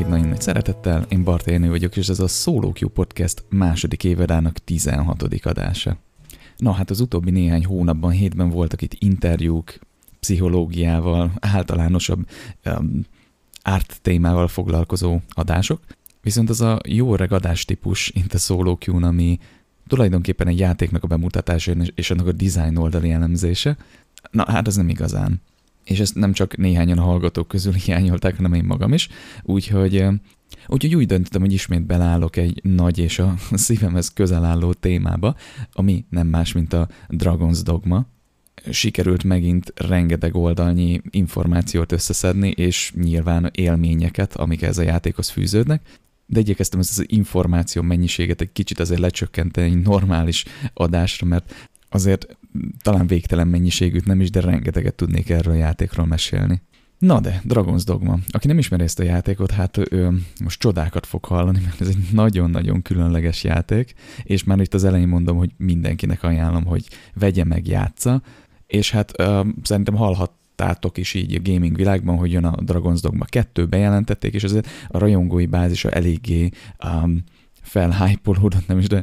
Mindenkit 0.00 0.24
nagyon 0.24 0.36
nagy 0.36 0.46
szeretettel, 0.46 1.06
én 1.08 1.24
Bart 1.24 1.46
Érnő 1.46 1.68
vagyok, 1.68 1.96
és 1.96 2.08
ez 2.08 2.20
a 2.20 2.26
Solo 2.26 2.72
Q 2.80 2.88
Podcast 2.88 3.44
második 3.48 4.04
évadának 4.04 4.58
16. 4.58 5.22
adása. 5.42 5.96
Na 6.56 6.72
hát 6.72 6.90
az 6.90 7.00
utóbbi 7.00 7.30
néhány 7.30 7.64
hónapban, 7.64 8.10
hétben 8.10 8.50
voltak 8.50 8.82
itt 8.82 8.94
interjúk, 8.98 9.78
pszichológiával, 10.20 11.32
általánosabb 11.40 12.28
um, 12.64 13.04
árt 13.62 13.98
témával 14.02 14.48
foglalkozó 14.48 15.18
adások, 15.28 15.80
viszont 16.22 16.50
az 16.50 16.60
a 16.60 16.78
jó 16.88 17.12
öreg 17.12 17.32
adástípus, 17.32 18.12
mint 18.12 18.34
a 18.34 18.38
Solo 18.38 18.76
q 18.76 19.04
ami 19.04 19.38
tulajdonképpen 19.86 20.46
egy 20.46 20.58
játéknak 20.58 21.04
a 21.04 21.06
bemutatása 21.06 21.72
és 21.94 22.10
annak 22.10 22.26
a 22.26 22.32
design 22.32 22.76
oldali 22.76 23.10
elemzése, 23.10 23.76
na 24.30 24.50
hát 24.50 24.66
ez 24.66 24.76
nem 24.76 24.88
igazán 24.88 25.40
és 25.84 26.00
ezt 26.00 26.14
nem 26.14 26.32
csak 26.32 26.56
néhányan 26.56 26.98
a 26.98 27.02
hallgatók 27.02 27.48
közül 27.48 27.72
hiányolták, 27.72 28.36
hanem 28.36 28.52
én 28.52 28.64
magam 28.64 28.92
is, 28.92 29.08
úgyhogy, 29.42 30.04
úgyhogy 30.66 30.94
úgy 30.94 31.06
döntöttem, 31.06 31.40
hogy 31.40 31.52
ismét 31.52 31.86
belállok 31.86 32.36
egy 32.36 32.60
nagy 32.64 32.98
és 32.98 33.18
a 33.18 33.34
szívemhez 33.52 34.12
közel 34.12 34.44
álló 34.44 34.72
témába, 34.72 35.36
ami 35.72 36.04
nem 36.10 36.26
más, 36.26 36.52
mint 36.52 36.72
a 36.72 36.88
Dragon's 37.08 37.60
Dogma. 37.64 38.06
Sikerült 38.70 39.24
megint 39.24 39.72
rengeteg 39.76 40.34
oldalnyi 40.34 41.00
információt 41.10 41.92
összeszedni, 41.92 42.48
és 42.48 42.92
nyilván 42.94 43.50
élményeket, 43.54 44.36
amik 44.36 44.62
ez 44.62 44.78
a 44.78 44.82
játékhoz 44.82 45.28
fűződnek, 45.28 45.82
de 46.26 46.40
igyekeztem 46.40 46.80
ezt 46.80 46.98
az 46.98 47.04
információ 47.08 47.82
mennyiséget 47.82 48.40
egy 48.40 48.52
kicsit 48.52 48.80
azért 48.80 49.00
lecsökkenteni 49.00 49.66
egy 49.66 49.82
normális 49.82 50.44
adásra, 50.74 51.26
mert 51.26 51.70
azért 51.88 52.36
talán 52.82 53.06
végtelen 53.06 53.48
mennyiségűt 53.48 54.06
nem 54.06 54.20
is, 54.20 54.30
de 54.30 54.40
rengeteget 54.40 54.94
tudnék 54.94 55.30
erről 55.30 55.54
a 55.54 55.56
játékról 55.56 56.06
mesélni. 56.06 56.62
Na 57.00 57.20
de, 57.20 57.42
Dragon's 57.48 57.82
Dogma. 57.84 58.18
Aki 58.28 58.46
nem 58.46 58.58
ismeri 58.58 58.82
ezt 58.82 58.98
a 58.98 59.02
játékot, 59.02 59.50
hát 59.50 59.92
ő 59.92 60.10
most 60.44 60.60
csodákat 60.60 61.06
fog 61.06 61.24
hallani, 61.24 61.60
mert 61.64 61.80
ez 61.80 61.88
egy 61.88 61.98
nagyon-nagyon 62.12 62.82
különleges 62.82 63.44
játék, 63.44 63.94
és 64.22 64.44
már 64.44 64.60
itt 64.60 64.74
az 64.74 64.84
elején 64.84 65.08
mondom, 65.08 65.36
hogy 65.36 65.50
mindenkinek 65.56 66.22
ajánlom, 66.22 66.64
hogy 66.64 66.88
vegye 67.14 67.44
meg, 67.44 67.66
játsza, 67.66 68.22
és 68.66 68.90
hát 68.90 69.12
ö, 69.16 69.40
szerintem 69.62 69.94
hallhattátok 69.94 70.98
is 70.98 71.14
így 71.14 71.34
a 71.34 71.50
gaming 71.50 71.76
világban, 71.76 72.16
hogy 72.16 72.32
jön 72.32 72.44
a 72.44 72.62
Dragon's 72.62 72.98
Dogma 73.00 73.24
2, 73.24 73.66
bejelentették, 73.66 74.34
és 74.34 74.44
azért 74.44 74.68
a 74.88 74.98
rajongói 74.98 75.46
bázisa 75.46 75.90
eléggé 75.90 76.48
um, 76.84 77.24
felhypolódott, 77.62 78.66
nem 78.66 78.78
is, 78.78 78.86
de 78.86 79.02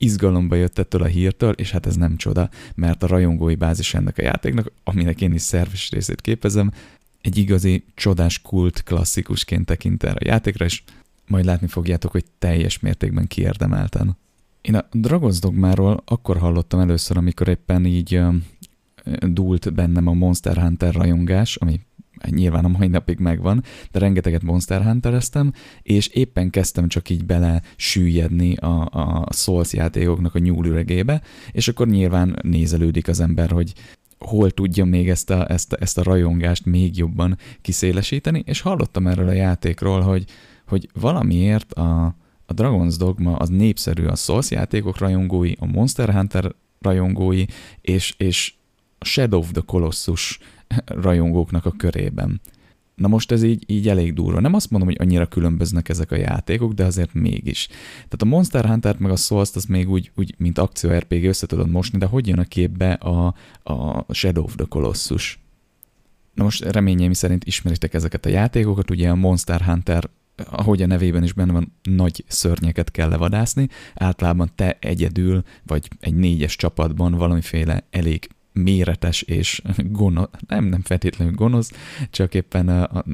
izgalomba 0.00 0.54
jött 0.54 0.78
ettől 0.78 1.02
a 1.02 1.06
hírtől, 1.06 1.52
és 1.52 1.70
hát 1.70 1.86
ez 1.86 1.96
nem 1.96 2.16
csoda, 2.16 2.50
mert 2.74 3.02
a 3.02 3.06
rajongói 3.06 3.54
bázis 3.54 3.94
ennek 3.94 4.18
a 4.18 4.22
játéknak, 4.22 4.72
aminek 4.84 5.20
én 5.20 5.32
is 5.32 5.42
szerves 5.42 5.90
részét 5.90 6.20
képezem, 6.20 6.72
egy 7.20 7.36
igazi 7.36 7.84
csodás 7.94 8.42
kult 8.42 8.82
klasszikusként 8.82 9.66
tekint 9.66 10.02
erre 10.02 10.18
a 10.20 10.28
játékra, 10.28 10.64
és 10.64 10.82
majd 11.26 11.44
látni 11.44 11.66
fogjátok, 11.66 12.10
hogy 12.10 12.24
teljes 12.38 12.78
mértékben 12.78 13.26
kiérdemelten. 13.26 14.16
Én 14.60 14.74
a 14.74 14.88
Dragon's 14.92 15.36
Dogmáról 15.40 16.02
akkor 16.04 16.38
hallottam 16.38 16.80
először, 16.80 17.16
amikor 17.16 17.48
éppen 17.48 17.86
így 17.86 18.20
dúlt 19.20 19.72
bennem 19.72 20.06
a 20.06 20.12
Monster 20.12 20.56
Hunter 20.56 20.94
rajongás, 20.94 21.56
ami 21.56 21.80
nyilván 22.28 22.64
a 22.64 22.68
mai 22.68 22.88
napig 22.88 23.18
megvan, 23.18 23.62
de 23.90 23.98
rengeteget 23.98 24.42
Monster 24.42 24.82
Huntereztem, 24.82 25.52
és 25.82 26.06
éppen 26.06 26.50
kezdtem 26.50 26.88
csak 26.88 27.10
így 27.10 27.24
bele 27.24 27.62
süllyedni 27.76 28.54
a, 28.54 28.88
a 28.90 29.32
Souls 29.32 29.72
játékoknak 29.72 30.34
a 30.34 30.38
nyúlüregébe, 30.38 31.22
és 31.52 31.68
akkor 31.68 31.86
nyilván 31.86 32.38
nézelődik 32.42 33.08
az 33.08 33.20
ember, 33.20 33.50
hogy 33.50 33.72
hol 34.18 34.50
tudja 34.50 34.84
még 34.84 35.08
ezt 35.08 35.30
a, 35.30 35.50
ezt, 35.50 35.72
a, 35.72 35.76
ezt 35.80 35.98
a 35.98 36.02
rajongást 36.02 36.64
még 36.64 36.96
jobban 36.96 37.38
kiszélesíteni, 37.60 38.42
és 38.46 38.60
hallottam 38.60 39.06
erről 39.06 39.28
a 39.28 39.32
játékról, 39.32 40.00
hogy, 40.00 40.24
hogy 40.66 40.88
valamiért 40.92 41.72
a, 41.72 42.04
a 42.46 42.54
Dragon's 42.54 42.94
Dogma 42.98 43.36
az 43.36 43.48
népszerű 43.48 44.04
a 44.04 44.14
Souls 44.14 44.50
játékok 44.50 44.98
rajongói, 44.98 45.52
a 45.58 45.66
Monster 45.66 46.14
Hunter 46.14 46.54
rajongói, 46.80 47.44
és, 47.80 48.14
és 48.16 48.54
Shadow 49.00 49.38
of 49.38 49.50
the 49.50 49.62
Colossus 49.66 50.38
rajongóknak 50.84 51.66
a 51.66 51.70
körében. 51.70 52.40
Na 52.94 53.08
most 53.08 53.30
ez 53.30 53.42
így, 53.42 53.64
így 53.66 53.88
elég 53.88 54.14
durva. 54.14 54.40
Nem 54.40 54.54
azt 54.54 54.70
mondom, 54.70 54.88
hogy 54.88 54.98
annyira 55.00 55.26
különböznek 55.26 55.88
ezek 55.88 56.10
a 56.10 56.16
játékok, 56.16 56.72
de 56.72 56.84
azért 56.84 57.14
mégis. 57.14 57.66
Tehát 57.92 58.22
a 58.22 58.24
Monster 58.24 58.66
hunter 58.66 58.96
meg 58.98 59.10
a 59.10 59.16
souls 59.16 59.50
az 59.54 59.64
még 59.64 59.90
úgy, 59.90 60.10
úgy 60.16 60.34
mint 60.38 60.58
akció 60.58 60.90
RPG 60.90 61.24
össze 61.24 61.46
tudod 61.46 61.70
mosni, 61.70 61.98
de 61.98 62.06
hogy 62.06 62.26
jön 62.26 62.38
a 62.38 62.44
képbe 62.44 62.92
a, 62.92 63.34
a 63.62 64.04
Shadow 64.14 64.44
of 64.44 64.54
the 64.54 64.66
Colossus? 64.68 65.38
Na 66.34 66.44
most 66.44 66.64
reményeim 66.64 67.12
szerint 67.12 67.44
ismeritek 67.44 67.94
ezeket 67.94 68.26
a 68.26 68.28
játékokat, 68.28 68.90
ugye 68.90 69.10
a 69.10 69.14
Monster 69.14 69.60
Hunter 69.60 70.10
ahogy 70.50 70.82
a 70.82 70.86
nevében 70.86 71.22
is 71.22 71.32
benne 71.32 71.52
van, 71.52 71.72
nagy 71.82 72.24
szörnyeket 72.26 72.90
kell 72.90 73.08
levadászni. 73.08 73.68
Általában 73.94 74.50
te 74.54 74.76
egyedül, 74.80 75.42
vagy 75.66 75.88
egy 76.00 76.14
négyes 76.14 76.56
csapatban 76.56 77.14
valamiféle 77.14 77.86
elég 77.90 78.28
méretes 78.52 79.22
és 79.22 79.62
gonosz, 79.76 80.28
nem, 80.46 80.64
nem 80.64 80.82
feltétlenül 80.82 81.34
gonosz, 81.34 81.70
csak 82.10 82.34
éppen 82.34 82.68
a, 82.68 82.82
a, 82.82 83.04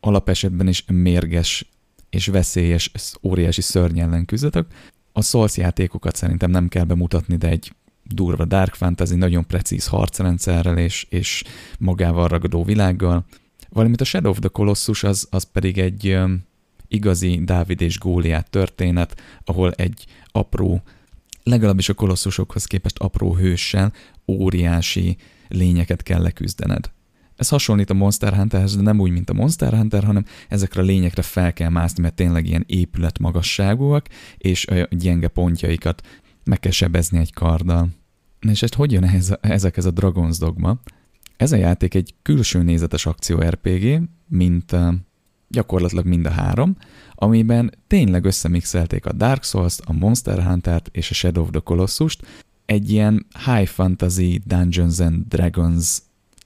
alapesetben 0.00 0.68
is 0.68 0.84
mérges 0.86 1.68
és 2.10 2.26
veszélyes, 2.26 2.90
óriási 3.22 3.60
szörny 3.60 3.98
ellen 3.98 4.24
küzdök. 4.24 4.66
A 5.12 5.22
Souls 5.22 5.56
játékokat 5.56 6.16
szerintem 6.16 6.50
nem 6.50 6.68
kell 6.68 6.84
bemutatni, 6.84 7.36
de 7.36 7.48
egy 7.48 7.72
durva 8.04 8.44
dark 8.44 8.74
fantasy, 8.74 9.14
nagyon 9.14 9.46
precíz 9.46 9.86
harcrendszerrel 9.86 10.78
és, 10.78 11.06
és 11.08 11.44
magával 11.78 12.28
ragadó 12.28 12.64
világgal. 12.64 13.24
Valamint 13.68 14.00
a 14.00 14.04
Shadow 14.04 14.30
of 14.30 14.38
the 14.38 14.48
Colossus 14.48 15.02
az, 15.02 15.26
az 15.30 15.42
pedig 15.52 15.78
egy 15.78 16.08
um, 16.08 16.44
igazi 16.88 17.40
Dávid 17.44 17.80
és 17.80 17.98
Góliát 17.98 18.50
történet, 18.50 19.20
ahol 19.44 19.72
egy 19.72 20.06
apró 20.26 20.82
legalábbis 21.42 21.88
a 21.88 21.94
kolosszusokhoz 21.94 22.64
képest 22.64 22.98
apró 22.98 23.34
hőssel 23.34 23.92
óriási 24.32 25.16
lényeket 25.48 26.02
kell 26.02 26.22
leküzdened. 26.22 26.90
Ez 27.36 27.48
hasonlít 27.48 27.90
a 27.90 27.94
Monster 27.94 28.34
Hunterhez, 28.34 28.76
de 28.76 28.82
nem 28.82 29.00
úgy, 29.00 29.10
mint 29.10 29.30
a 29.30 29.32
Monster 29.32 29.72
Hunter, 29.72 30.04
hanem 30.04 30.24
ezekre 30.48 30.80
a 30.80 30.84
lényekre 30.84 31.22
fel 31.22 31.52
kell 31.52 31.68
mászni, 31.68 32.02
mert 32.02 32.14
tényleg 32.14 32.46
ilyen 32.46 32.64
épület 32.66 33.18
magasságúak, 33.18 34.06
és 34.38 34.66
a 34.66 34.88
gyenge 34.90 35.28
pontjaikat 35.28 36.06
meg 36.44 36.60
kell 36.60 36.72
sebezni 36.72 37.18
egy 37.18 37.32
karddal. 37.32 37.88
És 38.40 38.62
ezt 38.62 38.74
hogy 38.74 38.92
jön 38.92 39.04
ehhez, 39.04 39.36
ezekhez 39.40 39.84
a 39.84 39.92
Dragon's 39.92 40.36
Dogma? 40.38 40.80
Ez 41.36 41.52
a 41.52 41.56
játék 41.56 41.94
egy 41.94 42.14
külső 42.22 42.62
nézetes 42.62 43.06
akció 43.06 43.38
RPG, 43.38 44.00
mint 44.28 44.76
gyakorlatilag 45.48 46.06
mind 46.06 46.26
a 46.26 46.30
három, 46.30 46.76
amiben 47.14 47.72
tényleg 47.86 48.24
összemixelték 48.24 49.06
a 49.06 49.12
Dark 49.12 49.42
Souls-t, 49.42 49.80
a 49.84 49.92
Monster 49.92 50.44
Hunter-t 50.44 50.88
és 50.92 51.10
a 51.10 51.14
Shadow 51.14 51.42
of 51.42 51.50
the 51.50 51.60
Colossus-t 51.60 52.26
egy 52.66 52.90
ilyen 52.90 53.26
high 53.44 53.68
fantasy 53.68 54.40
Dungeons 54.44 54.98
and 54.98 55.24
Dragons 55.28 55.98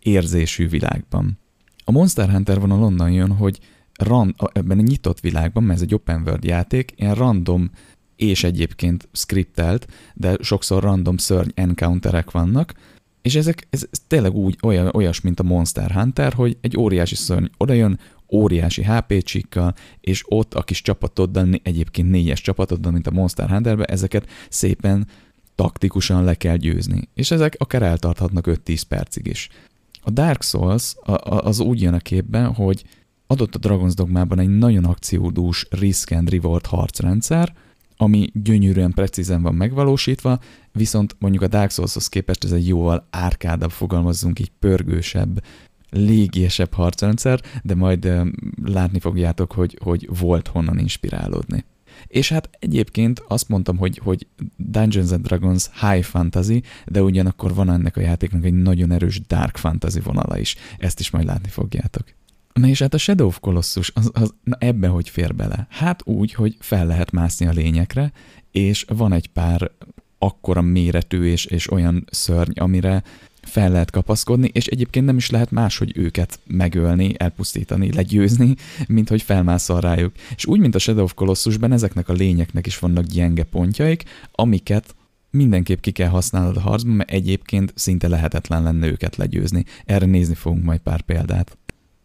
érzésű 0.03 0.69
világban. 0.69 1.39
A 1.85 1.91
Monster 1.91 2.31
Hunter 2.31 2.61
vonal 2.61 2.83
onnan 2.83 3.11
jön, 3.11 3.31
hogy 3.31 3.61
ran, 3.95 4.35
ebben 4.53 4.79
a 4.79 4.83
nyitott 4.83 5.21
világban, 5.21 5.63
mert 5.63 5.79
ez 5.79 5.85
egy 5.85 5.95
open 5.95 6.23
world 6.23 6.45
játék, 6.45 6.93
ilyen 6.97 7.15
random 7.15 7.71
és 8.17 8.45
egyébként 8.45 9.09
scriptelt, 9.13 9.87
de 10.15 10.37
sokszor 10.41 10.83
random 10.83 11.17
szörny 11.17 11.49
encounterek 11.55 12.31
vannak, 12.31 12.75
és 13.23 13.35
ezek, 13.35 13.67
ez, 13.71 13.87
ez 13.91 13.99
tényleg 14.07 14.35
úgy 14.35 14.59
olyan, 14.63 14.91
olyas, 14.95 15.21
mint 15.21 15.41
a 15.41 15.43
Monster 15.43 15.91
Hunter, 15.91 16.33
hogy 16.33 16.59
egy 16.61 16.77
óriási 16.77 17.15
szörny 17.15 17.45
odajön, 17.57 17.99
óriási 18.33 18.85
HP 18.85 19.23
csikkal, 19.23 19.75
és 20.01 20.25
ott 20.29 20.55
a 20.55 20.63
kis 20.63 20.83
csapatoddal, 20.83 21.49
egyébként 21.63 22.11
négyes 22.11 22.41
csapatoddal, 22.41 22.93
mint 22.93 23.07
a 23.07 23.11
Monster 23.11 23.51
Hunterbe, 23.51 23.85
ezeket 23.85 24.29
szépen 24.49 25.07
taktikusan 25.57 26.25
le 26.25 26.35
kell 26.35 26.57
győzni. 26.57 27.09
És 27.15 27.31
ezek 27.31 27.55
akár 27.59 27.83
eltarthatnak 27.83 28.47
5-10 28.49 28.83
percig 28.89 29.27
is. 29.27 29.49
A 30.03 30.11
Dark 30.11 30.43
Souls 30.43 30.95
az 31.25 31.61
úgy 31.61 31.81
jön 31.83 31.95
a 31.95 31.99
képben, 31.99 32.55
hogy 32.55 32.85
adott 33.27 33.55
a 33.55 33.59
Dragon's 33.59 33.93
Dogmában 33.95 34.39
egy 34.39 34.59
nagyon 34.59 34.85
akciódús 34.85 35.67
risk 35.71 36.11
and 36.11 36.31
reward 36.31 36.67
harcrendszer, 36.67 37.55
ami 37.97 38.29
gyönyörűen 38.33 38.93
precízen 38.93 39.43
van 39.43 39.55
megvalósítva, 39.55 40.39
viszont 40.73 41.17
mondjuk 41.19 41.43
a 41.43 41.49
Dark 41.49 41.71
Souls-hoz 41.71 42.09
képest 42.09 42.45
ez 42.45 42.53
egy 42.53 42.69
jóval 42.69 43.07
árkádabb, 43.11 43.71
fogalmazzunk 43.71 44.39
így 44.39 44.53
pörgősebb, 44.59 45.45
légiesebb 45.91 46.73
harcrendszer, 46.73 47.41
de 47.63 47.75
majd 47.75 48.13
látni 48.65 49.01
fogjátok, 49.01 49.53
hogy, 49.53 49.79
hogy 49.83 50.09
volt 50.19 50.49
honnan 50.49 50.79
inspirálódni. 50.79 51.65
És 52.07 52.29
hát 52.29 52.51
egyébként 52.59 53.23
azt 53.29 53.49
mondtam, 53.49 53.77
hogy, 53.77 54.01
hogy 54.03 54.27
Dungeons 54.57 55.11
and 55.11 55.27
Dragons 55.27 55.69
high 55.81 56.05
fantasy, 56.05 56.63
de 56.87 57.03
ugyanakkor 57.03 57.55
van 57.55 57.71
ennek 57.71 57.97
a 57.97 58.01
játéknak 58.01 58.45
egy 58.45 58.55
nagyon 58.55 58.93
erős 58.93 59.21
dark 59.27 59.57
fantasy 59.57 60.01
vonala 60.01 60.39
is. 60.39 60.57
Ezt 60.79 61.01
is 61.01 61.11
majd 61.11 61.27
látni 61.27 61.49
fogjátok. 61.49 62.05
Na 62.53 62.67
és 62.67 62.79
hát 62.79 62.95
a 62.95 62.99
Shadow 62.99 63.27
of 63.27 63.41
Colossus, 63.41 63.91
az, 63.95 64.11
az, 64.13 64.35
na 64.45 64.57
ebbe 64.61 64.89
hogy 64.89 65.09
fér 65.09 65.35
bele? 65.35 65.67
Hát 65.71 66.03
úgy, 66.05 66.33
hogy 66.33 66.57
fel 66.61 66.87
lehet 66.87 67.11
mászni 67.11 67.47
a 67.47 67.53
lényekre, 67.53 68.13
és 68.51 68.85
van 68.89 69.13
egy 69.13 69.29
pár 69.29 69.71
akkora 70.19 70.61
méretű 70.61 71.25
és, 71.25 71.45
és 71.45 71.71
olyan 71.71 72.05
szörny, 72.11 72.59
amire 72.59 73.03
fel 73.47 73.71
lehet 73.71 73.91
kapaszkodni, 73.91 74.51
és 74.53 74.67
egyébként 74.67 75.07
nem 75.07 75.17
is 75.17 75.31
lehet 75.31 75.51
máshogy 75.51 75.93
őket 75.97 76.41
megölni, 76.47 77.15
elpusztítani, 77.17 77.93
legyőzni, 77.93 78.55
mint 78.89 79.09
hogy 79.09 79.23
felmászol 79.23 79.81
rájuk. 79.81 80.13
És 80.37 80.47
úgy, 80.47 80.61
mint 80.61 80.75
a 80.75 80.79
Shadow 80.79 81.03
of 81.03 81.15
Colossusban, 81.15 81.73
ezeknek 81.73 82.09
a 82.09 82.13
lényeknek 82.13 82.67
is 82.67 82.79
vannak 82.79 83.05
gyenge 83.05 83.43
pontjaik, 83.43 84.05
amiket 84.33 84.95
mindenképp 85.31 85.81
ki 85.81 85.91
kell 85.91 86.09
használnod 86.09 86.57
a 86.57 86.61
harcban, 86.61 86.95
mert 86.95 87.11
egyébként 87.11 87.73
szinte 87.75 88.09
lehetetlen 88.09 88.63
lenne 88.63 88.87
őket 88.87 89.17
legyőzni. 89.17 89.65
Erre 89.85 90.07
nézni 90.07 90.35
fogunk 90.35 90.65
majd 90.65 90.81
pár 90.81 91.01
példát. 91.01 91.59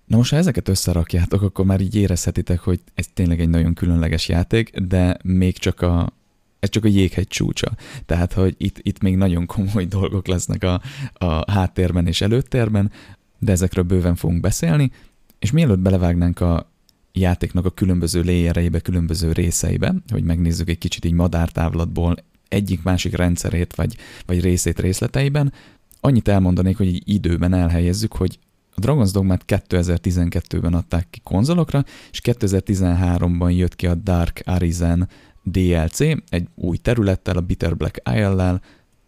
Na 0.06 0.18
most, 0.18 0.32
ha 0.32 0.38
ezeket 0.38 0.68
összerakjátok, 0.68 1.42
akkor 1.42 1.66
már 1.66 1.82
így 1.82 1.96
érezhetitek, 1.96 2.60
hogy 2.60 2.80
ez 2.94 3.06
tényleg 3.14 3.40
egy 3.40 3.50
nagyon 3.50 3.74
különleges 3.74 4.28
játék, 4.28 4.80
de 4.80 5.18
még 5.24 5.58
csak 5.58 5.82
a, 5.82 6.14
ez 6.62 6.70
csak 6.70 6.86
a 6.86 6.88
jéghegy 6.88 7.28
csúcsa. 7.28 7.72
Tehát, 8.06 8.34
hogy 8.34 8.56
itt, 8.58 8.80
itt 8.82 9.02
még 9.02 9.16
nagyon 9.16 9.46
komoly 9.46 9.86
dolgok 9.98 10.28
lesznek 10.28 10.64
a, 10.64 10.82
a 11.14 11.52
háttérben 11.52 12.08
és 12.08 12.22
előttérben, 12.22 12.92
de 13.40 13.52
ezekről 13.52 13.84
bőven 13.84 14.16
fogunk 14.16 14.42
beszélni, 14.42 14.92
és 15.40 15.52
mielőtt 15.52 15.80
belevágnánk 15.80 16.40
a 16.40 16.72
játéknak 17.14 17.66
a 17.66 17.70
különböző 17.70 18.22
léjereibe, 18.22 18.80
különböző 18.80 19.32
részeibe, 19.32 19.96
hogy 20.12 20.24
megnézzük 20.24 20.70
egy 20.70 20.78
kicsit 20.78 21.06
így 21.06 21.14
madártávlatból 21.14 22.16
egyik-másik 22.48 23.16
rendszerét 23.16 23.76
vagy, 23.76 23.98
vagy 24.26 24.42
részét 24.42 24.80
részleteiben, 24.80 25.54
annyit 26.00 26.28
elmondanék, 26.28 26.78
hogy 26.78 26.88
így 26.88 27.04
időben 27.06 27.54
elhelyezzük, 27.54 28.14
hogy 28.14 28.40
a 28.76 28.80
Dragon's 28.82 29.10
Dogma-t 29.14 29.44
2012-ben 29.48 30.74
adták 30.74 31.08
ki 31.10 31.20
konzolokra, 31.24 31.84
és 32.12 32.22
2013-ban 32.24 33.56
jött 33.56 33.76
ki 33.76 33.88
a 33.88 33.96
Dark 33.96 34.42
Arisen 34.46 35.10
DLC, 35.44 36.00
egy 36.30 36.48
új 36.56 36.78
területtel, 36.78 37.38
a 37.38 37.42
Bitter 37.42 37.78
Black 37.78 38.02
Isle-lel, 38.10 38.62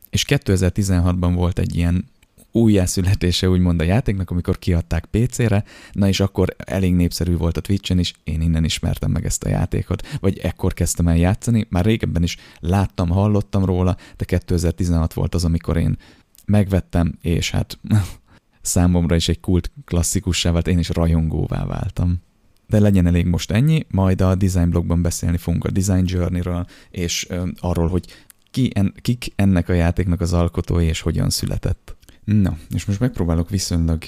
és 0.09 0.25
2016-ban 0.27 1.31
volt 1.35 1.59
egy 1.59 1.75
ilyen 1.75 2.11
újjászületése 2.53 3.49
úgymond 3.49 3.81
a 3.81 3.83
játéknak, 3.83 4.29
amikor 4.29 4.59
kiadták 4.59 5.05
PC-re, 5.05 5.63
na 5.91 6.07
és 6.07 6.19
akkor 6.19 6.55
elég 6.57 6.95
népszerű 6.95 7.37
volt 7.37 7.57
a 7.57 7.61
Twitch-en 7.61 7.99
is, 7.99 8.13
én 8.23 8.41
innen 8.41 8.63
ismertem 8.63 9.11
meg 9.11 9.25
ezt 9.25 9.43
a 9.43 9.49
játékot, 9.49 10.17
vagy 10.19 10.37
ekkor 10.37 10.73
kezdtem 10.73 11.07
el 11.07 11.17
játszani, 11.17 11.67
már 11.69 11.85
régebben 11.85 12.23
is 12.23 12.37
láttam, 12.59 13.09
hallottam 13.09 13.65
róla, 13.65 13.97
de 14.17 14.25
2016 14.25 15.13
volt 15.13 15.35
az, 15.35 15.45
amikor 15.45 15.77
én 15.77 15.97
megvettem, 16.45 17.17
és 17.21 17.51
hát 17.51 17.79
számomra 18.61 19.15
is 19.15 19.29
egy 19.29 19.39
kult 19.39 19.71
klasszikussá 19.85 20.51
vált, 20.51 20.67
én 20.67 20.79
is 20.79 20.89
rajongóvá 20.89 21.65
váltam. 21.65 22.21
De 22.73 22.79
legyen 22.79 23.07
elég 23.07 23.25
most 23.25 23.51
ennyi, 23.51 23.85
majd 23.89 24.21
a 24.21 24.35
design 24.35 24.69
blogban 24.69 25.01
beszélni 25.01 25.37
fogunk 25.37 25.63
a 25.63 25.71
design 25.71 26.03
journey-ről, 26.05 26.65
és 26.91 27.27
arról, 27.59 27.87
hogy 27.87 28.05
ki 28.51 28.71
en, 28.73 28.93
kik 29.01 29.33
ennek 29.35 29.69
a 29.69 29.73
játéknak 29.73 30.21
az 30.21 30.33
alkotói, 30.33 30.85
és 30.85 31.01
hogyan 31.01 31.29
született. 31.29 31.95
Na, 32.23 32.57
és 32.69 32.85
most 32.85 32.99
megpróbálok 32.99 33.49
viszonylag 33.49 34.03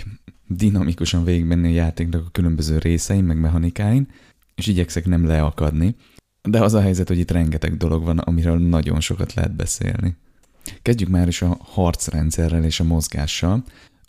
dinamikusan 0.48 1.24
végigmenni 1.24 1.68
a 1.68 1.76
játéknak 1.76 2.26
a 2.26 2.32
különböző 2.32 2.78
részein, 2.78 3.24
meg 3.24 3.40
mechanikáin, 3.40 4.08
és 4.56 4.68
igyekszek 4.68 5.06
nem 5.06 5.26
leakadni, 5.26 5.96
de 6.42 6.64
az 6.64 6.74
a 6.74 6.82
helyzet, 6.82 7.08
hogy 7.08 7.20
itt 7.20 7.32
rengeteg 7.32 7.78
dolog 7.78 8.04
van, 8.04 8.18
amiről 8.18 8.58
nagyon 8.58 9.00
sokat 9.00 9.34
lehet 9.34 9.56
beszélni. 9.56 10.16
Kezdjük 10.82 11.10
már 11.10 11.28
is 11.28 11.42
a 11.42 11.58
harcrendszerrel 11.62 12.64
és 12.64 12.80
a 12.80 12.84
mozgással. 12.84 13.64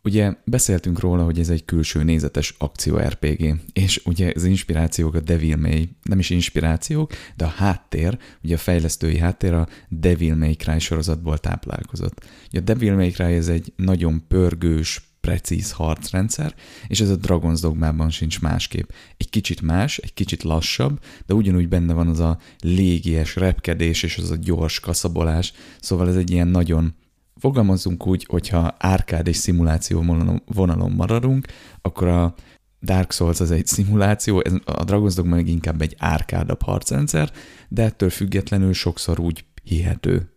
Ugye 0.06 0.34
beszéltünk 0.44 1.00
róla, 1.00 1.24
hogy 1.24 1.38
ez 1.38 1.48
egy 1.48 1.64
külső 1.64 2.02
nézetes 2.02 2.54
akció 2.58 2.96
RPG, 2.96 3.60
és 3.72 4.02
ugye 4.04 4.32
az 4.34 4.44
inspirációk 4.44 5.14
a 5.14 5.20
Devil 5.20 5.56
May, 5.56 5.88
nem 6.02 6.18
is 6.18 6.30
inspirációk, 6.30 7.12
de 7.36 7.44
a 7.44 7.48
háttér, 7.48 8.18
ugye 8.42 8.54
a 8.54 8.58
fejlesztői 8.58 9.18
háttér 9.18 9.52
a 9.52 9.68
Devil 9.88 10.34
May 10.34 10.54
Cry 10.54 10.78
sorozatból 10.78 11.38
táplálkozott. 11.38 12.24
Ugye 12.48 12.58
a 12.58 12.62
Devil 12.62 12.94
May 12.94 13.10
Cry 13.10 13.32
ez 13.32 13.48
egy 13.48 13.72
nagyon 13.76 14.24
pörgős, 14.28 15.16
precíz 15.20 15.72
harcrendszer, 15.72 16.54
és 16.86 17.00
ez 17.00 17.10
a 17.10 17.16
Dragon's 17.16 17.58
Dogmában 17.60 18.10
sincs 18.10 18.40
másképp. 18.40 18.90
Egy 19.16 19.30
kicsit 19.30 19.62
más, 19.62 19.98
egy 19.98 20.14
kicsit 20.14 20.42
lassabb, 20.42 21.00
de 21.26 21.34
ugyanúgy 21.34 21.68
benne 21.68 21.92
van 21.92 22.08
az 22.08 22.20
a 22.20 22.38
légies 22.60 23.36
repkedés 23.36 24.02
és 24.02 24.18
az 24.18 24.30
a 24.30 24.36
gyors 24.36 24.80
kaszabolás, 24.80 25.52
szóval 25.80 26.08
ez 26.08 26.16
egy 26.16 26.30
ilyen 26.30 26.48
nagyon 26.48 26.94
fogalmazzunk 27.38 28.06
úgy, 28.06 28.24
hogyha 28.28 28.74
árkád 28.78 29.26
és 29.26 29.36
szimuláció 29.36 30.04
vonalon 30.46 30.92
maradunk, 30.92 31.46
akkor 31.82 32.08
a 32.08 32.34
Dark 32.82 33.12
Souls 33.12 33.40
az 33.40 33.50
egy 33.50 33.66
szimuláció, 33.66 34.36
a 34.64 34.84
Dragon's 34.84 35.12
Dogma 35.14 35.34
meg 35.34 35.48
inkább 35.48 35.82
egy 35.82 35.94
árkádabb 35.98 36.62
harcrendszer, 36.62 37.32
de 37.68 37.82
ettől 37.82 38.10
függetlenül 38.10 38.72
sokszor 38.72 39.20
úgy 39.20 39.44
hihető. 39.62 40.30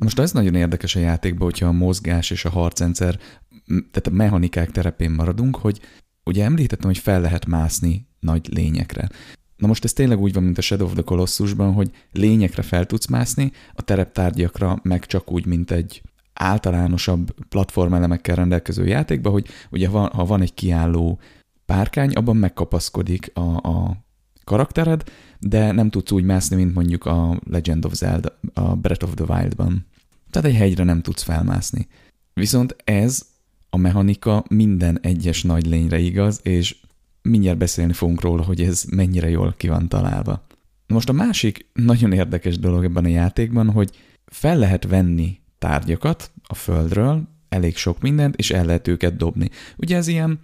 Most 0.00 0.18
ez 0.18 0.32
nagyon 0.32 0.54
érdekes 0.54 0.96
a 0.96 1.00
játékban, 1.00 1.42
hogyha 1.42 1.66
a 1.66 1.72
mozgás 1.72 2.30
és 2.30 2.44
a 2.44 2.50
harcrendszer, 2.50 3.18
tehát 3.66 4.06
a 4.06 4.10
mechanikák 4.10 4.70
terepén 4.70 5.10
maradunk, 5.10 5.56
hogy 5.56 5.80
ugye 6.24 6.44
említettem, 6.44 6.88
hogy 6.88 6.98
fel 6.98 7.20
lehet 7.20 7.46
mászni 7.46 8.08
nagy 8.20 8.48
lényekre. 8.52 9.08
Na 9.56 9.66
most 9.66 9.84
ez 9.84 9.92
tényleg 9.92 10.20
úgy 10.20 10.32
van, 10.32 10.42
mint 10.42 10.58
a 10.58 10.62
Shadow 10.62 10.86
of 10.86 10.92
the 10.92 11.02
Colossusban, 11.02 11.72
hogy 11.72 11.90
lényekre 12.12 12.62
fel 12.62 12.86
tudsz 12.86 13.06
mászni, 13.06 13.52
a 13.74 13.82
tereptárgyakra 13.82 14.78
meg 14.82 15.06
csak 15.06 15.32
úgy, 15.32 15.46
mint 15.46 15.70
egy 15.70 16.02
általánosabb 16.40 17.34
platformelemekkel 17.48 18.36
rendelkező 18.36 18.86
játékba, 18.86 19.30
hogy 19.30 19.46
ugye 19.70 19.88
van, 19.88 20.08
ha 20.08 20.24
van 20.24 20.40
egy 20.40 20.54
kiálló 20.54 21.18
párkány, 21.66 22.12
abban 22.12 22.36
megkapaszkodik 22.36 23.30
a, 23.34 23.56
a 23.56 23.96
karaktered, 24.44 25.02
de 25.38 25.72
nem 25.72 25.90
tudsz 25.90 26.10
úgy 26.10 26.24
mászni, 26.24 26.56
mint 26.56 26.74
mondjuk 26.74 27.06
a 27.06 27.40
Legend 27.50 27.84
of 27.84 27.92
Zelda, 27.92 28.38
a 28.54 28.76
Breath 28.76 29.04
of 29.04 29.14
the 29.14 29.24
Wild-ban. 29.34 29.86
Tehát 30.30 30.48
egy 30.48 30.56
hegyre 30.56 30.84
nem 30.84 31.02
tudsz 31.02 31.22
felmászni. 31.22 31.86
Viszont 32.34 32.76
ez 32.84 33.26
a 33.70 33.76
mechanika 33.76 34.44
minden 34.48 34.98
egyes 35.02 35.42
nagy 35.42 35.66
lényre 35.66 35.98
igaz, 35.98 36.40
és 36.42 36.76
mindjárt 37.22 37.58
beszélni 37.58 37.92
fogunk 37.92 38.20
róla, 38.20 38.42
hogy 38.42 38.60
ez 38.60 38.84
mennyire 38.90 39.28
jól 39.28 39.54
ki 39.56 39.68
van 39.68 39.88
találva. 39.88 40.46
Most 40.86 41.08
a 41.08 41.12
másik 41.12 41.66
nagyon 41.72 42.12
érdekes 42.12 42.58
dolog 42.58 42.84
ebben 42.84 43.04
a 43.04 43.08
játékban, 43.08 43.70
hogy 43.70 43.90
fel 44.26 44.58
lehet 44.58 44.84
venni 44.86 45.39
tárgyakat 45.60 46.30
a 46.46 46.54
földről, 46.54 47.28
elég 47.48 47.76
sok 47.76 48.00
mindent, 48.00 48.36
és 48.36 48.50
el 48.50 48.64
lehet 48.64 48.88
őket 48.88 49.16
dobni. 49.16 49.50
Ugye 49.76 49.96
ez 49.96 50.06
ilyen, 50.06 50.40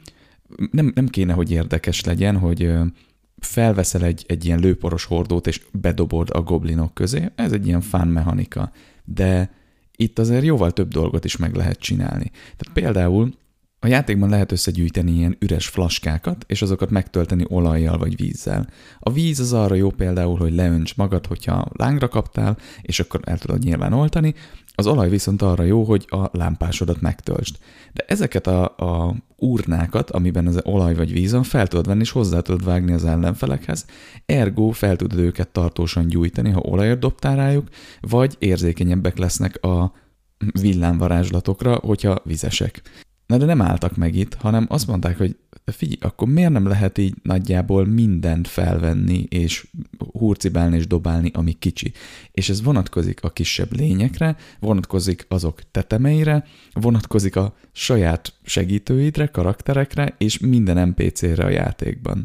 nem, 0.71 0.93
nem 0.95 1.09
kéne, 1.09 1.33
hogy 1.33 1.51
érdekes 1.51 2.05
legyen, 2.05 2.39
hogy 2.39 2.73
felveszel 3.39 4.05
egy, 4.05 4.25
egy 4.27 4.45
ilyen 4.45 4.59
lőporos 4.59 5.05
hordót, 5.05 5.47
és 5.47 5.61
bedobod 5.73 6.31
a 6.33 6.43
goblinok 6.43 6.95
közé, 6.95 7.31
ez 7.35 7.53
egy 7.53 7.67
ilyen 7.67 7.81
fán 7.81 8.09
mechanika. 8.09 8.73
De 9.05 9.51
itt 9.97 10.19
azért 10.19 10.45
jóval 10.45 10.71
több 10.71 10.89
dolgot 10.89 11.25
is 11.25 11.37
meg 11.37 11.55
lehet 11.55 11.79
csinálni. 11.79 12.31
Tehát 12.57 12.73
például 12.73 13.33
a 13.81 13.87
játékban 13.87 14.29
lehet 14.29 14.53
összegyűjteni 14.53 15.13
ilyen 15.13 15.37
üres 15.39 15.69
flaskákat, 15.69 16.45
és 16.49 16.63
azokat 16.63 16.91
megtölteni 16.91 17.45
olajjal 17.49 17.99
vagy 17.99 18.17
vízzel. 18.17 18.69
A 18.99 19.13
víz 19.13 19.41
az 19.41 19.53
arra 19.53 19.75
jó 19.75 19.91
például, 19.91 20.37
hogy 20.37 20.55
leönts 20.55 20.97
magad, 20.97 21.27
hogyha 21.27 21.69
lángra 21.73 22.09
kaptál, 22.09 22.59
és 22.83 23.01
akkor 23.01 23.21
el 23.25 23.39
tudod 23.39 23.65
nyilván 23.65 23.93
oltani, 23.93 24.35
az 24.79 24.87
olaj 24.87 25.09
viszont 25.09 25.43
arra 25.43 25.63
jó, 25.63 25.85
hogy 25.85 26.07
a 26.09 26.29
lámpásodat 26.33 27.01
megtöltsd. 27.01 27.57
De 27.93 28.05
ezeket 28.09 28.47
a, 28.47 28.65
a 28.65 29.15
urnákat, 29.37 30.11
amiben 30.11 30.47
az 30.47 30.61
olaj 30.63 30.95
vagy 30.95 31.13
víz 31.13 31.33
van, 31.33 31.43
fel 31.43 31.67
tudod 31.67 31.87
venni, 31.87 32.01
és 32.01 32.11
hozzá 32.11 32.41
tudod 32.41 32.65
vágni 32.65 32.93
az 32.93 33.05
ellenfelekhez, 33.05 33.87
ergo 34.27 34.71
fel 34.71 34.97
tudod 34.97 35.19
őket 35.19 35.49
tartósan 35.49 36.07
gyújtani, 36.07 36.51
ha 36.51 36.61
olajat 36.61 36.99
dobtál 36.99 37.37
rájuk, 37.37 37.69
vagy 38.01 38.37
érzékenyebbek 38.39 39.19
lesznek 39.19 39.65
a 39.65 39.93
villámvarázslatokra, 40.61 41.75
hogyha 41.75 42.21
vizesek. 42.25 42.83
Na 43.27 43.37
de 43.37 43.45
nem 43.45 43.63
álltak 43.63 43.97
meg 43.97 44.15
itt, 44.15 44.35
hanem 44.35 44.67
azt 44.69 44.87
mondták, 44.87 45.19
hogy 45.19 45.37
figyelj, 45.73 45.99
akkor 46.01 46.29
miért 46.29 46.51
nem 46.51 46.67
lehet 46.67 46.99
így 46.99 47.15
nagyjából 47.23 47.87
mindent 47.87 48.49
felvenni, 48.49 49.27
és 49.29 49.67
hurcibálni 50.13 50.77
és 50.77 50.87
dobálni, 50.87 51.31
ami 51.35 51.53
kicsi. 51.53 51.93
És 52.33 52.49
ez 52.49 52.63
vonatkozik 52.63 53.23
a 53.23 53.31
kisebb 53.31 53.77
lényekre, 53.77 54.37
vonatkozik 54.61 55.27
azok 55.29 55.61
tetemeire, 55.71 56.45
vonatkozik 56.73 57.37
a 57.37 57.55
saját 57.73 58.33
segítőidre, 58.45 59.27
karakterekre, 59.27 60.15
és 60.19 60.39
minden 60.39 60.89
NPC-re 60.89 61.45
a 61.45 61.49
játékban. 61.49 62.23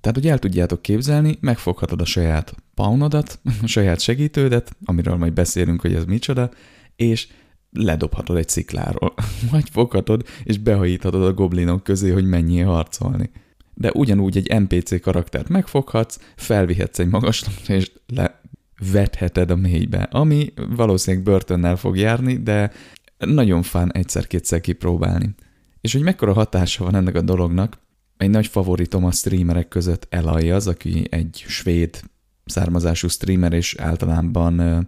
Tehát, 0.00 0.18
hogy 0.18 0.28
el 0.28 0.38
tudjátok 0.38 0.82
képzelni, 0.82 1.38
megfoghatod 1.40 2.00
a 2.00 2.04
saját 2.04 2.54
paunodat, 2.74 3.40
a 3.62 3.66
saját 3.66 4.00
segítődet, 4.00 4.76
amiről 4.84 5.16
majd 5.16 5.32
beszélünk, 5.32 5.80
hogy 5.80 5.94
ez 5.94 6.04
micsoda, 6.04 6.50
és 6.96 7.28
ledobhatod 7.74 8.36
egy 8.36 8.48
szikláról, 8.48 9.14
vagy 9.50 9.68
foghatod, 9.70 10.26
és 10.44 10.58
behajíthatod 10.58 11.24
a 11.24 11.32
goblinok 11.32 11.82
közé, 11.82 12.10
hogy 12.10 12.24
mennyi 12.24 12.60
harcolni. 12.60 13.30
De 13.74 13.90
ugyanúgy 13.92 14.36
egy 14.36 14.60
NPC 14.62 15.00
karaktert 15.00 15.48
megfoghatsz, 15.48 16.18
felvihetsz 16.36 16.98
egy 16.98 17.08
magaslatra, 17.08 17.74
és 17.74 17.92
levetheted 18.06 19.50
a 19.50 19.56
mélybe, 19.56 20.02
ami 20.02 20.52
valószínűleg 20.76 21.24
börtönnel 21.24 21.76
fog 21.76 21.96
járni, 21.96 22.36
de 22.36 22.72
nagyon 23.18 23.62
fán 23.62 23.92
egyszer-kétszer 23.92 24.60
kipróbálni. 24.60 25.34
És 25.80 25.92
hogy 25.92 26.02
mekkora 26.02 26.32
hatása 26.32 26.84
van 26.84 26.94
ennek 26.94 27.14
a 27.14 27.20
dolognak, 27.20 27.78
egy 28.16 28.30
nagy 28.30 28.46
favoritom 28.46 29.04
a 29.04 29.10
streamerek 29.10 29.68
között 29.68 30.06
Elai 30.10 30.50
az, 30.50 30.66
aki 30.66 31.06
egy 31.10 31.44
svéd 31.46 32.00
származású 32.44 33.08
streamer, 33.08 33.52
és 33.52 33.74
általában 33.78 34.86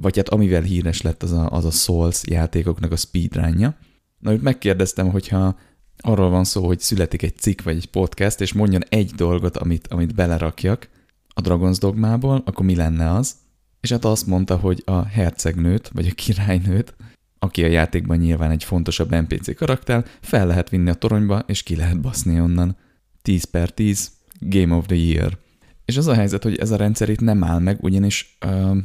vagy 0.00 0.16
hát 0.16 0.28
amivel 0.28 0.62
híres 0.62 1.02
lett 1.02 1.22
az 1.22 1.32
a, 1.32 1.50
az 1.50 1.64
a 1.64 1.70
Souls 1.70 2.22
játékoknak 2.26 2.92
a 2.92 2.96
speedrunja, 2.96 3.76
Na, 4.18 4.30
hogy 4.30 4.40
megkérdeztem, 4.40 5.10
hogyha 5.10 5.58
arról 5.96 6.30
van 6.30 6.44
szó, 6.44 6.66
hogy 6.66 6.80
születik 6.80 7.22
egy 7.22 7.36
cikk 7.36 7.62
vagy 7.62 7.76
egy 7.76 7.86
podcast, 7.86 8.40
és 8.40 8.52
mondjon 8.52 8.82
egy 8.88 9.10
dolgot, 9.10 9.56
amit, 9.56 9.86
amit 9.86 10.14
belerakjak 10.14 10.88
a 11.28 11.40
Dragon's 11.40 11.76
Dogmából, 11.80 12.42
akkor 12.44 12.64
mi 12.64 12.74
lenne 12.74 13.12
az? 13.12 13.34
És 13.80 13.90
hát 13.90 14.04
azt 14.04 14.26
mondta, 14.26 14.56
hogy 14.56 14.82
a 14.84 15.04
hercegnőt, 15.04 15.88
vagy 15.88 16.06
a 16.06 16.14
királynőt, 16.14 16.94
aki 17.38 17.64
a 17.64 17.66
játékban 17.66 18.16
nyilván 18.16 18.50
egy 18.50 18.64
fontosabb 18.64 19.14
NPC 19.14 19.56
karakter, 19.56 20.04
fel 20.20 20.46
lehet 20.46 20.68
vinni 20.68 20.90
a 20.90 20.94
toronyba, 20.94 21.38
és 21.46 21.62
ki 21.62 21.76
lehet 21.76 22.00
baszni 22.00 22.40
onnan. 22.40 22.76
10 23.22 23.44
per 23.44 23.70
10, 23.70 24.10
Game 24.40 24.74
of 24.74 24.86
the 24.86 24.96
Year. 24.96 25.38
És 25.84 25.96
az 25.96 26.06
a 26.06 26.14
helyzet, 26.14 26.42
hogy 26.42 26.56
ez 26.56 26.70
a 26.70 26.76
rendszer 26.76 27.08
itt 27.08 27.20
nem 27.20 27.44
áll 27.44 27.58
meg, 27.58 27.82
ugyanis 27.82 28.38
uh, 28.46 28.76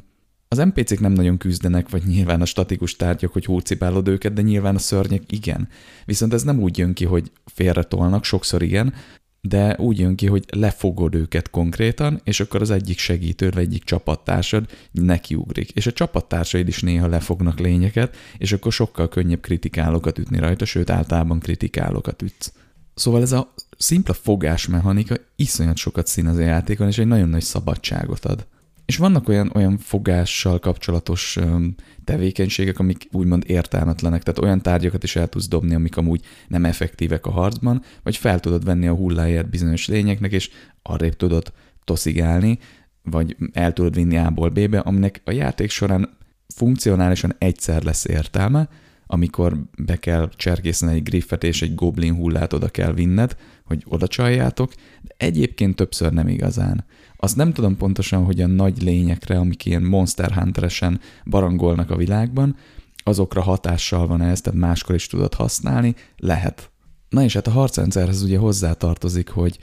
az 0.53 0.65
NPC-k 0.65 0.99
nem 0.99 1.11
nagyon 1.11 1.37
küzdenek, 1.37 1.89
vagy 1.89 2.03
nyilván 2.05 2.41
a 2.41 2.45
statikus 2.45 2.95
tárgyak, 2.95 3.33
hogy 3.33 3.45
hócipálod 3.45 4.07
őket, 4.07 4.33
de 4.33 4.41
nyilván 4.41 4.75
a 4.75 4.79
szörnyek 4.79 5.31
igen. 5.31 5.67
Viszont 6.05 6.33
ez 6.33 6.43
nem 6.43 6.59
úgy 6.59 6.77
jön 6.77 6.93
ki, 6.93 7.05
hogy 7.05 7.31
félretolnak, 7.45 8.23
sokszor 8.23 8.61
igen, 8.61 8.93
de 9.41 9.75
úgy 9.79 9.99
jön 9.99 10.15
ki, 10.15 10.27
hogy 10.27 10.45
lefogod 10.49 11.15
őket 11.15 11.49
konkrétan, 11.49 12.21
és 12.23 12.39
akkor 12.39 12.61
az 12.61 12.69
egyik 12.69 12.97
segítőd, 12.97 13.53
vagy 13.53 13.63
egyik 13.63 13.83
csapattársad 13.83 14.65
nekiugrik. 14.91 15.69
És 15.71 15.87
a 15.87 15.91
csapattársaid 15.91 16.67
is 16.67 16.81
néha 16.81 17.07
lefognak 17.07 17.59
lényeket, 17.59 18.15
és 18.37 18.51
akkor 18.51 18.71
sokkal 18.71 19.09
könnyebb 19.09 19.41
kritikálókat 19.41 20.17
ütni 20.17 20.39
rajta, 20.39 20.65
sőt 20.65 20.89
általában 20.89 21.39
kritikálókat 21.39 22.21
ütsz. 22.21 22.53
Szóval 22.95 23.21
ez 23.21 23.31
a 23.31 23.53
szimpla 23.77 24.13
fogásmechanika 24.13 25.15
iszonyat 25.35 25.77
sokat 25.77 26.07
színez 26.07 26.37
a 26.37 26.41
játékon, 26.41 26.87
és 26.87 26.97
egy 26.97 27.07
nagyon 27.07 27.29
nagy 27.29 27.43
szabadságot 27.43 28.25
ad. 28.25 28.47
És 28.85 28.97
vannak 28.97 29.27
olyan, 29.27 29.51
olyan 29.53 29.77
fogással 29.77 30.59
kapcsolatos 30.59 31.35
um, 31.37 31.75
tevékenységek, 32.03 32.79
amik 32.79 33.07
úgymond 33.11 33.43
értelmetlenek, 33.47 34.23
tehát 34.23 34.39
olyan 34.39 34.61
tárgyakat 34.61 35.03
is 35.03 35.15
el 35.15 35.27
tudsz 35.27 35.47
dobni, 35.47 35.75
amik 35.75 35.97
amúgy 35.97 36.21
nem 36.47 36.65
effektívek 36.65 37.25
a 37.25 37.31
harcban, 37.31 37.81
vagy 38.03 38.17
fel 38.17 38.39
tudod 38.39 38.63
venni 38.63 38.87
a 38.87 38.93
hulláját 38.93 39.49
bizonyos 39.49 39.87
lényeknek, 39.87 40.31
és 40.31 40.49
arrébb 40.81 41.15
tudod 41.15 41.53
toszigálni, 41.83 42.59
vagy 43.03 43.35
el 43.53 43.73
tudod 43.73 43.95
vinni 43.95 44.17
A-ból 44.17 44.49
B-be, 44.49 44.79
aminek 44.79 45.21
a 45.25 45.31
játék 45.31 45.69
során 45.69 46.17
funkcionálisan 46.47 47.35
egyszer 47.37 47.83
lesz 47.83 48.05
értelme, 48.05 48.69
amikor 49.07 49.57
be 49.77 49.95
kell 49.95 50.29
cserkészni 50.35 50.93
egy 50.93 51.03
griffet 51.03 51.43
és 51.43 51.61
egy 51.61 51.75
goblin 51.75 52.15
hullát 52.15 52.53
oda 52.53 52.67
kell 52.67 52.93
vinned, 52.93 53.35
hogy 53.63 53.83
oda 53.87 54.07
csaljátok, 54.07 54.73
de 55.01 55.15
egyébként 55.17 55.75
többször 55.75 56.11
nem 56.11 56.27
igazán. 56.27 56.85
Azt 57.23 57.35
nem 57.35 57.53
tudom 57.53 57.77
pontosan, 57.77 58.25
hogy 58.25 58.41
a 58.41 58.47
nagy 58.47 58.81
lényekre, 58.81 59.37
amik 59.37 59.65
ilyen 59.65 59.81
Monster 59.81 60.31
Hunter-esen 60.31 60.99
barangolnak 61.25 61.91
a 61.91 61.95
világban, 61.95 62.55
azokra 63.03 63.41
hatással 63.41 64.07
van 64.07 64.21
ez, 64.21 64.41
tehát 64.41 64.59
máskor 64.59 64.95
is 64.95 65.07
tudod 65.07 65.33
használni, 65.33 65.95
lehet. 66.17 66.71
Na 67.09 67.23
és 67.23 67.33
hát 67.33 67.47
a 67.47 67.51
harcrendszerhez 67.51 68.21
ugye 68.21 68.37
hozzátartozik, 68.37 69.29
hogy 69.29 69.57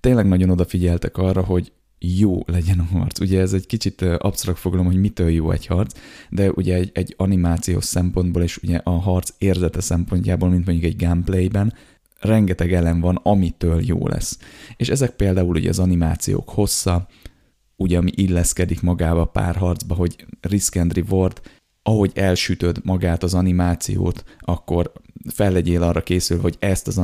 tényleg 0.00 0.28
nagyon 0.28 0.50
odafigyeltek 0.50 1.16
arra, 1.16 1.42
hogy 1.42 1.72
jó 1.98 2.42
legyen 2.46 2.78
a 2.78 2.96
harc. 2.98 3.20
Ugye 3.20 3.40
ez 3.40 3.52
egy 3.52 3.66
kicsit 3.66 4.02
absztrakt 4.02 4.58
fogalom, 4.58 4.86
hogy 4.86 5.00
mitől 5.00 5.30
jó 5.30 5.50
egy 5.50 5.66
harc, 5.66 5.98
de 6.30 6.50
ugye 6.50 6.74
egy, 6.74 6.90
egy 6.94 7.14
animációs 7.16 7.84
szempontból 7.84 8.42
és 8.42 8.56
ugye 8.62 8.80
a 8.84 8.90
harc 8.90 9.30
érzete 9.38 9.80
szempontjából, 9.80 10.48
mint 10.48 10.66
mondjuk 10.66 10.92
egy 10.92 11.04
gameplayben, 11.04 11.72
rengeteg 12.22 12.72
elem 12.72 13.00
van, 13.00 13.20
amitől 13.22 13.80
jó 13.84 14.06
lesz. 14.06 14.38
És 14.76 14.88
ezek 14.88 15.10
például 15.10 15.56
ugye 15.56 15.68
az 15.68 15.78
animációk 15.78 16.48
hossza, 16.48 17.06
ugye 17.76 17.98
ami 17.98 18.10
illeszkedik 18.14 18.82
magába 18.82 19.24
pár 19.24 19.56
harcba, 19.56 19.94
hogy 19.94 20.26
risk 20.40 20.76
and 20.76 20.94
reward, 20.94 21.40
ahogy 21.82 22.10
elsütöd 22.14 22.80
magát 22.84 23.22
az 23.22 23.34
animációt, 23.34 24.24
akkor 24.38 24.92
fel 25.28 25.52
legyél 25.52 25.82
arra 25.82 26.02
készül, 26.02 26.40
hogy 26.40 26.56
ezt 26.58 26.86
az 26.86 26.98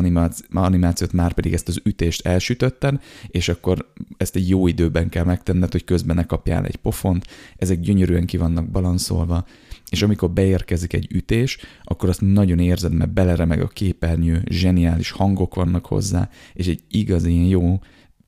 animációt 0.51 1.13
már 1.13 1.33
pedig 1.33 1.53
ezt 1.53 1.69
az 1.69 1.81
ütést 1.85 2.27
elsütötted, 2.27 3.03
és 3.27 3.49
akkor 3.49 3.93
ezt 4.17 4.37
egy 4.37 4.49
jó 4.49 4.67
időben 4.67 5.09
kell 5.09 5.25
megtenned, 5.25 5.73
hogy 5.73 5.85
közben 5.85 6.17
ne 6.17 6.25
kapjál 6.25 6.65
egy 6.65 6.77
pofont, 6.77 7.27
ezek 7.57 7.81
gyönyörűen 7.81 8.27
ki 8.27 8.37
vannak 8.37 8.69
balanszolva, 8.69 9.45
és 9.91 10.03
amikor 10.03 10.31
beérkezik 10.31 10.93
egy 10.93 11.07
ütés, 11.11 11.59
akkor 11.83 12.09
azt 12.09 12.21
nagyon 12.21 12.59
érzed, 12.59 12.93
mert 12.93 13.13
beleremeg 13.13 13.61
a 13.61 13.67
képernyő, 13.67 14.43
zseniális 14.51 15.11
hangok 15.11 15.55
vannak 15.55 15.87
hozzá, 15.87 16.31
és 16.55 16.67
egy 16.67 16.81
igazi 16.89 17.49
jó, 17.49 17.79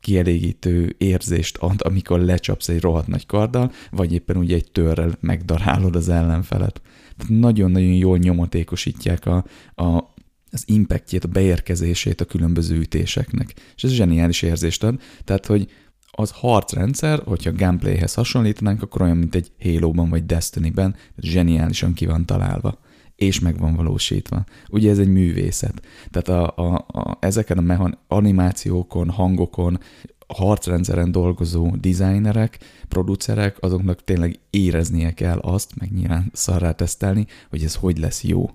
kielégítő 0.00 0.94
érzést 0.98 1.56
ad, 1.56 1.80
amikor 1.84 2.20
lecsapsz 2.20 2.68
egy 2.68 2.80
rohadt 2.80 3.06
nagy 3.06 3.26
karddal, 3.26 3.72
vagy 3.90 4.12
éppen 4.12 4.36
ugye 4.36 4.54
egy 4.54 4.70
törrel 4.72 5.16
megdarálod 5.20 5.96
az 5.96 6.08
ellenfelet. 6.08 6.80
Nagyon-nagyon 7.28 7.92
jól 7.92 8.18
nyomatékosítják 8.18 9.26
a, 9.26 9.44
a, 9.74 10.12
az 10.50 10.64
impactjét, 10.66 11.24
a 11.24 11.28
beérkezését 11.28 12.20
a 12.20 12.24
különböző 12.24 12.78
ütéseknek. 12.78 13.54
És 13.76 13.82
ez 13.82 13.90
zseniális 13.90 14.42
érzést 14.42 14.84
ad. 14.84 15.00
Tehát, 15.24 15.46
hogy 15.46 15.70
az 16.10 16.30
harcrendszer, 16.30 17.22
hogyha 17.24 17.52
gameplayhez 17.52 18.14
hasonlítanánk, 18.14 18.82
akkor 18.82 19.02
olyan, 19.02 19.16
mint 19.16 19.34
egy 19.34 19.52
Halo-ban 19.62 20.08
vagy 20.08 20.26
Destiny-ben, 20.26 20.94
zseniálisan 21.16 21.92
ki 21.92 22.06
van 22.06 22.26
találva 22.26 22.78
és 23.16 23.40
meg 23.40 23.58
van 23.58 23.74
valósítva. 23.74 24.44
Ugye 24.68 24.90
ez 24.90 24.98
egy 24.98 25.08
művészet. 25.12 25.82
Tehát 26.10 26.28
a, 26.28 26.62
a, 26.62 26.84
a, 26.86 27.16
ezeken 27.20 27.58
a 27.58 27.60
mechan, 27.60 27.98
animációkon, 28.08 29.10
hangokon, 29.10 29.78
harcrendszeren 30.26 31.12
dolgozó 31.12 31.76
designerek, 31.76 32.58
producerek, 32.88 33.56
azoknak 33.60 34.04
tényleg 34.04 34.38
éreznie 34.50 35.12
kell 35.12 35.38
azt, 35.38 35.72
meg 35.78 35.92
nyilván 35.92 36.30
szarrá 36.32 36.72
tesztelni, 36.72 37.26
hogy 37.50 37.62
ez 37.62 37.74
hogy 37.74 37.98
lesz 37.98 38.24
jó 38.24 38.50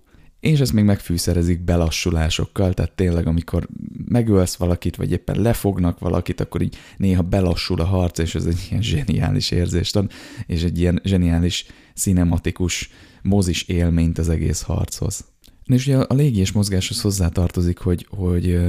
és 0.45 0.59
ezt 0.59 0.73
még 0.73 0.83
megfűszerezik 0.83 1.63
belassulásokkal, 1.63 2.73
tehát 2.73 2.91
tényleg 2.91 3.27
amikor 3.27 3.67
megölsz 4.07 4.55
valakit, 4.55 4.95
vagy 4.95 5.11
éppen 5.11 5.41
lefognak 5.41 5.99
valakit, 5.99 6.39
akkor 6.39 6.61
így 6.61 6.75
néha 6.97 7.21
belassul 7.21 7.81
a 7.81 7.85
harc, 7.85 8.17
és 8.19 8.35
ez 8.35 8.45
egy 8.45 8.67
ilyen 8.69 8.81
zseniális 8.81 9.51
érzést 9.51 9.95
ad, 9.95 10.11
és 10.45 10.63
egy 10.63 10.79
ilyen 10.79 11.01
zseniális, 11.03 11.65
cinematikus, 11.95 12.89
mozis 13.21 13.63
élményt 13.63 14.17
az 14.17 14.29
egész 14.29 14.61
harchoz. 14.61 15.25
És 15.63 15.87
ugye 15.87 15.97
a 15.97 16.13
légi 16.13 16.39
és 16.39 16.51
mozgáshoz 16.51 17.01
hozzátartozik, 17.01 17.77
hogy, 17.77 18.07
hogy 18.09 18.59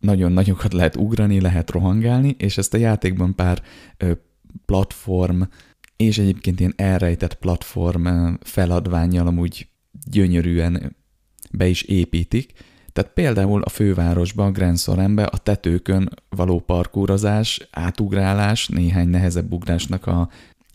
nagyon 0.00 0.32
nagyokat 0.32 0.72
lehet 0.72 0.96
ugrani, 0.96 1.40
lehet 1.40 1.70
rohangálni, 1.70 2.34
és 2.38 2.58
ezt 2.58 2.74
a 2.74 2.78
játékban 2.78 3.34
pár 3.34 3.62
platform, 4.66 5.42
és 5.96 6.18
egyébként 6.18 6.60
ilyen 6.60 6.74
elrejtett 6.76 7.34
platform 7.34 8.08
feladványjal 8.40 9.26
amúgy 9.26 9.68
gyönyörűen 10.10 10.96
be 11.56 11.66
is 11.66 11.82
építik. 11.82 12.52
Tehát 12.92 13.10
például 13.12 13.62
a 13.62 13.68
fővárosban, 13.68 14.52
Grand 14.52 14.78
Sorenbe 14.78 15.24
a 15.24 15.36
tetőkön 15.36 16.10
való 16.28 16.60
parkúrozás, 16.60 17.68
átugrálás, 17.70 18.68
néhány 18.68 19.08
nehezebb 19.08 19.52
ugrásnak 19.52 20.06
a 20.06 20.28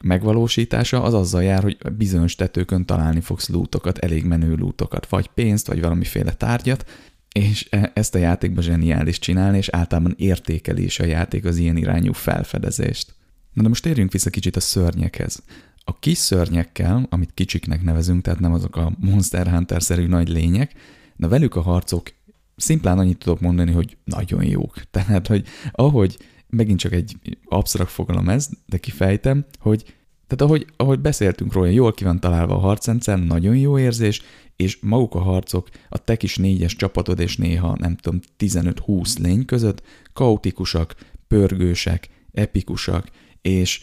megvalósítása 0.04 1.04
az 1.04 1.14
azzal 1.14 1.44
jár, 1.44 1.64
hogy 1.64 1.78
bizonyos 1.98 2.36
tetőkön 2.36 2.86
találni 2.86 3.22
fogsz 3.22 3.50
lútokat, 3.50 3.98
elég 3.98 4.26
menő 4.26 4.56
lútokat, 4.56 5.10
vagy 5.10 5.28
pénzt, 5.28 5.68
vagy 5.68 5.82
valamiféle 5.82 6.34
tárgyat, 6.34 6.86
és 7.32 7.68
e, 7.70 7.92
ezt 7.94 8.16
a 8.16 8.18
játékban 8.18 8.64
zseniális 8.64 9.20
csinálni, 9.20 9.58
és 9.58 9.70
általában 9.70 10.14
értékeli 10.18 10.88
a 10.98 11.04
játék 11.04 11.46
az 11.46 11.58
ilyen 11.58 11.78
irányú 11.78 12.14
felfedezést. 12.14 13.14
Na 13.54 13.62
de 13.62 13.68
most 13.68 13.84
térjünk 13.84 14.12
vissza 14.12 14.30
kicsit 14.30 14.56
a 14.56 14.60
szörnyekhez. 14.60 15.44
A 15.90 16.00
kis 16.00 16.18
szörnyekkel, 16.18 17.06
amit 17.10 17.34
kicsiknek 17.34 17.84
nevezünk, 17.84 18.22
tehát 18.22 18.40
nem 18.40 18.54
azok 18.54 18.76
a 18.76 18.92
Monster 19.00 19.48
Hunter-szerű 19.48 20.08
nagy 20.08 20.30
lények, 20.30 20.74
de 21.16 21.28
velük 21.28 21.56
a 21.56 21.62
harcok 21.62 22.12
szimplán 22.56 23.00
annyit 23.00 23.18
tudok 23.18 23.40
mondani, 23.40 23.72
hogy 23.72 23.98
nagyon 24.04 24.44
jók. 24.44 24.82
Tehát, 24.92 25.28
hogy 25.28 25.48
ahogy 25.72 26.18
megint 26.50 26.80
csak 26.80 26.92
egy 26.92 27.16
absztrakt 27.46 27.92
fogalom 27.92 28.30
ez, 28.30 28.50
de 28.66 28.78
kifejtem, 28.78 29.46
hogy 29.60 29.84
tehát 30.28 30.42
ahogy, 30.42 30.68
ahogy 30.76 31.00
beszéltünk 31.00 31.54
róla, 31.54 31.68
jól 31.68 31.94
ki 31.94 32.04
van 32.04 32.20
találva 32.20 32.56
a 32.56 32.60
harcrendszer, 32.60 33.20
nagyon 33.20 33.58
jó 33.58 33.80
érzés, 33.80 34.22
és 34.56 34.78
maguk 34.82 35.16
a 35.16 35.20
harcok, 35.20 35.70
a 35.90 35.98
te 35.98 36.16
kis 36.16 36.38
négyes 36.38 36.76
csapatod 36.76 37.20
és 37.20 37.38
néha, 37.38 37.76
nem 37.80 37.96
tudom, 37.96 38.20
15-20 38.40 39.20
lény 39.20 39.46
között 39.46 39.84
kaotikusak, 40.14 40.96
pörgősek, 41.28 42.10
epikusak, 42.32 43.08
és 43.42 43.82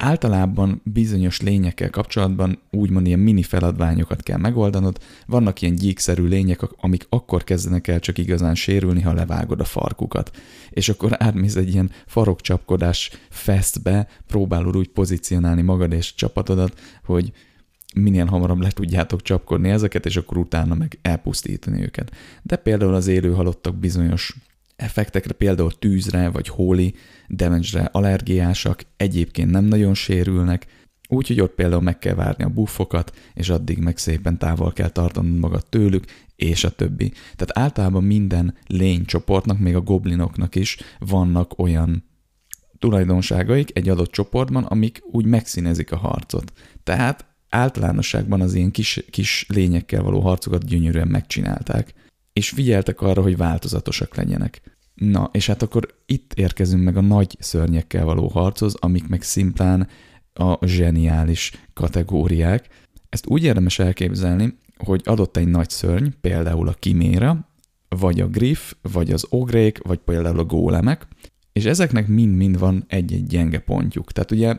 Általában 0.00 0.80
bizonyos 0.84 1.40
lényekkel 1.40 1.90
kapcsolatban 1.90 2.58
úgymond 2.70 3.06
ilyen 3.06 3.18
mini 3.18 3.42
feladványokat 3.42 4.22
kell 4.22 4.38
megoldanod, 4.38 4.98
vannak 5.26 5.62
ilyen 5.62 5.74
gyíkszerű 5.74 6.26
lények, 6.26 6.60
amik 6.80 7.06
akkor 7.08 7.44
kezdenek 7.44 7.88
el 7.88 8.00
csak 8.00 8.18
igazán 8.18 8.54
sérülni, 8.54 9.00
ha 9.00 9.12
levágod 9.12 9.60
a 9.60 9.64
farkukat. 9.64 10.36
És 10.70 10.88
akkor 10.88 11.16
átmész 11.18 11.56
egy 11.56 11.68
ilyen 11.68 11.90
farokcsapkodás 12.06 13.10
festbe, 13.28 14.08
próbálod 14.26 14.76
úgy 14.76 14.88
pozícionálni 14.88 15.62
magad 15.62 15.92
és 15.92 16.14
csapatodat, 16.14 16.80
hogy 17.04 17.32
minél 17.94 18.26
hamarabb 18.26 18.60
le 18.60 18.70
tudjátok 18.70 19.22
csapkodni 19.22 19.70
ezeket, 19.70 20.06
és 20.06 20.16
akkor 20.16 20.38
utána 20.38 20.74
meg 20.74 20.98
elpusztítani 21.02 21.82
őket. 21.82 22.12
De 22.42 22.56
például 22.56 22.94
az 22.94 23.06
élő 23.06 23.32
halottak 23.32 23.76
bizonyos 23.76 24.36
effektekre, 24.78 25.32
például 25.32 25.78
tűzre 25.78 26.28
vagy 26.28 26.48
hóli 26.48 26.94
damage-re 27.28 27.88
allergiásak, 27.92 28.82
egyébként 28.96 29.50
nem 29.50 29.64
nagyon 29.64 29.94
sérülnek, 29.94 30.66
Úgyhogy 31.10 31.40
ott 31.40 31.54
például 31.54 31.82
meg 31.82 31.98
kell 31.98 32.14
várni 32.14 32.44
a 32.44 32.48
buffokat, 32.48 33.16
és 33.34 33.48
addig 33.48 33.78
meg 33.78 33.98
szépen 33.98 34.38
távol 34.38 34.72
kell 34.72 34.88
tartanod 34.88 35.38
magad 35.38 35.66
tőlük, 35.68 36.04
és 36.36 36.64
a 36.64 36.70
többi. 36.70 37.08
Tehát 37.08 37.58
általában 37.58 38.04
minden 38.04 38.54
lénycsoportnak, 38.66 39.58
még 39.58 39.74
a 39.74 39.80
goblinoknak 39.80 40.54
is 40.54 40.76
vannak 40.98 41.58
olyan 41.58 42.04
tulajdonságaik 42.78 43.78
egy 43.78 43.88
adott 43.88 44.10
csoportban, 44.10 44.64
amik 44.64 45.02
úgy 45.10 45.24
megszínezik 45.24 45.92
a 45.92 45.96
harcot. 45.96 46.52
Tehát 46.84 47.26
általánosságban 47.48 48.40
az 48.40 48.54
ilyen 48.54 48.70
kis, 48.70 49.04
kis 49.10 49.46
lényekkel 49.48 50.02
való 50.02 50.20
harcokat 50.20 50.64
gyönyörűen 50.64 51.08
megcsinálták, 51.08 51.94
és 52.38 52.48
figyeltek 52.48 53.00
arra, 53.00 53.22
hogy 53.22 53.36
változatosak 53.36 54.14
legyenek. 54.14 54.62
Na, 54.94 55.30
és 55.32 55.46
hát 55.46 55.62
akkor 55.62 55.94
itt 56.06 56.32
érkezünk 56.34 56.84
meg 56.84 56.96
a 56.96 57.00
nagy 57.00 57.36
szörnyekkel 57.38 58.04
való 58.04 58.28
harchoz, 58.28 58.74
amik 58.74 59.08
meg 59.08 59.22
szimplán 59.22 59.88
a 60.32 60.66
zseniális 60.66 61.52
kategóriák. 61.72 62.68
Ezt 63.08 63.26
úgy 63.26 63.44
érdemes 63.44 63.78
elképzelni, 63.78 64.58
hogy 64.76 65.02
adott 65.04 65.36
egy 65.36 65.48
nagy 65.48 65.70
szörny, 65.70 66.06
például 66.20 66.68
a 66.68 66.72
kiméra, 66.78 67.48
vagy 67.88 68.20
a 68.20 68.26
griff, 68.26 68.72
vagy 68.82 69.12
az 69.12 69.26
ogrék, 69.28 69.78
vagy 69.82 69.98
például 69.98 70.38
a 70.38 70.44
gólemek, 70.44 71.06
és 71.52 71.64
ezeknek 71.64 72.06
mind-mind 72.06 72.58
van 72.58 72.84
egy-egy 72.88 73.26
gyenge 73.26 73.58
pontjuk. 73.58 74.12
Tehát 74.12 74.30
ugye, 74.30 74.56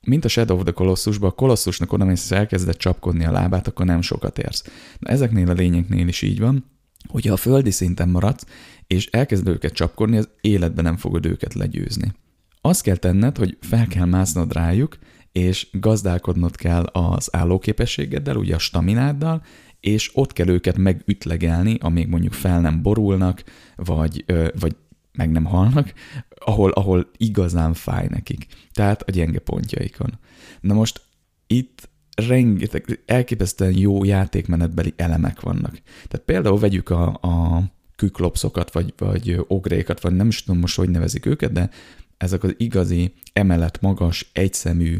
mint 0.00 0.24
a 0.24 0.28
Shadow 0.28 0.56
of 0.56 0.62
the 0.62 0.72
Colossusban, 0.72 1.30
a 1.30 1.34
Kolosszusnak 1.34 1.92
oda 1.92 2.04
mész, 2.04 2.30
elkezdett 2.30 2.78
csapkodni 2.78 3.24
a 3.24 3.32
lábát, 3.32 3.66
akkor 3.66 3.86
nem 3.86 4.00
sokat 4.00 4.38
érsz. 4.38 4.64
Na 4.98 5.10
ezeknél 5.10 5.50
a 5.50 5.52
lényeknél 5.52 6.08
is 6.08 6.22
így 6.22 6.40
van, 6.40 6.64
hogyha 7.08 7.32
a 7.32 7.36
földi 7.36 7.70
szinten 7.70 8.08
maradsz, 8.08 8.46
és 8.86 9.06
elkezd 9.06 9.48
őket 9.48 9.72
csapkodni, 9.72 10.16
az 10.16 10.28
életben 10.40 10.84
nem 10.84 10.96
fogod 10.96 11.26
őket 11.26 11.54
legyőzni. 11.54 12.12
Azt 12.60 12.82
kell 12.82 12.96
tenned, 12.96 13.36
hogy 13.36 13.56
fel 13.60 13.86
kell 13.86 14.04
másznod 14.04 14.52
rájuk, 14.52 14.98
és 15.32 15.68
gazdálkodnod 15.72 16.56
kell 16.56 16.82
az 16.84 17.28
állóképességeddel, 17.36 18.36
ugye 18.36 18.54
a 18.54 18.58
stamináddal, 18.58 19.42
és 19.80 20.10
ott 20.14 20.32
kell 20.32 20.48
őket 20.48 20.76
megütlegelni, 20.76 21.76
amíg 21.80 22.08
mondjuk 22.08 22.32
fel 22.32 22.60
nem 22.60 22.82
borulnak, 22.82 23.44
vagy, 23.76 24.24
vagy 24.60 24.76
meg 25.12 25.30
nem 25.30 25.44
halnak, 25.44 25.92
ahol, 26.38 26.70
ahol 26.70 27.10
igazán 27.16 27.74
fáj 27.74 28.06
nekik. 28.10 28.46
Tehát 28.72 29.02
a 29.02 29.10
gyenge 29.10 29.38
pontjaikon. 29.38 30.18
Na 30.60 30.74
most 30.74 31.00
itt 31.46 31.89
rengeteg, 32.28 33.02
elképesztően 33.06 33.78
jó 33.78 34.04
játékmenetbeli 34.04 34.92
elemek 34.96 35.40
vannak. 35.40 35.78
Tehát 36.08 36.26
például 36.26 36.58
vegyük 36.58 36.90
a, 36.90 37.06
a 37.06 37.62
küklopszokat, 37.96 38.72
vagy, 38.72 38.94
vagy 38.96 39.44
ogrékat, 39.48 40.00
vagy 40.00 40.14
nem 40.14 40.28
is 40.28 40.42
tudom 40.42 40.60
most, 40.60 40.76
hogy 40.76 40.90
nevezik 40.90 41.26
őket, 41.26 41.52
de 41.52 41.70
ezek 42.16 42.42
az 42.42 42.54
igazi, 42.56 43.12
emelet 43.32 43.80
magas, 43.80 44.30
egyszemű, 44.32 44.96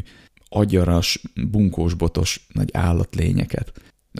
agyaras, 0.49 1.21
bunkósbotos 1.51 2.47
nagy 2.53 2.69
állatlényeket. 2.73 3.71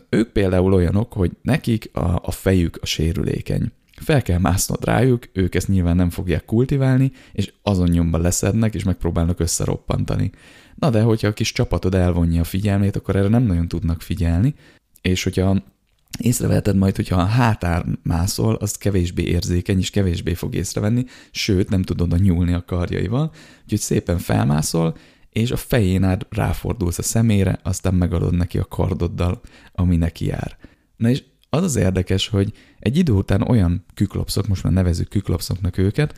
Ők 0.09 0.31
például 0.31 0.73
olyanok, 0.73 1.13
hogy 1.13 1.31
nekik 1.41 1.89
a, 1.93 2.19
a 2.23 2.31
fejük 2.31 2.77
a 2.81 2.85
sérülékeny. 2.85 3.71
Fel 4.01 4.21
kell 4.21 4.39
másznod 4.39 4.85
rájuk, 4.85 5.29
ők 5.33 5.55
ezt 5.55 5.67
nyilván 5.67 5.95
nem 5.95 6.09
fogják 6.09 6.45
kultiválni, 6.45 7.11
és 7.33 7.53
azon 7.61 7.89
nyomban 7.89 8.21
leszednek, 8.21 8.75
és 8.75 8.83
megpróbálnak 8.83 9.39
összeroppantani. 9.39 10.31
Na 10.75 10.89
de, 10.89 11.01
hogyha 11.01 11.27
a 11.27 11.33
kis 11.33 11.51
csapatod 11.51 11.95
elvonja 11.95 12.41
a 12.41 12.43
figyelmét, 12.43 12.95
akkor 12.95 13.15
erre 13.15 13.27
nem 13.27 13.43
nagyon 13.43 13.67
tudnak 13.67 14.01
figyelni, 14.01 14.55
és 15.01 15.23
hogyha 15.23 15.63
észreveheted 16.19 16.75
majd, 16.75 16.95
hogyha 16.95 17.21
a 17.21 17.25
hátár 17.25 17.85
mászol, 18.03 18.55
az 18.55 18.75
kevésbé 18.75 19.23
érzékeny, 19.23 19.79
és 19.79 19.89
kevésbé 19.89 20.33
fog 20.33 20.55
észrevenni, 20.55 21.05
sőt, 21.31 21.69
nem 21.69 21.81
tudod 21.81 22.13
a 22.13 22.17
nyúlni 22.17 22.53
a 22.53 22.65
karjaival, 22.65 23.31
úgyhogy 23.63 23.79
szépen 23.79 24.17
felmászol, 24.17 24.95
és 25.29 25.51
a 25.51 25.57
fején 25.57 26.03
át 26.03 26.25
ráfordulsz 26.29 26.97
a 26.97 27.03
szemére, 27.03 27.59
aztán 27.63 27.93
megadod 27.93 28.33
neki 28.33 28.57
a 28.57 28.65
kardoddal, 28.65 29.41
ami 29.71 29.95
neki 29.95 30.25
jár. 30.25 30.57
Na 30.97 31.09
és 31.09 31.23
az 31.49 31.63
az 31.63 31.75
érdekes, 31.75 32.27
hogy 32.27 32.53
egy 32.79 32.97
idő 32.97 33.11
után 33.11 33.41
olyan 33.41 33.85
küklopszok, 33.93 34.47
most 34.47 34.63
már 34.63 34.73
nevezük 34.73 35.09
küklopszoknak 35.09 35.77
őket, 35.77 36.15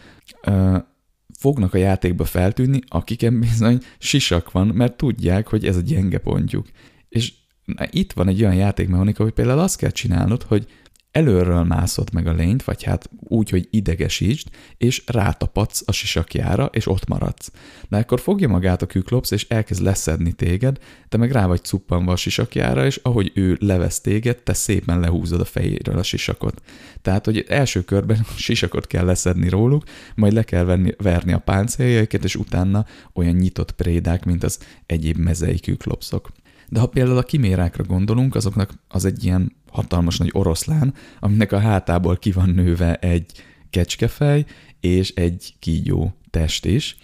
fognak 1.44 1.74
a 1.74 1.78
játékba 1.78 2.26
feltűnni, 2.26 2.80
akiken 2.88 3.40
bizony 3.40 3.80
sisak 3.98 4.52
van, 4.52 4.68
mert 4.68 4.98
tudják, 4.98 5.48
hogy 5.48 5.66
ez 5.66 5.78
a 5.78 5.82
gyenge 5.82 6.18
pontjuk. 6.18 6.68
És 7.10 7.34
na, 7.66 7.86
itt 7.90 8.14
van 8.14 8.28
egy 8.28 8.42
olyan 8.42 8.56
játékmechanika, 8.56 9.24
hogy 9.24 9.32
például 9.32 9.60
azt 9.60 9.78
kell 9.78 9.90
csinálnod, 9.90 10.44
hogy 10.44 10.68
előről 11.14 11.64
mászod 11.64 12.14
meg 12.14 12.28
a 12.28 12.34
lényt, 12.34 12.64
vagy 12.64 12.84
hát 12.84 13.10
úgy, 13.20 13.50
hogy 13.50 13.68
idegesítsd, 13.72 14.48
és 14.78 15.04
rátapadsz 15.06 15.84
a 15.86 15.92
sisakjára, 15.92 16.66
és 16.66 16.88
ott 16.88 17.08
maradsz. 17.08 17.52
De 17.90 17.98
akkor 17.98 18.20
fogja 18.20 18.48
magát 18.48 18.82
a 18.82 18.86
küklopsz, 18.86 19.32
és 19.32 19.48
elkezd 19.48 19.82
leszedni 19.82 20.32
téged, 20.32 20.78
te 21.10 21.18
meg 21.18 21.32
rá 21.32 21.46
vagy 21.46 21.64
cuppanva 21.64 22.12
a 22.12 22.16
sisakjára, 22.16 22.86
és 22.86 23.00
ahogy 23.04 23.32
ő 23.36 23.58
levesz 23.60 24.02
téged, 24.02 24.44
te 24.44 24.54
szépen 24.54 25.00
lehúzod 25.00 25.40
a 25.40 25.46
fejéről 25.46 25.98
a 25.98 26.04
sisakot. 26.04 26.62
Tehát, 27.02 27.26
hogy 27.26 27.46
első 27.48 27.84
körben 27.84 28.20
a 28.36 28.38
sisakot 28.38 28.88
kell 28.88 29.06
leszedni 29.06 29.50
róluk, 29.50 29.84
majd 30.16 30.34
le 30.34 30.44
kell 30.44 30.64
venni, 30.64 30.92
verni 30.98 31.34
a 31.34 31.40
páncéljaiket, 31.40 32.24
és 32.24 32.36
utána 32.36 32.86
olyan 33.14 33.36
nyitott 33.36 33.72
prédák, 33.72 34.26
mint 34.26 34.44
az 34.44 34.60
egyéb 34.86 35.18
mezei 35.18 35.60
küklopszok. 35.60 36.32
De 36.70 36.80
ha 36.80 36.88
például 36.88 37.18
a 37.18 37.24
kimérákra 37.24 37.84
gondolunk, 37.84 38.36
azoknak 38.36 38.74
az 38.88 39.06
egy 39.06 39.24
ilyen 39.24 39.62
hatalmas 39.74 40.18
nagy 40.18 40.30
oroszlán, 40.32 40.94
aminek 41.20 41.52
a 41.52 41.60
hátából 41.60 42.18
ki 42.18 42.32
van 42.32 42.50
nőve 42.50 42.96
egy 42.96 43.32
kecskefej 43.70 44.46
és 44.80 45.10
egy 45.10 45.56
kígyó 45.60 46.14
test 46.30 46.66
is. 46.66 46.98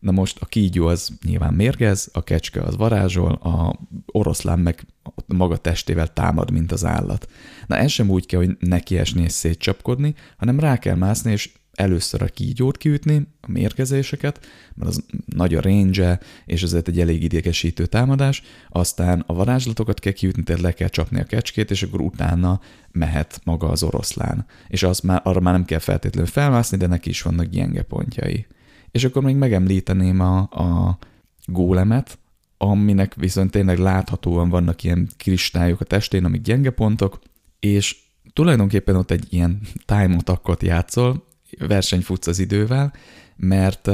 Na 0.00 0.10
most 0.10 0.38
a 0.40 0.46
kígyó 0.46 0.86
az 0.86 1.18
nyilván 1.24 1.54
mérgez, 1.54 2.08
a 2.12 2.22
kecske 2.22 2.62
az 2.62 2.76
varázsol, 2.76 3.32
a 3.32 3.78
oroszlán 4.06 4.58
meg 4.58 4.86
maga 5.26 5.56
testével 5.56 6.12
támad, 6.12 6.50
mint 6.50 6.72
az 6.72 6.84
állat. 6.84 7.28
Na 7.66 7.76
ez 7.76 7.90
sem 7.90 8.10
úgy 8.10 8.26
kell, 8.26 8.38
hogy 8.38 8.56
nekiesni 8.58 9.22
és 9.22 9.32
szétcsapkodni, 9.32 10.14
hanem 10.36 10.60
rá 10.60 10.78
kell 10.78 10.96
mászni, 10.96 11.32
és 11.32 11.50
először 11.74 12.22
a 12.22 12.26
kígyót 12.26 12.76
kiütni, 12.76 13.26
a 13.40 13.50
mérgezéseket, 13.50 14.46
mert 14.74 14.90
az 14.90 15.04
nagy 15.26 15.54
a 15.54 15.60
range 15.60 16.20
és 16.46 16.62
ezért 16.62 16.88
egy 16.88 17.00
elég 17.00 17.22
idegesítő 17.22 17.86
támadás, 17.86 18.42
aztán 18.68 19.24
a 19.26 19.34
varázslatokat 19.34 20.00
kell 20.00 20.12
kiütni, 20.12 20.42
tehát 20.42 20.62
le 20.62 20.72
kell 20.72 20.88
csapni 20.88 21.20
a 21.20 21.24
kecskét, 21.24 21.70
és 21.70 21.82
akkor 21.82 22.00
utána 22.00 22.60
mehet 22.92 23.40
maga 23.44 23.68
az 23.68 23.82
oroszlán. 23.82 24.46
És 24.68 24.82
az 24.82 25.00
már, 25.00 25.20
arra 25.24 25.40
már 25.40 25.52
nem 25.52 25.64
kell 25.64 25.78
feltétlenül 25.78 26.30
felmászni, 26.30 26.76
de 26.76 26.86
neki 26.86 27.08
is 27.08 27.22
vannak 27.22 27.46
gyenge 27.46 27.82
pontjai. 27.82 28.46
És 28.90 29.04
akkor 29.04 29.22
még 29.22 29.36
megemlíteném 29.36 30.20
a, 30.20 30.38
a 30.38 30.98
gólemet, 31.44 32.18
aminek 32.56 33.14
viszont 33.14 33.50
tényleg 33.50 33.78
láthatóan 33.78 34.48
vannak 34.48 34.84
ilyen 34.84 35.08
kristályok 35.16 35.80
a 35.80 35.84
testén, 35.84 36.24
amik 36.24 36.42
gyenge 36.42 36.70
pontok, 36.70 37.18
és 37.60 37.96
tulajdonképpen 38.32 38.96
ott 38.96 39.10
egy 39.10 39.26
ilyen 39.30 39.60
time 39.84 40.16
attackot 40.16 40.62
játszol, 40.62 41.28
versenyfutsz 41.58 42.26
az 42.26 42.38
idővel, 42.38 42.92
mert 43.36 43.90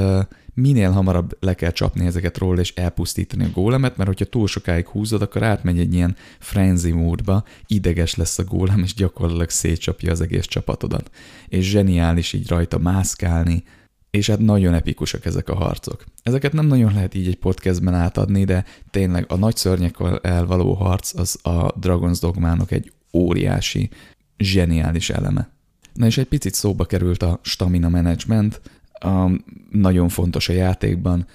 minél 0.55 0.90
hamarabb 0.90 1.37
le 1.40 1.55
kell 1.55 1.71
csapni 1.71 2.07
ezeket 2.07 2.38
róla 2.38 2.61
és 2.61 2.75
elpusztítani 2.75 3.45
a 3.45 3.51
gólemet, 3.51 3.97
mert 3.97 4.09
hogyha 4.09 4.25
túl 4.25 4.47
sokáig 4.47 4.87
húzod, 4.87 5.23
akkor 5.23 5.42
átmegy 5.42 5.79
egy 5.79 5.95
ilyen 5.95 6.16
frenzy 6.38 6.92
módba, 6.92 7.45
ideges 7.66 8.14
lesz 8.14 8.38
a 8.38 8.45
gólem, 8.45 8.83
és 8.83 8.95
gyakorlatilag 8.95 9.51
szétcsapja 9.51 10.11
az 10.11 10.21
egész 10.21 10.47
csapatodat. 10.47 11.11
És 11.49 11.71
zseniális 11.71 12.33
így 12.33 12.49
rajta 12.49 12.79
mászkálni, 12.79 13.64
és 14.11 14.27
hát 14.27 14.38
nagyon 14.38 14.75
epikusak 14.75 15.25
ezek 15.25 15.49
a 15.49 15.55
harcok. 15.55 16.05
Ezeket 16.23 16.53
nem 16.53 16.66
nagyon 16.66 16.92
lehet 16.92 17.14
így 17.14 17.27
egy 17.27 17.37
podcastben 17.37 17.95
átadni, 17.95 18.45
de 18.45 18.64
tényleg 18.90 19.25
a 19.29 19.37
nagy 19.37 19.57
szörnyekkel 19.57 20.19
elvaló 20.19 20.73
harc 20.73 21.19
az 21.19 21.38
a 21.42 21.79
Dragon's 21.81 22.19
Dogmának 22.21 22.71
egy 22.71 22.92
óriási, 23.12 23.90
zseniális 24.38 25.11
eleme. 25.11 25.56
Na 25.96 26.06
és 26.06 26.18
egy 26.18 26.26
picit 26.26 26.54
szóba 26.54 26.85
került 26.85 27.22
a 27.22 27.38
stamina 27.42 27.88
management, 27.88 28.61
a, 28.92 29.30
nagyon 29.70 30.09
fontos 30.09 30.48
a 30.48 30.52
játékban 30.52 31.26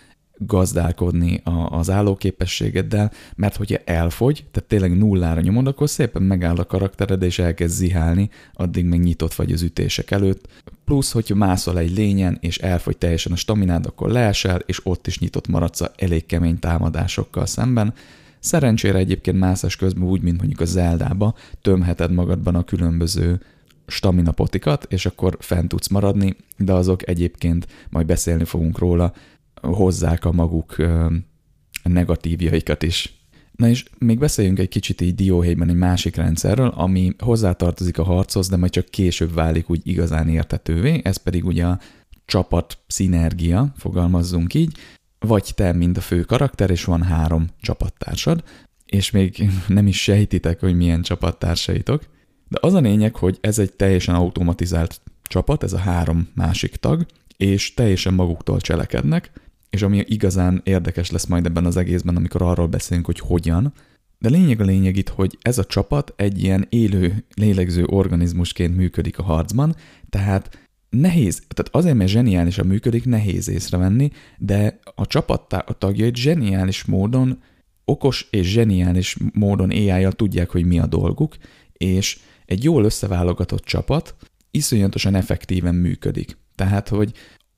gazdálkodni 0.45 1.41
a, 1.43 1.78
az 1.78 1.89
állóképességeddel, 1.89 3.12
mert 3.36 3.56
hogyha 3.56 3.78
elfogy, 3.86 4.45
tehát 4.52 4.69
tényleg 4.69 4.97
nullára 4.97 5.41
nyomod, 5.41 5.67
akkor 5.67 5.89
szépen 5.89 6.21
megáll 6.21 6.56
a 6.56 6.65
karaktered, 6.65 7.21
és 7.21 7.39
elkezd 7.39 7.76
zihálni, 7.76 8.30
addig 8.54 8.86
meg 8.86 9.00
nyitott 9.00 9.34
vagy 9.34 9.52
az 9.52 9.62
ütések 9.62 10.12
előtt. 10.12 10.47
Plusz, 10.86 11.12
hogyha 11.12 11.36
mászol 11.36 11.80
egy 11.80 11.95
lényen, 11.95 12.38
és 12.39 12.58
elfogy 12.58 12.97
teljesen 12.97 13.32
a 13.32 13.36
staminád, 13.36 13.86
akkor 13.86 14.10
leesel, 14.10 14.60
és 14.65 14.86
ott 14.86 15.08
is 15.08 15.19
nyitott 15.19 15.47
maradsz 15.47 15.82
a 15.82 15.91
elég 15.95 16.26
kemény 16.26 16.60
támadásokkal 16.60 17.45
szemben. 17.45 17.93
Szerencsére 18.39 18.97
egyébként 18.97 19.39
mászás 19.39 19.76
közben 19.76 20.04
úgy, 20.04 20.21
mint 20.21 20.38
mondjuk 20.38 20.60
a 20.60 20.65
Zeldába, 20.65 21.36
tömheted 21.62 22.12
magadban 22.12 22.56
a 22.56 22.63
különböző 22.63 23.41
stamina 23.91 24.32
potikat, 24.32 24.86
és 24.89 25.06
akkor 25.06 25.38
fent 25.39 25.67
tudsz 25.67 25.88
maradni, 25.88 26.36
de 26.58 26.73
azok 26.73 27.08
egyébként, 27.08 27.67
majd 27.89 28.06
beszélni 28.06 28.45
fogunk 28.45 28.77
róla, 28.77 29.13
hozzák 29.62 30.25
a 30.25 30.32
maguk 30.32 30.75
negatívjaikat 31.84 32.84
is. 32.84 33.19
Na 33.51 33.67
és 33.67 33.86
még 33.97 34.19
beszéljünk 34.19 34.60
egy 34.60 34.69
kicsit 34.69 35.01
így 35.01 35.15
dióhéjban 35.15 35.69
egy 35.69 35.75
másik 35.75 36.15
rendszerről, 36.15 36.67
ami 36.67 37.13
hozzátartozik 37.17 37.97
a 37.97 38.04
harchoz, 38.04 38.49
de 38.49 38.56
majd 38.56 38.71
csak 38.71 38.86
később 38.86 39.34
válik 39.34 39.69
úgy 39.69 39.88
igazán 39.88 40.30
értetővé, 40.30 41.01
ez 41.04 41.17
pedig 41.17 41.45
ugye 41.45 41.65
a 41.65 41.80
csapat 42.25 42.77
szinergia, 42.88 43.73
fogalmazzunk 43.77 44.54
így. 44.54 44.77
vagy 45.19 45.51
te, 45.56 45.73
mint 45.73 45.97
a 45.97 46.01
fő 46.01 46.21
karakter, 46.21 46.69
és 46.69 46.84
van 46.84 47.04
három 47.04 47.47
csapattársad, 47.62 48.43
és 48.86 49.12
még 49.12 49.49
nem 49.67 49.88
is 49.88 50.01
sejtitek, 50.01 50.60
hogy 50.60 50.75
milyen 50.75 51.01
csapattársaitok, 51.01 52.04
de 52.52 52.58
az 52.62 52.74
a 52.74 52.80
lényeg, 52.80 53.16
hogy 53.16 53.38
ez 53.42 53.60
egy 53.60 53.74
teljesen 53.74 54.16
automatizált 54.16 55.02
csapat, 55.24 55.64
ez 55.64 55.74
a 55.74 55.78
három 55.78 56.28
másik 56.36 56.76
tag, 56.76 57.06
és 57.38 57.74
teljesen 57.74 58.14
maguktól 58.14 58.60
cselekednek, 58.60 59.32
és 59.70 59.82
ami 59.82 60.04
igazán 60.08 60.62
érdekes 60.64 61.12
lesz 61.12 61.26
majd 61.26 61.46
ebben 61.46 61.66
az 61.66 61.78
egészben, 61.78 62.16
amikor 62.16 62.42
arról 62.42 62.68
beszélünk, 62.68 63.06
hogy 63.06 63.20
hogyan, 63.20 63.74
de 64.20 64.30
lényeg 64.30 64.62
a 64.62 64.64
lényeg 64.64 64.98
itt, 64.98 65.10
hogy 65.10 65.38
ez 65.42 65.58
a 65.58 65.66
csapat 65.66 66.14
egy 66.16 66.44
ilyen 66.44 66.66
élő, 66.70 67.26
lélegző 67.36 67.86
organizmusként 67.86 68.76
működik 68.76 69.20
a 69.20 69.24
harcban, 69.24 69.76
tehát 70.10 70.58
nehéz, 70.90 71.42
tehát 71.48 71.76
azért, 71.76 71.96
mert 71.96 72.10
zseniálisan 72.10 72.68
működik, 72.68 73.06
nehéz 73.06 73.50
észrevenni, 73.50 74.12
de 74.38 74.80
a 74.96 75.08
csapat 75.08 75.66
tagjait 75.78 76.16
zseniális 76.16 76.86
módon, 76.86 77.42
okos 77.86 78.28
és 78.30 78.52
zseniális 78.52 79.18
módon 79.34 79.70
ai 79.70 80.08
tudják, 80.10 80.50
hogy 80.50 80.66
mi 80.66 80.80
a 80.80 80.86
dolguk, 80.86 81.36
és 81.74 82.20
egy 82.52 82.64
jól 82.64 82.84
összeválogatott 82.84 83.64
csapat 83.64 84.16
iszonyatosan 84.52 85.16
effektíven 85.16 85.76
működik. 85.76 86.38
Tehát, 86.56 86.90
hogy 86.90 87.12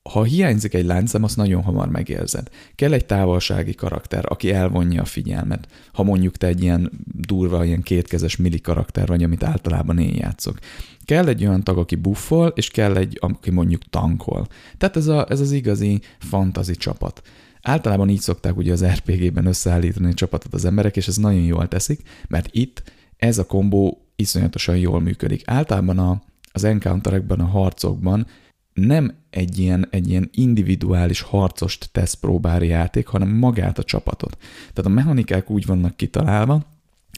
ha 0.10 0.24
hiányzik 0.24 0.74
egy 0.74 0.86
láncszem, 0.86 1.24
azt 1.24 1.36
nagyon 1.36 1.64
hamar 1.64 1.90
megérzed. 1.90 2.50
Kell 2.76 2.94
egy 2.94 3.06
távolsági 3.06 3.74
karakter, 3.74 4.26
aki 4.28 4.52
elvonja 4.52 5.02
a 5.02 5.06
figyelmet. 5.06 5.68
Ha 5.94 6.04
mondjuk 6.04 6.38
te 6.38 6.48
egy 6.48 6.64
ilyen 6.64 6.92
durva, 7.06 7.66
ilyen 7.66 7.82
kétkezes 7.82 8.36
mili 8.36 8.62
karakter 8.62 9.08
vagy, 9.08 9.24
amit 9.24 9.44
általában 9.44 10.00
én 10.00 10.16
játszok. 10.16 10.60
Kell 11.06 11.28
egy 11.28 11.46
olyan 11.46 11.64
tag, 11.64 11.78
aki 11.78 11.96
buffol, 11.96 12.48
és 12.56 12.70
kell 12.70 12.96
egy, 12.96 13.18
aki 13.22 13.52
mondjuk 13.52 13.90
tankol. 13.90 14.48
Tehát 14.78 14.96
ez, 14.96 15.08
a, 15.08 15.26
ez 15.30 15.40
az 15.40 15.52
igazi 15.52 16.02
fantazi 16.20 16.76
csapat. 16.76 17.22
Általában 17.62 18.10
így 18.10 18.22
szokták 18.22 18.58
ugye 18.58 18.72
az 18.72 18.86
RPG-ben 18.86 19.46
összeállítani 19.46 20.10
a 20.10 20.14
csapatot 20.14 20.54
az 20.54 20.66
emberek, 20.66 20.98
és 20.98 21.08
ez 21.08 21.18
nagyon 21.18 21.44
jól 21.44 21.68
teszik, 21.68 22.02
mert 22.28 22.48
itt 22.52 22.84
ez 23.18 23.38
a 23.38 23.46
kombó 23.46 24.03
iszonyatosan 24.16 24.78
jól 24.78 25.02
működik. 25.02 25.42
Általában 25.46 26.00
a, 26.00 26.22
az 26.52 26.64
encounterekben, 26.64 27.40
a 27.40 27.46
harcokban 27.46 28.28
nem 28.74 29.14
egy 29.30 29.60
ilyen, 29.60 29.88
egy 29.90 30.10
ilyen 30.10 30.30
individuális 30.34 31.22
harcost 31.22 31.90
tesz 31.92 32.14
próbári 32.14 32.68
játék, 32.68 33.08
hanem 33.08 33.30
magát 33.30 33.78
a 33.78 33.84
csapatot. 33.84 34.38
Tehát 34.60 34.92
a 34.92 34.94
mechanikák 34.94 35.50
úgy 35.50 35.66
vannak 35.66 35.96
kitalálva, 35.96 36.72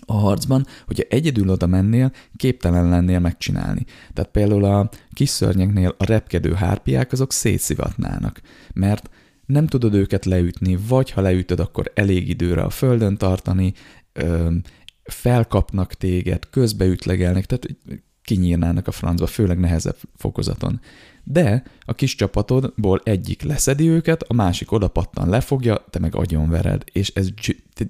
a 0.06 0.14
harcban, 0.14 0.66
hogyha 0.86 1.04
egyedül 1.10 1.50
oda 1.50 1.68
mennél, 1.68 2.12
képtelen 2.36 2.90
lennél 2.90 3.20
megcsinálni. 3.20 3.86
Tehát 4.14 4.32
például 4.32 4.66
a 4.66 4.90
kis 5.14 5.30
szörnyeknél 5.30 5.96
a 5.98 6.06
repkedő 6.06 6.54
hárpiák 6.54 7.12
azok 7.12 7.32
szétszivatnának, 7.32 8.42
mert 8.74 9.10
nem 9.46 9.68
tudod 9.68 9.94
őket 9.94 10.26
leütni, 10.26 10.78
vagy 10.88 11.12
ha 11.12 11.22
leütöd, 11.22 11.60
akkor 11.60 11.92
elég 11.94 12.30
időre 12.30 12.62
a 12.62 12.70
földön 12.70 13.18
tartani, 13.18 13.74
felkapnak 15.06 15.94
téged, 15.94 16.50
közbeütlegelnek, 16.50 17.46
tehát 17.46 17.68
kinyírnának 18.22 18.88
a 18.88 18.92
francba, 18.92 19.28
főleg 19.28 19.60
nehezebb 19.60 19.98
fokozaton. 20.16 20.80
De 21.24 21.64
a 21.80 21.94
kis 21.94 22.16
csapatodból 22.16 23.02
egyik 23.04 23.42
leszedi 23.42 23.90
őket, 23.90 24.24
a 24.24 24.34
másik 24.34 24.72
odapattan 24.72 25.30
lefogja, 25.30 25.86
te 25.90 26.00
meg 26.00 26.16
agyonvered, 26.16 26.84
és 26.92 27.10
ez 27.10 27.30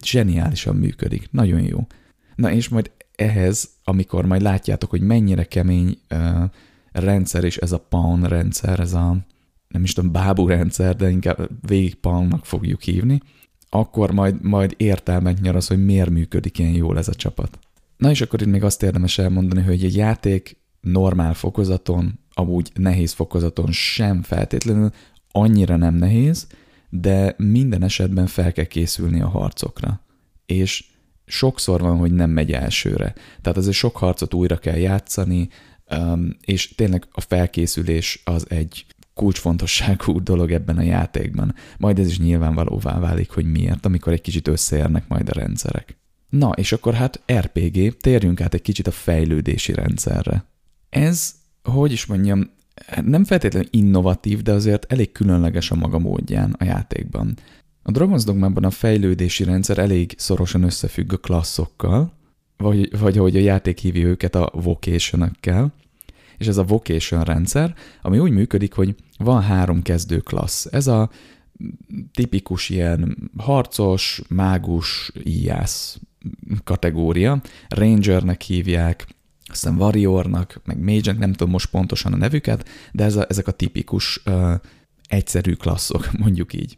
zseniálisan 0.02 0.76
működik. 0.76 1.28
Nagyon 1.32 1.62
jó. 1.62 1.88
Na 2.36 2.52
és 2.52 2.70
majd 2.70 2.92
ehhez, 3.16 3.70
amikor 3.84 4.26
majd 4.26 4.42
látjátok, 4.42 4.90
hogy 4.90 5.02
mennyire 5.02 5.44
kemény 5.44 5.98
uh, 6.10 6.44
rendszer, 6.92 7.44
és 7.44 7.58
ez 7.58 7.72
a 7.72 7.80
Pawn 7.80 8.24
rendszer, 8.24 8.80
ez 8.80 8.94
a 8.94 9.18
nem 9.68 9.84
is 9.84 9.94
tudom, 9.94 10.12
bábú 10.12 10.48
rendszer, 10.48 10.96
de 10.96 11.10
inkább 11.10 11.50
végig 11.68 11.96
Pawnnak 11.96 12.46
fogjuk 12.46 12.82
hívni, 12.82 13.22
akkor 13.80 14.12
majd, 14.12 14.42
majd 14.42 14.74
értelmet 14.78 15.42
nyer 15.42 15.56
az, 15.56 15.68
hogy 15.68 15.86
miért 15.86 16.10
működik 16.10 16.60
ilyen 16.60 16.72
jól 16.72 16.98
ez 16.98 17.08
a 17.08 17.14
csapat. 17.14 17.60
Na 17.98 18.10
és 18.10 18.22
akkor 18.22 18.42
itt 18.42 18.48
még 18.48 18.64
azt 18.64 18.84
érdemes 18.84 19.18
elmondani, 19.18 19.62
hogy 19.62 19.84
egy 19.84 19.96
játék 19.96 20.58
normál 20.82 21.34
fokozaton, 21.34 22.20
amúgy 22.34 22.72
nehéz 22.74 23.12
fokozaton 23.12 23.72
sem 23.72 24.22
feltétlenül 24.22 24.92
annyira 25.32 25.76
nem 25.76 25.96
nehéz, 25.96 26.48
de 26.90 27.36
minden 27.38 27.84
esetben 27.84 28.28
fel 28.28 28.52
kell 28.52 28.66
készülni 28.66 29.22
a 29.22 29.28
harcokra. 29.28 30.02
És 30.46 30.86
sokszor 31.26 31.82
van, 31.82 31.98
hogy 31.98 32.12
nem 32.12 32.30
megy 32.30 32.52
elsőre. 32.52 33.14
Tehát 33.42 33.58
azért 33.58 33.76
sok 33.76 33.98
harcot 33.98 34.34
újra 34.34 34.58
kell 34.58 34.78
játszani, 34.78 35.50
és 36.42 36.76
tényleg 36.76 37.08
a 37.12 37.22
felkészülés 37.22 38.22
az 38.26 38.50
egy 38.50 38.86
kulcsfontosságú 39.16 40.24
dolog 40.32 40.52
ebben 40.52 40.78
a 40.78 40.82
játékban. 40.82 41.56
Majd 41.78 42.00
ez 42.00 42.08
is 42.08 42.20
nyilvánvalóvá 42.20 43.00
válik, 43.00 43.32
hogy 43.32 43.52
miért, 43.52 43.86
amikor 43.86 44.14
egy 44.14 44.22
kicsit 44.22 44.48
összeérnek 44.48 45.08
majd 45.08 45.30
a 45.30 45.34
rendszerek. 45.34 45.98
Na, 46.30 46.50
és 46.50 46.72
akkor 46.72 46.94
hát 46.94 47.22
RPG, 47.34 47.98
térjünk 47.98 48.42
át 48.42 48.54
egy 48.54 48.62
kicsit 48.62 48.88
a 48.88 48.92
fejlődési 48.92 49.74
rendszerre. 49.74 50.46
Ez, 50.90 51.36
hogy 51.64 51.92
is 51.92 52.06
mondjam, 52.06 52.50
nem 53.04 53.24
feltétlenül 53.24 53.68
innovatív, 53.72 54.42
de 54.42 54.52
azért 54.52 54.92
elég 54.92 55.12
különleges 55.12 55.72
a 55.72 55.76
maga 55.76 56.00
módján 56.00 56.56
a 56.60 56.64
játékban. 56.64 57.38
A 57.84 57.92
Dragon's 57.92 58.22
Dogmában 58.26 58.64
a 58.64 58.70
fejlődési 58.70 59.44
rendszer 59.44 59.78
elég 59.78 60.14
szorosan 60.18 60.64
összefügg 60.64 61.14
a 61.14 61.18
klasszokkal, 61.18 62.14
vagy, 62.58 63.00
vagy 63.00 63.18
ahogy 63.18 63.36
a 63.36 63.40
játék 63.40 63.78
hívja 63.78 64.08
őket 64.08 64.36
a 64.36 64.52
vocation 64.54 65.22
és 66.38 66.48
ez 66.48 66.58
a 66.58 66.64
vocation 66.64 67.24
rendszer, 67.24 67.76
ami 68.02 68.20
úgy 68.20 68.32
működik, 68.32 68.74
hogy 68.74 68.96
van 69.18 69.42
három 69.42 69.82
kezdő 69.82 70.20
klassz. 70.20 70.68
Ez 70.72 70.88
a 70.88 71.10
tipikus 72.12 72.70
ilyen 72.70 73.32
harcos, 73.38 74.22
mágus, 74.30 75.12
íjász 75.24 76.00
kategória. 76.64 77.42
Rangernek 77.68 78.42
hívják, 78.42 79.08
aztán 79.46 79.76
Warriornak, 79.76 80.62
meg 80.66 80.80
mage 80.80 81.14
nem 81.14 81.32
tudom 81.32 81.50
most 81.50 81.70
pontosan 81.70 82.14
a 82.14 82.18
nevüket, 82.18 82.70
de 82.92 83.04
ez 83.04 83.16
a, 83.16 83.26
ezek 83.30 83.48
a 83.48 83.52
tipikus 83.52 84.22
uh, 84.26 84.54
egyszerű 85.08 85.54
klasszok, 85.54 86.10
mondjuk 86.24 86.54
így. 86.54 86.78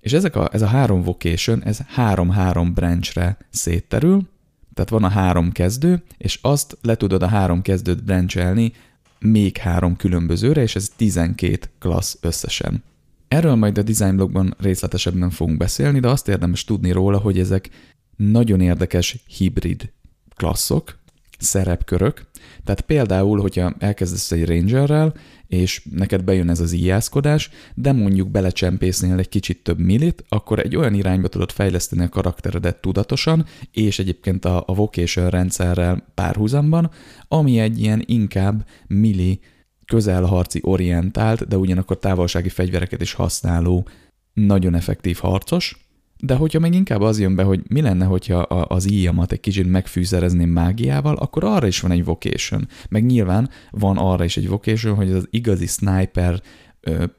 És 0.00 0.12
ezek 0.12 0.36
a, 0.36 0.48
ez 0.52 0.62
a 0.62 0.66
három 0.66 1.02
vocation, 1.02 1.64
ez 1.64 1.78
három-három 1.86 2.74
branchre 2.74 3.38
szétterül, 3.50 4.28
tehát 4.76 4.90
van 4.90 5.04
a 5.04 5.08
három 5.08 5.52
kezdő, 5.52 6.02
és 6.18 6.38
azt 6.42 6.78
le 6.82 6.94
tudod 6.94 7.22
a 7.22 7.26
három 7.26 7.62
kezdőt 7.62 8.04
branchelni 8.04 8.72
még 9.18 9.56
három 9.56 9.96
különbözőre, 9.96 10.62
és 10.62 10.76
ez 10.76 10.90
12 10.96 11.58
klassz 11.78 12.18
összesen. 12.20 12.82
Erről 13.28 13.54
majd 13.54 13.78
a 13.78 13.82
design 13.82 14.16
blogban 14.16 14.54
részletesebben 14.58 15.30
fogunk 15.30 15.58
beszélni, 15.58 16.00
de 16.00 16.08
azt 16.08 16.28
érdemes 16.28 16.64
tudni 16.64 16.92
róla, 16.92 17.18
hogy 17.18 17.38
ezek 17.38 17.70
nagyon 18.16 18.60
érdekes 18.60 19.16
hibrid 19.26 19.92
klasszok, 20.34 20.98
szerepkörök. 21.38 22.26
Tehát 22.64 22.80
például, 22.80 23.40
hogyha 23.40 23.74
elkezdesz 23.78 24.32
egy 24.32 24.46
rangerrel, 24.46 25.14
és 25.48 25.82
neked 25.90 26.24
bejön 26.24 26.50
ez 26.50 26.60
az 26.60 26.72
íjászkodás, 26.72 27.50
de 27.74 27.92
mondjuk 27.92 28.28
belecsempésznél 28.28 29.18
egy 29.18 29.28
kicsit 29.28 29.62
több 29.62 29.78
millit, 29.78 30.24
akkor 30.28 30.58
egy 30.58 30.76
olyan 30.76 30.94
irányba 30.94 31.28
tudod 31.28 31.50
fejleszteni 31.50 32.02
a 32.02 32.08
karakteredet 32.08 32.80
tudatosan, 32.80 33.46
és 33.70 33.98
egyébként 33.98 34.44
a, 34.44 34.62
a 34.66 34.74
vocation 34.74 35.30
rendszerrel 35.30 36.06
párhuzamban, 36.14 36.90
ami 37.28 37.58
egy 37.58 37.80
ilyen 37.80 38.02
inkább 38.06 38.66
milli 38.86 39.40
közelharci 39.84 40.60
orientált, 40.62 41.48
de 41.48 41.56
ugyanakkor 41.56 41.98
távolsági 41.98 42.48
fegyvereket 42.48 43.00
is 43.00 43.12
használó, 43.12 43.88
nagyon 44.32 44.74
effektív 44.74 45.18
harcos, 45.18 45.85
de 46.18 46.34
hogyha 46.34 46.58
még 46.58 46.74
inkább 46.74 47.00
az 47.00 47.20
jön 47.20 47.34
be, 47.34 47.42
hogy 47.42 47.62
mi 47.68 47.80
lenne, 47.80 48.04
hogyha 48.04 48.38
az 48.38 48.90
íjamat 48.90 49.32
egy 49.32 49.40
kicsit 49.40 49.70
megfűszerezném 49.70 50.48
mágiával, 50.48 51.16
akkor 51.16 51.44
arra 51.44 51.66
is 51.66 51.80
van 51.80 51.90
egy 51.90 52.04
vocation. 52.04 52.68
Meg 52.88 53.06
nyilván 53.06 53.50
van 53.70 53.96
arra 53.96 54.24
is 54.24 54.36
egy 54.36 54.48
vocation, 54.48 54.94
hogy 54.94 55.12
az 55.12 55.26
igazi 55.30 55.66
sniper, 55.66 56.42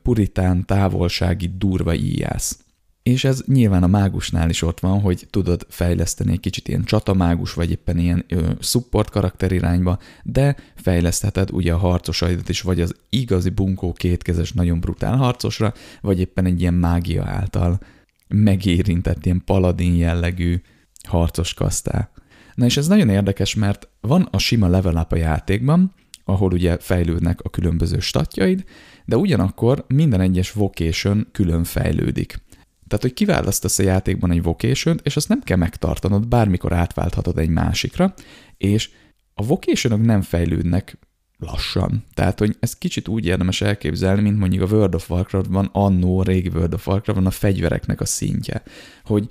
puritán, 0.04 0.66
távolsági, 0.66 1.52
durva 1.58 1.94
íjász. 1.94 2.60
És 3.04 3.24
ez 3.24 3.44
nyilván 3.46 3.84
a 3.84 3.88
mágusnál 3.88 4.50
is 4.50 4.62
ott 4.62 4.80
van, 4.80 5.02
hogy 5.02 5.28
tudod 5.30 5.66
fejleszteni 5.70 6.32
egy 6.32 6.40
kicsit 6.40 6.68
ilyen 6.68 6.84
csatamágus, 6.84 7.54
vagy 7.54 7.72
éppen 7.72 7.98
ilyen 7.98 8.26
ö, 8.28 8.52
support 8.60 9.10
karakter 9.10 9.52
irányba, 9.52 10.00
de 10.24 10.56
fejlesztheted 10.76 11.52
ugye 11.52 11.74
a 11.74 11.78
harcosaidat 11.78 12.50
is, 12.50 12.62
vagy 12.62 12.82
az 12.82 12.96
igazi 13.10 13.50
bunkó 13.50 13.94
kétkezes, 13.94 14.52
nagyon 14.52 14.80
brutál 14.80 15.16
harcosra, 15.16 15.74
vagy 16.02 16.20
éppen 16.20 16.46
egy 16.46 16.62
ilyen 16.62 16.74
mágia 16.74 17.24
által 17.26 17.80
megérintett 18.28 19.26
ilyen 19.26 19.42
paladin 19.46 19.96
jellegű 19.96 20.62
harcos 21.08 21.54
kasztá. 21.54 22.12
Na 22.54 22.66
és 22.66 22.78
ez 22.78 22.88
nagyon 22.88 23.10
érdekes, 23.10 23.56
mert 23.56 23.90
van 24.02 24.28
a 24.32 24.38
sima 24.38 24.68
level 24.68 24.96
up 24.96 25.12
a 25.12 25.16
játékban, 25.16 25.94
ahol 26.24 26.52
ugye 26.52 26.78
fejlődnek 26.78 27.42
a 27.42 27.50
különböző 27.50 28.00
statjaid, 28.00 28.64
de 29.06 29.18
ugyanakkor 29.18 29.86
minden 29.88 30.22
egyes 30.22 30.52
vocation 30.52 31.28
külön 31.32 31.64
fejlődik. 31.64 32.46
Tehát, 32.88 33.04
hogy 33.04 33.14
kiválasztasz 33.14 33.80
a 33.80 33.84
játékban 33.84 34.32
egy 34.32 34.44
vocation 34.44 35.00
és 35.04 35.16
azt 35.16 35.30
nem 35.30 35.42
kell 35.42 35.58
megtartanod, 35.58 36.28
bármikor 36.28 36.74
átválthatod 36.74 37.38
egy 37.38 37.50
másikra, 37.50 38.14
és 38.58 38.90
a 39.34 39.46
vocation 39.46 40.00
nem 40.00 40.22
fejlődnek 40.22 40.98
lassan. 41.40 42.04
Tehát, 42.14 42.40
hogy 42.40 42.56
ez 42.60 42.76
kicsit 42.78 43.08
úgy 43.08 43.26
érdemes 43.26 43.62
elképzelni, 43.62 44.22
mint 44.22 44.38
mondjuk 44.38 44.72
a 44.72 44.76
World 44.76 44.96
of 44.96 45.10
Warcraft-ban, 45.10 45.70
annó, 45.72 46.22
régi 46.22 46.50
World 46.50 46.74
of 46.74 46.88
Warcraft-ban 46.88 47.28
a 47.28 47.32
fegyvereknek 47.32 48.02
a 48.02 48.06
szintje. 48.06 48.64
Hogy 49.04 49.30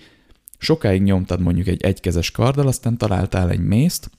sokáig 0.59 1.03
nyomtad 1.03 1.41
mondjuk 1.41 1.67
egy 1.67 1.83
egykezes 1.83 2.31
karddal, 2.31 2.67
aztán 2.67 2.97
találtál 2.97 3.51
egy 3.51 3.61
mészt, 3.61 4.11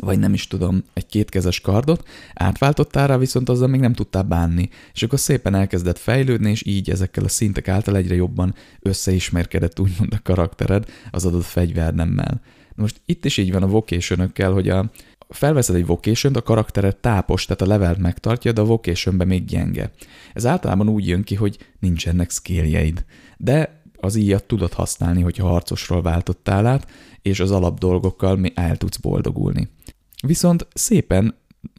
vagy 0.00 0.18
nem 0.18 0.34
is 0.34 0.46
tudom, 0.46 0.84
egy 0.92 1.06
kétkezes 1.06 1.60
kardot, 1.60 2.08
átváltottál 2.34 3.06
rá, 3.06 3.16
viszont 3.16 3.48
azzal 3.48 3.68
még 3.68 3.80
nem 3.80 3.92
tudtál 3.92 4.22
bánni, 4.22 4.68
és 4.94 5.02
akkor 5.02 5.18
szépen 5.18 5.54
elkezdett 5.54 5.98
fejlődni, 5.98 6.50
és 6.50 6.66
így 6.66 6.90
ezekkel 6.90 7.24
a 7.24 7.28
szintek 7.28 7.68
által 7.68 7.96
egyre 7.96 8.14
jobban 8.14 8.54
összeismerkedett 8.80 9.80
úgymond 9.80 10.12
a 10.12 10.22
karaktered 10.22 10.84
az 11.10 11.24
adott 11.24 11.44
fegyvernemmel. 11.44 12.40
Most 12.74 13.00
itt 13.04 13.24
is 13.24 13.36
így 13.36 13.52
van 13.52 13.62
a 13.62 13.66
vocation 13.66 14.32
hogy 14.34 14.68
a, 14.68 14.90
felveszed 15.28 15.74
egy 15.74 15.86
vocation 15.86 16.34
a 16.34 16.42
karaktered 16.42 16.96
tápos, 16.96 17.44
tehát 17.44 17.62
a 17.62 17.66
levelt 17.66 17.98
megtartja, 17.98 18.52
de 18.52 18.60
a 18.60 18.64
vocation 18.64 19.14
még 19.14 19.44
gyenge. 19.44 19.90
Ez 20.32 20.46
általában 20.46 20.88
úgy 20.88 21.06
jön 21.06 21.22
ki, 21.22 21.34
hogy 21.34 21.58
nincsenek 21.80 22.30
skilljeid. 22.30 23.04
De 23.36 23.82
az 24.00 24.16
íjat 24.16 24.44
tudod 24.44 24.72
használni, 24.72 25.22
hogyha 25.22 25.48
harcosról 25.48 26.02
váltottál 26.02 26.66
át, 26.66 26.90
és 27.22 27.40
az 27.40 27.50
alap 27.50 27.78
dolgokkal 27.78 28.40
el 28.54 28.76
tudsz 28.76 28.96
boldogulni. 28.96 29.68
Viszont 30.26 30.66
szépen 30.74 31.37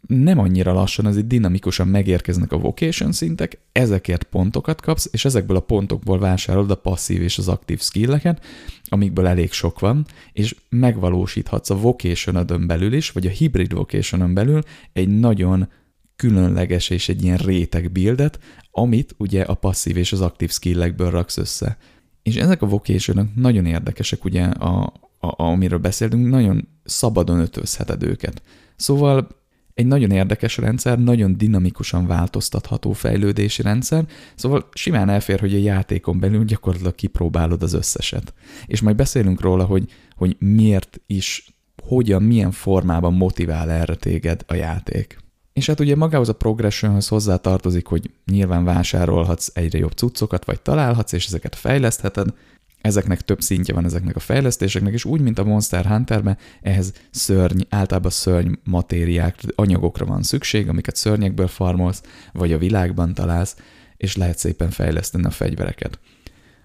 nem 0.09 0.39
annyira 0.39 0.73
lassan, 0.73 1.05
azért 1.05 1.27
dinamikusan 1.27 1.87
megérkeznek 1.87 2.51
a 2.51 2.57
vocation 2.57 3.11
szintek, 3.11 3.59
ezekért 3.71 4.23
pontokat 4.23 4.81
kapsz, 4.81 5.09
és 5.11 5.25
ezekből 5.25 5.57
a 5.57 5.59
pontokból 5.59 6.19
vásárolod 6.19 6.71
a 6.71 6.75
passzív 6.75 7.21
és 7.21 7.37
az 7.37 7.47
aktív 7.47 7.81
skilleket, 7.81 8.45
amikből 8.83 9.27
elég 9.27 9.51
sok 9.51 9.79
van, 9.79 10.05
és 10.33 10.55
megvalósíthatsz 10.69 11.69
a 11.69 11.75
vocation 11.75 12.65
belül 12.67 12.93
is, 12.93 13.11
vagy 13.11 13.25
a 13.25 13.29
hybrid 13.29 13.73
vocation 13.73 14.33
belül 14.33 14.61
egy 14.93 15.19
nagyon 15.19 15.69
különleges 16.15 16.89
és 16.89 17.09
egy 17.09 17.23
ilyen 17.23 17.37
réteg 17.37 17.91
buildet, 17.91 18.39
amit 18.71 19.15
ugye 19.17 19.41
a 19.41 19.53
passzív 19.53 19.97
és 19.97 20.11
az 20.11 20.21
aktív 20.21 20.51
skillekből 20.51 21.09
raksz 21.09 21.37
össze. 21.37 21.77
És 22.23 22.35
ezek 22.35 22.61
a 22.61 22.67
vocation 22.67 23.31
nagyon 23.35 23.65
érdekesek, 23.65 24.25
ugye, 24.25 24.43
a, 24.43 24.93
a, 25.19 25.43
amiről 25.43 25.79
beszéltünk, 25.79 26.29
nagyon 26.29 26.67
szabadon 26.83 27.39
ötözheted 27.39 28.03
őket. 28.03 28.41
Szóval 28.75 29.38
egy 29.79 29.85
nagyon 29.85 30.11
érdekes 30.11 30.57
rendszer, 30.57 30.99
nagyon 30.99 31.37
dinamikusan 31.37 32.07
változtatható 32.07 32.91
fejlődési 32.93 33.61
rendszer, 33.61 34.05
szóval 34.35 34.69
simán 34.73 35.09
elfér, 35.09 35.39
hogy 35.39 35.53
a 35.53 35.57
játékon 35.57 36.19
belül 36.19 36.45
gyakorlatilag 36.45 36.95
kipróbálod 36.95 37.63
az 37.63 37.73
összeset. 37.73 38.33
És 38.65 38.81
majd 38.81 38.95
beszélünk 38.95 39.41
róla, 39.41 39.65
hogy, 39.65 39.91
hogy 40.15 40.35
miért 40.39 41.01
is, 41.07 41.53
hogyan, 41.83 42.23
milyen 42.23 42.51
formában 42.51 43.13
motivál 43.13 43.71
erre 43.71 43.95
téged 43.95 44.43
a 44.47 44.53
játék. 44.53 45.17
És 45.53 45.65
hát 45.65 45.79
ugye 45.79 45.95
magához 45.95 46.29
a 46.29 46.35
progressionhoz 46.35 47.07
hozzá 47.07 47.35
tartozik, 47.35 47.85
hogy 47.87 48.11
nyilván 48.25 48.63
vásárolhatsz 48.63 49.49
egyre 49.53 49.77
jobb 49.77 49.91
cuccokat, 49.91 50.45
vagy 50.45 50.61
találhatsz, 50.61 51.11
és 51.11 51.25
ezeket 51.25 51.55
fejlesztheted, 51.55 52.33
ezeknek 52.81 53.21
több 53.21 53.41
szintje 53.41 53.73
van 53.73 53.85
ezeknek 53.85 54.15
a 54.15 54.19
fejlesztéseknek, 54.19 54.93
és 54.93 55.05
úgy, 55.05 55.21
mint 55.21 55.39
a 55.39 55.43
Monster 55.43 55.85
Hunterben, 55.85 56.37
ehhez 56.61 56.93
szörny, 57.11 57.61
általában 57.69 58.11
szörny 58.11 58.53
matériák, 58.63 59.35
anyagokra 59.55 60.05
van 60.05 60.23
szükség, 60.23 60.69
amiket 60.69 60.95
szörnyekből 60.95 61.47
farmolsz, 61.47 62.03
vagy 62.33 62.53
a 62.53 62.57
világban 62.57 63.13
találsz, 63.13 63.55
és 63.97 64.15
lehet 64.15 64.37
szépen 64.37 64.69
fejleszteni 64.69 65.25
a 65.25 65.29
fegyvereket. 65.29 65.99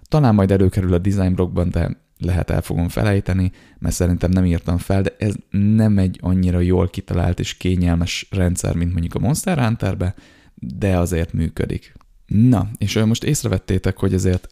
Talán 0.03 0.35
majd 0.35 0.51
előkerül 0.51 0.93
a 0.93 0.97
design 0.97 1.33
blokkban, 1.33 1.69
de 1.69 2.03
lehet 2.17 2.49
el 2.49 2.61
fogom 2.61 2.89
felejteni, 2.89 3.51
mert 3.79 3.95
szerintem 3.95 4.31
nem 4.31 4.45
írtam 4.45 4.77
fel, 4.77 5.01
de 5.01 5.15
ez 5.19 5.33
nem 5.49 5.97
egy 5.97 6.19
annyira 6.21 6.59
jól 6.59 6.89
kitalált 6.89 7.39
és 7.39 7.57
kényelmes 7.57 8.27
rendszer, 8.31 8.75
mint 8.75 8.91
mondjuk 8.91 9.15
a 9.15 9.19
Monster 9.19 9.59
Hunterbe, 9.59 10.15
de 10.55 10.97
azért 10.97 11.33
működik. 11.33 11.93
Na, 12.25 12.69
és 12.77 13.03
most 13.05 13.23
észrevettétek, 13.23 13.97
hogy 13.97 14.13
azért 14.13 14.47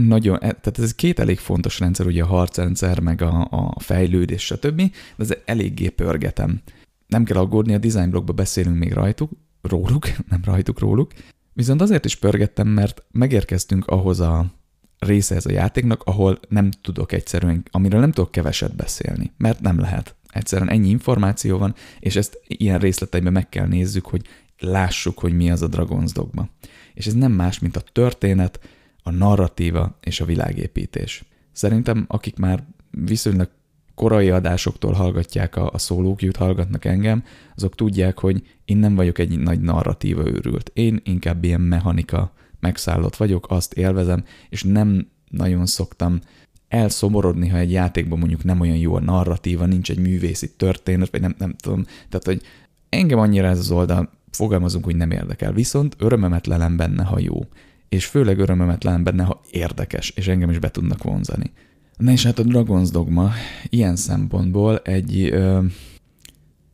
nagyon, 0.00 0.34
e, 0.34 0.38
tehát 0.38 0.78
ez 0.78 0.94
két 0.94 1.18
elég 1.18 1.38
fontos 1.38 1.78
rendszer, 1.78 2.06
ugye 2.06 2.22
a 2.22 2.26
harcrendszer, 2.26 3.00
meg 3.00 3.22
a, 3.22 3.48
a 3.50 3.80
fejlődés, 3.80 4.44
stb., 4.44 4.76
de 4.76 4.90
ez 5.16 5.34
eléggé 5.44 5.88
pörgetem. 5.88 6.60
Nem 7.06 7.24
kell 7.24 7.36
aggódni, 7.36 7.74
a 7.74 7.78
design 7.78 8.10
blogba 8.10 8.32
beszélünk 8.32 8.78
még 8.78 8.92
rajtuk, 8.92 9.30
róluk, 9.62 10.06
nem 10.30 10.40
rajtuk, 10.44 10.78
róluk, 10.78 11.12
viszont 11.52 11.80
azért 11.80 12.04
is 12.04 12.16
pörgettem, 12.16 12.68
mert 12.68 13.02
megérkeztünk 13.10 13.86
ahhoz 13.86 14.20
a 14.20 14.56
része 14.98 15.34
ez 15.34 15.46
a 15.46 15.52
játéknak, 15.52 16.02
ahol 16.02 16.38
nem 16.48 16.70
tudok 16.70 17.12
egyszerűen, 17.12 17.62
amiről 17.70 18.00
nem 18.00 18.12
tudok 18.12 18.30
keveset 18.30 18.76
beszélni, 18.76 19.32
mert 19.36 19.60
nem 19.60 19.78
lehet. 19.78 20.16
Egyszerűen 20.32 20.70
ennyi 20.70 20.88
információ 20.88 21.58
van, 21.58 21.74
és 22.00 22.16
ezt 22.16 22.40
ilyen 22.46 22.78
részleteiben 22.78 23.32
meg 23.32 23.48
kell 23.48 23.66
nézzük, 23.66 24.06
hogy 24.06 24.26
lássuk, 24.58 25.18
hogy 25.18 25.32
mi 25.32 25.50
az 25.50 25.62
a 25.62 25.68
Dragon's 25.68 26.10
Dogma. 26.12 26.48
És 26.94 27.06
ez 27.06 27.14
nem 27.14 27.32
más, 27.32 27.58
mint 27.58 27.76
a 27.76 27.80
történet, 27.92 28.60
a 29.08 29.10
narratíva 29.10 29.98
és 30.00 30.20
a 30.20 30.24
világépítés. 30.24 31.24
Szerintem, 31.52 32.04
akik 32.08 32.36
már 32.36 32.64
viszonylag 32.90 33.50
korai 33.94 34.30
adásoktól 34.30 34.92
hallgatják 34.92 35.56
a, 35.56 35.70
a 35.72 35.78
szólókjút, 35.78 36.36
hallgatnak 36.36 36.84
engem, 36.84 37.24
azok 37.56 37.74
tudják, 37.74 38.18
hogy 38.18 38.42
én 38.64 38.76
nem 38.76 38.94
vagyok 38.94 39.18
egy 39.18 39.38
nagy 39.38 39.60
narratíva 39.60 40.26
őrült. 40.26 40.70
Én 40.74 41.00
inkább 41.04 41.44
ilyen 41.44 41.60
mechanika 41.60 42.32
megszállott 42.60 43.16
vagyok, 43.16 43.46
azt 43.48 43.72
élvezem, 43.72 44.24
és 44.48 44.62
nem 44.62 45.08
nagyon 45.28 45.66
szoktam 45.66 46.20
elszomorodni, 46.68 47.48
ha 47.48 47.58
egy 47.58 47.70
játékban 47.70 48.18
mondjuk 48.18 48.44
nem 48.44 48.60
olyan 48.60 48.76
jó 48.76 48.94
a 48.94 49.00
narratíva, 49.00 49.66
nincs 49.66 49.90
egy 49.90 49.98
művészi 49.98 50.54
történet, 50.56 51.10
vagy 51.10 51.20
nem, 51.20 51.34
nem 51.38 51.54
tudom. 51.56 51.84
Tehát, 51.84 52.24
hogy 52.24 52.42
engem 52.88 53.18
annyira 53.18 53.46
ez 53.46 53.58
az 53.58 53.70
oldal, 53.70 54.10
fogalmazunk, 54.30 54.84
hogy 54.84 54.96
nem 54.96 55.10
érdekel. 55.10 55.52
Viszont 55.52 55.96
örömemet 55.98 56.46
lelem 56.46 56.76
benne, 56.76 57.04
ha 57.04 57.18
jó 57.18 57.46
és 57.88 58.06
főleg 58.06 58.38
örömömet 58.38 58.84
lám 58.84 59.04
benne, 59.04 59.22
ha 59.22 59.40
érdekes, 59.50 60.10
és 60.10 60.28
engem 60.28 60.50
is 60.50 60.58
be 60.58 60.70
tudnak 60.70 61.02
vonzani. 61.02 61.52
Na 61.96 62.10
és 62.10 62.24
hát 62.24 62.38
a 62.38 62.42
Dragon's 62.42 62.88
Dogma 62.92 63.32
ilyen 63.68 63.96
szempontból 63.96 64.78
egy, 64.78 65.20
ö, 65.20 65.64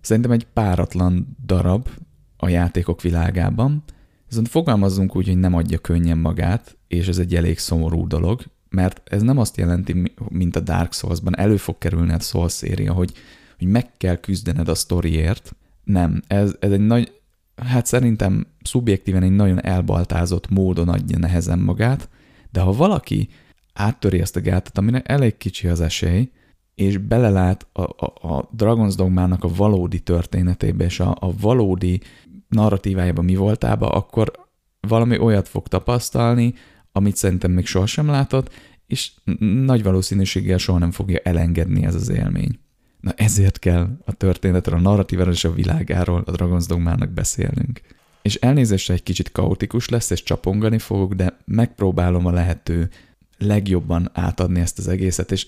szerintem 0.00 0.32
egy 0.32 0.46
páratlan 0.52 1.36
darab 1.46 1.88
a 2.36 2.48
játékok 2.48 3.02
világában, 3.02 3.84
viszont 4.28 4.48
fogalmazzunk 4.48 5.16
úgy, 5.16 5.26
hogy 5.26 5.38
nem 5.38 5.54
adja 5.54 5.78
könnyen 5.78 6.18
magát, 6.18 6.76
és 6.88 7.08
ez 7.08 7.18
egy 7.18 7.34
elég 7.34 7.58
szomorú 7.58 8.06
dolog, 8.06 8.42
mert 8.68 9.00
ez 9.04 9.22
nem 9.22 9.38
azt 9.38 9.56
jelenti, 9.56 10.12
mint 10.28 10.56
a 10.56 10.60
Dark 10.60 10.92
Souls-ban, 10.92 11.38
elő 11.38 11.56
fog 11.56 11.78
kerülni 11.78 12.12
a 12.12 12.20
Souls 12.20 12.52
széria, 12.52 12.92
hogy, 12.92 13.12
hogy 13.58 13.66
meg 13.66 13.96
kell 13.96 14.16
küzdened 14.16 14.68
a 14.68 14.74
sztoriért. 14.74 15.56
Nem, 15.84 16.22
ez, 16.26 16.56
ez 16.60 16.70
egy 16.70 16.86
nagy, 16.86 17.12
hát 17.56 17.86
szerintem 17.86 18.46
szubjektíven 18.62 19.22
egy 19.22 19.30
nagyon 19.30 19.64
elbaltázott 19.64 20.48
módon 20.48 20.88
adja 20.88 21.18
nehezen 21.18 21.58
magát, 21.58 22.08
de 22.50 22.60
ha 22.60 22.72
valaki 22.72 23.28
áttöri 23.72 24.20
ezt 24.20 24.36
a 24.36 24.40
gátat, 24.40 24.78
amire 24.78 25.02
elég 25.02 25.36
kicsi 25.36 25.68
az 25.68 25.80
esély, 25.80 26.30
és 26.74 26.98
belelát 26.98 27.66
a, 27.72 27.82
a, 27.82 28.34
a 28.34 28.50
Dragon's 28.56 28.92
Dogmának 28.96 29.44
a 29.44 29.48
valódi 29.48 30.00
történetébe 30.00 30.84
és 30.84 31.00
a, 31.00 31.16
a 31.20 31.36
valódi 31.40 32.00
narratívájába 32.48 33.22
mi 33.22 33.34
voltába, 33.34 33.88
akkor 33.88 34.32
valami 34.80 35.18
olyat 35.18 35.48
fog 35.48 35.68
tapasztalni, 35.68 36.54
amit 36.92 37.16
szerintem 37.16 37.50
még 37.50 37.66
sohasem 37.66 38.06
látott, 38.06 38.50
és 38.86 39.12
nagy 39.64 39.82
valószínűséggel 39.82 40.58
soha 40.58 40.78
nem 40.78 40.90
fogja 40.90 41.18
elengedni 41.18 41.84
ez 41.84 41.94
az 41.94 42.08
élmény. 42.08 42.58
Na 43.04 43.12
ezért 43.16 43.58
kell 43.58 43.88
a 44.04 44.12
történetről, 44.12 44.78
a 44.78 44.80
narratíváról 44.80 45.32
és 45.32 45.44
a 45.44 45.52
világáról 45.52 46.22
a 46.26 46.32
Dragon's 46.32 46.64
Dogmának 46.68 47.10
beszélnünk. 47.10 47.80
És 48.22 48.34
elnézésre 48.34 48.94
egy 48.94 49.02
kicsit 49.02 49.32
kaotikus 49.32 49.88
lesz, 49.88 50.10
és 50.10 50.22
csapongani 50.22 50.78
fogok, 50.78 51.14
de 51.14 51.38
megpróbálom 51.44 52.26
a 52.26 52.30
lehető 52.30 52.90
legjobban 53.38 54.10
átadni 54.12 54.60
ezt 54.60 54.78
az 54.78 54.88
egészet, 54.88 55.32
és 55.32 55.46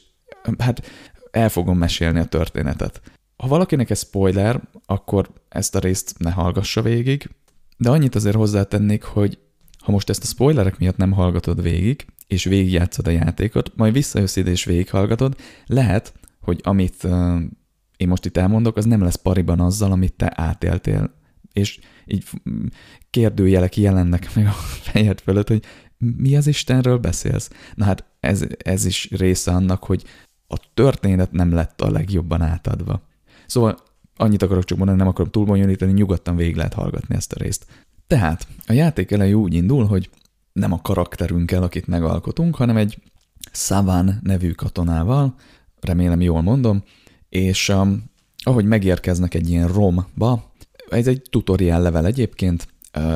hát 0.59 0.91
el 1.31 1.49
fogom 1.49 1.79
mesélni 1.79 2.19
a 2.19 2.25
történetet. 2.25 3.01
Ha 3.37 3.49
valakinek 3.49 3.91
ez 3.91 3.99
spoiler, 3.99 4.61
akkor 4.87 5.31
ezt 5.49 5.75
a 5.75 5.79
részt 5.79 6.15
ne 6.19 6.31
hallgassa 6.31 6.83
végig, 6.83 7.31
de 7.77 7.91
annyit 7.91 8.15
azért 8.15 8.37
hozzátennék, 8.37 9.03
hogy 9.03 9.39
ha 9.79 9.93
most 9.93 10.11
ezt 10.11 10.23
a 10.23 10.27
spoilerek 10.27 10.79
miatt 10.79 10.97
nem 10.97 11.13
hallgatod 11.13 11.63
végig, 11.63 12.07
és 12.27 12.45
végigjátszod 12.45 13.07
a 13.07 13.11
játékot, 13.11 13.73
majd 13.77 13.93
visszajössz 13.93 14.37
ide 14.37 14.51
és 14.51 14.65
végighallgatod, 14.65 15.37
lehet, 15.67 16.13
hogy 16.47 16.61
amit 16.63 17.05
én 17.97 18.09
most 18.09 18.25
itt 18.25 18.37
elmondok, 18.37 18.77
az 18.77 18.85
nem 18.85 19.03
lesz 19.03 19.15
pariban 19.15 19.61
azzal, 19.61 19.93
amit 19.93 20.13
te 20.13 20.33
átéltél. 20.35 21.15
És 21.53 21.79
így 22.05 22.25
kérdőjelek 23.11 23.77
jelennek 23.77 24.35
meg 24.35 24.47
a 24.47 24.51
fejed 24.91 25.21
fölött, 25.21 25.49
hogy 25.49 25.65
mi 25.99 26.37
az 26.37 26.47
Istenről 26.47 26.99
beszélsz? 26.99 27.51
Na 27.75 27.85
hát 27.85 28.05
ez, 28.21 28.45
ez 28.59 28.85
is 28.85 29.11
része 29.11 29.53
annak, 29.53 29.85
hogy 29.85 30.05
a 30.47 30.57
történet 30.75 31.33
nem 31.33 31.53
lett 31.53 31.81
a 31.81 31.91
legjobban 31.91 32.43
átadva. 32.43 33.03
Szóval 33.47 33.79
annyit 34.17 34.43
akarok 34.43 34.65
csak 34.65 34.79
mondani, 34.79 34.99
nem 34.99 35.09
akarom 35.09 35.31
túlbonyolítani, 35.31 35.93
nyugodtan 35.93 36.37
végig 36.37 36.57
lehet 36.57 36.75
hallgatni 36.75 37.15
ezt 37.15 37.33
a 37.33 37.39
részt. 37.39 37.67
Tehát 38.07 38.47
a 38.67 38.73
játék 38.73 39.11
elejé 39.11 39.33
úgy 39.33 39.55
indul, 39.55 39.85
hogy 39.85 40.11
nem 40.53 40.73
a 40.73 40.83
karakterünkkel, 40.83 41.63
akit 41.63 41.87
megalkotunk, 41.87 42.57
hanem 42.57 42.77
egy 42.77 42.99
Savan 43.53 44.19
nevű 44.23 44.51
katonával, 44.51 45.35
remélem 45.87 46.21
jól 46.21 46.43
mondom, 46.43 46.83
és 47.29 47.69
um, 47.69 48.05
ahogy 48.43 48.65
megérkeznek 48.65 49.35
egy 49.35 49.51
ilyen 49.51 49.69
romba, 49.69 50.53
ez 50.91 51.07
egy 51.07 51.23
tutorial 51.31 51.81
level 51.81 52.07
egyébként, 52.07 52.69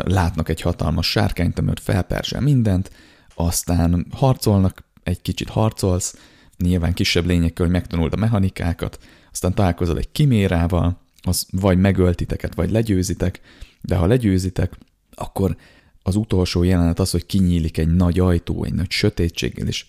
látnak 0.04 0.48
egy 0.48 0.60
hatalmas 0.60 1.10
sárkányt, 1.10 1.58
amiért 1.58 1.80
felperzsel 1.80 2.40
mindent, 2.40 2.90
aztán 3.34 4.06
harcolnak, 4.10 4.84
egy 5.02 5.22
kicsit 5.22 5.48
harcolsz, 5.48 6.16
nyilván 6.58 6.92
kisebb 6.92 7.26
lényekkel, 7.26 7.64
hogy 7.64 7.74
megtanuld 7.74 8.12
a 8.12 8.16
mechanikákat, 8.16 8.98
aztán 9.32 9.54
találkozol 9.54 9.98
egy 9.98 10.12
kimérával, 10.12 11.00
az 11.22 11.46
vagy 11.50 11.78
megöltiteket, 11.78 12.54
vagy 12.54 12.70
legyőzitek, 12.70 13.40
de 13.80 13.96
ha 13.96 14.06
legyőzitek, 14.06 14.78
akkor 15.14 15.56
az 16.02 16.16
utolsó 16.16 16.62
jelenet 16.62 16.98
az, 16.98 17.10
hogy 17.10 17.26
kinyílik 17.26 17.78
egy 17.78 17.94
nagy 17.94 18.18
ajtó, 18.18 18.64
egy 18.64 18.74
nagy 18.74 18.90
sötétséggel, 18.90 19.66
és 19.66 19.86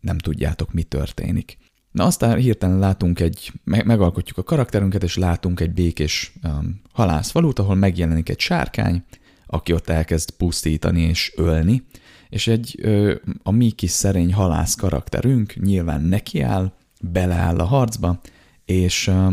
nem 0.00 0.18
tudjátok, 0.18 0.72
mi 0.72 0.82
történik. 0.82 1.58
Na 1.90 2.04
aztán 2.04 2.38
hirtelen 2.38 2.78
látunk 2.78 3.20
egy, 3.20 3.52
megalkotjuk 3.64 4.38
a 4.38 4.42
karakterünket, 4.42 5.02
és 5.02 5.16
látunk 5.16 5.60
egy 5.60 5.72
békés 5.72 6.32
um, 6.44 6.80
halászfalut, 6.92 7.58
ahol 7.58 7.74
megjelenik 7.74 8.28
egy 8.28 8.40
sárkány, 8.40 9.04
aki 9.46 9.72
ott 9.72 9.88
elkezd 9.88 10.30
pusztítani 10.30 11.00
és 11.00 11.32
ölni, 11.36 11.82
és 12.28 12.46
egy 12.46 12.78
ö, 12.82 13.14
a 13.42 13.50
mi 13.50 13.70
kis 13.70 13.90
szerény 13.90 14.32
halász 14.32 14.74
karakterünk 14.74 15.54
nyilván 15.54 16.02
nekiáll, 16.02 16.72
beleáll 17.00 17.58
a 17.58 17.64
harcba, 17.64 18.20
és 18.64 19.06
ö, 19.06 19.26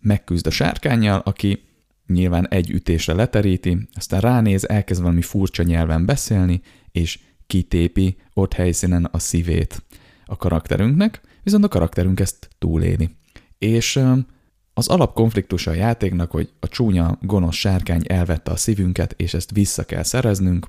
megküzd 0.00 0.46
a 0.46 0.50
sárkányjal, 0.50 1.22
aki 1.24 1.62
nyilván 2.06 2.48
egy 2.48 2.70
ütésre 2.70 3.12
leteríti, 3.14 3.88
aztán 3.94 4.20
ránéz, 4.20 4.68
elkezd 4.68 5.00
valami 5.00 5.22
furcsa 5.22 5.62
nyelven 5.62 6.06
beszélni, 6.06 6.60
és 6.92 7.18
kitépi 7.46 8.16
ott 8.34 8.52
helyszínen 8.52 9.04
a 9.04 9.18
szívét 9.18 9.82
a 10.24 10.36
karakterünknek, 10.36 11.20
viszont 11.42 11.64
a 11.64 11.68
karakterünk 11.68 12.20
ezt 12.20 12.48
túléli. 12.58 13.10
És 13.58 14.02
az 14.74 14.88
alapkonfliktus 14.88 15.66
a 15.66 15.72
játéknak, 15.72 16.30
hogy 16.30 16.52
a 16.60 16.68
csúnya, 16.68 17.18
gonosz 17.22 17.54
sárkány 17.54 18.02
elvette 18.06 18.50
a 18.50 18.56
szívünket, 18.56 19.14
és 19.16 19.34
ezt 19.34 19.50
vissza 19.50 19.84
kell 19.84 20.02
szereznünk, 20.02 20.68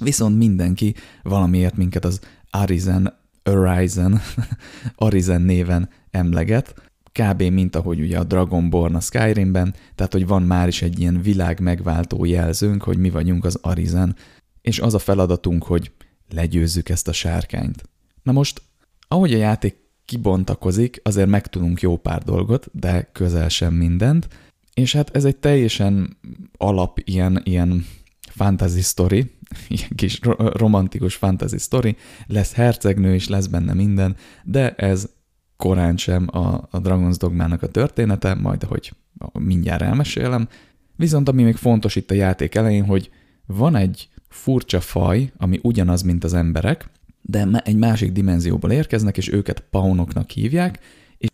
viszont 0.00 0.36
mindenki 0.36 0.94
valamiért 1.22 1.76
minket 1.76 2.04
az 2.04 2.20
Arisen, 2.50 3.18
Arisen, 3.42 4.20
Arisen 4.94 5.42
néven 5.42 5.88
emleget, 6.10 6.74
kb. 7.12 7.42
mint 7.42 7.76
ahogy 7.76 8.00
ugye 8.00 8.18
a 8.18 8.24
Dragonborn 8.24 8.94
a 8.94 9.00
Skyrimben, 9.00 9.74
tehát 9.94 10.12
hogy 10.12 10.26
van 10.26 10.42
már 10.42 10.68
is 10.68 10.82
egy 10.82 11.00
ilyen 11.00 11.22
világ 11.22 11.60
megváltó 11.60 12.24
jelzőnk, 12.24 12.82
hogy 12.82 12.98
mi 12.98 13.10
vagyunk 13.10 13.44
az 13.44 13.58
Arisen, 13.62 14.16
és 14.60 14.78
az 14.78 14.94
a 14.94 14.98
feladatunk, 14.98 15.64
hogy 15.64 15.92
legyőzzük 16.28 16.88
ezt 16.88 17.08
a 17.08 17.12
sárkányt. 17.12 17.82
Na 18.22 18.32
most, 18.32 18.62
ahogy 19.08 19.34
a 19.34 19.36
játék 19.36 19.76
kibontakozik, 20.12 21.00
azért 21.04 21.28
megtudunk 21.28 21.80
jó 21.80 21.96
pár 21.96 22.22
dolgot, 22.22 22.66
de 22.72 23.08
közel 23.12 23.48
sem 23.48 23.74
mindent, 23.74 24.28
és 24.74 24.92
hát 24.92 25.16
ez 25.16 25.24
egy 25.24 25.36
teljesen 25.36 26.16
alap 26.56 26.98
ilyen, 27.04 27.40
ilyen 27.44 27.86
fantasy 28.30 28.80
story, 28.80 29.30
ilyen 29.68 29.90
kis 29.94 30.20
romantikus 30.36 31.14
fantasy 31.14 31.58
story, 31.58 31.96
lesz 32.26 32.52
hercegnő 32.52 33.14
is, 33.14 33.28
lesz 33.28 33.46
benne 33.46 33.74
minden, 33.74 34.16
de 34.44 34.74
ez 34.74 35.08
korán 35.56 35.96
sem 35.96 36.28
a, 36.30 36.68
a 36.70 36.80
Dragon's 36.80 37.16
Dogmának 37.18 37.62
a 37.62 37.68
története, 37.68 38.34
majd 38.34 38.62
ahogy 38.62 38.92
mindjárt 39.32 39.82
elmesélem. 39.82 40.48
Viszont 40.96 41.28
ami 41.28 41.42
még 41.42 41.56
fontos 41.56 41.96
itt 41.96 42.10
a 42.10 42.14
játék 42.14 42.54
elején, 42.54 42.84
hogy 42.84 43.10
van 43.46 43.76
egy 43.76 44.08
furcsa 44.28 44.80
faj, 44.80 45.32
ami 45.36 45.58
ugyanaz, 45.62 46.02
mint 46.02 46.24
az 46.24 46.34
emberek, 46.34 46.90
de 47.22 47.62
egy 47.64 47.76
másik 47.76 48.12
dimenzióból 48.12 48.70
érkeznek, 48.70 49.16
és 49.16 49.32
őket 49.32 49.60
paunoknak 49.60 50.30
hívják, 50.30 50.78
és, 51.18 51.28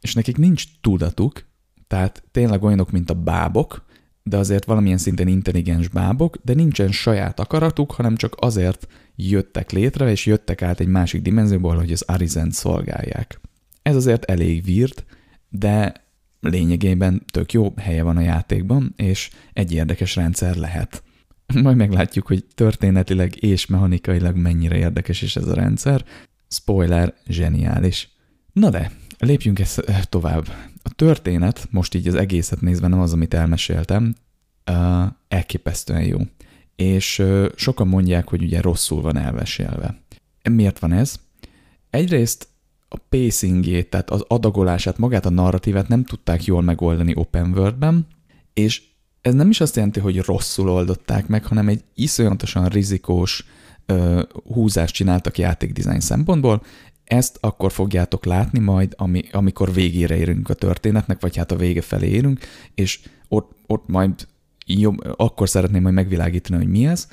és 0.00 0.14
nekik 0.14 0.36
nincs 0.36 0.64
tudatuk, 0.80 1.44
tehát 1.86 2.22
tényleg 2.30 2.62
olyanok, 2.62 2.90
mint 2.90 3.10
a 3.10 3.14
bábok, 3.14 3.84
de 4.22 4.36
azért 4.36 4.64
valamilyen 4.64 4.98
szinten 4.98 5.28
intelligens 5.28 5.88
bábok, 5.88 6.36
de 6.42 6.54
nincsen 6.54 6.92
saját 6.92 7.40
akaratuk, 7.40 7.92
hanem 7.92 8.16
csak 8.16 8.36
azért 8.38 8.88
jöttek 9.16 9.70
létre, 9.70 10.10
és 10.10 10.26
jöttek 10.26 10.62
át 10.62 10.80
egy 10.80 10.86
másik 10.86 11.22
dimenzióból, 11.22 11.76
hogy 11.76 11.92
az 11.92 12.02
Arizent 12.02 12.52
szolgálják. 12.52 13.40
Ez 13.82 13.96
azért 13.96 14.24
elég 14.24 14.64
vírt, 14.64 15.04
de 15.48 15.92
lényegében 16.40 17.22
tök 17.32 17.52
jó 17.52 17.72
helye 17.76 18.02
van 18.02 18.16
a 18.16 18.20
játékban, 18.20 18.92
és 18.96 19.30
egy 19.52 19.72
érdekes 19.72 20.16
rendszer 20.16 20.56
lehet. 20.56 21.02
Majd 21.62 21.76
meglátjuk, 21.76 22.26
hogy 22.26 22.44
történetileg 22.54 23.42
és 23.42 23.66
mechanikailag 23.66 24.36
mennyire 24.36 24.76
érdekes 24.76 25.22
is 25.22 25.36
ez 25.36 25.46
a 25.46 25.54
rendszer. 25.54 26.04
Spoiler, 26.48 27.14
zseniális. 27.26 28.08
Na 28.52 28.70
de, 28.70 28.92
lépjünk 29.18 29.58
ezt 29.58 29.78
eh, 29.78 30.02
tovább. 30.02 30.46
A 30.82 30.94
történet, 30.96 31.66
most 31.70 31.94
így 31.94 32.08
az 32.08 32.14
egészet 32.14 32.60
nézve 32.60 32.88
nem 32.88 33.00
az, 33.00 33.12
amit 33.12 33.34
elmeséltem, 33.34 34.14
uh, 34.70 35.06
elképesztően 35.28 36.02
jó. 36.02 36.18
És 36.76 37.18
uh, 37.18 37.46
sokan 37.54 37.88
mondják, 37.88 38.28
hogy 38.28 38.42
ugye 38.42 38.60
rosszul 38.60 39.00
van 39.00 39.16
elmesélve. 39.16 40.02
Miért 40.50 40.78
van 40.78 40.92
ez? 40.92 41.20
Egyrészt 41.90 42.48
a 42.88 42.96
pacingjét, 43.08 43.90
tehát 43.90 44.10
az 44.10 44.24
adagolását, 44.28 44.98
magát 44.98 45.26
a 45.26 45.30
narratívát 45.30 45.88
nem 45.88 46.04
tudták 46.04 46.44
jól 46.44 46.62
megoldani 46.62 47.12
open 47.16 47.52
world-ben, 47.52 48.06
és 48.52 48.82
ez 49.24 49.34
nem 49.34 49.50
is 49.50 49.60
azt 49.60 49.76
jelenti, 49.76 50.00
hogy 50.00 50.18
rosszul 50.18 50.70
oldották 50.70 51.26
meg, 51.26 51.44
hanem 51.44 51.68
egy 51.68 51.84
iszonyatosan 51.94 52.68
rizikós 52.68 53.44
ö, 53.86 54.22
húzást 54.52 54.94
csináltak 54.94 55.38
játékdizájn 55.38 56.00
szempontból, 56.00 56.62
ezt 57.04 57.38
akkor 57.40 57.72
fogjátok 57.72 58.24
látni 58.24 58.58
majd, 58.58 58.94
ami, 58.96 59.22
amikor 59.32 59.72
végére 59.72 60.16
érünk 60.16 60.48
a 60.48 60.54
történetnek, 60.54 61.20
vagy 61.20 61.36
hát 61.36 61.52
a 61.52 61.56
vége 61.56 61.80
felé 61.80 62.08
érünk, 62.08 62.40
és 62.74 63.00
ott, 63.28 63.52
ott 63.66 63.88
majd 63.88 64.26
jobb, 64.66 64.96
akkor 65.16 65.48
szeretném 65.48 65.82
majd 65.82 65.94
megvilágítani, 65.94 66.64
hogy 66.64 66.72
mi 66.72 66.86
ez, 66.86 67.08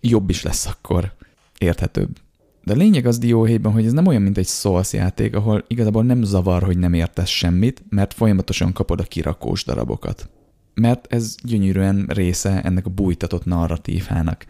jobb 0.00 0.30
is 0.30 0.42
lesz 0.42 0.66
akkor, 0.66 1.12
érthetőbb. 1.58 2.18
De 2.64 2.72
a 2.72 2.76
lényeg 2.76 3.06
az 3.06 3.18
dióhéjban, 3.18 3.72
hogy 3.72 3.86
ez 3.86 3.92
nem 3.92 4.06
olyan, 4.06 4.22
mint 4.22 4.38
egy 4.38 4.48
Souls 4.48 4.92
játék, 4.92 5.34
ahol 5.34 5.64
igazából 5.68 6.04
nem 6.04 6.22
zavar, 6.22 6.62
hogy 6.62 6.78
nem 6.78 6.92
értesz 6.92 7.28
semmit, 7.28 7.82
mert 7.88 8.14
folyamatosan 8.14 8.72
kapod 8.72 9.00
a 9.00 9.04
kirakós 9.04 9.64
darabokat. 9.64 10.30
Mert 10.74 11.12
ez 11.12 11.34
gyönyörűen 11.42 12.06
része 12.08 12.62
ennek 12.62 12.86
a 12.86 12.90
bújtatott 12.90 13.44
narratívának. 13.44 14.46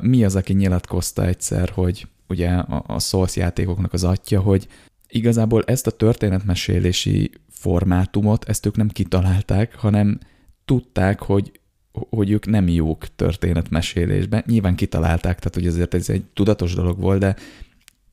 Mi 0.00 0.24
az, 0.24 0.36
aki 0.36 0.52
nyilatkozta 0.52 1.26
egyszer, 1.26 1.68
hogy 1.68 2.06
ugye 2.28 2.48
a 2.86 2.98
Souls 2.98 3.36
játékoknak 3.36 3.92
az 3.92 4.04
atya, 4.04 4.40
hogy 4.40 4.68
igazából 5.08 5.62
ezt 5.66 5.86
a 5.86 5.90
történetmesélési 5.90 7.30
formátumot, 7.50 8.44
ezt 8.44 8.66
ők 8.66 8.76
nem 8.76 8.88
kitalálták, 8.88 9.74
hanem 9.74 10.18
tudták, 10.64 11.20
hogy 11.20 11.60
hogy 12.10 12.30
ők 12.30 12.46
nem 12.46 12.68
jók 12.68 13.14
történetmesélésben. 13.16 14.42
Nyilván 14.46 14.74
kitalálták, 14.74 15.38
tehát 15.38 15.54
hogy 15.54 15.66
azért 15.66 15.94
ez 15.94 16.08
egy 16.08 16.24
tudatos 16.34 16.74
dolog 16.74 17.00
volt, 17.00 17.20
de 17.20 17.36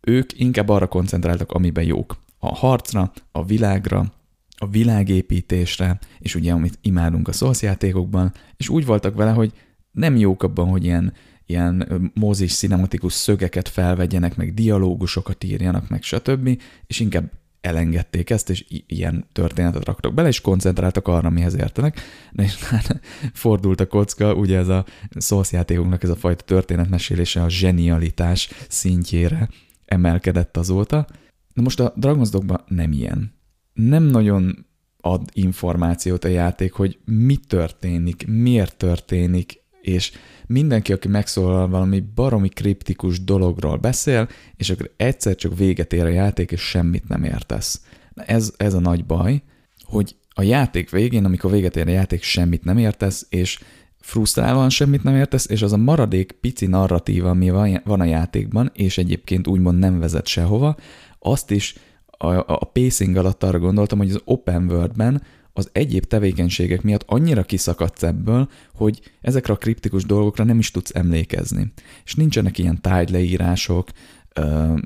ők 0.02 0.39
inkább 0.39 0.69
arra 0.69 0.88
koncentráltak, 0.88 1.52
amiben 1.52 1.84
jók. 1.84 2.17
A 2.39 2.56
harcra, 2.56 3.12
a 3.32 3.45
világra, 3.45 4.13
a 4.58 4.67
világépítésre, 4.67 5.99
és 6.19 6.35
ugye 6.35 6.51
amit 6.51 6.77
imádunk 6.81 7.27
a 7.27 7.31
szószjátékokban, 7.31 8.33
és 8.58 8.69
úgy 8.69 8.85
voltak 8.85 9.15
vele, 9.15 9.31
hogy 9.31 9.53
nem 9.91 10.17
jók 10.17 10.43
abban, 10.43 10.67
hogy 10.67 10.83
ilyen, 10.83 11.13
ilyen 11.45 12.12
mozis, 12.13 12.56
cinematikus 12.56 13.13
szögeket 13.13 13.69
felvegyenek, 13.69 14.35
meg 14.35 14.53
dialógusokat 14.53 15.43
írjanak, 15.43 15.89
meg 15.89 16.03
stb., 16.03 16.62
és 16.87 16.99
inkább 16.99 17.31
elengedték 17.62 18.29
ezt, 18.29 18.49
és 18.49 18.65
ilyen 18.87 19.25
történetet 19.31 19.85
raktak 19.85 20.13
bele, 20.13 20.27
és 20.27 20.41
koncentráltak 20.41 21.08
arra, 21.08 21.29
mihez 21.29 21.56
értenek, 21.56 22.01
és 22.31 22.63
hát 22.63 22.99
fordult 23.33 23.79
a 23.79 23.87
kocka, 23.87 24.33
ugye 24.33 24.58
ez 24.58 24.67
a 24.67 24.85
szószjátékoknak 25.17 26.03
ez 26.03 26.10
a 26.10 26.15
fajta 26.15 26.43
történetmesélése 26.43 27.43
a 27.43 27.49
zsenialitás 27.49 28.49
szintjére 28.67 29.49
emelkedett 29.85 30.58
azóta. 30.58 31.08
Na 31.53 31.62
most 31.62 31.79
a 31.79 31.93
Dragon's 31.99 32.29
Dogban 32.31 32.63
nem 32.67 32.91
ilyen. 32.91 33.35
Nem 33.76 34.04
nagyon 34.04 34.65
ad 35.02 35.21
információt 35.34 36.23
a 36.23 36.28
játék, 36.28 36.73
hogy 36.73 37.00
mi 37.06 37.36
történik, 37.36 38.28
miért 38.28 38.78
történik, 38.78 39.63
és 39.82 40.12
mindenki, 40.48 40.94
aki 40.94 41.08
megszólal 41.08 41.67
valami 41.67 42.04
baromi 42.15 42.50
kriptikus 42.50 43.23
dologról 43.23 43.78
beszél, 43.78 44.28
és 44.56 44.69
akkor 44.69 44.92
egyszer 44.98 45.36
csak 45.36 45.58
véget 45.58 45.94
ér 45.94 46.04
a 46.04 46.10
játék, 46.10 46.52
és 46.52 46.62
semmit 46.62 47.08
nem 47.08 47.23
értesz. 47.23 47.82
Ez, 48.15 48.54
ez 48.58 48.73
a 48.73 48.80
nagy 48.80 49.06
baj, 49.06 49.42
hogy 49.84 50.15
a 50.30 50.42
játék 50.42 50.90
végén, 50.90 51.26
amikor 51.26 51.52
véget 51.52 51.76
ér 51.76 51.88
a 51.88 51.92
játék, 51.92 52.23
semmit 52.23 52.63
nem 52.63 52.78
értesz, 52.78 53.26
és 53.30 53.60
frusztrálóan 54.00 54.69
semmit 54.69 55.04
nem 55.04 55.15
értesz, 55.15 55.50
és 55.50 55.62
az 55.62 55.73
a 55.73 55.78
maradék 55.78 56.32
pici 56.32 56.65
narratíva, 56.65 57.30
ami 57.30 57.50
van 57.84 58.00
a 58.00 58.06
játékban, 58.06 58.71
és 58.73 58.98
egyébként 58.98 59.48
úgymond 59.48 59.80
nem 59.80 60.00
vezet 60.00 60.28
sehova, 60.28 60.76
azt 61.19 61.52
is 61.52 61.76
a, 62.18 62.28
a 62.38 62.70
pacing 62.74 63.16
alatt 63.16 63.44
arra 63.44 63.60
gondoltam, 63.60 63.98
hogy 63.98 64.10
az 64.10 64.22
open 64.26 64.72
world-ben 64.72 65.22
az 65.58 65.70
egyéb 65.72 66.06
tevékenységek 66.06 66.82
miatt 66.82 67.04
annyira 67.08 67.44
kiszakadsz 67.44 68.04
ebből, 68.04 68.50
hogy 68.74 69.00
ezekre 69.22 69.54
a 69.54 69.58
kriptikus 69.58 70.04
dolgokra 70.04 70.44
nem 70.44 70.60
is 70.60 70.72
tudsz 70.72 70.96
emlékezni. 70.96 71.74
És 72.06 72.16
nincsenek 72.16 72.58
ilyen 72.58 72.82
tájleírások, 72.82 73.90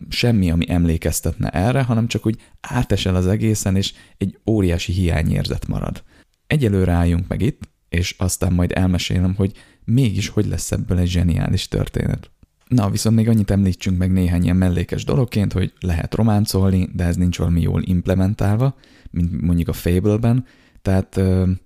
semmi, 0.09 0.51
ami 0.51 0.69
emlékeztetne 0.69 1.49
erre, 1.49 1.81
hanem 1.81 2.07
csak 2.07 2.25
úgy 2.25 2.41
átesel 2.61 3.15
az 3.15 3.27
egészen, 3.27 3.75
és 3.75 3.93
egy 4.17 4.39
óriási 4.45 4.91
hiányérzet 4.91 5.67
marad. 5.67 6.03
Egyelőre 6.47 6.91
álljunk 6.91 7.27
meg 7.27 7.41
itt, 7.41 7.61
és 7.89 8.15
aztán 8.17 8.53
majd 8.53 8.71
elmesélem, 8.75 9.35
hogy 9.35 9.51
mégis 9.85 10.27
hogy 10.27 10.45
lesz 10.45 10.71
ebből 10.71 10.97
egy 10.97 11.07
zseniális 11.07 11.67
történet. 11.67 12.31
Na, 12.69 12.89
viszont 12.89 13.15
még 13.15 13.27
annyit 13.27 13.51
említsünk 13.51 13.97
meg 13.97 14.11
néhány 14.11 14.43
ilyen 14.43 14.55
mellékes 14.55 15.03
dologként, 15.03 15.53
hogy 15.53 15.73
lehet 15.79 16.15
románcolni, 16.15 16.89
de 16.93 17.03
ez 17.03 17.15
nincs 17.15 17.37
valami 17.37 17.61
jól 17.61 17.81
implementálva, 17.83 18.75
mint 19.11 19.41
mondjuk 19.41 19.67
a 19.67 19.73
Fable-ben, 19.73 20.45
tehát 20.81 21.21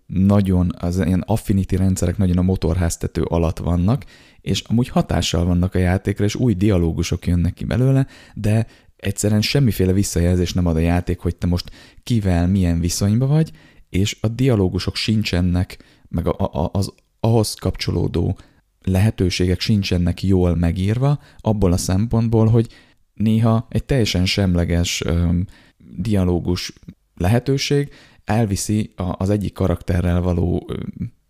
nagyon 0.06 0.72
az 0.78 0.98
ilyen 0.98 1.24
affinity 1.26 1.76
rendszerek 1.76 2.18
nagyon 2.18 2.38
a 2.38 2.42
motorháztető 2.42 3.22
alatt 3.22 3.58
vannak, 3.58 4.06
és 4.42 4.62
amúgy 4.62 4.88
hatással 4.88 5.46
vannak 5.46 5.76
a 5.76 5.80
játékra, 5.80 6.26
és 6.26 6.36
új 6.36 6.54
dialógusok 6.54 7.28
jönnek 7.28 7.54
ki 7.54 7.66
belőle, 7.66 8.08
de 8.34 8.68
egyszerűen 8.96 9.42
semmiféle 9.42 9.94
visszajelzés 9.94 10.54
nem 10.54 10.66
ad 10.66 10.76
a 10.76 10.80
játék, 10.80 11.20
hogy 11.20 11.36
te 11.36 11.48
most 11.48 11.72
kivel 12.04 12.48
milyen 12.48 12.80
viszonyba 12.80 13.28
vagy, 13.28 13.52
és 13.90 14.18
a 14.22 14.28
dialógusok 14.28 14.96
sincsenek, 14.96 15.78
meg 16.10 16.28
a, 16.28 16.50
a, 16.52 16.70
az 16.74 16.94
ahhoz 17.20 17.54
kapcsolódó 17.54 18.38
lehetőségek 18.84 19.60
sincsenek 19.60 20.24
jól 20.24 20.56
megírva, 20.56 21.20
abból 21.38 21.72
a 21.72 21.78
szempontból, 21.78 22.48
hogy 22.48 22.68
néha 23.14 23.68
egy 23.70 23.84
teljesen 23.84 24.26
semleges 24.26 25.02
öm, 25.06 25.46
dialógus 25.78 26.74
lehetőség 27.16 27.90
elviszi 28.26 28.94
az 28.96 29.30
egyik 29.30 29.54
karakterrel 29.54 30.22
való 30.22 30.72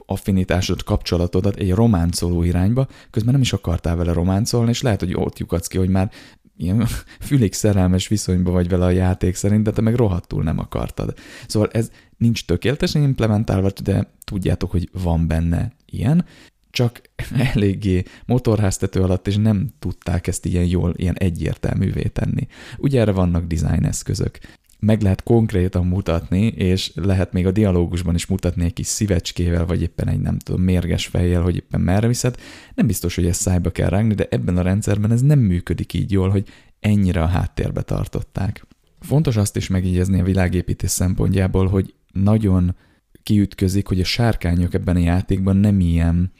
affinitásod, 0.06 0.84
kapcsolatodat 0.84 1.56
egy 1.56 1.72
románcoló 1.72 2.44
irányba, 2.44 2.88
közben 3.10 3.34
nem 3.34 3.42
is 3.42 3.54
akartál 3.54 3.96
vele 3.96 4.14
románcolni, 4.14 4.70
és 4.70 4.82
lehet, 4.82 5.00
hogy 5.00 5.14
ott 5.16 5.38
lyukadsz 5.38 5.68
ki, 5.68 5.78
hogy 5.78 5.90
már 5.90 6.12
ilyen 6.58 6.88
fülig 7.28 7.54
szerelmes 7.54 8.08
viszonyba 8.08 8.52
vagy 8.52 8.70
vele 8.70 8.86
a 8.86 8.90
játék 8.90 9.36
szerint, 9.36 9.64
de 9.64 9.72
te 9.72 9.82
meg 9.82 9.96
rohadtul 9.96 10.44
nem 10.44 10.60
akartad. 10.60 11.14
Szóval 11.48 11.70
ez 11.72 11.92
nincs 12.18 12.46
tökéletesen 12.46 13.02
implementálva, 13.02 13.70
de 13.84 14.14
tudjátok, 14.24 14.72
hogy 14.72 14.90
van 15.04 15.28
benne 15.28 15.72
ilyen, 15.86 16.26
csak 16.74 17.02
eléggé 17.54 18.04
motorháztető 18.26 19.02
alatt, 19.02 19.28
és 19.28 19.36
nem 19.36 19.70
tudták 19.80 20.28
ezt 20.28 20.46
ilyen 20.46 20.66
jól, 20.66 20.94
ilyen 20.96 21.16
egyértelművé 21.18 22.04
tenni. 22.04 22.48
Ugye 22.78 23.00
erre 23.00 23.12
vannak 23.12 23.46
design 23.46 23.86
eszközök 23.86 24.38
meg 24.80 25.02
lehet 25.02 25.24
konkrétan 25.24 25.86
mutatni, 25.86 26.46
és 26.46 26.92
lehet 26.96 27.34
még 27.34 27.46
a 27.46 27.52
dialógusban 27.52 28.16
is 28.16 28.26
mutatni 28.26 28.64
egy 28.64 28.74
kis 28.74 28.88
szívecskével, 28.88 29.66
vagy 29.66 29.82
éppen 29.82 30.08
egy 30.08 30.20
nem 30.20 30.40
tudom, 30.40 30.62
mérges 30.62 31.06
fejjel, 31.06 31.42
hogy 31.42 31.56
éppen 31.56 31.82
merre 31.82 32.08
viszed. 32.08 32.36
Nem 32.76 32.88
biztos, 32.88 33.16
hogy 33.16 33.26
ezt 33.26 33.42
szájba 33.42 33.72
kell 33.72 33.90
rágni, 33.90 34.14
de 34.14 34.28
ebben 34.30 34.58
a 34.58 34.62
rendszerben 34.62 35.12
ez 35.12 35.22
nem 35.22 35.40
működik 35.40 35.94
így 35.94 36.12
jól, 36.12 36.30
hogy 36.30 36.48
ennyire 36.80 37.22
a 37.22 37.28
háttérbe 37.28 37.82
tartották. 37.82 38.66
Fontos 39.00 39.38
azt 39.38 39.56
is 39.56 39.68
megígyezni 39.68 40.20
a 40.20 40.24
világépítés 40.24 40.90
szempontjából, 40.90 41.68
hogy 41.68 41.94
nagyon 42.12 42.76
kiütközik, 43.24 43.88
hogy 43.88 44.00
a 44.00 44.04
sárkányok 44.04 44.74
ebben 44.74 44.96
a 44.96 45.00
játékban 45.00 45.58
nem 45.58 45.80
ilyen 45.80 46.32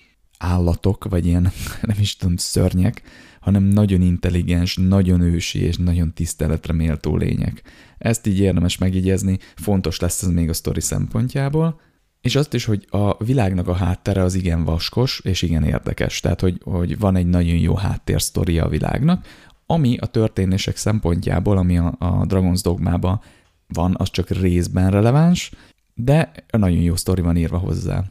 állatok, 0.44 1.06
vagy 1.10 1.26
ilyen, 1.26 1.52
nem 1.82 1.98
is 2.00 2.16
tudom, 2.16 2.38
szörnyek, 2.38 3.02
hanem 3.40 3.64
nagyon 3.64 4.02
intelligens, 4.02 4.78
nagyon 4.78 5.22
ősi 5.22 5.60
és 5.60 5.78
nagyon 5.78 6.14
tiszteletre 6.14 6.74
méltó 6.74 7.18
lények. 7.18 7.62
Ezt 7.98 8.28
így 8.28 8.40
érdemes 8.40 8.78
megígyezni, 8.78 9.38
fontos 9.56 10.00
lesz 10.00 10.22
ez 10.22 10.30
még 10.30 10.50
a 10.50 10.54
sztori 10.54 10.82
szempontjából, 10.82 11.80
és 12.22 12.36
azt 12.36 12.54
is, 12.54 12.66
hogy 12.66 12.88
a 12.90 13.24
világnak 13.24 13.68
a 13.68 13.74
háttere 13.74 14.22
az 14.24 14.34
igen 14.34 14.64
vaskos 14.64 15.20
és 15.24 15.42
igen 15.42 15.64
érdekes, 15.64 16.20
tehát 16.20 16.42
hogy, 16.42 16.62
hogy 16.64 17.00
van 17.00 17.16
egy 17.16 17.28
nagyon 17.28 17.58
jó 17.58 17.76
háttérsztoria 17.76 18.66
a 18.66 18.70
világnak, 18.70 19.26
ami 19.66 19.98
a 19.98 20.06
történések 20.06 20.78
szempontjából, 20.78 21.58
ami 21.58 21.78
a, 21.78 21.96
a 22.00 22.26
Dragon's 22.26 22.60
Dogmában 22.64 23.22
van, 23.68 23.96
az 23.98 24.10
csak 24.10 24.30
részben 24.30 24.92
releváns, 24.92 25.52
de 25.94 26.32
nagyon 26.52 26.82
jó 26.82 26.96
sztori 26.96 27.22
van 27.22 27.38
írva 27.38 27.58
hozzá. 27.58 28.04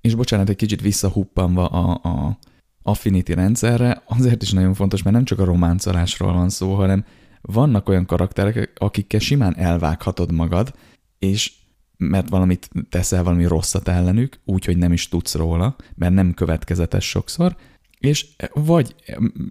És 0.00 0.14
bocsánat, 0.14 0.48
egy 0.48 0.56
kicsit 0.56 0.80
visszahuppanva 0.80 1.66
a, 1.66 2.00
a 2.02 2.38
Affinity 2.82 3.32
rendszerre, 3.32 4.02
azért 4.06 4.42
is 4.42 4.52
nagyon 4.52 4.74
fontos, 4.74 5.02
mert 5.02 5.16
nem 5.16 5.24
csak 5.24 5.38
a 5.38 5.44
románcolásról 5.44 6.32
van 6.32 6.48
szó, 6.48 6.74
hanem 6.74 7.04
vannak 7.40 7.88
olyan 7.88 8.06
karakterek, 8.06 8.72
akikkel 8.76 9.20
simán 9.20 9.56
elvághatod 9.56 10.32
magad, 10.32 10.74
és 11.18 11.52
mert 11.96 12.28
valamit 12.28 12.70
teszel 12.88 13.22
valami 13.22 13.44
rosszat 13.44 13.88
ellenük, 13.88 14.40
úgyhogy 14.44 14.76
nem 14.76 14.92
is 14.92 15.08
tudsz 15.08 15.34
róla, 15.34 15.76
mert 15.94 16.14
nem 16.14 16.34
következetes 16.34 17.08
sokszor, 17.08 17.56
és 17.98 18.26
vagy 18.52 18.94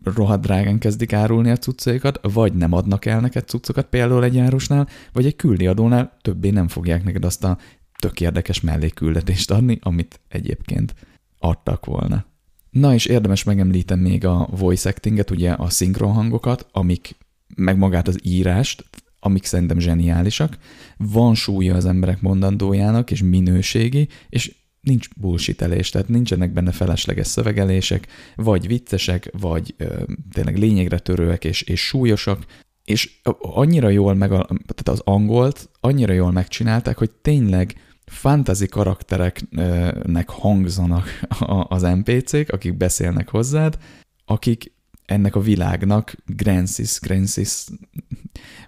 rohadt 0.04 0.42
drágán 0.42 0.80
kezdik 0.80 1.14
árulni 1.14 1.50
a 1.50 1.58
cuccaikat, 1.58 2.20
vagy 2.22 2.54
nem 2.54 2.74
adnak 2.74 3.06
el 3.06 3.20
neked 3.20 3.48
cuccokat, 3.48 3.86
például 3.86 4.24
egy 4.24 4.38
árusnál, 4.38 4.88
vagy 5.14 5.26
egy 5.26 5.36
küldi 5.36 5.68
adónál 5.68 6.18
többé 6.22 6.50
nem 6.50 6.68
fogják 6.68 7.04
neked 7.04 7.26
azt 7.26 7.44
a 7.44 7.58
tök 8.00 8.22
érdekes 8.22 8.62
melléküldetést 8.62 9.52
adni, 9.52 9.80
amit 9.82 10.20
egyébként 10.28 10.94
adtak 11.38 11.86
volna. 11.86 12.26
Na 12.70 12.94
és 12.94 13.06
érdemes 13.06 13.44
megemlíteni 13.44 14.10
még 14.10 14.26
a 14.26 14.48
voice 14.52 14.90
actinget, 14.90 15.32
ugye 15.32 15.52
a 15.52 15.70
szinkron 15.70 16.14
hangokat, 16.14 16.68
amik 16.72 17.16
meg 17.56 17.78
magát 17.78 18.08
az 18.08 18.20
írást, 18.24 18.86
amik 19.20 19.46
szerintem 19.46 19.80
zseniálisak. 19.80 20.58
Van 20.98 21.36
súlya 21.36 21.76
az 21.76 21.86
emberek 21.86 22.22
mondandójának, 22.22 23.12
és 23.12 23.22
minőségi, 23.22 24.08
és 24.30 24.56
nincs 24.82 25.08
bullshitelés, 25.16 25.90
tehát 25.90 26.08
nincsenek 26.08 26.54
benne 26.54 26.72
felesleges 26.72 27.28
szövegelések, 27.28 28.08
vagy 28.36 28.68
viccesek, 28.68 29.30
vagy 29.40 29.74
ö, 29.78 30.04
tényleg 30.34 30.58
lényegre 30.58 31.00
törőek 31.00 31.46
és, 31.46 31.62
és 31.62 31.86
súlyosak, 31.86 32.46
és 32.84 33.20
annyira 33.40 33.90
jól 33.90 34.14
meg, 34.14 34.30
tehát 34.30 34.90
az 34.90 35.02
angolt 35.04 35.70
annyira 35.80 36.14
jól 36.14 36.32
megcsinálták, 36.32 36.98
hogy 36.98 37.12
tényleg 37.12 37.76
fantasy 38.10 38.66
karaktereknek 38.66 40.30
hangzanak 40.30 41.20
az 41.68 41.82
NPC-k, 41.82 42.52
akik 42.52 42.78
beszélnek 42.78 43.30
hozzád, 43.30 43.78
akik 44.26 44.72
ennek 45.06 45.36
a 45.36 45.40
világnak 45.40 46.16
Grancis, 46.26 47.00
Grancis, 47.00 47.66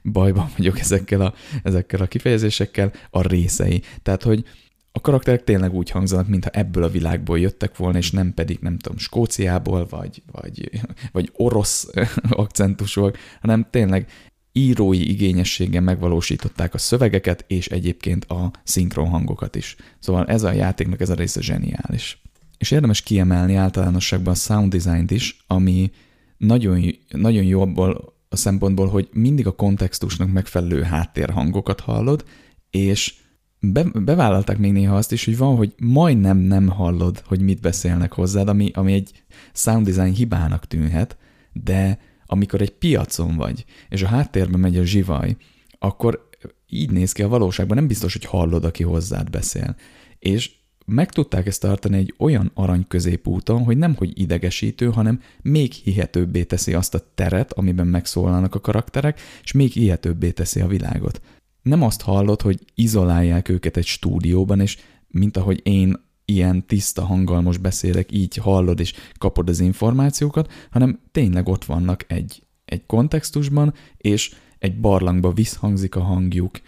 bajban 0.04 0.50
vagyok 0.58 0.80
ezekkel 0.80 1.22
a, 1.22 1.34
ezekkel 1.64 2.02
a 2.02 2.08
kifejezésekkel, 2.08 2.92
a 3.10 3.28
részei. 3.28 3.82
Tehát, 4.04 4.24
hogy 4.24 4.46
a 4.92 5.02
karakterek 5.02 5.44
tényleg 5.44 5.74
úgy 5.74 5.89
hangzanak, 5.89 6.28
mintha 6.28 6.50
ebből 6.50 6.84
a 6.84 6.89
világból 6.89 7.39
jöttek 7.39 7.78
volna, 7.78 7.98
és 7.98 8.12
nem 8.12 8.34
pedig, 8.34 8.60
nem 8.62 8.78
tudom, 8.78 8.98
Skóciából, 8.98 9.88
vagy, 9.89 10.24
vagy, 10.32 10.70
vagy 11.12 11.32
orosz 11.34 11.88
akcentusok, 12.30 13.18
hanem 13.42 13.68
tényleg 13.70 14.08
írói 14.52 15.10
igényességgel 15.10 15.82
megvalósították 15.82 16.74
a 16.74 16.78
szövegeket, 16.78 17.45
és 17.47 17.68
egyébként 17.68 18.26
a 18.26 18.52
szinkron 18.64 19.08
hangokat 19.08 19.56
is. 19.56 19.76
Szóval 19.99 20.26
ez 20.26 20.43
a 20.43 20.52
játéknak 20.52 21.02
ez 21.02 21.10
a 21.10 21.16
része 21.16 21.41
zseniális. 21.41 22.22
És 22.58 22.72
érdemes 22.72 23.02
kiemelni 23.02 23.56
általánosságban 23.56 24.34
a 24.34 24.38
sound 24.38 24.76
design-t 24.76 25.12
is, 25.12 25.43
ami 25.47 25.91
nagyon, 26.38 26.95
nagyon 27.10 27.43
jó 27.43 27.62
abból 27.62 28.14
a 28.30 28.36
szempontból, 28.36 28.88
hogy 28.88 29.10
mindig 29.14 29.47
a 29.47 29.56
kontextusnak 29.56 30.32
megfelelő 30.32 30.82
háttérhangokat 30.82 31.80
hallod, 31.80 32.26
és 32.70 33.14
be, 33.60 33.84
bevállalták 33.84 34.58
még 34.58 34.72
néha 34.72 34.95
azt 34.95 35.12
is, 35.12 35.26
hogy 35.26 35.38
van, 35.38 35.56
hogy 35.56 35.74
majdnem 35.78 36.38
nem 36.38 36.68
hallod, 36.68 37.24
hogy 37.26 37.41
mit 37.41 37.62
beszélnek 37.62 38.14
hozzád, 38.14 38.47
ami, 38.47 38.72
ami 38.74 38.93
egy 38.93 39.24
sound 39.54 39.86
design 39.86 40.14
hibának 40.14 40.68
tűnhet, 40.68 41.18
de 41.54 41.99
amikor 42.32 42.62
egy 42.62 42.72
piacon 42.72 43.36
vagy, 43.36 43.66
és 43.90 44.02
a 44.04 44.08
háttérben 44.08 44.60
megy 44.60 44.78
a 44.78 44.86
zsivaj, 44.86 45.36
akkor 45.80 46.30
így 46.68 46.92
néz 46.92 47.12
ki 47.12 47.24
a 47.24 47.28
valóságban, 47.28 47.78
nem 47.78 47.88
biztos, 47.88 48.14
hogy 48.14 48.26
hallod, 48.26 48.66
aki 48.66 48.84
hozzád 48.84 49.30
beszél. 49.30 49.76
És 50.20 50.52
meg 50.86 51.12
tudták 51.12 51.48
ezt 51.48 51.62
tartani 51.62 51.98
egy 51.98 52.14
olyan 52.18 52.52
arany 52.54 52.88
középúton, 52.88 53.64
hogy 53.64 53.78
nem 53.78 53.96
hogy 53.96 54.20
idegesítő, 54.20 54.90
hanem 54.90 55.22
még 55.42 55.72
hihetőbbé 55.72 56.44
teszi 56.44 56.74
azt 56.74 56.96
a 56.96 57.12
teret, 57.16 57.54
amiben 57.54 57.88
megszólalnak 57.88 58.56
a 58.56 58.60
karakterek, 58.60 59.22
és 59.44 59.52
még 59.52 59.72
hihetőbbé 59.72 60.32
teszi 60.32 60.60
a 60.60 60.68
világot. 60.68 61.22
Nem 61.62 61.82
azt 61.84 62.02
hallod, 62.02 62.42
hogy 62.42 62.60
izolálják 62.76 63.50
őket 63.50 63.78
egy 63.78 63.86
stúdióban, 63.86 64.60
és 64.60 64.78
mint 65.08 65.38
ahogy 65.38 65.60
én 65.64 66.10
ilyen 66.26 66.66
tiszta 66.66 67.06
hanggal 67.06 67.42
most 67.42 67.62
beszélek, 67.62 68.12
így 68.12 68.36
hallod 68.36 68.80
és 68.80 68.94
kapod 69.18 69.50
az 69.50 69.60
információkat, 69.60 70.52
hanem 70.72 71.00
tényleg 71.12 71.48
ott 71.48 71.66
vannak 71.66 72.06
egy, 72.08 72.44
egy 72.66 72.86
kontextusban, 72.86 73.74
és 73.98 74.36
egy 74.60 74.80
barlangba 74.80 75.32
visszhangzik 75.32 75.96
a 75.96 76.02
hangjuk, 76.02 76.60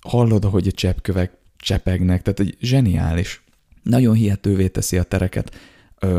hallod, 0.00 0.44
ahogy 0.44 0.66
a 0.66 0.72
cseppkövek 0.72 1.36
csepegnek, 1.56 2.22
tehát 2.22 2.40
egy 2.40 2.56
zseniális. 2.60 3.44
Nagyon 3.82 4.14
hihetővé 4.14 4.68
teszi 4.68 4.98
a 4.98 5.02
tereket, 5.02 5.54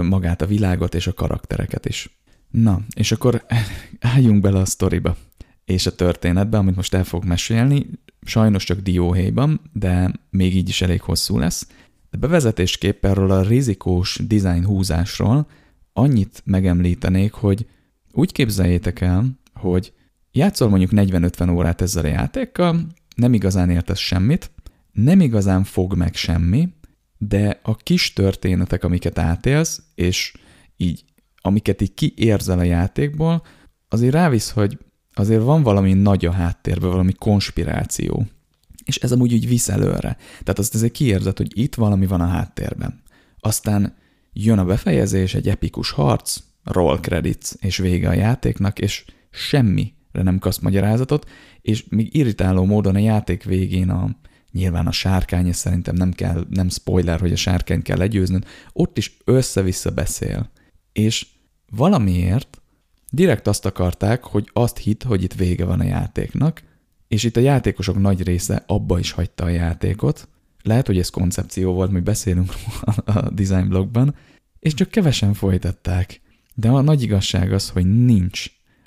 magát 0.02 0.42
a 0.42 0.46
világot 0.46 0.96
és 0.96 1.08
a 1.08 1.14
karaktereket 1.14 1.86
is. 1.86 2.20
Na, 2.52 2.82
és 2.96 3.12
akkor 3.12 3.46
álljunk 4.00 4.42
bele 4.42 4.60
a 4.60 4.66
sztoriba 4.66 5.18
és 5.66 5.86
a 5.86 5.96
történetbe, 5.96 6.58
amit 6.58 6.76
most 6.76 6.94
el 6.94 7.04
fogok 7.04 7.26
mesélni, 7.26 7.86
sajnos 8.22 8.64
csak 8.64 8.80
dióhéjban, 8.80 9.62
de 9.74 10.12
még 10.30 10.56
így 10.56 10.70
is 10.70 10.82
elég 10.82 11.02
hosszú 11.02 11.38
lesz. 11.38 11.68
De 12.10 12.18
bevezetésképp 12.18 13.06
erről 13.06 13.32
a 13.32 13.42
rizikós 13.42 14.20
design 14.28 14.66
húzásról 14.66 15.48
annyit 15.94 16.42
megemlítenék, 16.46 17.34
hogy 17.34 17.68
úgy 18.12 18.32
képzeljétek 18.32 19.02
el, 19.02 19.40
hogy 19.54 19.94
játszol 20.32 20.70
mondjuk 20.70 20.92
40-50 20.94 21.56
órát 21.56 21.82
ezzel 21.82 22.04
a 22.04 22.08
játékkal, 22.08 22.88
nem 23.16 23.34
igazán 23.34 23.70
értesz 23.70 24.00
semmit, 24.00 24.52
nem 24.92 25.22
igazán 25.22 25.64
fog 25.64 25.96
meg 25.96 26.16
semmi, 26.16 26.70
de 27.18 27.60
a 27.64 27.76
kis 27.76 28.14
történetek, 28.14 28.84
amiket 28.84 29.20
átélsz, 29.20 29.82
és 29.96 30.34
így, 30.76 31.04
amiket 31.42 31.82
így 31.82 31.94
kiérzel 31.94 32.60
a 32.60 32.64
játékból, 32.64 33.44
azért 33.90 34.14
rávisz, 34.14 34.50
hogy 34.50 34.78
azért 35.20 35.44
van 35.44 35.64
valami 35.64 35.94
nagy 35.94 36.26
a 36.26 36.32
háttérben, 36.32 36.90
valami 36.90 37.14
konspiráció. 37.14 38.26
És 38.86 38.98
ez 38.98 39.12
amúgy 39.12 39.34
úgy 39.34 39.48
visz 39.48 39.70
előre. 39.70 40.18
Tehát 40.40 40.60
azt 40.60 40.76
azért 40.76 40.92
kiérzed, 40.92 41.38
hogy 41.38 41.60
itt 41.60 41.76
valami 41.76 42.06
van 42.06 42.22
a 42.22 42.28
háttérben. 42.28 43.02
Aztán 43.40 43.96
jön 44.34 44.58
a 44.58 44.66
befejezés, 44.66 45.34
egy 45.34 45.50
epikus 45.50 45.92
harc, 45.92 46.38
roll 46.64 47.00
credits, 47.00 47.52
és 47.60 47.78
vége 47.78 48.10
a 48.10 48.14
játéknak, 48.14 48.80
és 48.80 49.06
semmire 49.30 49.92
nem 50.12 50.40
kapsz 50.40 50.60
magyarázatot, 50.60 51.30
és 51.62 51.86
még 51.90 52.16
irritáló 52.16 52.66
módon 52.66 52.96
a 52.96 53.00
játék 53.00 53.44
végén 53.44 53.90
a, 53.90 54.10
nyilván 54.52 54.88
a 54.88 54.92
sárkány, 54.92 55.48
és 55.48 55.56
szerintem 55.56 55.96
nem 55.96 56.12
kell, 56.12 56.46
nem 56.50 56.70
spoiler, 56.70 57.20
hogy 57.20 57.32
a 57.32 57.36
sárkány 57.36 57.82
kell 57.82 57.98
legyőznöd, 57.98 58.46
ott 58.74 58.98
is 58.98 59.18
össze-vissza 59.26 59.92
beszél. 59.92 60.50
És 60.94 61.28
valamiért 61.70 62.62
direkt 63.12 63.48
azt 63.48 63.66
akarták, 63.66 64.24
hogy 64.24 64.50
azt 64.54 64.78
hit, 64.78 65.04
hogy 65.04 65.24
itt 65.24 65.34
vége 65.34 65.66
van 65.66 65.80
a 65.80 65.84
játéknak, 65.84 66.62
és 67.08 67.24
itt 67.24 67.38
a 67.38 67.40
játékosok 67.40 68.00
nagy 68.00 68.24
része 68.24 68.64
abba 68.68 69.00
is 69.00 69.12
hagyta 69.12 69.44
a 69.44 69.50
játékot, 69.50 70.28
lehet, 70.64 70.88
hogy 70.88 70.98
ez 70.98 71.10
koncepció 71.10 71.74
volt, 71.74 71.92
mi 71.92 72.00
beszélünk 72.00 72.54
a 73.06 73.30
design 73.30 73.68
blogban, 73.68 74.16
és 74.60 74.74
csak 74.74 74.90
kevesen 74.90 75.34
folytatták. 75.34 76.22
De 76.56 76.70
a 76.70 76.82
nagy 76.82 77.02
igazság 77.02 77.54
az, 77.54 77.70
hogy 77.70 78.06
nincs. 78.06 78.46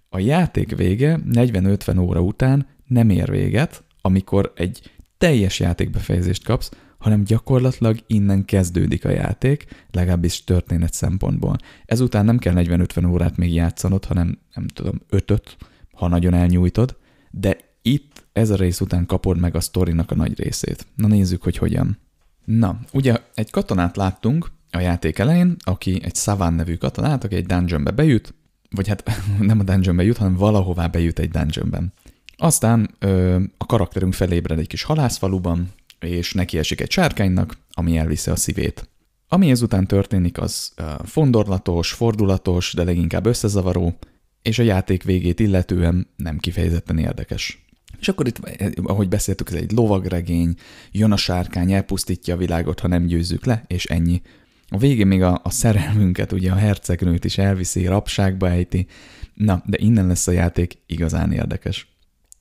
A 0.09 0.19
játék 0.19 0.77
vége 0.77 1.21
40-50 1.33 2.01
óra 2.01 2.21
után 2.21 2.67
nem 2.87 3.11
ér 3.11 3.31
véget, 3.31 3.85
amikor 4.01 4.53
egy 4.57 4.91
teljes 5.19 5.61
játékbefejezést 5.61 6.45
kapsz, 6.45 6.71
hanem 7.01 7.25
gyakorlatilag 7.25 7.99
innen 8.07 8.45
kezdődik 8.45 9.05
a 9.05 9.11
játék, 9.11 9.67
legalábbis 9.91 10.45
történet 10.45 10.93
szempontból. 10.93 11.57
Ezután 11.85 12.25
nem 12.25 12.39
kell 12.39 12.55
40-50 12.57 13.11
órát 13.11 13.37
még 13.37 13.55
játszanod, 13.55 14.05
hanem 14.05 14.39
nem 14.55 14.67
tudom, 14.67 15.01
5 15.09 15.57
ha 15.93 16.09
nagyon 16.09 16.35
elnyújtod, 16.35 16.97
de 17.31 17.57
itt 17.83 18.27
ez 18.33 18.51
a 18.51 18.57
rész 18.57 18.81
után 18.81 19.07
kapod 19.07 19.39
meg 19.39 19.55
a 19.55 19.61
sztorinak 19.61 20.11
a 20.11 20.15
nagy 20.15 20.39
részét. 20.39 20.87
Na 20.95 21.07
nézzük, 21.07 21.43
hogy 21.43 21.57
hogyan. 21.57 21.99
Na, 22.45 22.79
ugye 22.93 23.17
egy 23.35 23.51
katonát 23.51 23.97
láttunk 23.97 24.51
a 24.71 24.79
játék 24.79 25.19
elején, 25.19 25.57
aki 25.65 26.01
egy 26.03 26.15
Savan 26.15 26.55
nevű 26.55 26.75
katonát, 26.75 27.25
aki 27.25 27.35
egy 27.35 27.47
dungeonbe 27.47 27.91
bejut, 27.91 28.35
vagy 28.71 28.89
hát 28.89 29.11
nem 29.39 29.59
a 29.59 29.63
dungeonbe 29.63 30.03
jut, 30.03 30.17
hanem 30.17 30.35
valahová 30.35 30.87
bejut 30.87 31.19
egy 31.19 31.31
dungeonben. 31.31 31.93
Aztán 32.37 32.91
ö, 32.99 33.41
a 33.59 33.67
karakterünk 33.67 34.15
felébred 34.15 34.59
egy 34.59 34.67
kis 34.67 34.83
halászfaluban, 34.83 35.69
és 36.01 36.33
neki 36.33 36.59
esik 36.59 36.81
egy 36.81 36.91
sárkánynak, 36.91 37.59
ami 37.71 37.97
elviszi 37.97 38.31
a 38.31 38.37
szívét. 38.37 38.89
Ami 39.29 39.51
ezután 39.51 39.87
történik, 39.87 40.39
az 40.39 40.73
fondorlatos, 41.05 41.93
fordulatos, 41.93 42.73
de 42.73 42.85
leginkább 42.85 43.27
összezavaró, 43.27 43.99
és 44.43 44.59
a 44.59 44.63
játék 44.63 45.03
végét 45.03 45.41
illetően 45.41 46.07
nem 46.17 46.39
kifejezetten 46.39 46.99
érdekes. 46.99 47.65
És 48.01 48.09
akkor 48.09 48.27
itt, 48.27 48.39
ahogy 48.83 49.09
beszéltük, 49.09 49.49
ez 49.49 49.55
egy 49.55 49.73
lovagregény, 49.73 50.55
jön 50.93 51.13
a 51.13 51.17
sárkány, 51.17 51.73
elpusztítja 51.73 52.35
a 52.35 52.39
világot, 52.39 52.81
ha 52.81 52.89
nem 52.89 53.07
győzzük 53.07 53.45
le, 53.45 53.65
és 53.67 53.85
ennyi. 53.85 54.23
A 54.69 54.79
végén 54.79 55.07
még 55.07 55.23
a, 55.23 55.41
a 55.45 55.51
szerelmünket, 55.51 56.33
ugye 56.33 56.51
a 56.53 56.57
hercegnőt 56.57 57.25
is 57.25 57.39
elviszi, 57.39 57.87
rabságba 57.87 58.49
ejti. 58.49 58.87
Na, 59.35 59.63
de 59.67 59.77
innen 59.81 60.07
lesz 60.07 60.27
a 60.27 60.33
játék 60.33 60.79
igazán 60.87 61.33
érdekes. 61.33 61.89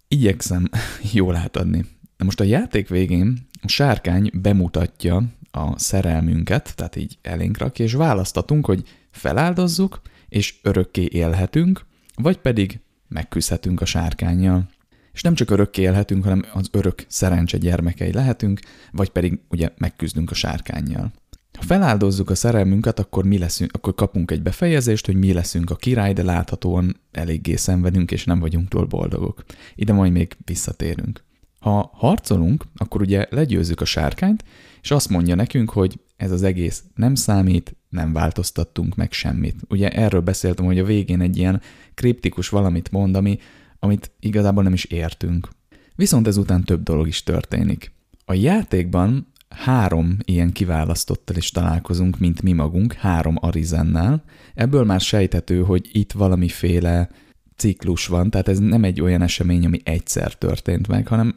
Igyekszem 0.07 0.70
jól 1.14 1.36
átadni. 1.36 1.86
De 2.18 2.24
most 2.24 2.39
a 2.39 2.43
játék 2.43 2.88
végén 2.88 3.49
a 3.62 3.68
sárkány 3.68 4.30
bemutatja 4.34 5.24
a 5.51 5.80
szerelmünket, 5.80 6.76
tehát 6.76 6.95
így 6.95 7.18
elénk 7.22 7.57
rakja, 7.57 7.86
és 7.86 7.93
választatunk, 7.93 8.66
hogy 8.66 8.84
feláldozzuk, 9.12 10.01
és 10.30 10.55
örökké 10.62 11.07
élhetünk, 11.12 11.86
vagy 12.16 12.38
pedig 12.38 12.80
megküzdhetünk 13.07 13.82
a 13.82 13.86
sárkányjal. 13.86 14.70
És 15.14 15.22
nem 15.22 15.34
csak 15.34 15.49
örökké 15.49 15.82
élhetünk, 15.82 16.24
hanem 16.24 16.45
az 16.53 16.70
örök 16.72 17.05
szerencse 17.07 17.57
gyermekei 17.57 18.12
lehetünk, 18.12 18.60
vagy 18.91 19.10
pedig 19.10 19.39
ugye 19.49 19.70
megküzdünk 19.78 20.32
a 20.32 20.36
sárkányjal. 20.36 21.12
Ha 21.57 21.66
feláldozzuk 21.66 22.30
a 22.30 22.36
szerelmünket, 22.36 22.99
akkor, 22.99 23.26
mi 23.26 23.38
leszünk, 23.38 23.72
akkor 23.74 23.95
kapunk 23.95 24.32
egy 24.32 24.41
befejezést, 24.41 25.05
hogy 25.05 25.16
mi 25.16 25.34
leszünk 25.34 25.70
a 25.70 25.76
király, 25.76 26.14
de 26.14 26.24
láthatóan 26.24 26.99
eléggé 27.12 27.55
szenvedünk, 27.55 28.12
és 28.12 28.24
nem 28.26 28.39
vagyunk 28.39 28.68
túl 28.68 28.86
boldogok. 28.86 29.43
Ide 29.76 29.93
majd 29.93 30.12
még 30.12 30.38
visszatérünk. 30.45 31.24
Ha 31.60 31.91
harcolunk, 31.93 32.64
akkor 32.76 33.01
ugye 33.01 33.26
legyőzzük 33.30 33.82
a 33.82 33.86
sárkányt, 33.86 34.43
és 34.82 34.91
azt 34.91 35.10
mondja 35.10 35.36
nekünk, 35.36 35.70
hogy 35.70 35.99
ez 36.18 36.32
az 36.32 36.43
egész 36.43 36.84
nem 36.95 37.16
számít, 37.16 37.76
nem 37.89 38.14
változtattunk 38.14 38.95
meg 38.95 39.12
semmit. 39.12 39.55
Ugye 39.70 39.89
erről 39.89 40.22
beszéltem, 40.22 40.66
hogy 40.66 40.80
a 40.80 40.86
végén 40.86 41.22
egy 41.22 41.38
ilyen 41.38 41.62
kriptikus 41.93 42.49
valamit 42.49 42.91
mond, 42.91 43.16
ami, 43.16 43.38
amit 43.80 44.12
igazából 44.20 44.64
nem 44.64 44.74
is 44.74 44.84
értünk. 44.84 45.49
Viszont 45.95 46.28
ezután 46.28 46.64
több 46.64 46.84
dolog 46.84 47.07
is 47.07 47.24
történik. 47.24 47.91
A 48.26 48.34
játékban 48.34 49.28
három 49.49 50.18
ilyen 50.26 50.51
kiválasztottal 50.51 51.36
is 51.36 51.51
találkozunk, 51.51 52.20
mint 52.20 52.41
mi 52.41 52.53
magunk, 52.53 52.93
három 52.93 53.36
Arizennel. 53.39 54.24
Ebből 54.55 54.84
már 54.84 55.01
sejthető, 55.01 55.64
hogy 55.64 55.89
itt 55.91 56.12
valamiféle 56.12 57.10
ciklus 57.55 58.07
van, 58.07 58.30
tehát 58.30 58.47
ez 58.47 58.60
nem 58.60 58.84
egy 58.84 59.01
olyan 59.01 59.22
esemény, 59.22 59.66
ami 59.66 59.80
egyszer 59.84 60.34
történt 60.34 60.88
meg, 60.88 61.07
hanem 61.07 61.36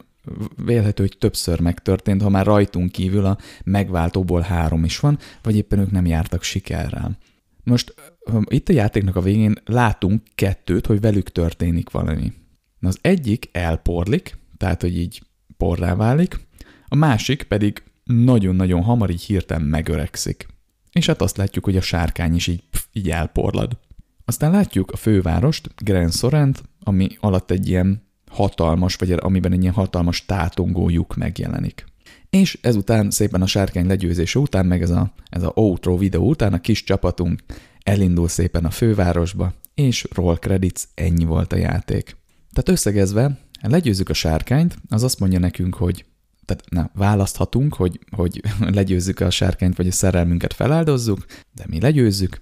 vélhető, 0.55 1.03
hogy 1.03 1.17
többször 1.17 1.59
megtörtént, 1.59 2.21
ha 2.21 2.29
már 2.29 2.45
rajtunk 2.45 2.91
kívül 2.91 3.25
a 3.25 3.37
megváltóból 3.63 4.41
három 4.41 4.83
is 4.83 4.99
van, 4.99 5.17
vagy 5.41 5.55
éppen 5.55 5.79
ők 5.79 5.91
nem 5.91 6.05
jártak 6.05 6.43
sikerrel. 6.43 7.17
Most 7.63 7.93
itt 8.45 8.69
a 8.69 8.73
játéknak 8.73 9.15
a 9.15 9.21
végén 9.21 9.55
látunk 9.65 10.21
kettőt, 10.35 10.85
hogy 10.85 11.01
velük 11.01 11.31
történik 11.31 11.89
valami. 11.89 12.33
Az 12.79 12.97
egyik 13.01 13.49
elporlik, 13.51 14.37
tehát 14.57 14.81
hogy 14.81 14.97
így 14.97 15.21
porrá 15.57 15.95
válik, 15.95 16.47
a 16.87 16.95
másik 16.95 17.43
pedig 17.43 17.83
nagyon-nagyon 18.03 18.81
hamar 18.81 19.09
így 19.09 19.21
hirtelen 19.21 19.63
megöregszik. 19.63 20.47
És 20.91 21.05
hát 21.05 21.21
azt 21.21 21.37
látjuk, 21.37 21.65
hogy 21.65 21.77
a 21.77 21.81
sárkány 21.81 22.35
is 22.35 22.47
így, 22.47 22.63
pff, 22.69 22.83
így 22.91 23.09
elporlad. 23.09 23.77
Aztán 24.25 24.51
látjuk 24.51 24.91
a 24.91 24.97
fővárost, 24.97 25.69
Grand 25.83 26.13
Sorrent, 26.13 26.63
ami 26.79 27.09
alatt 27.19 27.51
egy 27.51 27.67
ilyen 27.67 28.07
hatalmas, 28.33 28.95
vagy 28.95 29.11
amiben 29.11 29.51
egy 29.51 29.61
ilyen 29.61 29.73
hatalmas 29.73 30.25
tátongó 30.25 30.89
lyuk 30.89 31.15
megjelenik. 31.15 31.85
És 32.29 32.59
ezután 32.61 33.11
szépen 33.11 33.41
a 33.41 33.45
sárkány 33.45 33.87
legyőzése 33.87 34.39
után, 34.39 34.65
meg 34.65 34.81
ez 34.81 34.89
a, 34.89 35.13
ez 35.29 35.43
a 35.43 35.51
outro 35.55 35.97
videó 35.97 36.29
után 36.29 36.53
a 36.53 36.61
kis 36.61 36.83
csapatunk 36.83 37.43
elindul 37.83 38.27
szépen 38.27 38.65
a 38.65 38.69
fővárosba, 38.69 39.53
és 39.73 40.07
roll 40.15 40.35
credits, 40.35 40.81
ennyi 40.93 41.25
volt 41.25 41.53
a 41.53 41.57
játék. 41.57 42.15
Tehát 42.53 42.69
összegezve, 42.69 43.37
legyőzzük 43.61 44.09
a 44.09 44.13
sárkányt, 44.13 44.75
az 44.89 45.03
azt 45.03 45.19
mondja 45.19 45.39
nekünk, 45.39 45.75
hogy 45.75 46.05
tehát 46.45 46.63
ne, 46.69 46.85
választhatunk, 46.93 47.73
hogy, 47.73 47.99
hogy 48.11 48.41
legyőzzük 48.79 49.19
a 49.19 49.29
sárkányt, 49.29 49.77
vagy 49.77 49.87
a 49.87 49.91
szerelmünket 49.91 50.53
feláldozzuk, 50.53 51.25
de 51.51 51.63
mi 51.67 51.79
legyőzzük, 51.79 52.41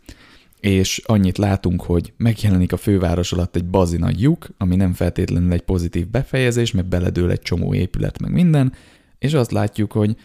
és 0.61 1.01
annyit 1.05 1.37
látunk, 1.37 1.81
hogy 1.81 2.13
megjelenik 2.17 2.73
a 2.73 2.77
főváros 2.77 3.33
alatt 3.33 3.55
egy 3.55 3.65
bazi 3.65 3.97
nagy 3.97 4.21
lyuk, 4.21 4.49
ami 4.57 4.75
nem 4.75 4.93
feltétlenül 4.93 5.51
egy 5.51 5.61
pozitív 5.61 6.07
befejezés, 6.07 6.71
mert 6.71 6.87
beledől 6.87 7.31
egy 7.31 7.41
csomó 7.41 7.73
épület, 7.73 8.19
meg 8.19 8.31
minden, 8.31 8.73
és 9.19 9.33
azt 9.33 9.51
látjuk, 9.51 9.91
hogy 9.91 10.15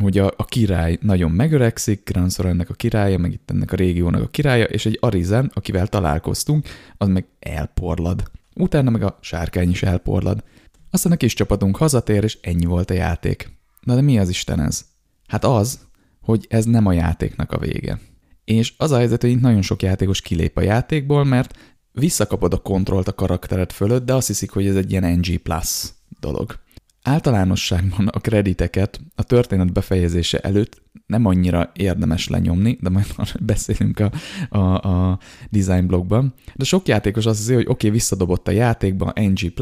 hogy 0.00 0.18
a, 0.18 0.32
a 0.36 0.44
király 0.44 0.98
nagyon 1.00 1.30
megöregszik, 1.30 2.10
Granszor 2.10 2.46
ennek 2.46 2.70
a 2.70 2.74
királya, 2.74 3.18
meg 3.18 3.32
itt 3.32 3.50
ennek 3.50 3.72
a 3.72 3.76
régiónak 3.76 4.22
a 4.22 4.28
királya, 4.28 4.64
és 4.64 4.86
egy 4.86 4.98
Arizen, 5.00 5.50
akivel 5.54 5.86
találkoztunk, 5.86 6.66
az 6.96 7.08
meg 7.08 7.26
elporlad. 7.38 8.30
Utána 8.54 8.90
meg 8.90 9.02
a 9.02 9.18
sárkány 9.20 9.70
is 9.70 9.82
elporlad. 9.82 10.44
Aztán 10.90 11.12
a 11.12 11.16
kis 11.16 11.34
csapatunk 11.34 11.76
hazatér, 11.76 12.24
és 12.24 12.38
ennyi 12.42 12.64
volt 12.64 12.90
a 12.90 12.94
játék. 12.94 13.58
Na 13.80 13.94
de 13.94 14.00
mi 14.00 14.18
az 14.18 14.28
Isten 14.28 14.60
ez? 14.60 14.84
Hát 15.26 15.44
az, 15.44 15.80
hogy 16.20 16.46
ez 16.48 16.64
nem 16.64 16.86
a 16.86 16.92
játéknak 16.92 17.52
a 17.52 17.58
vége. 17.58 18.00
És 18.44 18.74
az 18.76 18.90
a 18.90 18.96
helyzet, 18.96 19.20
hogy 19.20 19.30
itt 19.30 19.40
nagyon 19.40 19.62
sok 19.62 19.82
játékos 19.82 20.20
kilép 20.20 20.56
a 20.56 20.62
játékból, 20.62 21.24
mert 21.24 21.58
visszakapod 21.92 22.52
a 22.52 22.58
kontrollt 22.58 23.08
a 23.08 23.14
karaktered 23.14 23.72
fölött, 23.72 24.04
de 24.04 24.14
azt 24.14 24.26
hiszik, 24.26 24.50
hogy 24.50 24.66
ez 24.66 24.76
egy 24.76 24.90
ilyen 24.90 25.18
NG 25.18 25.36
Plus 25.36 25.88
dolog. 26.20 26.58
Általánosságban 27.02 28.06
a 28.06 28.18
krediteket 28.18 29.00
a 29.14 29.22
történet 29.22 29.72
befejezése 29.72 30.38
előtt 30.38 30.82
nem 31.06 31.26
annyira 31.26 31.70
érdemes 31.74 32.28
lenyomni, 32.28 32.78
de 32.80 32.88
majd 32.88 33.06
beszélünk 33.40 34.00
a, 34.00 34.10
a, 34.58 34.88
a 34.88 35.18
design 35.50 35.86
blogban. 35.86 36.34
De 36.54 36.64
sok 36.64 36.88
játékos 36.88 37.26
azt 37.26 37.38
hiszi, 37.38 37.54
hogy 37.54 37.62
oké, 37.62 37.72
okay, 37.72 37.90
visszadobott 37.90 38.48
a 38.48 38.50
játékba, 38.50 39.12
NG+, 39.14 39.52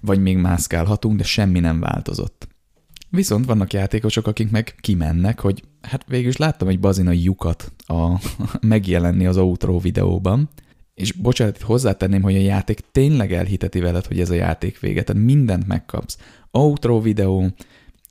vagy 0.00 0.20
még 0.20 0.36
mászkálhatunk, 0.36 1.16
de 1.16 1.24
semmi 1.24 1.60
nem 1.60 1.80
változott. 1.80 2.48
Viszont 3.14 3.44
vannak 3.44 3.72
játékosok, 3.72 4.26
akik 4.26 4.50
meg 4.50 4.74
kimennek, 4.80 5.40
hogy 5.40 5.62
hát 5.80 6.04
végül 6.06 6.28
is 6.28 6.36
láttam 6.36 6.68
egy 6.68 6.80
bazina 6.80 7.12
lyukat 7.12 7.72
a, 7.86 8.20
megjelenni 8.66 9.26
az 9.26 9.36
outro 9.36 9.78
videóban, 9.78 10.48
és 10.94 11.12
bocsánat, 11.12 11.60
hozzátenném, 11.60 12.22
hogy 12.22 12.34
a 12.34 12.40
játék 12.40 12.80
tényleg 12.92 13.32
elhiteti 13.32 13.80
veled, 13.80 14.06
hogy 14.06 14.20
ez 14.20 14.30
a 14.30 14.34
játék 14.34 14.80
vége, 14.80 15.02
tehát 15.02 15.22
mindent 15.22 15.66
megkapsz. 15.66 16.18
Outro 16.50 17.00
videó, 17.00 17.50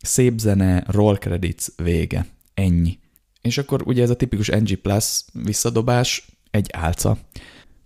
szép 0.02 0.40
zene, 0.40 0.84
roll 0.88 1.18
credits, 1.18 1.66
vége. 1.76 2.26
Ennyi. 2.54 3.00
És 3.42 3.58
akkor 3.58 3.82
ugye 3.86 4.02
ez 4.02 4.10
a 4.10 4.16
tipikus 4.16 4.48
NG 4.48 4.76
Plus 4.76 5.24
visszadobás 5.34 6.28
egy 6.52 6.70
álca. 6.74 7.18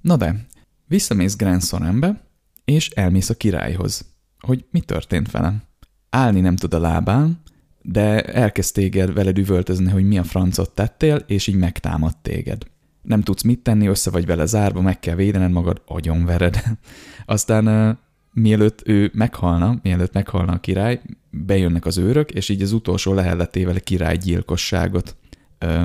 Na 0.01 0.15
de, 0.15 0.45
visszamész 0.85 1.35
Grand 1.35 1.63
Sorenbe, 1.63 2.21
és 2.65 2.89
elmész 2.89 3.29
a 3.29 3.35
királyhoz. 3.35 4.05
Hogy 4.39 4.65
mi 4.71 4.79
történt 4.79 5.31
vele? 5.31 5.67
Állni 6.09 6.39
nem 6.39 6.55
tud 6.55 6.73
a 6.73 6.79
lábán, 6.79 7.39
de 7.81 8.21
elkezd 8.21 8.73
téged 8.73 9.13
veled 9.13 9.37
üvöltözni, 9.37 9.91
hogy 9.91 10.07
mi 10.07 10.17
a 10.17 10.23
francot 10.23 10.71
tettél, 10.71 11.15
és 11.27 11.47
így 11.47 11.55
megtámad 11.55 12.17
téged. 12.17 12.63
Nem 13.01 13.21
tudsz 13.21 13.41
mit 13.41 13.59
tenni, 13.59 13.87
össze 13.87 14.09
vagy 14.09 14.25
vele 14.25 14.45
zárva, 14.45 14.81
meg 14.81 14.99
kell 14.99 15.15
védened 15.15 15.51
magad, 15.51 15.81
agyonvered. 15.85 16.63
Aztán 17.25 17.97
mielőtt 18.33 18.81
ő 18.85 19.11
meghalna, 19.13 19.79
mielőtt 19.83 20.13
meghalna 20.13 20.53
a 20.53 20.59
király, 20.59 21.01
bejönnek 21.29 21.85
az 21.85 21.97
őrök, 21.97 22.31
és 22.31 22.49
így 22.49 22.61
az 22.61 22.71
utolsó 22.71 23.13
lehelletével 23.13 23.79
királygyilkosságot 23.79 25.15
ö, 25.57 25.83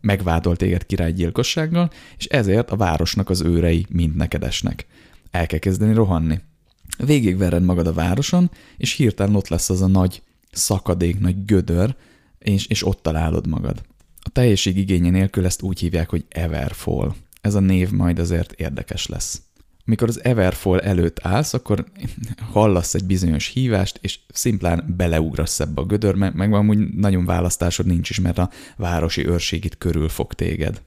megvádol 0.00 0.56
téged 0.56 0.86
királygyilkossággal, 0.86 1.90
és 2.16 2.24
ezért 2.24 2.70
a 2.70 2.76
városnak 2.76 3.30
az 3.30 3.40
őrei 3.40 3.86
mind 3.88 4.16
neked 4.16 4.44
esnek. 4.44 4.86
El 5.30 5.46
kell 5.46 5.58
kezdeni 5.58 5.94
rohanni. 5.94 6.40
Végigvered 7.04 7.62
magad 7.62 7.86
a 7.86 7.92
városon, 7.92 8.50
és 8.76 8.92
hirtelen 8.92 9.34
ott 9.34 9.48
lesz 9.48 9.70
az 9.70 9.82
a 9.82 9.86
nagy 9.86 10.22
szakadék, 10.50 11.20
nagy 11.20 11.44
gödör, 11.44 11.94
és, 12.38 12.66
és 12.66 12.86
ott 12.86 13.02
találod 13.02 13.46
magad. 13.46 13.82
A 14.22 14.28
teljesség 14.28 14.76
igénye 14.76 15.10
nélkül 15.10 15.44
ezt 15.44 15.62
úgy 15.62 15.80
hívják, 15.80 16.10
hogy 16.10 16.24
Everfall. 16.28 17.14
Ez 17.40 17.54
a 17.54 17.60
név 17.60 17.90
majd 17.90 18.18
azért 18.18 18.52
érdekes 18.52 19.06
lesz. 19.06 19.42
Amikor 19.86 20.08
az 20.08 20.24
Everfall 20.24 20.78
előtt 20.78 21.18
állsz, 21.22 21.54
akkor 21.54 21.84
hallasz 22.52 22.94
egy 22.94 23.04
bizonyos 23.04 23.46
hívást, 23.46 23.98
és 24.02 24.18
szimplán 24.28 24.94
beleugrasz 24.96 25.60
ebbe 25.60 25.80
a 25.80 25.84
gödörbe, 25.84 26.30
meg 26.34 26.52
amúgy 26.52 26.78
nagyon 26.78 27.24
választásod 27.24 27.86
nincs 27.86 28.10
is, 28.10 28.20
mert 28.20 28.38
a 28.38 28.50
városi 28.76 29.26
őrség 29.26 29.64
itt 29.64 29.78
körül 29.78 30.08
fog 30.08 30.34
téged. 30.34 30.82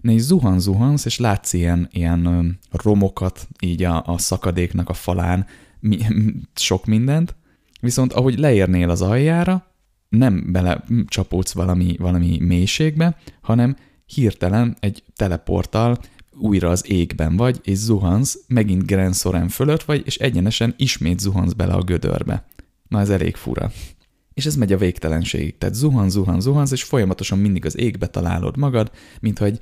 Na 0.00 0.12
és 0.12 0.20
zuhan 0.20 0.60
zuhansz, 0.60 1.04
és 1.04 1.18
látsz 1.18 1.52
ilyen, 1.52 1.88
ilyen 1.92 2.58
romokat 2.70 3.48
így 3.60 3.82
a, 3.82 4.06
a 4.06 4.18
szakadéknak 4.18 4.88
a 4.88 4.92
falán, 4.92 5.46
mi, 5.80 5.98
sok 6.54 6.86
mindent, 6.86 7.36
viszont 7.80 8.12
ahogy 8.12 8.38
leérnél 8.38 8.90
az 8.90 9.02
aljára, 9.02 9.66
nem 10.08 10.52
bele 10.52 10.84
csapódsz 11.06 11.52
valami, 11.52 11.96
valami 11.98 12.38
mélységbe, 12.40 13.16
hanem 13.40 13.76
hirtelen 14.06 14.76
egy 14.80 15.02
teleporttal 15.16 15.98
újra 16.32 16.70
az 16.70 16.90
égben 16.90 17.36
vagy, 17.36 17.60
és 17.62 17.76
zuhansz, 17.76 18.38
megint 18.46 18.86
Grand 18.86 19.14
Soren 19.14 19.48
fölött 19.48 19.82
vagy, 19.82 20.02
és 20.04 20.16
egyenesen 20.16 20.74
ismét 20.76 21.18
zuhansz 21.18 21.52
bele 21.52 21.72
a 21.72 21.82
gödörbe. 21.82 22.46
Na 22.88 23.00
ez 23.00 23.10
elég 23.10 23.36
fura. 23.36 23.70
És 24.34 24.46
ez 24.46 24.56
megy 24.56 24.72
a 24.72 24.78
végtelenségig. 24.78 25.58
Tehát 25.58 25.74
zuhan, 25.74 26.10
zuhan, 26.10 26.40
zuhansz, 26.40 26.70
és 26.72 26.82
folyamatosan 26.82 27.38
mindig 27.38 27.64
az 27.64 27.78
égbe 27.78 28.06
találod 28.06 28.56
magad, 28.56 28.90
mint 29.20 29.38
hogy 29.38 29.60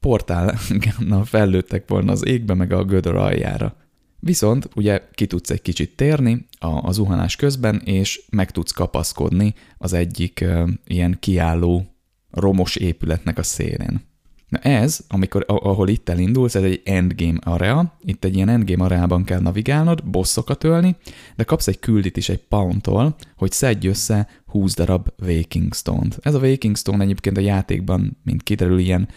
portálnal 0.00 1.24
fellőttek 1.34 1.88
volna 1.88 2.12
az 2.12 2.26
égbe, 2.26 2.54
meg 2.54 2.72
a 2.72 2.84
gödör 2.84 3.14
aljára. 3.14 3.76
Viszont 4.20 4.68
ugye 4.74 5.08
ki 5.12 5.26
tudsz 5.26 5.50
egy 5.50 5.62
kicsit 5.62 5.96
térni 5.96 6.46
a, 6.58 6.86
a 6.86 6.92
zuhanás 6.92 7.36
közben, 7.36 7.80
és 7.84 8.22
meg 8.30 8.50
tudsz 8.50 8.70
kapaszkodni 8.70 9.54
az 9.78 9.92
egyik 9.92 10.40
uh, 10.42 10.68
ilyen 10.86 11.16
kiálló 11.20 11.86
romos 12.30 12.76
épületnek 12.76 13.38
a 13.38 13.42
szélén. 13.42 14.06
Na 14.48 14.58
ez, 14.58 15.00
amikor, 15.08 15.44
ahol 15.46 15.88
itt 15.88 16.08
elindulsz, 16.08 16.54
ez 16.54 16.62
egy 16.62 16.82
endgame 16.84 17.38
area, 17.40 17.96
itt 18.02 18.24
egy 18.24 18.34
ilyen 18.34 18.48
endgame 18.48 18.84
areában 18.84 19.24
kell 19.24 19.40
navigálnod, 19.40 20.04
bosszokat 20.04 20.64
ölni, 20.64 20.96
de 21.36 21.44
kapsz 21.44 21.66
egy 21.66 21.78
küldit 21.78 22.16
is 22.16 22.28
egy 22.28 22.42
poundtól, 22.48 23.16
hogy 23.36 23.52
szedj 23.52 23.88
össze 23.88 24.28
20 24.46 24.74
darab 24.74 25.08
Waking 25.22 25.74
Stone-t. 25.74 26.18
Ez 26.22 26.34
a 26.34 26.38
Waking 26.38 26.76
Stone 26.76 27.02
egyébként 27.04 27.36
a 27.36 27.40
játékban, 27.40 28.16
mint 28.24 28.42
kiderül, 28.42 28.78
ilyen 28.78 29.08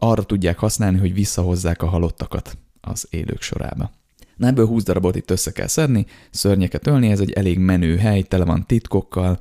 arra 0.00 0.22
tudják 0.22 0.58
használni, 0.58 0.98
hogy 0.98 1.14
visszahozzák 1.14 1.82
a 1.82 1.86
halottakat 1.88 2.58
az 2.80 3.06
élők 3.10 3.42
sorába. 3.42 3.90
Na 4.36 4.46
ebből 4.46 4.66
20 4.66 4.82
darabot 4.82 5.16
itt 5.16 5.30
össze 5.30 5.52
kell 5.52 5.66
szedni, 5.66 6.06
szörnyeket 6.30 6.86
ölni, 6.86 7.10
ez 7.10 7.20
egy 7.20 7.32
elég 7.32 7.58
menő 7.58 7.96
hely, 7.96 8.22
tele 8.22 8.44
van 8.44 8.66
titkokkal, 8.66 9.38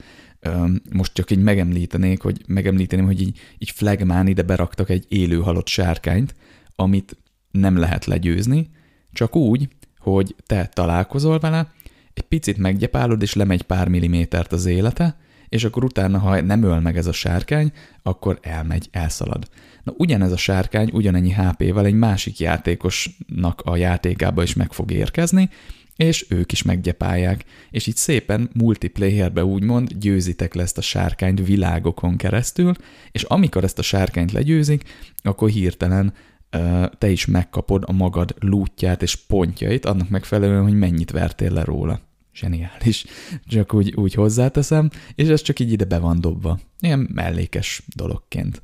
most 0.92 1.14
csak 1.14 1.32
így 1.32 1.44
megemlítenék, 1.44 2.22
hogy 2.22 2.42
megemlíteném, 2.48 3.06
hogy 3.06 3.22
így, 3.22 3.40
így 3.58 3.70
flagmán 3.70 4.28
ide 4.28 4.42
beraktak 4.42 4.90
egy 4.90 5.06
élő 5.08 5.40
halott 5.40 5.68
sárkányt, 5.68 6.36
amit 6.76 7.18
nem 7.52 7.78
lehet 7.78 8.06
legyőzni, 8.06 8.70
csak 9.12 9.36
úgy, 9.36 9.68
hogy 10.00 10.36
te 10.46 10.70
találkozol 10.74 11.40
vele, 11.40 11.72
egy 12.14 12.24
picit 12.24 12.58
meggyepálod, 12.58 13.22
és 13.22 13.34
lemegy 13.34 13.62
pár 13.62 13.88
millimétert 13.88 14.52
az 14.52 14.66
élete, 14.66 15.18
és 15.50 15.64
akkor 15.64 15.84
utána, 15.84 16.20
ha 16.20 16.42
nem 16.42 16.64
öl 16.64 16.80
meg 16.80 16.98
ez 16.98 17.08
a 17.08 17.12
sárkány, 17.12 17.72
akkor 18.04 18.40
elmegy, 18.42 18.88
elszalad. 18.92 19.50
Na 19.84 19.94
ugyanez 19.98 20.32
a 20.32 20.38
sárkány 20.38 20.90
ugyanennyi 20.94 21.34
HP-vel 21.34 21.86
egy 21.86 21.94
másik 21.94 22.40
játékosnak 22.40 23.62
a 23.62 23.76
játékába 23.76 24.44
is 24.44 24.54
meg 24.54 24.74
fog 24.74 24.92
érkezni, 24.92 25.50
és 25.96 26.26
ők 26.30 26.52
is 26.52 26.64
meggyepálják, 26.64 27.46
és 27.70 27.88
így 27.88 27.96
szépen 27.96 28.50
multiplayerbe 28.54 29.46
úgymond 29.46 29.94
győzitek 29.94 30.54
le 30.54 30.62
ezt 30.62 30.78
a 30.78 30.82
sárkányt 30.82 31.46
világokon 31.46 32.18
keresztül, 32.18 32.74
és 33.12 33.24
amikor 33.24 33.64
ezt 33.64 33.80
a 33.80 33.82
sárkányt 33.82 34.32
legyőzik, 34.32 34.84
akkor 35.18 35.50
hirtelen 35.50 36.14
te 36.98 37.10
is 37.10 37.26
megkapod 37.26 37.84
a 37.88 37.92
magad 37.92 38.36
lútját 38.40 39.02
és 39.02 39.16
pontjait, 39.16 39.86
annak 39.86 40.10
megfelelően, 40.10 40.64
hogy 40.64 40.78
mennyit 40.78 41.12
vertél 41.12 41.52
le 41.52 41.64
róla. 41.64 42.02
Zseniális. 42.34 43.06
Csak 43.46 43.74
úgy, 43.74 43.94
úgy 43.96 44.14
hozzáteszem, 44.14 44.90
és 45.16 45.28
ez 45.28 45.42
csak 45.42 45.60
így 45.60 45.72
ide 45.72 45.86
be 45.86 46.00
van 46.00 46.22
dobva. 46.22 46.60
Ilyen 46.80 47.10
mellékes 47.14 47.84
dologként. 47.96 48.62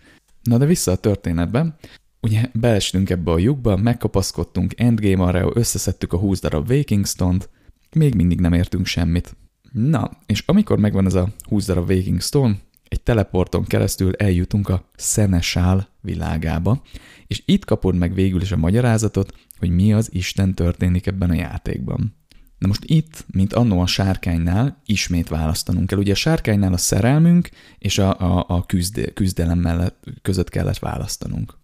Na 0.49 0.57
de 0.57 0.65
vissza 0.65 0.91
a 0.91 0.95
történetbe. 0.95 1.75
Ugye 2.21 2.49
beestünk 2.53 3.09
ebbe 3.09 3.31
a 3.31 3.37
lyukba, 3.37 3.75
megkapaszkodtunk, 3.75 4.79
endgame 4.79 5.23
arra, 5.23 5.51
összeszedtük 5.53 6.13
a 6.13 6.17
20 6.17 6.39
darab 6.39 6.73
Stone-t, 7.03 7.49
még 7.95 8.15
mindig 8.15 8.39
nem 8.39 8.53
értünk 8.53 8.85
semmit. 8.85 9.35
Na, 9.71 10.09
és 10.25 10.43
amikor 10.45 10.79
megvan 10.79 11.05
ez 11.05 11.13
a 11.13 11.33
20 11.49 11.65
darab 11.65 11.89
Waking 11.89 12.21
Stone, 12.21 12.57
egy 12.87 13.01
teleporton 13.01 13.63
keresztül 13.63 14.15
eljutunk 14.15 14.69
a 14.69 14.89
Senesál 14.95 15.89
világába, 16.01 16.81
és 17.27 17.43
itt 17.45 17.65
kapod 17.65 17.95
meg 17.95 18.13
végül 18.13 18.41
is 18.41 18.51
a 18.51 18.57
magyarázatot, 18.57 19.33
hogy 19.57 19.69
mi 19.69 19.93
az 19.93 20.09
Isten 20.11 20.53
történik 20.53 21.07
ebben 21.07 21.29
a 21.29 21.35
játékban. 21.35 22.15
Na 22.57 22.67
most 22.67 22.83
itt, 22.85 23.25
mint 23.31 23.53
annó 23.53 23.79
a 23.79 23.85
sárkánynál, 23.85 24.81
ismét 24.85 25.27
választanunk 25.27 25.87
kell. 25.87 25.99
Ugye 25.99 26.11
a 26.11 26.15
sárkánynál 26.15 26.73
a 26.73 26.77
szerelmünk 26.77 27.49
és 27.77 27.97
a, 27.97 28.19
a, 28.19 28.45
a 28.47 28.65
küzde, 28.65 29.11
küzdelem 29.13 29.59
mellett, 29.59 30.03
között 30.21 30.49
kellett 30.49 30.79
választanunk. 30.79 31.57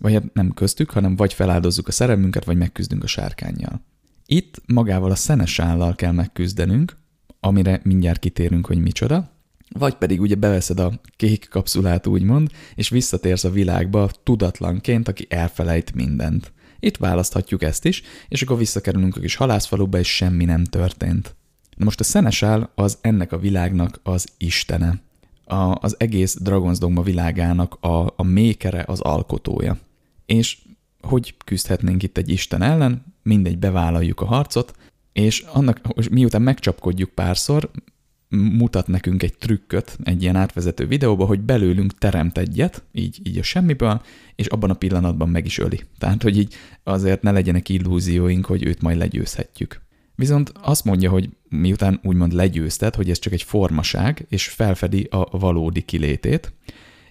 Vagy 0.00 0.12
hát 0.12 0.34
nem 0.34 0.54
köztük, 0.54 0.90
hanem 0.90 1.16
vagy 1.16 1.32
feláldozzuk 1.32 1.88
a 1.88 1.92
szerelmünket, 1.92 2.44
vagy 2.44 2.56
megküzdünk 2.56 3.04
a 3.04 3.06
sárkányjal. 3.06 3.80
Itt 4.26 4.62
magával 4.66 5.10
a 5.10 5.14
szenes 5.14 5.58
állal 5.58 5.94
kell 5.94 6.12
megküzdenünk, 6.12 6.96
amire 7.40 7.80
mindjárt 7.82 8.18
kitérünk, 8.18 8.66
hogy 8.66 8.78
micsoda, 8.78 9.30
vagy 9.68 9.94
pedig 9.94 10.20
ugye 10.20 10.34
beveszed 10.34 10.80
a 10.80 11.00
kék 11.16 11.48
kapszulát 11.50 12.06
úgymond, 12.06 12.50
és 12.74 12.88
visszatérsz 12.88 13.44
a 13.44 13.50
világba 13.50 14.10
tudatlanként, 14.22 15.08
aki 15.08 15.26
elfelejt 15.28 15.94
mindent. 15.94 16.52
Itt 16.80 16.96
választhatjuk 16.96 17.62
ezt 17.62 17.84
is, 17.84 18.02
és 18.28 18.42
akkor 18.42 18.58
visszakerülünk 18.58 19.16
a 19.16 19.20
kis 19.20 19.34
halászfaluba, 19.34 19.98
és 19.98 20.16
semmi 20.16 20.44
nem 20.44 20.64
történt. 20.64 21.34
Na 21.76 21.84
most 21.84 22.00
a 22.00 22.04
Szenesál 22.04 22.70
az 22.74 22.98
ennek 23.00 23.32
a 23.32 23.38
világnak 23.38 24.00
az 24.02 24.26
istene. 24.36 25.00
A, 25.44 25.84
az 25.84 25.94
egész 25.98 26.36
Dragon's 26.44 26.76
Dogma 26.78 27.02
világának 27.02 27.74
a, 27.80 28.12
a 28.16 28.22
mékere, 28.22 28.84
az 28.86 29.00
alkotója. 29.00 29.78
És 30.26 30.58
hogy 31.00 31.34
küzdhetnénk 31.44 32.02
itt 32.02 32.16
egy 32.16 32.28
isten 32.28 32.62
ellen, 32.62 33.04
mindegy, 33.22 33.58
bevállaljuk 33.58 34.20
a 34.20 34.26
harcot, 34.26 34.74
és 35.12 35.40
annak, 35.40 35.80
miután 36.10 36.42
megcsapkodjuk 36.42 37.10
párszor, 37.10 37.70
mutat 38.28 38.86
nekünk 38.86 39.22
egy 39.22 39.38
trükköt 39.38 39.98
egy 40.02 40.22
ilyen 40.22 40.36
átvezető 40.36 40.86
videóba, 40.86 41.24
hogy 41.24 41.40
belőlünk 41.40 41.98
teremt 41.98 42.38
egyet, 42.38 42.84
így, 42.92 43.20
így 43.22 43.38
a 43.38 43.42
semmiből, 43.42 44.02
és 44.34 44.46
abban 44.46 44.70
a 44.70 44.74
pillanatban 44.74 45.28
meg 45.28 45.46
is 45.46 45.58
öli. 45.58 45.80
Tehát, 45.98 46.22
hogy 46.22 46.38
így 46.38 46.54
azért 46.82 47.22
ne 47.22 47.30
legyenek 47.30 47.68
illúzióink, 47.68 48.46
hogy 48.46 48.64
őt 48.64 48.82
majd 48.82 48.96
legyőzhetjük. 48.96 49.84
Viszont 50.14 50.52
azt 50.62 50.84
mondja, 50.84 51.10
hogy 51.10 51.28
miután 51.48 52.00
úgymond 52.02 52.32
legyőzted, 52.32 52.94
hogy 52.94 53.10
ez 53.10 53.18
csak 53.18 53.32
egy 53.32 53.42
formaság, 53.42 54.26
és 54.28 54.48
felfedi 54.48 55.06
a 55.10 55.38
valódi 55.38 55.82
kilétét, 55.82 56.52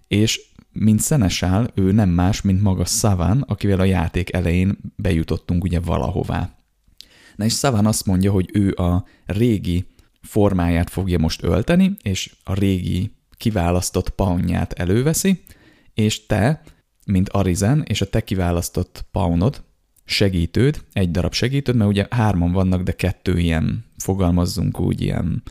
és 0.08 0.42
mint 0.72 1.00
Szenesál, 1.00 1.72
ő 1.76 1.92
nem 1.92 2.10
más, 2.10 2.42
mint 2.42 2.62
maga 2.62 2.86
Savan, 2.86 3.42
akivel 3.42 3.80
a 3.80 3.84
játék 3.84 4.34
elején 4.34 4.78
bejutottunk 4.96 5.64
ugye 5.64 5.80
valahová. 5.80 6.56
Na 7.36 7.46
és 7.46 7.54
Savan 7.54 7.86
azt 7.86 8.06
mondja, 8.06 8.32
hogy 8.32 8.50
ő 8.54 8.72
a 8.72 9.06
régi 9.26 9.86
formáját 10.26 10.90
fogja 10.90 11.20
most 11.20 11.44
ölteni, 11.44 11.96
és 12.02 12.36
a 12.44 12.54
régi 12.54 13.12
kiválasztott 13.38 14.10
paunját 14.10 14.74
előveszi, 14.74 15.44
és 15.94 16.26
te, 16.26 16.62
mint 17.06 17.30
Arizen, 17.30 17.84
és 17.88 18.02
a 18.02 18.10
te 18.10 18.24
kiválasztott 18.24 19.06
paunod, 19.12 19.64
segítőd, 20.06 20.84
egy 20.94 21.12
darab 21.12 21.34
segítőd, 21.34 21.76
mert 21.76 21.90
ugye 21.90 22.08
hárman 22.10 22.52
vannak, 22.52 22.84
de 22.84 22.92
kettő 22.92 23.40
ilyen, 23.40 23.86
fogalmazzunk 23.98 24.80
úgy, 24.80 25.02
ilyen 25.02 25.44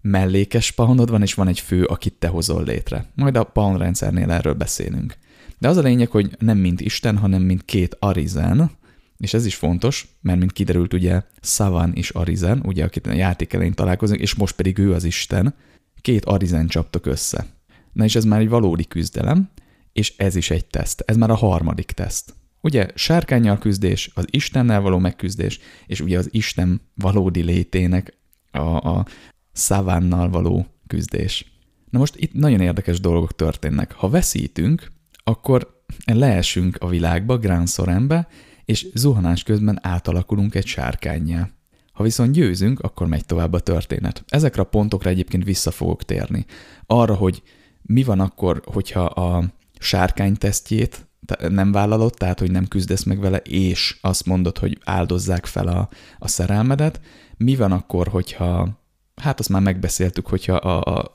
mellékes 0.00 0.64
spawnod 0.64 1.10
van, 1.10 1.22
és 1.22 1.34
van 1.34 1.48
egy 1.48 1.60
fő, 1.60 1.84
akit 1.84 2.14
te 2.14 2.28
hozol 2.28 2.64
létre. 2.64 3.10
Majd 3.14 3.36
a 3.36 3.46
spawn 3.50 3.78
rendszernél 3.78 4.30
erről 4.30 4.54
beszélünk. 4.54 5.16
De 5.58 5.68
az 5.68 5.76
a 5.76 5.82
lényeg, 5.82 6.08
hogy 6.08 6.36
nem 6.38 6.58
mint 6.58 6.80
Isten, 6.80 7.16
hanem 7.16 7.42
mint 7.42 7.64
két 7.64 7.96
Arizen, 7.98 8.70
és 9.18 9.34
ez 9.34 9.46
is 9.46 9.54
fontos, 9.54 10.08
mert 10.20 10.38
mint 10.38 10.52
kiderült, 10.52 10.94
ugye 10.94 11.22
Savan 11.40 11.92
is 11.94 12.10
Arizen, 12.10 12.62
ugye 12.64 12.84
akit 12.84 13.06
a 13.06 13.12
játék 13.12 13.52
elején 13.52 13.74
találkozunk, 13.74 14.20
és 14.20 14.34
most 14.34 14.56
pedig 14.56 14.78
ő 14.78 14.92
az 14.92 15.04
Isten, 15.04 15.54
két 16.00 16.24
Arizen 16.24 16.66
csaptok 16.66 17.06
össze. 17.06 17.46
Na 17.92 18.04
és 18.04 18.14
ez 18.14 18.24
már 18.24 18.40
egy 18.40 18.48
valódi 18.48 18.84
küzdelem, 18.84 19.50
és 19.92 20.14
ez 20.16 20.36
is 20.36 20.50
egy 20.50 20.64
teszt. 20.64 21.02
Ez 21.06 21.16
már 21.16 21.30
a 21.30 21.34
harmadik 21.34 21.92
teszt. 21.92 22.34
Ugye 22.60 22.86
sárkányjal 22.94 23.58
küzdés, 23.58 24.10
az 24.14 24.24
Istennel 24.30 24.80
való 24.80 24.98
megküzdés, 24.98 25.58
és 25.86 26.00
ugye 26.00 26.18
az 26.18 26.28
Isten 26.30 26.80
valódi 26.94 27.42
létének 27.42 28.16
a, 28.50 28.58
a 28.58 29.06
szavánnal 29.52 30.30
való 30.30 30.66
küzdés. 30.86 31.52
Na 31.90 31.98
most 31.98 32.16
itt 32.16 32.32
nagyon 32.32 32.60
érdekes 32.60 33.00
dolgok 33.00 33.36
történnek. 33.36 33.92
Ha 33.92 34.08
veszítünk, 34.08 34.92
akkor 35.24 35.82
leesünk 36.04 36.76
a 36.80 36.88
világba, 36.88 37.38
Grand 37.38 37.68
Sorenbe, 37.68 38.28
és 38.68 38.86
zuhanás 38.94 39.42
közben 39.42 39.78
átalakulunk 39.82 40.54
egy 40.54 40.66
sárkányjá. 40.66 41.48
Ha 41.92 42.02
viszont 42.02 42.32
győzünk, 42.32 42.80
akkor 42.80 43.06
megy 43.06 43.26
tovább 43.26 43.52
a 43.52 43.60
történet. 43.60 44.24
Ezekre 44.26 44.62
a 44.62 44.64
pontokra 44.64 45.10
egyébként 45.10 45.44
vissza 45.44 45.70
fogok 45.70 46.04
térni. 46.04 46.46
Arra, 46.86 47.14
hogy 47.14 47.42
mi 47.82 48.02
van 48.02 48.20
akkor, 48.20 48.62
hogyha 48.64 49.04
a 49.04 49.44
sárkány 49.78 50.36
tesztjét 50.36 51.06
nem 51.48 51.72
vállalod, 51.72 52.14
tehát 52.14 52.38
hogy 52.38 52.50
nem 52.50 52.68
küzdesz 52.68 53.02
meg 53.02 53.20
vele, 53.20 53.36
és 53.36 53.98
azt 54.00 54.26
mondod, 54.26 54.58
hogy 54.58 54.78
áldozzák 54.84 55.46
fel 55.46 55.68
a, 55.68 55.88
a 56.18 56.28
szerelmedet. 56.28 57.00
Mi 57.36 57.56
van 57.56 57.72
akkor, 57.72 58.08
hogyha, 58.08 58.80
hát 59.16 59.38
azt 59.40 59.48
már 59.48 59.62
megbeszéltük, 59.62 60.26
hogyha 60.26 60.54
a, 60.54 60.98
a, 60.98 61.10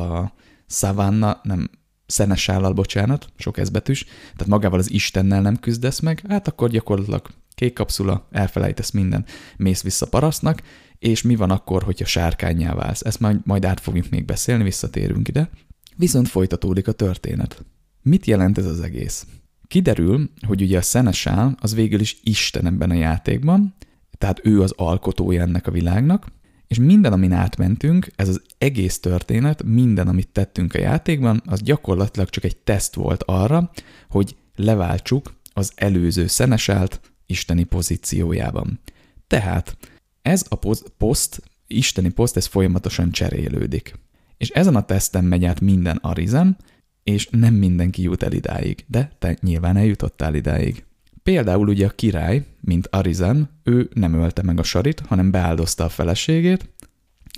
a 0.00 0.32
szavanna, 0.66 1.40
nem, 1.42 1.70
szenesállal, 2.08 2.72
bocsánat, 2.72 3.32
sok 3.36 3.58
ezbetűs, 3.58 4.04
tehát 4.04 4.46
magával 4.46 4.78
az 4.78 4.90
Istennel 4.90 5.40
nem 5.40 5.56
küzdesz 5.56 6.00
meg, 6.00 6.22
hát 6.28 6.48
akkor 6.48 6.70
gyakorlatilag 6.70 7.26
kék 7.54 7.72
kapszula, 7.72 8.28
elfelejtesz 8.30 8.90
minden, 8.90 9.24
mész 9.56 9.82
vissza 9.82 10.06
parasztnak, 10.06 10.62
és 10.98 11.22
mi 11.22 11.36
van 11.36 11.50
akkor, 11.50 11.82
hogyha 11.82 12.04
sárkányjá 12.04 12.74
válsz? 12.74 13.00
Ezt 13.04 13.20
majd, 13.20 13.40
majd 13.44 13.64
át 13.64 13.80
fogjuk 13.80 14.08
még 14.10 14.24
beszélni, 14.24 14.62
visszatérünk 14.62 15.28
ide. 15.28 15.50
Viszont 15.96 16.28
folytatódik 16.28 16.88
a 16.88 16.92
történet. 16.92 17.64
Mit 18.02 18.26
jelent 18.26 18.58
ez 18.58 18.66
az 18.66 18.80
egész? 18.80 19.26
Kiderül, 19.66 20.30
hogy 20.46 20.62
ugye 20.62 20.78
a 20.78 20.82
Szenesál 20.82 21.56
az 21.60 21.74
végül 21.74 22.00
is 22.00 22.20
Isten 22.22 22.66
ebben 22.66 22.90
a 22.90 22.94
játékban, 22.94 23.74
tehát 24.18 24.40
ő 24.44 24.62
az 24.62 24.72
alkotója 24.76 25.42
ennek 25.42 25.66
a 25.66 25.70
világnak, 25.70 26.26
és 26.68 26.78
minden, 26.78 27.12
amin 27.12 27.32
átmentünk, 27.32 28.10
ez 28.16 28.28
az 28.28 28.42
egész 28.58 29.00
történet, 29.00 29.62
minden, 29.62 30.08
amit 30.08 30.28
tettünk 30.28 30.74
a 30.74 30.78
játékban, 30.78 31.42
az 31.46 31.62
gyakorlatilag 31.62 32.28
csak 32.28 32.44
egy 32.44 32.56
teszt 32.56 32.94
volt 32.94 33.22
arra, 33.22 33.70
hogy 34.08 34.36
leváltsuk 34.56 35.34
az 35.52 35.72
előző 35.74 36.26
szenesált 36.26 37.00
isteni 37.26 37.64
pozíciójában. 37.64 38.80
Tehát 39.26 39.76
ez 40.22 40.46
a 40.48 40.54
poszt, 40.96 41.42
isteni 41.66 42.08
poszt, 42.08 42.36
ez 42.36 42.46
folyamatosan 42.46 43.10
cserélődik. 43.10 43.94
És 44.36 44.48
ezen 44.48 44.76
a 44.76 44.84
teszten 44.84 45.24
megy 45.24 45.44
át 45.44 45.60
minden 45.60 45.96
Arizen, 45.96 46.56
és 47.02 47.28
nem 47.30 47.54
mindenki 47.54 48.02
jut 48.02 48.22
el 48.22 48.32
idáig, 48.32 48.84
de 48.86 49.10
te 49.18 49.36
nyilván 49.40 49.76
eljutottál 49.76 50.34
idáig. 50.34 50.84
Például 51.28 51.68
ugye 51.68 51.86
a 51.86 51.90
király, 51.90 52.44
mint 52.60 52.88
Arizen, 52.90 53.50
ő 53.62 53.88
nem 53.94 54.14
ölte 54.14 54.42
meg 54.42 54.58
a 54.58 54.62
sarit, 54.62 55.00
hanem 55.00 55.30
beáldozta 55.30 55.84
a 55.84 55.88
feleségét. 55.88 56.68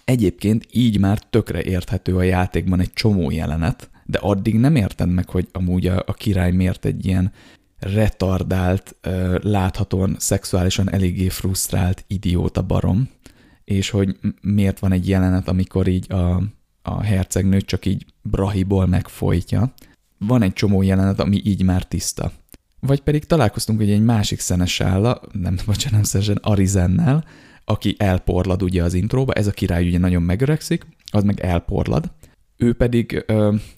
Egyébként 0.05 0.67
így 0.73 0.99
már 0.99 1.19
tökre 1.19 1.63
érthető 1.63 2.17
a 2.17 2.23
játékban 2.23 2.81
egy 2.81 2.93
csomó 2.93 3.31
jelenet, 3.31 3.91
de 4.05 4.19
addig 4.19 4.55
nem 4.55 4.77
érted 4.77 5.09
meg, 5.09 5.29
hogy 5.29 5.49
amúgy 5.53 5.87
a, 5.87 6.03
a 6.07 6.13
király 6.13 6.53
miért 6.53 6.85
egy 6.85 7.07
ilyen 7.07 7.33
retardált, 7.79 8.97
láthatóan 9.43 10.17
szexuálisan 10.19 10.93
eléggé 10.93 11.29
frusztrált 11.29 12.05
idióta 12.07 12.63
barom, 12.63 13.09
és 13.65 13.91
hogy 13.91 14.19
miért 14.43 14.79
van 14.79 14.93
egy 14.93 15.09
jelenet, 15.09 15.49
amikor 15.49 15.87
így 15.87 16.13
a, 16.13 16.43
a 16.83 17.03
hercegnőt 17.03 17.67
csak 17.67 17.87
így 17.87 18.07
brahiból 18.23 18.87
megfojtja. 18.87 19.73
Van 20.19 20.43
egy 20.43 20.53
csomó 20.53 20.83
jelenet, 20.83 21.21
ami 21.21 21.41
így 21.45 21.63
már 21.63 21.85
tiszta. 21.85 22.33
Vagy 22.81 23.01
pedig 23.01 23.25
találkoztunk 23.25 23.81
ugye 23.81 23.95
egy 23.95 24.05
másik 24.05 24.41
szenesálla, 24.41 25.21
nem 25.33 25.57
bocsánat, 25.67 26.05
szeresen 26.05 26.39
Arizennel, 26.43 27.25
aki 27.65 27.95
elporlad 27.99 28.63
ugye 28.63 28.83
az 28.83 28.95
intróba, 28.95 29.33
ez 29.33 29.47
a 29.47 29.51
király 29.51 29.87
ugye 29.87 29.99
nagyon 29.99 30.23
megöregszik, 30.23 30.87
az 31.11 31.23
meg 31.23 31.41
elporlad. 31.41 32.11
Ő 32.57 32.73
pedig, 32.73 33.25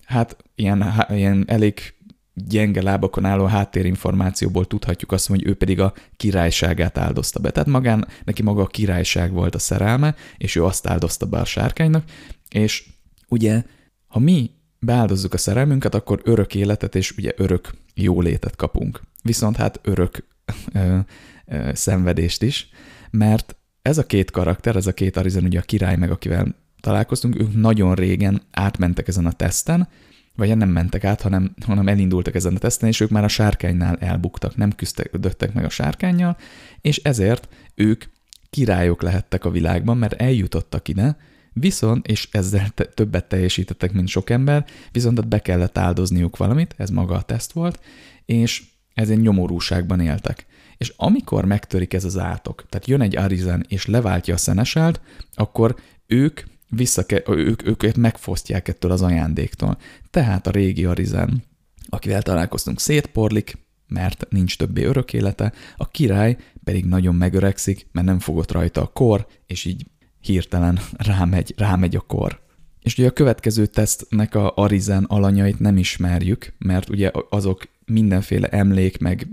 hát 0.04 0.36
ilyen, 0.54 0.84
ilyen 1.08 1.44
elég 1.46 1.94
gyenge 2.34 2.82
lábakon 2.82 3.24
álló 3.24 3.44
háttérinformációból 3.44 4.66
tudhatjuk 4.66 5.12
azt, 5.12 5.26
hogy 5.26 5.46
ő 5.46 5.54
pedig 5.54 5.80
a 5.80 5.92
királyságát 6.16 6.98
áldozta 6.98 7.40
be. 7.40 7.50
Tehát 7.50 7.68
magán, 7.68 8.08
neki 8.24 8.42
maga 8.42 8.62
a 8.62 8.66
királyság 8.66 9.32
volt 9.32 9.54
a 9.54 9.58
szerelme, 9.58 10.14
és 10.36 10.56
ő 10.56 10.64
azt 10.64 10.86
áldozta 10.86 11.26
be 11.26 11.38
a 11.38 11.44
sárkánynak, 11.44 12.04
és 12.50 12.88
ugye, 13.28 13.62
ha 14.06 14.18
mi 14.18 14.50
beáldozzuk 14.78 15.34
a 15.34 15.38
szerelmünket, 15.38 15.94
akkor 15.94 16.20
örök 16.24 16.54
életet 16.54 16.94
és 16.94 17.10
ugye 17.10 17.32
örök 17.36 17.70
jólétet 17.94 18.56
kapunk. 18.56 19.00
Viszont 19.22 19.56
hát 19.56 19.80
örök 19.82 20.26
ö, 20.72 20.98
ö, 21.46 21.70
szenvedést 21.74 22.42
is, 22.42 22.68
mert 23.10 23.56
ez 23.82 23.98
a 23.98 24.06
két 24.06 24.30
karakter, 24.30 24.76
ez 24.76 24.86
a 24.86 24.94
két 24.94 25.16
Arizen, 25.16 25.44
ugye 25.44 25.58
a 25.58 25.62
király 25.62 25.96
meg 25.96 26.10
akivel 26.10 26.54
találkoztunk, 26.80 27.40
ők 27.40 27.54
nagyon 27.54 27.94
régen 27.94 28.42
átmentek 28.50 29.08
ezen 29.08 29.26
a 29.26 29.32
teszten, 29.32 29.88
vagy 30.36 30.56
nem 30.56 30.68
mentek 30.68 31.04
át, 31.04 31.20
hanem, 31.20 31.54
hanem 31.66 31.88
elindultak 31.88 32.34
ezen 32.34 32.54
a 32.54 32.58
teszten, 32.58 32.88
és 32.88 33.00
ők 33.00 33.10
már 33.10 33.24
a 33.24 33.28
sárkánynál 33.28 33.96
elbuktak, 33.96 34.56
nem 34.56 34.72
küzdöttek 34.72 35.52
meg 35.52 35.64
a 35.64 35.68
sárkányjal, 35.68 36.36
és 36.80 36.96
ezért 36.96 37.48
ők 37.74 38.04
királyok 38.50 39.02
lehettek 39.02 39.44
a 39.44 39.50
világban, 39.50 39.96
mert 39.96 40.12
eljutottak 40.12 40.88
ide, 40.88 41.16
Viszont, 41.52 42.06
és 42.06 42.28
ezzel 42.30 42.68
te, 42.68 42.84
többet 42.84 43.28
teljesítettek, 43.28 43.92
mint 43.92 44.08
sok 44.08 44.30
ember, 44.30 44.64
viszont 44.92 45.28
be 45.28 45.38
kellett 45.38 45.78
áldozniuk 45.78 46.36
valamit, 46.36 46.74
ez 46.76 46.90
maga 46.90 47.14
a 47.14 47.22
teszt 47.22 47.52
volt, 47.52 47.80
és 48.24 48.62
ezen 48.94 49.18
nyomorúságban 49.18 50.00
éltek. 50.00 50.46
És 50.76 50.92
amikor 50.96 51.44
megtörik 51.44 51.94
ez 51.94 52.04
az 52.04 52.18
átok, 52.18 52.64
tehát 52.68 52.86
jön 52.86 53.00
egy 53.00 53.16
Arizen 53.16 53.64
és 53.68 53.86
leváltja 53.86 54.34
a 54.34 54.36
szenesált, 54.36 55.00
akkor 55.34 55.76
ők 56.06 56.40
vissza, 56.68 57.04
ők, 57.26 57.66
őket 57.66 57.96
megfosztják 57.96 58.68
ettől 58.68 58.90
az 58.90 59.02
ajándéktól. 59.02 59.78
Tehát 60.10 60.46
a 60.46 60.50
régi 60.50 60.84
Arizen, 60.84 61.42
akivel 61.88 62.22
találkoztunk, 62.22 62.80
szétporlik, 62.80 63.58
mert 63.88 64.26
nincs 64.30 64.56
többé 64.56 64.84
örök 64.84 65.12
élete, 65.12 65.52
a 65.76 65.88
király 65.88 66.36
pedig 66.64 66.84
nagyon 66.84 67.14
megöregszik, 67.14 67.86
mert 67.92 68.06
nem 68.06 68.18
fogott 68.18 68.52
rajta 68.52 68.82
a 68.82 68.86
kor, 68.86 69.26
és 69.46 69.64
így 69.64 69.86
hirtelen 70.22 70.78
rámegy, 70.96 71.54
rámegy 71.56 71.96
a 71.96 72.00
kor. 72.00 72.40
És 72.80 72.98
ugye 72.98 73.08
a 73.08 73.12
következő 73.12 73.66
tesztnek 73.66 74.34
a 74.34 74.52
Arizen 74.56 75.04
alanyait 75.04 75.58
nem 75.58 75.76
ismerjük, 75.76 76.52
mert 76.58 76.88
ugye 76.88 77.10
azok 77.30 77.62
mindenféle 77.86 78.48
emlék, 78.48 78.98
meg 78.98 79.28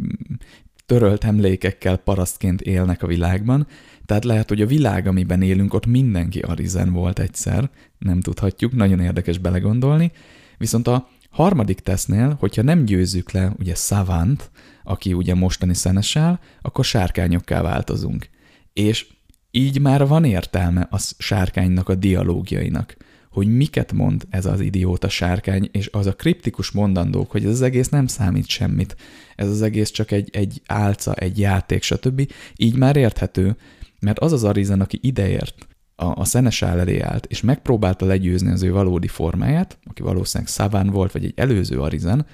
törölt 0.86 1.24
emlékekkel 1.24 1.98
parasztként 1.98 2.62
élnek 2.62 3.04
a 3.04 3.08
világban, 3.08 3.68
tehát 4.06 4.26
lehet, 4.26 4.50
hogy 4.50 4.62
a 4.62 4.66
világ, 4.66 5.08
amiben 5.08 5.42
élünk, 5.42 5.74
ott 5.74 5.86
mindenki 5.86 6.40
Arizen 6.40 6.94
volt 6.94 7.20
egyszer, 7.20 7.70
nem 7.98 8.22
tudhatjuk, 8.22 8.76
nagyon 8.76 9.00
érdekes 9.00 9.38
belegondolni, 9.38 10.12
viszont 10.58 10.88
a 10.88 11.08
harmadik 11.30 11.80
tesztnél, 11.80 12.36
hogyha 12.40 12.62
nem 12.62 12.86
győzzük 12.86 13.32
le 13.32 13.54
ugye 13.60 13.76
Savant, 13.76 14.52
aki 14.84 15.14
ugye 15.14 15.36
mostani 15.36 15.74
szenesel, 15.74 16.40
akkor 16.62 16.86
sárkányokká 16.86 17.62
változunk. 17.62 18.30
És 18.74 19.08
így 19.52 19.82
már 19.82 20.08
van 20.08 20.24
értelme 20.24 20.88
a 20.92 20.98
sárkánynak 21.18 21.90
a 21.90 21.96
dialógiainak, 21.96 22.98
hogy 23.32 23.48
miket 23.48 23.92
mond 23.92 24.26
ez 24.30 24.46
az 24.46 24.60
idióta 24.60 25.10
sárkány, 25.10 25.70
és 25.72 25.90
az 25.92 26.06
a 26.06 26.16
kriptikus 26.16 26.72
mondandók, 26.72 27.32
hogy 27.32 27.44
ez 27.46 27.52
az 27.52 27.62
egész 27.62 27.90
nem 27.90 28.08
számít 28.08 28.48
semmit, 28.48 28.96
ez 29.36 29.48
az 29.48 29.62
egész 29.62 29.90
csak 29.90 30.12
egy, 30.12 30.30
egy 30.32 30.62
álca, 30.66 31.14
egy 31.14 31.40
játék, 31.40 31.84
stb. 31.84 32.32
Így 32.56 32.76
már 32.76 32.96
érthető, 32.96 33.56
mert 34.00 34.20
az 34.20 34.32
az 34.32 34.44
Arizen, 34.44 34.82
aki 34.82 35.00
ideért, 35.02 35.68
a, 35.96 36.20
a 36.20 36.26
szenesál 36.26 36.80
elé 36.80 37.00
állt, 37.00 37.26
és 37.26 37.42
megpróbálta 37.42 38.06
legyőzni 38.06 38.52
az 38.52 38.64
ő 38.64 38.72
valódi 38.72 39.08
formáját, 39.08 39.78
aki 39.84 40.02
valószínűleg 40.02 40.52
Szaván 40.52 40.90
volt, 40.90 41.12
vagy 41.12 41.24
egy 41.24 41.34
előző 41.36 41.82
Arizen, 41.82 42.26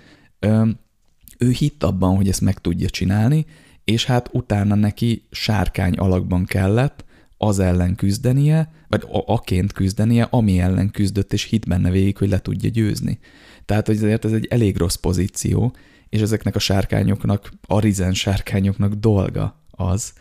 ő 1.38 1.50
hitt 1.50 1.84
abban, 1.84 2.16
hogy 2.16 2.28
ezt 2.28 2.42
meg 2.42 2.60
tudja 2.60 2.90
csinálni, 2.90 3.46
és 3.84 4.06
hát 4.06 4.30
utána 4.32 4.76
neki 4.76 5.28
sárkány 5.32 5.94
alakban 5.94 6.46
kellett 6.46 7.05
az 7.38 7.60
ellen 7.60 7.96
küzdenie, 7.96 8.72
vagy 8.88 9.04
aként 9.10 9.72
küzdenie, 9.72 10.28
ami 10.30 10.60
ellen 10.60 10.92
küzdött, 10.92 11.34
és 11.34 11.44
hit 11.44 11.68
benne 11.68 11.90
végig, 11.90 12.18
hogy 12.18 12.30
le 12.30 12.42
tudja 12.42 12.70
győzni. 12.70 13.20
Tehát, 13.66 13.88
hogy 13.88 13.96
ezért 13.96 14.26
ez 14.26 14.32
egy 14.32 14.48
elég 14.50 14.78
rossz 14.78 14.96
pozíció, 14.96 15.76
és 16.10 16.22
ezeknek 16.22 16.56
a 16.56 16.60
sárkányoknak, 16.60 17.52
arizen 17.68 18.14
sárkányoknak 18.14 18.94
dolga 18.94 19.64
az, 19.72 20.14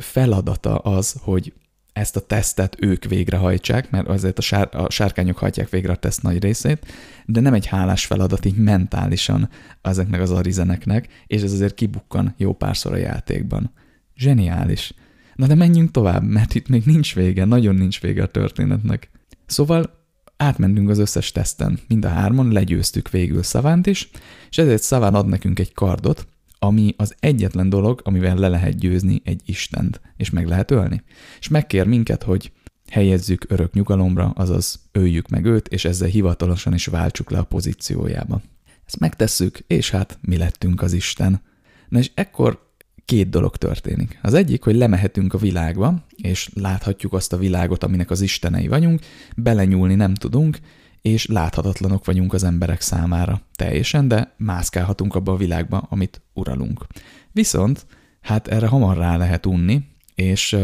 feladata 0.00 0.78
az, 0.78 1.16
hogy 1.20 1.52
ezt 1.92 2.16
a 2.16 2.26
tesztet 2.26 2.76
ők 2.80 3.04
végrehajtsák, 3.04 3.90
mert 3.90 4.08
azért 4.08 4.38
a, 4.38 4.42
sár, 4.42 4.68
a 4.72 4.90
sárkányok 4.90 5.38
hajtják 5.38 5.68
végre 5.68 5.92
a 5.92 5.96
teszt 5.96 6.22
nagy 6.22 6.42
részét, 6.42 6.86
de 7.26 7.40
nem 7.40 7.54
egy 7.54 7.66
hálás 7.66 8.06
feladat 8.06 8.44
így 8.44 8.56
mentálisan 8.56 9.48
ezeknek 9.82 10.20
az 10.20 10.30
arizeneknek, 10.30 11.08
és 11.26 11.42
ez 11.42 11.52
azért 11.52 11.74
kibukkan 11.74 12.34
jó 12.36 12.52
párszor 12.52 12.92
a 12.92 12.96
játékban. 12.96 13.72
Zseniális. 14.16 14.94
Na 15.34 15.46
de 15.46 15.54
menjünk 15.54 15.90
tovább, 15.90 16.22
mert 16.22 16.54
itt 16.54 16.68
még 16.68 16.82
nincs 16.84 17.14
vége, 17.14 17.44
nagyon 17.44 17.74
nincs 17.74 18.00
vége 18.00 18.22
a 18.22 18.26
történetnek. 18.26 19.10
Szóval 19.46 20.00
átmentünk 20.36 20.88
az 20.88 20.98
összes 20.98 21.32
teszten, 21.32 21.78
mind 21.88 22.04
a 22.04 22.08
hárman, 22.08 22.52
legyőztük 22.52 23.10
végül 23.10 23.42
Szavánt 23.42 23.86
is, 23.86 24.10
és 24.50 24.58
ezért 24.58 24.82
Szaván 24.82 25.14
ad 25.14 25.26
nekünk 25.26 25.58
egy 25.58 25.72
kardot, 25.72 26.26
ami 26.58 26.94
az 26.96 27.14
egyetlen 27.20 27.68
dolog, 27.68 28.00
amivel 28.04 28.36
le 28.36 28.48
lehet 28.48 28.78
győzni 28.78 29.22
egy 29.24 29.42
Istent, 29.44 30.00
és 30.16 30.30
meg 30.30 30.46
lehet 30.46 30.70
ölni. 30.70 31.02
És 31.38 31.48
megkér 31.48 31.86
minket, 31.86 32.22
hogy 32.22 32.52
helyezzük 32.90 33.44
örök 33.48 33.72
nyugalomra, 33.72 34.30
azaz 34.30 34.80
öljük 34.92 35.28
meg 35.28 35.44
őt, 35.44 35.68
és 35.68 35.84
ezzel 35.84 36.08
hivatalosan 36.08 36.74
is 36.74 36.86
váltsuk 36.86 37.30
le 37.30 37.38
a 37.38 37.44
pozíciójába. 37.44 38.42
Ezt 38.86 38.98
megtesszük, 38.98 39.58
és 39.66 39.90
hát 39.90 40.18
mi 40.20 40.36
lettünk 40.36 40.82
az 40.82 40.92
Isten. 40.92 41.42
Na 41.88 41.98
és 41.98 42.10
ekkor 42.14 42.71
két 43.04 43.28
dolog 43.28 43.56
történik. 43.56 44.18
Az 44.22 44.34
egyik, 44.34 44.64
hogy 44.64 44.74
lemehetünk 44.74 45.34
a 45.34 45.38
világba, 45.38 46.04
és 46.16 46.50
láthatjuk 46.54 47.12
azt 47.12 47.32
a 47.32 47.36
világot, 47.36 47.84
aminek 47.84 48.10
az 48.10 48.20
istenei 48.20 48.68
vagyunk, 48.68 49.00
belenyúlni 49.36 49.94
nem 49.94 50.14
tudunk, 50.14 50.58
és 51.02 51.26
láthatatlanok 51.26 52.04
vagyunk 52.04 52.32
az 52.32 52.44
emberek 52.44 52.80
számára 52.80 53.40
teljesen, 53.54 54.08
de 54.08 54.34
mászkálhatunk 54.36 55.14
abba 55.14 55.32
a 55.32 55.36
világba, 55.36 55.86
amit 55.90 56.22
uralunk. 56.32 56.86
Viszont, 57.32 57.86
hát 58.20 58.48
erre 58.48 58.66
hamar 58.66 58.96
rá 58.96 59.16
lehet 59.16 59.46
unni, 59.46 59.82
és 60.14 60.56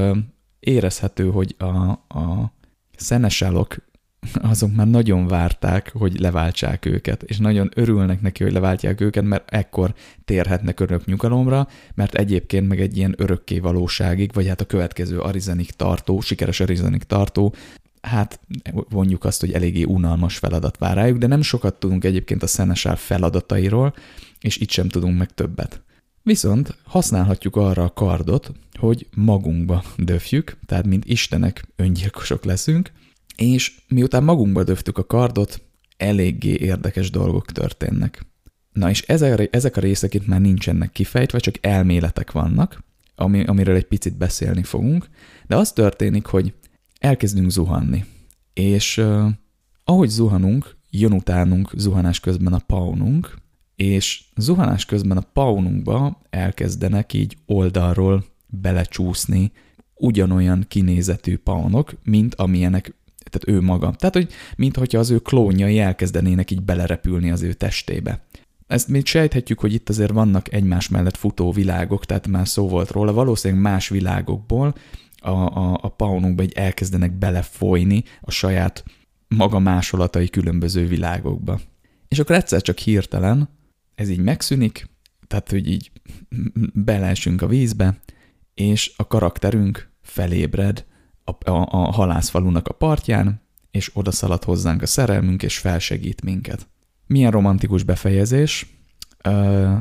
érezhető, 0.60 1.30
hogy 1.30 1.54
a, 1.58 1.64
a 2.18 2.52
szenesálok 2.96 3.76
azok 4.32 4.74
már 4.74 4.88
nagyon 4.88 5.26
várták, 5.26 5.92
hogy 5.92 6.20
leváltsák 6.20 6.84
őket, 6.84 7.22
és 7.22 7.38
nagyon 7.38 7.70
örülnek 7.74 8.20
neki, 8.20 8.42
hogy 8.42 8.52
leváltják 8.52 9.00
őket, 9.00 9.24
mert 9.24 9.50
ekkor 9.50 9.94
térhetnek 10.24 10.80
örök 10.80 11.04
nyugalomra, 11.04 11.68
mert 11.94 12.14
egyébként 12.14 12.68
meg 12.68 12.80
egy 12.80 12.96
ilyen 12.96 13.14
örökké 13.16 13.58
valóságig, 13.58 14.32
vagy 14.32 14.46
hát 14.46 14.60
a 14.60 14.64
következő 14.64 15.20
arizenik 15.20 15.70
tartó, 15.70 16.20
sikeres 16.20 16.60
arizenik 16.60 17.02
tartó, 17.02 17.54
hát 18.00 18.40
vonjuk 18.88 19.24
azt, 19.24 19.40
hogy 19.40 19.52
eléggé 19.52 19.82
unalmas 19.82 20.36
feladat 20.36 20.78
vár 20.78 20.96
rájuk, 20.96 21.18
de 21.18 21.26
nem 21.26 21.42
sokat 21.42 21.74
tudunk 21.74 22.04
egyébként 22.04 22.42
a 22.42 22.46
Szenesár 22.46 22.96
feladatairól, 22.96 23.94
és 24.40 24.56
itt 24.56 24.70
sem 24.70 24.88
tudunk 24.88 25.18
meg 25.18 25.34
többet. 25.34 25.82
Viszont 26.22 26.76
használhatjuk 26.84 27.56
arra 27.56 27.84
a 27.84 27.92
kardot, 27.92 28.52
hogy 28.78 29.06
magunkba 29.14 29.84
döfjük, 29.96 30.56
tehát 30.66 30.86
mint 30.86 31.04
istenek 31.04 31.64
öngyilkosok 31.76 32.44
leszünk, 32.44 32.90
és 33.42 33.80
miután 33.88 34.24
magunkba 34.24 34.64
döftük 34.64 34.98
a 34.98 35.06
kardot, 35.06 35.62
eléggé 35.96 36.56
érdekes 36.60 37.10
dolgok 37.10 37.52
történnek. 37.52 38.26
Na 38.72 38.90
és 38.90 39.02
ezek 39.50 39.76
a 39.76 39.80
részek 39.80 40.14
itt 40.14 40.26
már 40.26 40.40
nincsenek 40.40 40.92
kifejtve, 40.92 41.38
csak 41.38 41.54
elméletek 41.60 42.32
vannak, 42.32 42.84
ami, 43.14 43.44
amiről 43.44 43.76
egy 43.76 43.86
picit 43.86 44.16
beszélni 44.16 44.62
fogunk, 44.62 45.08
de 45.46 45.56
az 45.56 45.72
történik, 45.72 46.26
hogy 46.26 46.54
elkezdünk 46.98 47.50
zuhanni, 47.50 48.04
és 48.52 48.96
uh, 48.96 49.28
ahogy 49.84 50.08
zuhanunk, 50.08 50.76
jön 50.90 51.12
utánunk 51.12 51.70
zuhanás 51.76 52.20
közben 52.20 52.52
a 52.52 52.62
paununk, 52.66 53.36
és 53.76 54.24
zuhanás 54.36 54.84
közben 54.84 55.16
a 55.16 55.26
paununkba 55.32 56.20
elkezdenek 56.30 57.12
így 57.12 57.36
oldalról 57.46 58.24
belecsúszni 58.46 59.52
ugyanolyan 59.94 60.64
kinézetű 60.68 61.36
paunok, 61.36 61.92
mint 62.04 62.34
amilyenek 62.34 62.94
tehát 63.30 63.60
ő 63.60 63.64
maga. 63.64 63.94
Tehát, 63.98 64.14
hogy 64.14 64.32
mintha 64.56 64.98
az 64.98 65.10
ő 65.10 65.18
klónjai 65.18 65.78
elkezdenének 65.78 66.50
így 66.50 66.62
belerepülni 66.62 67.30
az 67.30 67.42
ő 67.42 67.52
testébe. 67.52 68.26
Ezt 68.66 68.88
még 68.88 69.06
sejthetjük, 69.06 69.60
hogy 69.60 69.72
itt 69.72 69.88
azért 69.88 70.10
vannak 70.10 70.52
egymás 70.52 70.88
mellett 70.88 71.16
futó 71.16 71.52
világok, 71.52 72.04
tehát 72.04 72.26
már 72.26 72.48
szó 72.48 72.68
volt 72.68 72.90
róla, 72.90 73.12
valószínűleg 73.12 73.62
más 73.62 73.88
világokból 73.88 74.74
a, 75.16 75.30
a, 75.30 75.78
a 75.82 75.88
paununkba 75.88 76.42
egy 76.42 76.52
elkezdenek 76.52 77.12
belefolyni 77.12 78.04
a 78.20 78.30
saját 78.30 78.84
maga 79.28 79.58
másolatai 79.58 80.28
különböző 80.28 80.86
világokba. 80.86 81.60
És 82.08 82.18
akkor 82.18 82.36
egyszer 82.36 82.62
csak 82.62 82.78
hirtelen 82.78 83.48
ez 83.94 84.08
így 84.08 84.20
megszűnik, 84.20 84.88
tehát 85.26 85.50
hogy 85.50 85.68
így 85.68 85.90
beleesünk 86.72 87.42
a 87.42 87.46
vízbe, 87.46 88.00
és 88.54 88.92
a 88.96 89.06
karakterünk 89.06 89.90
felébred, 90.02 90.84
a, 91.28 91.50
a, 91.50 91.68
a 91.70 91.92
halászfalunak 91.92 92.68
a 92.68 92.72
partján, 92.72 93.40
és 93.70 93.90
oda 93.94 94.10
szalad 94.10 94.44
hozzánk 94.44 94.82
a 94.82 94.86
szerelmünk, 94.86 95.42
és 95.42 95.58
felsegít 95.58 96.22
minket. 96.22 96.68
Milyen 97.06 97.30
romantikus 97.30 97.82
befejezés. 97.82 98.66
Ö, 99.22 99.74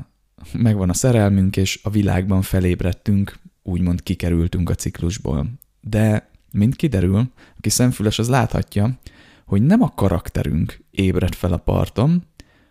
megvan 0.53 0.89
a 0.89 0.93
szerelmünk, 0.93 1.57
és 1.57 1.79
a 1.83 1.89
világban 1.89 2.41
felébredtünk, 2.41 3.39
úgymond 3.63 4.03
kikerültünk 4.03 4.69
a 4.69 4.75
ciklusból. 4.75 5.47
De, 5.81 6.29
mint 6.51 6.75
kiderül, 6.75 7.31
aki 7.57 7.69
szemfüles, 7.69 8.19
az 8.19 8.29
láthatja, 8.29 8.99
hogy 9.45 9.61
nem 9.61 9.81
a 9.81 9.93
karakterünk 9.95 10.83
ébred 10.91 11.35
fel 11.35 11.53
a 11.53 11.57
parton, 11.57 12.23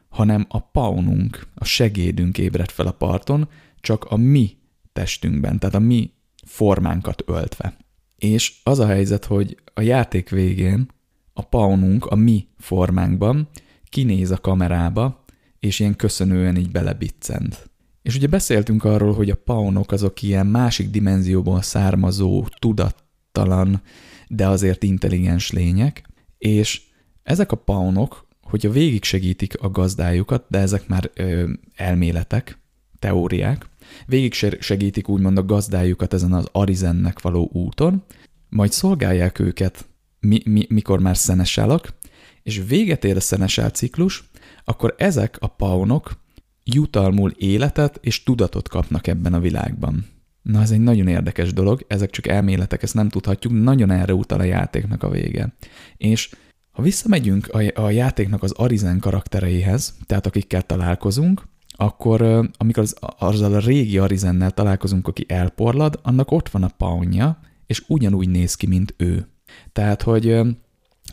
hanem 0.08 0.46
a 0.48 0.60
paununk, 0.60 1.46
a 1.54 1.64
segédünk 1.64 2.38
ébred 2.38 2.70
fel 2.70 2.86
a 2.86 2.92
parton, 2.92 3.48
csak 3.80 4.04
a 4.04 4.16
mi 4.16 4.56
testünkben, 4.92 5.58
tehát 5.58 5.74
a 5.74 5.78
mi 5.78 6.10
formánkat 6.46 7.22
öltve. 7.26 7.76
És 8.18 8.52
az 8.62 8.78
a 8.78 8.86
helyzet, 8.86 9.24
hogy 9.24 9.56
a 9.74 9.80
játék 9.80 10.28
végén 10.28 10.88
a 11.32 11.42
paununk 11.42 12.06
a 12.06 12.14
mi 12.14 12.46
formánkban 12.58 13.48
kinéz 13.88 14.30
a 14.30 14.36
kamerába, 14.36 15.24
és 15.58 15.80
ilyen 15.80 15.96
köszönően 15.96 16.56
így 16.56 16.70
belebiccent. 16.70 17.70
És 18.02 18.16
ugye 18.16 18.26
beszéltünk 18.26 18.84
arról, 18.84 19.14
hogy 19.14 19.30
a 19.30 19.34
paunok 19.34 19.92
azok 19.92 20.22
ilyen 20.22 20.46
másik 20.46 20.90
dimenzióból 20.90 21.62
származó, 21.62 22.46
tudattalan, 22.58 23.82
de 24.28 24.48
azért 24.48 24.82
intelligens 24.82 25.50
lények, 25.50 26.08
és 26.38 26.82
ezek 27.22 27.52
a 27.52 27.56
paunok, 27.56 28.26
hogyha 28.42 28.70
végig 28.70 29.04
segítik 29.04 29.60
a 29.60 29.70
gazdájukat, 29.70 30.44
de 30.48 30.58
ezek 30.58 30.88
már 30.88 31.10
ö, 31.14 31.50
elméletek, 31.74 32.58
teóriák, 32.98 33.68
Végig 34.06 34.32
segítik 34.60 35.08
úgymond 35.08 35.38
a 35.38 35.44
gazdájukat 35.44 36.12
ezen 36.12 36.32
az 36.32 36.48
Arizennek 36.52 37.20
való 37.20 37.50
úton, 37.52 38.04
majd 38.48 38.72
szolgálják 38.72 39.38
őket, 39.38 39.88
mi, 40.20 40.40
mi, 40.44 40.66
mikor 40.68 41.00
már 41.00 41.16
szenesálak, 41.16 41.94
és 42.42 42.62
véget 42.68 43.04
ér 43.04 43.16
a 43.16 43.20
szenesál 43.20 43.70
ciklus, 43.70 44.30
akkor 44.64 44.94
ezek 44.98 45.36
a 45.40 45.46
paunok 45.46 46.24
jutalmul 46.64 47.30
életet 47.30 47.98
és 48.02 48.22
tudatot 48.22 48.68
kapnak 48.68 49.06
ebben 49.06 49.34
a 49.34 49.40
világban. 49.40 50.06
Na, 50.42 50.60
ez 50.60 50.70
egy 50.70 50.80
nagyon 50.80 51.08
érdekes 51.08 51.52
dolog, 51.52 51.84
ezek 51.88 52.10
csak 52.10 52.26
elméletek, 52.26 52.82
ezt 52.82 52.94
nem 52.94 53.08
tudhatjuk, 53.08 53.52
nagyon 53.52 53.90
erre 53.90 54.14
utal 54.14 54.40
a 54.40 54.44
játéknak 54.44 55.02
a 55.02 55.08
vége. 55.08 55.54
És 55.96 56.34
ha 56.70 56.82
visszamegyünk 56.82 57.48
a, 57.48 57.82
a 57.82 57.90
játéknak 57.90 58.42
az 58.42 58.50
Arizen 58.50 58.98
karaktereihez, 58.98 59.94
tehát 60.06 60.26
akikkel 60.26 60.62
találkozunk, 60.62 61.42
akkor 61.76 62.22
amikor 62.56 62.82
az, 62.82 62.96
azzal 63.18 63.54
a 63.54 63.58
régi 63.58 63.98
Arizennel 63.98 64.50
találkozunk, 64.50 65.08
aki 65.08 65.24
elporlad, 65.28 66.00
annak 66.02 66.30
ott 66.30 66.48
van 66.48 66.62
a 66.62 66.70
paunja, 66.76 67.38
és 67.66 67.84
ugyanúgy 67.88 68.28
néz 68.28 68.54
ki, 68.54 68.66
mint 68.66 68.94
ő. 68.96 69.28
Tehát, 69.72 70.02
hogy 70.02 70.40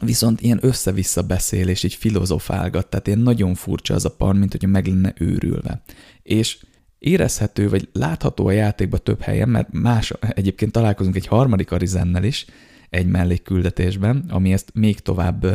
viszont 0.02 0.42
ilyen 0.42 0.60
össze-vissza 0.62 1.22
beszél, 1.22 1.68
és 1.68 1.84
így 1.84 1.94
filozofálgat, 1.94 2.88
tehát 2.88 3.08
ilyen 3.08 3.20
nagyon 3.20 3.54
furcsa 3.54 3.94
az 3.94 4.06
a 4.06 4.16
pan, 4.16 4.36
mint 4.36 4.52
hogyha 4.52 4.68
meg 4.68 4.88
lenne 4.88 5.14
őrülve. 5.18 5.82
És 6.24 6.66
érezhető, 7.00 7.70
vagy 7.70 7.90
látható 7.94 8.48
a 8.48 8.52
játékban 8.52 9.00
több 9.04 9.22
helyen, 9.22 9.50
mert 9.50 9.68
más, 9.72 10.14
egyébként 10.30 10.72
találkozunk 10.72 11.16
egy 11.16 11.28
harmadik 11.28 11.72
Arizennel 11.72 12.24
is, 12.24 12.46
egy 12.90 13.08
mellékküldetésben, 13.08 14.26
ami 14.30 14.54
ezt 14.54 14.72
még 14.74 15.00
tovább 15.00 15.46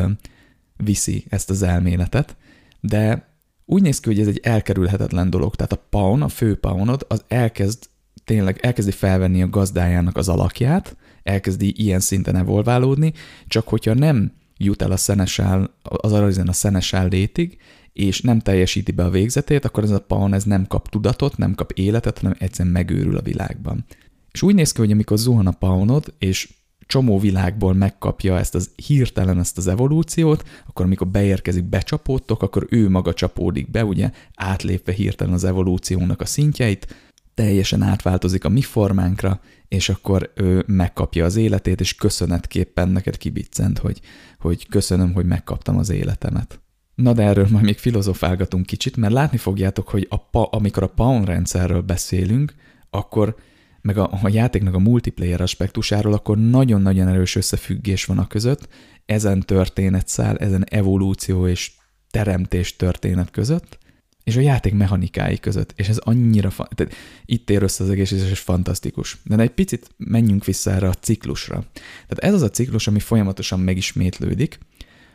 viszi, 0.77 1.25
ezt 1.29 1.51
az 1.51 1.63
elméletet, 1.63 2.37
de 2.81 3.28
úgy 3.71 3.83
néz 3.83 4.01
ki, 4.01 4.09
hogy 4.09 4.21
ez 4.21 4.27
egy 4.27 4.41
elkerülhetetlen 4.43 5.31
dolog. 5.31 5.55
Tehát 5.55 5.73
a 5.73 5.87
pawn, 5.91 6.23
a 6.23 6.29
fő 6.29 6.57
pawnod, 6.57 7.05
az 7.09 7.25
elkezd 7.29 7.89
tényleg 8.25 8.59
elkezdi 8.63 8.91
felvenni 8.91 9.43
a 9.43 9.49
gazdájának 9.49 10.17
az 10.17 10.29
alakját, 10.29 10.97
elkezdi 11.23 11.73
ilyen 11.77 12.01
szinten 12.01 12.37
evolválódni, 12.37 13.13
csak 13.47 13.69
hogyha 13.69 13.95
nem 13.95 14.33
jut 14.57 14.83
el 14.83 14.91
a 14.91 14.97
szenesál, 14.97 15.75
az 15.83 16.13
aranyzen 16.13 16.49
a 16.49 16.53
szenesál 16.53 17.09
létig, 17.09 17.59
és 17.93 18.21
nem 18.21 18.39
teljesíti 18.39 18.93
be 18.93 19.05
a 19.05 19.11
végzetét, 19.11 19.65
akkor 19.65 19.83
ez 19.83 19.91
a 19.91 20.01
pawn 20.01 20.35
ez 20.35 20.45
nem 20.45 20.67
kap 20.67 20.89
tudatot, 20.89 21.37
nem 21.37 21.55
kap 21.55 21.73
életet, 21.73 22.19
hanem 22.19 22.37
egyszerűen 22.39 22.73
megőrül 22.73 23.17
a 23.17 23.23
világban. 23.23 23.85
És 24.33 24.43
úgy 24.43 24.55
néz 24.55 24.73
ki, 24.73 24.81
hogy 24.81 24.93
amikor 24.93 25.19
zuhan 25.19 25.47
a 25.47 25.51
pawnod, 25.51 26.15
és 26.19 26.49
csomó 26.89 27.19
világból 27.19 27.75
megkapja 27.75 28.39
ezt 28.39 28.55
az 28.55 28.71
hirtelen 28.87 29.39
ezt 29.39 29.59
az 29.59 29.67
evolúciót, 29.67 30.45
akkor 30.67 30.85
amikor 30.85 31.07
beérkezik, 31.07 31.65
becsapódtok, 31.65 32.43
akkor 32.43 32.67
ő 32.71 32.89
maga 32.89 33.15
csapódik 33.15 33.71
be, 33.71 33.85
ugye 33.85 34.11
átlépve 34.35 34.93
hirtelen 34.93 35.33
az 35.33 35.45
evolúciónak 35.45 36.21
a 36.21 36.27
szintjeit, 36.27 36.87
teljesen 37.35 37.83
átváltozik 37.83 38.45
a 38.45 38.49
mi 38.49 38.63
formánkra, 38.63 39.41
és 39.69 39.89
akkor 39.89 40.33
ő 40.35 40.65
megkapja 40.67 41.25
az 41.25 41.37
életét, 41.37 41.81
és 41.81 41.95
köszönetképpen 41.95 42.89
neked 42.89 43.17
kibiccent, 43.17 43.79
hogy, 43.79 44.01
hogy 44.39 44.69
köszönöm, 44.69 45.13
hogy 45.13 45.27
megkaptam 45.27 45.79
az 45.79 45.91
életemet. 45.91 46.61
Na 46.95 47.13
de 47.13 47.23
erről 47.23 47.47
majd 47.51 47.65
még 47.65 47.79
filozofálgatunk 47.79 48.67
kicsit, 48.67 48.97
mert 48.97 49.13
látni 49.13 49.39
fogjátok, 49.39 49.89
hogy 49.89 50.07
a 50.11 50.17
pa, 50.17 50.45
amikor 50.45 50.83
a 50.83 50.89
Pawn 50.89 51.25
rendszerről 51.25 51.81
beszélünk, 51.81 52.55
akkor 52.91 53.37
meg 53.81 53.99
a, 53.99 54.11
a 54.23 54.29
játéknak 54.29 54.75
a 54.75 54.79
multiplayer 54.79 55.41
aspektusáról, 55.41 56.13
akkor 56.13 56.39
nagyon-nagyon 56.39 57.09
erős 57.09 57.35
összefüggés 57.35 58.05
van 58.05 58.19
a 58.19 58.27
között, 58.27 58.69
ezen 59.07 59.41
történetszál, 59.41 60.37
ezen 60.37 60.65
evolúció 60.69 61.47
és 61.49 61.73
teremtés 62.11 62.77
történet 62.77 63.31
között, 63.31 63.79
és 64.25 64.37
a 64.37 64.41
játék 64.41 64.75
mechanikái 64.75 65.39
között, 65.39 65.73
és 65.77 65.89
ez 65.89 65.99
annyira, 65.99 66.51
fa- 66.51 66.75
tehát 66.75 66.95
itt 67.25 67.51
ér 67.51 67.63
össze 67.63 67.85
az 67.85 67.91
egész, 67.91 68.11
és 68.11 68.39
fantasztikus. 68.39 69.17
De 69.25 69.37
egy 69.37 69.51
picit 69.51 69.91
menjünk 69.97 70.45
vissza 70.45 70.71
erre 70.71 70.89
a 70.89 70.93
ciklusra. 70.93 71.65
Tehát 72.07 72.19
ez 72.19 72.33
az 72.35 72.43
a 72.43 72.51
ciklus, 72.51 72.87
ami 72.87 72.99
folyamatosan 72.99 73.61
megismétlődik, 73.61 74.59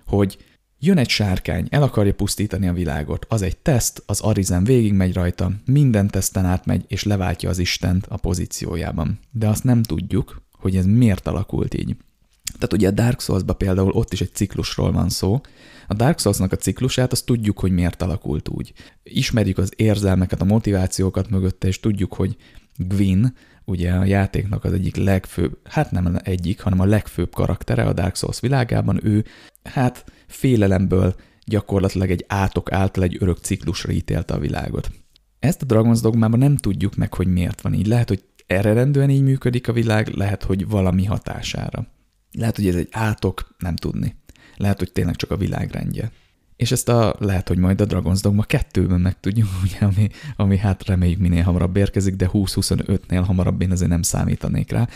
hogy 0.06 0.38
Jön 0.86 0.98
egy 0.98 1.10
sárkány, 1.10 1.68
el 1.70 1.84
akarja 1.84 2.14
pusztítani 2.14 2.68
a 2.68 2.74
világot. 2.74 3.26
Az 3.30 3.42
egy 3.42 3.58
teszt, 3.58 4.04
az 4.06 4.20
Arizen 4.20 4.64
végigmegy 4.64 5.14
rajta, 5.14 5.52
minden 5.66 6.08
teszten 6.08 6.46
átmegy, 6.46 6.86
és 6.88 7.04
leváltja 7.04 7.50
az 7.50 7.58
Istent 7.58 8.06
a 8.10 8.18
pozíciójában. 8.18 9.20
De 9.32 9.48
azt 9.48 9.64
nem 9.64 9.84
tudjuk, 9.84 10.42
hogy 10.52 10.76
ez 10.76 10.86
miért 10.86 11.28
alakult 11.28 11.74
így. 11.74 11.96
Tehát 12.54 12.74
ugye 12.74 12.88
a 12.88 12.92
Dark 12.92 13.20
souls 13.20 13.42
például 13.58 13.92
ott 13.92 14.14
is 14.14 14.22
egy 14.22 14.34
ciklusról 14.34 14.92
van 14.92 15.10
szó. 15.10 15.42
A 15.88 15.94
Dark 15.94 16.20
Souls-nak 16.20 16.52
a 16.52 16.56
ciklusát 16.56 17.12
azt 17.12 17.26
tudjuk, 17.26 17.60
hogy 17.60 17.72
miért 17.72 18.02
alakult 18.02 18.50
úgy. 18.50 18.74
Ismerjük 19.04 19.58
az 19.58 19.72
érzelmeket, 19.76 20.42
a 20.42 20.46
motivációkat 20.46 21.30
mögötte, 21.30 21.68
és 21.68 21.80
tudjuk, 21.80 22.14
hogy 22.14 22.38
Gwyn, 22.78 23.36
ugye 23.66 23.92
a 23.92 24.06
játéknak 24.06 24.64
az 24.64 24.74
egyik 24.74 24.96
legfőbb, 24.96 25.58
hát 25.64 25.92
nem 25.92 26.18
egyik, 26.24 26.62
hanem 26.62 26.80
a 26.80 26.86
legfőbb 26.86 27.34
karaktere 27.34 27.84
a 27.84 27.94
Dark 27.94 28.16
Souls 28.16 28.40
világában, 28.40 29.00
ő 29.04 29.26
hát 29.64 30.06
félelemből 30.28 31.16
gyakorlatilag 31.46 32.12
egy 32.12 32.26
átok 32.28 32.72
által 32.72 33.04
egy 33.04 33.18
örök 33.20 33.38
ciklusra 33.38 33.92
ítélte 33.92 34.34
a 34.34 34.40
világot. 34.40 34.92
Ezt 35.40 35.62
a 35.62 35.66
Dragon's 35.66 36.00
Dogmában 36.02 36.40
nem 36.40 36.58
tudjuk 36.58 36.96
meg, 36.96 37.14
hogy 37.14 37.28
miért 37.28 37.62
van 37.62 37.74
így. 37.74 37.88
Lehet, 37.88 38.08
hogy 38.08 38.24
eredendően 38.48 39.10
így 39.10 39.24
működik 39.24 39.68
a 39.68 39.74
világ, 39.74 40.08
lehet, 40.08 40.44
hogy 40.44 40.68
valami 40.68 41.06
hatására. 41.06 41.88
Lehet, 42.32 42.56
hogy 42.56 42.68
ez 42.68 42.76
egy 42.76 42.88
átok, 42.92 43.56
nem 43.58 43.76
tudni. 43.76 44.16
Lehet, 44.58 44.78
hogy 44.80 44.92
tényleg 44.92 45.16
csak 45.16 45.32
a 45.32 45.38
világrendje. 45.38 46.12
És 46.56 46.72
ezt 46.72 46.90
a, 46.90 47.16
lehet, 47.20 47.48
hogy 47.48 47.58
majd 47.58 47.82
a 47.82 47.86
Dragon's 47.86 48.20
Dogma 48.22 48.46
2-ben 48.48 49.02
megtudjuk, 49.02 49.48
ugye, 49.64 49.78
ami, 49.80 50.10
ami 50.36 50.58
hát 50.58 50.86
reméljük 50.86 51.20
minél 51.20 51.44
hamarabb 51.44 51.76
érkezik, 51.76 52.16
de 52.16 52.30
20-25-nél 52.34 53.24
hamarabb 53.26 53.62
én 53.62 53.72
azért 53.72 53.90
nem 53.90 54.02
számítanék 54.02 54.72
rá. 54.72 54.88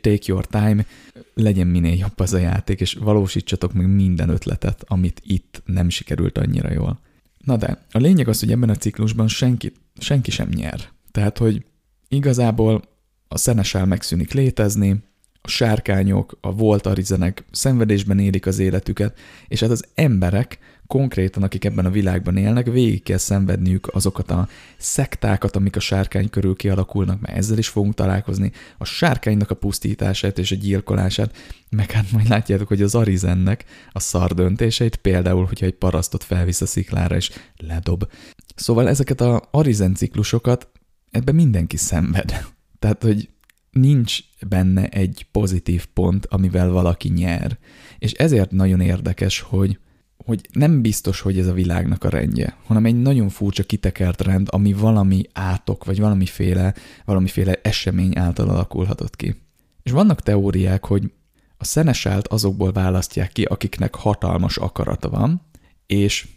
Take 0.00 0.20
your 0.24 0.46
time, 0.46 0.86
legyen 1.34 1.66
minél 1.66 1.94
jobb 1.94 2.18
az 2.18 2.32
a 2.32 2.38
játék, 2.38 2.80
és 2.80 2.94
valósítsatok 2.94 3.72
meg 3.72 3.94
minden 3.94 4.28
ötletet, 4.28 4.84
amit 4.86 5.22
itt 5.24 5.62
nem 5.64 5.88
sikerült 5.88 6.38
annyira 6.38 6.72
jól. 6.72 7.00
Na 7.44 7.56
de, 7.56 7.84
a 7.90 7.98
lényeg 7.98 8.28
az, 8.28 8.40
hogy 8.40 8.52
ebben 8.52 8.68
a 8.68 8.76
ciklusban 8.76 9.28
senki, 9.28 9.72
senki 9.98 10.30
sem 10.30 10.48
nyer. 10.48 10.80
Tehát, 11.10 11.38
hogy 11.38 11.64
igazából 12.08 12.82
a 13.28 13.38
szenesel 13.38 13.86
megszűnik 13.86 14.32
létezni, 14.32 15.02
a 15.46 15.50
sárkányok, 15.50 16.38
a 16.40 16.54
volt 16.54 16.86
arizenek 16.86 17.44
szenvedésben 17.50 18.18
élik 18.18 18.46
az 18.46 18.58
életüket, 18.58 19.18
és 19.48 19.60
hát 19.60 19.70
az 19.70 19.84
emberek 19.94 20.58
konkrétan, 20.86 21.42
akik 21.42 21.64
ebben 21.64 21.84
a 21.84 21.90
világban 21.90 22.36
élnek, 22.36 22.66
végig 22.66 23.02
kell 23.02 23.16
szenvedniük 23.16 23.88
azokat 23.94 24.30
a 24.30 24.48
szektákat, 24.76 25.56
amik 25.56 25.76
a 25.76 25.80
sárkány 25.80 26.30
körül 26.30 26.56
kialakulnak, 26.56 27.20
mert 27.20 27.36
ezzel 27.36 27.58
is 27.58 27.68
fogunk 27.68 27.94
találkozni, 27.94 28.52
a 28.78 28.84
sárkánynak 28.84 29.50
a 29.50 29.54
pusztítását 29.54 30.38
és 30.38 30.52
a 30.52 30.56
gyilkolását, 30.56 31.36
meg 31.70 31.90
hát 31.90 32.12
majd 32.12 32.28
látjátok, 32.28 32.68
hogy 32.68 32.82
az 32.82 32.94
Arizennek 32.94 33.64
a 33.92 34.00
szar 34.00 34.34
döntéseit, 34.34 34.96
például, 34.96 35.44
hogyha 35.44 35.66
egy 35.66 35.74
parasztot 35.74 36.24
felvisz 36.24 36.60
a 36.60 36.66
sziklára 36.66 37.16
és 37.16 37.30
ledob. 37.56 38.08
Szóval 38.54 38.88
ezeket 38.88 39.20
a 39.20 39.48
Arizen 39.50 39.94
ciklusokat 39.94 40.68
ebben 41.10 41.34
mindenki 41.34 41.76
szenved. 41.76 42.44
Tehát, 42.78 43.02
hogy 43.02 43.28
nincs 43.74 44.18
benne 44.48 44.88
egy 44.88 45.26
pozitív 45.30 45.86
pont, 45.86 46.26
amivel 46.26 46.70
valaki 46.70 47.08
nyer. 47.08 47.58
És 47.98 48.12
ezért 48.12 48.50
nagyon 48.50 48.80
érdekes, 48.80 49.40
hogy 49.40 49.78
hogy 50.24 50.48
nem 50.52 50.82
biztos, 50.82 51.20
hogy 51.20 51.38
ez 51.38 51.46
a 51.46 51.52
világnak 51.52 52.04
a 52.04 52.08
rendje, 52.08 52.56
hanem 52.66 52.84
egy 52.84 53.02
nagyon 53.02 53.28
furcsa 53.28 53.62
kitekert 53.62 54.20
rend, 54.20 54.46
ami 54.50 54.72
valami 54.72 55.22
átok, 55.32 55.84
vagy 55.84 56.00
valamiféle, 56.00 56.74
valamiféle 57.04 57.58
esemény 57.62 58.18
által 58.18 58.48
alakulhatott 58.48 59.16
ki. 59.16 59.36
És 59.82 59.90
vannak 59.90 60.20
teóriák, 60.20 60.84
hogy 60.84 61.12
a 61.56 61.64
szenesált 61.64 62.28
azokból 62.28 62.72
választják 62.72 63.32
ki, 63.32 63.42
akiknek 63.42 63.94
hatalmas 63.94 64.56
akarata 64.56 65.10
van, 65.10 65.42
és 65.86 66.28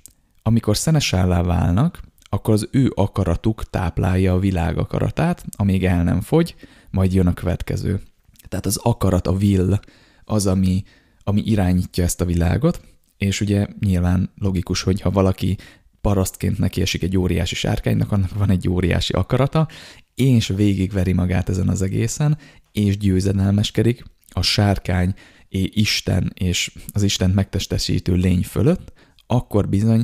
amikor 0.41 0.77
szenesállá 0.77 1.41
válnak, 1.41 2.01
akkor 2.29 2.53
az 2.53 2.67
ő 2.71 2.91
akaratuk 2.95 3.69
táplálja 3.69 4.33
a 4.33 4.39
világ 4.39 4.77
akaratát, 4.77 5.45
amíg 5.51 5.85
el 5.85 6.03
nem 6.03 6.21
fogy, 6.21 6.55
majd 6.97 7.13
jön 7.13 7.27
a 7.27 7.33
következő. 7.33 8.01
Tehát 8.47 8.65
az 8.65 8.77
akarat, 8.77 9.27
a 9.27 9.31
will, 9.31 9.79
az, 10.23 10.47
ami, 10.47 10.83
ami 11.23 11.41
irányítja 11.45 12.03
ezt 12.03 12.21
a 12.21 12.25
világot, 12.25 12.81
és 13.17 13.41
ugye 13.41 13.67
nyilván 13.79 14.31
logikus, 14.35 14.81
hogy 14.81 15.01
ha 15.01 15.09
valaki 15.11 15.57
parasztként 16.01 16.57
neki 16.57 16.81
esik 16.81 17.03
egy 17.03 17.17
óriási 17.17 17.55
sárkánynak, 17.55 18.11
annak 18.11 18.33
van 18.33 18.49
egy 18.49 18.69
óriási 18.69 19.13
akarata, 19.13 19.67
és 20.15 20.47
végigveri 20.47 21.13
magát 21.13 21.49
ezen 21.49 21.69
az 21.69 21.81
egészen, 21.81 22.37
és 22.71 22.97
győzedelmeskedik 22.97 24.03
a 24.29 24.41
sárkány 24.41 25.13
és 25.49 25.69
Isten 25.73 26.31
és 26.33 26.71
az 26.93 27.03
Isten 27.03 27.29
megtestesítő 27.29 28.13
lény 28.13 28.43
fölött, 28.43 28.93
akkor 29.27 29.69
bizony 29.69 30.03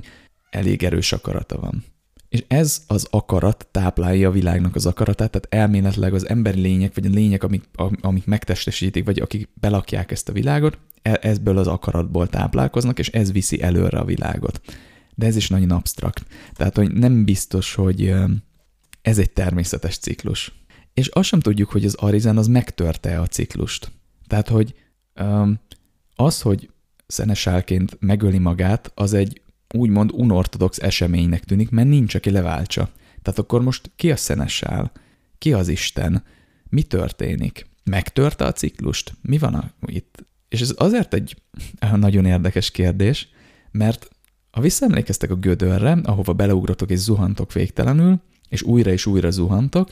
elég 0.49 0.83
erős 0.83 1.11
akarata 1.11 1.59
van. 1.59 1.83
És 2.33 2.43
ez 2.47 2.83
az 2.87 3.07
akarat 3.09 3.67
táplálja 3.71 4.29
a 4.29 4.31
világnak 4.31 4.75
az 4.75 4.85
akaratát, 4.85 5.31
tehát 5.31 5.47
elméletileg 5.49 6.13
az 6.13 6.29
emberi 6.29 6.61
lények, 6.61 6.95
vagy 6.95 7.05
a 7.05 7.09
lények, 7.09 7.43
amik, 7.43 7.63
amik 8.01 8.25
megtestesítik, 8.25 9.05
vagy 9.05 9.19
akik 9.19 9.49
belakják 9.53 10.11
ezt 10.11 10.29
a 10.29 10.33
világot, 10.33 10.77
e, 11.01 11.19
ezből 11.21 11.57
az 11.57 11.67
akaratból 11.67 12.27
táplálkoznak, 12.27 12.99
és 12.99 13.09
ez 13.09 13.31
viszi 13.31 13.61
előre 13.61 13.97
a 13.97 14.05
világot. 14.05 14.61
De 15.15 15.25
ez 15.25 15.35
is 15.35 15.49
nagyon 15.49 15.71
absztrakt. 15.71 16.25
Tehát, 16.53 16.75
hogy 16.75 16.93
nem 16.93 17.25
biztos, 17.25 17.73
hogy 17.73 18.13
ez 19.01 19.17
egy 19.17 19.31
természetes 19.31 19.97
ciklus. 19.97 20.65
És 20.93 21.07
azt 21.07 21.27
sem 21.27 21.39
tudjuk, 21.39 21.69
hogy 21.69 21.85
az 21.85 21.95
Arizen 21.95 22.37
az 22.37 22.47
megtörte 22.47 23.19
a 23.19 23.27
ciklust. 23.27 23.91
Tehát, 24.27 24.47
hogy 24.47 24.75
az, 26.15 26.41
hogy 26.41 26.69
szenesálként 27.07 27.97
megöli 27.99 28.39
magát, 28.39 28.91
az 28.95 29.13
egy 29.13 29.41
úgymond 29.73 30.11
unortodox 30.13 30.77
eseménynek 30.77 31.43
tűnik, 31.43 31.69
mert 31.69 31.87
nincs, 31.87 32.15
aki 32.15 32.29
leváltsa. 32.29 32.89
Tehát 33.21 33.39
akkor 33.39 33.61
most 33.61 33.91
ki 33.95 34.11
a 34.11 34.15
szenessál? 34.15 34.91
Ki 35.37 35.53
az 35.53 35.67
Isten? 35.67 36.23
Mi 36.69 36.81
történik? 36.81 37.65
Megtörte 37.83 38.45
a 38.45 38.51
ciklust? 38.51 39.13
Mi 39.21 39.37
van 39.37 39.53
a, 39.53 39.71
itt? 39.85 40.25
És 40.49 40.61
ez 40.61 40.73
azért 40.77 41.13
egy 41.13 41.41
nagyon 41.95 42.25
érdekes 42.25 42.71
kérdés, 42.71 43.29
mert 43.71 44.09
ha 44.51 44.61
visszaemlékeztek 44.61 45.31
a 45.31 45.35
gödörre, 45.35 45.97
ahova 46.03 46.33
beleugratok 46.33 46.89
és 46.89 46.99
zuhantok 46.99 47.53
végtelenül, 47.53 48.21
és 48.49 48.61
újra 48.61 48.91
és 48.91 49.05
újra 49.05 49.31
zuhantok, 49.31 49.89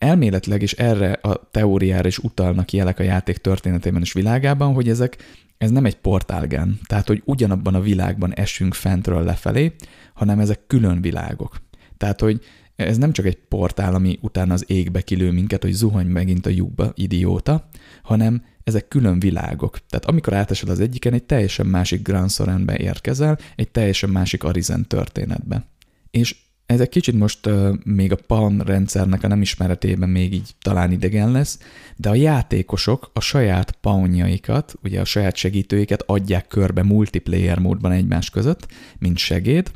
elméletleg 0.00 0.62
is 0.62 0.72
erre 0.72 1.12
a 1.12 1.48
teóriára 1.50 2.08
is 2.08 2.18
utalnak 2.18 2.72
jelek 2.72 2.98
a 2.98 3.02
játék 3.02 3.36
történetében 3.36 4.02
és 4.02 4.12
világában, 4.12 4.74
hogy 4.74 4.88
ezek 4.88 5.16
ez 5.58 5.70
nem 5.70 5.84
egy 5.84 5.96
portálgen, 5.96 6.78
tehát 6.86 7.06
hogy 7.06 7.22
ugyanabban 7.24 7.74
a 7.74 7.80
világban 7.80 8.34
esünk 8.34 8.74
fentről 8.74 9.24
lefelé, 9.24 9.72
hanem 10.14 10.38
ezek 10.38 10.66
külön 10.66 11.00
világok. 11.00 11.56
Tehát, 11.96 12.20
hogy 12.20 12.40
ez 12.76 12.98
nem 12.98 13.12
csak 13.12 13.26
egy 13.26 13.38
portál, 13.48 13.94
ami 13.94 14.18
utána 14.22 14.52
az 14.52 14.64
égbe 14.66 15.00
kilő 15.00 15.30
minket, 15.30 15.62
hogy 15.62 15.72
zuhany 15.72 16.06
megint 16.06 16.46
a 16.46 16.50
lyukba, 16.50 16.92
idióta, 16.94 17.68
hanem 18.02 18.44
ezek 18.64 18.88
külön 18.88 19.20
világok. 19.20 19.86
Tehát 19.86 20.04
amikor 20.04 20.34
átesel 20.34 20.70
az 20.70 20.80
egyiken, 20.80 21.12
egy 21.12 21.24
teljesen 21.24 21.66
másik 21.66 22.02
Grand 22.02 22.30
Sorenbe 22.30 22.76
érkezel, 22.76 23.38
egy 23.56 23.70
teljesen 23.70 24.10
másik 24.10 24.44
Arizen 24.44 24.86
történetbe. 24.86 25.64
És 26.10 26.36
ez 26.70 26.80
egy 26.80 26.88
kicsit 26.88 27.14
most 27.14 27.46
uh, 27.46 27.74
még 27.84 28.12
a 28.12 28.18
PAN 28.26 28.58
rendszernek 28.58 29.22
a 29.22 29.28
nem 29.28 29.40
ismeretében 29.40 30.08
még 30.08 30.32
így 30.32 30.50
talán 30.62 30.92
idegen 30.92 31.30
lesz, 31.30 31.58
de 31.96 32.08
a 32.08 32.14
játékosok 32.14 33.10
a 33.12 33.20
saját 33.20 33.70
paunjaikat, 33.70 34.74
ugye 34.82 35.00
a 35.00 35.04
saját 35.04 35.36
segítőiket 35.36 36.02
adják 36.06 36.46
körbe 36.46 36.82
multiplayer 36.82 37.58
módban 37.58 37.92
egymás 37.92 38.30
között, 38.30 38.66
mint 38.98 39.18
segéd, 39.18 39.70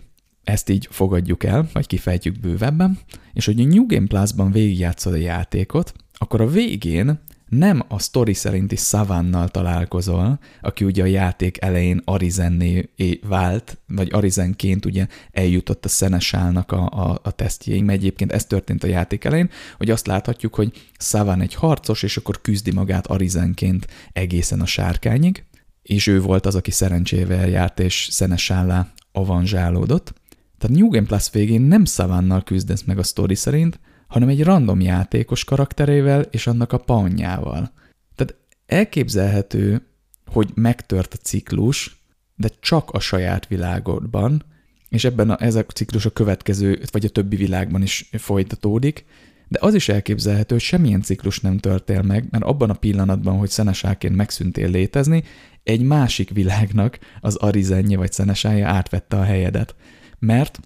ezt 0.45 0.69
így 0.69 0.89
fogadjuk 0.91 1.45
el, 1.45 1.69
vagy 1.73 1.87
kifejtjük 1.87 2.41
bővebben, 2.41 2.99
és 3.33 3.45
hogy 3.45 3.61
a 3.61 3.65
New 3.65 3.87
Game 3.87 4.07
Plus-ban 4.07 4.53
végigjátszod 4.53 5.13
a 5.13 5.17
játékot, 5.17 5.95
akkor 6.15 6.41
a 6.41 6.47
végén 6.47 7.21
nem 7.59 7.83
a 7.89 7.99
sztori 7.99 8.35
szerinti 8.35 8.77
Savannal 8.77 9.49
találkozol, 9.49 10.39
aki 10.61 10.85
ugye 10.85 11.03
a 11.03 11.07
játék 11.07 11.63
elején 11.63 12.03
Arizenné 12.05 12.91
vált, 13.29 13.79
vagy 13.87 14.09
Arizenként 14.13 14.85
ugye 14.85 15.07
eljutott 15.31 15.85
a 15.85 15.89
Szenesálnak 15.89 16.73
a, 16.73 16.87
a, 16.87 17.21
a 17.23 17.31
tesztjéig, 17.31 17.85
mert 17.85 17.99
egyébként 17.99 18.33
ez 18.33 18.45
történt 18.45 18.85
a 18.85 18.87
játék 18.87 19.25
elején, 19.25 19.51
hogy 19.77 19.91
azt 19.91 20.07
láthatjuk, 20.07 20.55
hogy 20.55 20.91
Savan 20.99 21.41
egy 21.41 21.55
harcos, 21.55 22.03
és 22.03 22.17
akkor 22.17 22.41
küzdi 22.41 22.73
magát 22.73 23.07
Arizenként 23.07 23.87
egészen 24.13 24.61
a 24.61 24.67
sárkányig, 24.67 25.45
és 25.83 26.07
ő 26.07 26.21
volt 26.21 26.47
az, 26.47 26.55
aki 26.55 26.71
szerencsével 26.71 27.49
járt, 27.49 27.81
és 27.81 28.09
Szenesállá 28.11 28.93
avanzsálódott. 29.13 30.13
Tehát 30.59 30.77
New 30.77 30.89
Game 30.89 31.07
Plus 31.07 31.31
végén 31.31 31.61
nem 31.61 31.85
Savannal 31.85 32.43
küzdesz 32.43 32.83
meg 32.83 32.99
a 32.99 33.03
sztori 33.03 33.35
szerint, 33.35 33.79
hanem 34.15 34.29
egy 34.29 34.45
random 34.45 34.81
játékos 34.81 35.45
karakterével 35.45 36.21
és 36.21 36.47
annak 36.47 36.73
a 36.73 36.79
panjával. 36.79 37.73
Tehát 38.15 38.37
elképzelhető, 38.67 39.87
hogy 40.27 40.51
megtört 40.55 41.15
a 41.15 41.17
ciklus, 41.17 42.05
de 42.35 42.49
csak 42.61 42.91
a 42.91 43.01
saját 43.01 43.47
világodban, 43.47 44.45
és 44.89 45.05
ebben 45.05 45.31
a, 45.31 45.43
ez 45.43 45.55
a 45.55 45.65
ciklus 45.65 46.07
a 46.07 46.11
következő, 46.11 46.81
vagy 46.91 47.05
a 47.05 47.09
többi 47.09 47.37
világban 47.37 47.83
is 47.83 48.11
folytatódik, 48.13 49.05
de 49.49 49.59
az 49.61 49.75
is 49.75 49.89
elképzelhető, 49.89 50.55
hogy 50.55 50.65
semmilyen 50.65 51.03
ciklus 51.03 51.41
nem 51.41 51.59
törtél 51.59 52.03
meg, 52.03 52.27
mert 52.31 52.45
abban 52.45 52.71
a 52.71 52.75
pillanatban, 52.75 53.39
hogy 53.39 53.51
szenesáként 53.51 54.17
megszűntél 54.17 54.71
létezni, 54.71 55.25
egy 55.63 55.83
másik 55.83 56.31
világnak 56.31 56.99
az 57.21 57.37
arizenje 57.37 57.97
vagy 57.97 58.13
szenesája 58.13 58.69
átvette 58.69 59.17
a 59.17 59.23
helyedet. 59.23 59.75
Mert 60.19 60.61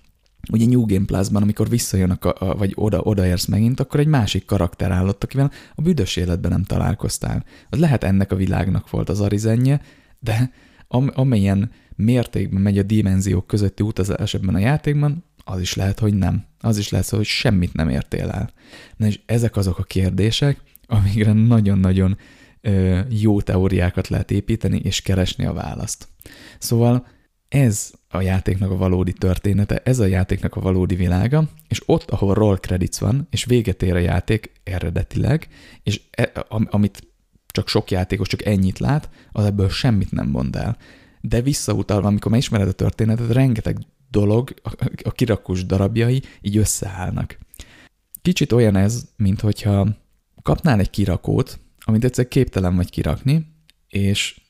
ugye 0.51 0.67
New 0.67 0.87
Game 0.87 1.05
Plus-ban, 1.05 1.43
amikor 1.43 1.69
visszajön, 1.69 2.11
a, 2.11 2.35
a, 2.39 2.57
vagy 2.57 2.73
oda, 2.75 3.01
odaérsz 3.01 3.47
megint, 3.47 3.81
akkor 3.81 4.01
egy 4.01 4.07
másik 4.07 4.45
karakter 4.45 4.91
állott, 4.91 5.25
akivel 5.25 5.51
a 5.75 5.83
büdös 5.83 6.17
életben 6.17 6.51
nem 6.51 6.63
találkoztál. 6.63 7.45
Az 7.71 7.79
lehet 7.79 8.05
ennek 8.05 8.33
a 8.33 8.37
világnak 8.37 8.91
volt 8.91 9.09
az 9.09 9.21
arizenje, 9.21 9.81
de 10.21 10.51
am, 10.89 11.11
amilyen 11.15 11.71
mértékben 11.97 12.63
megy 12.63 12.79
a 12.79 12.83
dimenziók 12.83 13.47
közötti 13.47 13.83
utazás 13.83 14.35
ebben 14.35 14.55
a 14.55 14.59
játékban, 14.59 15.25
az 15.45 15.61
is 15.61 15.75
lehet, 15.75 15.99
hogy 15.99 16.15
nem. 16.15 16.45
Az 16.61 16.79
is 16.79 16.89
lehet, 16.89 17.09
hogy 17.09 17.25
semmit 17.25 17.73
nem 17.73 17.89
értél 17.89 18.31
el. 18.31 18.51
Na 18.97 19.07
és 19.07 19.21
ezek 19.27 19.57
azok 19.57 19.79
a 19.79 19.83
kérdések, 19.83 20.61
amikre 20.87 21.33
nagyon-nagyon 21.33 22.17
jó 23.09 23.41
teóriákat 23.41 24.09
lehet 24.09 24.31
építeni, 24.31 24.79
és 24.79 25.01
keresni 25.01 25.47
a 25.47 25.53
választ. 25.53 26.09
Szóval 26.59 27.07
ez 27.49 27.91
a 28.09 28.21
játéknak 28.21 28.71
a 28.71 28.77
valódi 28.77 29.13
története, 29.13 29.81
ez 29.85 29.99
a 29.99 30.07
játéknak 30.07 30.57
a 30.57 30.61
valódi 30.61 30.95
világa, 30.95 31.49
és 31.69 31.83
ott, 31.87 32.11
ahol 32.11 32.35
roll 32.35 32.57
credits 32.57 32.99
van, 32.99 33.27
és 33.31 33.45
véget 33.45 33.83
ér 33.83 33.95
a 33.95 33.99
játék 33.99 34.53
eredetileg, 34.65 35.49
és 35.83 36.01
e, 36.11 36.33
amit 36.49 37.09
csak 37.47 37.69
sok 37.69 37.91
játékos 37.91 38.29
csak 38.29 38.45
ennyit 38.45 38.79
lát, 38.79 39.11
az 39.33 39.45
ebből 39.45 39.69
semmit 39.69 40.11
nem 40.11 40.29
mond 40.29 40.57
el. 40.57 40.77
De 41.21 41.41
visszautalva, 41.41 42.07
amikor 42.07 42.31
már 42.31 42.41
ismered 42.41 42.69
a 42.69 42.73
történetet, 42.73 43.33
rengeteg 43.33 43.79
dolog, 44.11 44.55
a 45.03 45.13
kirakós 45.13 45.67
darabjai 45.67 46.23
így 46.41 46.57
összeállnak. 46.57 47.39
Kicsit 48.23 48.53
olyan 48.53 48.77
ez, 48.77 49.05
mint 49.17 49.41
hogyha 49.41 49.89
kapnál 50.43 50.79
egy 50.79 50.91
kirakót, 50.91 51.61
amit 51.79 52.05
egyszer 52.05 52.29
képtelen 52.29 52.77
vagy 52.77 52.91
kirakni, 52.91 53.47
és 53.89 54.41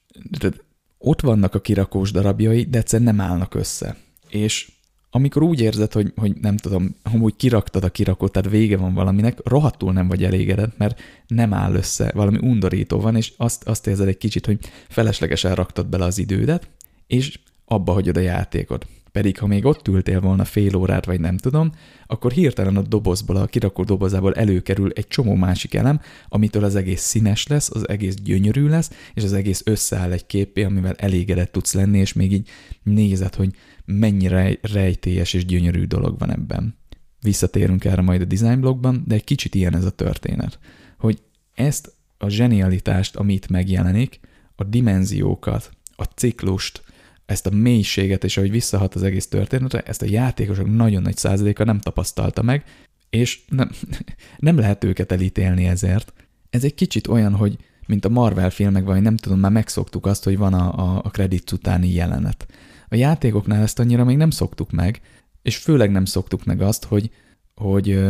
ott 0.98 1.20
vannak 1.20 1.54
a 1.54 1.60
kirakós 1.60 2.10
darabjai, 2.10 2.64
de 2.64 2.78
egyszer 2.78 3.00
nem 3.00 3.20
állnak 3.20 3.54
össze. 3.54 3.96
És 4.28 4.70
amikor 5.10 5.42
úgy 5.42 5.60
érzed, 5.60 5.92
hogy, 5.92 6.12
hogy 6.16 6.36
nem 6.40 6.56
tudom, 6.56 6.96
hogy 7.20 7.36
kiraktad 7.36 7.84
a 7.84 7.88
kirakót, 7.88 8.32
tehát 8.32 8.50
vége 8.50 8.76
van 8.76 8.94
valaminek, 8.94 9.38
rohadtul 9.44 9.92
nem 9.92 10.08
vagy 10.08 10.24
elégedett, 10.24 10.78
mert 10.78 11.00
nem 11.26 11.54
áll 11.54 11.74
össze, 11.74 12.10
valami 12.14 12.38
undorító 12.40 13.00
van, 13.00 13.16
és 13.16 13.32
azt, 13.36 13.68
azt 13.68 13.86
érzed 13.86 14.08
egy 14.08 14.18
kicsit, 14.18 14.46
hogy 14.46 14.58
feleslegesen 14.88 15.54
raktad 15.54 15.86
bele 15.86 16.04
az 16.04 16.18
idődet, 16.18 16.68
és 17.06 17.38
abba 17.64 17.92
hagyod 17.92 18.16
a 18.16 18.20
játékot. 18.20 18.86
Pedig 19.12 19.38
ha 19.38 19.46
még 19.46 19.64
ott 19.64 19.88
ültél 19.88 20.20
volna 20.20 20.44
fél 20.44 20.76
órát, 20.76 21.04
vagy 21.04 21.20
nem 21.20 21.36
tudom, 21.36 21.72
akkor 22.06 22.32
hirtelen 22.32 22.76
a 22.76 22.82
dobozból, 22.82 23.36
a 23.36 23.46
kirakó 23.46 23.84
dobozából 23.84 24.34
előkerül 24.34 24.90
egy 24.94 25.08
csomó 25.08 25.34
másik 25.34 25.74
elem, 25.74 26.00
amitől 26.28 26.64
az 26.64 26.74
egész 26.74 27.02
színes 27.02 27.46
lesz, 27.46 27.70
az 27.70 27.88
egész 27.88 28.14
gyönyörű 28.14 28.66
lesz, 28.66 28.90
és 29.14 29.22
az 29.22 29.32
egész 29.32 29.62
összeáll 29.64 30.12
egy 30.12 30.26
képé, 30.26 30.62
amivel 30.62 30.94
elégedett 30.94 31.52
tudsz 31.52 31.74
lenni, 31.74 31.98
és 31.98 32.12
még 32.12 32.32
így 32.32 32.48
nézed, 32.82 33.34
hogy 33.34 33.50
mennyire 33.84 34.58
rejtélyes 34.60 35.32
és 35.34 35.44
gyönyörű 35.44 35.84
dolog 35.84 36.18
van 36.18 36.32
ebben. 36.32 36.76
Visszatérünk 37.20 37.84
erre 37.84 38.02
majd 38.02 38.20
a 38.20 38.24
design 38.24 38.60
blogban, 38.60 39.04
de 39.06 39.14
egy 39.14 39.24
kicsit 39.24 39.54
ilyen 39.54 39.76
ez 39.76 39.84
a 39.84 39.90
történet, 39.90 40.58
hogy 40.98 41.22
ezt 41.54 41.92
a 42.18 42.28
zsenialitást, 42.28 43.16
amit 43.16 43.48
megjelenik, 43.48 44.20
a 44.56 44.64
dimenziókat, 44.64 45.70
a 45.96 46.04
ciklust, 46.04 46.82
ezt 47.28 47.46
a 47.46 47.50
mélységet, 47.50 48.24
és 48.24 48.36
ahogy 48.36 48.50
visszahat 48.50 48.94
az 48.94 49.02
egész 49.02 49.26
történetre, 49.26 49.80
ezt 49.80 50.02
a 50.02 50.06
játékosok 50.08 50.74
nagyon 50.74 51.02
nagy 51.02 51.16
százaléka 51.16 51.64
nem 51.64 51.78
tapasztalta 51.78 52.42
meg, 52.42 52.64
és 53.10 53.40
nem, 53.48 53.70
nem 54.38 54.58
lehet 54.58 54.84
őket 54.84 55.12
elítélni 55.12 55.66
ezért. 55.66 56.12
Ez 56.50 56.64
egy 56.64 56.74
kicsit 56.74 57.06
olyan, 57.06 57.34
hogy 57.34 57.56
mint 57.86 58.04
a 58.04 58.08
Marvel 58.08 58.50
filmek, 58.50 58.84
vagy 58.84 59.02
nem 59.02 59.16
tudom, 59.16 59.38
már 59.38 59.50
megszoktuk 59.50 60.06
azt, 60.06 60.24
hogy 60.24 60.36
van 60.36 60.54
a, 60.54 60.78
a, 60.78 61.00
a 61.04 61.10
kredit 61.10 61.52
utáni 61.52 61.92
jelenet. 61.92 62.46
A 62.88 62.94
játékoknál 62.94 63.62
ezt 63.62 63.78
annyira 63.78 64.04
még 64.04 64.16
nem 64.16 64.30
szoktuk 64.30 64.70
meg, 64.70 65.00
és 65.42 65.56
főleg 65.56 65.90
nem 65.90 66.04
szoktuk 66.04 66.44
meg 66.44 66.60
azt, 66.60 66.84
hogy, 66.84 67.10
hogy 67.54 68.00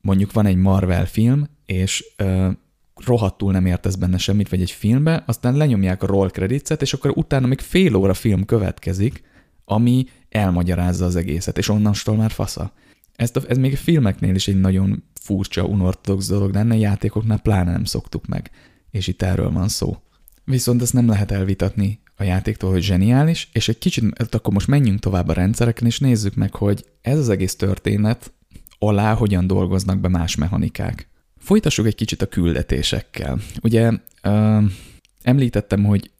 mondjuk 0.00 0.32
van 0.32 0.46
egy 0.46 0.56
Marvel 0.56 1.06
film, 1.06 1.48
és 1.66 2.04
rohadtul 3.04 3.52
nem 3.52 3.66
értesz 3.66 3.94
benne 3.94 4.18
semmit, 4.18 4.48
vagy 4.48 4.60
egy 4.60 4.70
filmbe, 4.70 5.22
aztán 5.26 5.56
lenyomják 5.56 6.02
a 6.02 6.06
roll 6.06 6.30
credits 6.30 6.70
és 6.70 6.92
akkor 6.92 7.12
utána 7.14 7.46
még 7.46 7.60
fél 7.60 7.94
óra 7.94 8.14
film 8.14 8.44
következik, 8.44 9.22
ami 9.64 10.06
elmagyarázza 10.28 11.04
az 11.04 11.16
egészet, 11.16 11.58
és 11.58 11.68
onnantól 11.68 12.16
már 12.16 12.30
fasza. 12.30 12.72
Ezt 13.16 13.36
a, 13.36 13.40
ez 13.48 13.58
még 13.58 13.72
a 13.72 13.76
filmeknél 13.76 14.34
is 14.34 14.48
egy 14.48 14.60
nagyon 14.60 15.02
furcsa, 15.20 15.64
unortodox 15.64 16.28
dolog 16.28 16.54
lenne, 16.54 16.76
játékoknál 16.76 17.38
pláne 17.38 17.72
nem 17.72 17.84
szoktuk 17.84 18.26
meg, 18.26 18.50
és 18.90 19.06
itt 19.06 19.22
erről 19.22 19.50
van 19.50 19.68
szó. 19.68 19.96
Viszont 20.44 20.82
ezt 20.82 20.92
nem 20.92 21.08
lehet 21.08 21.30
elvitatni 21.30 22.00
a 22.16 22.22
játéktól, 22.22 22.70
hogy 22.70 22.82
zseniális, 22.82 23.48
és 23.52 23.68
egy 23.68 23.78
kicsit, 23.78 24.04
hát 24.18 24.34
akkor 24.34 24.52
most 24.52 24.66
menjünk 24.66 25.00
tovább 25.00 25.28
a 25.28 25.32
rendszereken, 25.32 25.86
és 25.86 25.98
nézzük 25.98 26.34
meg, 26.34 26.54
hogy 26.54 26.84
ez 27.00 27.18
az 27.18 27.28
egész 27.28 27.56
történet 27.56 28.32
alá 28.78 29.14
hogyan 29.14 29.46
dolgoznak 29.46 29.98
be 29.98 30.08
más 30.08 30.36
mechanikák. 30.36 31.08
Folytassuk 31.48 31.86
egy 31.86 31.94
kicsit 31.94 32.22
a 32.22 32.26
küldetésekkel. 32.26 33.38
Ugye 33.62 33.90
említettem, 35.22 35.84
hogy 35.84 36.10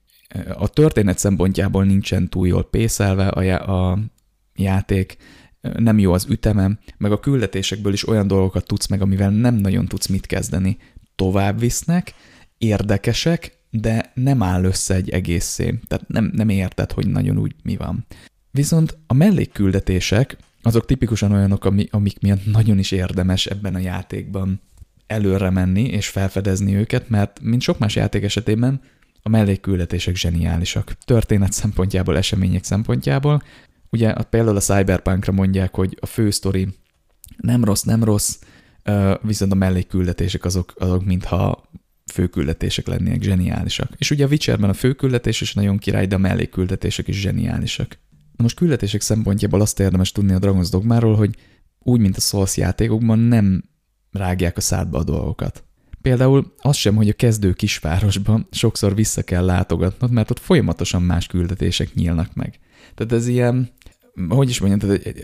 a 0.54 0.68
történet 0.68 1.18
szempontjából 1.18 1.84
nincsen 1.84 2.28
túl 2.28 2.46
jól 2.46 2.64
pészelve 2.64 3.28
a, 3.28 3.90
a 3.90 3.98
játék, 4.56 5.16
nem 5.60 5.98
jó 5.98 6.12
az 6.12 6.26
üteme, 6.28 6.78
meg 6.98 7.12
a 7.12 7.20
küldetésekből 7.20 7.92
is 7.92 8.08
olyan 8.08 8.26
dolgokat 8.26 8.66
tudsz 8.66 8.86
meg, 8.86 9.02
amivel 9.02 9.30
nem 9.30 9.54
nagyon 9.54 9.86
tudsz 9.86 10.06
mit 10.06 10.26
kezdeni. 10.26 10.76
Tovább 11.14 11.58
visznek, 11.58 12.14
érdekesek, 12.58 13.58
de 13.70 14.12
nem 14.14 14.42
áll 14.42 14.64
össze 14.64 14.94
egy 14.94 15.10
egészé. 15.10 15.78
Tehát 15.86 16.08
nem, 16.08 16.30
nem 16.34 16.48
érted, 16.48 16.92
hogy 16.92 17.06
nagyon 17.06 17.38
úgy 17.38 17.54
mi 17.62 17.76
van. 17.76 18.06
Viszont 18.50 18.98
a 19.06 19.14
mellékküldetések, 19.14 20.36
azok 20.62 20.86
tipikusan 20.86 21.32
olyanok, 21.32 21.64
amik 21.90 22.20
miatt 22.20 22.46
nagyon 22.46 22.78
is 22.78 22.90
érdemes 22.90 23.46
ebben 23.46 23.74
a 23.74 23.78
játékban 23.78 24.60
előre 25.08 25.50
menni 25.50 25.82
és 25.82 26.08
felfedezni 26.08 26.74
őket, 26.74 27.08
mert 27.08 27.40
mint 27.42 27.62
sok 27.62 27.78
más 27.78 27.96
játék 27.96 28.22
esetében 28.22 28.80
a 29.22 29.28
mellékküldetések 29.28 30.16
zseniálisak. 30.16 30.96
Történet 31.04 31.52
szempontjából, 31.52 32.16
események 32.16 32.64
szempontjából. 32.64 33.42
Ugye 33.90 34.12
például 34.12 34.56
a 34.56 34.60
Cyberpunkra 34.60 35.32
mondják, 35.32 35.74
hogy 35.74 35.98
a 36.00 36.06
fő 36.06 36.30
sztori 36.30 36.68
nem 37.36 37.64
rossz, 37.64 37.82
nem 37.82 38.04
rossz, 38.04 38.38
viszont 39.22 39.52
a 39.52 39.54
mellékküldetések 39.54 40.44
azok, 40.44 40.72
azok 40.76 41.04
mintha 41.04 41.70
főküldetések 42.12 42.86
lennének 42.86 43.22
zseniálisak. 43.22 43.90
És 43.96 44.10
ugye 44.10 44.24
a 44.24 44.28
Witcherben 44.28 44.70
a 44.70 44.74
főküldetés 44.74 45.40
is 45.40 45.54
nagyon 45.54 45.78
király, 45.78 46.06
de 46.06 46.14
a 46.14 46.18
mellékküldetések 46.18 47.08
is 47.08 47.20
zseniálisak. 47.20 47.98
Na 48.36 48.42
most 48.42 48.56
küldetések 48.56 49.00
szempontjából 49.00 49.60
azt 49.60 49.80
érdemes 49.80 50.12
tudni 50.12 50.32
a 50.32 50.38
Dragon's 50.38 50.68
Dogmáról, 50.70 51.16
hogy 51.16 51.34
úgy, 51.78 52.00
mint 52.00 52.16
a 52.16 52.20
Souls 52.20 52.56
játékokban 52.56 53.18
nem 53.18 53.64
rágják 54.18 54.56
a 54.56 54.60
szádba 54.60 54.98
a 54.98 55.04
dolgokat. 55.04 55.64
Például 56.02 56.52
az 56.58 56.76
sem, 56.76 56.96
hogy 56.96 57.08
a 57.08 57.12
kezdő 57.12 57.52
kisvárosban 57.52 58.46
sokszor 58.50 58.94
vissza 58.94 59.22
kell 59.22 59.44
látogatnod, 59.44 60.10
mert 60.10 60.30
ott 60.30 60.38
folyamatosan 60.38 61.02
más 61.02 61.26
küldetések 61.26 61.94
nyílnak 61.94 62.34
meg. 62.34 62.58
Tehát 62.94 63.12
ez 63.12 63.26
ilyen, 63.26 63.70
hogy 64.28 64.48
is 64.48 64.60
mondjam, 64.60 64.80
tehát 64.80 65.16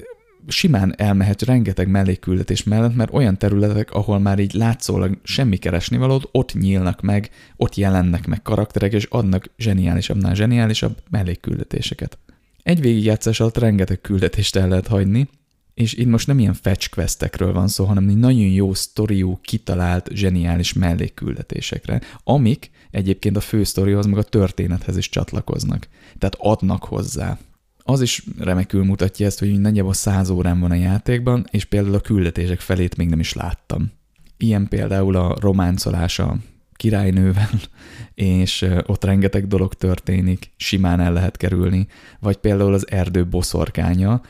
simán 0.46 0.94
elmehet 0.96 1.42
rengeteg 1.42 1.88
mellékküldetés 1.88 2.62
mellett, 2.62 2.94
mert 2.94 3.12
olyan 3.12 3.38
területek, 3.38 3.90
ahol 3.90 4.18
már 4.18 4.38
így 4.38 4.52
látszólag 4.52 5.18
semmi 5.22 5.56
keresnivalód, 5.56 6.28
ott 6.32 6.54
nyílnak 6.54 7.00
meg, 7.00 7.30
ott 7.56 7.74
jelennek 7.74 8.26
meg 8.26 8.42
karakterek, 8.42 8.92
és 8.92 9.04
adnak 9.04 9.50
zseniálisabbnál 9.56 10.34
zseniálisabb 10.34 11.02
mellékküldetéseket. 11.10 12.18
Egy 12.62 12.80
végigjátszás 12.80 13.40
alatt 13.40 13.58
rengeteg 13.58 14.00
küldetést 14.00 14.56
el 14.56 14.68
lehet 14.68 14.86
hagyni, 14.86 15.28
és 15.74 15.92
itt 15.92 16.06
most 16.06 16.26
nem 16.26 16.38
ilyen 16.38 16.54
fetch 16.54 16.90
questekről 16.90 17.52
van 17.52 17.68
szó, 17.68 17.84
hanem 17.84 18.04
nagyon 18.04 18.46
jó 18.46 18.74
sztoriú, 18.74 19.38
kitalált, 19.42 20.10
zseniális 20.12 20.72
mellékküldetésekre, 20.72 22.00
amik 22.24 22.70
egyébként 22.90 23.36
a 23.36 23.40
fő 23.40 23.64
sztorihoz, 23.64 24.06
meg 24.06 24.18
a 24.18 24.22
történethez 24.22 24.96
is 24.96 25.08
csatlakoznak. 25.08 25.88
Tehát 26.18 26.36
adnak 26.38 26.84
hozzá. 26.84 27.38
Az 27.86 28.00
is 28.00 28.24
remekül 28.38 28.84
mutatja 28.84 29.26
ezt, 29.26 29.38
hogy 29.38 29.60
nagyjából 29.60 29.92
száz 29.92 30.30
órán 30.30 30.60
van 30.60 30.70
a 30.70 30.74
játékban, 30.74 31.46
és 31.50 31.64
például 31.64 31.94
a 31.94 32.00
küldetések 32.00 32.60
felét 32.60 32.96
még 32.96 33.08
nem 33.08 33.20
is 33.20 33.32
láttam. 33.32 33.92
Ilyen 34.36 34.68
például 34.68 35.16
a 35.16 35.36
románcolása 35.40 36.36
királynővel, 36.72 37.50
és 38.14 38.66
ott 38.86 39.04
rengeteg 39.04 39.46
dolog 39.46 39.74
történik, 39.74 40.50
simán 40.56 41.00
el 41.00 41.12
lehet 41.12 41.36
kerülni, 41.36 41.86
vagy 42.20 42.36
például 42.36 42.74
az 42.74 42.90
erdő 42.90 43.26
boszorkánya, 43.26 44.22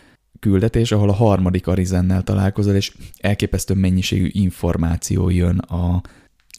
küldetés, 0.44 0.92
ahol 0.92 1.08
a 1.08 1.12
harmadik 1.12 1.66
Arizennel 1.66 2.22
találkozol, 2.22 2.74
és 2.74 2.92
elképesztő 3.18 3.74
mennyiségű 3.74 4.28
információ 4.30 5.28
jön 5.30 5.58
a, 5.58 6.02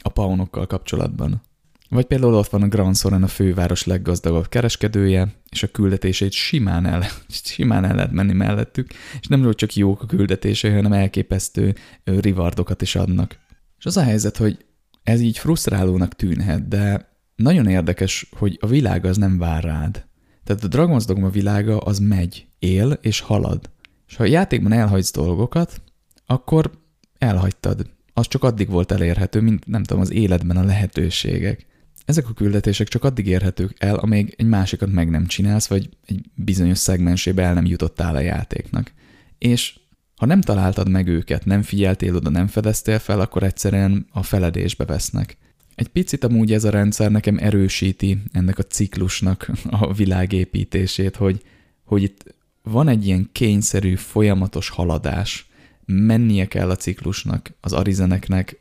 a 0.01 0.09
paunokkal 0.09 0.67
kapcsolatban. 0.67 1.41
Vagy 1.89 2.05
például 2.05 2.33
ott 2.33 2.49
van 2.49 2.61
a 2.61 2.67
Grand 2.67 2.95
Soren, 2.97 3.23
a 3.23 3.27
főváros 3.27 3.85
leggazdagabb 3.85 4.49
kereskedője, 4.49 5.33
és 5.49 5.63
a 5.63 5.67
küldetését 5.67 6.31
simán 6.31 6.85
el, 6.85 7.03
simán 7.53 7.85
el 7.85 7.95
lehet 7.95 8.11
menni 8.11 8.33
mellettük, 8.33 8.89
és 9.19 9.27
nem 9.27 9.53
csak 9.53 9.75
jók 9.75 10.01
a 10.01 10.05
küldetései, 10.05 10.71
hanem 10.71 10.93
elképesztő 10.93 11.75
rivardokat 12.03 12.81
is 12.81 12.95
adnak. 12.95 13.37
És 13.77 13.85
az 13.85 13.97
a 13.97 14.03
helyzet, 14.03 14.37
hogy 14.37 14.65
ez 15.03 15.21
így 15.21 15.37
frusztrálónak 15.37 16.15
tűnhet, 16.15 16.67
de 16.67 17.09
nagyon 17.35 17.67
érdekes, 17.67 18.29
hogy 18.37 18.57
a 18.61 18.67
világ 18.67 19.05
az 19.05 19.17
nem 19.17 19.37
vár 19.37 19.63
rád. 19.63 20.05
Tehát 20.43 20.63
a 20.63 20.67
Dragon's 20.67 21.03
Dogma 21.07 21.29
világa 21.29 21.77
az 21.77 21.99
megy, 21.99 22.47
él 22.59 22.99
és 23.01 23.19
halad. 23.19 23.73
És 24.07 24.15
ha 24.15 24.23
a 24.23 24.27
játékban 24.27 24.71
elhagysz 24.71 25.11
dolgokat, 25.11 25.81
akkor 26.25 26.71
elhagytad. 27.17 27.89
Az 28.13 28.27
csak 28.27 28.43
addig 28.43 28.69
volt 28.69 28.91
elérhető, 28.91 29.41
mint 29.41 29.65
nem 29.65 29.83
tudom, 29.83 30.01
az 30.01 30.11
életben 30.11 30.57
a 30.57 30.63
lehetőségek. 30.63 31.65
Ezek 32.05 32.29
a 32.29 32.33
küldetések 32.33 32.87
csak 32.87 33.03
addig 33.03 33.27
érhetők 33.27 33.75
el, 33.77 33.95
amíg 33.95 34.33
egy 34.37 34.45
másikat 34.45 34.91
meg 34.91 35.09
nem 35.09 35.25
csinálsz, 35.25 35.67
vagy 35.67 35.89
egy 36.05 36.25
bizonyos 36.35 36.77
szegmensébe 36.77 37.43
el 37.43 37.53
nem 37.53 37.65
jutottál 37.65 38.15
a 38.15 38.19
játéknak. 38.19 38.93
És 39.37 39.79
ha 40.15 40.25
nem 40.25 40.41
találtad 40.41 40.89
meg 40.89 41.07
őket, 41.07 41.45
nem 41.45 41.61
figyeltél 41.61 42.15
oda, 42.15 42.29
nem 42.29 42.47
fedeztél 42.47 42.99
fel, 42.99 43.19
akkor 43.19 43.43
egyszerűen 43.43 44.07
a 44.11 44.23
feledésbe 44.23 44.85
vesznek. 44.85 45.37
Egy 45.75 45.87
picit 45.87 46.23
amúgy 46.23 46.53
ez 46.53 46.63
a 46.63 46.69
rendszer 46.69 47.11
nekem 47.11 47.37
erősíti 47.37 48.21
ennek 48.31 48.57
a 48.57 48.63
ciklusnak 48.63 49.51
a 49.69 49.93
világépítését, 49.93 51.15
hogy, 51.15 51.41
hogy 51.83 52.03
itt 52.03 52.34
van 52.65 52.87
egy 52.87 53.05
ilyen 53.05 53.29
kényszerű, 53.31 53.95
folyamatos 53.95 54.69
haladás, 54.69 55.49
mennie 55.85 56.45
kell 56.45 56.69
a 56.69 56.75
ciklusnak, 56.75 57.53
az 57.61 57.73
arizeneknek, 57.73 58.59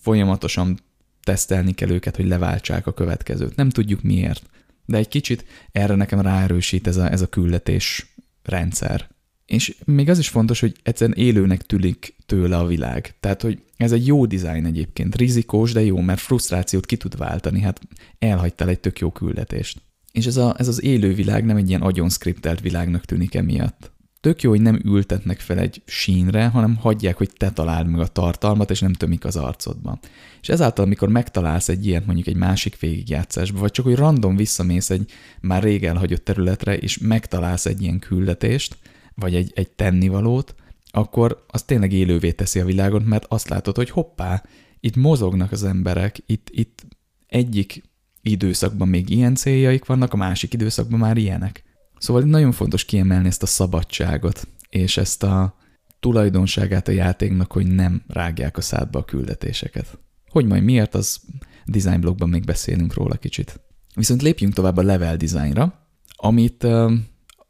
folyamatosan 0.00 0.78
tesztelni 1.22 1.72
kell 1.72 1.90
őket, 1.90 2.16
hogy 2.16 2.26
leváltsák 2.26 2.86
a 2.86 2.94
következőt. 2.94 3.56
Nem 3.56 3.70
tudjuk 3.70 4.02
miért, 4.02 4.50
de 4.86 4.96
egy 4.96 5.08
kicsit 5.08 5.44
erre 5.72 5.94
nekem 5.94 6.20
ráerősít 6.20 6.86
ez 6.86 6.96
a, 6.96 7.10
ez 7.10 7.20
a 7.20 7.28
küldetés 7.28 8.14
rendszer. 8.42 9.08
És 9.46 9.76
még 9.84 10.10
az 10.10 10.18
is 10.18 10.28
fontos, 10.28 10.60
hogy 10.60 10.76
egyszerűen 10.82 11.18
élőnek 11.18 11.62
tűnik 11.62 12.16
tőle 12.26 12.56
a 12.56 12.66
világ. 12.66 13.14
Tehát, 13.20 13.42
hogy 13.42 13.62
ez 13.76 13.92
egy 13.92 14.06
jó 14.06 14.26
dizájn 14.26 14.64
egyébként, 14.64 15.16
rizikós, 15.16 15.72
de 15.72 15.80
jó, 15.80 16.00
mert 16.00 16.20
frusztrációt 16.20 16.86
ki 16.86 16.96
tud 16.96 17.16
váltani, 17.16 17.60
hát 17.60 17.80
elhagytál 18.18 18.68
egy 18.68 18.80
tök 18.80 18.98
jó 18.98 19.10
küldetést. 19.10 19.82
És 20.14 20.26
ez, 20.26 20.36
a, 20.36 20.54
ez 20.58 20.68
az 20.68 20.82
élő 20.82 21.14
világ 21.14 21.44
nem 21.44 21.56
egy 21.56 21.68
ilyen 21.68 21.82
agyon 21.82 22.08
skriptelt 22.08 22.60
világnak 22.60 23.04
tűnik 23.04 23.34
emiatt. 23.34 23.92
Tök 24.20 24.42
jó, 24.42 24.50
hogy 24.50 24.60
nem 24.60 24.80
ültetnek 24.84 25.40
fel 25.40 25.58
egy 25.58 25.82
sínre, 25.84 26.46
hanem 26.46 26.76
hagyják, 26.76 27.16
hogy 27.16 27.30
te 27.36 27.50
találd 27.50 27.86
meg 27.86 28.00
a 28.00 28.06
tartalmat, 28.06 28.70
és 28.70 28.80
nem 28.80 28.92
tömik 28.92 29.24
az 29.24 29.36
arcodba. 29.36 29.98
És 30.40 30.48
ezáltal, 30.48 30.84
amikor 30.84 31.08
megtalálsz 31.08 31.68
egy 31.68 31.86
ilyet 31.86 32.06
mondjuk 32.06 32.26
egy 32.26 32.36
másik 32.36 32.78
végigjátszásba, 32.78 33.58
vagy 33.58 33.70
csak 33.70 33.84
hogy 33.84 33.94
random 33.94 34.36
visszamész 34.36 34.90
egy 34.90 35.10
már 35.40 35.62
rég 35.62 35.84
elhagyott 35.84 36.24
területre, 36.24 36.76
és 36.76 36.98
megtalálsz 36.98 37.66
egy 37.66 37.82
ilyen 37.82 37.98
küldetést, 37.98 38.78
vagy 39.14 39.34
egy, 39.34 39.52
egy 39.54 39.70
tennivalót, 39.70 40.54
akkor 40.90 41.44
az 41.46 41.62
tényleg 41.62 41.92
élővé 41.92 42.32
teszi 42.32 42.60
a 42.60 42.64
világot, 42.64 43.04
mert 43.04 43.26
azt 43.28 43.48
látod, 43.48 43.76
hogy 43.76 43.90
hoppá, 43.90 44.42
itt 44.80 44.96
mozognak 44.96 45.52
az 45.52 45.64
emberek, 45.64 46.22
itt, 46.26 46.48
itt 46.50 46.86
egyik 47.26 47.82
időszakban 48.30 48.88
még 48.88 49.10
ilyen 49.10 49.34
céljaik 49.34 49.84
vannak, 49.84 50.12
a 50.12 50.16
másik 50.16 50.52
időszakban 50.52 50.98
már 50.98 51.16
ilyenek. 51.16 51.62
Szóval 51.98 52.22
nagyon 52.22 52.52
fontos 52.52 52.84
kiemelni 52.84 53.28
ezt 53.28 53.42
a 53.42 53.46
szabadságot, 53.46 54.48
és 54.68 54.96
ezt 54.96 55.22
a 55.22 55.56
tulajdonságát 56.00 56.88
a 56.88 56.92
játéknak, 56.92 57.52
hogy 57.52 57.66
nem 57.66 58.02
rágják 58.06 58.56
a 58.56 58.60
szádba 58.60 58.98
a 58.98 59.04
küldetéseket. 59.04 59.98
Hogy 60.30 60.46
majd 60.46 60.62
miért, 60.62 60.94
az 60.94 61.20
design 61.64 62.00
blogban 62.00 62.28
még 62.28 62.44
beszélünk 62.44 62.94
róla 62.94 63.14
kicsit. 63.14 63.60
Viszont 63.94 64.22
lépjünk 64.22 64.54
tovább 64.54 64.76
a 64.76 64.82
level 64.82 65.16
designra, 65.16 65.88
amit, 66.16 66.66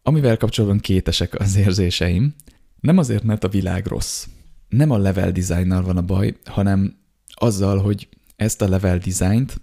amivel 0.03 0.37
kapcsolatban 0.37 0.81
kétesek 0.81 1.41
az 1.41 1.57
érzéseim. 1.57 2.35
Nem 2.81 2.99
azért, 2.99 3.23
mert 3.23 3.45
a 3.45 3.49
világ 3.49 3.87
rossz. 3.87 4.27
Nem 4.69 4.91
a 4.91 4.99
level 4.99 5.33
designnal 5.33 5.83
van 5.83 5.97
a 5.97 6.03
baj, 6.03 6.37
hanem 6.45 6.97
azzal, 7.35 7.79
hogy 7.79 8.09
ezt 8.37 8.63
a 8.63 8.69
level 8.69 8.99
designt 8.99 9.61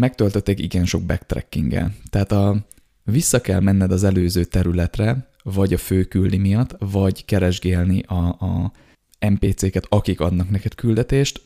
megtöltötték 0.00 0.58
igen 0.58 0.84
sok 0.84 1.02
backtrackinggel. 1.02 1.94
Tehát 2.10 2.32
a, 2.32 2.66
vissza 3.02 3.40
kell 3.40 3.60
menned 3.60 3.92
az 3.92 4.04
előző 4.04 4.44
területre, 4.44 5.28
vagy 5.42 5.72
a 5.72 5.78
főküldi 5.78 6.36
miatt, 6.36 6.76
vagy 6.78 7.24
keresgélni 7.24 8.02
a, 8.02 8.26
a 8.28 8.72
NPC-ket, 9.18 9.86
akik 9.88 10.20
adnak 10.20 10.50
neked 10.50 10.74
küldetést, 10.74 11.42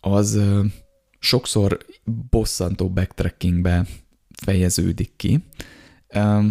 az 0.00 0.34
ö, 0.34 0.64
sokszor 1.18 1.78
bosszantó 2.30 2.90
backtrackingbe 2.90 3.86
fejeződik 4.44 5.12
ki. 5.16 5.44
Ö, 6.08 6.46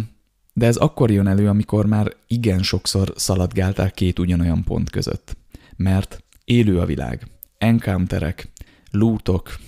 de 0.52 0.66
ez 0.66 0.76
akkor 0.76 1.10
jön 1.10 1.26
elő, 1.26 1.48
amikor 1.48 1.86
már 1.86 2.12
igen 2.26 2.62
sokszor 2.62 3.12
szaladgáltál 3.16 3.90
két 3.90 4.18
ugyanolyan 4.18 4.64
pont 4.64 4.90
között. 4.90 5.36
Mert 5.76 6.24
élő 6.44 6.78
a 6.78 6.86
világ. 6.86 7.26
Encounterek, 7.58 8.52
lootok, 8.90 9.58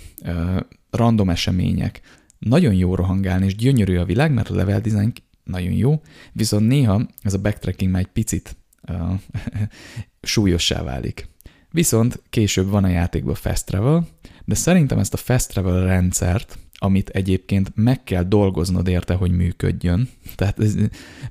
random 0.97 1.31
események. 1.31 2.01
Nagyon 2.39 2.75
jó 2.75 2.95
rohangálni, 2.95 3.45
és 3.45 3.57
gyönyörű 3.57 3.97
a 3.97 4.05
világ, 4.05 4.33
mert 4.33 4.49
a 4.49 4.55
level 4.55 4.81
design 4.81 5.13
nagyon 5.45 5.73
jó, 5.73 6.03
viszont 6.33 6.67
néha 6.67 7.07
ez 7.23 7.35
a 7.35 7.39
backtracking 7.39 7.91
már 7.91 8.01
egy 8.01 8.13
picit 8.13 8.57
uh, 8.89 9.21
súlyossá 10.23 10.83
válik. 10.83 11.29
Viszont 11.71 12.23
később 12.31 12.69
van 12.69 12.85
a 12.85 12.89
játékban 12.89 13.35
fast 13.35 13.67
travel, 13.67 14.09
de 14.45 14.55
szerintem 14.55 14.99
ezt 14.99 15.15
a 15.15 15.17
fast 15.17 15.49
travel 15.49 15.85
rendszert, 15.85 16.59
amit 16.75 17.09
egyébként 17.09 17.73
meg 17.75 18.05
kell 18.05 18.23
dolgoznod 18.23 18.89
érte, 18.89 19.15
hogy 19.15 19.31
működjön, 19.31 20.09
tehát 20.37 20.61
ez, 20.61 20.75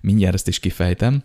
mindjárt 0.02 0.34
ezt 0.34 0.48
is 0.48 0.60
kifejtem, 0.60 1.24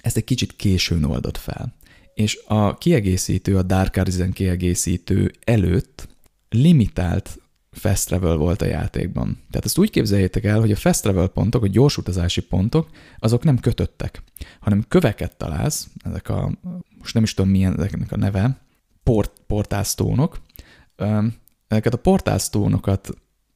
ezt 0.00 0.16
egy 0.16 0.24
kicsit 0.24 0.56
későn 0.56 1.04
oldott 1.04 1.36
fel. 1.36 1.74
És 2.14 2.38
a 2.46 2.78
kiegészítő, 2.78 3.56
a 3.56 3.62
Dark 3.62 3.96
Arisen 3.96 4.32
kiegészítő 4.32 5.32
előtt 5.44 6.08
limitált 6.48 7.38
fast 7.74 8.06
travel 8.06 8.36
volt 8.36 8.62
a 8.62 8.66
játékban. 8.66 9.38
Tehát 9.50 9.64
ezt 9.64 9.78
úgy 9.78 9.90
képzeljétek 9.90 10.44
el, 10.44 10.60
hogy 10.60 10.70
a 10.70 10.76
fast 10.76 11.02
travel 11.02 11.28
pontok, 11.28 11.62
a 11.62 11.68
gyors 11.68 11.96
utazási 11.96 12.40
pontok, 12.40 12.88
azok 13.18 13.44
nem 13.44 13.58
kötöttek, 13.58 14.22
hanem 14.60 14.84
köveket 14.88 15.36
találsz, 15.36 15.88
ezek 16.04 16.28
a, 16.28 16.52
most 16.98 17.14
nem 17.14 17.22
is 17.22 17.34
tudom 17.34 17.50
milyen 17.50 17.76
ezeknek 17.76 18.12
a 18.12 18.16
neve, 18.16 18.58
port, 19.02 19.32
portálstónok, 19.46 20.40
ezeket 21.68 21.94
a 21.94 21.98
portálstónokat 21.98 23.08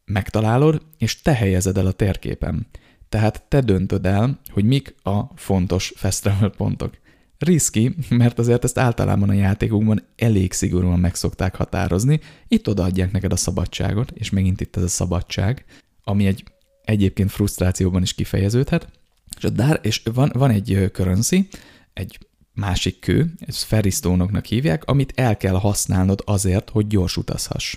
megtalálod, 0.05 0.83
és 0.99 1.21
te 1.21 1.35
helyezed 1.35 1.77
el 1.77 1.87
a 1.87 1.93
térképen. 1.93 2.67
Tehát 3.09 3.43
te 3.49 3.61
döntöd 3.61 4.07
el, 4.07 4.39
hogy 4.49 4.65
mik 4.65 4.95
a 5.03 5.21
fontos 5.35 5.93
fast 5.97 6.23
travel 6.23 6.51
pontok. 6.51 6.99
Riszki, 7.39 7.95
mert 8.09 8.39
azért 8.39 8.65
ezt 8.65 8.79
általában 8.79 9.29
a 9.29 9.33
játékokban 9.33 10.03
elég 10.17 10.53
szigorúan 10.53 10.99
meg 10.99 11.15
szokták 11.15 11.55
határozni, 11.55 12.21
itt 12.49 12.69
odaadják 12.69 13.13
neked 13.13 13.33
a 13.33 13.37
szabadságot, 13.37 14.11
és 14.11 14.31
megint 14.31 14.61
itt 14.61 14.77
ez 14.77 14.83
a 14.83 14.89
szabadság, 14.89 15.65
ami 16.03 16.27
egy 16.27 16.45
egyébként 16.85 17.31
frusztrációban 17.31 18.03
is 18.03 18.15
kifejeződhet, 18.15 18.89
és, 19.37 19.45
a 19.45 19.49
dár, 19.49 19.81
és 19.83 20.03
van, 20.13 20.31
van 20.35 20.51
egy 20.51 20.91
currency, 20.93 21.49
egy 21.93 22.19
másik 22.55 22.99
kő, 22.99 23.33
ezt 23.39 23.63
ferisztónoknak 23.63 24.45
hívják, 24.45 24.85
amit 24.85 25.13
el 25.15 25.37
kell 25.37 25.55
használnod 25.55 26.23
azért, 26.25 26.71
hogy 26.71 26.87
gyors 26.87 27.17
utazhass. 27.17 27.77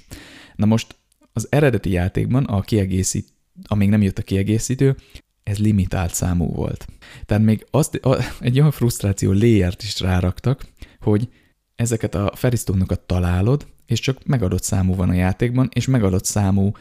Na 0.55 0.65
most 0.65 0.95
az 1.33 1.47
eredeti 1.49 1.89
játékban 1.89 2.45
a 2.45 2.61
kiegészít, 2.61 3.33
amíg 3.63 3.89
nem 3.89 4.01
jött 4.01 4.17
a 4.17 4.21
kiegészítő, 4.21 4.95
ez 5.43 5.57
limitált 5.57 6.13
számú 6.13 6.45
volt. 6.53 6.88
Tehát 7.26 7.43
még 7.43 7.65
azt, 7.72 7.95
a, 7.95 8.18
egy 8.39 8.59
olyan 8.59 8.72
frusztráció 8.72 9.31
léjert 9.31 9.84
is 9.84 9.99
ráraktak, 9.99 10.65
hogy 10.99 11.30
ezeket 11.76 12.15
a 12.15 12.31
ferisztónokat 12.35 12.99
találod, 12.99 13.68
és 13.85 13.99
csak 13.99 14.26
megadott 14.26 14.63
számú 14.63 14.95
van 14.95 15.09
a 15.09 15.13
játékban, 15.13 15.69
és 15.73 15.85
megadott 15.85 16.26
számú 16.26 16.72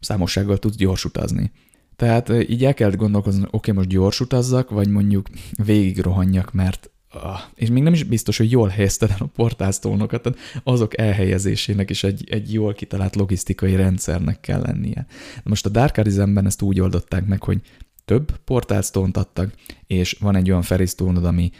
számossággal 0.00 0.58
tudsz 0.58 0.76
gyors 0.76 1.04
utazni. 1.04 1.52
Tehát 1.96 2.32
így 2.48 2.64
el 2.64 2.74
kellett 2.74 2.96
gondolkozni, 2.96 3.42
oké, 3.42 3.56
okay, 3.56 3.74
most 3.74 3.88
gyors 3.88 4.20
utazzak, 4.20 4.70
vagy 4.70 4.88
mondjuk 4.88 5.28
végig 5.64 5.98
rohanjak, 5.98 6.52
mert 6.52 6.90
ah, 7.10 7.40
és 7.54 7.68
még 7.68 7.82
nem 7.82 7.92
is 7.92 8.02
biztos, 8.02 8.36
hogy 8.36 8.50
jól 8.50 8.68
helyezted 8.68 9.10
el 9.10 9.16
a 9.18 9.24
portáztónokat, 9.24 10.22
tehát 10.22 10.38
azok 10.64 10.98
elhelyezésének 10.98 11.90
is 11.90 12.04
egy, 12.04 12.28
egy 12.30 12.52
jól 12.52 12.74
kitalált 12.74 13.16
logisztikai 13.16 13.76
rendszernek 13.76 14.40
kell 14.40 14.60
lennie. 14.60 15.06
Most 15.42 15.66
a 15.66 15.68
Dark 15.68 15.96
Arisen-ben 15.96 16.46
ezt 16.46 16.62
úgy 16.62 16.80
oldották 16.80 17.26
meg, 17.26 17.42
hogy 17.42 17.60
több 18.10 18.36
portálstónt 18.44 19.16
adtak, 19.16 19.52
és 19.86 20.16
van 20.20 20.36
egy 20.36 20.50
olyan 20.50 20.62
ferisztónod, 20.62 21.24
ami 21.24 21.50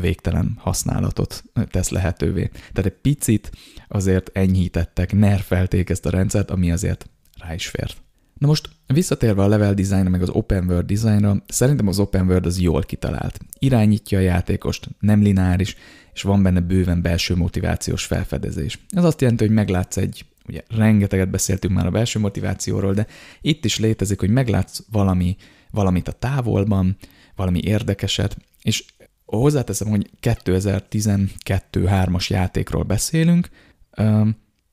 végtelen 0.00 0.54
használatot 0.58 1.44
tesz 1.70 1.88
lehetővé. 1.88 2.50
Tehát 2.52 2.90
egy 2.90 2.98
picit 3.00 3.50
azért 3.88 4.30
enyhítettek, 4.32 5.12
nerfelték 5.12 5.90
ezt 5.90 6.06
a 6.06 6.10
rendszert, 6.10 6.50
ami 6.50 6.72
azért 6.72 7.10
rá 7.38 7.54
is 7.54 7.66
fért. 7.66 7.96
Na 8.38 8.46
most 8.46 8.68
visszatérve 8.86 9.42
a 9.42 9.48
level 9.48 9.74
designra, 9.74 10.10
meg 10.10 10.22
az 10.22 10.28
open 10.28 10.64
world 10.68 10.86
designra, 10.86 11.42
szerintem 11.46 11.88
az 11.88 11.98
open 11.98 12.26
world 12.26 12.46
az 12.46 12.60
jól 12.60 12.82
kitalált. 12.82 13.38
Irányítja 13.58 14.18
a 14.18 14.22
játékost, 14.22 14.88
nem 14.98 15.22
lineáris, 15.22 15.76
és 16.12 16.22
van 16.22 16.42
benne 16.42 16.60
bőven 16.60 17.02
belső 17.02 17.36
motivációs 17.36 18.04
felfedezés. 18.04 18.78
Ez 18.88 19.04
azt 19.04 19.20
jelenti, 19.20 19.44
hogy 19.44 19.54
meglátsz 19.54 19.96
egy, 19.96 20.24
ugye 20.48 20.62
rengeteget 20.68 21.30
beszéltünk 21.30 21.74
már 21.74 21.86
a 21.86 21.90
belső 21.90 22.18
motivációról, 22.18 22.94
de 22.94 23.06
itt 23.40 23.64
is 23.64 23.78
létezik, 23.78 24.20
hogy 24.20 24.30
meglátsz 24.30 24.84
valami, 24.90 25.36
valamit 25.72 26.08
a 26.08 26.12
távolban, 26.12 26.96
valami 27.36 27.60
érdekeset, 27.62 28.36
és 28.62 28.84
hozzáteszem, 29.24 29.88
hogy 29.88 30.10
2012-3-as 30.22 32.26
játékról 32.26 32.82
beszélünk, 32.82 33.48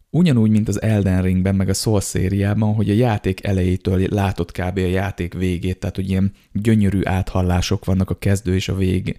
ugyanúgy, 0.10 0.50
mint 0.50 0.68
az 0.68 0.82
Elden 0.82 1.22
Ringben, 1.22 1.56
meg 1.56 1.70
a 1.70 1.74
Soul 1.74 2.02
szériában, 2.02 2.74
hogy 2.74 2.90
a 2.90 2.94
játék 2.94 3.44
elejétől 3.44 4.08
látod 4.10 4.52
kb. 4.52 4.78
a 4.78 4.80
játék 4.80 5.34
végét, 5.34 5.80
tehát 5.80 5.96
hogy 5.96 6.10
ilyen 6.10 6.34
gyönyörű 6.54 7.02
áthallások 7.04 7.86
vannak 7.86 8.10
a 8.10 8.18
kezdő 8.18 8.56
és 8.56 8.70
a 8.70 8.76
vég 8.76 9.18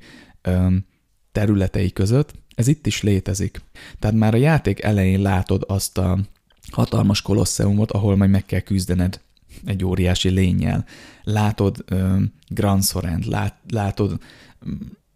területei 1.33 1.93
között, 1.93 2.35
ez 2.55 2.67
itt 2.67 2.87
is 2.87 3.03
létezik. 3.03 3.61
Tehát 3.99 4.17
már 4.17 4.35
a 4.35 4.39
játék 4.39 4.83
elején 4.83 5.21
látod 5.21 5.65
azt 5.69 5.99
a 5.99 6.19
hatalmas 6.71 7.23
kolosseumot, 7.23 7.91
ahol 7.91 8.17
majd 8.17 8.31
meg 8.31 8.47
kell 8.47 8.61
küzdened 8.61 9.21
egy 9.65 9.85
óriási 9.85 10.29
lényel. 10.29 10.85
Látod 11.23 11.85
Grand 12.49 12.85
Sorrent, 12.85 13.27
lát, 13.27 13.55
látod 13.69 14.19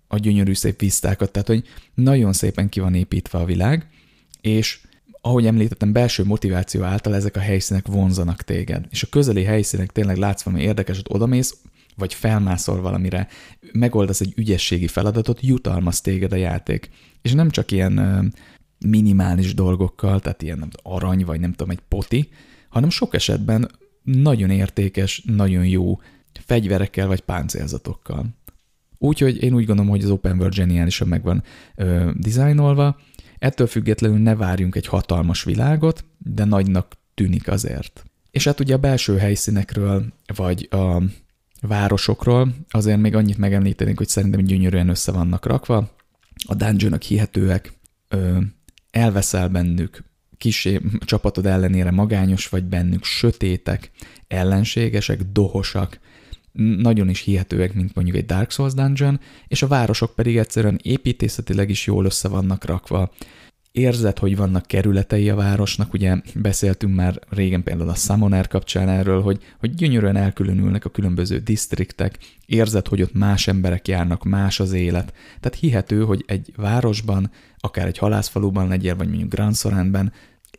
a 0.08 0.18
gyönyörű 0.18 0.54
szép 0.54 0.80
visztákat, 0.80 1.30
tehát 1.30 1.48
hogy 1.48 1.64
nagyon 1.94 2.32
szépen 2.32 2.68
ki 2.68 2.80
van 2.80 2.94
építve 2.94 3.38
a 3.38 3.44
világ, 3.44 3.88
és 4.40 4.80
ahogy 5.20 5.46
említettem, 5.46 5.92
belső 5.92 6.24
motiváció 6.24 6.82
által 6.82 7.14
ezek 7.14 7.36
a 7.36 7.40
helyszínek 7.40 7.86
vonzanak 7.86 8.42
téged. 8.42 8.86
És 8.90 9.02
a 9.02 9.06
közeli 9.10 9.42
helyszínek 9.42 9.92
tényleg 9.92 10.16
látsz 10.16 10.42
valami 10.42 10.62
érdekeset, 10.62 11.06
odamész, 11.08 11.56
vagy 11.96 12.14
felmászol 12.14 12.80
valamire, 12.80 13.28
megoldasz 13.72 14.20
egy 14.20 14.32
ügyességi 14.36 14.86
feladatot, 14.86 15.40
jutalmaz 15.40 16.00
téged 16.00 16.32
a 16.32 16.36
játék. 16.36 16.90
És 17.22 17.32
nem 17.32 17.50
csak 17.50 17.70
ilyen 17.70 18.32
minimális 18.86 19.54
dolgokkal, 19.54 20.20
tehát 20.20 20.42
ilyen 20.42 20.58
nem 20.58 20.70
arany, 20.82 21.24
vagy 21.24 21.40
nem 21.40 21.50
tudom, 21.50 21.70
egy 21.70 21.82
poti, 21.88 22.28
hanem 22.68 22.90
sok 22.90 23.14
esetben 23.14 23.70
nagyon 24.04 24.50
értékes, 24.50 25.22
nagyon 25.26 25.66
jó 25.66 26.00
fegyverekkel 26.32 27.06
vagy 27.06 27.20
páncélzatokkal. 27.20 28.26
Úgyhogy 28.98 29.42
én 29.42 29.54
úgy 29.54 29.66
gondolom, 29.66 29.90
hogy 29.90 30.02
az 30.02 30.10
Open 30.10 30.38
World 30.38 30.52
zseniálisan 30.54 31.08
meg 31.08 31.22
van 31.22 31.42
ö, 31.74 32.10
dizájnolva, 32.14 33.00
ettől 33.38 33.66
függetlenül 33.66 34.18
ne 34.18 34.34
várjunk 34.34 34.74
egy 34.74 34.86
hatalmas 34.86 35.44
világot, 35.44 36.04
de 36.18 36.44
nagynak 36.44 36.96
tűnik 37.14 37.48
azért. 37.48 38.04
És 38.30 38.44
hát 38.44 38.60
ugye 38.60 38.74
a 38.74 38.78
belső 38.78 39.16
helyszínekről, 39.16 40.04
vagy 40.34 40.68
a 40.70 41.02
városokról 41.60 42.54
azért 42.68 43.00
még 43.00 43.14
annyit 43.14 43.38
megemlítenék, 43.38 43.96
hogy 43.96 44.08
szerintem 44.08 44.40
gyönyörűen 44.40 44.88
össze 44.88 45.12
vannak 45.12 45.46
rakva. 45.46 45.94
A 46.46 46.54
dungeonok 46.54 47.02
hihetőek, 47.02 47.72
ö, 48.08 48.38
elveszel 48.90 49.48
bennük, 49.48 50.04
kisé 50.44 50.80
csapatod 50.98 51.46
ellenére 51.46 51.90
magányos 51.90 52.48
vagy 52.48 52.64
bennük, 52.64 53.04
sötétek, 53.04 53.90
ellenségesek, 54.28 55.22
dohosak, 55.32 56.00
nagyon 56.76 57.08
is 57.08 57.20
hihetőek, 57.20 57.74
mint 57.74 57.94
mondjuk 57.94 58.16
egy 58.16 58.26
Dark 58.26 58.50
Souls 58.50 58.74
dungeon, 58.74 59.20
és 59.48 59.62
a 59.62 59.66
városok 59.66 60.14
pedig 60.14 60.36
egyszerűen 60.36 60.78
építészetileg 60.82 61.70
is 61.70 61.86
jól 61.86 62.04
össze 62.04 62.28
vannak 62.28 62.64
rakva. 62.64 63.12
Érzed, 63.72 64.18
hogy 64.18 64.36
vannak 64.36 64.66
kerületei 64.66 65.30
a 65.30 65.34
városnak, 65.34 65.92
ugye 65.92 66.16
beszéltünk 66.34 66.94
már 66.94 67.20
régen 67.28 67.62
például 67.62 67.88
a 67.88 67.94
Summoner 67.94 68.48
kapcsán 68.48 68.88
erről, 68.88 69.22
hogy, 69.22 69.42
hogy 69.58 69.74
gyönyörűen 69.74 70.16
elkülönülnek 70.16 70.84
a 70.84 70.90
különböző 70.90 71.38
disztriktek, 71.38 72.18
érzed, 72.46 72.88
hogy 72.88 73.02
ott 73.02 73.14
más 73.14 73.48
emberek 73.48 73.88
járnak, 73.88 74.24
más 74.24 74.60
az 74.60 74.72
élet. 74.72 75.12
Tehát 75.40 75.58
hihető, 75.58 76.04
hogy 76.04 76.24
egy 76.26 76.52
városban, 76.56 77.30
akár 77.58 77.86
egy 77.86 77.98
halászfaluban 77.98 78.68
legyél, 78.68 78.96
vagy 78.96 79.08
mondjuk 79.08 79.32
Grand 79.32 79.56
Soránben, 79.56 80.12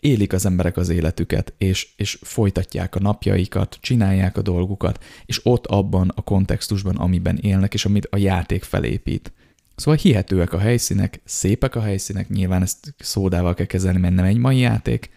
élik 0.06 0.34
az 0.34 0.46
emberek 0.46 0.78
az 0.78 0.90
életüket, 0.90 1.54
és, 1.58 1.94
és 1.96 2.20
folytatják 2.22 2.96
a 2.96 3.00
napjaikat, 3.00 3.78
csinálják 3.82 4.38
a 4.38 4.42
dolgukat, 4.42 5.04
és 5.26 5.46
ott 5.46 5.66
abban 5.66 6.12
a 6.16 6.22
kontextusban, 6.22 6.96
amiben 6.96 7.38
élnek, 7.38 7.74
és 7.74 7.86
amit 7.86 8.08
a 8.12 8.18
játék 8.18 8.64
felépít. 8.64 9.34
Szóval 9.76 10.00
hihetőek 10.02 10.54
a 10.54 10.58
helyszínek, 10.58 11.22
szépek 11.26 11.76
a 11.76 11.82
helyszínek, 11.82 12.30
nyilván 12.30 12.62
ezt 12.62 12.96
szódával 12.98 13.54
kell 13.54 13.66
kezelni, 13.66 14.00
mert 14.00 14.14
nem 14.14 14.26
egy 14.26 14.38
mai 14.38 14.58
játék, 14.58 15.10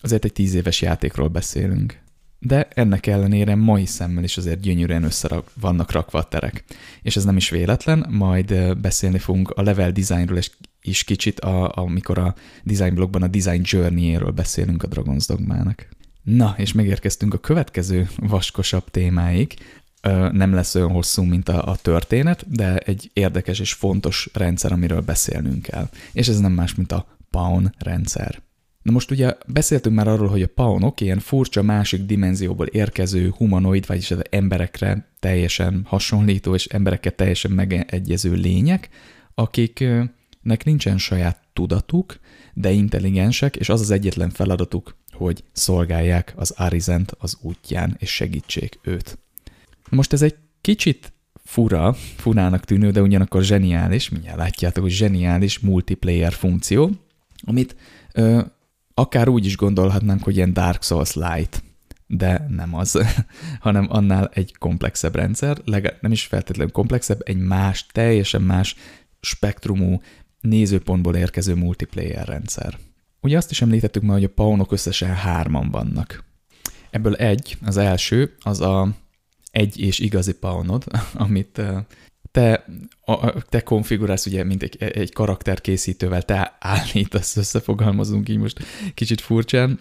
azért 0.00 0.24
egy 0.24 0.32
tíz 0.32 0.54
éves 0.54 0.82
játékról 0.82 1.28
beszélünk. 1.28 1.98
De 2.42 2.68
ennek 2.74 3.06
ellenére 3.06 3.54
mai 3.54 3.86
szemmel 3.86 4.24
is 4.24 4.36
azért 4.36 4.60
gyönyörűen 4.60 5.02
össze 5.02 5.42
vannak 5.60 5.92
rakva 5.92 6.18
a 6.18 6.28
terek. 6.28 6.64
És 7.02 7.16
ez 7.16 7.24
nem 7.24 7.36
is 7.36 7.50
véletlen, 7.50 8.06
majd 8.10 8.78
beszélni 8.78 9.18
fogunk 9.18 9.50
a 9.50 9.62
level 9.62 9.92
designról 9.92 10.38
és 10.38 10.50
is 10.82 11.04
kicsit, 11.04 11.40
a, 11.40 11.72
amikor 11.74 12.18
a 12.18 12.34
design 12.62 12.94
blogban 12.94 13.22
a 13.22 13.26
design 13.26 13.62
journey-éről 13.64 14.30
beszélünk 14.30 14.82
a 14.82 14.88
Dragon's 14.88 15.24
Dogmának. 15.26 15.88
Na, 16.22 16.54
és 16.58 16.72
megérkeztünk 16.72 17.34
a 17.34 17.38
következő 17.38 18.08
vaskosabb 18.16 18.90
témáig. 18.90 19.54
Nem 20.32 20.54
lesz 20.54 20.74
olyan 20.74 20.90
hosszú, 20.90 21.22
mint 21.22 21.48
a, 21.48 21.68
a 21.68 21.76
történet, 21.76 22.44
de 22.50 22.76
egy 22.78 23.10
érdekes 23.12 23.58
és 23.58 23.72
fontos 23.72 24.28
rendszer, 24.32 24.72
amiről 24.72 25.00
beszélnünk 25.00 25.62
kell. 25.62 25.88
És 26.12 26.28
ez 26.28 26.38
nem 26.38 26.52
más, 26.52 26.74
mint 26.74 26.92
a 26.92 27.18
Pawn 27.30 27.74
rendszer. 27.78 28.42
Na 28.82 28.92
most 28.92 29.10
ugye 29.10 29.34
beszéltünk 29.46 29.96
már 29.96 30.08
arról, 30.08 30.28
hogy 30.28 30.42
a 30.42 30.46
paunok 30.54 31.00
ilyen 31.00 31.18
furcsa 31.18 31.62
másik 31.62 32.06
dimenzióból 32.06 32.66
érkező 32.66 33.32
humanoid, 33.36 33.86
vagyis 33.86 34.10
az 34.10 34.22
emberekre 34.30 35.08
teljesen 35.18 35.82
hasonlító 35.86 36.54
és 36.54 36.66
embereket 36.66 37.14
teljesen 37.14 37.50
megegyező 37.50 38.32
lények, 38.32 38.88
akik 39.34 39.84
nek 40.42 40.64
nincsen 40.64 40.98
saját 40.98 41.40
tudatuk, 41.52 42.18
de 42.54 42.70
intelligensek, 42.70 43.56
és 43.56 43.68
az 43.68 43.80
az 43.80 43.90
egyetlen 43.90 44.30
feladatuk, 44.30 44.96
hogy 45.12 45.44
szolgálják 45.52 46.32
az 46.36 46.50
Arizent 46.50 47.14
az 47.18 47.38
útján, 47.40 47.96
és 47.98 48.14
segítsék 48.14 48.78
őt. 48.82 49.18
Most 49.90 50.12
ez 50.12 50.22
egy 50.22 50.36
kicsit 50.60 51.12
fura, 51.44 51.92
furának 52.16 52.64
tűnő, 52.64 52.90
de 52.90 53.02
ugyanakkor 53.02 53.42
zseniális, 53.42 54.08
mindjárt 54.08 54.38
látjátok, 54.38 54.82
hogy 54.82 54.92
zseniális 54.92 55.58
multiplayer 55.58 56.32
funkció, 56.32 56.90
amit 57.42 57.76
ö, 58.12 58.40
akár 59.00 59.28
úgy 59.28 59.46
is 59.46 59.56
gondolhatnánk, 59.56 60.22
hogy 60.22 60.36
ilyen 60.36 60.52
Dark 60.52 60.82
Souls 60.82 61.14
light, 61.14 61.62
de 62.06 62.46
nem 62.48 62.74
az, 62.74 62.98
hanem 63.60 63.86
annál 63.88 64.30
egy 64.34 64.54
komplexebb 64.58 65.14
rendszer, 65.14 65.58
legalább 65.64 65.98
nem 66.00 66.12
is 66.12 66.24
feltétlenül 66.24 66.72
komplexebb, 66.72 67.20
egy 67.24 67.36
más, 67.36 67.86
teljesen 67.92 68.42
más 68.42 68.76
spektrumú 69.20 70.00
nézőpontból 70.40 71.16
érkező 71.16 71.54
multiplayer 71.54 72.26
rendszer. 72.26 72.78
Ugye 73.20 73.36
azt 73.36 73.50
is 73.50 73.62
említettük 73.62 74.02
már, 74.02 74.12
hogy 74.12 74.24
a 74.24 74.34
paunok 74.34 74.72
összesen 74.72 75.14
hárman 75.14 75.70
vannak. 75.70 76.24
Ebből 76.90 77.14
egy, 77.14 77.58
az 77.64 77.76
első, 77.76 78.36
az 78.40 78.60
a 78.60 78.88
egy 79.50 79.80
és 79.80 79.98
igazi 79.98 80.32
paunod, 80.32 80.84
amit 81.14 81.62
te, 82.30 82.64
a, 83.04 83.42
te 83.42 83.60
konfigurálsz, 83.60 84.26
ugye, 84.26 84.44
mint 84.44 84.62
egy, 84.62 84.82
egy 84.82 85.12
karakterkészítővel, 85.12 86.22
te 86.22 86.56
állítasz, 86.58 87.36
összefogalmazunk 87.36 88.28
így 88.28 88.38
most 88.38 88.58
kicsit 88.94 89.20
furcsán, 89.20 89.80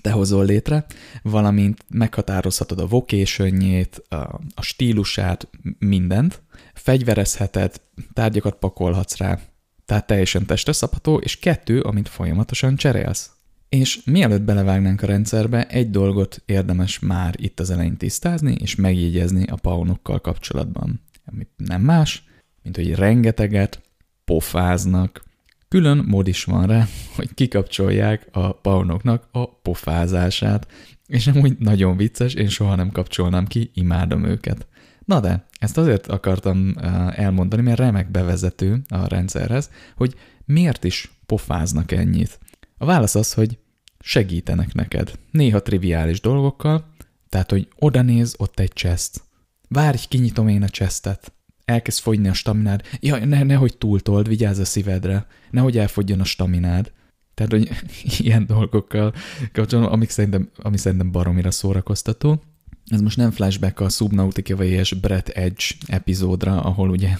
te 0.00 0.10
hozol 0.10 0.44
létre, 0.44 0.86
valamint 1.22 1.84
meghatározhatod 1.88 2.80
a 2.80 2.86
vocationjét, 2.86 4.02
a, 4.08 4.14
a 4.54 4.62
stílusát, 4.62 5.48
mindent, 5.78 6.42
fegyverezheted, 6.74 7.80
tárgyakat 8.12 8.54
pakolhatsz 8.54 9.16
rá, 9.16 9.38
tehát 9.86 10.06
teljesen 10.06 10.46
testre 10.46 10.72
szabható, 10.72 11.16
és 11.16 11.38
kettő, 11.38 11.80
amit 11.80 12.08
folyamatosan 12.08 12.76
cserélsz. 12.76 13.30
És 13.68 14.00
mielőtt 14.04 14.42
belevágnánk 14.42 15.02
a 15.02 15.06
rendszerbe, 15.06 15.66
egy 15.66 15.90
dolgot 15.90 16.42
érdemes 16.46 16.98
már 16.98 17.34
itt 17.36 17.60
az 17.60 17.70
elején 17.70 17.96
tisztázni 17.96 18.56
és 18.60 18.74
megjegyezni 18.74 19.46
a 19.46 19.56
paunokkal 19.56 20.20
kapcsolatban. 20.20 21.00
Ami 21.32 21.46
nem 21.56 21.80
más, 21.82 22.24
mint 22.62 22.76
hogy 22.76 22.94
rengeteget 22.94 23.82
pofáznak. 24.24 25.26
Külön 25.68 26.04
mód 26.06 26.28
is 26.28 26.44
van 26.44 26.66
rá, 26.66 26.86
hogy 27.16 27.34
kikapcsolják 27.34 28.28
a 28.32 28.52
paunoknak 28.52 29.28
a 29.32 29.58
pofázását, 29.60 30.66
és 31.06 31.26
amúgy 31.26 31.58
nagyon 31.58 31.96
vicces, 31.96 32.34
én 32.34 32.48
soha 32.48 32.74
nem 32.74 32.90
kapcsolnám 32.90 33.46
ki, 33.46 33.70
imádom 33.74 34.24
őket. 34.24 34.66
Na 35.04 35.20
de, 35.20 35.46
ezt 35.58 35.78
azért 35.78 36.06
akartam 36.06 36.74
elmondani, 37.10 37.62
mert 37.62 37.78
remek 37.78 38.10
bevezető 38.10 38.82
a 38.88 39.08
rendszerhez, 39.08 39.70
hogy 39.96 40.14
miért 40.44 40.84
is 40.84 41.10
pofáznak 41.26 41.92
ennyit. 41.92 42.38
A 42.78 42.84
válasz 42.84 43.14
az, 43.14 43.32
hogy 43.32 43.58
segítenek 44.00 44.74
neked. 44.74 45.18
Néha 45.30 45.62
triviális 45.62 46.20
dolgokkal, 46.20 46.92
tehát, 47.28 47.50
hogy 47.50 47.68
oda 47.78 48.02
néz, 48.02 48.34
ott 48.38 48.60
egy 48.60 48.72
chest. 48.72 49.22
Várj, 49.68 49.98
kinyitom 50.08 50.48
én 50.48 50.62
a 50.62 50.68
chestet. 50.68 51.32
Elkezd 51.64 52.00
fogyni 52.00 52.28
a 52.28 52.32
staminád. 52.32 52.82
Ja, 53.00 53.24
ne, 53.24 53.42
nehogy 53.42 53.76
túltold, 53.76 54.28
vigyázz 54.28 54.58
a 54.58 54.64
szívedre. 54.64 55.26
Nehogy 55.50 55.78
elfogyjon 55.78 56.20
a 56.20 56.24
staminád. 56.24 56.92
Tehát, 57.34 57.52
hogy 57.52 57.70
ilyen 58.26 58.46
dolgokkal 58.46 59.14
kapcsolatban, 59.52 59.94
amik 59.94 60.10
szerintem, 60.10 60.50
ami 60.56 60.76
szerintem 60.76 61.12
baromira 61.12 61.50
szórakoztató. 61.50 62.42
Ez 62.86 63.00
most 63.00 63.16
nem 63.16 63.30
flashback 63.30 63.80
a 63.80 63.88
Subnautica 63.88 64.56
vs. 64.56 64.92
Brett 64.92 65.28
Edge 65.28 65.64
epizódra, 65.86 66.62
ahol 66.62 66.90
ugye 66.90 67.16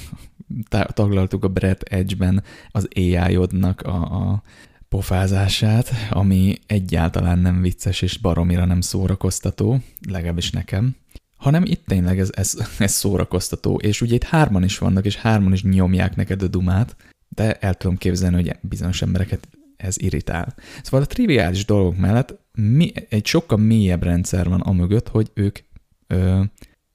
taglaltuk 0.95 1.45
a 1.45 1.49
Brett 1.49 1.83
Edge-ben 1.83 2.43
az 2.71 2.89
AI-odnak 2.95 3.81
a, 3.81 4.31
a 4.31 4.43
pofázását, 4.89 5.91
ami 6.11 6.59
egyáltalán 6.67 7.39
nem 7.39 7.61
vicces 7.61 8.03
és 8.03 8.19
baromira 8.19 8.65
nem 8.65 8.81
szórakoztató, 8.81 9.81
legalábbis 10.09 10.51
nekem, 10.51 10.97
hanem 11.39 11.65
itt 11.65 11.87
tényleg 11.87 12.19
ez, 12.19 12.31
ez, 12.35 12.69
ez 12.79 12.93
szórakoztató, 12.93 13.77
és 13.77 14.01
ugye 14.01 14.15
itt 14.15 14.25
hárman 14.25 14.65
is 14.65 14.79
vannak, 14.79 15.05
és 15.05 15.17
hárman 15.17 15.53
is 15.53 15.63
nyomják 15.63 16.17
neked 16.17 16.43
a 16.43 16.49
dumát, 16.49 16.97
de 17.29 17.53
el 17.55 17.75
tudom 17.75 17.97
képzelni, 17.97 18.37
hogy 18.37 18.57
bizonyos 18.61 19.03
embereket 19.03 19.49
ez 19.77 19.99
irritál. 19.99 20.55
Szóval 20.83 21.03
a 21.03 21.07
triviális 21.07 21.65
dolgok 21.65 21.97
mellett 21.97 22.39
mi, 22.53 22.93
egy 23.09 23.27
sokkal 23.27 23.59
mélyebb 23.59 24.03
rendszer 24.03 24.49
van 24.49 24.61
amögött, 24.61 25.09
hogy 25.09 25.31
ők 25.35 25.59
ö, 26.07 26.43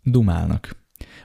dumálnak. 0.04 0.76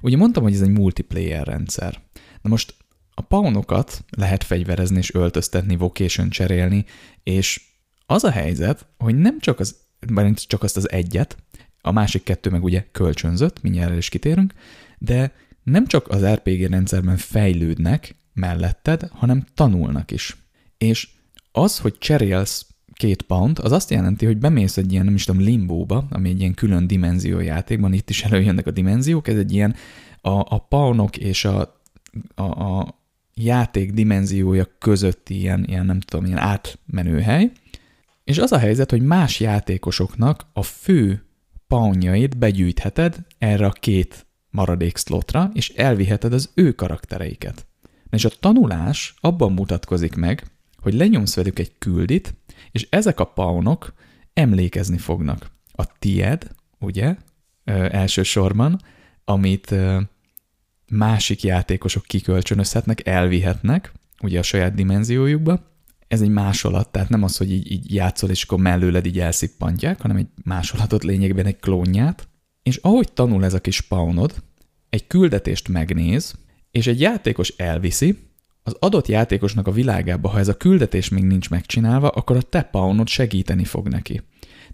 Ugye 0.01 0.17
mondtam, 0.17 0.43
hogy 0.43 0.55
ez 0.55 0.61
egy 0.61 0.71
multiplayer 0.71 1.47
rendszer. 1.47 2.01
Na 2.43 2.49
most 2.51 2.75
a 3.15 3.21
paunokat 3.21 4.05
lehet 4.17 4.45
fegyverezni 4.45 4.99
és 4.99 5.15
öltöztetni, 5.15 5.77
vocation 5.77 6.29
cserélni, 6.29 6.85
és 7.23 7.61
az 8.07 8.25
a 8.25 8.31
helyzet, 8.31 8.87
hogy 8.99 9.15
nem 9.19 9.41
csak 9.41 9.61
az, 9.61 9.77
csak 10.35 10.63
azt 10.63 10.77
az 10.77 10.91
egyet, 10.91 11.37
a 11.81 11.93
másik 11.93 12.23
kettő 12.23 12.51
meg 12.51 12.65
ugye 12.65 12.87
kölcsönzött, 12.93 13.63
mindjárt 13.63 13.97
is 13.97 14.09
kitérünk, 14.09 14.53
de 14.99 15.33
nem 15.63 15.87
csak 15.87 16.09
az 16.09 16.25
RPG 16.27 16.71
rendszerben 16.71 17.17
fejlődnek 17.17 18.15
melletted, 18.33 19.09
hanem 19.13 19.47
tanulnak 19.55 20.11
is. 20.11 20.37
És 20.79 21.09
az, 21.53 21.79
hogy 21.79 21.99
cserélsz 21.99 22.67
két 22.93 23.23
pound, 23.23 23.59
az 23.59 23.73
azt 23.73 23.91
jelenti, 23.91 24.27
hogy 24.27 24.39
bemész 24.39 24.77
egy 24.77 24.93
ilyen, 24.93 25.05
nem 25.05 25.15
is 25.15 25.25
tudom, 25.25 25.43
limbóba, 25.43 26.07
ami 26.11 26.29
egy 26.29 26.41
ilyen 26.41 26.55
külön 26.55 26.87
dimenzió 26.87 27.41
játékban, 27.41 27.93
itt 27.93 28.11
is 28.11 28.23
előjönnek 28.23 28.67
a 28.67 28.71
dimenziók, 28.71 29.29
ez 29.29 29.37
egy 29.37 29.53
ilyen 29.53 29.75
a, 30.21 30.31
a 30.31 30.67
paunok 30.69 31.17
és 31.17 31.45
a, 31.45 31.81
a, 32.35 32.43
a 32.43 32.99
játék 33.35 33.93
dimenziója 33.93 34.67
közötti 34.79 35.39
ilyen, 35.39 35.65
ilyen, 35.65 35.87
nem 35.87 36.01
tudom, 36.01 36.25
ilyen 36.25 36.39
átmenő 36.39 37.21
hely, 37.21 37.51
és 38.25 38.39
az 38.39 38.53
a 38.53 38.59
helyzet, 38.59 38.91
hogy 38.91 39.03
más 39.03 39.41
játékosoknak 39.41 40.47
a 40.53 40.63
fő 40.63 41.28
paunjait 41.69 42.39
begyűjtheted 42.39 43.19
erre 43.39 43.67
a 43.67 43.71
két 43.71 44.27
maradék 44.51 44.97
slotra, 44.97 45.51
és 45.55 45.69
elviheted 45.69 46.33
az 46.33 46.51
ő 46.55 46.73
karaktereiket. 46.73 47.67
És 48.11 48.25
a 48.25 48.31
tanulás 48.41 49.15
abban 49.21 49.53
mutatkozik 49.53 50.15
meg, 50.15 50.47
hogy 50.77 50.95
lenyomsz 50.95 51.35
velük 51.35 51.59
egy 51.59 51.73
küldit, 51.79 52.35
és 52.71 52.87
ezek 52.91 53.21
a 53.21 53.25
paunok 53.25 53.95
emlékezni 54.33 54.99
fognak. 54.99 55.51
A 55.73 55.99
tied, 55.99 56.51
ugye, 56.79 57.17
ö, 57.65 57.87
elsősorban, 57.91 58.81
amit 59.25 59.71
ö, 59.71 60.01
másik 60.89 61.43
játékosok 61.43 62.03
kikölcsönözhetnek, 62.03 63.07
elvihetnek, 63.07 63.93
ugye 64.23 64.39
a 64.39 64.43
saját 64.43 64.75
dimenziójukba. 64.75 65.77
Ez 66.09 66.21
egy 66.21 66.29
másolat, 66.29 66.89
tehát 66.89 67.09
nem 67.09 67.23
az, 67.23 67.37
hogy 67.37 67.53
így, 67.53 67.71
így 67.71 67.95
játszol, 67.95 68.31
és 68.31 68.43
akkor 68.43 68.59
mellőled 68.59 69.07
így 69.07 69.19
elszippantják, 69.19 70.01
hanem 70.01 70.17
egy 70.17 70.29
másolatot 70.45 71.05
lényegben 71.05 71.47
egy 71.47 71.57
klónját. 71.57 72.29
És 72.63 72.77
ahogy 72.77 73.13
tanul 73.13 73.45
ez 73.45 73.55
a 73.55 73.61
kis 73.61 73.77
spawnod, 73.77 74.35
egy 74.91 75.07
küldetést 75.07 75.69
megnéz, 75.69 76.35
és 76.71 76.87
egy 76.87 77.01
játékos 77.01 77.49
elviszi, 77.49 78.19
az 78.63 78.77
adott 78.79 79.07
játékosnak 79.07 79.67
a 79.67 79.71
világába, 79.71 80.29
ha 80.29 80.39
ez 80.39 80.49
a 80.49 80.57
küldetés 80.57 81.09
még 81.09 81.25
nincs 81.25 81.51
megcsinálva, 81.51 82.09
akkor 82.09 82.37
a 82.37 82.43
te 82.43 82.63
paunod 82.63 83.09
segíteni 83.09 83.65
fog 83.65 83.89
neki. 83.89 84.23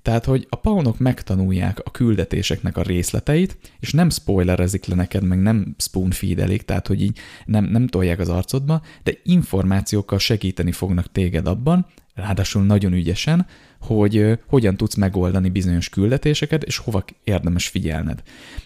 Tehát, 0.05 0.25
hogy 0.25 0.47
a 0.49 0.57
paunok 0.57 0.99
megtanulják 0.99 1.81
a 1.85 1.91
küldetéseknek 1.91 2.77
a 2.77 2.83
részleteit, 2.83 3.57
és 3.81 3.93
nem 3.93 4.11
spoilerezik 4.11 4.87
le 4.87 4.95
neked, 4.95 5.23
meg 5.23 5.43
nem 5.43 5.75
spoonfeedelik, 5.79 6.63
tehát, 6.63 6.87
hogy 6.87 7.03
így 7.03 7.19
nem, 7.45 7.65
nem 7.65 7.87
tolják 7.87 8.19
az 8.19 8.29
arcodba, 8.29 8.83
de 9.03 9.13
információkkal 9.23 10.19
segíteni 10.19 10.73
fognak 10.73 11.13
téged 11.13 11.47
abban, 11.47 11.87
ráadásul 12.15 12.63
nagyon 12.63 12.93
ügyesen, 12.93 13.47
hogy 13.81 14.39
hogyan 14.47 14.77
tudsz 14.77 14.95
megoldani 14.95 15.49
bizonyos 15.49 15.89
küldetéseket, 15.89 16.63
és 16.63 16.77
hova 16.77 17.05
érdemes 17.25 17.69
figyelned. 17.69 18.23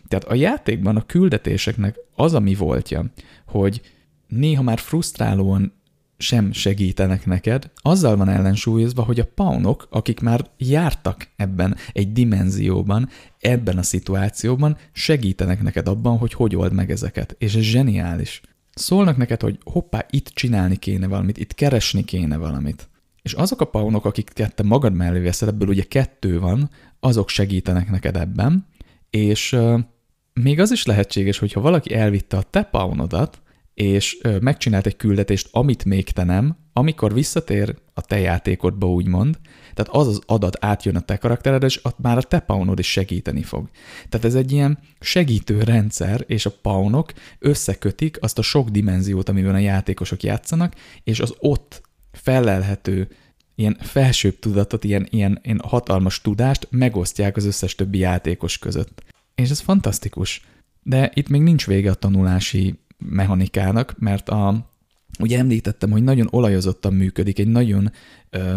Tehát 0.08 0.24
a 0.24 0.34
játékban 0.34 0.96
a 0.96 1.06
küldetéseknek 1.06 1.96
az 2.14 2.34
a 2.34 2.40
mi 2.40 2.54
voltja, 2.54 3.04
hogy 3.46 3.80
néha 4.28 4.62
már 4.62 4.78
frusztrálóan 4.78 5.72
sem 6.18 6.52
segítenek 6.52 7.26
neked, 7.26 7.70
azzal 7.76 8.16
van 8.16 8.28
ellensúlyozva, 8.28 9.02
hogy 9.02 9.20
a 9.20 9.26
paunok, 9.34 9.86
akik 9.90 10.20
már 10.20 10.50
jártak 10.56 11.28
ebben 11.36 11.76
egy 11.92 12.12
dimenzióban, 12.12 13.08
ebben 13.40 13.78
a 13.78 13.82
szituációban, 13.82 14.76
segítenek 14.92 15.62
neked 15.62 15.88
abban, 15.88 16.18
hogy 16.18 16.32
hogy 16.32 16.56
old 16.56 16.72
meg 16.72 16.90
ezeket. 16.90 17.34
És 17.38 17.54
ez 17.54 17.62
zseniális. 17.62 18.40
Szólnak 18.74 19.16
neked, 19.16 19.40
hogy 19.40 19.58
hoppá, 19.64 20.06
itt 20.10 20.28
csinálni 20.28 20.76
kéne 20.76 21.06
valamit, 21.06 21.38
itt 21.38 21.54
keresni 21.54 22.04
kéne 22.04 22.36
valamit. 22.36 22.88
És 23.22 23.32
azok 23.32 23.60
a 23.60 23.64
paunok, 23.64 24.04
akiket 24.04 24.54
te 24.54 24.62
magad 24.62 24.94
mellé 24.94 25.20
veszed, 25.20 25.48
ebből 25.48 25.68
ugye 25.68 25.82
kettő 25.82 26.40
van, 26.40 26.70
azok 27.00 27.28
segítenek 27.28 27.90
neked 27.90 28.16
ebben, 28.16 28.66
és 29.10 29.52
euh, 29.52 29.80
még 30.32 30.60
az 30.60 30.70
is 30.70 30.86
lehetséges, 30.86 31.38
hogy 31.38 31.52
ha 31.52 31.60
valaki 31.60 31.94
elvitte 31.94 32.36
a 32.36 32.42
te 32.42 32.62
paunodat, 32.62 33.42
és 33.78 34.18
megcsinált 34.40 34.86
egy 34.86 34.96
küldetést, 34.96 35.48
amit 35.50 35.84
még 35.84 36.10
te 36.10 36.24
nem, 36.24 36.56
amikor 36.72 37.14
visszatér 37.14 37.74
a 37.94 38.00
te 38.00 38.18
játékodba, 38.18 38.90
úgymond, 38.90 39.38
tehát 39.74 39.92
az 39.92 40.06
az 40.06 40.20
adat 40.26 40.56
átjön 40.64 40.96
a 40.96 41.00
te 41.00 41.16
karaktered, 41.16 41.62
és 41.62 41.80
már 41.96 42.16
a 42.16 42.22
te 42.22 42.38
paunod 42.38 42.78
is 42.78 42.90
segíteni 42.90 43.42
fog. 43.42 43.68
Tehát 44.08 44.26
ez 44.26 44.34
egy 44.34 44.52
ilyen 44.52 44.78
segítő 45.00 45.62
rendszer, 45.62 46.24
és 46.26 46.46
a 46.46 46.56
paunok 46.62 47.12
összekötik 47.38 48.22
azt 48.22 48.38
a 48.38 48.42
sok 48.42 48.68
dimenziót, 48.68 49.28
amiben 49.28 49.54
a 49.54 49.58
játékosok 49.58 50.22
játszanak, 50.22 50.74
és 51.04 51.20
az 51.20 51.34
ott 51.38 51.82
felelhető 52.12 53.08
ilyen 53.54 53.76
felsőbb 53.80 54.38
tudatot, 54.38 54.84
ilyen, 54.84 55.06
ilyen, 55.10 55.40
ilyen 55.42 55.60
hatalmas 55.64 56.20
tudást 56.20 56.68
megosztják 56.70 57.36
az 57.36 57.44
összes 57.44 57.74
többi 57.74 57.98
játékos 57.98 58.58
között. 58.58 59.02
És 59.34 59.50
ez 59.50 59.60
fantasztikus. 59.60 60.44
De 60.82 61.10
itt 61.14 61.28
még 61.28 61.40
nincs 61.40 61.66
vége 61.66 61.90
a 61.90 61.94
tanulási 61.94 62.78
mechanikának, 62.98 63.94
mert 63.98 64.28
a, 64.28 64.70
ugye 65.18 65.38
említettem, 65.38 65.90
hogy 65.90 66.02
nagyon 66.02 66.28
olajozottan 66.30 66.92
működik, 66.92 67.38
egy 67.38 67.48
nagyon 67.48 67.92
ö, 68.30 68.56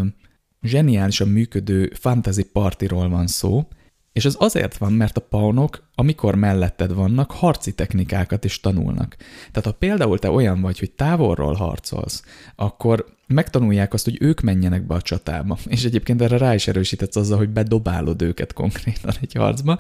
zseniálisan 0.62 1.28
működő 1.28 1.92
fantasy 1.94 2.44
partiról 2.44 3.10
van 3.10 3.28
szó, 3.28 3.68
és 4.14 4.26
ez 4.26 4.36
azért 4.40 4.78
van, 4.78 4.94
mert 4.94 5.18
a 5.18 5.22
paunok, 5.22 5.84
amikor 5.96 6.36
melletted 6.36 6.94
vannak, 6.94 7.32
harci 7.32 7.74
technikákat 7.74 8.46
is 8.46 8.60
tanulnak. 8.60 9.16
Tehát 9.52 9.70
ha 9.70 9.72
például 9.72 10.20
te 10.20 10.30
olyan 10.30 10.62
vagy, 10.62 10.80
hogy 10.80 10.92
távolról 10.92 11.54
harcolsz, 11.54 12.24
akkor 12.56 13.06
megtanulják 13.28 13.94
azt, 13.94 14.06
hogy 14.06 14.18
ők 14.20 14.42
menjenek 14.42 14.88
be 14.88 14.94
a 14.94 15.02
csatába. 15.02 15.58
És 15.66 15.84
egyébként 15.84 16.22
erre 16.22 16.38
rá 16.38 16.54
is 16.54 16.68
erősítetsz 16.68 17.16
azzal, 17.16 17.38
hogy 17.38 17.50
bedobálod 17.50 18.22
őket 18.22 18.54
konkrétan 18.54 19.14
egy 19.22 19.34
harcba, 19.34 19.80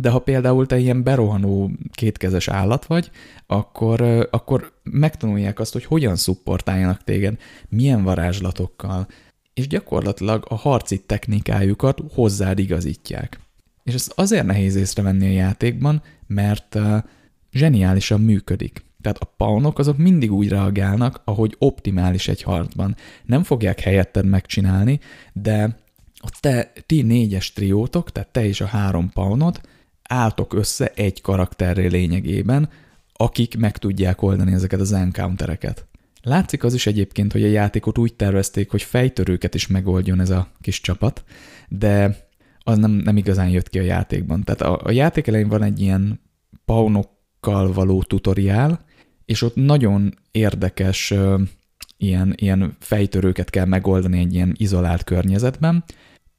de 0.00 0.10
ha 0.10 0.18
például 0.18 0.66
te 0.66 0.78
ilyen 0.78 1.02
berohanó 1.02 1.70
kétkezes 1.92 2.48
állat 2.48 2.86
vagy, 2.86 3.10
akkor, 3.46 4.28
akkor 4.30 4.72
megtanulják 4.82 5.58
azt, 5.58 5.72
hogy 5.72 5.84
hogyan 5.84 6.16
szupportáljanak 6.16 7.04
téged, 7.04 7.38
milyen 7.68 8.02
varázslatokkal, 8.02 9.06
és 9.54 9.66
gyakorlatilag 9.66 10.46
a 10.48 10.54
harci 10.54 10.98
technikájukat 10.98 12.00
hozzád 12.12 12.58
igazítják. 12.58 13.40
És 13.82 13.94
ez 13.94 14.12
azért 14.14 14.46
nehéz 14.46 14.74
észrevenni 14.74 15.26
a 15.26 15.32
játékban, 15.32 16.02
mert 16.26 16.78
zseniálisan 17.52 18.20
működik. 18.20 18.84
Tehát 19.02 19.18
a 19.18 19.32
paunok 19.36 19.78
azok 19.78 19.96
mindig 19.96 20.32
úgy 20.32 20.48
reagálnak, 20.48 21.20
ahogy 21.24 21.56
optimális 21.58 22.28
egy 22.28 22.42
harcban. 22.42 22.96
Nem 23.24 23.42
fogják 23.42 23.80
helyetted 23.80 24.26
megcsinálni, 24.26 25.00
de 25.32 25.78
a 26.14 26.30
te, 26.40 26.72
ti 26.86 27.02
négyes 27.02 27.52
triótok, 27.52 28.12
tehát 28.12 28.28
te 28.28 28.44
és 28.44 28.60
a 28.60 28.66
három 28.66 29.10
paunod, 29.10 29.60
álltok 30.12 30.54
össze 30.54 30.92
egy 30.94 31.20
karakterré 31.20 31.86
lényegében, 31.86 32.68
akik 33.12 33.58
meg 33.58 33.78
tudják 33.78 34.22
oldani 34.22 34.52
ezeket 34.52 34.80
az 34.80 34.92
encountereket. 34.92 35.86
Látszik 36.22 36.64
az 36.64 36.74
is 36.74 36.86
egyébként, 36.86 37.32
hogy 37.32 37.42
a 37.42 37.48
játékot 37.48 37.98
úgy 37.98 38.14
tervezték, 38.14 38.70
hogy 38.70 38.82
fejtörőket 38.82 39.54
is 39.54 39.66
megoldjon 39.66 40.20
ez 40.20 40.30
a 40.30 40.48
kis 40.60 40.80
csapat, 40.80 41.24
de 41.68 42.16
az 42.58 42.78
nem, 42.78 42.90
nem 42.90 43.16
igazán 43.16 43.48
jött 43.48 43.68
ki 43.68 43.78
a 43.78 43.82
játékban. 43.82 44.44
Tehát 44.44 44.60
a, 44.60 44.80
a 44.84 44.90
játék 44.90 45.26
elején 45.26 45.48
van 45.48 45.62
egy 45.62 45.80
ilyen 45.80 46.20
paunok 46.64 47.18
paunokkal 47.40 47.72
való 47.72 48.02
tutoriál, 48.02 48.84
és 49.24 49.42
ott 49.42 49.54
nagyon 49.54 50.14
érdekes 50.30 51.14
ilyen, 51.96 52.34
ilyen 52.36 52.76
fejtörőket 52.78 53.50
kell 53.50 53.64
megoldani 53.64 54.18
egy 54.18 54.34
ilyen 54.34 54.54
izolált 54.56 55.04
környezetben, 55.04 55.84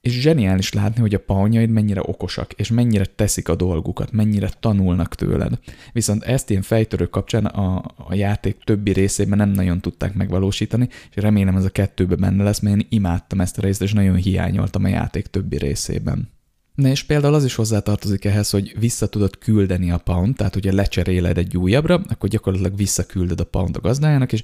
és 0.02 0.20
zseniális 0.20 0.74
látni, 0.74 1.02
hogy 1.02 1.14
a 1.14 1.20
paunyaid 1.20 1.70
mennyire 1.70 2.02
okosak, 2.04 2.54
és 2.54 2.70
mennyire 2.70 3.06
teszik 3.06 3.50
a 3.50 3.56
dolgukat, 3.56 4.12
mennyire 4.12 4.50
tanulnak 4.60 5.16
tőled. 5.16 5.60
Viszont 5.94 6.24
ezt 6.24 6.50
ilyen 6.50 6.62
fejtörők 6.62 7.10
kapcsán 7.10 7.46
a, 7.46 7.84
a 7.98 8.14
játék 8.14 8.58
többi 8.64 8.92
részében 8.92 9.38
nem 9.38 9.50
nagyon 9.50 9.80
tudták 9.80 10.14
megvalósítani, 10.14 10.90
és 11.16 11.22
remélem 11.22 11.56
ez 11.56 11.66
a 11.66 11.70
kettőben 11.70 12.20
benne 12.20 12.44
lesz, 12.44 12.60
mert 12.60 12.76
én 12.76 12.88
imádtam 12.90 13.42
ezt 13.42 13.58
a 13.58 13.62
részt, 13.62 13.82
és 13.82 13.94
nagyon 13.94 14.16
hiányoltam 14.16 14.84
a 14.84 14.88
játék 14.88 15.28
többi 15.28 15.58
részében. 15.58 16.30
Na 16.76 16.88
és 16.88 17.04
például 17.04 17.34
az 17.34 17.44
is 17.44 17.56
hozzátartozik 17.56 18.26
ehhez, 18.26 18.50
hogy 18.50 18.76
vissza 18.80 19.08
tudod 19.08 19.38
küldeni 19.38 19.92
a 19.92 19.98
pound, 19.98 20.36
tehát 20.36 20.54
hogyha 20.54 20.74
lecseréled 20.74 21.38
egy 21.38 21.58
újabbra, 21.58 22.02
akkor 22.08 22.30
gyakorlatilag 22.30 22.78
visszaküldöd 22.78 23.40
a 23.40 23.44
pound 23.44 23.76
a 23.76 23.80
gazdájának, 23.80 24.32
és 24.34 24.42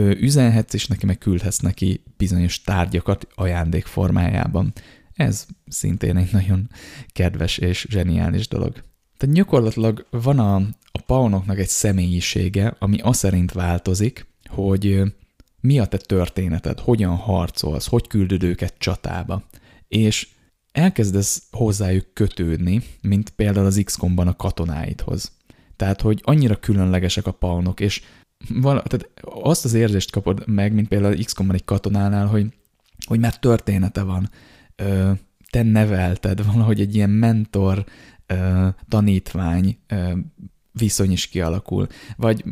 üzenhetsz, 0.00 0.74
és 0.74 0.86
neki 0.86 1.06
meg 1.06 1.18
küldhetsz 1.18 1.58
neki 1.58 2.02
bizonyos 2.16 2.62
tárgyakat 2.62 3.26
ajándék 3.34 3.84
formájában. 3.84 4.72
Ez 5.14 5.46
szintén 5.66 6.16
egy 6.16 6.32
nagyon 6.32 6.70
kedves 7.12 7.58
és 7.58 7.86
zseniális 7.90 8.48
dolog. 8.48 8.72
Tehát 9.16 9.34
gyakorlatilag 9.34 10.06
van 10.10 10.38
a, 10.38 10.54
a 10.92 11.00
paunoknak 11.06 11.58
egy 11.58 11.68
személyisége, 11.68 12.76
ami 12.78 12.98
azt 12.98 13.18
szerint 13.18 13.52
változik, 13.52 14.26
hogy 14.46 15.02
mi 15.60 15.78
a 15.78 15.86
te 15.86 15.96
történeted, 15.96 16.78
hogyan 16.78 17.16
harcolsz, 17.16 17.86
hogy 17.86 18.06
küldöd 18.06 18.42
őket 18.42 18.74
csatába. 18.78 19.42
És 19.88 20.28
elkezdesz 20.72 21.42
hozzájuk 21.50 22.06
kötődni, 22.12 22.82
mint 23.00 23.30
például 23.30 23.66
az 23.66 23.80
XCOM-ban 23.84 24.28
a 24.28 24.36
katonáidhoz. 24.36 25.32
Tehát, 25.76 26.00
hogy 26.00 26.20
annyira 26.22 26.56
különlegesek 26.56 27.26
a 27.26 27.32
paunok, 27.32 27.80
és 27.80 28.02
vala, 28.48 28.82
tehát 28.82 29.10
azt 29.22 29.64
az 29.64 29.74
érzést 29.74 30.10
kapod 30.10 30.46
meg, 30.46 30.72
mint 30.72 30.88
például 30.88 31.24
XCOM-ban 31.24 31.54
egy 31.54 31.64
katonánál, 31.64 32.26
hogy, 32.26 32.46
hogy 33.06 33.20
már 33.20 33.38
története 33.38 34.02
van. 34.02 34.30
Ö, 34.76 35.10
te 35.50 35.62
nevelted 35.62 36.46
valahogy 36.46 36.80
egy 36.80 36.94
ilyen 36.94 37.10
mentor, 37.10 37.84
tanítvány 38.88 39.78
viszony 40.72 41.12
is 41.12 41.26
kialakul. 41.26 41.86
Vagy 42.16 42.44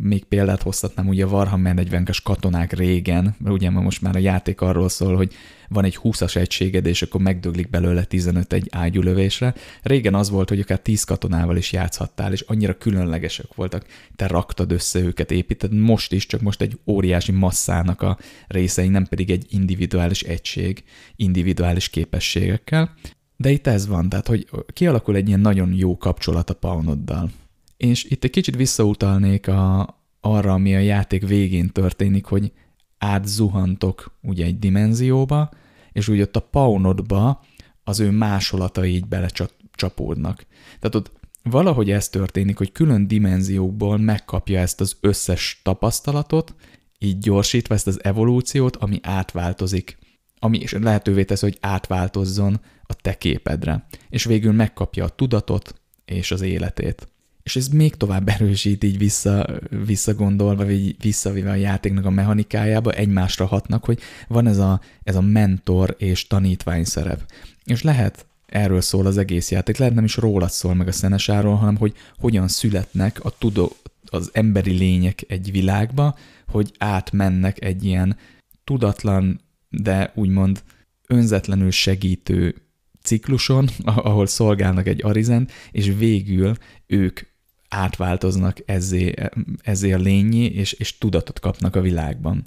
még 0.00 0.24
példát 0.24 0.62
hoztatnám, 0.62 1.08
ugye 1.08 1.24
a 1.24 1.28
Warhammer 1.28 1.74
40-es 1.76 2.18
katonák 2.22 2.72
régen, 2.72 3.34
mert 3.38 3.54
ugye 3.54 3.70
most 3.70 4.02
már 4.02 4.16
a 4.16 4.18
játék 4.18 4.60
arról 4.60 4.88
szól, 4.88 5.16
hogy 5.16 5.34
van 5.68 5.84
egy 5.84 5.98
20-as 6.02 6.36
egységed, 6.36 6.86
és 6.86 7.02
akkor 7.02 7.20
megdöglik 7.20 7.70
belőle 7.70 8.04
15 8.04 8.52
egy 8.52 8.68
ágyulövésre. 8.70 9.54
Régen 9.82 10.14
az 10.14 10.30
volt, 10.30 10.48
hogy 10.48 10.60
akár 10.60 10.78
10 10.78 11.04
katonával 11.04 11.56
is 11.56 11.72
játszhattál, 11.72 12.32
és 12.32 12.40
annyira 12.40 12.78
különlegesek 12.78 13.54
voltak. 13.54 13.86
Te 14.16 14.26
raktad 14.26 14.72
össze 14.72 14.98
őket, 14.98 15.30
építed, 15.30 15.72
most 15.72 16.12
is, 16.12 16.26
csak 16.26 16.40
most 16.40 16.60
egy 16.60 16.78
óriási 16.86 17.32
masszának 17.32 18.02
a 18.02 18.18
részei, 18.46 18.88
nem 18.88 19.06
pedig 19.06 19.30
egy 19.30 19.46
individuális 19.48 20.22
egység, 20.22 20.84
individuális 21.16 21.88
képességekkel. 21.88 22.94
De 23.36 23.50
itt 23.50 23.66
ez 23.66 23.86
van, 23.86 24.08
tehát 24.08 24.26
hogy 24.26 24.48
kialakul 24.72 25.16
egy 25.16 25.28
ilyen 25.28 25.40
nagyon 25.40 25.72
jó 25.72 25.96
kapcsolat 25.96 26.50
a 26.50 26.54
paunoddal. 26.54 27.30
És 27.76 28.04
itt 28.04 28.24
egy 28.24 28.30
kicsit 28.30 28.56
visszautalnék 28.56 29.48
a, 29.48 29.94
arra, 30.20 30.52
ami 30.52 30.74
a 30.74 30.78
játék 30.78 31.26
végén 31.26 31.68
történik, 31.68 32.24
hogy 32.24 32.52
átzuhantok 32.98 34.18
ugye 34.22 34.44
egy 34.44 34.58
dimenzióba, 34.58 35.50
és 35.92 36.08
úgy 36.08 36.20
ott 36.20 36.36
a 36.36 36.40
paunodba 36.40 37.44
az 37.84 38.00
ő 38.00 38.10
másolatai 38.10 38.94
így 38.94 39.06
belecsapódnak. 39.06 40.46
Tehát 40.78 40.94
ott 40.94 41.12
valahogy 41.42 41.90
ez 41.90 42.08
történik, 42.08 42.58
hogy 42.58 42.72
külön 42.72 43.06
dimenziókból 43.06 43.98
megkapja 43.98 44.60
ezt 44.60 44.80
az 44.80 44.96
összes 45.00 45.60
tapasztalatot, 45.62 46.54
így 46.98 47.18
gyorsítva 47.18 47.74
ezt 47.74 47.86
az 47.86 48.04
evolúciót, 48.04 48.76
ami 48.76 48.98
átváltozik, 49.02 49.98
ami 50.38 50.58
is 50.58 50.72
lehetővé 50.72 51.24
tesz, 51.24 51.40
hogy 51.40 51.58
átváltozzon 51.60 52.60
a 52.82 52.94
te 52.94 53.18
képedre, 53.18 53.86
és 54.08 54.24
végül 54.24 54.52
megkapja 54.52 55.04
a 55.04 55.08
tudatot 55.08 55.80
és 56.04 56.30
az 56.30 56.40
életét 56.40 57.08
és 57.46 57.56
ez 57.56 57.68
még 57.68 57.94
tovább 57.94 58.28
erősít 58.28 58.84
így 58.84 58.98
vissza, 58.98 59.46
visszagondolva, 59.86 60.64
vagy 60.64 60.96
visszavive 61.02 61.50
a 61.50 61.54
játéknak 61.54 62.04
a 62.04 62.10
mechanikájába, 62.10 62.92
egymásra 62.92 63.46
hatnak, 63.46 63.84
hogy 63.84 63.98
van 64.28 64.46
ez 64.46 64.58
a, 64.58 64.80
ez 65.02 65.16
a 65.16 65.20
mentor 65.20 65.94
és 65.98 66.26
tanítvány 66.26 66.84
szerep. 66.84 67.32
És 67.64 67.82
lehet 67.82 68.26
erről 68.46 68.80
szól 68.80 69.06
az 69.06 69.18
egész 69.18 69.50
játék, 69.50 69.76
lehet 69.76 69.94
nem 69.94 70.04
is 70.04 70.16
rólad 70.16 70.50
szól 70.50 70.74
meg 70.74 70.88
a 70.88 70.92
szenesáról, 70.92 71.54
hanem 71.54 71.76
hogy 71.76 71.94
hogyan 72.18 72.48
születnek 72.48 73.24
a 73.24 73.30
tudó, 73.38 73.72
az 74.04 74.30
emberi 74.32 74.72
lények 74.72 75.24
egy 75.28 75.50
világba, 75.50 76.16
hogy 76.46 76.72
átmennek 76.78 77.64
egy 77.64 77.84
ilyen 77.84 78.16
tudatlan, 78.64 79.40
de 79.68 80.12
úgymond 80.14 80.62
önzetlenül 81.06 81.70
segítő 81.70 82.54
cikluson, 83.02 83.68
ahol 83.84 84.26
szolgálnak 84.26 84.86
egy 84.86 85.04
arizent, 85.04 85.52
és 85.70 85.92
végül 85.98 86.56
ők 86.86 87.20
átváltoznak 87.68 88.58
ezzé, 88.64 89.14
ezzé 89.62 89.92
a 89.92 89.98
lényi, 89.98 90.44
és, 90.44 90.72
és 90.72 90.98
tudatot 90.98 91.40
kapnak 91.40 91.76
a 91.76 91.80
világban. 91.80 92.42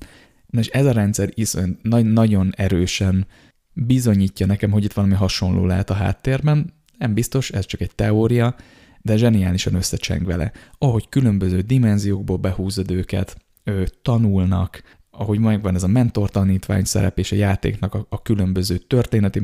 Na 0.45 0.59
és 0.59 0.67
ez 0.67 0.85
a 0.85 0.91
rendszer 0.91 1.29
iszony, 1.33 1.77
nagyon 1.81 2.53
erősen 2.55 3.27
bizonyítja 3.73 4.45
nekem, 4.45 4.71
hogy 4.71 4.83
itt 4.83 4.93
valami 4.93 5.13
hasonló 5.13 5.65
lehet 5.65 5.89
a 5.89 5.93
háttérben. 5.93 6.73
Nem 6.97 7.13
biztos, 7.13 7.51
ez 7.51 7.65
csak 7.65 7.81
egy 7.81 7.95
teória, 7.95 8.55
de 9.01 9.17
zseniálisan 9.17 9.73
összecseng 9.73 10.25
vele. 10.25 10.51
Ahogy 10.77 11.09
különböző 11.09 11.61
dimenziókból 11.61 12.37
behúzod 12.37 12.91
őket, 12.91 13.37
ő, 13.63 13.87
tanulnak, 14.01 14.83
ahogy 15.11 15.39
megvan 15.39 15.75
ez 15.75 15.83
a 15.83 15.87
mentor 15.87 16.29
tanítvány 16.29 16.83
szerep 16.83 17.19
és 17.19 17.31
a 17.31 17.35
játéknak 17.35 17.93
a, 17.93 18.05
a 18.09 18.21
különböző 18.21 18.77
történeti 18.77 19.41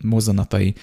mozzanatai 0.00 0.74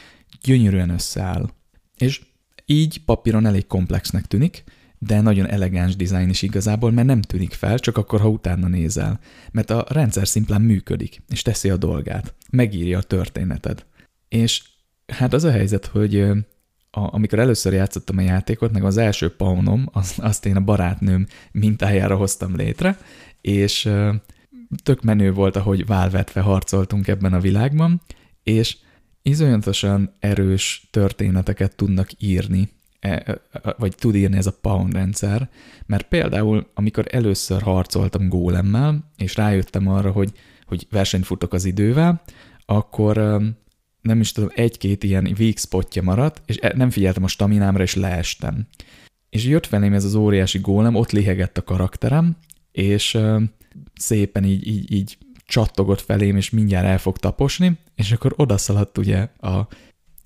gyönyörűen 0.42 0.90
összeáll. 0.90 1.50
És 1.98 2.22
így 2.66 3.04
papíron 3.06 3.46
elég 3.46 3.68
komplexnek 3.68 4.26
tűnik, 4.26 4.64
de 4.98 5.22
nagyon 5.22 5.48
elegáns 5.50 5.96
dizájn 5.96 6.30
is 6.30 6.42
igazából, 6.42 6.92
mert 6.92 7.08
nem 7.08 7.22
tűnik 7.22 7.54
fel, 7.54 7.80
csak 7.80 7.98
akkor, 7.98 8.20
ha 8.20 8.30
utána 8.30 8.68
nézel. 8.68 9.20
Mert 9.52 9.70
a 9.70 9.86
rendszer 9.90 10.28
szimplán 10.28 10.62
működik, 10.62 11.22
és 11.30 11.42
teszi 11.42 11.70
a 11.70 11.78
dolgát. 11.78 12.36
Megírja 12.52 12.98
a 12.98 13.02
történeted. 13.02 13.86
És 14.28 14.64
hát 15.08 15.34
az 15.34 15.44
a 15.44 15.52
helyzet, 15.52 15.86
hogy 15.86 16.20
a, 16.92 17.14
amikor 17.14 17.40
először 17.40 17.74
játszottam 17.74 18.18
a 18.18 18.22
játékot, 18.22 18.72
meg 18.72 18.84
az 18.84 18.98
első 18.98 19.36
paunom, 19.36 19.90
az, 19.92 20.14
azt 20.18 20.46
én 20.46 20.56
a 20.56 20.62
barátnőm 20.62 21.28
mintájára 21.52 22.16
hoztam 22.16 22.56
létre, 22.56 22.98
és 23.42 23.90
tök 24.84 25.02
menő 25.02 25.32
volt, 25.34 25.56
ahogy 25.56 25.86
válvetve 25.86 26.42
harcoltunk 26.42 27.08
ebben 27.08 27.34
a 27.34 27.40
világban, 27.40 28.02
és 28.44 28.78
izonyatosan 29.22 30.14
erős 30.20 30.88
történeteket 30.92 31.76
tudnak 31.76 32.10
írni, 32.18 32.70
e, 33.00 33.10
e, 33.10 33.42
vagy 33.78 33.96
tud 33.96 34.16
írni 34.16 34.38
ez 34.38 34.48
a 34.48 34.58
Pound 34.62 34.94
rendszer, 34.94 35.50
mert 35.86 36.08
például, 36.08 36.70
amikor 36.74 37.06
először 37.12 37.62
harcoltam 37.62 38.30
gólemmel, 38.30 39.12
és 39.18 39.36
rájöttem 39.36 39.88
arra, 39.88 40.12
hogy, 40.12 40.32
hogy 40.66 40.88
versenyt 40.90 41.26
futok 41.26 41.54
az 41.54 41.66
idővel, 41.66 42.22
akkor 42.66 43.42
nem 44.02 44.20
is 44.20 44.32
tudom, 44.32 44.50
egy-két 44.56 45.04
ilyen 45.04 45.36
weak 45.40 45.58
spotja 45.58 46.02
maradt, 46.02 46.42
és 46.46 46.58
e, 46.62 46.74
nem 46.76 46.90
figyeltem 46.90 47.24
a 47.24 47.28
staminámra, 47.28 47.84
és 47.84 47.96
leestem. 47.96 48.68
És 49.30 49.46
jött 49.46 49.66
felém 49.66 49.94
ez 49.94 50.04
az 50.04 50.16
óriási 50.16 50.60
gólem, 50.60 50.96
ott 50.96 51.12
lihegett 51.12 51.58
a 51.58 51.64
karakterem, 51.64 52.38
és 52.72 53.18
szépen 53.94 54.44
így, 54.44 54.68
így, 54.68 54.92
így 54.92 55.18
csattogott 55.52 56.02
felém, 56.02 56.36
és 56.36 56.50
mindjárt 56.50 56.86
el 56.86 56.98
fog 56.98 57.18
taposni, 57.18 57.78
és 57.96 58.12
akkor 58.12 58.34
odaszaladt 58.36 58.98
ugye 58.98 59.28
a, 59.38 59.68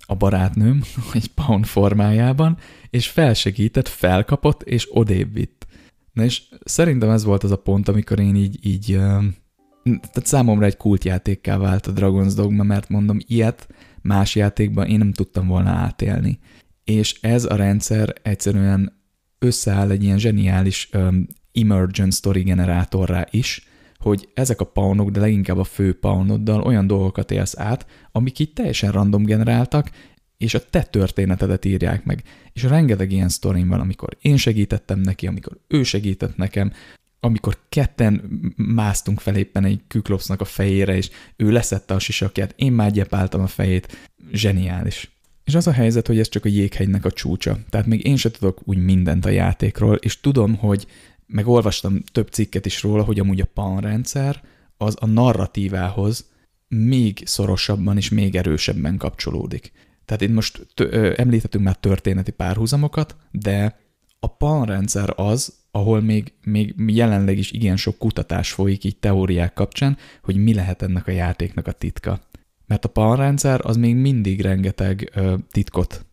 a 0.05 0.15
barátnőm, 0.15 0.81
egy 1.13 1.27
pound 1.27 1.65
formájában, 1.65 2.57
és 2.89 3.07
felsegített, 3.07 3.87
felkapott, 3.87 4.63
és 4.63 4.87
odébb 4.91 5.33
vitt. 5.33 5.67
Na 6.11 6.23
és 6.23 6.41
szerintem 6.63 7.09
ez 7.09 7.23
volt 7.23 7.43
az 7.43 7.51
a 7.51 7.57
pont, 7.57 7.87
amikor 7.87 8.19
én 8.19 8.35
így, 8.35 8.65
így 8.65 8.85
tehát 9.83 10.25
számomra 10.25 10.65
egy 10.65 10.77
kultjátékká 10.77 11.57
vált 11.57 11.87
a 11.87 11.93
Dragon's 11.93 12.31
Dogma, 12.35 12.63
mert 12.63 12.89
mondom, 12.89 13.17
ilyet 13.27 13.67
más 14.01 14.35
játékban 14.35 14.87
én 14.87 14.97
nem 14.97 15.11
tudtam 15.11 15.47
volna 15.47 15.69
átélni. 15.69 16.39
És 16.83 17.19
ez 17.21 17.45
a 17.45 17.55
rendszer 17.55 18.13
egyszerűen 18.21 19.01
összeáll 19.39 19.89
egy 19.89 20.03
ilyen 20.03 20.17
zseniális 20.17 20.89
um, 20.93 21.27
emergent 21.53 22.13
story 22.13 22.41
generátorrá 22.41 23.27
is, 23.29 23.64
hogy 24.05 24.29
ezek 24.33 24.61
a 24.61 24.65
paunok, 24.65 25.09
de 25.09 25.19
leginkább 25.19 25.57
a 25.57 25.63
fő 25.63 25.99
paunoddal 25.99 26.61
olyan 26.61 26.87
dolgokat 26.87 27.31
élsz 27.31 27.59
át, 27.59 27.85
amik 28.11 28.39
így 28.39 28.53
teljesen 28.53 28.91
random 28.91 29.23
generáltak, 29.23 29.89
és 30.37 30.53
a 30.53 30.69
te 30.69 30.83
történetedet 30.83 31.65
írják 31.65 32.03
meg. 32.03 32.23
És 32.53 32.63
rengeteg 32.63 33.11
ilyen 33.11 33.29
sztorim 33.29 33.67
van, 33.67 33.79
amikor 33.79 34.17
én 34.21 34.37
segítettem 34.37 34.99
neki, 34.99 35.27
amikor 35.27 35.57
ő 35.67 35.83
segített 35.83 36.37
nekem, 36.37 36.71
amikor 37.19 37.57
ketten 37.69 38.21
másztunk 38.55 39.19
fel 39.19 39.35
éppen 39.35 39.65
egy 39.65 39.81
küklopsznak 39.87 40.41
a 40.41 40.45
fejére, 40.45 40.95
és 40.95 41.09
ő 41.35 41.51
leszette 41.51 41.93
a 41.93 41.99
sisakját, 41.99 42.53
én 42.55 42.71
már 42.71 42.91
gyepáltam 42.91 43.41
a 43.41 43.47
fejét. 43.47 44.09
Zseniális. 44.31 45.11
És 45.43 45.55
az 45.55 45.67
a 45.67 45.71
helyzet, 45.71 46.07
hogy 46.07 46.19
ez 46.19 46.29
csak 46.29 46.45
a 46.45 46.49
jéghegynek 46.49 47.05
a 47.05 47.11
csúcsa. 47.11 47.57
Tehát 47.69 47.87
még 47.87 48.05
én 48.05 48.15
sem 48.15 48.31
tudok 48.31 48.61
úgy 48.63 48.77
mindent 48.77 49.25
a 49.25 49.29
játékról, 49.29 49.95
és 49.95 50.19
tudom, 50.19 50.55
hogy 50.55 50.87
meg 51.27 51.47
olvastam 51.47 52.01
több 52.11 52.29
cikket 52.29 52.65
is 52.65 52.81
róla, 52.83 53.03
hogy 53.03 53.19
amúgy 53.19 53.41
a 53.41 53.49
PAN 53.53 53.79
rendszer 53.79 54.43
az 54.77 54.95
a 54.99 55.05
narratívához 55.05 56.29
még 56.67 57.21
szorosabban 57.25 57.97
és 57.97 58.09
még 58.09 58.35
erősebben 58.35 58.97
kapcsolódik. 58.97 59.71
Tehát 60.05 60.21
itt 60.21 60.33
most 60.33 60.67
említettünk 61.15 61.63
már 61.63 61.75
történeti 61.75 62.31
párhuzamokat, 62.31 63.15
de 63.31 63.79
a 64.19 64.27
PAN 64.27 64.65
rendszer 64.65 65.13
az, 65.15 65.53
ahol 65.71 66.01
még, 66.01 66.33
még 66.43 66.73
jelenleg 66.77 67.37
is 67.37 67.51
igen 67.51 67.77
sok 67.77 67.97
kutatás 67.97 68.51
folyik 68.51 68.83
így 68.83 68.97
teóriák 68.97 69.53
kapcsán, 69.53 69.97
hogy 70.23 70.35
mi 70.35 70.53
lehet 70.53 70.81
ennek 70.81 71.07
a 71.07 71.11
játéknak 71.11 71.67
a 71.67 71.71
titka. 71.71 72.19
Mert 72.65 72.85
a 72.85 72.89
PAN 72.89 73.15
rendszer 73.15 73.59
az 73.63 73.77
még 73.77 73.95
mindig 73.95 74.41
rengeteg 74.41 75.11
ö, 75.13 75.35
titkot 75.51 76.05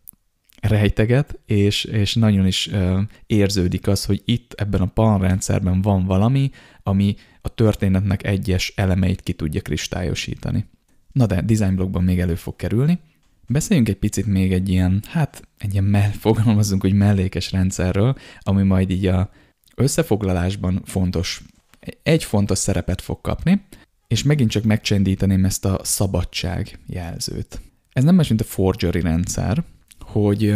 rejteget, 0.67 1.39
és, 1.45 1.83
és 1.83 2.15
nagyon 2.15 2.47
is 2.47 2.67
ö, 2.67 3.01
érződik 3.25 3.87
az, 3.87 4.05
hogy 4.05 4.21
itt 4.25 4.53
ebben 4.53 4.81
a 4.81 4.85
PAN 4.85 5.19
rendszerben 5.19 5.81
van 5.81 6.05
valami, 6.05 6.51
ami 6.83 7.15
a 7.41 7.49
történetnek 7.49 8.25
egyes 8.25 8.73
elemeit 8.75 9.21
ki 9.21 9.33
tudja 9.33 9.61
kristályosítani. 9.61 10.65
Na 11.11 11.25
de 11.25 11.41
design 11.41 11.75
blogban 11.75 12.03
még 12.03 12.19
elő 12.19 12.35
fog 12.35 12.55
kerülni. 12.55 12.99
Beszéljünk 13.47 13.89
egy 13.89 13.97
picit 13.97 14.25
még 14.25 14.53
egy 14.53 14.69
ilyen, 14.69 15.03
hát 15.07 15.47
egy 15.57 15.71
ilyen 15.71 15.83
mell- 15.83 16.15
fogalmazunk, 16.25 16.81
hogy 16.81 16.93
mellékes 16.93 17.51
rendszerről, 17.51 18.15
ami 18.39 18.63
majd 18.63 18.89
így 18.89 19.05
a 19.05 19.29
összefoglalásban 19.75 20.81
fontos, 20.85 21.41
egy 22.03 22.23
fontos 22.23 22.57
szerepet 22.57 23.01
fog 23.01 23.21
kapni, 23.21 23.61
és 24.07 24.23
megint 24.23 24.49
csak 24.49 24.63
megcsendíteném 24.63 25.45
ezt 25.45 25.65
a 25.65 25.79
szabadság 25.83 26.79
jelzőt. 26.87 27.61
Ez 27.91 28.03
nem 28.03 28.15
más, 28.15 28.27
mint 28.27 28.41
a 28.41 28.43
forgery 28.43 29.01
rendszer, 29.01 29.63
hogy 30.13 30.55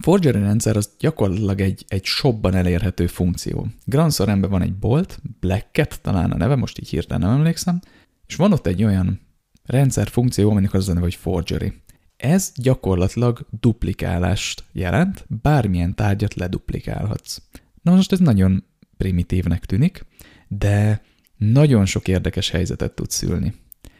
forgery 0.00 0.38
rendszer 0.38 0.76
az 0.76 0.90
gyakorlatilag 0.98 1.60
egy, 1.60 1.84
egy 1.88 2.04
shopban 2.04 2.54
elérhető 2.54 3.06
funkció. 3.06 3.66
Grand 3.84 4.16
van 4.48 4.62
egy 4.62 4.74
bolt, 4.74 5.20
Blacket 5.40 6.00
talán 6.02 6.30
a 6.30 6.36
neve, 6.36 6.56
most 6.56 6.78
így 6.78 6.88
hirtelen 6.88 7.28
nem 7.28 7.36
emlékszem, 7.36 7.80
és 8.26 8.34
van 8.34 8.52
ott 8.52 8.66
egy 8.66 8.84
olyan 8.84 9.20
rendszer 9.64 10.08
funkció, 10.08 10.50
aminek 10.50 10.74
az 10.74 10.88
a 10.88 10.92
neve, 10.92 11.04
hogy 11.04 11.14
forgery. 11.14 11.72
Ez 12.16 12.52
gyakorlatilag 12.54 13.46
duplikálást 13.60 14.64
jelent, 14.72 15.26
bármilyen 15.42 15.94
tárgyat 15.94 16.34
leduplikálhatsz. 16.34 17.42
Na 17.82 17.94
most 17.94 18.12
ez 18.12 18.18
nagyon 18.18 18.64
primitívnek 18.96 19.64
tűnik, 19.64 20.04
de 20.48 21.02
nagyon 21.36 21.86
sok 21.86 22.08
érdekes 22.08 22.50
helyzetet 22.50 22.92
tud 22.92 23.10
szülni. 23.10 23.54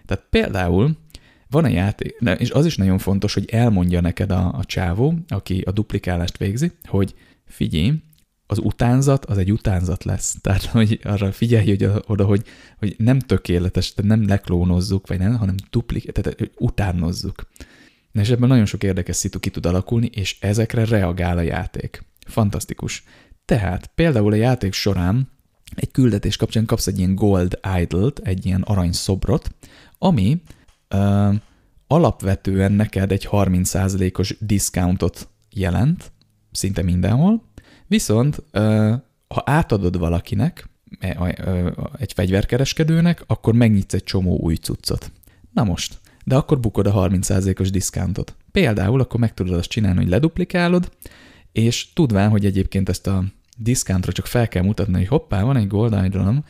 Tehát 0.04 0.26
például 0.30 0.96
van 1.50 1.64
a 1.64 1.68
játék, 1.68 2.16
és 2.38 2.50
az 2.50 2.66
is 2.66 2.76
nagyon 2.76 2.98
fontos, 2.98 3.34
hogy 3.34 3.50
elmondja 3.50 4.00
neked 4.00 4.30
a, 4.30 4.54
a 4.54 4.64
csávó, 4.64 5.14
aki 5.28 5.60
a 5.60 5.70
duplikálást 5.70 6.36
végzi, 6.36 6.72
hogy 6.84 7.14
figyelj, 7.46 7.92
az 8.46 8.58
utánzat 8.58 9.24
az 9.24 9.38
egy 9.38 9.52
utánzat 9.52 10.04
lesz. 10.04 10.36
Tehát, 10.42 10.64
hogy 10.64 11.00
arra 11.02 11.32
figyelj 11.32 11.68
hogy 11.68 11.90
oda, 12.06 12.24
hogy, 12.24 12.44
hogy 12.78 12.94
nem 12.98 13.18
tökéletes, 13.18 13.94
tehát 13.94 14.10
nem 14.10 14.28
leklónozzuk, 14.28 15.06
vagy 15.06 15.18
nem, 15.18 15.36
hanem 15.36 15.54
duplik, 15.70 16.12
tehát 16.12 16.38
hogy 16.38 16.50
utánozzuk. 16.58 17.48
Na 18.12 18.20
és 18.20 18.30
ebben 18.30 18.48
nagyon 18.48 18.66
sok 18.66 18.82
érdekes 18.82 19.16
szitu 19.16 19.38
ki 19.38 19.50
tud 19.50 19.66
alakulni, 19.66 20.10
és 20.12 20.36
ezekre 20.40 20.84
reagál 20.84 21.38
a 21.38 21.42
játék. 21.42 22.04
Fantasztikus. 22.26 23.04
Tehát 23.44 23.90
például 23.94 24.32
a 24.32 24.36
játék 24.36 24.72
során 24.72 25.28
egy 25.74 25.90
küldetés 25.90 26.36
kapcsán 26.36 26.64
kapsz 26.64 26.86
egy 26.86 26.98
ilyen 26.98 27.14
gold 27.14 27.58
idol-t, 27.80 28.18
egy 28.18 28.46
ilyen 28.46 28.62
arany 28.62 28.92
szobrot, 28.92 29.54
ami 29.98 30.42
ö, 30.88 31.32
alapvetően 31.86 32.72
neked 32.72 33.12
egy 33.12 33.28
30%-os 33.30 34.36
discountot 34.40 35.28
jelent, 35.50 36.12
szinte 36.52 36.82
mindenhol, 36.82 37.42
viszont 37.86 38.42
ö, 38.50 38.94
ha 39.28 39.42
átadod 39.44 39.98
valakinek, 39.98 40.68
e, 40.98 41.34
egy 41.98 42.12
fegyverkereskedőnek, 42.12 43.24
akkor 43.26 43.54
megnyitsz 43.54 43.94
egy 43.94 44.04
csomó 44.04 44.38
új 44.38 44.54
cuccot. 44.54 45.12
Na 45.52 45.64
most, 45.64 45.98
de 46.24 46.36
akkor 46.36 46.60
bukod 46.60 46.86
a 46.86 46.92
30%-os 46.92 47.70
diszkántot. 47.70 48.36
Például 48.52 49.00
akkor 49.00 49.20
meg 49.20 49.34
tudod 49.34 49.58
azt 49.58 49.68
csinálni, 49.68 49.98
hogy 49.98 50.08
leduplikálod, 50.08 50.90
és 51.52 51.92
tudván, 51.92 52.30
hogy 52.30 52.44
egyébként 52.44 52.88
ezt 52.88 53.06
a 53.06 53.24
diszkántra 53.56 54.12
csak 54.12 54.26
fel 54.26 54.48
kell 54.48 54.62
mutatni, 54.62 54.96
hogy 54.96 55.08
hoppá, 55.08 55.42
van 55.42 55.56
egy 55.56 55.66
gold 55.66 56.04
idol 56.04 56.44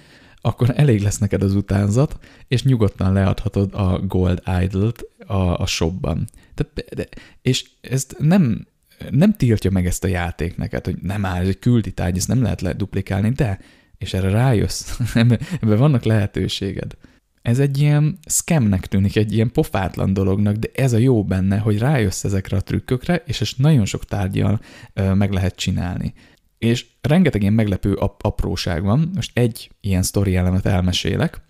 akkor 0.46 0.72
elég 0.76 1.02
lesz 1.02 1.18
neked 1.18 1.42
az 1.42 1.54
utánzat, 1.54 2.18
és 2.48 2.62
nyugodtan 2.62 3.12
leadhatod 3.12 3.74
a 3.74 4.00
gold 4.06 4.42
idol-t 4.62 5.06
a, 5.26 5.60
a 5.60 5.66
shopban. 5.66 6.28
Tehát, 6.54 6.94
de, 6.94 7.06
és 7.42 7.64
ezt 7.80 8.16
nem, 8.18 8.66
nem 9.10 9.32
tiltja 9.32 9.70
meg 9.70 9.86
ezt 9.86 10.04
a 10.04 10.08
játék 10.08 10.56
neked, 10.56 10.84
hogy 10.84 10.96
nem 11.02 11.24
áll, 11.24 11.40
ez 11.40 11.48
egy 11.48 11.58
küldi 11.58 11.90
tárgy, 11.90 12.16
ezt 12.16 12.28
nem 12.28 12.42
lehet 12.42 12.60
leduplikálni, 12.60 13.30
de, 13.30 13.58
és 13.98 14.14
erre 14.14 14.30
rájössz, 14.30 14.98
ebben 15.14 15.40
ebbe 15.60 15.76
vannak 15.76 16.04
lehetőséged 16.04 16.96
ez 17.46 17.58
egy 17.58 17.78
ilyen 17.78 18.18
scamnek 18.28 18.86
tűnik, 18.86 19.16
egy 19.16 19.32
ilyen 19.32 19.52
pofátlan 19.52 20.12
dolognak, 20.12 20.56
de 20.56 20.68
ez 20.74 20.92
a 20.92 20.98
jó 20.98 21.24
benne, 21.24 21.58
hogy 21.58 21.78
rájössz 21.78 22.24
ezekre 22.24 22.56
a 22.56 22.60
trükkökre, 22.60 23.22
és 23.26 23.40
ezt 23.40 23.58
nagyon 23.58 23.84
sok 23.84 24.04
tárgyal 24.04 24.60
meg 24.94 25.32
lehet 25.32 25.56
csinálni. 25.56 26.12
És 26.58 26.86
rengeteg 27.00 27.40
ilyen 27.40 27.52
meglepő 27.52 27.94
ap- 27.94 28.22
apróság 28.22 28.82
van. 28.82 29.10
Most 29.14 29.38
egy 29.38 29.70
ilyen 29.80 30.02
sztori 30.02 30.36
elemet 30.36 30.66
elmesélek. 30.66 31.40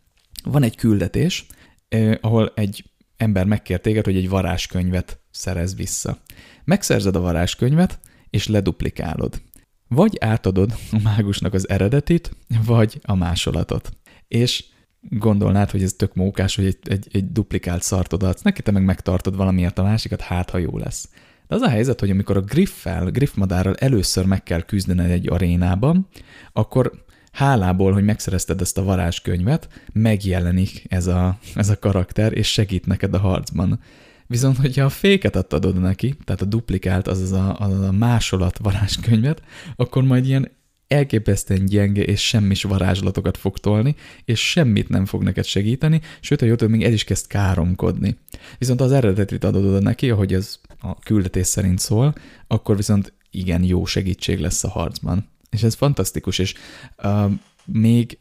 Van 0.45 0.63
egy 0.63 0.77
küldetés, 0.77 1.47
eh, 1.89 2.15
ahol 2.21 2.53
egy 2.55 2.85
ember 3.17 3.47
megkér 3.47 3.81
téged, 3.81 4.05
hogy 4.05 4.17
egy 4.17 4.29
varázskönyvet 4.29 5.21
szerez 5.31 5.77
vissza. 5.77 6.19
Megszerzed 6.65 7.17
a 7.17 7.21
varázskönyvet, 7.21 7.99
és 8.31 8.47
leduplikálod. 8.47 9.43
Vagy 9.89 10.17
átadod 10.21 10.75
a 10.93 10.99
mágusnak 11.03 11.55
az 11.55 11.69
eredetit, 11.69 12.37
vagy 12.65 13.01
a 13.03 13.15
másolatot. 13.15 13.97
És 14.29 14.65
gondolnád, 15.01 15.71
hogy 15.71 15.83
ez 15.83 15.93
tök 15.93 16.15
mókás, 16.15 16.57
hogy 16.57 16.65
egy, 16.65 16.79
egy, 16.83 17.09
egy 17.13 17.33
duplikált 17.33 17.83
szart 17.83 18.13
odaadsz, 18.13 18.43
neki 18.43 18.63
te 18.63 18.71
meg 18.71 18.85
megtartod 18.85 19.37
valamiért 19.37 19.79
a 19.79 19.83
másikat, 19.83 20.21
hát 20.21 20.51
ha 20.51 20.59
jó 20.59 20.79
lesz. 20.79 21.09
De 21.49 21.55
az 21.55 21.61
a 21.61 21.69
helyzet, 21.69 22.01
hogy 22.01 22.11
amikor 22.11 22.37
a 22.37 22.41
griffel, 22.41 23.11
griffmadárral 23.11 23.75
először 23.75 24.25
meg 24.25 24.43
kell 24.43 24.61
küzdened 24.61 25.11
egy 25.11 25.29
arénában, 25.29 26.09
akkor 26.53 27.05
hálából, 27.33 27.93
hogy 27.93 28.05
megszerezted 28.05 28.61
ezt 28.61 28.79
a 28.79 28.85
varázskönyvet, 28.85 29.69
megjelenik 29.93 30.85
ez 30.89 31.07
a, 31.07 31.39
ez 31.55 31.69
a 31.69 31.79
karakter, 31.79 32.33
és 32.33 32.53
segít 32.53 32.87
neked 32.87 33.15
a 33.15 33.19
harcban. 33.19 33.81
Viszont, 34.27 34.57
hogyha 34.57 34.85
a 34.85 34.89
féket 34.89 35.53
adod 35.53 35.81
neki, 35.81 36.15
tehát 36.25 36.41
a 36.41 36.45
duplikált, 36.45 37.09
azaz 37.09 37.33
a, 37.33 37.57
az 37.59 37.81
a 37.81 37.93
másolat 37.93 38.59
varázskönyvet, 38.59 39.43
akkor 39.77 40.03
majd 40.03 40.27
ilyen 40.27 40.51
elképesztően 40.89 41.65
gyenge 41.65 42.03
és 42.03 42.27
semmis 42.27 42.63
varázslatokat 42.63 43.37
fog 43.37 43.59
tolni, 43.59 43.95
és 44.25 44.51
semmit 44.51 44.89
nem 44.89 45.05
fog 45.05 45.23
neked 45.23 45.45
segíteni, 45.45 46.01
sőt, 46.21 46.43
a 46.43 46.47
jótól 46.47 46.69
még 46.69 46.83
ez 46.83 46.93
is 46.93 47.05
kezd 47.05 47.27
káromkodni. 47.27 48.17
Viszont 48.59 48.81
az 48.81 48.93
eredetit 48.93 49.45
adod 49.45 49.65
oda 49.65 49.81
neki, 49.81 50.11
ahogy 50.11 50.35
ez 50.35 50.61
a 50.81 50.99
küldetés 50.99 51.47
szerint 51.47 51.79
szól, 51.79 52.15
akkor 52.47 52.77
viszont 52.77 53.13
igen 53.31 53.63
jó 53.63 53.85
segítség 53.85 54.39
lesz 54.39 54.65
a 54.65 54.69
harcban. 54.69 55.29
És 55.51 55.63
ez 55.63 55.75
fantasztikus, 55.75 56.39
és 56.39 56.55
uh, 57.03 57.33
még 57.65 58.19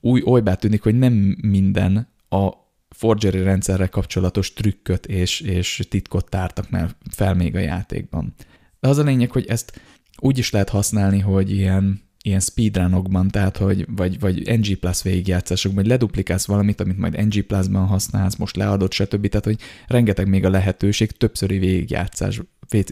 új 0.00 0.22
olybá 0.24 0.54
tűnik, 0.54 0.82
hogy 0.82 0.98
nem 0.98 1.36
minden 1.40 2.08
a 2.28 2.50
forgery 2.88 3.42
rendszerrel 3.42 3.88
kapcsolatos 3.88 4.52
trükköt 4.52 5.06
és, 5.06 5.40
és 5.40 5.86
titkot 5.88 6.28
tártak 6.28 6.70
már 6.70 6.94
fel 7.10 7.34
még 7.34 7.56
a 7.56 7.58
játékban. 7.58 8.34
De 8.80 8.88
az 8.88 8.98
a 8.98 9.02
lényeg, 9.02 9.30
hogy 9.30 9.46
ezt 9.46 9.80
úgy 10.24 10.38
is 10.38 10.50
lehet 10.50 10.68
használni, 10.68 11.18
hogy 11.18 11.50
ilyen, 11.50 12.00
ilyen 12.22 12.40
speedrunokban, 12.40 13.28
tehát 13.28 13.56
hogy, 13.56 13.86
vagy, 13.96 14.20
vagy 14.20 14.58
NG 14.58 14.74
Plus 14.74 15.02
végigjátszásokban, 15.02 15.80
hogy 15.80 15.90
leduplikálsz 15.90 16.46
valamit, 16.46 16.80
amit 16.80 16.98
majd 16.98 17.26
NG 17.26 17.42
Plus-ban 17.42 17.86
használsz, 17.86 18.36
most 18.36 18.56
leadod, 18.56 18.92
stb. 18.92 19.28
Tehát, 19.28 19.44
hogy 19.44 19.58
rengeteg 19.86 20.28
még 20.28 20.44
a 20.44 20.50
lehetőség 20.50 21.10
többszöri 21.10 21.58
végigjátszás, 21.58 22.40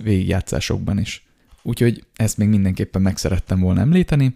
végigjátszásokban 0.02 0.98
is. 0.98 1.26
Úgyhogy 1.62 2.04
ezt 2.16 2.36
még 2.36 2.48
mindenképpen 2.48 3.02
meg 3.02 3.16
szerettem 3.16 3.60
volna 3.60 3.80
említeni, 3.80 4.34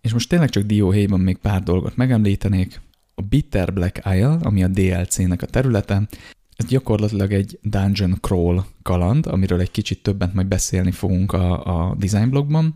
és 0.00 0.12
most 0.12 0.28
tényleg 0.28 0.50
csak 0.50 0.62
dióhéjban 0.62 1.20
még 1.20 1.36
pár 1.36 1.62
dolgot 1.62 1.96
megemlítenék. 1.96 2.80
A 3.14 3.22
Bitter 3.22 3.72
Black 3.72 3.98
Isle, 4.04 4.38
ami 4.42 4.64
a 4.64 4.68
DLC-nek 4.68 5.42
a 5.42 5.46
területe, 5.46 6.08
ez 6.56 6.66
gyakorlatilag 6.66 7.32
egy 7.32 7.58
dungeon 7.62 8.18
crawl 8.20 8.66
kaland, 8.82 9.26
amiről 9.26 9.60
egy 9.60 9.70
kicsit 9.70 10.02
többet 10.02 10.34
majd 10.34 10.46
beszélni 10.46 10.90
fogunk 10.90 11.32
a, 11.32 11.64
a 11.90 11.94
design 11.94 12.30
blogban. 12.30 12.74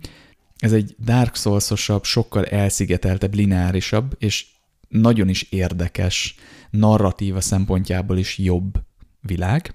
Ez 0.59 0.73
egy 0.73 0.94
Dark 0.98 1.36
souls 1.36 1.73
sokkal 2.02 2.44
elszigeteltebb, 2.44 3.35
lineárisabb, 3.35 4.16
és 4.19 4.47
nagyon 4.89 5.28
is 5.28 5.43
érdekes, 5.43 6.35
narratíva 6.70 7.40
szempontjából 7.40 8.19
is 8.19 8.39
jobb 8.39 8.82
világ, 9.20 9.74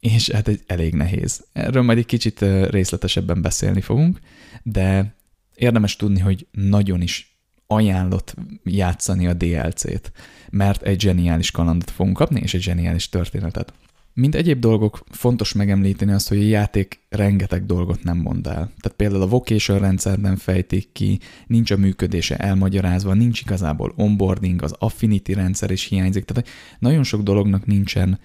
és 0.00 0.30
hát 0.30 0.48
egy 0.48 0.60
elég 0.66 0.94
nehéz. 0.94 1.44
Erről 1.52 1.82
majd 1.82 1.98
egy 1.98 2.06
kicsit 2.06 2.40
részletesebben 2.70 3.42
beszélni 3.42 3.80
fogunk, 3.80 4.18
de 4.62 5.16
érdemes 5.54 5.96
tudni, 5.96 6.20
hogy 6.20 6.46
nagyon 6.50 7.00
is 7.00 7.35
ajánlott 7.66 8.34
játszani 8.64 9.26
a 9.26 9.34
DLC-t, 9.34 10.12
mert 10.50 10.82
egy 10.82 11.00
zseniális 11.00 11.50
kalandot 11.50 11.90
fogunk 11.90 12.16
kapni, 12.16 12.40
és 12.40 12.54
egy 12.54 12.62
zseniális 12.62 13.08
történetet. 13.08 13.72
Mint 14.14 14.34
egyéb 14.34 14.58
dolgok, 14.58 15.04
fontos 15.10 15.52
megemlíteni 15.52 16.12
azt, 16.12 16.28
hogy 16.28 16.38
a 16.38 16.42
játék 16.42 17.00
rengeteg 17.08 17.66
dolgot 17.66 18.02
nem 18.02 18.16
mond 18.16 18.46
el. 18.46 18.54
Tehát 18.54 18.96
például 18.96 19.22
a 19.22 19.26
vocation 19.26 19.78
rendszerben 19.78 20.36
fejtik 20.36 20.92
ki, 20.92 21.18
nincs 21.46 21.70
a 21.70 21.76
működése 21.76 22.36
elmagyarázva, 22.36 23.14
nincs 23.14 23.40
igazából 23.40 23.92
onboarding, 23.96 24.62
az 24.62 24.74
affinity 24.78 25.32
rendszer 25.32 25.70
is 25.70 25.84
hiányzik, 25.84 26.24
tehát 26.24 26.48
nagyon 26.78 27.02
sok 27.02 27.22
dolognak 27.22 27.66
nincsen 27.66 28.18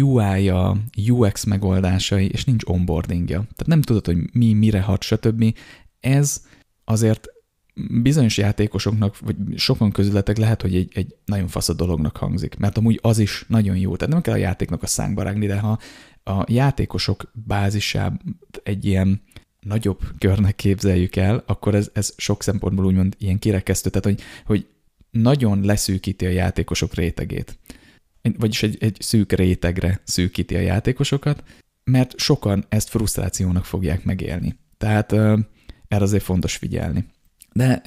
UI-ja, 0.00 0.76
UX 1.08 1.44
megoldásai, 1.44 2.28
és 2.28 2.44
nincs 2.44 2.64
onboardingja. 2.66 3.38
Tehát 3.38 3.66
nem 3.66 3.82
tudod, 3.82 4.06
hogy 4.06 4.18
mi, 4.32 4.52
mire 4.52 4.80
hat, 4.80 5.02
stb. 5.02 5.56
Ez 6.00 6.42
azért 6.84 7.26
bizonyos 7.74 8.38
játékosoknak, 8.38 9.18
vagy 9.18 9.36
sokan 9.56 9.92
közületek 9.92 10.36
lehet, 10.36 10.62
hogy 10.62 10.74
egy, 10.74 10.90
egy 10.94 11.14
nagyon 11.24 11.48
fasz 11.48 11.68
a 11.68 11.72
dolognak 11.72 12.16
hangzik, 12.16 12.56
mert 12.56 12.78
amúgy 12.78 12.98
az 13.02 13.18
is 13.18 13.44
nagyon 13.48 13.76
jó. 13.76 13.96
Tehát 13.96 14.12
nem 14.12 14.22
kell 14.22 14.34
a 14.34 14.38
játéknak 14.38 14.82
a 14.82 14.86
szánkba 14.86 15.22
rágni, 15.22 15.46
de 15.46 15.58
ha 15.58 15.78
a 16.24 16.44
játékosok 16.46 17.30
bázisát 17.32 18.20
egy 18.62 18.84
ilyen 18.84 19.22
nagyobb 19.60 20.00
körnek 20.18 20.54
képzeljük 20.54 21.16
el, 21.16 21.42
akkor 21.46 21.74
ez, 21.74 21.90
ez 21.92 22.12
sok 22.16 22.42
szempontból 22.42 22.84
úgymond 22.84 23.14
ilyen 23.18 23.38
kirekesztő, 23.38 23.90
tehát 23.90 24.04
hogy, 24.04 24.20
hogy 24.46 24.66
nagyon 25.10 25.64
leszűkíti 25.64 26.26
a 26.26 26.30
játékosok 26.30 26.94
rétegét. 26.94 27.58
Vagyis 28.38 28.62
egy, 28.62 28.76
egy 28.80 28.96
szűk 29.00 29.32
rétegre 29.32 30.00
szűkíti 30.04 30.56
a 30.56 30.60
játékosokat, 30.60 31.42
mert 31.84 32.18
sokan 32.18 32.64
ezt 32.68 32.88
frusztrációnak 32.88 33.64
fogják 33.64 34.04
megélni. 34.04 34.56
Tehát 34.78 35.12
erre 35.88 36.04
azért 36.04 36.22
fontos 36.22 36.56
figyelni 36.56 37.04
de 37.54 37.82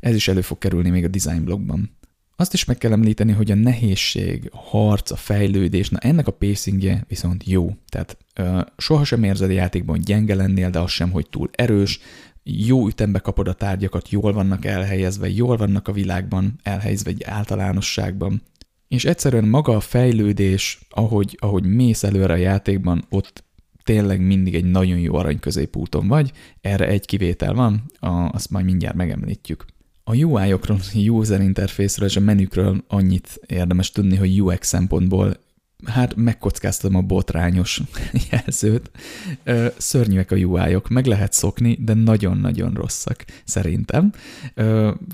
ez 0.00 0.14
is 0.14 0.28
elő 0.28 0.40
fog 0.40 0.58
kerülni 0.58 0.90
még 0.90 1.04
a 1.04 1.08
design 1.08 1.44
blogban. 1.44 1.96
Azt 2.36 2.52
is 2.52 2.64
meg 2.64 2.78
kell 2.78 2.92
említeni, 2.92 3.32
hogy 3.32 3.50
a 3.50 3.54
nehézség, 3.54 4.48
a 4.52 4.58
harc, 4.58 5.10
a 5.10 5.16
fejlődés, 5.16 5.88
na 5.88 5.98
ennek 5.98 6.26
a 6.26 6.32
pacingje 6.32 7.04
viszont 7.08 7.44
jó. 7.46 7.76
Tehát 7.88 8.16
ö, 8.34 8.60
sohasem 8.76 9.22
érzed 9.22 9.50
a 9.50 9.52
játékban, 9.52 9.96
hogy 9.96 10.04
gyenge 10.04 10.34
lennél, 10.34 10.70
de 10.70 10.78
az 10.78 10.90
sem, 10.90 11.10
hogy 11.10 11.28
túl 11.30 11.50
erős, 11.52 12.00
jó 12.42 12.86
ütembe 12.86 13.18
kapod 13.18 13.48
a 13.48 13.52
tárgyakat, 13.52 14.10
jól 14.10 14.32
vannak 14.32 14.64
elhelyezve, 14.64 15.28
jól 15.28 15.56
vannak 15.56 15.88
a 15.88 15.92
világban 15.92 16.60
elhelyezve 16.62 17.10
egy 17.10 17.22
általánosságban. 17.22 18.42
És 18.88 19.04
egyszerűen 19.04 19.44
maga 19.44 19.76
a 19.76 19.80
fejlődés, 19.80 20.80
ahogy, 20.90 21.36
ahogy 21.40 21.64
mész 21.64 22.02
előre 22.02 22.32
a 22.32 22.36
játékban, 22.36 23.04
ott 23.10 23.44
tényleg 23.84 24.20
mindig 24.20 24.54
egy 24.54 24.64
nagyon 24.64 24.98
jó 24.98 25.14
arany 25.14 25.38
középúton 25.38 26.08
vagy, 26.08 26.32
erre 26.60 26.86
egy 26.86 27.06
kivétel 27.06 27.54
van, 27.54 27.82
a, 27.98 28.08
azt 28.08 28.50
majd 28.50 28.64
mindjárt 28.64 28.96
megemlítjük. 28.96 29.64
A 30.04 30.16
UI-okról, 30.16 30.78
user 31.08 31.40
interface-ről 31.40 32.08
és 32.08 32.16
a 32.16 32.20
menükről 32.20 32.84
annyit 32.88 33.40
érdemes 33.46 33.90
tudni, 33.90 34.16
hogy 34.16 34.42
UX 34.42 34.68
szempontból 34.68 35.36
hát 35.84 36.14
megkockáztatom 36.14 36.96
a 36.96 37.00
botrányos 37.00 37.80
jelzőt. 38.30 38.90
Szörnyűek 39.76 40.30
a 40.30 40.36
UI-ok, 40.36 40.88
meg 40.88 41.06
lehet 41.06 41.32
szokni, 41.32 41.78
de 41.80 41.94
nagyon-nagyon 41.94 42.74
rosszak, 42.74 43.24
szerintem. 43.44 44.12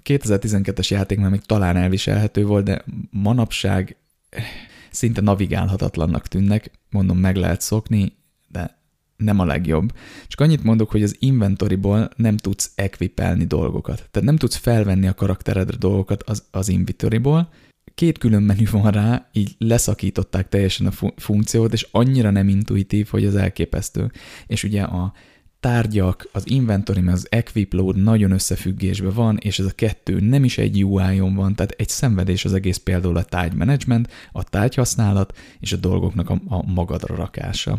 2012-es 0.05 0.89
játék 0.89 1.19
már 1.19 1.31
még 1.31 1.40
talán 1.40 1.77
elviselhető 1.77 2.45
volt, 2.45 2.65
de 2.65 2.85
manapság 3.11 3.97
eh, 4.28 4.45
szinte 4.90 5.20
navigálhatatlannak 5.20 6.27
tűnnek, 6.27 6.70
mondom, 6.90 7.19
meg 7.19 7.36
lehet 7.36 7.61
szokni, 7.61 8.12
de 8.49 8.79
nem 9.16 9.39
a 9.39 9.45
legjobb. 9.45 9.93
Csak 10.27 10.41
annyit 10.41 10.62
mondok, 10.62 10.91
hogy 10.91 11.03
az 11.03 11.16
inventoryból 11.19 12.09
nem 12.16 12.37
tudsz 12.37 12.73
equipelni 12.75 13.45
dolgokat. 13.45 14.09
Tehát 14.11 14.29
nem 14.29 14.37
tudsz 14.37 14.57
felvenni 14.57 15.07
a 15.07 15.15
karakteredre 15.15 15.77
dolgokat 15.77 16.23
az, 16.23 16.45
az 16.51 16.69
inventoryból. 16.69 17.49
Két 17.95 18.19
külön 18.19 18.43
menü 18.43 18.65
van 18.70 18.91
rá, 18.91 19.29
így 19.33 19.55
leszakították 19.59 20.49
teljesen 20.49 20.87
a 20.87 21.12
funkciót, 21.16 21.73
és 21.73 21.89
annyira 21.91 22.31
nem 22.31 22.49
intuitív, 22.49 23.09
hogy 23.09 23.25
az 23.25 23.37
elképesztő. 23.37 24.11
És 24.47 24.65
ugye 24.65 24.83
a 24.83 25.12
tárgyak, 25.61 26.29
az 26.33 26.51
inventory, 26.51 27.07
az 27.07 27.27
equip 27.31 27.73
load 27.73 27.97
nagyon 27.97 28.31
összefüggésben 28.31 29.12
van, 29.12 29.37
és 29.37 29.59
ez 29.59 29.66
a 29.66 29.75
kettő 29.75 30.20
nem 30.20 30.45
is 30.45 30.59
egy 30.59 30.85
UI-on 30.85 31.35
van, 31.35 31.55
tehát 31.55 31.75
egy 31.77 31.89
szenvedés 31.89 32.45
az 32.45 32.53
egész 32.53 32.77
például 32.77 33.16
a 33.16 33.25
tárgy 33.25 33.55
management, 33.55 34.12
a 34.33 34.45
tárgyhasználat 34.45 35.39
és 35.61 35.73
a 35.73 35.77
dolgoknak 35.77 36.31
a, 36.31 36.41
a 36.47 36.62
magadra 36.73 37.15
rakása. 37.15 37.79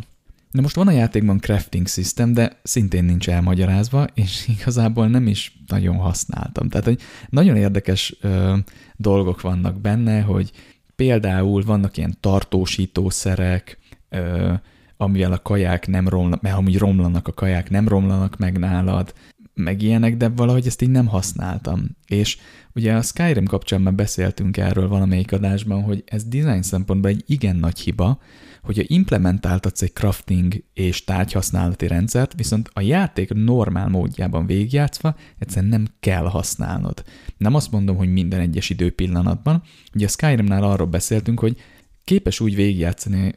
De 0.51 0.61
most 0.61 0.76
van 0.76 0.88
a 0.88 0.91
játékban 0.91 1.39
crafting 1.39 1.88
system, 1.88 2.34
de 2.34 2.59
szintén 2.63 3.03
nincs 3.03 3.30
elmagyarázva, 3.30 4.07
és 4.13 4.47
igazából 4.59 5.07
nem 5.07 5.27
is 5.27 5.57
nagyon 5.67 5.95
használtam. 5.95 6.69
Tehát, 6.69 6.85
hogy 6.85 6.99
nagyon 7.30 7.55
érdekes 7.55 8.15
ö, 8.21 8.57
dolgok 8.95 9.41
vannak 9.41 9.81
benne, 9.81 10.21
hogy 10.21 10.51
például 10.95 11.63
vannak 11.63 11.97
ilyen 11.97 12.17
tartósítószerek, 12.19 13.77
ö, 14.09 14.53
amivel 14.97 15.31
a 15.31 15.41
kaják 15.41 15.88
nem 15.88 16.07
romlanak, 16.07 16.41
mert 16.41 16.55
amúgy 16.55 16.77
romlanak 16.77 17.27
a 17.27 17.34
kaják, 17.34 17.69
nem 17.69 17.88
romlanak 17.88 18.38
meg 18.38 18.57
nálad, 18.57 19.13
meg 19.53 19.81
ilyenek, 19.81 20.17
de 20.17 20.30
valahogy 20.30 20.67
ezt 20.67 20.81
így 20.81 20.89
nem 20.89 21.07
használtam. 21.07 21.97
És 22.07 22.38
ugye 22.73 22.93
a 22.93 23.01
Skyrim 23.01 23.45
kapcsán 23.45 23.81
már 23.81 23.93
beszéltünk 23.93 24.57
erről 24.57 24.88
valamelyik 24.88 25.31
adásban, 25.31 25.84
hogy 25.84 26.03
ez 26.05 26.23
design 26.23 26.61
szempontból 26.61 27.09
egy 27.09 27.23
igen 27.27 27.55
nagy 27.55 27.80
hiba, 27.80 28.19
hogyha 28.61 28.84
implementáltatsz 28.86 29.81
egy 29.81 29.94
crafting 29.94 30.64
és 30.73 31.03
tárgyhasználati 31.03 31.88
rendszert, 31.88 32.34
viszont 32.34 32.69
a 32.73 32.81
játék 32.81 33.34
normál 33.34 33.88
módjában 33.88 34.45
végigjátszva 34.45 35.15
egyszerűen 35.38 35.72
nem 35.72 35.88
kell 35.99 36.26
használnod. 36.26 37.03
Nem 37.38 37.56
azt 37.56 37.72
mondom, 37.72 37.95
hogy 37.95 38.11
minden 38.11 38.40
egyes 38.40 38.69
időpillanatban. 38.69 39.64
Ugye 39.95 40.06
a 40.06 40.10
Skyrimnál 40.10 40.64
arról 40.64 40.88
beszéltünk, 40.88 41.40
hogy 41.40 41.57
képes 42.03 42.40
úgy 42.40 42.56
végigjátszani, 42.56 43.34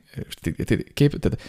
kép, 0.94 1.18
tehát 1.18 1.40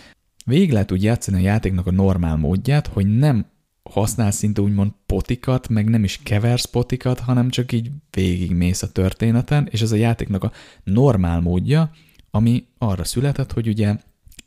végig 0.46 0.72
lehet 0.72 0.92
úgy 0.92 1.04
játszani 1.04 1.38
a 1.38 1.44
játéknak 1.44 1.88
a 1.88 1.92
normál 1.92 2.36
módját, 2.36 2.88
hogy 2.88 3.18
nem 3.18 3.46
használsz 3.90 4.36
szinte 4.36 4.62
úgymond 4.62 4.92
potikat, 5.06 5.68
meg 5.68 5.90
nem 5.90 6.04
is 6.04 6.20
keversz 6.24 6.66
potikat, 6.66 7.20
hanem 7.20 7.50
csak 7.50 7.72
így 7.72 7.90
végigmész 8.12 8.82
a 8.82 8.92
történeten, 8.92 9.68
és 9.72 9.82
ez 9.82 9.92
a 9.92 9.96
játéknak 9.96 10.44
a 10.44 10.52
normál 10.84 11.42
módja, 11.42 11.92
ami 12.36 12.66
arra 12.78 13.04
született, 13.04 13.52
hogy 13.52 13.68
ugye 13.68 13.96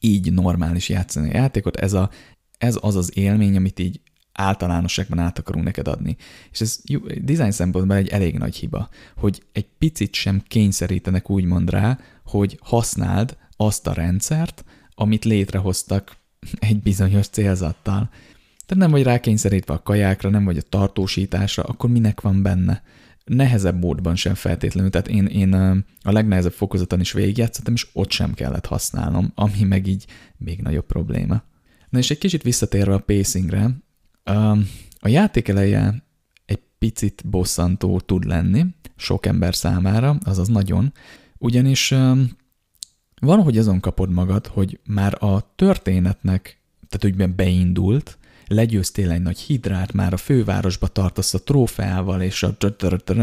így 0.00 0.32
normális 0.32 0.88
játszani 0.88 1.30
a 1.30 1.36
játékot, 1.36 1.76
ez, 1.76 1.92
a, 1.92 2.10
ez 2.58 2.78
az 2.80 2.96
az 2.96 3.16
élmény, 3.16 3.56
amit 3.56 3.78
így 3.78 4.00
általánosságban 4.32 5.18
át 5.18 5.38
akarunk 5.38 5.64
neked 5.64 5.88
adni. 5.88 6.16
És 6.52 6.60
ez 6.60 6.80
design 7.20 7.50
szempontból 7.50 7.96
egy 7.96 8.08
elég 8.08 8.38
nagy 8.38 8.56
hiba, 8.56 8.88
hogy 9.16 9.42
egy 9.52 9.66
picit 9.78 10.14
sem 10.14 10.42
kényszerítenek 10.48 11.30
úgymond 11.30 11.70
rá, 11.70 11.98
hogy 12.24 12.58
használd 12.62 13.36
azt 13.56 13.86
a 13.86 13.92
rendszert, 13.92 14.64
amit 14.94 15.24
létrehoztak 15.24 16.16
egy 16.58 16.82
bizonyos 16.82 17.28
célzattal. 17.28 18.10
Tehát 18.66 18.82
nem 18.82 18.90
vagy 18.90 19.02
rákényszerítve 19.02 19.74
a 19.74 19.82
kajákra, 19.82 20.30
nem 20.30 20.44
vagy 20.44 20.56
a 20.56 20.62
tartósításra, 20.62 21.62
akkor 21.62 21.90
minek 21.90 22.20
van 22.20 22.42
benne? 22.42 22.82
Nehezebb 23.26 23.80
módban 23.80 24.16
sem 24.16 24.34
feltétlenül, 24.34 24.90
tehát 24.90 25.08
én, 25.08 25.26
én 25.26 25.52
a 26.02 26.12
legnehezebb 26.12 26.52
fokozaton 26.52 27.00
is 27.00 27.12
végigjátszottam, 27.12 27.74
és 27.74 27.86
ott 27.92 28.10
sem 28.10 28.34
kellett 28.34 28.66
használnom, 28.66 29.32
ami 29.34 29.62
meg 29.62 29.86
így 29.86 30.06
még 30.36 30.60
nagyobb 30.60 30.86
probléma. 30.86 31.42
Na 31.88 31.98
és 31.98 32.10
egy 32.10 32.18
kicsit 32.18 32.42
visszatérve 32.42 32.94
a 32.94 32.98
pacingre, 32.98 33.70
a 34.98 35.08
játék 35.08 35.48
eleje 35.48 36.04
egy 36.44 36.60
picit 36.78 37.22
bosszantó 37.28 38.00
tud 38.00 38.24
lenni 38.24 38.66
sok 38.96 39.26
ember 39.26 39.54
számára, 39.54 40.18
azaz 40.24 40.48
nagyon, 40.48 40.92
ugyanis 41.38 41.90
van, 43.20 43.42
hogy 43.42 43.58
azon 43.58 43.80
kapod 43.80 44.10
magad, 44.10 44.46
hogy 44.46 44.80
már 44.84 45.24
a 45.24 45.54
történetnek, 45.56 46.60
tehát 46.88 47.18
úgy 47.18 47.34
beindult, 47.34 48.18
legyőztél 48.48 49.10
egy 49.10 49.22
nagy 49.22 49.38
hidrát, 49.38 49.92
már 49.92 50.12
a 50.12 50.16
fővárosba 50.16 50.86
tartasz 50.86 51.34
a 51.34 51.42
trófeával, 51.42 52.22
és 52.22 52.42
a 52.42 52.56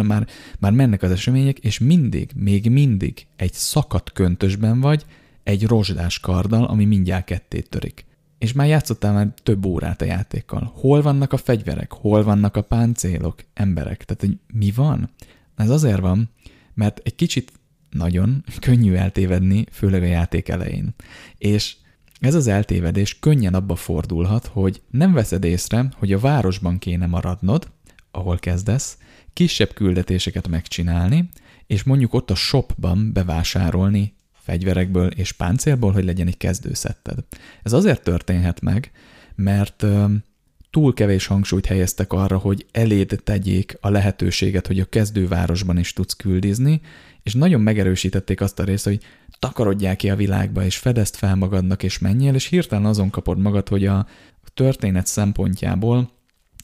már, 0.04 0.28
már 0.60 0.72
mennek 0.72 1.02
az 1.02 1.12
események, 1.12 1.60
és 1.60 1.80
mindig, 1.80 2.32
még 2.36 2.70
mindig 2.70 3.26
egy 3.36 3.54
szakadt 3.54 4.12
köntösben 4.12 4.80
vagy, 4.80 5.06
egy 5.44 5.66
rozsdás 5.66 6.20
karddal, 6.20 6.64
ami 6.64 6.86
mindjárt 6.86 7.26
kettét 7.26 7.70
törik. 7.70 8.06
És 8.38 8.54
már 8.54 8.68
játszottál 8.68 9.14
már 9.14 9.34
több 9.44 9.66
órát 9.66 10.02
a 10.02 10.06
játékkal. 10.06 10.72
Hol 10.76 11.02
vannak 11.02 11.34
a 11.34 11.38
fegyverek? 11.38 11.92
Hol 11.92 12.24
vannak 12.24 12.56
a 12.56 12.62
páncélok? 12.62 13.44
Emberek? 13.54 14.04
Tehát, 14.04 14.22
hogy 14.22 14.38
mi 14.60 14.72
van? 14.72 15.10
Ez 15.56 15.70
azért 15.70 16.00
van, 16.00 16.30
mert 16.74 17.02
egy 17.04 17.16
kicsit 17.16 17.52
nagyon 17.90 18.44
könnyű 18.60 18.94
eltévedni, 18.94 19.66
főleg 19.72 20.02
a 20.02 20.06
játék 20.06 20.50
elején. 20.50 20.96
És 21.38 21.76
ez 22.24 22.36
az 22.36 22.48
eltévedés 22.48 23.20
könnyen 23.20 23.54
abba 23.54 23.76
fordulhat, 23.76 24.46
hogy 24.46 24.82
nem 24.90 25.14
veszed 25.14 25.44
észre, 25.44 25.92
hogy 25.98 26.14
a 26.14 26.20
városban 26.20 26.78
kéne 26.78 27.06
maradnod, 27.06 27.72
ahol 28.12 28.38
kezdesz, 28.38 28.98
kisebb 29.34 29.74
küldetéseket 29.74 30.48
megcsinálni, 30.48 31.30
és 31.68 31.84
mondjuk 31.84 32.14
ott 32.14 32.32
a 32.32 32.36
shopban 32.36 33.14
bevásárolni 33.14 34.14
fegyverekből 34.34 35.08
és 35.08 35.32
páncélból, 35.32 35.92
hogy 35.92 36.04
legyen 36.04 36.28
egy 36.28 36.38
kezdőszetted. 36.38 37.18
Ez 37.64 37.74
azért 37.74 38.04
történhet 38.04 38.62
meg, 38.62 38.92
mert 39.36 39.86
túl 40.70 40.94
kevés 40.94 41.26
hangsúlyt 41.26 41.66
helyeztek 41.66 42.14
arra, 42.14 42.38
hogy 42.38 42.66
eléd 42.72 43.20
tegyék 43.24 43.78
a 43.82 43.90
lehetőséget, 43.90 44.68
hogy 44.68 44.80
a 44.80 44.90
kezdővárosban 44.90 45.78
is 45.78 45.94
tudsz 45.94 46.14
küldizni, 46.14 46.82
és 47.24 47.34
nagyon 47.34 47.62
megerősítették 47.62 48.42
azt 48.42 48.60
a 48.60 48.64
részt, 48.64 48.84
hogy 48.84 49.04
takarodjál 49.44 49.96
ki 49.96 50.10
a 50.10 50.16
világba, 50.16 50.64
és 50.64 50.78
fedezd 50.78 51.16
fel 51.16 51.36
magadnak, 51.36 51.84
és 51.84 52.00
menjél, 52.00 52.34
és 52.34 52.46
hirtelen 52.46 52.86
azon 52.86 53.10
kapod 53.10 53.38
magad, 53.38 53.68
hogy 53.68 53.86
a 53.86 54.08
történet 54.54 55.06
szempontjából 55.06 56.12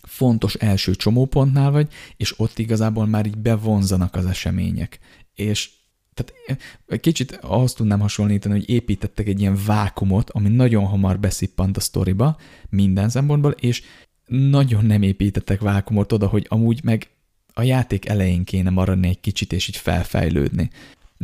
fontos 0.01 0.53
első 0.53 0.95
csomópontnál 0.95 1.71
vagy, 1.71 1.87
és 2.17 2.39
ott 2.39 2.59
igazából 2.59 3.05
már 3.05 3.25
így 3.25 3.37
bevonzanak 3.37 4.15
az 4.15 4.25
események. 4.25 4.99
És 5.33 5.69
tehát 6.13 6.59
egy 6.87 6.99
kicsit 6.99 7.31
ahhoz 7.31 7.73
tudnám 7.73 7.99
hasonlítani, 7.99 8.53
hogy 8.53 8.69
építettek 8.69 9.27
egy 9.27 9.39
ilyen 9.39 9.57
vákumot, 9.65 10.29
ami 10.29 10.49
nagyon 10.49 10.85
hamar 10.85 11.19
beszippant 11.19 11.77
a 11.77 11.79
sztoriba 11.79 12.37
minden 12.69 13.09
szempontból, 13.09 13.51
és 13.51 13.83
nagyon 14.25 14.85
nem 14.85 15.01
építettek 15.01 15.61
vákumot 15.61 16.11
oda, 16.11 16.27
hogy 16.27 16.45
amúgy 16.49 16.83
meg 16.83 17.09
a 17.53 17.63
játék 17.63 18.07
elején 18.07 18.43
kéne 18.43 18.69
maradni 18.69 19.07
egy 19.07 19.19
kicsit, 19.19 19.53
és 19.53 19.67
így 19.67 19.77
felfejlődni. 19.77 20.69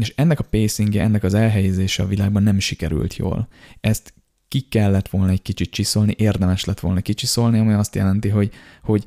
És 0.02 0.14
ennek 0.16 0.40
a 0.40 0.44
pacingje, 0.44 1.02
ennek 1.02 1.24
az 1.24 1.34
elhelyezése 1.34 2.04
a 2.04 2.08
világban 2.08 2.44
nem 2.44 2.60
sikerült 2.60 3.16
jól. 3.16 3.48
Ezt 3.80 4.14
ki 4.48 4.62
kellett 4.62 5.10
volna 5.10 5.32
egy 5.32 5.42
kicsit 5.42 5.72
csiszolni, 5.72 6.14
érdemes 6.18 6.66
lett 6.66 6.80
volna 6.80 7.02
kicsiszolni, 7.02 7.60
ami 7.60 7.74
azt 7.74 7.96
jelenti, 7.96 8.30
hogy, 8.30 8.52
hogy 8.84 9.06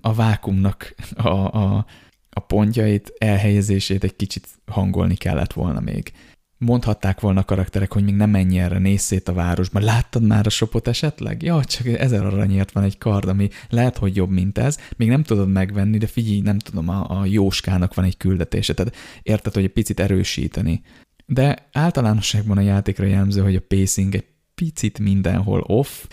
a 0.00 0.14
vákumnak 0.14 0.94
a, 1.16 1.28
a, 1.28 1.86
a 2.30 2.40
pontjait, 2.40 3.12
elhelyezését 3.18 4.04
egy 4.04 4.16
kicsit 4.16 4.48
hangolni 4.66 5.14
kellett 5.14 5.52
volna 5.52 5.80
még. 5.80 6.12
Mondhatták 6.58 7.20
volna 7.20 7.40
a 7.40 7.44
karakterek, 7.44 7.92
hogy 7.92 8.04
még 8.04 8.14
nem 8.14 8.30
menj 8.30 8.58
erre, 8.58 8.78
nézz 8.78 9.02
szét 9.02 9.28
a 9.28 9.32
városban. 9.32 9.82
Láttad 9.82 10.22
már 10.22 10.46
a 10.46 10.50
sopot 10.50 10.88
esetleg? 10.88 11.42
Ja, 11.42 11.64
csak 11.64 11.86
ezer 11.86 12.24
aranyért 12.24 12.72
van 12.72 12.84
egy 12.84 12.98
kard, 12.98 13.28
ami 13.28 13.48
lehet, 13.68 13.96
hogy 13.96 14.16
jobb, 14.16 14.30
mint 14.30 14.58
ez. 14.58 14.78
Még 14.96 15.08
nem 15.08 15.22
tudod 15.22 15.48
megvenni, 15.48 15.98
de 15.98 16.06
figyelj, 16.06 16.40
nem 16.40 16.58
tudom, 16.58 16.88
a, 16.88 17.20
a 17.20 17.24
jóskának 17.24 17.94
van 17.94 18.04
egy 18.04 18.16
küldetése. 18.16 18.74
Tehát 18.74 18.94
érted, 19.22 19.54
hogy 19.54 19.64
egy 19.64 19.72
picit 19.72 20.00
erősíteni. 20.00 20.82
De 21.26 21.68
általánosságban 21.72 22.58
a 22.58 22.60
játékra 22.60 23.04
jellemző, 23.04 23.42
hogy 23.42 23.56
a 23.56 23.64
pacing 23.68 24.14
egy 24.14 24.26
picit 24.54 24.98
mindenhol 24.98 25.60
off. 25.60 26.04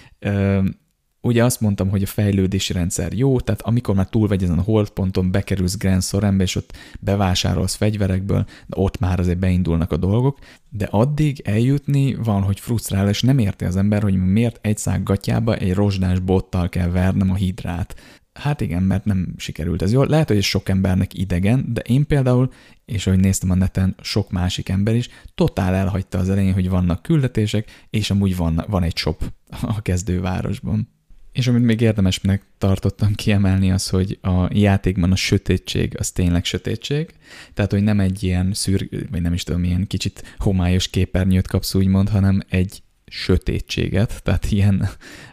Ugye 1.25 1.43
azt 1.43 1.61
mondtam, 1.61 1.89
hogy 1.89 2.03
a 2.03 2.07
fejlődési 2.07 2.73
rendszer 2.73 3.13
jó, 3.13 3.39
tehát 3.39 3.61
amikor 3.61 3.95
már 3.95 4.09
túl 4.09 4.27
vagy 4.27 4.43
ezen 4.43 4.57
a 4.57 4.61
holdponton, 4.61 5.31
bekerülsz 5.31 5.77
Grand 5.77 6.03
Sorenbe, 6.03 6.43
és 6.43 6.55
ott 6.55 6.77
bevásárolsz 6.99 7.75
fegyverekből, 7.75 8.45
de 8.67 8.75
ott 8.79 8.99
már 8.99 9.19
azért 9.19 9.37
beindulnak 9.37 9.91
a 9.91 9.97
dolgok, 9.97 10.39
de 10.69 10.87
addig 10.91 11.41
eljutni 11.43 12.15
van, 12.15 12.41
hogy 12.41 12.59
frusztrál, 12.59 13.09
és 13.09 13.21
nem 13.21 13.37
érti 13.37 13.65
az 13.65 13.75
ember, 13.75 14.01
hogy 14.01 14.15
miért 14.15 14.59
egy 14.61 14.77
szág 14.77 15.03
gatyába 15.03 15.55
egy 15.55 15.73
rozsdás 15.73 16.19
bottal 16.19 16.69
kell 16.69 16.89
vernem 16.89 17.31
a 17.31 17.35
hidrát. 17.35 17.95
Hát 18.33 18.61
igen, 18.61 18.83
mert 18.83 19.05
nem 19.05 19.33
sikerült 19.37 19.81
ez 19.81 19.91
jól. 19.91 20.07
Lehet, 20.07 20.27
hogy 20.27 20.37
ez 20.37 20.43
sok 20.43 20.69
embernek 20.69 21.13
idegen, 21.13 21.65
de 21.73 21.81
én 21.81 22.07
például, 22.07 22.51
és 22.85 23.07
ahogy 23.07 23.19
néztem 23.19 23.49
a 23.49 23.55
neten, 23.55 23.95
sok 24.01 24.31
másik 24.31 24.69
ember 24.69 24.95
is, 24.95 25.09
totál 25.35 25.73
elhagyta 25.73 26.17
az 26.17 26.29
elején, 26.29 26.53
hogy 26.53 26.69
vannak 26.69 27.01
küldetések, 27.01 27.85
és 27.89 28.11
amúgy 28.11 28.35
van, 28.35 28.63
van 28.67 28.83
egy 28.83 28.97
shop 28.97 29.23
a 29.61 29.81
kezdővárosban. 29.81 30.87
És 31.33 31.47
amit 31.47 31.63
még 31.63 31.81
érdemesnek 31.81 32.43
tartottam 32.57 33.13
kiemelni 33.13 33.71
az, 33.71 33.89
hogy 33.89 34.17
a 34.21 34.47
játékban 34.51 35.11
a 35.11 35.15
sötétség 35.15 35.95
az 35.99 36.11
tényleg 36.11 36.45
sötétség, 36.45 37.13
tehát 37.53 37.71
hogy 37.71 37.83
nem 37.83 37.99
egy 37.99 38.23
ilyen 38.23 38.53
szűr, 38.53 38.89
vagy 39.11 39.21
nem 39.21 39.33
is 39.33 39.43
tudom, 39.43 39.63
ilyen 39.63 39.87
kicsit 39.87 40.35
homályos 40.37 40.87
képernyőt 40.87 41.47
kapsz 41.47 41.73
úgymond, 41.73 42.09
hanem 42.09 42.41
egy 42.49 42.83
sötétséget, 43.05 44.23
tehát 44.23 44.51
ilyen 44.51 44.75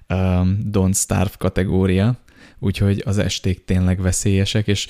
um, 0.08 0.58
Don't 0.72 0.96
Starve 0.96 1.34
kategória, 1.38 2.18
úgyhogy 2.60 3.02
az 3.06 3.18
esték 3.18 3.64
tényleg 3.64 4.00
veszélyesek, 4.00 4.66
és 4.66 4.88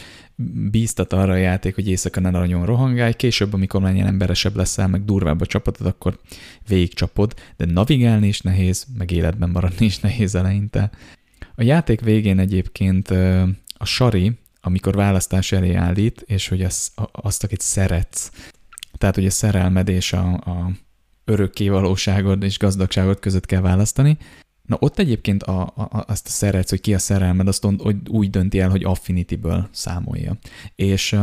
bíztat 0.71 1.13
arra 1.13 1.33
a 1.33 1.37
játék, 1.37 1.75
hogy 1.75 1.89
éjszaka 1.89 2.21
ne 2.21 2.31
nagyon 2.31 2.65
rohangálj, 2.65 3.13
később, 3.13 3.53
amikor 3.53 3.91
ilyen 3.93 4.07
emberesebb 4.07 4.57
leszel, 4.57 4.89
meg 4.89 5.05
durvább 5.05 5.41
a 5.41 5.47
csapatod, 5.47 5.87
akkor 5.87 6.19
végigcsapod, 6.69 7.35
de 7.57 7.65
navigálni 7.65 8.27
is 8.27 8.41
nehéz, 8.41 8.87
meg 8.99 9.11
életben 9.11 9.51
maradni 9.51 9.87
is 9.87 9.99
nehéz 9.99 10.35
eleinte. 10.35 10.91
A 11.55 11.63
játék 11.63 12.01
végén 12.01 12.39
egyébként 12.39 13.11
a 13.75 13.85
Sari, 13.85 14.33
amikor 14.61 14.95
választás 14.95 15.53
elé 15.53 15.75
állít, 15.75 16.25
és 16.27 16.49
hogy 16.49 16.63
az, 16.63 16.93
azt, 17.13 17.45
akit 17.45 17.61
szeretsz, 17.61 18.31
tehát 18.99 19.15
hogy 19.15 19.27
a 19.27 19.31
szerelmed 19.31 19.89
és 19.89 20.13
a, 20.13 20.33
a 20.33 20.71
örökké 21.25 21.69
valóságod 21.69 22.43
és 22.43 22.59
gazdagságod 22.59 23.21
között 23.21 23.47
kell 23.47 23.61
választani, 23.61 24.19
Na 24.71 24.77
ott 24.81 24.99
egyébként 24.99 25.43
a, 25.43 25.61
a, 25.61 26.05
azt 26.07 26.27
a 26.27 26.31
szeretsz, 26.31 26.71
hogy 26.71 26.81
ki 26.81 26.95
a 26.95 26.99
szerelmed, 26.99 27.49
azt 27.49 27.67
hogy 27.79 27.97
úgy 28.09 28.31
dönti 28.31 28.61
el, 28.61 28.71
hogy 28.71 28.85
Affinity-ből 28.85 29.69
számolja. 29.71 30.37
És 30.75 31.17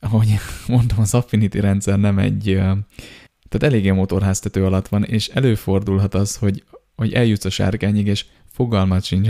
ahogy 0.00 0.34
mondtam, 0.68 1.00
az 1.00 1.14
Affinity 1.14 1.58
rendszer 1.58 1.98
nem 1.98 2.18
egy, 2.18 2.44
tehát 3.48 3.62
eléggé 3.62 3.90
motorháztető 3.90 4.64
alatt 4.64 4.88
van, 4.88 5.04
és 5.04 5.28
előfordulhat 5.28 6.14
az, 6.14 6.36
hogy, 6.36 6.64
hogy 6.96 7.12
eljutsz 7.12 7.44
a 7.44 7.50
sárkányig, 7.50 8.06
és 8.06 8.24
fogalmat 8.52 9.04
sincs, 9.04 9.28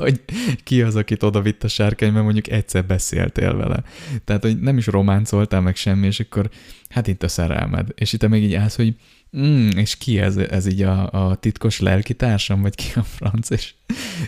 hogy 0.00 0.20
ki 0.64 0.82
az, 0.82 0.96
akit 0.96 1.22
oda 1.22 1.40
vitt 1.40 1.64
a 1.64 1.68
sárkány, 1.68 2.12
mert 2.12 2.24
mondjuk 2.24 2.48
egyszer 2.48 2.86
beszéltél 2.86 3.56
vele. 3.56 3.82
Tehát, 4.24 4.42
hogy 4.42 4.60
nem 4.60 4.78
is 4.78 4.86
románcoltál 4.86 5.60
meg 5.60 5.76
semmi, 5.76 6.06
és 6.06 6.20
akkor 6.20 6.50
hát 6.88 7.06
itt 7.06 7.22
a 7.22 7.28
szerelmed. 7.28 7.88
És 7.94 8.12
itt 8.12 8.28
még 8.28 8.42
így 8.42 8.54
állsz, 8.54 8.76
hogy 8.76 8.96
Mm, 9.36 9.68
és 9.68 9.96
ki 9.96 10.18
ez, 10.18 10.36
ez 10.36 10.66
így 10.66 10.82
a, 10.82 11.10
a 11.10 11.34
titkos 11.34 11.80
lelkitársam, 11.80 12.60
vagy 12.60 12.74
ki 12.74 12.92
a 12.94 13.02
franc, 13.02 13.50
és, 13.50 13.74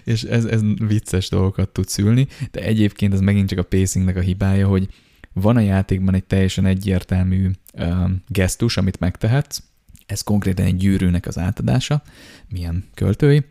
és 0.04 0.22
ez, 0.22 0.44
ez 0.44 0.60
vicces 0.76 1.28
dolgokat 1.28 1.68
tud 1.68 1.88
szülni, 1.88 2.26
de 2.50 2.60
egyébként 2.60 3.12
ez 3.12 3.20
megint 3.20 3.48
csak 3.48 3.58
a 3.58 3.62
pacingnek 3.62 4.16
a 4.16 4.20
hibája, 4.20 4.66
hogy 4.66 4.88
van 5.32 5.56
a 5.56 5.60
játékban 5.60 6.14
egy 6.14 6.24
teljesen 6.24 6.66
egyértelmű 6.66 7.50
uh, 7.72 8.10
gesztus, 8.28 8.76
amit 8.76 9.00
megtehetsz, 9.00 9.62
ez 10.06 10.22
konkrétan 10.22 10.66
egy 10.66 10.76
gyűrűnek 10.76 11.26
az 11.26 11.38
átadása, 11.38 12.02
milyen 12.48 12.84
költői, 12.94 13.44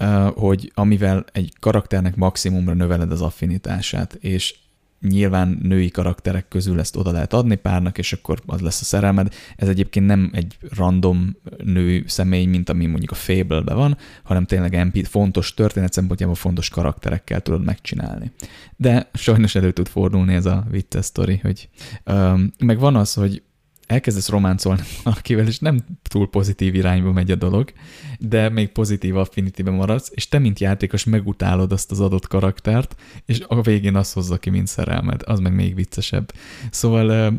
uh, 0.00 0.26
hogy 0.26 0.72
amivel 0.74 1.24
egy 1.32 1.52
karakternek 1.60 2.16
maximumra 2.16 2.74
növeled 2.74 3.12
az 3.12 3.20
affinitását, 3.20 4.14
és 4.14 4.54
nyilván 5.00 5.58
női 5.62 5.90
karakterek 5.90 6.48
közül 6.48 6.78
ezt 6.78 6.96
oda 6.96 7.10
lehet 7.10 7.32
adni 7.32 7.56
párnak, 7.56 7.98
és 7.98 8.12
akkor 8.12 8.38
az 8.46 8.60
lesz 8.60 8.80
a 8.80 8.84
szerelmed. 8.84 9.34
Ez 9.56 9.68
egyébként 9.68 10.06
nem 10.06 10.30
egy 10.32 10.56
random 10.76 11.36
nő 11.64 12.04
személy, 12.06 12.46
mint 12.46 12.68
ami 12.68 12.86
mondjuk 12.86 13.10
a 13.10 13.14
fable 13.14 13.74
van, 13.74 13.96
hanem 14.22 14.44
tényleg 14.44 14.86
MP, 14.86 15.06
fontos 15.06 15.54
történet 15.54 15.92
szempontjából 15.92 16.34
fontos 16.34 16.68
karakterekkel 16.68 17.40
tudod 17.40 17.64
megcsinálni. 17.64 18.32
De 18.76 19.10
sajnos 19.14 19.54
elő 19.54 19.72
tud 19.72 19.88
fordulni 19.88 20.34
ez 20.34 20.46
a 20.46 20.66
vicces 20.70 21.04
sztori, 21.04 21.40
hogy 21.42 21.68
um, 22.06 22.52
meg 22.58 22.78
van 22.78 22.96
az, 22.96 23.14
hogy 23.14 23.42
elkezdesz 23.88 24.28
románcolni 24.28 24.82
valakivel, 25.04 25.46
és 25.46 25.58
nem 25.58 25.78
túl 26.02 26.30
pozitív 26.30 26.74
irányba 26.74 27.12
megy 27.12 27.30
a 27.30 27.34
dolog, 27.34 27.72
de 28.18 28.48
még 28.48 28.68
pozitív 28.68 29.16
affinityben 29.16 29.74
maradsz, 29.74 30.10
és 30.14 30.28
te, 30.28 30.38
mint 30.38 30.58
játékos 30.58 31.04
megutálod 31.04 31.72
azt 31.72 31.90
az 31.90 32.00
adott 32.00 32.26
karaktert, 32.26 32.96
és 33.26 33.42
a 33.46 33.62
végén 33.62 33.96
azt 33.96 34.14
hozza 34.14 34.36
ki, 34.36 34.50
mint 34.50 34.66
szerelmed. 34.66 35.22
Az 35.24 35.38
meg 35.38 35.54
még 35.54 35.74
viccesebb. 35.74 36.32
Szóval 36.70 37.32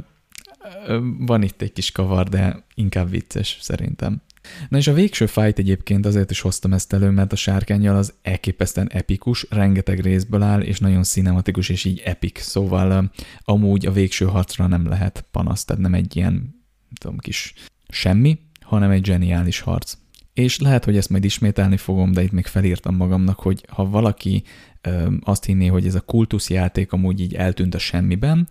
van 1.17 1.43
itt 1.43 1.61
egy 1.61 1.73
kis 1.73 1.91
kavar, 1.91 2.27
de 2.27 2.65
inkább 2.73 3.09
vicces 3.09 3.57
szerintem. 3.61 4.21
Na 4.69 4.77
és 4.77 4.87
a 4.87 4.93
végső 4.93 5.25
fight 5.25 5.57
egyébként 5.57 6.05
azért 6.05 6.31
is 6.31 6.41
hoztam 6.41 6.73
ezt 6.73 6.93
elő, 6.93 7.09
mert 7.09 7.31
a 7.31 7.35
sárkányjal 7.35 7.95
az 7.95 8.13
elképesztően 8.21 8.89
epikus, 8.91 9.45
rengeteg 9.49 9.99
részből 9.99 10.41
áll, 10.41 10.61
és 10.61 10.79
nagyon 10.79 11.03
cinematikus, 11.03 11.69
és 11.69 11.85
így 11.85 12.01
epik. 12.05 12.37
Szóval 12.37 13.11
amúgy 13.43 13.85
a 13.85 13.91
végső 13.91 14.25
harcra 14.25 14.67
nem 14.67 14.87
lehet 14.87 15.25
panasz, 15.31 15.65
tehát 15.65 15.81
nem 15.81 15.93
egy 15.93 16.15
ilyen, 16.15 16.63
tudom, 16.99 17.17
kis 17.17 17.53
semmi, 17.87 18.39
hanem 18.61 18.91
egy 18.91 19.05
zseniális 19.05 19.59
harc. 19.59 19.97
És 20.33 20.59
lehet, 20.59 20.85
hogy 20.85 20.97
ezt 20.97 21.09
majd 21.09 21.23
ismételni 21.23 21.77
fogom, 21.77 22.11
de 22.11 22.23
itt 22.23 22.31
még 22.31 22.45
felírtam 22.45 22.95
magamnak, 22.95 23.39
hogy 23.39 23.65
ha 23.69 23.89
valaki 23.89 24.43
azt 25.21 25.45
hinné, 25.45 25.67
hogy 25.67 25.85
ez 25.85 25.95
a 25.95 26.01
kultuszjáték 26.01 26.91
amúgy 26.91 27.21
így 27.21 27.33
eltűnt 27.33 27.75
a 27.75 27.79
semmiben, 27.79 28.47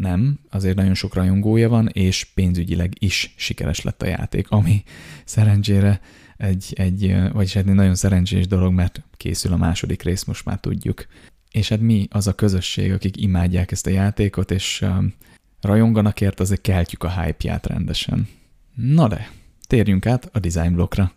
nem, 0.00 0.38
azért 0.50 0.76
nagyon 0.76 0.94
sok 0.94 1.14
rajongója 1.14 1.68
van, 1.68 1.88
és 1.88 2.24
pénzügyileg 2.24 2.92
is 2.98 3.34
sikeres 3.36 3.82
lett 3.82 4.02
a 4.02 4.06
játék, 4.06 4.50
ami 4.50 4.82
szerencsére 5.24 6.00
egy, 6.36 6.72
egy 6.76 7.16
vagyis 7.32 7.56
egy 7.56 7.64
nagyon 7.64 7.94
szerencsés 7.94 8.46
dolog, 8.46 8.72
mert 8.72 9.02
készül 9.16 9.52
a 9.52 9.56
második 9.56 10.02
rész, 10.02 10.24
most 10.24 10.44
már 10.44 10.60
tudjuk. 10.60 11.06
És 11.50 11.68
hát 11.68 11.80
mi 11.80 12.08
az 12.10 12.26
a 12.26 12.34
közösség, 12.34 12.92
akik 12.92 13.22
imádják 13.22 13.72
ezt 13.72 13.86
a 13.86 13.90
játékot, 13.90 14.50
és 14.50 14.80
um, 14.80 15.14
rajonganak 15.60 16.20
ért, 16.20 16.40
azért 16.40 16.60
keltjük 16.60 17.02
a 17.02 17.22
hype-ját 17.22 17.66
rendesen. 17.66 18.28
Na 18.74 19.08
de, 19.08 19.30
térjünk 19.66 20.06
át 20.06 20.28
a 20.32 20.38
design 20.38 20.74
blokkra. 20.74 21.12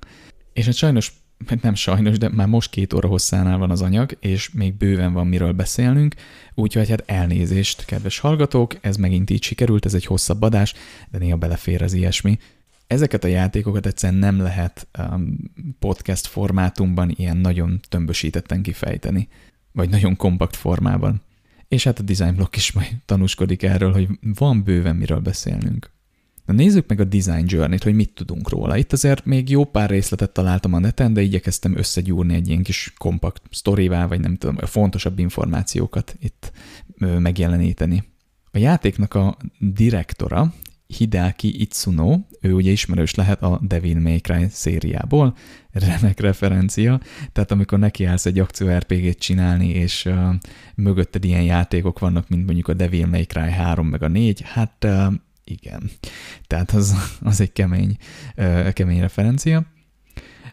És 0.53 0.65
hát 0.65 0.75
sajnos 0.75 1.11
nem 1.61 1.75
sajnos, 1.75 2.17
de 2.17 2.29
már 2.29 2.47
most 2.47 2.69
két 2.69 2.93
óra 2.93 3.07
hosszánál 3.07 3.57
van 3.57 3.71
az 3.71 3.81
anyag, 3.81 4.17
és 4.19 4.49
még 4.51 4.73
bőven 4.73 5.13
van 5.13 5.27
miről 5.27 5.51
beszélnünk, 5.51 6.15
úgyhogy 6.53 6.89
hát 6.89 7.03
elnézést, 7.05 7.85
kedves 7.85 8.19
hallgatók, 8.19 8.77
ez 8.81 8.95
megint 8.95 9.29
így 9.29 9.43
sikerült, 9.43 9.85
ez 9.85 9.93
egy 9.93 10.05
hosszabb 10.05 10.41
adás, 10.41 10.73
de 11.11 11.17
néha 11.17 11.37
belefér 11.37 11.81
az 11.81 11.93
ilyesmi. 11.93 12.39
Ezeket 12.87 13.23
a 13.23 13.27
játékokat 13.27 13.85
egyszerűen 13.85 14.19
nem 14.19 14.41
lehet 14.41 14.87
um, 14.99 15.37
podcast 15.79 16.27
formátumban 16.27 17.13
ilyen 17.15 17.37
nagyon 17.37 17.79
tömbösítetten 17.89 18.61
kifejteni, 18.61 19.27
vagy 19.71 19.89
nagyon 19.89 20.15
kompakt 20.15 20.55
formában. 20.55 21.21
És 21.67 21.83
hát 21.83 21.99
a 21.99 22.03
design 22.03 22.35
block 22.35 22.55
is 22.55 22.71
majd 22.71 22.95
tanúskodik 23.05 23.63
erről, 23.63 23.91
hogy 23.91 24.07
van 24.21 24.63
bőven 24.63 24.95
miről 24.95 25.19
beszélnünk. 25.19 25.92
Na 26.45 26.53
nézzük 26.53 26.87
meg 26.87 26.99
a 26.99 27.03
Design 27.03 27.45
Journey-t, 27.47 27.83
hogy 27.83 27.95
mit 27.95 28.13
tudunk 28.13 28.49
róla. 28.49 28.77
Itt 28.77 28.93
azért 28.93 29.25
még 29.25 29.49
jó 29.49 29.65
pár 29.65 29.89
részletet 29.89 30.31
találtam 30.31 30.73
a 30.73 30.79
neten, 30.79 31.13
de 31.13 31.21
igyekeztem 31.21 31.77
összegyúrni 31.77 32.33
egy 32.33 32.47
ilyen 32.47 32.63
kis 32.63 32.93
kompakt 32.97 33.41
sztorivá, 33.49 34.07
vagy 34.07 34.19
nem 34.19 34.35
tudom, 34.35 34.57
a 34.61 34.65
fontosabb 34.65 35.19
információkat 35.19 36.15
itt 36.19 36.51
megjeleníteni. 36.97 38.03
A 38.51 38.57
játéknak 38.57 39.13
a 39.13 39.37
direktora, 39.59 40.53
Hideaki 40.87 41.61
Itsuno, 41.61 42.17
ő 42.41 42.53
ugye 42.53 42.71
ismerős 42.71 43.15
lehet 43.15 43.41
a 43.41 43.59
Devil 43.61 43.99
May 43.99 44.19
Cry 44.19 44.45
szériából, 44.49 45.35
remek 45.71 46.19
referencia, 46.19 46.99
tehát 47.31 47.51
amikor 47.51 47.79
nekiállsz 47.79 48.25
egy 48.25 48.39
akció 48.39 48.77
RPG-t 48.77 49.19
csinálni, 49.19 49.69
és 49.69 50.05
uh, 50.05 50.29
mögötted 50.75 51.23
ilyen 51.23 51.43
játékok 51.43 51.99
vannak, 51.99 52.29
mint 52.29 52.45
mondjuk 52.45 52.67
a 52.67 52.73
Devil 52.73 53.07
May 53.07 53.25
Cry 53.25 53.51
3 53.51 53.87
meg 53.87 54.03
a 54.03 54.07
4, 54.07 54.41
hát 54.41 54.83
uh, 54.85 55.13
igen. 55.43 55.91
Tehát 56.47 56.71
az, 56.71 56.95
az 57.21 57.41
egy 57.41 57.51
kemény, 57.51 57.97
kemény 58.73 58.99
referencia. 58.99 59.65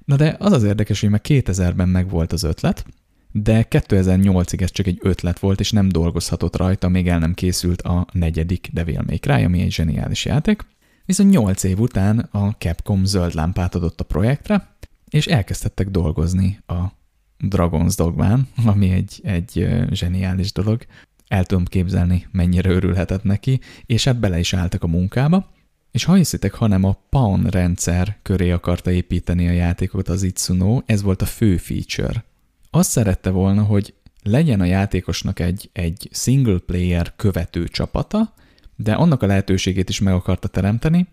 Na 0.04 0.16
de 0.16 0.36
az 0.38 0.52
az 0.52 0.62
érdekes, 0.62 1.00
hogy 1.00 1.10
már 1.10 1.20
2000-ben 1.24 1.88
megvolt 1.88 2.32
az 2.32 2.42
ötlet, 2.42 2.84
de 3.32 3.66
2008-ig 3.70 4.60
ez 4.60 4.70
csak 4.70 4.86
egy 4.86 4.98
ötlet 5.02 5.38
volt, 5.38 5.60
és 5.60 5.70
nem 5.70 5.88
dolgozhatott 5.88 6.56
rajta, 6.56 6.88
még 6.88 7.08
el 7.08 7.18
nem 7.18 7.34
készült 7.34 7.82
a 7.82 8.06
negyedik 8.12 8.68
Devil 8.72 9.02
May 9.06 9.18
Cry, 9.18 9.44
ami 9.44 9.60
egy 9.60 9.72
zseniális 9.72 10.24
játék. 10.24 10.66
Viszont 11.04 11.30
8 11.30 11.62
év 11.62 11.80
után 11.80 12.18
a 12.18 12.50
Capcom 12.50 13.04
zöld 13.04 13.34
lámpát 13.34 13.74
adott 13.74 14.00
a 14.00 14.04
projektre, 14.04 14.76
és 15.08 15.26
elkezdtek 15.26 15.88
dolgozni 15.88 16.58
a 16.66 16.84
Dragon's 17.38 17.94
Dogmán, 17.96 18.48
ami 18.64 18.90
egy, 18.90 19.20
egy 19.22 19.68
zseniális 19.90 20.52
dolog. 20.52 20.84
El 21.30 21.44
tudom 21.44 21.64
képzelni, 21.64 22.26
mennyire 22.32 22.70
örülhetett 22.70 23.22
neki, 23.22 23.60
és 23.86 24.04
hát 24.04 24.20
bele 24.20 24.38
is 24.38 24.54
álltak 24.54 24.82
a 24.82 24.86
munkába. 24.86 25.50
És 25.90 26.04
ha 26.04 26.14
hiszitek, 26.14 26.54
hanem 26.54 26.84
a 26.84 26.96
Pawn 27.10 27.44
rendszer 27.44 28.18
köré 28.22 28.50
akarta 28.50 28.90
építeni 28.90 29.48
a 29.48 29.52
játékot 29.52 30.08
az 30.08 30.22
Itsuno, 30.22 30.82
ez 30.86 31.02
volt 31.02 31.22
a 31.22 31.26
fő 31.26 31.56
feature 31.56 32.24
azt 32.70 32.90
szerette 32.90 33.30
volna, 33.30 33.62
hogy 33.62 33.94
legyen 34.22 34.60
a 34.60 34.64
játékosnak 34.64 35.40
egy, 35.40 35.70
egy 35.72 36.08
single 36.12 36.58
player 36.58 37.12
követő 37.16 37.68
csapata, 37.68 38.34
de 38.76 38.92
annak 38.92 39.22
a 39.22 39.26
lehetőségét 39.26 39.88
is 39.88 40.00
meg 40.00 40.14
akarta 40.14 40.48
teremteni, 40.48 41.08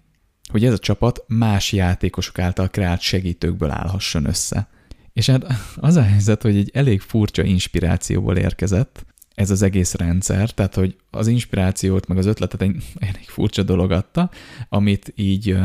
hogy 0.51 0.65
ez 0.65 0.73
a 0.73 0.77
csapat 0.77 1.23
más 1.27 1.71
játékosok 1.71 2.39
által 2.39 2.69
kreált 2.69 3.01
segítőkből 3.01 3.69
állhasson 3.69 4.25
össze. 4.25 4.67
És 5.13 5.29
hát 5.29 5.45
az 5.75 5.95
a 5.95 6.01
helyzet, 6.01 6.41
hogy 6.41 6.55
egy 6.55 6.71
elég 6.73 7.01
furcsa 7.01 7.43
inspirációból 7.43 8.37
érkezett 8.37 9.05
ez 9.37 9.49
az 9.49 9.61
egész 9.61 9.93
rendszer, 9.93 10.51
tehát 10.51 10.75
hogy 10.75 10.95
az 11.09 11.27
inspirációt, 11.27 12.07
meg 12.07 12.17
az 12.17 12.25
ötletet 12.25 12.61
egy 12.61 12.75
elég 13.09 13.27
furcsa 13.27 13.63
dolog 13.63 13.91
adta, 13.91 14.29
amit 14.69 15.13
így 15.15 15.57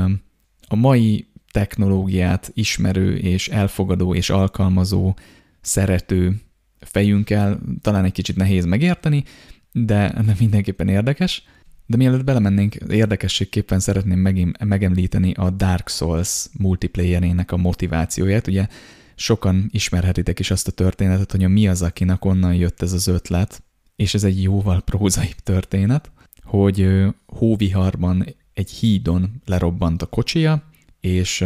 a 0.68 0.76
mai 0.76 1.26
technológiát 1.50 2.50
ismerő 2.54 3.16
és 3.16 3.48
elfogadó 3.48 4.14
és 4.14 4.30
alkalmazó 4.30 5.16
szerető 5.60 6.40
fejünkkel 6.80 7.60
talán 7.80 8.04
egy 8.04 8.12
kicsit 8.12 8.36
nehéz 8.36 8.64
megérteni, 8.64 9.24
de, 9.72 10.22
de 10.26 10.34
mindenképpen 10.38 10.88
érdekes. 10.88 11.44
De 11.86 11.96
mielőtt 11.96 12.24
belemennénk, 12.24 12.74
érdekességképpen 12.74 13.80
szeretném 13.80 14.18
megemlíteni 14.64 15.32
a 15.32 15.50
Dark 15.50 15.88
Souls 15.88 16.46
multiplayerének 16.58 17.52
a 17.52 17.56
motivációját. 17.56 18.46
Ugye 18.46 18.66
sokan 19.14 19.68
ismerhetitek 19.70 20.38
is 20.38 20.50
azt 20.50 20.68
a 20.68 20.72
történetet, 20.72 21.30
hogy 21.30 21.44
a 21.44 21.48
Miyazakinak 21.48 22.24
onnan 22.24 22.54
jött 22.54 22.82
ez 22.82 22.92
az 22.92 23.06
ötlet, 23.06 23.62
és 23.96 24.14
ez 24.14 24.24
egy 24.24 24.42
jóval 24.42 24.82
prózai 24.82 25.34
történet, 25.42 26.10
hogy 26.42 26.88
hóviharban 27.26 28.26
egy 28.54 28.70
hídon 28.70 29.42
lerobbant 29.44 30.02
a 30.02 30.06
kocsia, 30.06 30.70
és 31.00 31.44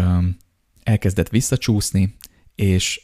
elkezdett 0.82 1.28
visszacsúszni, 1.28 2.16
és 2.54 3.00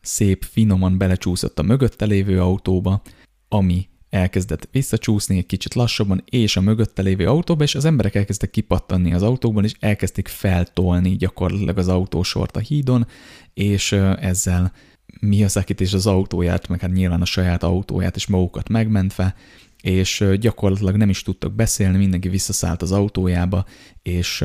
szép, 0.00 0.44
finoman 0.44 0.98
belecsúszott 0.98 1.58
a 1.58 1.62
mögötte 1.62 2.04
lévő 2.04 2.40
autóba, 2.40 3.02
ami 3.48 3.88
elkezdett 4.10 4.68
visszacsúszni 4.72 5.38
egy 5.38 5.46
kicsit 5.46 5.74
lassabban, 5.74 6.22
és 6.30 6.56
a 6.56 6.60
mögötte 6.60 7.02
lévő 7.02 7.26
autóba, 7.26 7.62
és 7.62 7.74
az 7.74 7.84
emberek 7.84 8.14
elkezdtek 8.14 8.50
kipattanni 8.50 9.12
az 9.12 9.22
autóban, 9.22 9.64
és 9.64 9.72
elkezdték 9.80 10.28
feltolni 10.28 11.16
gyakorlatilag 11.16 11.78
az 11.78 11.88
autósort 11.88 12.56
a 12.56 12.60
hídon, 12.60 13.06
és 13.54 13.92
ezzel 14.20 14.72
mi 15.20 15.44
az, 15.44 15.56
akit 15.56 15.80
és 15.80 15.92
az 15.92 16.06
autóját, 16.06 16.68
meg 16.68 16.80
hát 16.80 16.92
nyilván 16.92 17.20
a 17.20 17.24
saját 17.24 17.62
autóját 17.62 18.16
és 18.16 18.26
magukat 18.26 18.68
megmentve, 18.68 19.34
és 19.82 20.24
gyakorlatilag 20.40 20.96
nem 20.96 21.08
is 21.08 21.22
tudtak 21.22 21.52
beszélni, 21.52 21.96
mindenki 21.96 22.28
visszaszállt 22.28 22.82
az 22.82 22.92
autójába, 22.92 23.64
és 24.02 24.44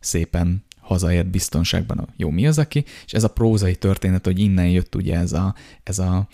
szépen 0.00 0.64
hazaért 0.80 1.30
biztonságban 1.30 1.98
a 1.98 2.06
jó 2.16 2.30
mi 2.30 2.46
az 2.46 2.58
aki, 2.58 2.84
és 3.06 3.12
ez 3.12 3.24
a 3.24 3.30
prózai 3.30 3.76
történet, 3.76 4.24
hogy 4.24 4.38
innen 4.38 4.68
jött 4.68 4.94
ugye 4.94 5.18
ez 5.18 5.32
a, 5.32 5.54
ez 5.82 5.98
a 5.98 6.28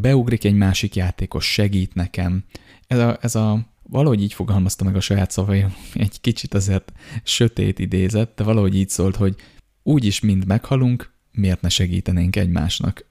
beugrik 0.00 0.44
egy 0.44 0.54
másik 0.54 0.94
játékos, 0.94 1.52
segít 1.52 1.94
nekem, 1.94 2.44
ez 2.86 2.98
a, 2.98 3.18
ez 3.20 3.34
a 3.34 3.70
valahogy 3.82 4.22
így 4.22 4.32
fogalmazta 4.32 4.84
meg 4.84 4.96
a 4.96 5.00
saját 5.00 5.30
szavai, 5.30 5.64
egy 5.94 6.20
kicsit 6.20 6.54
azért 6.54 6.92
sötét 7.22 7.78
idézet, 7.78 8.34
de 8.34 8.44
valahogy 8.44 8.76
így 8.76 8.88
szólt, 8.88 9.16
hogy 9.16 9.34
úgyis 9.82 10.20
mind 10.20 10.46
meghalunk, 10.46 11.12
miért 11.32 11.60
ne 11.60 11.68
segítenénk 11.68 12.36
egymásnak. 12.36 13.10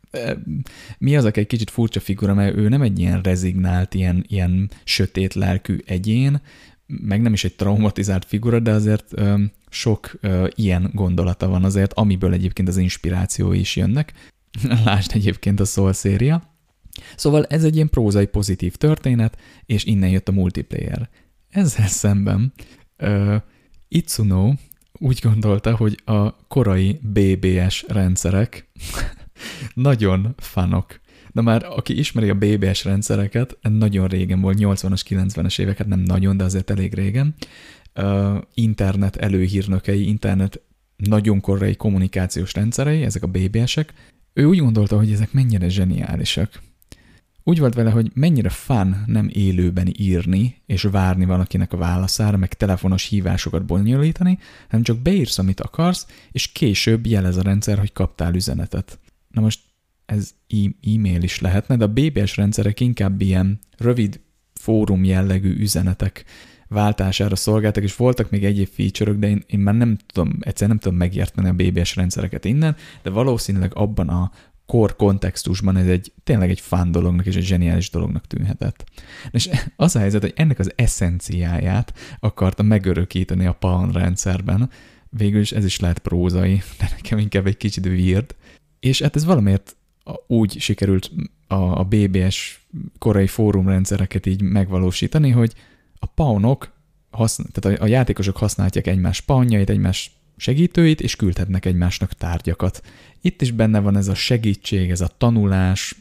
Mi 0.97 1.15
az, 1.15 1.25
aki 1.25 1.39
egy 1.39 1.47
kicsit 1.47 1.69
furcsa 1.69 1.99
figura, 1.99 2.33
mert 2.33 2.55
ő 2.55 2.69
nem 2.69 2.81
egy 2.81 2.99
ilyen 2.99 3.21
rezignált, 3.21 3.93
ilyen, 3.93 4.25
ilyen 4.27 4.71
sötét 4.83 5.33
lelkű 5.33 5.77
egyén, 5.85 6.41
meg 6.85 7.21
nem 7.21 7.33
is 7.33 7.43
egy 7.43 7.55
traumatizált 7.55 8.25
figura, 8.25 8.59
de 8.59 8.71
azért 8.71 9.05
ö, 9.09 9.43
sok 9.69 10.11
ö, 10.21 10.47
ilyen 10.55 10.89
gondolata 10.93 11.47
van 11.47 11.63
azért, 11.63 11.93
amiből 11.93 12.33
egyébként 12.33 12.67
az 12.67 12.77
inspiráció 12.77 13.53
is 13.53 13.75
jönnek. 13.75 14.13
Lásd 14.85 15.11
egyébként 15.13 15.59
a 15.59 15.65
Soul 15.65 15.93
széria. 15.93 16.50
Szóval 17.15 17.45
ez 17.45 17.63
egy 17.63 17.75
ilyen 17.75 17.89
prózai 17.89 18.25
pozitív 18.25 18.75
történet, 18.75 19.37
és 19.65 19.85
innen 19.85 20.09
jött 20.09 20.27
a 20.27 20.31
multiplayer. 20.31 21.09
Ezzel 21.49 21.87
szemben 21.87 22.53
ö, 22.97 23.35
Itsuno 23.87 24.53
úgy 24.93 25.19
gondolta, 25.23 25.75
hogy 25.75 26.01
a 26.05 26.47
korai 26.47 26.99
BBS 27.01 27.85
rendszerek 27.87 28.69
nagyon 29.73 30.35
fanok. 30.37 30.99
Na 31.31 31.41
már, 31.41 31.63
aki 31.63 31.97
ismeri 31.97 32.29
a 32.29 32.33
BBS 32.35 32.83
rendszereket, 32.83 33.57
nagyon 33.61 34.07
régen 34.07 34.41
volt, 34.41 34.57
80-as, 34.59 35.01
90-es 35.09 35.59
éveket, 35.59 35.87
nem 35.87 35.99
nagyon, 35.99 36.37
de 36.37 36.43
azért 36.43 36.69
elég 36.69 36.93
régen, 36.93 37.35
uh, 37.95 38.37
internet 38.53 39.15
előhírnökei, 39.15 40.07
internet 40.07 40.61
nagyon 40.95 41.39
korai 41.39 41.75
kommunikációs 41.75 42.53
rendszerei, 42.53 43.03
ezek 43.03 43.23
a 43.23 43.27
BBS-ek, 43.27 43.93
ő 44.33 44.45
úgy 44.45 44.59
gondolta, 44.59 44.97
hogy 44.97 45.11
ezek 45.11 45.33
mennyire 45.33 45.69
zseniálisak. 45.69 46.61
Úgy 47.43 47.59
volt 47.59 47.73
vele, 47.73 47.89
hogy 47.89 48.11
mennyire 48.13 48.49
fán 48.49 49.03
nem 49.05 49.29
élőben 49.33 49.93
írni, 49.97 50.61
és 50.65 50.81
várni 50.81 51.25
valakinek 51.25 51.73
a 51.73 51.77
válaszára, 51.77 52.37
meg 52.37 52.53
telefonos 52.53 53.07
hívásokat 53.07 53.65
bonyolítani, 53.65 54.37
hanem 54.69 54.85
csak 54.85 54.99
beírsz, 54.99 55.37
amit 55.37 55.59
akarsz, 55.59 56.07
és 56.31 56.51
később 56.51 57.05
jelez 57.05 57.37
a 57.37 57.41
rendszer, 57.41 57.77
hogy 57.77 57.93
kaptál 57.93 58.35
üzenetet. 58.35 58.99
Na 59.29 59.41
most 59.41 59.59
ez 60.05 60.33
e-mail 60.81 61.21
is 61.21 61.39
lehetne, 61.39 61.75
de 61.75 61.83
a 61.83 61.93
BBS 61.93 62.35
rendszerek 62.37 62.79
inkább 62.79 63.21
ilyen 63.21 63.59
rövid 63.77 64.19
fórum 64.53 65.03
jellegű 65.03 65.55
üzenetek 65.55 66.25
váltására 66.67 67.35
szolgáltak, 67.35 67.83
és 67.83 67.95
voltak 67.95 68.29
még 68.29 68.45
egyéb 68.45 68.67
feature 68.67 69.11
de 69.11 69.27
én, 69.27 69.43
én 69.47 69.59
már 69.59 69.75
nem 69.75 69.97
tudom, 70.13 70.37
egyszerűen 70.39 70.69
nem 70.69 70.77
tudom 70.77 70.97
megérteni 70.97 71.47
a 71.47 71.53
BBS 71.53 71.95
rendszereket 71.95 72.45
innen, 72.45 72.75
de 73.01 73.09
valószínűleg 73.09 73.71
abban 73.75 74.09
a 74.09 74.31
kor 74.65 74.95
kontextusban 74.95 75.77
ez 75.77 75.87
egy 75.87 76.11
tényleg 76.23 76.49
egy 76.49 76.59
fán 76.59 76.91
dolognak 76.91 77.25
és 77.25 77.35
egy 77.35 77.43
zseniális 77.43 77.89
dolognak 77.89 78.27
tűnhetett. 78.27 78.83
És 79.31 79.49
az 79.75 79.95
a 79.95 79.99
helyzet, 79.99 80.21
hogy 80.21 80.33
ennek 80.35 80.59
az 80.59 80.71
eszenciáját 80.75 81.93
akarta 82.19 82.63
megörökíteni 82.63 83.45
a 83.45 83.53
Palm 83.53 83.91
rendszerben, 83.91 84.69
végül 85.09 85.41
is 85.41 85.51
ez 85.51 85.65
is 85.65 85.79
lehet 85.79 85.99
prózai, 85.99 86.61
de 86.79 86.89
nekem 86.95 87.17
inkább 87.17 87.47
egy 87.47 87.57
kicsit 87.57 87.85
weird, 87.85 88.35
és 88.79 89.01
hát 89.01 89.15
ez 89.15 89.25
valamiért 89.25 89.75
úgy 90.27 90.59
sikerült 90.59 91.11
a, 91.47 91.79
a 91.79 91.83
BBS 91.83 92.65
korai 92.97 93.27
fórumrendszereket 93.27 94.25
így 94.25 94.41
megvalósítani, 94.41 95.29
hogy 95.29 95.53
a 95.99 96.05
paunok, 96.05 96.71
haszn- 97.09 97.51
tehát 97.51 97.79
a, 97.79 97.83
a 97.83 97.87
játékosok 97.87 98.37
használják 98.37 98.87
egymás 98.87 99.21
paunjait, 99.21 99.69
egymás 99.69 100.11
segítőit, 100.41 101.01
és 101.01 101.15
küldhetnek 101.15 101.65
egymásnak 101.65 102.13
tárgyakat. 102.13 102.81
Itt 103.21 103.41
is 103.41 103.51
benne 103.51 103.79
van 103.79 103.97
ez 103.97 104.07
a 104.07 104.15
segítség, 104.15 104.89
ez 104.89 105.01
a 105.01 105.11
tanulás, 105.17 105.95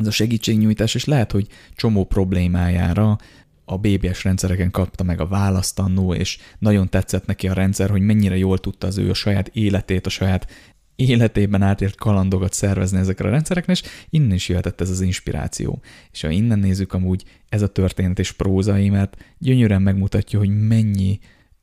ez 0.00 0.06
a 0.06 0.10
segítségnyújtás, 0.10 0.94
és 0.94 1.04
lehet, 1.04 1.32
hogy 1.32 1.46
csomó 1.74 2.04
problémájára 2.04 3.18
a 3.64 3.78
BBS 3.78 4.24
rendszereken 4.24 4.70
kapta 4.70 5.04
meg 5.04 5.20
a 5.20 5.26
választ 5.26 5.78
annó, 5.78 6.14
és 6.14 6.38
nagyon 6.58 6.88
tetszett 6.88 7.26
neki 7.26 7.48
a 7.48 7.52
rendszer, 7.52 7.90
hogy 7.90 8.00
mennyire 8.00 8.36
jól 8.36 8.58
tudta 8.58 8.86
az 8.86 8.98
ő 8.98 9.10
a 9.10 9.14
saját 9.14 9.48
életét, 9.48 10.06
a 10.06 10.10
saját 10.10 10.46
életében 10.96 11.62
átért 11.62 11.96
kalandokat 11.96 12.52
szervezni 12.52 12.98
ezekre 12.98 13.28
a 13.28 13.30
rendszereknek, 13.30 13.76
és 13.76 13.88
innen 14.10 14.32
is 14.32 14.48
jöhetett 14.48 14.80
ez 14.80 14.90
az 14.90 15.00
inspiráció. 15.00 15.82
És 16.12 16.20
ha 16.20 16.30
innen 16.30 16.58
nézzük 16.58 16.92
amúgy 16.92 17.24
ez 17.48 17.62
a 17.62 17.68
történet 17.68 18.18
és 18.18 18.32
prózai, 18.32 18.92
gyönyörűen 19.38 19.82
megmutatja, 19.82 20.38
hogy 20.38 20.66
mennyi 20.66 21.18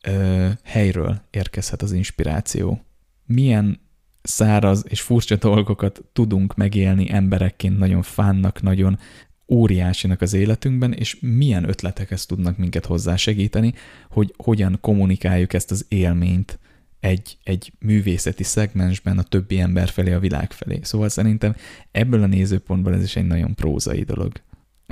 ö, 0.08 0.48
helyről 0.64 1.22
érkezhet 1.30 1.82
az 1.82 1.92
inspiráció. 1.92 2.82
Milyen 3.26 3.80
száraz 4.22 4.84
és 4.88 5.02
furcsa 5.02 5.36
dolgokat 5.36 6.02
tudunk 6.14 6.56
megélni 6.56 7.12
emberekként, 7.12 7.78
nagyon 7.78 8.02
fánnak, 8.02 8.62
nagyon 8.62 9.00
óriásinak 9.48 10.22
az 10.22 10.34
életünkben, 10.34 10.94
és 10.94 11.18
milyen 11.20 11.70
ötletek 11.70 12.12
ezt 12.12 12.28
tudnak 12.28 12.58
minket 12.58 12.86
hozzásegíteni, 12.86 13.74
hogy 14.10 14.34
hogyan 14.38 14.78
kommunikáljuk 14.82 15.54
ezt 15.54 15.72
az 15.72 15.86
élményt 15.88 16.60
egy, 17.00 17.38
egy 17.44 17.72
művészeti 17.80 18.44
szegmensben 18.44 19.18
a 19.18 19.24
többi 19.24 19.60
ember 19.60 19.90
felé, 19.90 20.12
a 20.14 20.20
világ 20.20 20.52
felé. 20.52 20.80
Szóval 20.84 21.10
szerintem 21.10 21.56
ebből 21.92 22.24
a 22.24 22.28
nézőpontból 22.28 22.94
ez 22.94 23.04
is 23.04 23.16
egy 23.16 23.28
nagyon 23.28 23.56
prózai 23.56 24.04
dolog. 24.04 24.32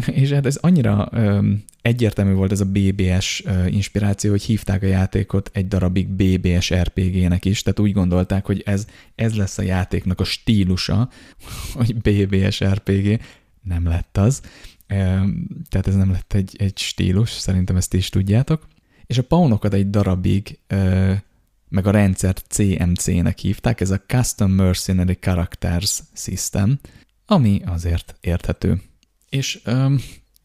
És 0.11 0.29
hát 0.29 0.45
ez 0.45 0.55
annyira 0.55 1.09
egyértelmű 1.85 2.33
volt 2.33 2.51
ez 2.51 2.59
a 2.59 2.65
BBS 2.65 3.43
inspiráció, 3.67 4.31
hogy 4.31 4.43
hívták 4.43 4.83
a 4.83 4.85
játékot 4.85 5.49
egy 5.53 5.67
darabig 5.67 6.07
BBS 6.07 6.73
RPG-nek 6.73 7.45
is, 7.45 7.61
tehát 7.61 7.79
úgy 7.79 7.91
gondolták, 7.91 8.45
hogy 8.45 8.61
ez, 8.65 8.87
ez 9.15 9.35
lesz 9.35 9.57
a 9.57 9.61
játéknak 9.61 10.19
a 10.19 10.23
stílusa, 10.23 11.09
hogy 11.73 11.95
BBS 11.95 12.63
RPG, 12.63 13.21
nem 13.61 13.87
lett 13.87 14.17
az. 14.17 14.41
Tehát 15.69 15.87
ez 15.87 15.95
nem 15.95 16.11
lett 16.11 16.33
egy, 16.33 16.55
egy 16.57 16.77
stílus, 16.77 17.29
szerintem 17.29 17.75
ezt 17.75 17.93
is 17.93 18.09
tudjátok. 18.09 18.67
És 19.05 19.17
a 19.17 19.23
paunokat 19.23 19.73
egy 19.73 19.89
darabig, 19.89 20.59
meg 21.69 21.87
a 21.87 21.91
rendszert 21.91 22.45
CMC-nek 22.49 23.37
hívták, 23.37 23.81
ez 23.81 23.91
a 23.91 24.01
Custom 24.07 24.51
Mercenary 24.51 25.17
Characters 25.19 25.99
System, 26.13 26.79
ami 27.25 27.61
azért 27.65 28.15
érthető. 28.21 28.81
És 29.29 29.61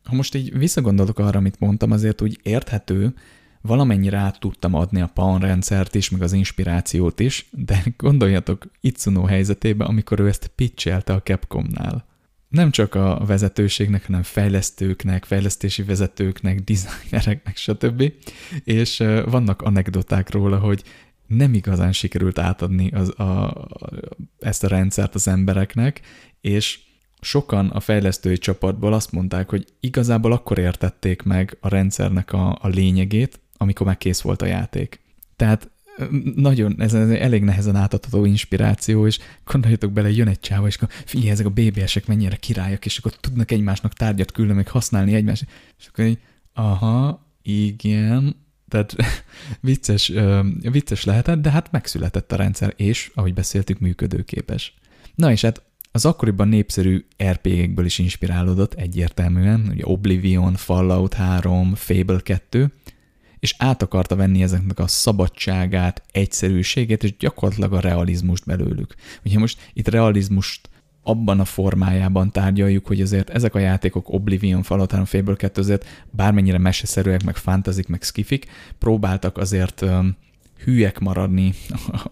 ha 0.05 0.15
most 0.15 0.35
így 0.35 0.59
visszagondolok 0.59 1.19
arra, 1.19 1.39
amit 1.39 1.61
mondtam, 1.61 1.91
azért 1.91 2.23
úgy 2.23 2.39
érthető, 2.43 3.15
valamennyire 3.63 4.17
át 4.17 4.41
tudtam 4.41 4.75
adni 4.75 5.01
a 5.01 5.11
Pawn 5.15 5.41
rendszert 5.41 5.95
is, 5.95 6.11
meg 6.11 6.23
az 6.23 6.33
inspirációt 6.33 7.21
is, 7.21 7.49
de 7.51 7.83
gondoljatok 7.97 8.71
Itsuno 8.81 9.25
helyzetébe, 9.25 9.85
amikor 9.85 10.21
ő 10.21 10.29
ezt 10.29 10.47
pitchelte 10.47 11.13
a 11.13 11.23
Capcomnál 11.23 12.09
nem 12.51 12.71
csak 12.71 12.95
a 12.95 13.23
vezetőségnek, 13.27 14.07
hanem 14.07 14.23
fejlesztőknek, 14.23 15.25
fejlesztési 15.25 15.83
vezetőknek, 15.83 16.61
designereknek, 16.71 17.57
stb. 17.57 18.13
És 18.65 18.97
vannak 19.25 19.63
anekdoták 19.63 20.31
róla, 20.31 20.59
hogy 20.59 20.83
nem 21.27 21.55
igazán 21.55 21.93
sikerült 21.93 22.39
átadni 22.39 22.91
az, 22.91 23.13
a, 23.17 23.23
a, 23.23 23.69
ezt 24.39 24.65
a 24.65 24.69
rendszert 24.69 25.15
az 25.15 25.29
embereknek, 25.29 26.01
és 26.41 26.79
sokan 27.21 27.69
a 27.69 27.81
fejlesztői 27.81 28.39
csapatból 28.39 28.93
azt 28.93 29.13
mondták, 29.13 29.51
hogy 29.51 29.67
igazából 29.81 30.33
akkor 30.33 30.59
értették 30.59 31.23
meg 31.23 31.57
a 31.61 31.69
rendszernek 31.69 32.33
a, 32.33 32.59
a 32.61 32.69
lényegét, 32.69 33.41
amikor 33.57 33.87
már 33.87 33.99
kész 33.99 34.21
volt 34.21 34.43
a 34.43 34.47
játék. 34.47 35.01
Tehát 35.37 35.71
nagyon, 36.35 36.75
ez, 36.79 36.95
ez 36.95 37.09
elég 37.09 37.43
nehezen 37.43 37.77
átadható 37.77 38.25
inspiráció, 38.25 39.07
és 39.07 39.19
gondoljatok 39.45 39.93
bele, 39.93 40.11
jön 40.11 40.29
egy 40.29 40.41
csáva, 40.41 40.67
és 40.67 40.77
akkor 40.77 40.89
figyelj, 41.05 41.31
ezek 41.31 41.47
a 41.47 41.51
BBS-ek 41.51 42.07
mennyire 42.07 42.37
királyok, 42.37 42.87
és 42.87 42.99
akkor 42.99 43.13
tudnak 43.13 43.51
egymásnak 43.51 43.93
tárgyat 43.93 44.33
küldeni, 44.33 44.57
meg 44.57 44.69
használni 44.69 45.15
egymást, 45.15 45.47
és 45.79 45.87
akkor 45.87 46.05
így, 46.05 46.19
aha, 46.55 47.27
igen, 47.43 48.37
tehát 48.69 48.97
vicces, 49.61 50.13
vicces 50.61 51.05
lehetett, 51.05 51.39
de 51.39 51.51
hát 51.51 51.73
megszületett 51.73 52.33
a 52.33 52.37
rendszer, 52.37 52.73
és, 52.77 53.11
ahogy 53.15 53.35
beszéltük, 53.35 53.79
működőképes. 53.79 54.75
Na 55.15 55.31
és 55.31 55.41
hát 55.41 55.63
az 55.93 56.05
akkoriban 56.05 56.49
népszerű 56.49 57.05
RPG-ekből 57.25 57.85
is 57.85 57.99
inspirálódott 57.99 58.75
egyértelműen, 58.75 59.69
ugye 59.71 59.83
Oblivion, 59.85 60.55
Fallout 60.55 61.15
3, 61.15 61.75
Fable 61.75 62.21
2, 62.21 62.73
és 63.39 63.55
át 63.59 63.83
akarta 63.83 64.17
venni 64.17 64.43
ezeknek 64.43 64.79
a 64.79 64.87
szabadságát, 64.87 66.03
egyszerűségét, 66.13 67.05
és 67.05 67.17
gyakorlatilag 67.17 67.73
a 67.73 67.81
realizmust 67.81 68.47
belőlük. 68.47 68.95
Ugye 69.25 69.39
most 69.39 69.71
itt 69.73 69.89
realizmust 69.89 70.69
abban 71.03 71.41
a 71.41 71.45
formájában 71.45 72.33
tárgyaljuk, 72.33 72.87
hogy 72.87 73.01
azért 73.01 73.31
ezek 73.31 73.55
a 73.55 73.59
játékok 73.59 74.09
Oblivion, 74.09 74.63
Fallout 74.63 74.91
3, 74.91 75.05
Fable 75.05 75.37
2 75.37 75.61
azért 75.61 75.87
bármennyire 76.11 76.59
meseszerűek, 76.59 77.25
meg 77.25 77.37
fantazik, 77.37 77.89
meg 77.89 78.03
skifik, 78.03 78.47
próbáltak 78.79 79.39
azért 79.39 79.81
um, 79.81 80.17
hülyek 80.65 80.99
maradni 80.99 81.55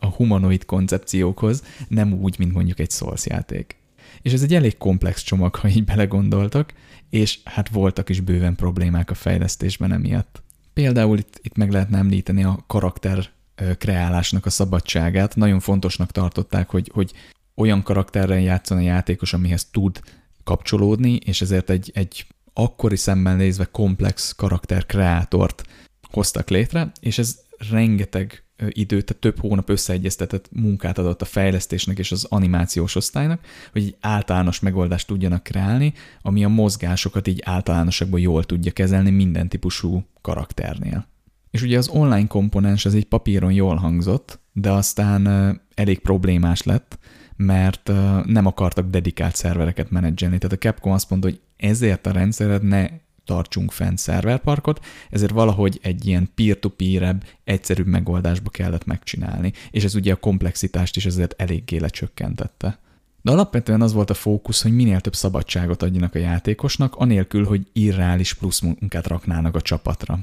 a 0.01 0.07
humanoid 0.07 0.65
koncepciókhoz, 0.65 1.63
nem 1.89 2.13
úgy, 2.13 2.39
mint 2.39 2.53
mondjuk 2.53 2.79
egy 2.79 2.91
Souls 2.91 3.27
játék. 3.27 3.77
És 4.23 4.33
ez 4.33 4.43
egy 4.43 4.55
elég 4.55 4.77
komplex 4.77 5.23
csomag, 5.23 5.55
ha 5.55 5.69
így 5.69 5.85
belegondoltak, 5.85 6.73
és 7.11 7.39
hát 7.45 7.69
voltak 7.69 8.09
is 8.09 8.21
bőven 8.21 8.55
problémák 8.55 9.11
a 9.11 9.15
fejlesztésben 9.15 9.93
emiatt. 9.93 10.43
Például 10.73 11.19
itt, 11.19 11.41
itt 11.43 11.57
meg 11.57 11.71
lehetne 11.71 11.99
említeni 11.99 12.45
a 12.45 12.65
karakter 12.67 13.31
kreálásnak 13.79 14.47
a 14.47 14.51
szabadságát. 14.51 15.37
Nagyon 15.37 15.61
fontosnak 15.61 16.11
tartották, 16.11 16.71
hogy, 16.71 16.91
hogy 16.95 17.13
olyan 17.55 17.83
karakterrel 17.83 18.41
játszon 18.41 18.79
a 18.79 18.81
játékos, 18.81 19.33
amihez 19.33 19.69
tud 19.71 20.01
kapcsolódni, 20.45 21.15
és 21.15 21.41
ezért 21.41 21.71
egy, 21.71 21.91
egy 21.95 22.27
akkori 22.53 22.97
szemmel 22.97 23.37
nézve 23.37 23.65
komplex 23.65 24.33
karakter 24.33 24.87
kreátort 24.87 25.63
hoztak 26.11 26.49
létre, 26.49 26.93
és 27.01 27.19
ez 27.19 27.39
rengeteg 27.71 28.43
időt, 28.69 29.05
tehát 29.05 29.23
több 29.23 29.39
hónap 29.39 29.69
összeegyeztetett 29.69 30.49
munkát 30.53 30.99
adott 30.99 31.23
a 31.23 31.25
fejlesztésnek 31.25 31.99
és 31.99 32.13
az 32.13 32.25
animációs 32.25 32.95
osztálynak, 32.95 33.41
hogy 33.73 33.83
egy 33.83 33.97
általános 34.01 34.61
megoldást 34.61 35.07
tudjanak 35.07 35.43
kreálni, 35.43 35.93
ami 36.23 36.45
a 36.45 36.49
mozgásokat 36.49 37.29
így 37.29 37.43
általánosakban 37.45 38.21
jól 38.21 38.45
tudja 38.45 38.73
kezelni 38.73 39.11
minden 39.11 39.49
típusú 39.49 40.05
karakternél. 40.21 41.07
És 41.51 41.63
ugye 41.63 41.79
az 41.79 41.89
online 41.89 42.27
komponens 42.27 42.85
az 42.85 42.95
egy 42.95 43.07
papíron 43.07 43.53
jól 43.53 43.77
hangzott, 43.77 44.41
de 44.53 44.71
aztán 44.71 45.27
elég 45.75 45.99
problémás 45.99 46.63
lett, 46.63 46.99
mert 47.37 47.91
nem 48.25 48.47
akartak 48.47 48.91
dedikált 48.91 49.37
szervereket 49.37 49.91
menedzselni. 49.91 50.39
Tehát 50.39 50.57
a 50.57 50.59
Capcom 50.59 50.93
azt 50.93 51.11
mondta, 51.11 51.29
hogy 51.29 51.41
ezért 51.57 52.07
a 52.07 52.13
rendszered 52.13 52.63
ne 52.63 52.89
tartsunk 53.29 53.73
fenn 53.73 53.95
szerverparkot, 53.95 54.85
ezért 55.11 55.33
valahogy 55.33 55.79
egy 55.83 56.07
ilyen 56.07 56.31
peer-to-peer-ebb, 56.35 57.25
egyszerűbb 57.45 57.87
megoldásba 57.87 58.51
kellett 58.51 58.85
megcsinálni, 58.85 59.53
és 59.71 59.85
ez 59.85 59.95
ugye 59.95 60.13
a 60.13 60.17
komplexitást 60.17 60.97
is 60.97 61.07
ezért 61.07 61.35
eléggé 61.43 61.77
lecsökkentette. 61.77 62.79
De 63.23 63.31
alapvetően 63.31 63.83
az 63.83 63.93
volt 63.93 64.11
a 64.11 64.15
fókusz, 64.15 64.63
hogy 64.63 64.73
minél 64.73 65.01
több 65.01 65.15
szabadságot 65.15 65.83
adjanak 65.83 66.15
a 66.15 66.19
játékosnak, 66.19 66.97
anélkül, 66.97 67.45
hogy 67.45 67.67
irreális 67.73 68.35
plusz 68.35 68.61
munkát 68.61 69.07
raknának 69.07 69.55
a 69.55 69.61
csapatra. 69.61 70.19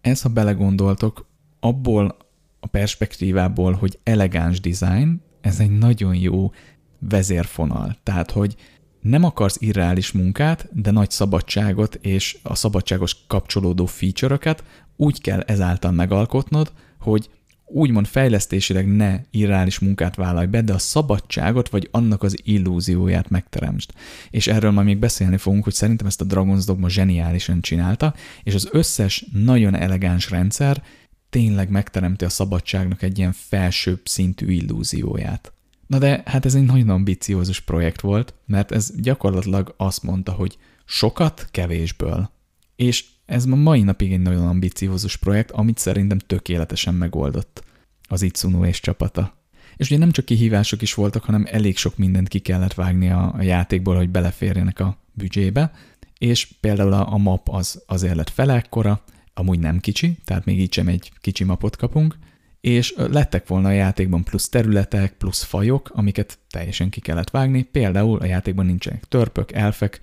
Ez, 0.00 0.22
ha 0.22 0.28
belegondoltok, 0.28 1.26
abból 1.60 2.16
a 2.60 2.66
perspektívából, 2.66 3.72
hogy 3.72 3.98
elegáns 4.02 4.60
design, 4.60 5.22
ez 5.40 5.60
egy 5.60 5.78
nagyon 5.78 6.14
jó 6.14 6.52
vezérfonal. 6.98 7.96
Tehát, 8.02 8.30
hogy 8.30 8.56
nem 9.00 9.24
akarsz 9.24 9.56
irreális 9.60 10.12
munkát, 10.12 10.68
de 10.72 10.90
nagy 10.90 11.10
szabadságot 11.10 11.94
és 11.94 12.38
a 12.42 12.54
szabadságos 12.54 13.16
kapcsolódó 13.26 13.86
feature-öket 13.86 14.64
úgy 14.96 15.20
kell 15.20 15.40
ezáltal 15.40 15.90
megalkotnod, 15.90 16.72
hogy 17.00 17.30
úgymond 17.70 18.06
fejlesztésileg 18.06 18.96
ne 18.96 19.20
irreális 19.30 19.78
munkát 19.78 20.14
vállalj 20.14 20.46
be, 20.46 20.62
de 20.62 20.72
a 20.72 20.78
szabadságot 20.78 21.68
vagy 21.68 21.88
annak 21.90 22.22
az 22.22 22.36
illúzióját 22.42 23.30
megteremtsd. 23.30 23.90
És 24.30 24.46
erről 24.46 24.70
majd 24.70 24.86
még 24.86 24.98
beszélni 24.98 25.36
fogunk, 25.36 25.64
hogy 25.64 25.72
szerintem 25.72 26.06
ezt 26.06 26.20
a 26.20 26.26
Dragon's 26.26 26.62
Dogma 26.66 26.88
zseniálisan 26.88 27.60
csinálta, 27.60 28.14
és 28.42 28.54
az 28.54 28.68
összes 28.72 29.24
nagyon 29.32 29.74
elegáns 29.74 30.30
rendszer 30.30 30.82
tényleg 31.30 31.70
megteremti 31.70 32.24
a 32.24 32.28
szabadságnak 32.28 33.02
egy 33.02 33.18
ilyen 33.18 33.32
felsőbb 33.32 34.00
szintű 34.04 34.50
illúzióját. 34.50 35.52
Na 35.88 35.98
de 35.98 36.22
hát 36.24 36.44
ez 36.44 36.54
egy 36.54 36.64
nagyon 36.64 36.88
ambiciózus 36.88 37.60
projekt 37.60 38.00
volt, 38.00 38.34
mert 38.46 38.72
ez 38.72 38.92
gyakorlatilag 38.96 39.74
azt 39.76 40.02
mondta, 40.02 40.32
hogy 40.32 40.58
sokat 40.84 41.48
kevésből. 41.50 42.30
És 42.76 43.04
ez 43.26 43.44
ma 43.44 43.56
mai 43.56 43.82
napig 43.82 44.12
egy 44.12 44.20
nagyon 44.20 44.46
ambiciózus 44.46 45.16
projekt, 45.16 45.50
amit 45.50 45.78
szerintem 45.78 46.18
tökéletesen 46.18 46.94
megoldott 46.94 47.64
az 48.08 48.22
Itsuno 48.22 48.64
és 48.64 48.80
csapata. 48.80 49.36
És 49.76 49.90
ugye 49.90 49.98
nem 49.98 50.10
csak 50.10 50.24
kihívások 50.24 50.82
is 50.82 50.94
voltak, 50.94 51.24
hanem 51.24 51.46
elég 51.50 51.76
sok 51.76 51.96
mindent 51.96 52.28
ki 52.28 52.38
kellett 52.38 52.74
vágni 52.74 53.10
a, 53.10 53.34
a 53.34 53.42
játékból, 53.42 53.96
hogy 53.96 54.08
beleférjenek 54.10 54.80
a 54.80 54.98
büdzsébe, 55.12 55.72
és 56.18 56.48
például 56.60 56.92
a, 56.92 57.12
a 57.12 57.16
map 57.16 57.48
az 57.48 57.82
azért 57.86 58.14
lett 58.14 58.30
felekkora, 58.30 59.02
amúgy 59.34 59.58
nem 59.58 59.78
kicsi, 59.78 60.18
tehát 60.24 60.44
még 60.44 60.60
így 60.60 60.72
sem 60.72 60.88
egy 60.88 61.12
kicsi 61.20 61.44
mapot 61.44 61.76
kapunk, 61.76 62.18
és 62.60 62.94
lettek 62.96 63.48
volna 63.48 63.68
a 63.68 63.72
játékban 63.72 64.24
plusz 64.24 64.48
területek, 64.48 65.12
plusz 65.12 65.42
fajok, 65.42 65.90
amiket 65.92 66.38
teljesen 66.50 66.90
ki 66.90 67.00
kellett 67.00 67.30
vágni. 67.30 67.62
Például 67.62 68.18
a 68.18 68.24
játékban 68.24 68.66
nincsenek 68.66 69.04
törpök, 69.04 69.52
elfek, 69.52 70.00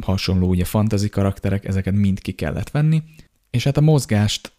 hasonló 0.00 0.48
ugye 0.48 0.64
fantasy 0.64 1.08
karakterek, 1.08 1.64
ezeket 1.64 1.94
mind 1.94 2.20
ki 2.20 2.32
kellett 2.32 2.70
venni. 2.70 3.02
És 3.50 3.64
hát 3.64 3.76
a 3.76 3.80
mozgást 3.80 4.52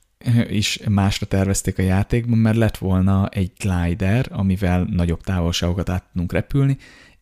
is 0.49 0.79
másra 0.89 1.25
tervezték 1.25 1.77
a 1.77 1.81
játékban, 1.81 2.37
mert 2.37 2.57
lett 2.57 2.77
volna 2.77 3.27
egy 3.29 3.51
glider, 3.57 4.27
amivel 4.29 4.83
nagyobb 4.83 5.21
távolságokat 5.21 5.89
át 5.89 6.03
tudunk 6.11 6.33
repülni, 6.33 6.77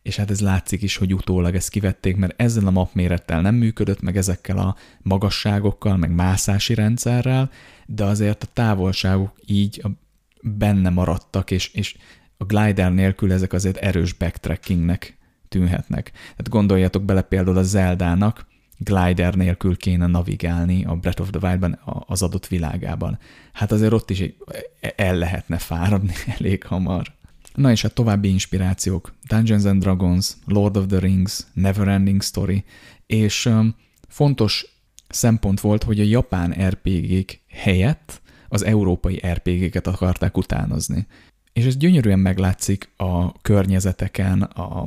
és 0.08 0.16
hát 0.16 0.30
ez 0.30 0.40
látszik 0.40 0.82
is, 0.82 0.96
hogy 0.96 1.14
utólag 1.14 1.54
ezt 1.54 1.70
kivették, 1.70 2.16
mert 2.16 2.40
ezzel 2.40 2.66
a 2.66 2.70
mapmérettel 2.70 3.40
nem 3.40 3.54
működött, 3.54 4.00
meg 4.00 4.16
ezekkel 4.16 4.58
a 4.58 4.76
magasságokkal, 5.02 5.96
meg 5.96 6.10
mászási 6.10 6.74
rendszerrel, 6.74 7.50
de 7.86 8.04
azért 8.04 8.42
a 8.42 8.46
távolságok 8.52 9.32
így 9.46 9.82
benne 10.42 10.90
maradtak, 10.90 11.50
és, 11.50 11.68
és 11.68 11.96
a 12.36 12.44
glider 12.44 12.92
nélkül 12.92 13.32
ezek 13.32 13.52
azért 13.52 13.76
erős 13.76 14.12
backtrackingnek 14.12 15.16
tűnhetnek. 15.48 16.10
Tehát 16.10 16.48
gondoljatok 16.48 17.04
bele 17.04 17.22
például 17.22 17.58
a 17.58 17.62
Zeldának, 17.62 18.46
glider 18.78 19.34
nélkül 19.34 19.76
kéne 19.76 20.06
navigálni 20.06 20.84
a 20.84 20.94
Breath 20.94 21.20
of 21.20 21.30
the 21.30 21.48
Wild-ban 21.48 21.78
az 22.06 22.22
adott 22.22 22.46
világában. 22.46 23.18
Hát 23.52 23.72
azért 23.72 23.92
ott 23.92 24.10
is 24.10 24.22
el 24.96 25.16
lehetne 25.16 25.58
fáradni 25.58 26.12
elég 26.38 26.64
hamar. 26.64 27.16
Na 27.58 27.70
és 27.70 27.84
a 27.84 27.88
további 27.88 28.28
inspirációk. 28.28 29.14
Dungeons 29.28 29.64
and 29.64 29.82
Dragons, 29.82 30.36
Lord 30.44 30.76
of 30.76 30.86
the 30.86 30.98
Rings, 30.98 31.46
Neverending 31.52 32.22
Story, 32.22 32.64
és 33.06 33.46
um, 33.46 33.74
fontos 34.08 34.66
szempont 35.08 35.60
volt, 35.60 35.82
hogy 35.82 36.00
a 36.00 36.04
japán 36.04 36.50
RPG-k 36.68 37.40
helyett 37.48 38.20
az 38.48 38.64
európai 38.64 39.22
RPG-ket 39.26 39.86
akarták 39.86 40.36
utánozni. 40.36 41.06
És 41.52 41.64
ez 41.64 41.76
gyönyörűen 41.76 42.18
meglátszik 42.18 42.90
a 42.96 43.40
környezeteken, 43.40 44.42
a 44.42 44.86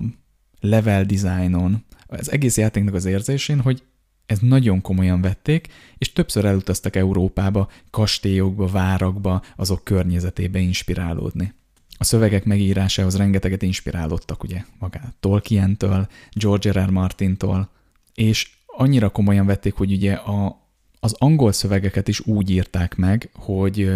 level 0.60 1.03
designon, 1.03 1.85
az 2.07 2.31
egész 2.31 2.57
játéknak 2.57 2.93
az 2.93 3.06
érzésén, 3.06 3.60
hogy 3.60 3.84
ez 4.26 4.39
nagyon 4.39 4.81
komolyan 4.81 5.22
vették, 5.22 5.68
és 5.98 6.14
többször 6.14 6.45
elutaztak 6.45 6.95
Európába, 6.95 7.69
kastélyokba, 7.89 8.68
várakba, 8.68 9.41
azok 9.56 9.84
környezetébe 9.84 10.60
inspirálódni. 10.60 11.53
A 12.02 12.03
szövegek 12.03 12.45
megírásához 12.45 13.18
rengeteget 13.18 13.61
inspirálódtak, 13.61 14.44
ugye, 14.44 14.64
magát 14.80 15.15
Tolkien-től, 15.19 16.07
George 16.32 16.72
R. 16.72 16.86
R. 16.86 16.90
Martin-tól, 16.90 17.69
és 18.14 18.49
annyira 18.65 19.10
komolyan 19.10 19.45
vették, 19.45 19.73
hogy 19.73 19.91
ugye 19.91 20.14
a, 20.14 20.68
az 20.99 21.15
angol 21.18 21.52
szövegeket 21.52 22.07
is 22.07 22.19
úgy 22.19 22.49
írták 22.49 22.95
meg, 22.95 23.30
hogy 23.34 23.91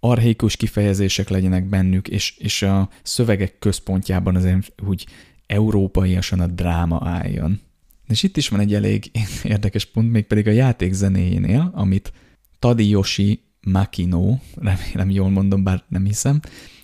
arhékus 0.00 0.56
kifejezések 0.56 1.28
legyenek 1.28 1.64
bennük, 1.64 2.08
és, 2.08 2.36
és 2.38 2.62
a 2.62 2.88
szövegek 3.02 3.58
központjában 3.58 4.36
azért 4.36 4.72
úgy 4.86 5.06
európaiasan 5.46 6.40
a 6.40 6.46
dráma 6.46 7.00
álljon. 7.04 7.60
És 8.08 8.22
itt 8.22 8.36
is 8.36 8.48
van 8.48 8.60
egy 8.60 8.74
elég 8.74 9.10
érdekes 9.42 9.84
pont, 9.84 10.10
mégpedig 10.10 10.46
a 10.46 10.50
játék 10.50 10.92
zenéjénél, 10.92 11.70
amit 11.74 12.12
Tadiyoshi 12.58 13.42
Makino, 13.60 14.38
remélem 14.54 15.10
jól 15.10 15.28
mondom, 15.28 15.62
bár 15.62 15.82
nem 15.88 16.04
hiszem, 16.04 16.40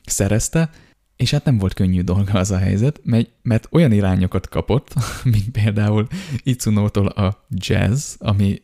szerezte, 0.07 0.71
és 1.17 1.31
hát 1.31 1.45
nem 1.45 1.59
volt 1.59 1.75
könnyű 1.75 2.03
dolga 2.03 2.39
az 2.39 2.51
a 2.51 2.59
helyzet, 2.59 3.01
mert, 3.43 3.69
olyan 3.71 3.93
irányokat 3.93 4.49
kapott, 4.49 4.95
mint 5.33 5.51
például 5.51 6.07
Itsunótól 6.43 7.07
a 7.07 7.47
jazz, 7.51 8.15
ami 8.19 8.63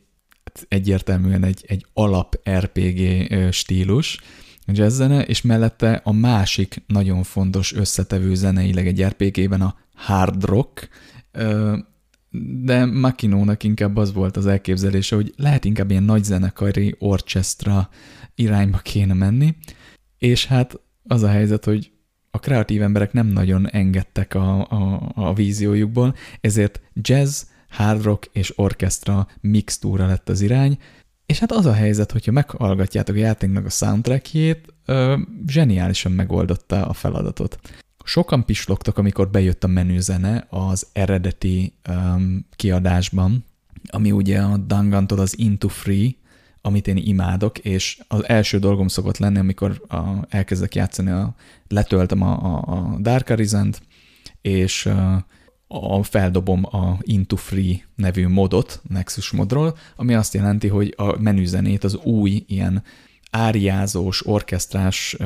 egyértelműen 0.67 1.43
egy, 1.43 1.63
egy 1.67 1.85
alap 1.93 2.49
RPG 2.49 3.27
stílus, 3.51 4.19
jazz-zene, 4.65 5.21
és 5.21 5.41
mellette 5.41 6.01
a 6.03 6.11
másik 6.11 6.83
nagyon 6.87 7.23
fontos 7.23 7.73
összetevő 7.73 8.35
zeneileg 8.35 8.87
egy 8.87 9.03
RPG-ben 9.03 9.61
a 9.61 9.75
hard 9.93 10.43
rock, 10.43 10.89
de 12.63 12.85
Makinónak 12.85 13.63
inkább 13.63 13.97
az 13.97 14.13
volt 14.13 14.37
az 14.37 14.47
elképzelése, 14.47 15.15
hogy 15.15 15.33
lehet 15.37 15.65
inkább 15.65 15.89
ilyen 15.91 16.03
nagy 16.03 16.23
zenekari 16.23 16.95
orchestra 16.99 17.89
irányba 18.35 18.77
kéne 18.77 19.13
menni, 19.13 19.55
és 20.17 20.45
hát 20.45 20.79
az 21.07 21.23
a 21.23 21.27
helyzet, 21.27 21.65
hogy 21.65 21.91
a 22.31 22.39
kreatív 22.39 22.81
emberek 22.81 23.13
nem 23.13 23.27
nagyon 23.27 23.69
engedtek 23.69 24.35
a, 24.35 24.69
a, 24.69 25.11
a 25.15 25.33
víziójukból, 25.33 26.15
ezért 26.41 26.81
jazz, 26.93 27.43
hard 27.69 28.03
rock 28.03 28.29
és 28.33 28.57
orchestra 28.57 29.27
mixtúra 29.41 30.05
lett 30.07 30.29
az 30.29 30.41
irány, 30.41 30.77
és 31.25 31.39
hát 31.39 31.51
az 31.51 31.65
a 31.65 31.73
helyzet, 31.73 32.11
hogyha 32.11 32.31
meghallgatjátok 32.31 33.15
a 33.15 33.19
játéknak 33.19 33.65
a 33.65 33.69
soundtrackjét, 33.69 34.73
ö, 34.85 35.17
zseniálisan 35.47 36.11
megoldotta 36.11 36.85
a 36.85 36.93
feladatot. 36.93 37.59
Sokan 38.03 38.45
pislogtak, 38.45 38.97
amikor 38.97 39.29
bejött 39.29 39.63
a 39.63 39.67
menüzene 39.67 40.47
az 40.49 40.87
eredeti 40.93 41.73
um, 41.89 42.45
kiadásban, 42.55 43.45
ami 43.85 44.11
ugye 44.11 44.41
a 44.41 44.57
Dangantól 44.57 45.19
az 45.19 45.37
Into 45.37 45.67
Free, 45.67 46.09
amit 46.65 46.87
én 46.87 46.97
imádok, 46.97 47.57
és 47.57 47.99
az 48.07 48.27
első 48.27 48.59
dolgom 48.59 48.87
szokott 48.87 49.17
lenni, 49.17 49.37
amikor 49.37 49.81
a, 49.87 50.01
elkezdek 50.29 50.75
játszani, 50.75 51.09
a, 51.09 51.35
letöltöm 51.67 52.21
a, 52.21 52.31
a, 52.31 52.63
a 52.67 52.97
Dark 52.99 53.29
Arisen-t, 53.29 53.81
és 54.41 54.85
a, 54.85 55.25
a, 55.67 56.03
feldobom 56.03 56.65
a 56.65 56.97
Into 57.01 57.35
Free 57.35 57.75
nevű 57.95 58.27
modot, 58.27 58.81
Nexus 58.89 59.31
modról, 59.31 59.77
ami 59.95 60.13
azt 60.13 60.33
jelenti, 60.33 60.67
hogy 60.67 60.93
a 60.97 61.19
menüzenét 61.19 61.83
az 61.83 61.95
új 61.95 62.43
ilyen 62.47 62.83
áriázós, 63.31 64.25
orkesztrás 64.25 65.17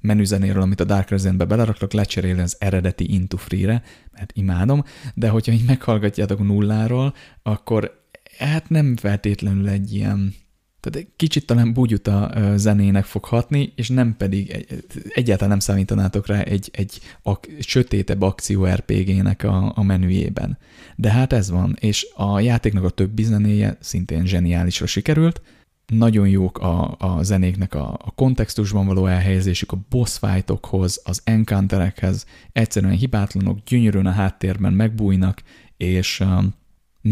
menüzenéről, 0.00 0.62
amit 0.62 0.80
a 0.80 0.84
Dark 0.84 1.08
Resident-be 1.08 1.44
beleraktak, 1.44 1.92
lecserélni 1.92 2.40
az 2.40 2.56
eredeti 2.58 3.12
Into 3.12 3.36
Free-re, 3.36 3.82
mert 4.12 4.32
imádom, 4.34 4.84
de 5.14 5.28
hogyha 5.28 5.52
így 5.52 5.66
meghallgatjátok 5.66 6.38
nulláról, 6.38 7.14
akkor 7.42 8.05
hát 8.38 8.68
nem 8.68 8.96
feltétlenül 8.96 9.68
egy 9.68 9.94
ilyen, 9.94 10.34
tehát 10.80 10.98
egy 10.98 11.12
kicsit 11.16 11.46
talán 11.46 11.72
bugyuta 11.72 12.32
zenének 12.56 13.04
fog 13.04 13.24
hatni, 13.24 13.72
és 13.76 13.88
nem 13.88 14.16
pedig 14.16 14.50
egy, 14.50 14.84
egyáltalán 15.08 15.50
nem 15.50 15.58
számítanátok 15.58 16.26
rá 16.26 16.40
egy, 16.40 16.70
egy 16.72 17.00
ak, 17.22 17.46
sötétebb 17.60 18.22
akció 18.22 18.66
RPG-nek 18.66 19.42
a, 19.42 19.72
a 19.76 19.82
menüjében. 19.82 20.58
De 20.96 21.10
hát 21.10 21.32
ez 21.32 21.50
van, 21.50 21.76
és 21.80 22.06
a 22.14 22.40
játéknak 22.40 22.84
a 22.84 22.90
többi 22.90 23.22
zenéje 23.22 23.76
szintén 23.80 24.26
zseniálisra 24.26 24.86
sikerült, 24.86 25.40
nagyon 25.86 26.28
jók 26.28 26.58
a, 26.58 26.96
a 26.98 27.22
zenéknek 27.22 27.74
a, 27.74 27.98
a 28.04 28.10
kontextusban 28.14 28.86
való 28.86 29.06
elhelyezésük, 29.06 29.72
a 29.72 29.84
boss 29.88 30.18
fightokhoz, 30.18 31.00
az 31.04 31.20
encounterekhez, 31.24 32.26
egyszerűen 32.52 32.92
hibátlanok, 32.92 33.58
gyönyörűen 33.64 34.06
a 34.06 34.10
háttérben 34.10 34.72
megbújnak, 34.72 35.42
és 35.76 36.20
um, 36.20 36.54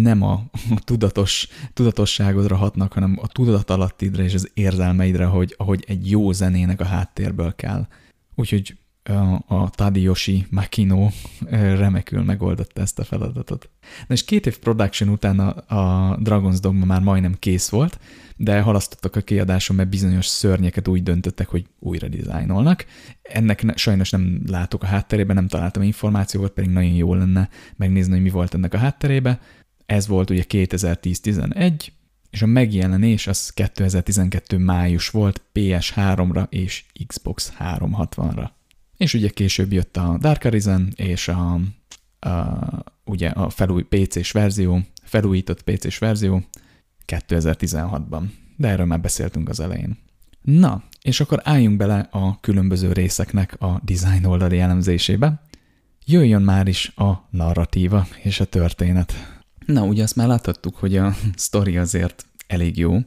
nem 0.03 0.23
a, 0.23 0.43
tudatos, 0.85 1.49
tudatosságodra 1.73 2.57
hatnak, 2.57 2.93
hanem 2.93 3.19
a 3.23 3.29
tudatalattidra 3.29 4.23
és 4.23 4.35
az 4.35 4.51
érzelmeidre, 4.55 5.25
hogy, 5.25 5.55
ahogy 5.59 5.85
egy 5.87 6.11
jó 6.11 6.33
zenének 6.33 6.81
a 6.81 6.85
háttérből 6.85 7.55
kell. 7.55 7.87
Úgyhogy 8.35 8.77
a 9.47 9.71
Tadiyoshi 9.71 10.47
Makino 10.51 11.09
remekül 11.51 12.23
megoldotta 12.23 12.81
ezt 12.81 12.99
a 12.99 13.05
feladatot. 13.05 13.71
Na 14.07 14.15
és 14.15 14.25
két 14.25 14.47
év 14.47 14.59
production 14.59 15.09
után 15.09 15.39
a, 15.39 15.75
a 15.75 16.17
Dragon's 16.23 16.59
Dogma 16.61 16.85
már 16.85 17.01
majdnem 17.01 17.35
kész 17.39 17.69
volt, 17.69 17.99
de 18.37 18.61
halasztottak 18.61 19.17
a 19.17 19.21
kiadáson, 19.21 19.77
mert 19.77 19.89
bizonyos 19.89 20.27
szörnyeket 20.27 20.89
úgy 20.89 21.03
döntöttek, 21.03 21.49
hogy 21.49 21.67
újra 21.79 22.09
dizájnolnak. 22.09 22.85
Ennek 23.23 23.63
ne, 23.63 23.77
sajnos 23.77 24.11
nem 24.11 24.43
látok 24.47 24.83
a 24.83 24.87
hátterében, 24.87 25.37
nem 25.37 25.49
találtam 25.49 25.83
információkat, 25.83 26.51
pedig 26.51 26.71
nagyon 26.71 26.95
jó 26.95 27.15
lenne 27.15 27.49
megnézni, 27.77 28.13
hogy 28.13 28.23
mi 28.23 28.31
volt 28.31 28.55
ennek 28.55 28.75
a 28.75 28.79
hátterébe. 28.79 29.41
Ez 29.87 30.07
volt 30.07 30.31
ugye 30.31 30.45
2010-11, 30.49 31.89
és 32.31 32.43
a 32.43 32.47
megjelenés 32.47 33.27
az 33.27 33.51
2012 33.51 34.59
május 34.59 35.09
volt 35.09 35.43
PS3-ra 35.55 36.47
és 36.49 36.85
Xbox 37.07 37.53
360-ra. 37.59 38.49
És 38.97 39.15
ugye 39.15 39.29
később 39.29 39.73
jött 39.73 39.97
a 39.97 40.19
Dark 40.21 40.45
Arisen 40.45 40.93
és 40.97 41.29
a, 41.29 41.61
a, 42.19 42.59
ugye 43.05 43.29
a 43.29 43.51
felúj 43.51 43.83
PC-s 43.83 44.31
verzió, 44.33 44.81
felújított 45.03 45.63
PC-s 45.63 45.99
verzió 45.99 46.43
2016-ban. 47.07 48.23
De 48.57 48.69
erről 48.69 48.87
már 48.87 49.01
beszéltünk 49.01 49.49
az 49.49 49.61
elején. 49.61 49.99
Na, 50.43 50.85
és 51.03 51.21
akkor 51.21 51.41
álljunk 51.43 51.77
bele 51.77 52.09
a 52.11 52.41
különböző 52.41 52.93
részeknek 52.93 53.61
a 53.61 53.81
design 53.85 54.25
oldali 54.25 54.59
elemzésébe. 54.59 55.43
Jöjjön 56.07 56.43
már 56.43 56.69
is 56.69 56.93
a 56.97 57.27
narratíva 57.31 58.07
és 58.23 58.41
a 58.41 58.45
történet. 58.45 59.34
Na, 59.67 59.83
ugye 59.83 60.03
azt 60.03 60.17
már 60.17 60.27
láthattuk, 60.27 60.77
hogy 60.77 60.97
a 60.97 61.15
sztori 61.37 61.77
azért 61.77 62.27
elég 62.47 62.79
jó, 62.79 62.99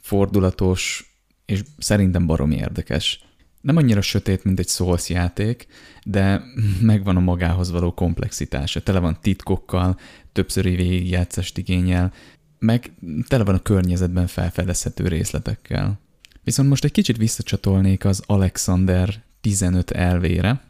fordulatos, 0.00 1.12
és 1.46 1.62
szerintem 1.78 2.26
baromi 2.26 2.56
érdekes 2.56 3.26
nem 3.60 3.76
annyira 3.76 4.00
sötét, 4.00 4.44
mint 4.44 4.58
egy 4.58 4.68
Souls 4.68 5.08
játék, 5.08 5.66
de 6.04 6.42
megvan 6.80 7.16
a 7.16 7.20
magához 7.20 7.70
való 7.70 7.94
komplexitása. 7.94 8.82
Tele 8.82 8.98
van 8.98 9.18
titkokkal, 9.20 9.98
többszöri 10.32 10.74
végigjátszást 10.74 11.58
igényel, 11.58 12.12
meg 12.58 12.92
tele 13.28 13.44
van 13.44 13.54
a 13.54 13.62
környezetben 13.62 14.26
felfedezhető 14.26 15.08
részletekkel. 15.08 16.00
Viszont 16.42 16.68
most 16.68 16.84
egy 16.84 16.92
kicsit 16.92 17.16
visszacsatolnék 17.16 18.04
az 18.04 18.22
Alexander 18.26 19.22
15 19.40 19.90
elvére, 19.90 20.60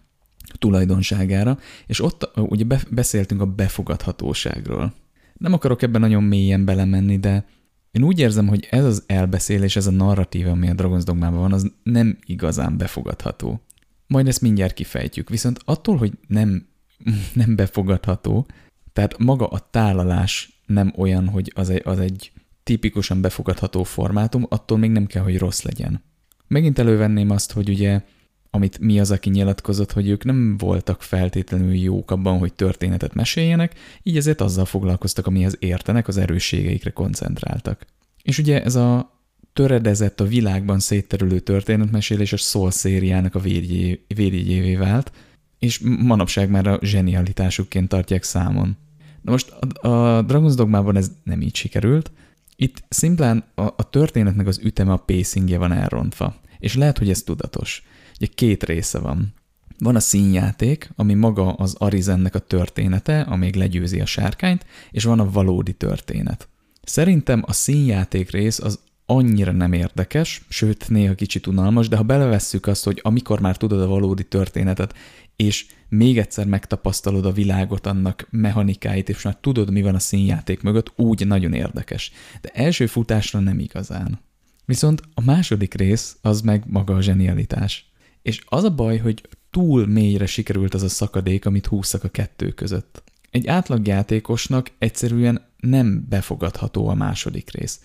tulajdonságára, 0.59 1.59
és 1.87 2.01
ott 2.01 2.31
ugye 2.35 2.65
beszéltünk 2.91 3.41
a 3.41 3.47
befogadhatóságról. 3.47 4.95
Nem 5.39 5.53
akarok 5.53 5.83
ebben 5.83 6.01
nagyon 6.01 6.23
mélyen 6.23 6.65
belemenni, 6.65 7.19
de 7.19 7.47
én 7.91 8.03
úgy 8.03 8.19
érzem, 8.19 8.47
hogy 8.47 8.67
ez 8.71 8.85
az 8.85 9.05
elbeszélés, 9.07 9.77
ez 9.77 9.87
a 9.87 9.91
narratíva, 9.91 10.51
ami 10.51 10.69
a 10.69 10.75
Dragon's 10.75 11.03
Dogmában 11.05 11.41
van, 11.41 11.53
az 11.53 11.73
nem 11.83 12.19
igazán 12.27 12.77
befogadható. 12.77 13.61
Majd 14.07 14.27
ezt 14.27 14.41
mindjárt 14.41 14.75
kifejtjük, 14.75 15.29
viszont 15.29 15.61
attól, 15.65 15.97
hogy 15.97 16.13
nem 16.29 16.67
nem 17.41 17.57
befogadható. 17.57 18.47
Tehát 18.93 19.19
maga 19.19 19.47
a 19.47 19.69
tálalás 19.71 20.61
nem 20.67 20.93
olyan, 20.97 21.29
hogy 21.29 21.53
az 21.55 21.71
egy, 21.71 21.83
az 21.85 21.99
egy 21.99 22.33
tipikusan 22.63 23.21
befogadható 23.21 23.83
formátum, 23.83 24.47
attól 24.49 24.79
még 24.79 24.91
nem 24.91 25.07
kell, 25.07 25.23
hogy 25.23 25.39
rossz 25.39 25.63
legyen. 25.63 26.03
Megint 26.47 26.79
elővenném 26.79 27.31
azt, 27.31 27.53
hogy 27.53 27.69
ugye, 27.69 28.03
amit 28.51 28.79
mi 28.79 29.01
az, 29.01 29.11
aki 29.11 29.31
nyilatkozott, 29.31 29.93
hogy 29.93 30.09
ők 30.09 30.25
nem 30.25 30.57
voltak 30.57 31.03
feltétlenül 31.03 31.75
jók 31.75 32.11
abban, 32.11 32.39
hogy 32.39 32.53
történetet 32.53 33.15
meséljenek, 33.15 33.75
így 34.03 34.17
ezért 34.17 34.41
azzal 34.41 34.65
foglalkoztak, 34.65 35.27
amihez 35.27 35.57
értenek, 35.59 36.09
az 36.09 36.17
erősségeikre 36.17 36.91
koncentráltak. 36.91 37.87
És 38.23 38.39
ugye 38.39 38.63
ez 38.63 38.75
a 38.75 39.17
töredezett 39.53 40.21
a 40.21 40.27
világban 40.27 40.79
szétterülő 40.79 41.39
történetmesélés 41.39 42.33
a 42.33 42.37
Soul 42.37 42.71
szériának 42.71 43.35
a 43.35 43.41
védjegyévé 43.41 44.77
vált, 44.77 45.13
és 45.59 45.81
manapság 45.99 46.51
már 46.51 46.67
a 46.67 46.79
zsenialitásukként 46.83 47.89
tartják 47.89 48.23
számon. 48.23 48.77
Na 49.23 49.31
most 49.31 49.51
a, 49.51 49.89
a 49.89 50.25
Dragon's 50.25 50.53
Dogmában 50.57 50.97
ez 50.97 51.11
nem 51.23 51.41
így 51.41 51.55
sikerült, 51.55 52.11
itt 52.57 52.85
szimplán 52.89 53.45
a, 53.55 53.63
a 53.63 53.91
történetnek 53.91 54.47
az 54.47 54.61
üteme, 54.63 54.93
a 54.93 54.97
pacingje 54.97 55.59
van 55.59 55.73
elrontva, 55.73 56.37
és 56.59 56.77
lehet, 56.77 56.99
hogy 56.99 57.11
ez 57.11 57.23
tudatos. 57.23 57.83
Ugye 58.21 58.31
két 58.35 58.65
része 58.65 58.99
van. 58.99 59.35
Van 59.79 59.97
a 59.97 60.01
színjáték, 60.01 60.91
ami 60.97 61.15
maga 61.15 61.53
az 61.53 61.75
Arizennek 61.79 62.35
a 62.35 62.39
története, 62.39 63.21
amíg 63.21 63.55
legyőzi 63.55 64.01
a 64.01 64.07
sárkányt, 64.07 64.67
és 64.91 65.05
van 65.05 65.21
a 65.21 65.31
valódi 65.31 65.73
történet. 65.73 66.49
Szerintem 66.83 67.43
a 67.47 67.53
színjáték 67.53 68.31
rész 68.31 68.59
az 68.59 68.79
annyira 69.07 69.53
nem 69.53 69.73
érdekes, 69.73 70.43
sőt 70.49 70.89
néha 70.89 71.15
kicsit 71.15 71.47
unalmas, 71.47 71.89
de 71.89 71.97
ha 71.97 72.03
belevesszük 72.03 72.67
azt, 72.67 72.85
hogy 72.85 73.01
amikor 73.03 73.41
már 73.41 73.57
tudod 73.57 73.81
a 73.81 73.87
valódi 73.87 74.25
történetet, 74.25 74.95
és 75.37 75.67
még 75.89 76.19
egyszer 76.19 76.47
megtapasztalod 76.47 77.27
a 77.27 77.33
világot, 77.33 77.87
annak 77.87 78.27
mechanikáit, 78.31 79.09
és 79.09 79.23
már 79.23 79.37
tudod, 79.41 79.71
mi 79.71 79.83
van 79.83 79.95
a 79.95 79.99
színjáték 79.99 80.63
mögött, 80.63 80.93
úgy 80.97 81.27
nagyon 81.27 81.53
érdekes. 81.53 82.13
De 82.41 82.49
első 82.49 82.87
futásra 82.87 83.39
nem 83.39 83.59
igazán. 83.59 84.21
Viszont 84.65 85.03
a 85.15 85.21
második 85.21 85.75
rész 85.75 86.17
az 86.21 86.41
meg 86.41 86.65
maga 86.67 86.95
a 86.95 87.01
zsenialitás. 87.01 87.88
És 88.29 88.43
az 88.45 88.65
a 88.65 88.75
baj, 88.75 88.99
hogy 88.99 89.29
túl 89.51 89.87
mélyre 89.87 90.27
sikerült 90.27 90.75
az 90.75 90.83
a 90.83 90.89
szakadék, 90.89 91.47
amit 91.47 91.67
húztak 91.67 92.05
a 92.05 92.09
kettő 92.09 92.51
között. 92.51 93.03
Egy 93.31 93.47
átlagjátékosnak 93.47 94.71
egyszerűen 94.79 95.47
nem 95.57 96.07
befogadható 96.09 96.89
a 96.89 96.95
második 96.95 97.51
rész. 97.51 97.81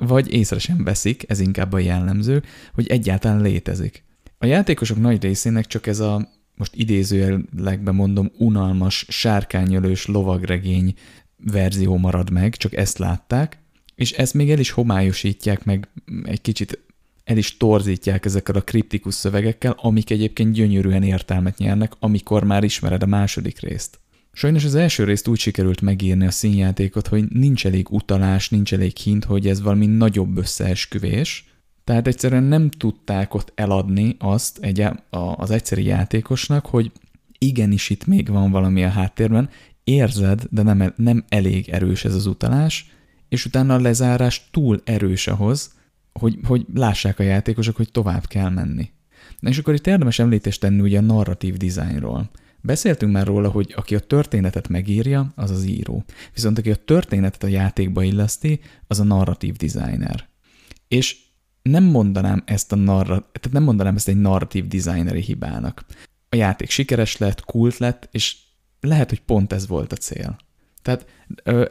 Vagy 0.00 0.32
észre 0.32 0.58
sem 0.58 0.84
veszik, 0.84 1.30
ez 1.30 1.40
inkább 1.40 1.72
a 1.72 1.78
jellemző, 1.78 2.42
hogy 2.74 2.86
egyáltalán 2.86 3.40
létezik. 3.40 4.04
A 4.38 4.46
játékosok 4.46 4.98
nagy 4.98 5.22
részének 5.22 5.66
csak 5.66 5.86
ez 5.86 6.00
a, 6.00 6.28
most 6.54 6.74
idézőjelekben 6.74 7.94
mondom, 7.94 8.30
unalmas, 8.38 9.06
sárkányölős 9.08 10.06
lovagregény 10.06 10.94
verzió 11.36 11.96
marad 11.96 12.30
meg, 12.30 12.56
csak 12.56 12.74
ezt 12.74 12.98
látták, 12.98 13.58
és 13.94 14.12
ezt 14.12 14.34
még 14.34 14.50
el 14.50 14.58
is 14.58 14.70
homályosítják, 14.70 15.64
meg 15.64 15.88
egy 16.24 16.40
kicsit 16.40 16.84
el 17.24 17.36
is 17.36 17.56
torzítják 17.56 18.24
ezekkel 18.24 18.54
a 18.54 18.60
kriptikus 18.60 19.14
szövegekkel, 19.14 19.74
amik 19.80 20.10
egyébként 20.10 20.52
gyönyörűen 20.52 21.02
értelmet 21.02 21.58
nyernek, 21.58 21.92
amikor 21.98 22.44
már 22.44 22.64
ismered 22.64 23.02
a 23.02 23.06
második 23.06 23.60
részt. 23.60 23.98
Sajnos 24.32 24.64
az 24.64 24.74
első 24.74 25.04
részt 25.04 25.28
úgy 25.28 25.38
sikerült 25.38 25.80
megírni 25.80 26.26
a 26.26 26.30
színjátékot, 26.30 27.06
hogy 27.06 27.24
nincs 27.28 27.66
elég 27.66 27.90
utalás, 27.90 28.48
nincs 28.48 28.72
elég 28.72 28.96
hint, 28.96 29.24
hogy 29.24 29.48
ez 29.48 29.62
valami 29.62 29.86
nagyobb 29.86 30.36
összeesküvés, 30.36 31.48
tehát 31.84 32.06
egyszerűen 32.06 32.42
nem 32.42 32.70
tudták 32.70 33.34
ott 33.34 33.52
eladni 33.54 34.16
azt 34.18 34.58
egy, 34.58 34.84
az 35.36 35.50
egyszeri 35.50 35.84
játékosnak, 35.84 36.66
hogy 36.66 36.92
igenis 37.38 37.90
itt 37.90 38.06
még 38.06 38.28
van 38.28 38.50
valami 38.50 38.84
a 38.84 38.88
háttérben, 38.88 39.48
érzed, 39.84 40.42
de 40.50 40.62
nem, 40.62 40.92
nem 40.96 41.24
elég 41.28 41.68
erős 41.68 42.04
ez 42.04 42.14
az 42.14 42.26
utalás, 42.26 42.90
és 43.28 43.44
utána 43.44 43.74
a 43.74 43.80
lezárás 43.80 44.48
túl 44.50 44.80
erős 44.84 45.26
ahhoz, 45.26 45.72
hogy, 46.20 46.38
hogy 46.46 46.66
lássák 46.74 47.18
a 47.18 47.22
játékosok, 47.22 47.76
hogy 47.76 47.90
tovább 47.90 48.26
kell 48.26 48.50
menni. 48.50 48.90
Na 49.38 49.48
és 49.48 49.58
akkor 49.58 49.74
itt 49.74 49.86
érdemes 49.86 50.18
említést 50.18 50.60
tenni 50.60 50.80
ugye 50.80 50.98
a 50.98 51.02
narratív 51.02 51.56
dizájnról. 51.56 52.30
Beszéltünk 52.60 53.12
már 53.12 53.26
róla, 53.26 53.50
hogy 53.50 53.72
aki 53.76 53.94
a 53.94 54.00
történetet 54.00 54.68
megírja, 54.68 55.32
az 55.34 55.50
az 55.50 55.64
író. 55.64 56.04
Viszont 56.34 56.58
aki 56.58 56.70
a 56.70 56.76
történetet 56.76 57.42
a 57.42 57.46
játékba 57.46 58.02
illeszti, 58.02 58.60
az 58.86 59.00
a 59.00 59.04
narratív 59.04 59.56
designer. 59.56 60.28
És 60.88 61.16
nem 61.62 61.84
mondanám 61.84 62.42
ezt 62.46 62.72
a 62.72 62.76
narra, 62.76 63.18
tehát 63.18 63.52
nem 63.52 63.62
mondanám 63.62 63.96
ezt 63.96 64.08
egy 64.08 64.20
narratív 64.20 64.66
designeri 64.66 65.20
hibának. 65.20 65.84
A 66.28 66.36
játék 66.36 66.70
sikeres 66.70 67.16
lett, 67.16 67.44
kult 67.44 67.78
lett, 67.78 68.08
és 68.12 68.36
lehet, 68.80 69.08
hogy 69.08 69.20
pont 69.20 69.52
ez 69.52 69.66
volt 69.66 69.92
a 69.92 69.96
cél. 69.96 70.36
Tehát 70.84 71.06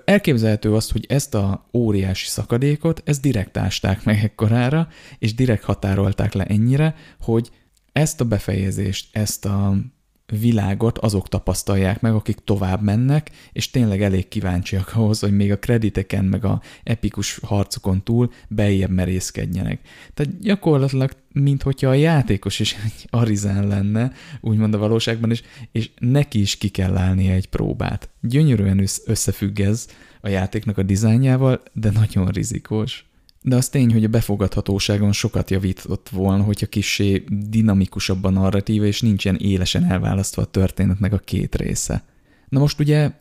elképzelhető 0.05 0.73
az, 0.73 0.89
hogy 0.89 1.05
ezt 1.09 1.35
a 1.35 1.69
óriási 1.73 2.25
szakadékot, 2.25 3.01
ezt 3.05 3.21
direkt 3.21 3.57
ásták 3.57 4.03
meg 4.03 4.23
ekkorára, 4.23 4.87
és 5.19 5.35
direkt 5.35 5.63
határolták 5.63 6.33
le 6.33 6.45
ennyire, 6.45 6.95
hogy 7.21 7.49
ezt 7.91 8.21
a 8.21 8.25
befejezést, 8.25 9.15
ezt 9.15 9.45
a 9.45 9.75
világot 10.25 10.97
azok 10.97 11.29
tapasztalják 11.29 12.01
meg, 12.01 12.13
akik 12.13 12.37
tovább 12.43 12.81
mennek, 12.81 13.31
és 13.51 13.69
tényleg 13.69 14.01
elég 14.01 14.27
kíváncsiak 14.27 14.91
ahhoz, 14.95 15.19
hogy 15.19 15.35
még 15.35 15.51
a 15.51 15.59
krediteken, 15.59 16.25
meg 16.25 16.45
a 16.45 16.61
epikus 16.83 17.39
harcokon 17.43 18.03
túl 18.03 18.31
beljebb 18.49 18.89
merészkedjenek. 18.89 19.79
Tehát 20.13 20.39
gyakorlatilag, 20.39 21.11
mint 21.31 21.63
hogyha 21.63 21.89
a 21.89 21.93
játékos 21.93 22.59
is 22.59 22.75
egy 22.85 23.07
arizán 23.09 23.67
lenne, 23.67 24.11
úgymond 24.41 24.73
a 24.73 24.77
valóságban 24.77 25.31
is, 25.31 25.41
és 25.71 25.89
neki 25.99 26.39
is 26.39 26.57
ki 26.57 26.67
kell 26.69 26.97
állnia 26.97 27.33
egy 27.33 27.49
próbát. 27.49 28.09
Gyönyörűen 28.21 28.87
összefügg 29.05 29.59
ez 29.59 29.87
a 30.21 30.27
játéknak 30.27 30.77
a 30.77 30.83
dizájnjával, 30.83 31.61
de 31.73 31.91
nagyon 31.91 32.27
rizikós. 32.27 33.05
De 33.45 33.55
az 33.55 33.69
tény, 33.69 33.93
hogy 33.93 34.03
a 34.03 34.07
befogadhatóságon 34.07 35.11
sokat 35.11 35.49
javított 35.49 36.09
volna, 36.09 36.43
hogyha 36.43 36.67
kissé 36.67 37.23
dinamikusabb 37.49 38.23
a 38.23 38.29
narratíva, 38.29 38.85
és 38.85 39.01
nincsen 39.01 39.35
élesen 39.35 39.83
elválasztva 39.83 40.41
a 40.41 40.45
történetnek 40.45 41.13
a 41.13 41.17
két 41.17 41.55
része. 41.55 42.03
Na 42.49 42.59
most 42.59 42.79
ugye 42.79 43.11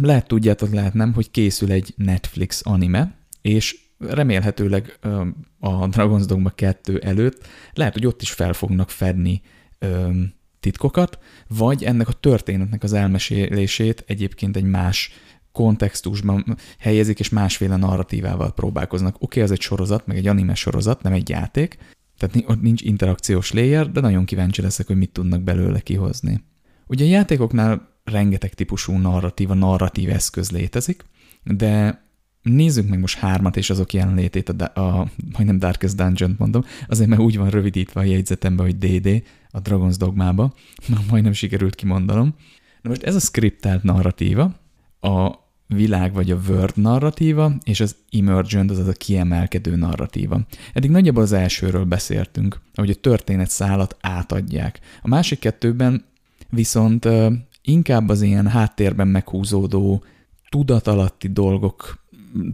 lehet 0.00 0.26
tudjátok, 0.26 0.72
lehet 0.72 0.94
nem, 0.94 1.12
hogy 1.12 1.30
készül 1.30 1.70
egy 1.72 1.94
Netflix 1.96 2.60
anime, 2.64 3.14
és 3.42 3.78
remélhetőleg 3.98 4.98
a 5.58 5.88
Dragon's 5.88 6.24
Dogma 6.26 6.50
2 6.50 6.98
előtt 6.98 7.46
lehet, 7.72 7.92
hogy 7.92 8.06
ott 8.06 8.22
is 8.22 8.30
fel 8.30 8.52
fognak 8.52 8.90
fedni 8.90 9.42
titkokat, 10.60 11.18
vagy 11.48 11.84
ennek 11.84 12.08
a 12.08 12.12
történetnek 12.12 12.82
az 12.82 12.92
elmesélését 12.92 14.04
egyébként 14.06 14.56
egy 14.56 14.64
más 14.64 15.12
kontextusban 15.52 16.56
helyezik, 16.78 17.18
és 17.18 17.28
másféle 17.28 17.76
narratívával 17.76 18.54
próbálkoznak. 18.54 19.14
Oké, 19.14 19.24
okay, 19.24 19.42
ez 19.42 19.50
egy 19.50 19.60
sorozat, 19.60 20.06
meg 20.06 20.16
egy 20.16 20.26
anime 20.26 20.54
sorozat, 20.54 21.02
nem 21.02 21.12
egy 21.12 21.28
játék, 21.28 21.78
tehát 22.18 22.44
ott 22.46 22.60
nincs 22.60 22.82
interakciós 22.82 23.52
layer, 23.52 23.90
de 23.90 24.00
nagyon 24.00 24.24
kíváncsi 24.24 24.62
leszek, 24.62 24.86
hogy 24.86 24.96
mit 24.96 25.12
tudnak 25.12 25.42
belőle 25.42 25.80
kihozni. 25.80 26.44
Ugye 26.86 27.04
a 27.04 27.08
játékoknál 27.08 27.88
rengeteg 28.04 28.54
típusú 28.54 28.92
narratíva, 28.92 29.54
narratív 29.54 30.10
eszköz 30.10 30.50
létezik, 30.50 31.04
de 31.44 32.02
nézzük 32.42 32.88
meg 32.88 32.98
most 32.98 33.18
hármat 33.18 33.56
és 33.56 33.70
azok 33.70 33.92
jelenlétét, 33.92 34.48
a, 34.48 34.80
a 34.80 35.08
majdnem 35.32 35.58
Darkest 35.58 35.96
Dungeon 35.96 36.34
mondom, 36.38 36.64
azért 36.88 37.08
mert 37.08 37.20
úgy 37.20 37.36
van 37.36 37.50
rövidítve 37.50 38.00
a 38.00 38.04
jegyzetembe, 38.04 38.62
hogy 38.62 38.78
DD 38.78 39.22
a 39.50 39.60
Dragon's 39.62 39.94
Dogmába, 39.98 40.54
már 40.88 41.00
majdnem 41.10 41.32
sikerült 41.32 41.74
kimondanom. 41.74 42.34
Na 42.82 42.88
most 42.88 43.02
ez 43.02 43.14
a 43.14 43.20
skriptált 43.20 43.82
narratíva, 43.82 44.54
a 45.00 45.39
világ 45.74 46.12
vagy 46.12 46.30
a 46.30 46.38
word 46.48 46.76
narratíva, 46.76 47.52
és 47.64 47.80
az 47.80 47.96
emergent, 48.10 48.70
azaz 48.70 48.86
a 48.86 48.92
kiemelkedő 48.92 49.76
narratíva. 49.76 50.40
Eddig 50.72 50.90
nagyjából 50.90 51.22
az 51.22 51.32
elsőről 51.32 51.84
beszéltünk, 51.84 52.60
hogy 52.74 52.90
a 52.90 52.94
történet 52.94 53.50
szállat 53.50 53.96
átadják. 54.00 54.80
A 55.02 55.08
másik 55.08 55.38
kettőben 55.38 56.04
viszont 56.48 57.08
inkább 57.62 58.08
az 58.08 58.22
ilyen 58.22 58.46
háttérben 58.46 59.08
meghúzódó 59.08 60.04
tudatalatti 60.48 61.28
dolgok, 61.28 62.04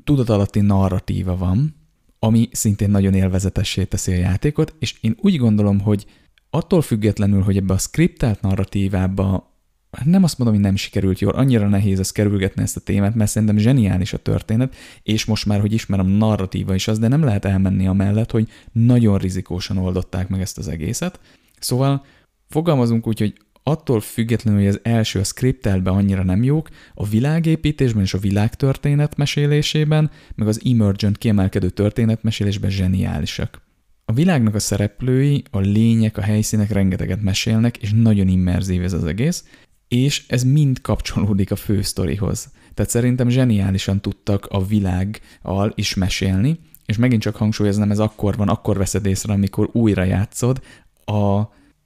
tudatalatti 0.04 0.60
narratíva 0.60 1.36
van, 1.36 1.74
ami 2.18 2.48
szintén 2.52 2.90
nagyon 2.90 3.14
élvezetessé 3.14 3.84
teszi 3.84 4.12
a 4.12 4.16
játékot, 4.16 4.74
és 4.78 4.94
én 5.00 5.16
úgy 5.20 5.36
gondolom, 5.36 5.80
hogy 5.80 6.06
attól 6.50 6.82
függetlenül, 6.82 7.42
hogy 7.42 7.56
ebbe 7.56 7.74
a 7.74 7.78
skriptált 7.78 8.40
narratívába 8.40 9.55
nem 10.04 10.24
azt 10.24 10.38
mondom, 10.38 10.56
hogy 10.56 10.66
nem 10.66 10.76
sikerült 10.76 11.18
jól, 11.18 11.32
annyira 11.32 11.68
nehéz 11.68 11.98
ezt 11.98 12.12
kerülgetni 12.12 12.62
ezt 12.62 12.76
a 12.76 12.80
témát, 12.80 13.14
mert 13.14 13.30
szerintem 13.30 13.58
zseniális 13.58 14.12
a 14.12 14.18
történet, 14.18 14.74
és 15.02 15.24
most 15.24 15.46
már, 15.46 15.60
hogy 15.60 15.72
ismerem, 15.72 16.06
narratíva 16.06 16.74
is 16.74 16.88
az, 16.88 16.98
de 16.98 17.08
nem 17.08 17.24
lehet 17.24 17.44
elmenni 17.44 17.86
amellett, 17.86 18.30
hogy 18.30 18.48
nagyon 18.72 19.18
rizikósan 19.18 19.76
oldották 19.76 20.28
meg 20.28 20.40
ezt 20.40 20.58
az 20.58 20.68
egészet. 20.68 21.20
Szóval 21.60 22.04
fogalmazunk 22.48 23.06
úgy, 23.06 23.18
hogy 23.18 23.34
attól 23.62 24.00
függetlenül, 24.00 24.60
hogy 24.60 24.68
az 24.68 24.80
első 24.82 25.18
a 25.18 25.24
skriptelben 25.24 25.94
annyira 25.94 26.22
nem 26.22 26.42
jók, 26.42 26.68
a 26.94 27.06
világépítésben 27.06 28.02
és 28.02 28.14
a 28.14 28.18
világtörténet 28.18 29.16
mesélésében, 29.16 30.10
meg 30.34 30.48
az 30.48 30.60
emergent 30.64 31.18
kiemelkedő 31.18 31.68
történetmesélésben 31.70 32.70
zseniálisak. 32.70 33.64
A 34.04 34.12
világnak 34.12 34.54
a 34.54 34.58
szereplői, 34.58 35.42
a 35.50 35.58
lények, 35.58 36.16
a 36.16 36.22
helyszínek 36.22 36.70
rengeteget 36.70 37.22
mesélnek, 37.22 37.76
és 37.76 37.92
nagyon 37.92 38.28
immerzív 38.28 38.82
ez 38.82 38.92
az 38.92 39.04
egész, 39.04 39.44
és 39.88 40.24
ez 40.28 40.42
mind 40.42 40.80
kapcsolódik 40.80 41.50
a 41.50 41.56
fősztorihoz. 41.56 42.50
Tehát 42.74 42.90
szerintem 42.90 43.28
zseniálisan 43.28 44.00
tudtak 44.00 44.46
a 44.46 44.64
világgal 44.64 45.72
is 45.74 45.94
mesélni, 45.94 46.58
és 46.86 46.96
megint 46.96 47.22
csak 47.22 47.36
hangsúlyoznám, 47.36 47.90
ez 47.90 47.98
akkor 47.98 48.36
van, 48.36 48.48
akkor 48.48 48.76
veszed 48.76 49.06
észre, 49.06 49.32
amikor 49.32 49.68
újra 49.72 50.04
játszod 50.04 50.62
a 51.04 51.42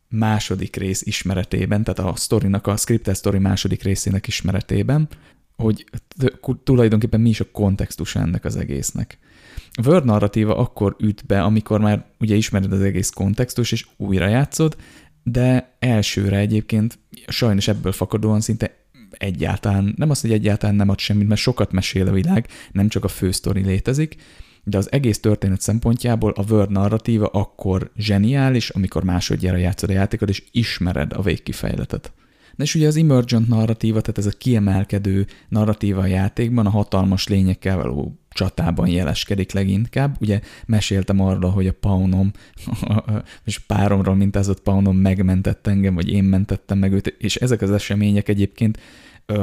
második 0.08 0.76
rész 0.76 1.02
ismeretében, 1.02 1.84
tehát 1.84 2.12
a 2.12 2.16
sztorinak, 2.16 2.66
a 2.66 2.76
scripted 2.76 3.16
story 3.16 3.38
második 3.38 3.82
részének 3.82 4.26
ismeretében, 4.26 5.08
hogy 5.56 5.84
tulajdonképpen 6.64 7.20
mi 7.20 7.28
is 7.28 7.40
a 7.40 7.50
kontextus 7.52 8.16
ennek 8.16 8.44
az 8.44 8.56
egésznek. 8.56 9.18
A 9.72 9.88
Word 9.88 10.04
narratíva 10.04 10.56
akkor 10.56 10.96
üt 10.98 11.26
be, 11.26 11.42
amikor 11.42 11.80
már 11.80 12.04
ugye 12.20 12.34
ismered 12.34 12.72
az 12.72 12.80
egész 12.80 13.10
kontextus, 13.10 13.72
és 13.72 13.86
újra 13.96 14.26
játszod, 14.26 14.76
de 15.22 15.76
elsőre 15.78 16.36
egyébként 16.36 16.98
sajnos 17.26 17.68
ebből 17.68 17.92
fakadóan 17.92 18.40
szinte 18.40 18.78
egyáltalán, 19.10 19.94
nem 19.96 20.10
azt, 20.10 20.20
hogy 20.20 20.32
egyáltalán 20.32 20.74
nem 20.74 20.88
ad 20.88 20.98
semmit, 20.98 21.28
mert 21.28 21.40
sokat 21.40 21.72
mesél 21.72 22.08
a 22.08 22.12
világ, 22.12 22.46
nem 22.72 22.88
csak 22.88 23.04
a 23.04 23.08
fő 23.08 23.30
sztori 23.30 23.62
létezik, 23.62 24.16
de 24.64 24.78
az 24.78 24.92
egész 24.92 25.20
történet 25.20 25.60
szempontjából 25.60 26.30
a 26.30 26.44
Word 26.48 26.70
narratíva 26.70 27.26
akkor 27.26 27.90
zseniális, 27.96 28.70
amikor 28.70 29.04
másodjára 29.04 29.56
játszod 29.56 29.90
a 29.90 29.92
játékot, 29.92 30.28
és 30.28 30.42
ismered 30.50 31.12
a 31.12 31.22
végkifejletet. 31.22 32.12
Na 32.56 32.64
és 32.64 32.74
ugye 32.74 32.86
az 32.86 32.96
emergent 32.96 33.48
narratíva, 33.48 34.00
tehát 34.00 34.18
ez 34.18 34.26
a 34.26 34.38
kiemelkedő 34.38 35.26
narratíva 35.48 36.00
a 36.00 36.06
játékban 36.06 36.66
a 36.66 36.70
hatalmas 36.70 37.28
lényekkel 37.28 37.76
való 37.76 38.19
csatában 38.30 38.88
jeleskedik 38.88 39.52
leginkább. 39.52 40.16
Ugye 40.20 40.40
meséltem 40.66 41.20
arról, 41.20 41.50
hogy 41.50 41.66
a 41.66 41.72
paunom, 41.80 42.32
és 43.44 43.58
páromról 43.58 44.14
mintázott 44.14 44.60
paunom 44.60 44.96
megmentett 44.96 45.66
engem, 45.66 45.94
vagy 45.94 46.08
én 46.08 46.24
mentettem 46.24 46.78
meg 46.78 46.92
őt, 46.92 47.06
és 47.18 47.36
ezek 47.36 47.62
az 47.62 47.70
események 47.70 48.28
egyébként, 48.28 48.78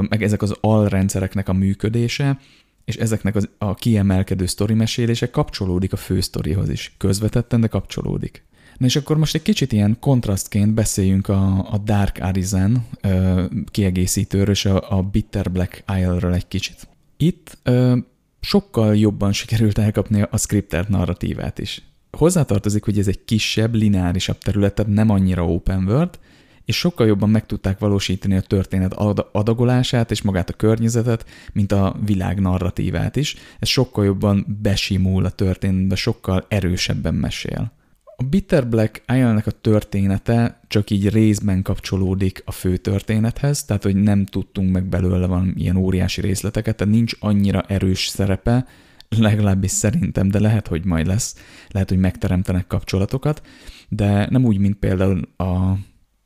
meg 0.09 0.23
ezek 0.23 0.41
az 0.41 0.55
alrendszereknek 0.61 1.49
a 1.49 1.53
működése, 1.53 2.39
és 2.85 2.95
ezeknek 2.95 3.35
az, 3.35 3.49
a 3.57 3.73
kiemelkedő 3.73 4.45
sztori 4.45 4.73
mesélése 4.73 5.29
kapcsolódik 5.29 5.93
a 5.93 5.97
fő 5.97 6.21
sztorihoz 6.21 6.69
is. 6.69 6.95
Közvetetten, 6.97 7.61
de 7.61 7.67
kapcsolódik. 7.67 8.45
Na 8.77 8.85
és 8.85 8.95
akkor 8.95 9.17
most 9.17 9.35
egy 9.35 9.41
kicsit 9.41 9.71
ilyen 9.71 9.97
kontrasztként 9.99 10.73
beszéljünk 10.73 11.27
a, 11.27 11.71
a 11.71 11.77
Dark 11.77 12.17
Arisen 12.21 12.85
ö, 13.01 13.43
kiegészítőről 13.71 14.49
és 14.49 14.65
a, 14.65 14.97
a 14.97 15.01
Bitter 15.01 15.51
Black 15.51 15.83
Isle-ről 15.97 16.33
egy 16.33 16.47
kicsit. 16.47 16.87
Itt 17.17 17.57
ö, 17.63 17.97
sokkal 18.39 18.95
jobban 18.95 19.33
sikerült 19.33 19.77
elkapni 19.77 20.21
a 20.21 20.37
scripted 20.37 20.89
narratívát 20.89 21.59
is. 21.59 21.81
Hozzátartozik, 22.11 22.83
hogy 22.83 22.99
ez 22.99 23.07
egy 23.07 23.25
kisebb, 23.25 23.73
lineárisabb 23.73 24.37
terület, 24.37 24.73
tehát 24.73 24.93
nem 24.93 25.09
annyira 25.09 25.45
open 25.45 25.83
world, 25.83 26.19
és 26.65 26.77
sokkal 26.77 27.07
jobban 27.07 27.29
meg 27.29 27.45
tudták 27.45 27.79
valósítani 27.79 28.35
a 28.35 28.41
történet 28.41 28.93
adagolását 29.31 30.11
és 30.11 30.21
magát 30.21 30.49
a 30.49 30.53
környezetet, 30.53 31.25
mint 31.53 31.71
a 31.71 31.95
világ 32.05 32.39
narratívát 32.39 33.15
is. 33.15 33.35
Ez 33.59 33.67
sokkal 33.67 34.05
jobban 34.05 34.57
besimul 34.61 35.25
a 35.25 35.29
történetbe, 35.29 35.95
sokkal 35.95 36.45
erősebben 36.47 37.13
mesél. 37.13 37.71
A 38.19 38.23
Bitter 38.23 38.67
Black 38.67 39.03
Isle-nek 39.07 39.47
a 39.47 39.51
története 39.51 40.61
csak 40.67 40.89
így 40.89 41.09
részben 41.09 41.61
kapcsolódik 41.61 42.41
a 42.45 42.51
fő 42.51 42.77
történethez, 42.77 43.65
tehát 43.65 43.83
hogy 43.83 43.95
nem 43.95 44.25
tudtunk 44.25 44.71
meg 44.71 44.85
belőle 44.85 45.27
van 45.27 45.53
ilyen 45.57 45.75
óriási 45.75 46.21
részleteket, 46.21 46.75
tehát 46.75 46.93
nincs 46.93 47.13
annyira 47.19 47.61
erős 47.61 48.07
szerepe, 48.07 48.65
legalábbis 49.09 49.71
szerintem, 49.71 50.29
de 50.29 50.39
lehet, 50.39 50.67
hogy 50.67 50.85
majd 50.85 51.07
lesz, 51.07 51.35
lehet, 51.69 51.89
hogy 51.89 51.99
megteremtenek 51.99 52.67
kapcsolatokat, 52.67 53.41
de 53.89 54.27
nem 54.29 54.45
úgy, 54.45 54.57
mint 54.57 54.75
például 54.75 55.21
a 55.37 55.77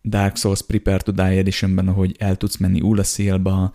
Dark 0.03 0.38
Souls 0.38 0.61
Prepare 0.61 0.97
to 0.97 1.11
Die 1.11 1.23
Editionben, 1.23 1.88
ahogy 1.88 2.15
el 2.19 2.35
tudsz 2.35 2.57
menni 2.57 2.81
Ulasilba, 2.81 3.73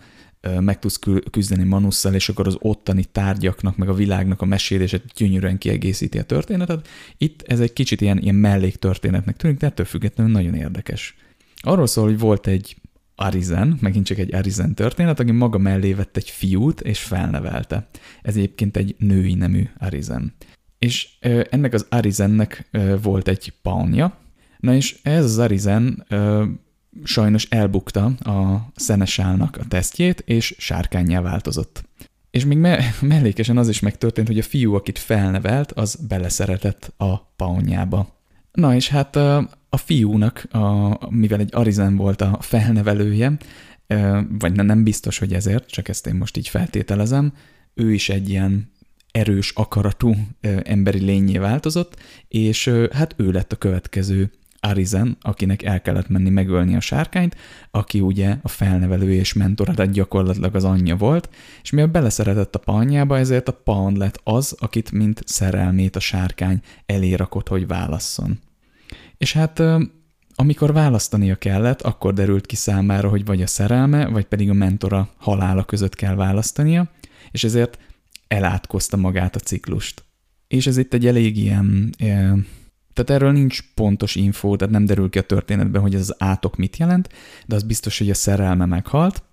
meg 0.59 0.79
tudsz 0.79 0.99
küzdeni 1.31 1.63
Manusszal, 1.63 2.13
és 2.13 2.29
akkor 2.29 2.47
az 2.47 2.57
ottani 2.59 3.03
tárgyaknak, 3.03 3.77
meg 3.77 3.89
a 3.89 3.93
világnak 3.93 4.41
a 4.41 4.45
mesélését 4.45 5.03
gyönyörűen 5.15 5.57
kiegészíti 5.57 6.19
a 6.19 6.23
történetet. 6.23 6.87
Itt 7.17 7.43
ez 7.47 7.59
egy 7.59 7.73
kicsit 7.73 8.01
ilyen, 8.01 8.17
ilyen 8.17 8.35
melléktörténetnek 8.35 9.37
tűnik, 9.37 9.57
de 9.57 9.67
ettől 9.67 9.85
függetlenül 9.85 10.31
nagyon 10.31 10.53
érdekes. 10.53 11.15
Arról 11.55 11.87
szól, 11.87 12.05
hogy 12.05 12.19
volt 12.19 12.47
egy 12.47 12.75
Arizen, 13.15 13.77
megint 13.81 14.05
csak 14.05 14.17
egy 14.17 14.35
Arizen 14.35 14.75
történet, 14.75 15.19
aki 15.19 15.31
maga 15.31 15.57
mellé 15.57 15.93
vett 15.93 16.17
egy 16.17 16.29
fiút, 16.29 16.81
és 16.81 16.99
felnevelte. 16.99 17.87
Ez 18.21 18.35
egyébként 18.35 18.77
egy 18.77 18.95
női 18.97 19.33
nemű 19.33 19.63
Arizen. 19.77 20.33
És 20.79 21.09
ennek 21.49 21.73
az 21.73 21.85
Arizennek 21.89 22.69
volt 23.01 23.27
egy 23.27 23.53
paunja, 23.61 24.17
na 24.59 24.73
és 24.73 24.99
ez 25.03 25.23
az 25.23 25.37
Arizen 25.37 26.05
sajnos 27.03 27.47
elbukta 27.49 28.05
a 28.05 28.69
szenesálnak 28.75 29.57
a 29.57 29.65
tesztjét, 29.67 30.23
és 30.25 30.55
sárkányjá 30.57 31.21
változott. 31.21 31.83
És 32.31 32.45
még 32.45 32.57
me- 32.57 33.01
mellékesen 33.01 33.57
az 33.57 33.69
is 33.69 33.79
megtörtént, 33.79 34.27
hogy 34.27 34.39
a 34.39 34.43
fiú, 34.43 34.73
akit 34.73 34.99
felnevelt, 34.99 35.71
az 35.71 35.95
beleszeretett 36.07 36.93
a 36.97 37.17
paunjába. 37.17 38.15
Na 38.51 38.75
és 38.75 38.89
hát 38.89 39.15
a 39.69 39.77
fiúnak, 39.77 40.47
a, 40.51 40.97
mivel 41.09 41.39
egy 41.39 41.49
Arizen 41.53 41.95
volt 41.95 42.21
a 42.21 42.37
felnevelője, 42.41 43.37
vagy 44.39 44.51
nem 44.51 44.83
biztos, 44.83 45.17
hogy 45.17 45.33
ezért, 45.33 45.69
csak 45.69 45.87
ezt 45.87 46.07
én 46.07 46.15
most 46.15 46.37
így 46.37 46.47
feltételezem, 46.47 47.33
ő 47.73 47.93
is 47.93 48.09
egy 48.09 48.29
ilyen 48.29 48.71
erős, 49.11 49.51
akaratú 49.55 50.15
emberi 50.63 50.99
lényé 50.99 51.37
változott, 51.37 51.95
és 52.27 52.71
hát 52.91 53.13
ő 53.17 53.31
lett 53.31 53.51
a 53.51 53.55
következő 53.55 54.31
Arizen, 54.59 55.17
akinek 55.21 55.63
el 55.63 55.81
kellett 55.81 56.07
menni 56.07 56.29
megölni 56.29 56.75
a 56.75 56.79
sárkányt, 56.79 57.35
aki 57.71 57.99
ugye 57.99 58.37
a 58.41 58.47
felnevelő 58.47 59.13
és 59.13 59.33
mentora, 59.33 59.73
tehát 59.73 59.91
gyakorlatilag 59.91 60.55
az 60.55 60.63
anyja 60.63 60.95
volt, 60.95 61.29
és 61.63 61.69
mivel 61.69 61.87
beleszeretett 61.87 62.55
a 62.55 62.59
panyába, 62.59 63.17
ezért 63.17 63.47
a 63.47 63.51
pan 63.63 63.97
lett 63.97 64.19
az, 64.23 64.55
akit 64.59 64.91
mint 64.91 65.21
szerelmét 65.25 65.95
a 65.95 65.99
sárkány 65.99 66.61
elérakott, 66.85 67.47
hogy 67.47 67.67
válasszon. 67.67 68.39
És 69.17 69.33
hát 69.33 69.63
amikor 70.39 70.73
választania 70.73 71.35
kellett, 71.35 71.81
akkor 71.81 72.13
derült 72.13 72.45
ki 72.45 72.55
számára, 72.55 73.09
hogy 73.09 73.25
vagy 73.25 73.41
a 73.41 73.47
szerelme, 73.47 74.07
vagy 74.07 74.25
pedig 74.25 74.49
a 74.49 74.53
mentora 74.53 75.09
halála 75.17 75.63
között 75.63 75.95
kell 75.95 76.15
választania, 76.15 76.89
és 77.31 77.43
ezért 77.43 77.79
elátkozta 78.27 78.97
magát 78.97 79.35
a 79.35 79.39
ciklust. 79.39 80.03
És 80.47 80.67
ez 80.67 80.77
itt 80.77 80.93
egy 80.93 81.07
elég 81.07 81.37
ilyen 81.37 81.95
tehát 82.97 83.21
erről 83.21 83.31
nincs 83.31 83.61
pontos 83.73 84.15
infó, 84.15 84.55
tehát 84.55 84.73
nem 84.73 84.85
derül 84.85 85.09
ki 85.09 85.17
a 85.17 85.21
történetben, 85.21 85.81
hogy 85.81 85.95
ez 85.95 86.01
az 86.01 86.15
átok 86.17 86.55
mit 86.55 86.77
jelent, 86.77 87.09
de 87.45 87.55
az 87.55 87.63
biztos, 87.63 87.97
hogy 87.97 88.09
a 88.09 88.13
szerelme 88.13 88.65
meghalt, 88.65 89.23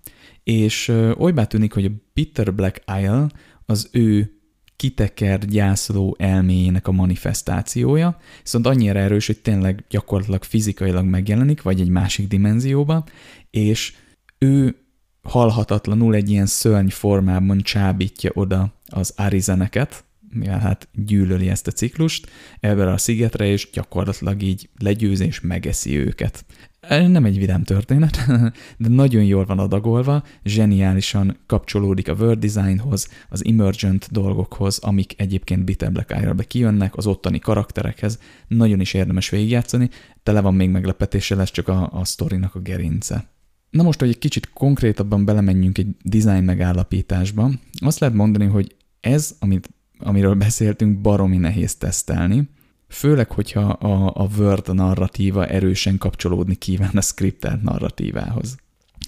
és 0.43 0.93
olybá 1.17 1.45
tűnik, 1.45 1.73
hogy 1.73 1.85
a 1.85 1.91
Bitter 2.13 2.53
Black 2.53 2.83
Isle 2.99 3.27
az 3.65 3.89
ő 3.91 4.29
kiteker 4.75 5.39
gyászló 5.39 6.15
elméjének 6.19 6.87
a 6.87 6.91
manifestációja, 6.91 8.17
viszont 8.41 8.67
annyira 8.67 8.99
erős, 8.99 9.25
hogy 9.25 9.39
tényleg 9.39 9.83
gyakorlatilag 9.89 10.43
fizikailag 10.43 11.05
megjelenik, 11.05 11.61
vagy 11.61 11.81
egy 11.81 11.89
másik 11.89 12.27
dimenzióban, 12.27 13.03
és 13.49 13.93
ő 14.37 14.75
halhatatlanul 15.21 16.15
egy 16.15 16.29
ilyen 16.29 16.45
szörny 16.45 16.89
formában 16.89 17.61
csábítja 17.61 18.31
oda 18.33 18.73
az 18.85 19.13
Arizeneket, 19.15 20.03
mivel 20.35 20.59
hát 20.59 20.87
gyűlöli 20.93 21.49
ezt 21.49 21.67
a 21.67 21.71
ciklust, 21.71 22.29
ebben 22.59 22.87
a 22.87 22.97
szigetre, 22.97 23.45
és 23.45 23.69
gyakorlatilag 23.73 24.41
így 24.41 24.69
legyőz 24.79 25.19
és 25.19 25.41
megeszi 25.41 25.97
őket. 25.97 26.45
Nem 26.89 27.25
egy 27.25 27.37
vidám 27.37 27.63
történet, 27.63 28.25
de 28.77 28.87
nagyon 28.87 29.23
jól 29.23 29.45
van 29.45 29.59
adagolva, 29.59 30.23
zseniálisan 30.43 31.37
kapcsolódik 31.45 32.09
a 32.09 32.13
world 32.13 32.39
designhoz, 32.39 33.07
az 33.29 33.45
emergent 33.45 34.11
dolgokhoz, 34.11 34.77
amik 34.77 35.13
egyébként 35.17 35.63
Bitter 35.63 35.91
Black 35.91 36.11
Isle-be 36.17 36.43
kijönnek, 36.43 36.95
az 36.95 37.07
ottani 37.07 37.39
karakterekhez, 37.39 38.19
nagyon 38.47 38.79
is 38.79 38.93
érdemes 38.93 39.29
végigjátszani, 39.29 39.89
tele 40.23 40.41
van 40.41 40.53
még 40.53 40.69
meglepetése, 40.69 41.35
lesz 41.35 41.51
csak 41.51 41.67
a, 41.67 41.89
a 41.91 42.05
sztorinak 42.05 42.55
a 42.55 42.59
gerince. 42.59 43.29
Na 43.69 43.83
most, 43.83 43.99
hogy 43.99 44.09
egy 44.09 44.17
kicsit 44.17 44.49
konkrétabban 44.53 45.25
belemenjünk 45.25 45.77
egy 45.77 45.87
design 46.03 46.43
megállapításba, 46.43 47.51
azt 47.79 47.99
lehet 47.99 48.15
mondani, 48.15 48.45
hogy 48.45 48.75
ez, 48.99 49.35
amit 49.39 49.69
amiről 49.99 50.33
beszéltünk, 50.33 51.01
baromi 51.01 51.37
nehéz 51.37 51.75
tesztelni, 51.75 52.49
főleg, 52.87 53.31
hogyha 53.31 53.61
a, 53.61 54.11
a 54.15 54.27
Word 54.37 54.73
narratíva 54.73 55.47
erősen 55.47 55.97
kapcsolódni 55.97 56.55
kíván 56.55 56.95
a 56.97 57.01
scripted 57.01 57.61
narratívához. 57.61 58.55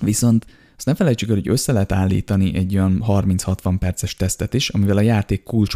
Viszont 0.02 0.46
azt 0.78 0.86
ne 0.86 0.96
felejtsük 0.96 1.30
el, 1.30 1.36
hogy 1.36 1.50
össze 1.50 1.72
lehet 1.72 1.92
állítani 1.92 2.56
egy 2.56 2.76
olyan 2.76 3.04
30-60 3.08 3.76
perces 3.80 4.16
tesztet 4.16 4.54
is, 4.54 4.70
amivel 4.70 4.98
a 4.98 5.02
játék 5.02 5.44
kulcs 5.44 5.76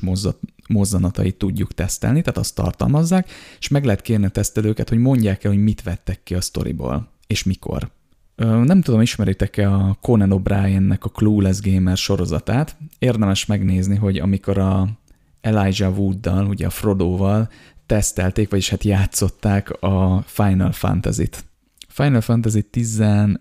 mozzanatait 0.67 1.35
tudjuk 1.35 1.73
tesztelni, 1.73 2.21
tehát 2.21 2.37
azt 2.37 2.55
tartalmazzák, 2.55 3.29
és 3.59 3.67
meg 3.67 3.85
lehet 3.85 4.01
kérni 4.01 4.25
a 4.25 4.29
tesztelőket, 4.29 4.89
hogy 4.89 4.97
mondják 4.97 5.43
el, 5.43 5.51
hogy 5.51 5.63
mit 5.63 5.83
vettek 5.83 6.23
ki 6.23 6.35
a 6.35 6.41
sztoriból, 6.41 7.09
és 7.27 7.43
mikor. 7.43 7.91
Nem 8.35 8.81
tudom, 8.81 9.01
ismeritek-e 9.01 9.73
a 9.73 9.97
Conan 10.01 10.29
O'Briennek 10.33 10.99
a 10.99 11.09
Clueless 11.09 11.59
Gamer 11.61 11.97
sorozatát. 11.97 12.77
Érdemes 12.99 13.45
megnézni, 13.45 13.95
hogy 13.95 14.17
amikor 14.17 14.57
a 14.57 14.87
Elijah 15.41 15.97
Wooddal, 15.97 16.45
ugye 16.45 16.65
a 16.65 16.69
Frodoval 16.69 17.49
tesztelték, 17.85 18.49
vagyis 18.49 18.69
hát 18.69 18.83
játszották 18.83 19.81
a 19.81 20.23
Final 20.25 20.71
Fantasy-t. 20.71 21.43
Final 21.87 22.21
Fantasy 22.21 22.61
11 22.61 23.39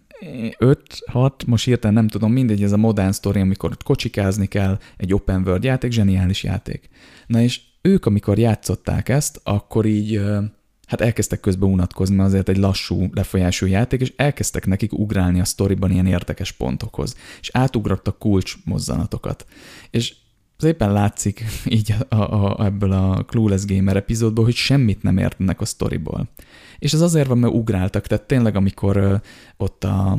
5-6, 0.58 1.46
most 1.46 1.64
hirtelen 1.64 1.94
nem 1.94 2.08
tudom, 2.08 2.32
mindegy, 2.32 2.62
ez 2.62 2.72
a 2.72 2.76
modern 2.76 3.12
story, 3.12 3.40
amikor 3.40 3.76
kocsikázni 3.84 4.46
kell, 4.46 4.78
egy 4.96 5.14
open 5.14 5.42
world 5.42 5.64
játék, 5.64 5.92
zseniális 5.92 6.42
játék. 6.42 6.88
Na 7.26 7.40
és 7.40 7.60
ők, 7.80 8.06
amikor 8.06 8.38
játszották 8.38 9.08
ezt, 9.08 9.40
akkor 9.42 9.86
így 9.86 10.20
hát 10.86 11.00
elkezdtek 11.00 11.40
közben 11.40 11.70
unatkozni, 11.70 12.14
mert 12.14 12.28
azért 12.28 12.48
egy 12.48 12.56
lassú 12.56 13.08
lefolyású 13.12 13.66
játék, 13.66 14.00
és 14.00 14.12
elkezdtek 14.16 14.66
nekik 14.66 14.92
ugrálni 14.92 15.40
a 15.40 15.44
sztoriban 15.44 15.90
ilyen 15.90 16.06
érdekes 16.06 16.52
pontokhoz, 16.52 17.16
és 17.40 17.50
átugrottak 17.52 18.18
kulcs 18.18 18.54
mozzanatokat. 18.64 19.46
És 19.90 20.14
szépen 20.60 20.92
látszik 20.92 21.44
így 21.64 21.94
a, 22.08 22.14
a, 22.14 22.58
a, 22.58 22.64
ebből 22.64 22.92
a 22.92 23.24
Clueless 23.24 23.64
Gamer 23.64 23.96
epizódból, 23.96 24.44
hogy 24.44 24.54
semmit 24.54 25.02
nem 25.02 25.18
értenek 25.18 25.60
a 25.60 25.64
sztoriból. 25.64 26.28
És 26.78 26.92
ez 26.92 27.00
azért 27.00 27.28
van, 27.28 27.38
mert 27.38 27.54
ugráltak, 27.54 28.06
tehát 28.06 28.26
tényleg 28.26 28.56
amikor 28.56 28.96
ö, 28.96 29.14
ott 29.56 29.84
a, 29.84 30.18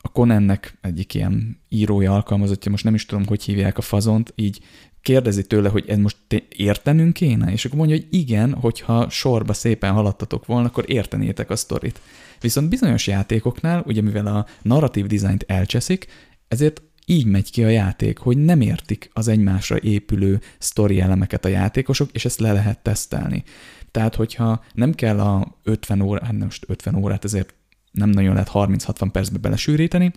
a 0.00 0.08
Conennek 0.12 0.78
egyik 0.80 1.14
ilyen 1.14 1.60
írója 1.68 2.14
alkalmazottja, 2.14 2.70
most 2.70 2.84
nem 2.84 2.94
is 2.94 3.06
tudom, 3.06 3.26
hogy 3.26 3.42
hívják 3.42 3.78
a 3.78 3.82
fazont, 3.82 4.32
így 4.34 4.60
kérdezi 5.02 5.46
tőle, 5.46 5.68
hogy 5.68 5.84
ez 5.88 5.98
most 5.98 6.16
értenünk 6.56 7.12
kéne, 7.12 7.52
és 7.52 7.64
akkor 7.64 7.78
mondja, 7.78 7.96
hogy 7.96 8.06
igen, 8.10 8.54
hogyha 8.54 9.10
sorba 9.10 9.52
szépen 9.52 9.92
haladtatok 9.92 10.46
volna, 10.46 10.66
akkor 10.66 10.84
értenétek 10.86 11.50
a 11.50 11.56
sztorit. 11.56 12.00
Viszont 12.40 12.68
bizonyos 12.68 13.06
játékoknál, 13.06 13.82
ugye 13.86 14.02
mivel 14.02 14.26
a 14.26 14.46
narratív 14.62 15.06
dizájnt 15.06 15.44
elcseszik, 15.48 16.06
ezért 16.48 16.82
így 17.10 17.26
megy 17.26 17.50
ki 17.50 17.64
a 17.64 17.68
játék, 17.68 18.18
hogy 18.18 18.38
nem 18.38 18.60
értik 18.60 19.10
az 19.12 19.28
egymásra 19.28 19.78
épülő 19.78 20.40
sztori 20.58 21.00
elemeket 21.00 21.44
a 21.44 21.48
játékosok, 21.48 22.10
és 22.12 22.24
ezt 22.24 22.40
le 22.40 22.52
lehet 22.52 22.78
tesztelni. 22.78 23.42
Tehát, 23.90 24.14
hogyha 24.14 24.64
nem 24.72 24.94
kell 24.94 25.20
a 25.20 25.58
50 25.62 26.00
órát, 26.00 26.24
hát 26.24 26.38
most 26.38 26.64
50 26.68 26.94
órát, 26.94 27.24
ezért 27.24 27.54
nem 27.90 28.10
nagyon 28.10 28.32
lehet 28.32 28.50
30-60 28.52 29.08
percbe 29.12 29.38
belesűríteni, 29.38 30.12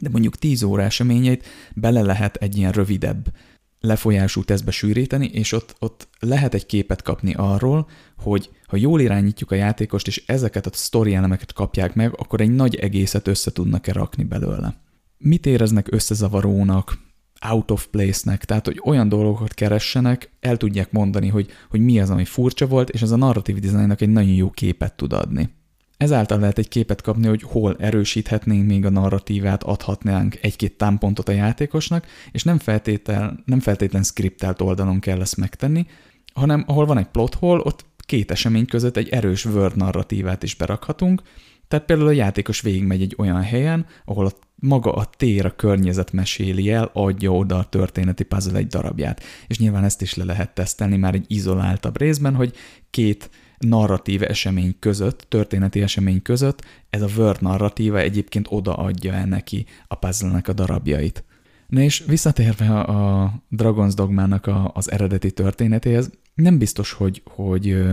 de 0.00 0.08
mondjuk 0.08 0.36
10 0.36 0.62
órás 0.62 0.86
eseményeit 0.86 1.46
bele 1.74 2.02
lehet 2.02 2.36
egy 2.36 2.56
ilyen 2.56 2.72
rövidebb 2.72 3.32
lefolyású 3.80 4.44
tesztbe 4.44 4.70
sűríteni, 4.70 5.26
és 5.26 5.52
ott, 5.52 5.76
ott 5.78 6.08
lehet 6.20 6.54
egy 6.54 6.66
képet 6.66 7.02
kapni 7.02 7.34
arról, 7.34 7.88
hogy 8.16 8.50
ha 8.66 8.76
jól 8.76 9.00
irányítjuk 9.00 9.50
a 9.50 9.54
játékost, 9.54 10.06
és 10.06 10.22
ezeket 10.26 10.66
a 10.66 10.70
sztori 10.72 11.14
elemeket 11.14 11.52
kapják 11.52 11.94
meg, 11.94 12.12
akkor 12.16 12.40
egy 12.40 12.50
nagy 12.50 12.74
egészet 12.74 13.28
össze 13.28 13.52
tudnak-e 13.52 13.92
rakni 13.92 14.24
belőle. 14.24 14.87
Mit 15.18 15.46
éreznek 15.46 15.92
összezavarónak, 15.92 16.98
out 17.40 17.70
of 17.70 17.86
place-nek, 17.86 18.44
tehát 18.44 18.66
hogy 18.66 18.80
olyan 18.84 19.08
dolgokat 19.08 19.54
keressenek, 19.54 20.30
el 20.40 20.56
tudják 20.56 20.92
mondani, 20.92 21.28
hogy, 21.28 21.50
hogy 21.70 21.80
mi 21.80 22.00
az, 22.00 22.10
ami 22.10 22.24
furcsa 22.24 22.66
volt, 22.66 22.90
és 22.90 23.02
ez 23.02 23.10
a 23.10 23.16
narratív 23.16 23.58
dizájnnak 23.58 24.00
egy 24.00 24.08
nagyon 24.08 24.32
jó 24.32 24.50
képet 24.50 24.96
tud 24.96 25.12
adni. 25.12 25.56
Ezáltal 25.96 26.38
lehet 26.38 26.58
egy 26.58 26.68
képet 26.68 27.02
kapni, 27.02 27.26
hogy 27.26 27.42
hol 27.42 27.76
erősíthetnénk 27.78 28.66
még 28.66 28.84
a 28.84 28.90
narratívát, 28.90 29.62
adhatnánk 29.62 30.38
egy-két 30.42 30.76
támpontot 30.76 31.28
a 31.28 31.32
játékosnak, 31.32 32.06
és 32.32 32.42
nem 32.42 32.58
feltétlen, 32.58 33.42
nem 33.44 33.60
feltétlen 33.60 34.02
skriptelt 34.02 34.60
oldalon 34.60 35.00
kell 35.00 35.20
ezt 35.20 35.36
megtenni, 35.36 35.86
hanem 36.34 36.64
ahol 36.66 36.86
van 36.86 36.98
egy 36.98 37.06
plot 37.06 37.34
hole, 37.34 37.60
ott 37.64 37.84
két 37.98 38.30
esemény 38.30 38.66
között 38.66 38.96
egy 38.96 39.08
erős 39.08 39.44
word 39.44 39.76
narratívát 39.76 40.42
is 40.42 40.54
berakhatunk, 40.54 41.22
tehát 41.68 41.86
például 41.86 42.08
a 42.08 42.12
játékos 42.12 42.60
végigmegy 42.60 43.02
egy 43.02 43.14
olyan 43.18 43.42
helyen, 43.42 43.86
ahol 44.04 44.26
a, 44.26 44.32
maga 44.60 44.92
a 44.92 45.10
tér, 45.16 45.46
a 45.46 45.56
környezet 45.56 46.12
meséli 46.12 46.70
el, 46.70 46.90
adja 46.92 47.34
oda 47.34 47.58
a 47.58 47.64
történeti 47.64 48.24
puzzle 48.24 48.58
egy 48.58 48.66
darabját. 48.66 49.22
És 49.46 49.58
nyilván 49.58 49.84
ezt 49.84 50.02
is 50.02 50.14
le 50.14 50.24
lehet 50.24 50.54
tesztelni 50.54 50.96
már 50.96 51.14
egy 51.14 51.24
izoláltabb 51.28 51.98
részben, 51.98 52.34
hogy 52.34 52.54
két 52.90 53.30
narratív 53.58 54.22
esemény 54.22 54.76
között, 54.78 55.26
történeti 55.28 55.82
esemény 55.82 56.22
között, 56.22 56.64
ez 56.90 57.02
a 57.02 57.08
word 57.16 57.42
narratíva 57.42 57.98
egyébként 57.98 58.46
odaadja 58.50 59.12
el 59.12 59.26
neki 59.26 59.66
a 59.88 59.94
puzzle 59.94 60.40
a 60.44 60.52
darabjait. 60.52 61.24
Na 61.66 61.80
és 61.80 62.04
visszatérve 62.06 62.80
a 62.80 63.32
Dragon's 63.56 63.92
Dogmának 63.94 64.46
a, 64.46 64.70
az 64.74 64.90
eredeti 64.90 65.30
történetéhez, 65.30 66.10
nem 66.34 66.58
biztos, 66.58 66.92
hogy, 66.92 67.22
hogy 67.24 67.84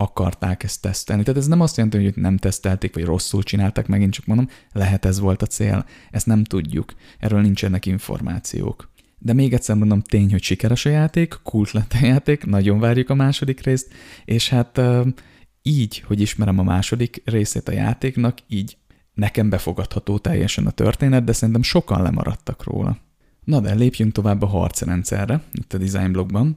akarták 0.00 0.62
ezt 0.62 0.82
tesztelni. 0.82 1.22
Tehát 1.22 1.40
ez 1.40 1.46
nem 1.46 1.60
azt 1.60 1.76
jelenti, 1.76 2.02
hogy 2.02 2.16
nem 2.16 2.36
tesztelték, 2.36 2.94
vagy 2.94 3.04
rosszul 3.04 3.42
csináltak, 3.42 3.86
megint 3.86 4.12
csak 4.12 4.26
mondom, 4.26 4.48
lehet 4.72 5.04
ez 5.04 5.20
volt 5.20 5.42
a 5.42 5.46
cél. 5.46 5.84
Ezt 6.10 6.26
nem 6.26 6.44
tudjuk. 6.44 6.94
Erről 7.18 7.40
nincsenek 7.40 7.86
információk. 7.86 8.90
De 9.18 9.32
még 9.32 9.52
egyszer 9.52 9.76
mondom, 9.76 10.00
tény, 10.00 10.30
hogy 10.30 10.42
sikeres 10.42 10.86
a 10.86 10.90
játék, 10.90 11.38
kult 11.42 11.70
lett 11.70 11.92
a 11.92 12.06
játék, 12.06 12.44
nagyon 12.44 12.78
várjuk 12.78 13.10
a 13.10 13.14
második 13.14 13.60
részt, 13.60 13.92
és 14.24 14.48
hát 14.48 14.80
így, 15.62 16.02
hogy 16.06 16.20
ismerem 16.20 16.58
a 16.58 16.62
második 16.62 17.22
részét 17.24 17.68
a 17.68 17.72
játéknak, 17.72 18.38
így 18.48 18.76
nekem 19.14 19.48
befogadható 19.48 20.18
teljesen 20.18 20.66
a 20.66 20.70
történet, 20.70 21.24
de 21.24 21.32
szerintem 21.32 21.62
sokan 21.62 22.02
lemaradtak 22.02 22.64
róla. 22.64 22.98
Na 23.44 23.60
de 23.60 23.74
lépjünk 23.74 24.12
tovább 24.12 24.42
a 24.42 24.46
harcrendszerre, 24.46 25.42
itt 25.52 25.72
a 25.72 25.78
design 25.78 26.12
blogban. 26.12 26.56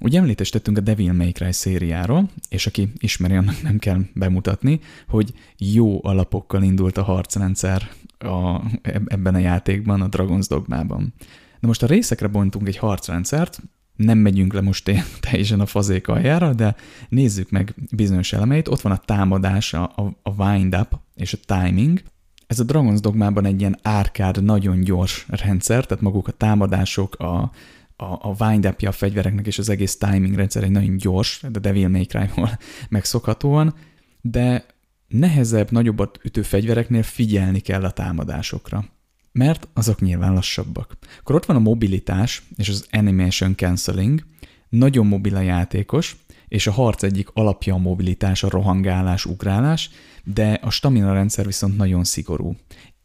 Ugye 0.00 0.18
említést 0.18 0.52
tettünk 0.52 0.78
a 0.78 0.80
Devil 0.80 1.12
May 1.12 1.32
Cry 1.32 1.52
szériáról, 1.52 2.30
és 2.48 2.66
aki 2.66 2.92
ismeri, 2.98 3.34
annak 3.34 3.62
nem 3.62 3.78
kell 3.78 4.00
bemutatni, 4.14 4.80
hogy 5.08 5.32
jó 5.58 6.04
alapokkal 6.04 6.62
indult 6.62 6.96
a 6.96 7.02
harcrendszer 7.02 7.90
a, 8.18 8.60
ebben 8.82 9.34
a 9.34 9.38
játékban, 9.38 10.00
a 10.00 10.08
Dragon's 10.08 10.46
Dogmában. 10.48 11.14
Na 11.60 11.68
most 11.68 11.82
a 11.82 11.86
részekre 11.86 12.26
bontunk 12.26 12.68
egy 12.68 12.76
harcrendszert, 12.76 13.60
nem 13.96 14.18
megyünk 14.18 14.52
le 14.52 14.60
most 14.60 14.90
teljesen 15.30 15.60
a 15.60 15.66
fazék 15.66 16.08
aljára, 16.08 16.54
de 16.54 16.74
nézzük 17.08 17.50
meg 17.50 17.74
bizonyos 17.90 18.32
elemeit. 18.32 18.68
Ott 18.68 18.80
van 18.80 18.92
a 18.92 18.96
támadás, 18.96 19.74
a, 19.74 19.92
a 20.22 20.30
wind-up 20.44 21.00
és 21.14 21.32
a 21.32 21.38
timing. 21.60 22.02
Ez 22.46 22.60
a 22.60 22.64
Dragon's 22.64 22.98
Dogmában 23.00 23.44
egy 23.44 23.60
ilyen 23.60 23.78
árkád, 23.82 24.42
nagyon 24.42 24.80
gyors 24.80 25.26
rendszer, 25.28 25.86
tehát 25.86 26.02
maguk 26.02 26.28
a 26.28 26.32
támadások, 26.32 27.14
a, 27.14 27.50
a, 27.96 28.04
a 28.04 28.34
wind 28.38 28.74
a 28.86 28.92
fegyvereknek 28.92 29.46
és 29.46 29.58
az 29.58 29.68
egész 29.68 29.96
timing 29.96 30.34
rendszer 30.34 30.62
egy 30.62 30.70
nagyon 30.70 30.96
gyors, 30.96 31.44
de 31.50 31.58
Devil 31.58 31.88
May 31.88 32.04
Cry-ból 32.04 32.58
megszokhatóan, 32.88 33.74
de 34.20 34.66
nehezebb, 35.08 35.70
nagyobbat 35.70 36.18
ütő 36.22 36.42
fegyvereknél 36.42 37.02
figyelni 37.02 37.60
kell 37.60 37.84
a 37.84 37.90
támadásokra 37.90 38.84
mert 39.36 39.68
azok 39.72 40.00
nyilván 40.00 40.32
lassabbak. 40.32 40.96
Akkor 41.18 41.34
ott 41.34 41.44
van 41.44 41.56
a 41.56 41.60
mobilitás 41.60 42.42
és 42.56 42.68
az 42.68 42.86
animation 42.90 43.56
cancelling, 43.56 44.26
nagyon 44.68 45.06
mobil 45.06 45.36
a 45.36 45.40
játékos, 45.40 46.16
és 46.48 46.66
a 46.66 46.72
harc 46.72 47.02
egyik 47.02 47.28
alapja 47.32 47.74
a 47.74 47.78
mobilitás, 47.78 48.42
a 48.42 48.48
rohangálás, 48.48 49.24
ugrálás, 49.24 49.90
de 50.24 50.52
a 50.62 50.70
stamina 50.70 51.12
rendszer 51.12 51.46
viszont 51.46 51.76
nagyon 51.76 52.04
szigorú. 52.04 52.56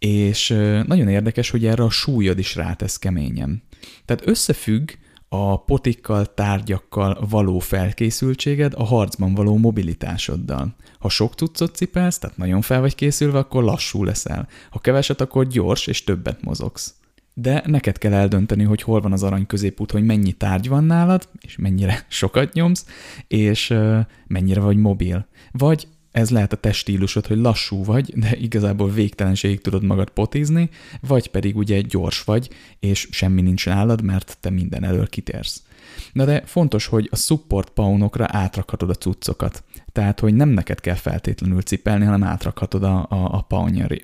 És 0.05 0.47
nagyon 0.85 1.07
érdekes, 1.07 1.49
hogy 1.49 1.65
erre 1.65 1.83
a 1.83 1.89
súlyod 1.89 2.39
is 2.39 2.55
rátesz 2.55 2.97
keményen. 2.97 3.63
Tehát 4.05 4.27
összefügg 4.27 4.89
a 5.29 5.63
potikkal, 5.63 6.33
tárgyakkal 6.33 7.27
való 7.29 7.59
felkészültséged 7.59 8.73
a 8.75 8.83
harcban 8.83 9.33
való 9.33 9.57
mobilitásoddal. 9.57 10.75
Ha 10.99 11.09
sok 11.09 11.33
cuccot 11.33 11.75
cipelsz, 11.75 12.17
tehát 12.17 12.37
nagyon 12.37 12.61
fel 12.61 12.79
vagy 12.79 12.95
készülve, 12.95 13.37
akkor 13.37 13.63
lassú 13.63 14.03
leszel. 14.03 14.47
Ha 14.69 14.79
keveset, 14.79 15.21
akkor 15.21 15.47
gyors 15.47 15.87
és 15.87 16.03
többet 16.03 16.41
mozogsz. 16.41 16.93
De 17.33 17.63
neked 17.65 17.97
kell 17.97 18.13
eldönteni, 18.13 18.63
hogy 18.63 18.81
hol 18.81 19.01
van 19.01 19.11
az 19.11 19.23
arany 19.23 19.45
középút, 19.45 19.91
hogy 19.91 20.03
mennyi 20.03 20.31
tárgy 20.31 20.67
van 20.67 20.83
nálad, 20.83 21.29
és 21.41 21.55
mennyire 21.57 22.05
sokat 22.09 22.53
nyomsz, 22.53 22.85
és 23.27 23.73
mennyire 24.27 24.59
vagy 24.59 24.77
mobil. 24.77 25.27
Vagy 25.51 25.87
ez 26.11 26.29
lehet 26.29 26.53
a 26.53 26.57
testílusod, 26.57 27.27
hogy 27.27 27.37
lassú 27.37 27.83
vagy, 27.83 28.13
de 28.15 28.35
igazából 28.37 28.89
végtelenségig 28.89 29.61
tudod 29.61 29.83
magad 29.83 30.09
potizni, 30.09 30.69
vagy 31.01 31.27
pedig 31.27 31.57
ugye 31.57 31.81
gyors 31.81 32.23
vagy, 32.23 32.49
és 32.79 33.07
semmi 33.11 33.41
nincs 33.41 33.65
nálad, 33.65 34.03
mert 34.03 34.37
te 34.39 34.49
minden 34.49 34.83
elől 34.83 35.07
kitérsz. 35.07 35.63
Na 36.13 36.25
de 36.25 36.43
fontos, 36.45 36.85
hogy 36.85 37.07
a 37.11 37.15
support 37.15 37.69
paunokra 37.69 38.25
átrakhatod 38.27 38.89
a 38.89 38.93
cuccokat. 38.93 39.63
Tehát, 39.91 40.19
hogy 40.19 40.33
nem 40.33 40.49
neked 40.49 40.79
kell 40.79 40.95
feltétlenül 40.95 41.61
cipelni, 41.61 42.05
hanem 42.05 42.23
átrakhatod 42.23 42.83
a, 42.83 43.05
a, 43.09 43.45
a 43.47 43.47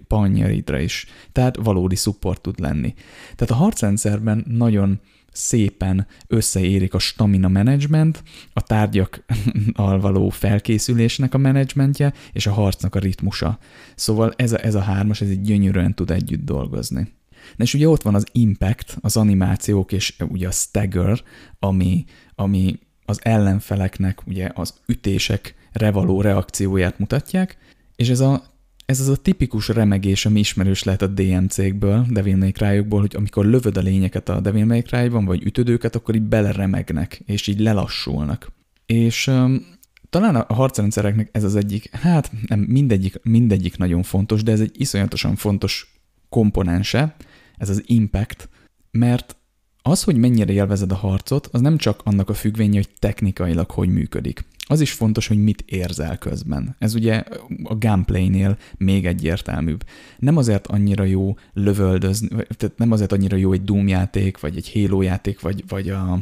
paunyeridra 0.08 0.80
is. 0.80 1.06
Tehát 1.32 1.56
valódi 1.56 1.96
support 1.96 2.42
tud 2.42 2.60
lenni. 2.60 2.94
Tehát 3.36 3.54
a 3.54 3.58
harcrendszerben 3.64 4.46
nagyon 4.48 5.00
szépen 5.38 6.08
összeérik 6.28 6.94
a 6.94 7.00
stamina 7.00 7.48
management, 7.48 8.24
a 8.54 8.62
tárgyakkal 8.62 10.00
való 10.02 10.30
felkészülésnek 10.30 11.34
a 11.34 11.38
menedzsmentje 11.38 12.14
és 12.34 12.48
a 12.48 12.52
harcnak 12.52 12.96
a 12.96 13.00
ritmusa. 13.00 13.60
Szóval 13.96 14.34
ez 14.36 14.52
a, 14.52 14.66
ez 14.66 14.76
a 14.76 14.82
hármas, 14.82 15.22
ez 15.22 15.30
egy 15.30 15.42
gyönyörűen 15.42 15.94
tud 15.94 16.12
együtt 16.12 16.46
dolgozni. 16.46 17.16
Na 17.56 17.64
és 17.64 17.74
ugye 17.74 17.88
ott 17.88 18.02
van 18.02 18.16
az 18.16 18.26
impact, 18.32 18.98
az 19.02 19.18
animációk 19.18 19.92
és 19.92 20.16
ugye 20.30 20.48
a 20.48 20.52
stagger, 20.52 21.22
ami, 21.60 22.06
ami 22.36 22.80
az 23.06 23.20
ellenfeleknek 23.22 24.28
ugye 24.28 24.52
az 24.54 24.74
ütésekre 24.88 25.92
való 25.92 26.22
reakcióját 26.22 27.00
mutatják, 27.00 27.58
és 27.96 28.10
ez 28.10 28.20
a 28.20 28.44
ez 28.88 29.00
az 29.00 29.08
a 29.08 29.16
tipikus 29.16 29.68
remegés, 29.68 30.26
ami 30.26 30.40
ismerős 30.40 30.84
lehet 30.84 31.02
a 31.02 31.08
DMC-kből, 31.08 32.06
Devil 32.10 32.38
May 32.38 32.52
cry 32.52 32.86
hogy 32.90 33.16
amikor 33.16 33.46
lövöd 33.46 33.78
a 33.78 33.82
lényeket 33.82 34.30
a 34.30 34.40
Devil 34.40 34.66
May 34.66 34.82
cry 34.82 35.08
vagy 35.08 35.44
ütődőket, 35.44 35.96
akkor 35.96 36.16
így 36.16 36.22
beleremegnek, 36.22 37.22
és 37.26 37.48
így 37.48 37.60
lelassulnak. 37.60 38.52
És 38.86 39.28
um, 39.28 39.66
talán 40.10 40.36
a 40.36 40.54
harcrendszereknek 40.54 41.30
ez 41.32 41.44
az 41.44 41.56
egyik, 41.56 41.96
hát 41.96 42.32
nem 42.48 42.60
mindegyik, 42.60 43.20
mindegyik 43.24 43.78
nagyon 43.78 44.04
fontos, 44.04 44.44
de 44.44 44.52
ez 44.52 44.60
egy 44.60 44.82
iszonyatosan 44.82 45.36
fontos 45.36 46.00
komponense, 46.30 47.16
ez 47.58 47.70
az 47.70 47.84
impact, 47.86 48.50
mert 48.92 49.36
az, 49.82 50.04
hogy 50.04 50.18
mennyire 50.18 50.54
élvezed 50.54 50.92
a 50.92 50.96
harcot, 50.96 51.50
az 51.52 51.62
nem 51.62 51.78
csak 51.78 52.02
annak 52.04 52.30
a 52.30 52.34
függvénye, 52.34 52.76
hogy 52.76 52.90
technikailag 53.00 53.72
hogy 53.72 53.90
működik. 53.90 54.46
Az 54.70 54.82
is 54.82 54.92
fontos, 54.92 55.28
hogy 55.28 55.44
mit 55.44 55.64
érzel 55.66 56.18
közben. 56.18 56.76
Ez 56.80 56.96
ugye 56.96 57.24
a 57.64 57.76
gameplaynél 57.76 58.58
még 58.78 59.06
egyértelműbb. 59.06 59.86
Nem 60.18 60.38
azért 60.38 60.68
annyira 60.68 61.04
jó 61.04 61.36
lövöldözni, 61.54 62.28
tehát 62.28 62.78
nem 62.78 62.92
azért 62.92 63.12
annyira 63.12 63.38
jó 63.38 63.52
egy 63.52 63.64
Doom 63.64 63.88
játék, 63.88 64.40
vagy 64.40 64.58
egy 64.58 64.72
Halo 64.74 65.02
játék, 65.02 65.42
vagy, 65.42 65.64
vagy 65.68 65.90
a 65.90 66.20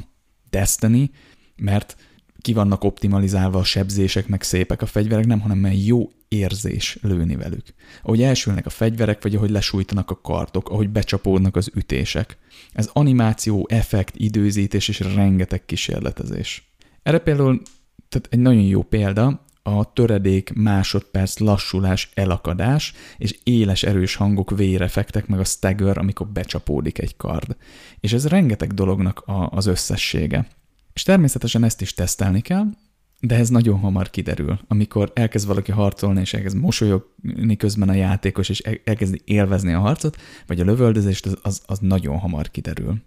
Destiny, 0.49 1.09
mert 1.55 1.97
ki 2.41 2.53
vannak 2.53 2.83
optimalizálva 2.83 3.59
a 3.59 3.63
sebzések, 3.63 4.27
meg 4.27 4.41
szépek 4.41 4.81
a 4.81 4.85
fegyverek, 4.85 5.25
nem, 5.25 5.39
hanem 5.39 5.57
mert 5.57 5.85
jó 5.85 6.11
érzés 6.27 6.97
lőni 7.01 7.35
velük. 7.35 7.63
Ahogy 8.03 8.21
elsülnek 8.21 8.65
a 8.65 8.69
fegyverek, 8.69 9.23
vagy 9.23 9.35
ahogy 9.35 9.49
lesújtanak 9.49 10.11
a 10.11 10.21
kartok, 10.21 10.69
ahogy 10.69 10.89
becsapódnak 10.89 11.55
az 11.55 11.71
ütések. 11.75 12.37
Ez 12.73 12.89
animáció, 12.93 13.67
effekt, 13.69 14.15
időzítés 14.15 14.87
és 14.87 14.99
rengeteg 14.99 15.65
kísérletezés. 15.65 16.71
Erre 17.03 17.19
például 17.19 17.61
tehát 18.09 18.27
egy 18.29 18.39
nagyon 18.39 18.61
jó 18.61 18.81
példa 18.81 19.45
a 19.67 19.93
töredék 19.93 20.53
másodperc 20.53 21.37
lassulás, 21.37 22.09
elakadás, 22.13 22.93
és 23.17 23.39
éles 23.43 23.83
erős 23.83 24.15
hangok, 24.15 24.57
vérefektek, 24.57 25.27
meg 25.27 25.39
a 25.39 25.43
stagger, 25.43 25.97
amikor 25.97 26.27
becsapódik 26.27 26.99
egy 26.99 27.17
kard. 27.17 27.55
És 27.99 28.13
ez 28.13 28.27
rengeteg 28.27 28.73
dolognak 28.73 29.19
a, 29.19 29.49
az 29.51 29.65
összessége. 29.65 30.47
És 30.93 31.03
természetesen 31.03 31.63
ezt 31.63 31.81
is 31.81 31.93
tesztelni 31.93 32.41
kell, 32.41 32.65
de 33.19 33.35
ez 33.35 33.49
nagyon 33.49 33.79
hamar 33.79 34.09
kiderül. 34.09 34.59
Amikor 34.67 35.11
elkezd 35.13 35.47
valaki 35.47 35.71
harcolni, 35.71 36.19
és 36.19 36.33
elkezd 36.33 36.57
mosolyogni 36.57 37.55
közben 37.57 37.89
a 37.89 37.93
játékos, 37.93 38.49
és 38.49 38.59
elkezdi 38.83 39.21
élvezni 39.25 39.73
a 39.73 39.79
harcot, 39.79 40.17
vagy 40.47 40.59
a 40.59 40.65
lövöldözést, 40.65 41.25
az, 41.25 41.37
az, 41.41 41.61
az 41.65 41.79
nagyon 41.79 42.17
hamar 42.17 42.51
kiderül. 42.51 43.01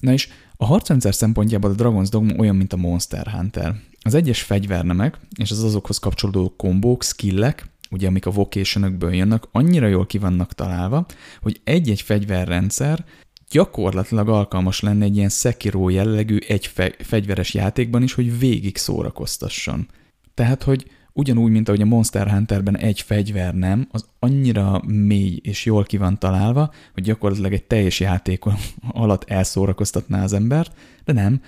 Na 0.00 0.12
és 0.12 0.28
a 0.56 0.64
harcrendszer 0.64 1.14
szempontjából 1.14 1.70
a 1.70 1.74
Dragon's 1.74 2.08
Dogma 2.10 2.34
olyan, 2.34 2.56
mint 2.56 2.72
a 2.72 2.76
Monster 2.76 3.26
Hunter. 3.26 3.74
Az 4.04 4.14
egyes 4.14 4.42
fegyvernemek 4.42 5.18
és 5.36 5.50
az 5.50 5.62
azokhoz 5.62 5.98
kapcsolódó 5.98 6.54
kombók, 6.56 7.02
skillek, 7.02 7.66
ugye 7.90 8.06
amik 8.06 8.26
a 8.26 8.30
vocation 8.30 8.96
jönnek, 9.00 9.42
annyira 9.52 9.86
jól 9.86 10.06
ki 10.06 10.18
vannak 10.18 10.52
találva, 10.52 11.06
hogy 11.40 11.60
egy-egy 11.64 12.00
fegyverrendszer 12.00 13.04
gyakorlatilag 13.50 14.28
alkalmas 14.28 14.80
lenne 14.80 15.04
egy 15.04 15.16
ilyen 15.16 15.28
Sekiro 15.28 15.88
jellegű 15.88 16.36
egy 16.36 16.70
fegyveres 16.98 17.54
játékban 17.54 18.02
is, 18.02 18.12
hogy 18.12 18.38
végig 18.38 18.76
szórakoztasson. 18.76 19.88
Tehát, 20.34 20.62
hogy 20.62 20.90
ugyanúgy, 21.12 21.50
mint 21.50 21.68
ahogy 21.68 21.80
a 21.80 21.84
Monster 21.84 22.30
Hunterben 22.30 22.76
egy 22.76 23.00
fegyver 23.00 23.54
nem, 23.54 23.88
az 23.90 24.08
annyira 24.18 24.82
mély 24.86 25.40
és 25.42 25.64
jól 25.64 25.84
ki 25.84 25.96
van 25.96 26.18
találva, 26.18 26.72
hogy 26.94 27.02
gyakorlatilag 27.02 27.52
egy 27.52 27.64
teljes 27.64 28.00
játék 28.00 28.42
alatt 28.88 29.30
elszórakoztatná 29.30 30.22
az 30.22 30.32
embert, 30.32 30.76
de 31.04 31.12
nem, 31.12 31.40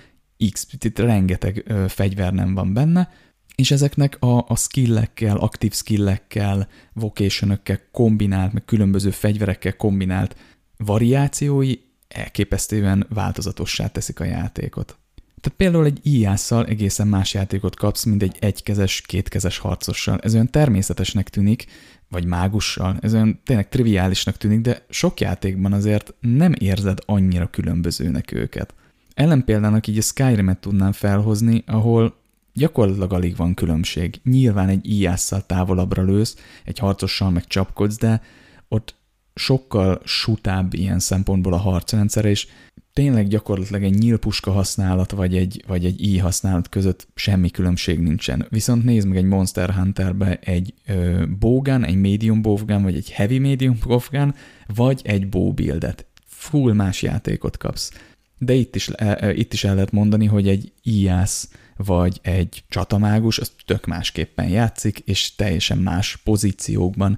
X, 0.51 0.67
itt 0.79 0.99
rengeteg 0.99 1.63
ö, 1.67 1.85
fegyver 1.87 2.33
nem 2.33 2.53
van 2.53 2.73
benne, 2.73 3.09
és 3.55 3.71
ezeknek 3.71 4.17
a, 4.19 4.45
a 4.47 4.55
skillekkel, 4.55 5.37
aktív 5.37 5.73
skillekkel, 5.73 6.67
vocation 6.93 7.59
kombinált, 7.91 8.53
meg 8.53 8.65
különböző 8.65 9.09
fegyverekkel 9.09 9.75
kombinált 9.75 10.35
variációi 10.77 11.75
elképesztően 12.07 13.05
változatossá 13.09 13.87
teszik 13.87 14.19
a 14.19 14.23
játékot. 14.23 14.97
Tehát 15.41 15.57
például 15.57 15.85
egy 15.85 15.99
íjásszal 16.03 16.65
egészen 16.65 17.07
más 17.07 17.33
játékot 17.33 17.75
kapsz, 17.75 18.03
mint 18.03 18.23
egy 18.23 18.37
egykezes, 18.39 19.01
kétkezes 19.01 19.57
harcossal. 19.57 20.19
Ez 20.23 20.33
olyan 20.33 20.51
természetesnek 20.51 21.29
tűnik, 21.29 21.65
vagy 22.09 22.25
mágussal, 22.25 22.97
ez 23.01 23.13
olyan 23.13 23.41
tényleg 23.43 23.69
triviálisnak 23.69 24.37
tűnik, 24.37 24.61
de 24.61 24.85
sok 24.89 25.19
játékban 25.19 25.73
azért 25.73 26.13
nem 26.19 26.53
érzed 26.59 26.97
annyira 27.05 27.47
különbözőnek 27.47 28.31
őket. 28.31 28.73
Ellenpéldának 29.17 29.87
így 29.87 29.97
a 29.97 30.01
Skyrim-et 30.01 30.57
tudnám 30.57 30.91
felhozni, 30.91 31.63
ahol 31.65 32.15
gyakorlatilag 32.53 33.13
alig 33.13 33.35
van 33.35 33.53
különbség. 33.53 34.19
Nyilván 34.23 34.69
egy 34.69 34.89
íjásszal 34.89 35.45
távolabbra 35.45 36.03
lősz, 36.03 36.35
egy 36.65 36.77
harcossal 36.79 37.31
meg 37.31 37.45
csapkodsz, 37.45 37.97
de 37.97 38.21
ott 38.67 38.95
sokkal 39.35 40.01
sutább 40.03 40.73
ilyen 40.73 40.99
szempontból 40.99 41.53
a 41.53 41.57
harcrendszer, 41.57 42.25
és 42.25 42.47
tényleg 42.93 43.27
gyakorlatilag 43.27 43.83
egy 43.83 43.97
nyílpuska 43.97 44.51
használat 44.51 45.11
vagy 45.11 45.37
egy, 45.37 45.63
vagy 45.67 45.85
egy 45.85 46.01
i 46.01 46.17
használat 46.17 46.69
között 46.69 47.07
semmi 47.15 47.49
különbség 47.49 47.99
nincsen. 47.99 48.45
Viszont 48.49 48.83
nézd 48.83 49.07
meg 49.07 49.17
egy 49.17 49.25
Monster 49.25 49.73
Hunterbe 49.73 50.39
egy 50.39 50.73
ö, 50.87 51.23
bowgun, 51.39 51.83
egy 51.83 52.01
medium 52.01 52.41
bowgun, 52.41 52.83
vagy 52.83 52.95
egy 52.95 53.11
heavy 53.11 53.39
medium 53.39 53.77
bowgun, 53.87 54.35
vagy 54.75 55.01
egy 55.03 55.29
bow 55.29 55.53
buildet. 55.53 56.05
Full 56.25 56.73
más 56.73 57.01
játékot 57.01 57.57
kapsz. 57.57 57.91
De 58.37 58.53
itt 58.53 58.75
is, 58.75 58.89
e, 58.95 59.33
itt 59.33 59.53
is 59.53 59.63
el 59.63 59.73
lehet 59.73 59.91
mondani, 59.91 60.25
hogy 60.25 60.47
egy 60.47 60.71
IAS 60.81 61.47
vagy 61.77 62.19
egy 62.21 62.63
csatamágus, 62.69 63.39
az 63.39 63.51
tök 63.65 63.85
másképpen 63.85 64.47
játszik, 64.47 64.99
és 64.99 65.35
teljesen 65.35 65.77
más 65.77 66.17
pozíciókban, 66.23 67.17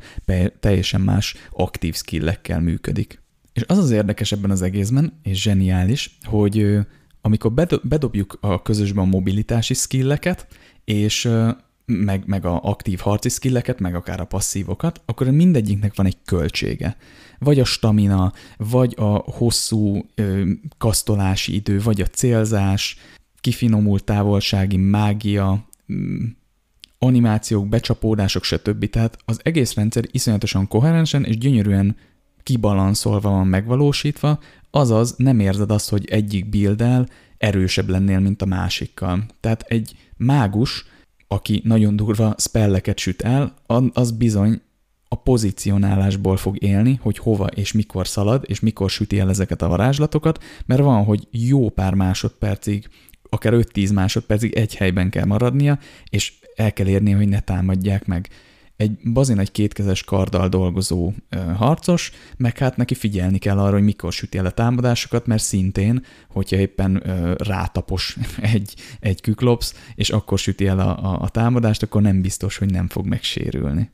teljesen 0.60 1.02
más 1.02 1.36
aktív 1.52 1.96
skillekkel 1.96 2.60
működik. 2.60 3.22
És 3.54 3.64
az 3.68 3.78
az 3.78 3.92
érdekes 3.92 4.32
ebben 4.32 4.52
az 4.52 4.62
egészben, 4.62 5.20
és 5.24 5.42
zseniális, 5.42 6.18
hogy 6.24 6.78
amikor 7.22 7.54
bedobjuk 7.84 8.38
a 8.42 8.62
közösben 8.62 9.04
a 9.04 9.10
mobilitási 9.10 9.74
skilleket, 9.74 10.48
és 10.86 11.30
meg, 11.86 12.24
meg 12.26 12.46
a 12.46 12.60
aktív 12.64 13.00
harci 13.00 13.30
skilleket, 13.30 13.80
meg 13.80 13.96
akár 13.96 14.20
a 14.20 14.26
passzívokat, 14.26 15.02
akkor 15.06 15.30
mindegyiknek 15.30 15.96
van 15.96 16.06
egy 16.06 16.18
költsége. 16.26 16.98
Vagy 17.40 17.60
a 17.60 17.64
stamina, 17.64 18.34
vagy 18.58 18.94
a 18.98 19.14
hosszú 19.14 20.06
ö, 20.16 20.50
kasztolási 20.78 21.56
idő, 21.56 21.82
vagy 21.82 22.02
a 22.02 22.06
célzás, 22.06 22.98
kifinomult 23.40 24.04
távolsági 24.04 24.78
mágia, 24.78 25.68
mm, 25.94 26.26
animációk, 27.00 27.68
becsapódások, 27.68 28.44
stb. 28.44 28.90
Tehát 28.90 29.18
az 29.26 29.40
egész 29.44 29.74
rendszer 29.74 30.04
iszonyatosan 30.12 30.68
koherensen 30.68 31.24
és 31.24 31.38
gyönyörűen 31.38 31.96
kibalanszolva 32.44 33.30
van 33.30 33.48
megvalósítva, 33.48 34.40
azaz 34.72 35.14
nem 35.18 35.40
érzed 35.40 35.72
azt, 35.72 35.90
hogy 35.90 36.06
egyik 36.06 36.50
builddel 36.50 37.08
erősebb 37.38 37.90
lennél, 37.90 38.20
mint 38.20 38.42
a 38.42 38.46
másikkal. 38.46 39.26
Tehát 39.40 39.62
egy 39.62 39.96
mágus, 40.18 40.86
aki 41.28 41.62
nagyon 41.64 41.96
durva 41.96 42.36
spelleket 42.38 42.98
süt 42.98 43.22
el, 43.22 43.54
az 43.94 44.12
bizony 44.12 44.62
a 45.12 45.16
pozicionálásból 45.16 46.38
fog 46.38 46.64
élni, 46.64 47.00
hogy 47.02 47.18
hova 47.18 47.46
és 47.48 47.72
mikor 47.72 48.08
szalad, 48.08 48.44
és 48.48 48.60
mikor 48.60 48.90
süti 48.90 49.20
el 49.20 49.30
ezeket 49.30 49.62
a 49.62 49.68
varázslatokat, 49.68 50.44
mert 50.66 50.82
van, 50.82 51.04
hogy 51.04 51.28
jó 51.32 51.70
pár 51.70 51.94
másodpercig, 51.94 52.90
akár 53.30 53.54
5-10 53.56 53.94
másodpercig 53.94 54.54
egy 54.54 54.76
helyben 54.76 55.10
kell 55.10 55.26
maradnia, 55.26 55.80
és 56.10 56.34
el 56.56 56.74
kell 56.74 56.88
érni, 56.88 57.12
hogy 57.12 57.28
ne 57.28 57.40
támadják 57.40 58.06
meg 58.06 58.30
egy 58.80 58.98
bazin 59.14 59.40
egy 59.40 59.52
kétkezes 59.52 60.04
karddal 60.04 60.50
dolgozó 60.50 61.14
ö, 61.30 61.38
harcos, 61.38 62.12
meg 62.38 62.58
hát 62.58 62.78
neki 62.78 62.94
figyelni 62.94 63.38
kell 63.38 63.60
arra, 63.60 63.74
hogy 63.74 63.84
mikor 63.84 64.14
süti 64.14 64.38
el 64.38 64.46
a 64.46 64.52
támadásokat, 64.52 65.26
mert 65.26 65.44
szintén, 65.44 66.06
hogyha 66.30 66.58
éppen 66.58 67.10
ö, 67.10 67.34
rátapos 67.38 68.18
egy, 68.54 68.76
egy 69.00 69.22
küklopsz, 69.22 69.76
és 69.96 70.10
akkor 70.10 70.40
süti 70.40 70.68
el 70.68 70.80
a, 70.80 71.12
a, 71.12 71.22
a 71.22 71.30
támadást, 71.30 71.84
akkor 71.84 72.02
nem 72.02 72.22
biztos, 72.22 72.58
hogy 72.58 72.72
nem 72.72 72.88
fog 72.88 73.06
megsérülni. 73.06 73.90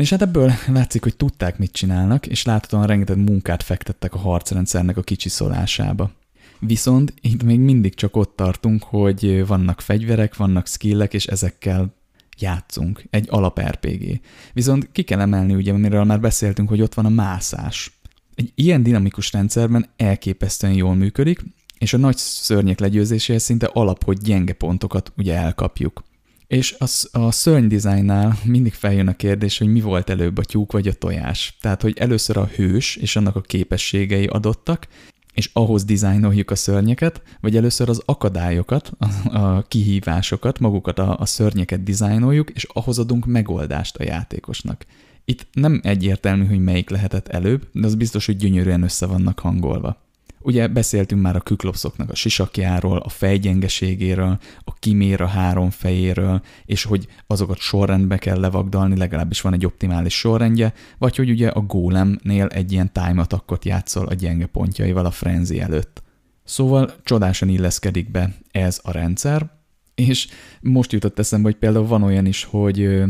És 0.00 0.10
hát 0.10 0.22
ebből 0.22 0.52
látszik, 0.66 1.02
hogy 1.02 1.16
tudták, 1.16 1.58
mit 1.58 1.72
csinálnak, 1.72 2.26
és 2.26 2.44
láthatóan 2.44 2.86
rengeteg 2.86 3.16
munkát 3.16 3.62
fektettek 3.62 4.14
a 4.14 4.18
harcrendszernek 4.18 4.96
a 4.96 5.02
kicsiszolásába. 5.02 6.10
Viszont 6.58 7.14
itt 7.20 7.42
még 7.42 7.60
mindig 7.60 7.94
csak 7.94 8.16
ott 8.16 8.36
tartunk, 8.36 8.82
hogy 8.82 9.46
vannak 9.46 9.80
fegyverek, 9.80 10.36
vannak 10.36 10.66
skillek, 10.66 11.14
és 11.14 11.26
ezekkel 11.26 11.94
játszunk, 12.38 13.02
egy 13.10 13.26
alap 13.30 13.60
RPG. 13.60 14.20
Viszont 14.52 14.88
ki 14.92 15.02
kell 15.02 15.20
emelni, 15.20 15.54
ugye, 15.54 15.72
amiről 15.72 16.04
már 16.04 16.20
beszéltünk, 16.20 16.68
hogy 16.68 16.82
ott 16.82 16.94
van 16.94 17.06
a 17.06 17.08
mászás. 17.08 18.00
Egy 18.34 18.52
ilyen 18.54 18.82
dinamikus 18.82 19.32
rendszerben 19.32 19.88
elképesztően 19.96 20.72
jól 20.72 20.94
működik, 20.94 21.44
és 21.78 21.92
a 21.92 21.98
nagy 21.98 22.16
szörnyek 22.16 22.80
legyőzéséhez 22.80 23.42
szinte 23.42 23.66
alap, 23.66 24.04
hogy 24.04 24.18
gyenge 24.18 24.52
pontokat 24.52 25.12
ugye 25.16 25.34
elkapjuk. 25.34 26.02
És 26.50 26.76
a, 26.78 27.18
a 27.18 27.30
szörny 27.30 27.66
dizájnnál 27.66 28.38
mindig 28.44 28.72
feljön 28.72 29.08
a 29.08 29.16
kérdés, 29.16 29.58
hogy 29.58 29.66
mi 29.66 29.80
volt 29.80 30.10
előbb 30.10 30.38
a 30.38 30.44
tyúk 30.44 30.72
vagy 30.72 30.88
a 30.88 30.92
tojás. 30.92 31.56
Tehát, 31.60 31.82
hogy 31.82 31.98
először 31.98 32.36
a 32.36 32.46
hős 32.46 32.96
és 32.96 33.16
annak 33.16 33.36
a 33.36 33.40
képességei 33.40 34.26
adottak, 34.26 34.86
és 35.34 35.50
ahhoz 35.52 35.84
dizájnoljuk 35.84 36.50
a 36.50 36.54
szörnyeket, 36.54 37.22
vagy 37.40 37.56
először 37.56 37.88
az 37.88 38.02
akadályokat, 38.04 38.92
a, 38.98 39.38
a 39.38 39.64
kihívásokat, 39.68 40.58
magukat 40.58 40.98
a, 40.98 41.18
a 41.18 41.26
szörnyeket 41.26 41.82
dizájnoljuk, 41.82 42.50
és 42.50 42.64
ahhoz 42.64 42.98
adunk 42.98 43.26
megoldást 43.26 43.96
a 43.96 44.04
játékosnak. 44.04 44.86
Itt 45.24 45.46
nem 45.52 45.80
egyértelmű, 45.82 46.46
hogy 46.46 46.60
melyik 46.60 46.90
lehetett 46.90 47.28
előbb, 47.28 47.68
de 47.72 47.86
az 47.86 47.94
biztos, 47.94 48.26
hogy 48.26 48.36
gyönyörűen 48.36 48.82
össze 48.82 49.06
vannak 49.06 49.38
hangolva. 49.38 50.09
Ugye 50.42 50.68
beszéltünk 50.68 51.22
már 51.22 51.36
a 51.36 51.40
küklopszoknak 51.40 52.10
a 52.10 52.14
sisakjáról, 52.14 52.98
a 52.98 53.08
fejgyengeségéről, 53.08 54.38
a 54.64 54.74
kiméra 54.74 55.26
három 55.26 55.70
fejéről, 55.70 56.42
és 56.64 56.84
hogy 56.84 57.06
azokat 57.26 57.58
sorrendbe 57.58 58.18
kell 58.18 58.40
levagdalni, 58.40 58.96
legalábbis 58.96 59.40
van 59.40 59.52
egy 59.52 59.66
optimális 59.66 60.18
sorrendje, 60.18 60.72
vagy 60.98 61.16
hogy 61.16 61.30
ugye 61.30 61.48
a 61.48 61.60
gólemnél 61.60 62.46
egy 62.46 62.72
ilyen 62.72 62.92
time 62.92 63.20
attackot 63.20 63.64
játszol 63.64 64.06
a 64.06 64.14
gyenge 64.14 64.46
pontjaival 64.46 65.06
a 65.06 65.10
frenzy 65.10 65.60
előtt. 65.60 66.02
Szóval 66.44 66.94
csodásan 67.02 67.48
illeszkedik 67.48 68.10
be 68.10 68.34
ez 68.50 68.80
a 68.82 68.90
rendszer, 68.90 69.50
és 69.94 70.28
most 70.60 70.92
jutott 70.92 71.18
eszembe, 71.18 71.48
hogy 71.48 71.58
például 71.58 71.86
van 71.86 72.02
olyan 72.02 72.26
is, 72.26 72.44
hogy 72.44 73.02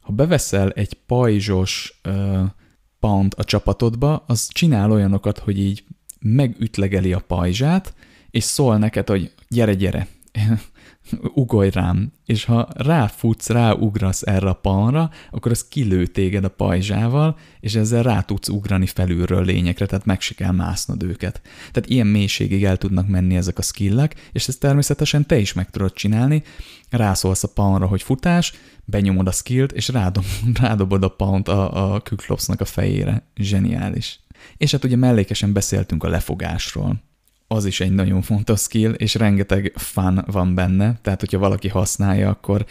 ha 0.00 0.12
beveszel 0.12 0.70
egy 0.70 0.94
pajzsos 0.94 2.00
uh, 2.04 2.40
pound 3.00 3.34
a 3.36 3.44
csapatodba, 3.44 4.24
az 4.26 4.48
csinál 4.52 4.90
olyanokat, 4.90 5.38
hogy 5.38 5.58
így 5.58 5.84
megütlegeli 6.22 7.12
a 7.12 7.24
pajzsát, 7.26 7.94
és 8.30 8.44
szól 8.44 8.78
neked, 8.78 9.08
hogy 9.08 9.32
gyere, 9.48 9.74
gyere, 9.74 10.06
ugolj 11.34 11.70
rám, 11.70 12.12
és 12.26 12.44
ha 12.44 12.68
ráfutsz, 12.74 13.48
ráugrasz 13.48 14.22
erre 14.22 14.48
a 14.48 14.54
palmra, 14.54 15.10
akkor 15.30 15.50
az 15.50 15.68
kilő 15.68 16.06
téged 16.06 16.44
a 16.44 16.48
pajzsával, 16.48 17.38
és 17.60 17.74
ezzel 17.74 18.02
rá 18.02 18.20
tudsz 18.20 18.48
ugrani 18.48 18.86
felülről 18.86 19.44
lényekre, 19.44 19.86
tehát 19.86 20.04
meg 20.04 20.20
se 20.20 20.34
kell 20.34 20.52
másznod 20.52 21.02
őket. 21.02 21.40
Tehát 21.72 21.88
ilyen 21.88 22.06
mélységig 22.06 22.64
el 22.64 22.76
tudnak 22.76 23.08
menni 23.08 23.36
ezek 23.36 23.58
a 23.58 23.62
skillek, 23.62 24.30
és 24.32 24.48
ezt 24.48 24.60
természetesen 24.60 25.26
te 25.26 25.38
is 25.38 25.52
meg 25.52 25.70
tudod 25.70 25.92
csinálni, 25.92 26.42
rászólsz 26.90 27.44
a 27.44 27.48
palmra, 27.48 27.86
hogy 27.86 28.02
futás, 28.02 28.52
benyomod 28.84 29.26
a 29.26 29.32
skillt, 29.32 29.72
és 29.72 29.88
rádob, 29.88 30.24
rádobod 30.60 31.02
a 31.02 31.08
pound 31.08 31.48
a, 31.48 31.94
a 31.94 32.02
a 32.56 32.64
fejére. 32.64 33.26
Zseniális. 33.36 34.20
És 34.56 34.70
hát 34.70 34.84
ugye 34.84 34.96
mellékesen 34.96 35.52
beszéltünk 35.52 36.04
a 36.04 36.08
lefogásról. 36.08 37.02
Az 37.46 37.64
is 37.64 37.80
egy 37.80 37.92
nagyon 37.92 38.22
fontos 38.22 38.60
skill, 38.60 38.90
és 38.90 39.14
rengeteg 39.14 39.72
fun 39.74 40.24
van 40.26 40.54
benne, 40.54 40.98
tehát 41.02 41.20
hogyha 41.20 41.38
valaki 41.38 41.68
használja, 41.68 42.28
akkor 42.28 42.64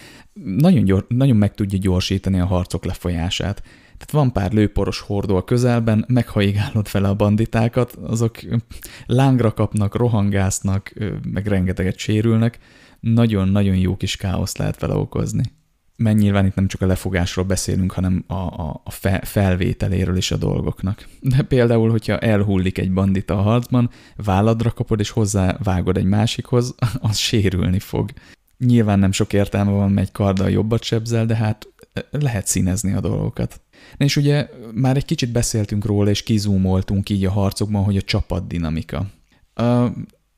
nagyon, 0.43 0.83
gyor, 0.83 1.05
nagyon 1.07 1.35
meg 1.35 1.53
tudja 1.53 1.79
gyorsítani 1.81 2.39
a 2.39 2.45
harcok 2.45 2.85
lefolyását. 2.85 3.61
Tehát 3.97 4.11
van 4.11 4.31
pár 4.31 4.51
lőporos 4.51 4.99
hordó 4.99 5.35
a 5.35 5.43
közelben, 5.43 6.05
meghaigálod 6.07 6.87
fel 6.87 7.05
a 7.05 7.15
banditákat, 7.15 7.91
azok 7.91 8.39
lángra 9.05 9.53
kapnak, 9.53 9.95
rohangásznak, 9.95 10.93
meg 11.31 11.47
rengeteget 11.47 11.97
sérülnek, 11.97 12.59
nagyon-nagyon 12.99 13.75
jó 13.75 13.97
kis 13.97 14.15
káoszt 14.15 14.57
lehet 14.57 14.79
vele 14.79 14.93
okozni 14.93 15.43
mert 16.01 16.17
nyilván 16.17 16.45
itt 16.45 16.55
nem 16.55 16.67
csak 16.67 16.81
a 16.81 16.85
lefogásról 16.85 17.45
beszélünk, 17.45 17.91
hanem 17.91 18.23
a, 18.27 18.33
a, 18.33 18.81
a 18.83 18.91
fe, 18.91 19.21
felvételéről 19.23 20.17
is 20.17 20.31
a 20.31 20.37
dolgoknak. 20.37 21.07
De 21.19 21.41
például, 21.41 21.89
hogyha 21.89 22.17
elhullik 22.17 22.77
egy 22.77 22.91
bandita 22.91 23.37
a 23.37 23.41
harcban, 23.41 23.89
válladra 24.15 24.71
kapod 24.71 24.99
és 24.99 25.09
hozzá 25.09 25.57
vágod 25.63 25.97
egy 25.97 26.05
másikhoz, 26.05 26.75
az 26.99 27.17
sérülni 27.17 27.79
fog. 27.79 28.09
Nyilván 28.57 28.99
nem 28.99 29.11
sok 29.11 29.33
értelme 29.33 29.71
van, 29.71 29.97
egy 29.97 30.11
karddal 30.11 30.49
jobbat 30.49 30.83
sebzel, 30.83 31.25
de 31.25 31.35
hát 31.35 31.67
lehet 32.09 32.47
színezni 32.47 32.93
a 32.93 32.99
dolgokat. 32.99 33.61
És 33.97 34.15
ugye 34.15 34.49
már 34.73 34.95
egy 34.95 35.05
kicsit 35.05 35.31
beszéltünk 35.31 35.85
róla, 35.85 36.09
és 36.09 36.23
kizúmoltunk 36.23 37.09
így 37.09 37.25
a 37.25 37.31
harcokban, 37.31 37.83
hogy 37.83 37.97
a 37.97 38.01
csapat 38.01 38.47
dinamika. 38.47 39.05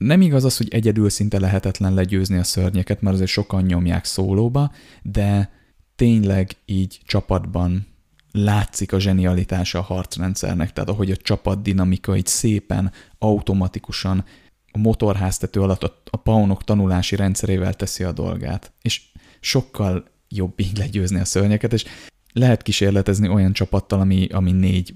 Nem 0.06 0.22
igaz 0.22 0.44
az, 0.44 0.58
hogy 0.58 0.68
egyedül 0.70 1.10
szinte 1.10 1.40
lehetetlen 1.40 1.94
legyőzni 1.94 2.38
a 2.38 2.44
szörnyeket, 2.44 3.02
mert 3.02 3.16
azért 3.16 3.30
sokan 3.30 3.64
nyomják 3.64 4.06
szólóba, 4.06 4.72
de 5.02 5.52
tényleg 5.96 6.52
így 6.66 7.00
csapatban 7.06 7.88
látszik 8.32 8.94
a 8.94 9.00
zsenialitása 9.00 9.80
a 9.80 9.82
harcrendszernek, 9.82 10.74
tehát 10.74 10.90
ahogy 10.90 11.12
a 11.12 11.16
csapat 11.16 11.62
dinamika 11.62 12.16
így 12.16 12.26
szépen, 12.26 12.92
automatikusan 13.18 14.26
a 14.72 14.78
motorháztető 14.78 15.62
alatt 15.62 15.84
a, 15.84 16.02
a 16.10 16.18
paunok 16.18 16.64
tanulási 16.64 17.16
rendszerével 17.16 17.74
teszi 17.74 18.04
a 18.04 18.12
dolgát. 18.12 18.72
És 18.82 19.02
sokkal 19.40 20.06
jobb 20.30 20.60
így 20.60 20.78
legyőzni 20.78 21.20
a 21.20 21.26
szörnyeket, 21.26 21.74
és 21.74 21.86
lehet 22.34 22.62
kísérletezni 22.62 23.28
olyan 23.28 23.54
csapattal, 23.54 24.00
ami, 24.00 24.28
ami 24.32 24.52
négy 24.52 24.94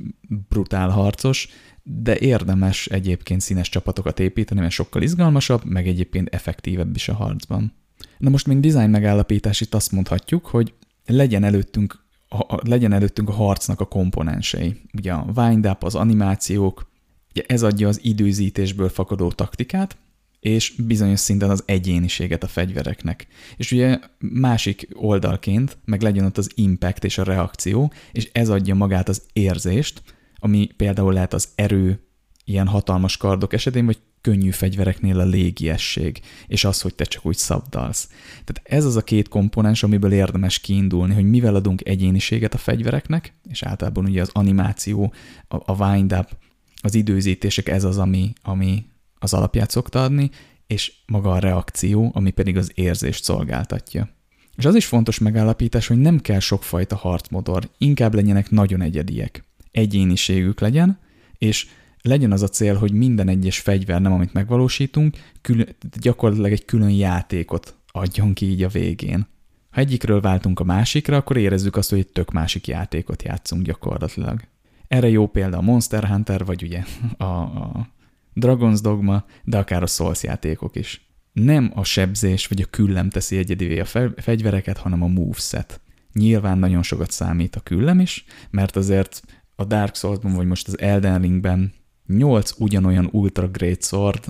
brutál 0.50 0.90
harcos, 0.90 1.50
de 1.90 2.20
érdemes 2.20 2.88
egyébként 2.88 3.42
színes 3.42 3.70
csapatokat 3.70 4.20
építeni, 4.20 4.60
mert 4.60 4.72
sokkal 4.72 5.02
izgalmasabb, 5.02 5.66
meg 5.66 5.88
egyébként 5.88 6.34
effektívebb 6.34 6.96
is 6.96 7.10
a 7.10 7.14
harcban. 7.14 7.74
Na 8.18 8.30
most, 8.30 8.48
mint 8.48 8.62
design 8.62 8.90
megállapítás, 8.90 9.62
itt 9.62 9.74
azt 9.74 9.92
mondhatjuk, 9.92 10.46
hogy 10.46 10.74
legyen 11.06 11.44
előttünk, 11.44 12.06
a, 12.30 12.70
legyen 12.70 12.94
előttünk 12.94 13.30
a 13.30 13.34
harcnak 13.34 13.80
a 13.80 13.86
komponensei. 13.86 14.82
Ugye 14.94 15.12
a 15.12 15.26
wind-up, 15.36 15.84
az 15.84 15.96
animációk, 15.96 16.90
ugye 17.30 17.44
ez 17.48 17.64
adja 17.64 17.88
az 17.88 18.00
időzítésből 18.04 18.90
fakadó 18.90 19.32
taktikát, 19.32 19.98
és 20.40 20.74
bizonyos 20.88 21.20
szinten 21.20 21.50
az 21.50 21.64
egyéniséget 21.66 22.44
a 22.44 22.48
fegyvereknek. 22.48 23.28
És 23.58 23.72
ugye 23.72 24.00
másik 24.20 24.88
oldalként 24.94 25.78
meg 25.86 26.02
legyen 26.02 26.26
ott 26.26 26.38
az 26.38 26.52
impact 26.56 27.04
és 27.04 27.18
a 27.18 27.24
reakció, 27.24 27.92
és 28.12 28.30
ez 28.32 28.50
adja 28.50 28.76
magát 28.76 29.10
az 29.10 29.22
érzést, 29.34 30.02
ami 30.38 30.70
például 30.78 31.14
lehet 31.14 31.34
az 31.34 31.48
erő, 31.56 32.02
ilyen 32.46 32.68
hatalmas 32.68 33.18
kardok 33.18 33.54
esetén, 33.54 33.86
vagy 33.86 33.98
könnyű 34.22 34.50
fegyvereknél 34.50 35.20
a 35.20 35.26
légiesség, 35.26 36.22
és 36.48 36.64
az, 36.64 36.82
hogy 36.82 36.96
te 36.96 37.04
csak 37.04 37.26
úgy 37.26 37.36
szabdalsz. 37.36 38.08
Tehát 38.30 38.62
ez 38.64 38.86
az 38.86 38.96
a 38.96 39.04
két 39.04 39.28
komponens, 39.28 39.84
amiből 39.84 40.12
érdemes 40.12 40.60
kiindulni, 40.60 41.14
hogy 41.14 41.30
mivel 41.30 41.56
adunk 41.56 41.88
egyéniséget 41.88 42.54
a 42.54 42.58
fegyvereknek, 42.58 43.34
és 43.50 43.64
általában 43.64 44.06
ugye 44.06 44.22
az 44.22 44.30
animáció, 44.34 45.14
a, 45.48 45.72
a 45.72 45.86
wind-up, 45.86 46.38
az 46.82 46.96
időzítések, 46.96 47.70
ez 47.70 47.84
az, 47.84 47.98
ami, 47.98 48.34
ami 48.42 48.86
az 49.20 49.34
alapját 49.34 49.70
szokta 49.70 50.04
adni, 50.04 50.30
és 50.68 50.94
maga 51.06 51.32
a 51.32 51.40
reakció, 51.40 52.12
ami 52.14 52.32
pedig 52.32 52.58
az 52.58 52.72
érzést 52.74 53.24
szolgáltatja. 53.24 54.10
És 54.56 54.66
az 54.66 54.76
is 54.76 54.86
fontos 54.86 55.20
megállapítás, 55.20 55.88
hogy 55.88 55.98
nem 55.98 56.20
kell 56.20 56.40
sokfajta 56.40 56.96
harcmodor, 56.96 57.70
inkább 57.78 58.14
legyenek 58.14 58.50
nagyon 58.50 58.82
egyediek 58.82 59.47
egyéniségük 59.78 60.60
legyen, 60.60 61.00
és 61.38 61.68
legyen 62.02 62.32
az 62.32 62.42
a 62.42 62.48
cél, 62.48 62.76
hogy 62.76 62.92
minden 62.92 63.28
egyes 63.28 63.60
fegyver, 63.60 64.02
nem 64.02 64.14
amit 64.14 64.34
megvalósítunk, 64.34 65.18
külön, 65.42 65.76
gyakorlatilag 66.00 66.52
egy 66.52 66.66
külön 66.66 66.90
játékot 66.90 67.76
adjon 67.92 68.34
ki 68.34 68.46
így 68.46 68.64
a 68.64 68.68
végén. 68.68 69.28
Ha 69.70 69.82
egyikről 69.82 70.22
váltunk 70.22 70.60
a 70.60 70.64
másikra, 70.64 71.18
akkor 71.18 71.38
érezzük 71.38 71.76
azt, 71.76 71.90
hogy 71.90 72.00
egy 72.00 72.08
tök 72.08 72.32
másik 72.32 72.68
játékot 72.68 73.24
játszunk 73.24 73.64
gyakorlatilag. 73.64 74.40
Erre 74.88 75.10
jó 75.10 75.28
példa 75.28 75.58
a 75.58 75.62
Monster 75.62 76.04
Hunter, 76.08 76.46
vagy 76.46 76.64
ugye 76.64 76.84
a, 77.18 77.24
a 77.24 77.88
Dragon's 78.36 78.80
Dogma, 78.82 79.26
de 79.44 79.58
akár 79.58 79.84
a 79.84 79.88
Souls 79.88 80.24
játékok 80.24 80.76
is. 80.76 81.06
Nem 81.34 81.72
a 81.76 81.84
sebzés 81.84 82.48
vagy 82.48 82.62
a 82.62 82.70
küllem 82.70 83.10
teszi 83.10 83.38
egyedivé 83.38 83.80
a 83.80 83.86
fegyvereket, 84.16 84.78
hanem 84.78 85.02
a 85.04 85.08
moveset. 85.08 85.82
Nyilván 86.14 86.58
nagyon 86.58 86.84
sokat 86.84 87.12
számít 87.12 87.56
a 87.56 87.60
küllem 87.60 88.00
is, 88.00 88.26
mert 88.50 88.76
azért 88.76 89.22
a 89.60 89.66
Dark 89.66 89.96
Souls-ban, 89.96 90.34
vagy 90.34 90.48
most 90.48 90.68
az 90.68 90.80
Elden 90.80 91.22
Ringben 91.22 91.74
nyolc 92.08 92.52
ugyanolyan 92.58 93.10
Ultra 93.12 93.48
Great 93.48 93.84
Sword 93.84 94.26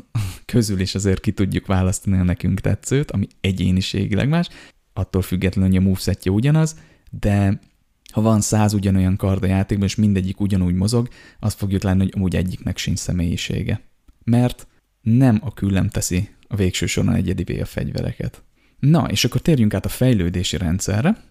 közül 0.45 0.79
is 0.79 0.95
azért 0.95 1.19
ki 1.19 1.31
tudjuk 1.31 1.65
választani 1.65 2.17
a 2.17 2.23
nekünk 2.23 2.59
tetszőt, 2.59 3.11
ami 3.11 3.27
egyéniségileg 3.41 4.29
más, 4.29 4.47
attól 4.93 5.21
függetlenül, 5.21 5.69
hogy 5.69 5.79
a 5.79 5.81
movesetje 5.87 6.31
ugyanaz, 6.31 6.75
de 7.09 7.59
ha 8.11 8.21
van 8.21 8.41
száz 8.41 8.73
ugyanolyan 8.73 9.15
kard 9.15 9.43
a 9.43 9.47
játékban, 9.47 9.87
és 9.87 9.95
mindegyik 9.95 10.39
ugyanúgy 10.39 10.73
mozog, 10.73 11.07
azt 11.39 11.57
fogjuk 11.57 11.83
látni, 11.83 12.01
hogy 12.01 12.13
amúgy 12.15 12.35
egyiknek 12.35 12.77
sincs 12.77 12.99
személyisége. 12.99 13.81
Mert 14.23 14.67
nem 15.01 15.39
a 15.43 15.53
küllem 15.53 15.89
teszi 15.89 16.29
a 16.47 16.55
végső 16.55 16.85
soron 16.85 17.13
egyedivé 17.13 17.59
a 17.59 17.65
fegyvereket. 17.65 18.43
Na, 18.79 19.07
és 19.09 19.25
akkor 19.25 19.41
térjünk 19.41 19.73
át 19.73 19.85
a 19.85 19.89
fejlődési 19.89 20.57
rendszerre, 20.57 21.23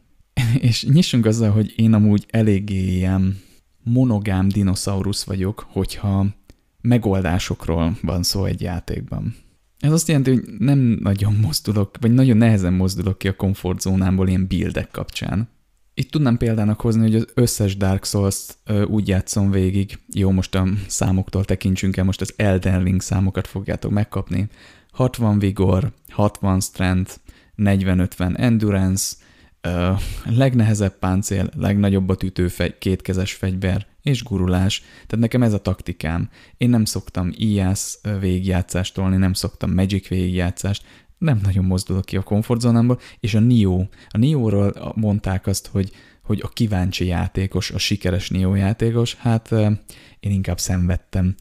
és 0.59 0.85
nyissunk 0.85 1.27
azzal, 1.27 1.51
hogy 1.51 1.73
én 1.77 1.93
amúgy 1.93 2.27
eléggé 2.31 2.95
ilyen 2.95 3.45
monogám 3.91 4.49
dinoszaurusz 4.49 5.25
vagyok, 5.25 5.67
hogyha 5.69 6.27
megoldásokról 6.81 7.97
van 8.03 8.23
szó 8.23 8.45
egy 8.45 8.61
játékban. 8.61 9.35
Ez 9.79 9.93
azt 9.93 10.09
jelenti, 10.09 10.31
hogy 10.31 10.45
nem 10.59 10.79
nagyon 10.79 11.35
mozdulok, 11.35 11.91
vagy 12.01 12.13
nagyon 12.13 12.37
nehezen 12.37 12.73
mozdulok 12.73 13.19
ki 13.19 13.29
a 13.29 13.37
komfortzónámból 13.37 14.29
ilyen 14.29 14.47
buildek 14.47 14.91
kapcsán. 14.91 15.49
Itt 15.95 16.11
tudnám 16.11 16.37
példának 16.37 16.81
hozni, 16.81 17.01
hogy 17.01 17.15
az 17.15 17.27
összes 17.35 17.77
Dark 17.77 18.05
Souls 18.05 18.47
úgy 18.87 19.09
játszom 19.09 19.51
végig, 19.51 19.99
jó, 20.15 20.31
most 20.31 20.55
a 20.55 20.67
számoktól 20.87 21.45
tekintsünk 21.45 21.97
el, 21.97 22.05
most 22.05 22.21
az 22.21 22.33
Elden 22.37 22.83
Ring 22.83 23.01
számokat 23.01 23.47
fogjátok 23.47 23.91
megkapni. 23.91 24.49
60 24.93 25.39
vigor, 25.39 25.93
60 26.11 26.61
strength, 26.61 27.15
40-50 27.57 28.39
endurance, 28.39 29.17
legnehezebb 30.25 30.99
páncél, 30.99 31.49
legnagyobb 31.57 32.23
ütő 32.23 32.49
fegy, 32.49 32.79
kétkezes 32.79 33.33
fegyver 33.33 33.87
és 34.03 34.23
gurulás. 34.23 34.81
Tehát 34.81 35.19
nekem 35.19 35.43
ez 35.43 35.53
a 35.53 35.63
taktikám. 35.63 36.31
Én 36.57 36.71
nem 36.71 36.85
szoktam 36.85 37.31
IAS 37.33 37.99
végigjátszást 38.21 38.95
tolni, 38.95 39.17
nem 39.17 39.33
szoktam 39.33 39.73
Magic 39.73 40.09
végigjátszást, 40.09 40.85
nem 41.19 41.41
nagyon 41.43 41.65
mozdulok 41.65 42.05
ki 42.05 42.17
a 42.17 42.23
komfortzónámból, 42.23 43.01
és 43.21 43.35
a 43.35 43.41
Nio, 43.41 43.87
a 44.09 44.19
Nio-ról 44.19 44.93
mondták 44.95 45.47
azt, 45.47 45.67
hogy, 45.67 45.91
hogy 46.23 46.41
a 46.43 46.49
kíváncsi 46.49 47.07
játékos, 47.07 47.71
a 47.71 47.79
sikeres 47.79 48.31
Nio 48.31 48.55
játékos, 48.55 49.15
hát 49.15 49.51
én 50.21 50.31
inkább 50.33 50.59
szenvedtem. 50.59 51.35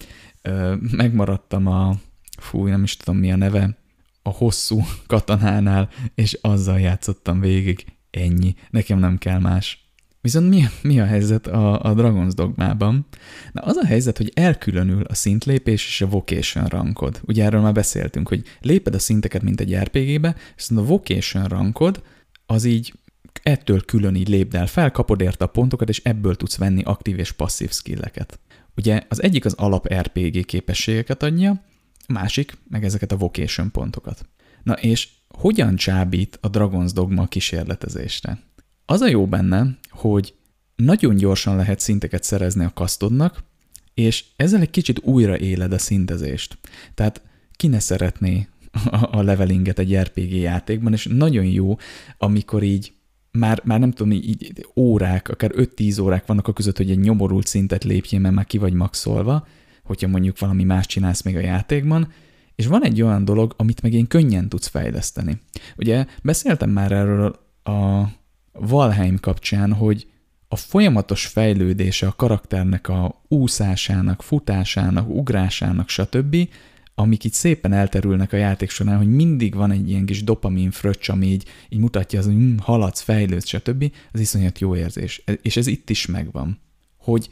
Megmaradtam 0.91 1.67
a, 1.67 1.95
fú, 2.37 2.67
nem 2.67 2.83
is 2.83 2.97
tudom 2.97 3.19
mi 3.19 3.31
a 3.31 3.35
neve, 3.35 3.77
a 4.23 4.29
hosszú 4.29 4.81
katanánál, 5.07 5.89
és 6.15 6.37
azzal 6.41 6.79
játszottam 6.79 7.39
végig. 7.39 7.85
Ennyi. 8.15 8.55
Nekem 8.69 8.99
nem 8.99 9.17
kell 9.17 9.39
más. 9.39 9.85
Viszont 10.21 10.49
mi, 10.49 10.63
mi 10.81 10.99
a 10.99 11.05
helyzet 11.05 11.47
a, 11.47 11.81
a 11.81 11.93
Dragon's 11.95 12.31
Dogmában? 12.35 13.05
Na 13.51 13.61
az 13.61 13.75
a 13.75 13.85
helyzet, 13.85 14.17
hogy 14.17 14.31
elkülönül 14.33 15.03
a 15.03 15.13
szintlépés 15.13 15.87
és 15.87 16.01
a 16.01 16.07
vocation 16.07 16.65
rankod. 16.65 17.21
Ugye 17.23 17.43
erről 17.43 17.61
már 17.61 17.73
beszéltünk, 17.73 18.27
hogy 18.27 18.43
léped 18.61 18.95
a 18.95 18.99
szinteket, 18.99 19.41
mint 19.41 19.61
egy 19.61 19.75
RPG-be, 19.75 20.35
viszont 20.55 20.81
a 20.81 20.83
vocation 20.83 21.45
rankod 21.45 22.03
az 22.45 22.63
így 22.63 22.93
ettől 23.43 23.85
külön 23.85 24.15
így 24.15 24.27
lépd 24.27 24.55
el 24.55 24.67
fel, 24.67 24.91
kapod 24.91 25.21
érte 25.21 25.43
a 25.43 25.47
pontokat, 25.47 25.89
és 25.89 26.01
ebből 26.03 26.35
tudsz 26.35 26.57
venni 26.57 26.81
aktív 26.83 27.19
és 27.19 27.31
passzív 27.31 27.71
skilleket. 27.71 28.39
Ugye 28.75 29.01
az 29.09 29.23
egyik 29.23 29.45
az 29.45 29.53
alap 29.53 29.93
RPG 29.93 30.45
képességeket 30.45 31.23
adja, 31.23 31.63
a 32.07 32.13
másik 32.13 32.57
meg 32.69 32.83
ezeket 32.83 33.11
a 33.11 33.17
vocation 33.17 33.71
pontokat. 33.71 34.25
Na 34.63 34.73
és 34.73 35.09
hogyan 35.37 35.75
csábít 35.75 36.37
a 36.41 36.49
Dragon's 36.49 36.91
Dogma 36.93 37.27
kísérletezésre? 37.27 38.39
Az 38.85 39.01
a 39.01 39.07
jó 39.07 39.27
benne, 39.27 39.77
hogy 39.89 40.33
nagyon 40.75 41.15
gyorsan 41.15 41.55
lehet 41.55 41.79
szinteket 41.79 42.23
szerezni 42.23 42.63
a 42.65 42.71
kasztodnak, 42.73 43.43
és 43.93 44.25
ezzel 44.35 44.61
egy 44.61 44.69
kicsit 44.69 44.99
újra 45.03 45.37
éled 45.37 45.73
a 45.73 45.77
szintezést. 45.77 46.57
Tehát 46.93 47.21
ki 47.51 47.67
ne 47.67 47.79
szeretné 47.79 48.47
a 49.11 49.21
levelinget 49.21 49.79
egy 49.79 49.97
RPG 49.97 50.31
játékban, 50.31 50.93
és 50.93 51.07
nagyon 51.11 51.45
jó, 51.45 51.77
amikor 52.17 52.63
így 52.63 52.93
már, 53.31 53.61
már 53.63 53.79
nem 53.79 53.91
tudom, 53.91 54.11
így 54.11 54.65
órák, 54.75 55.29
akár 55.29 55.51
5-10 55.55 56.01
órák 56.01 56.25
vannak 56.25 56.47
a 56.47 56.53
között, 56.53 56.77
hogy 56.77 56.91
egy 56.91 56.99
nyomorult 56.99 57.47
szintet 57.47 57.83
lépjél, 57.83 58.19
mert 58.19 58.35
már 58.35 58.45
ki 58.45 58.57
vagy 58.57 58.73
maxolva, 58.73 59.47
hogyha 59.83 60.07
mondjuk 60.07 60.39
valami 60.39 60.63
más 60.63 60.85
csinálsz 60.85 61.21
még 61.21 61.35
a 61.35 61.39
játékban, 61.39 62.11
és 62.55 62.65
van 62.67 62.83
egy 62.83 63.01
olyan 63.01 63.25
dolog, 63.25 63.53
amit 63.57 63.81
meg 63.81 63.93
én 63.93 64.07
könnyen 64.07 64.49
tudsz 64.49 64.67
fejleszteni. 64.67 65.39
Ugye 65.77 66.05
beszéltem 66.23 66.69
már 66.69 66.91
erről 66.91 67.39
a 67.63 68.03
Valheim 68.51 69.19
kapcsán, 69.19 69.73
hogy 69.73 70.07
a 70.47 70.55
folyamatos 70.55 71.25
fejlődése 71.25 72.07
a 72.07 72.15
karakternek 72.15 72.89
a 72.89 73.21
úszásának, 73.27 74.21
futásának, 74.21 75.09
ugrásának, 75.09 75.89
stb., 75.89 76.35
amik 76.97 77.23
így 77.23 77.33
szépen 77.33 77.73
elterülnek 77.73 78.33
a 78.33 78.37
játék 78.37 78.69
során, 78.69 78.97
hogy 78.97 79.09
mindig 79.09 79.55
van 79.55 79.71
egy 79.71 79.89
ilyen 79.89 80.05
kis 80.05 80.23
dopamin 80.23 80.71
fröccs, 80.71 81.09
ami 81.09 81.25
így, 81.27 81.45
így 81.69 81.79
mutatja 81.79 82.19
az, 82.19 82.25
hogy 82.25 82.33
hm, 82.33 82.57
haladsz, 82.57 83.01
fejlődsz, 83.01 83.47
stb., 83.47 83.91
az 84.11 84.19
iszonyat 84.19 84.59
jó 84.59 84.75
érzés. 84.75 85.23
És 85.41 85.57
ez 85.57 85.67
itt 85.67 85.89
is 85.89 86.05
megvan. 86.05 86.59
Hogy 86.97 87.29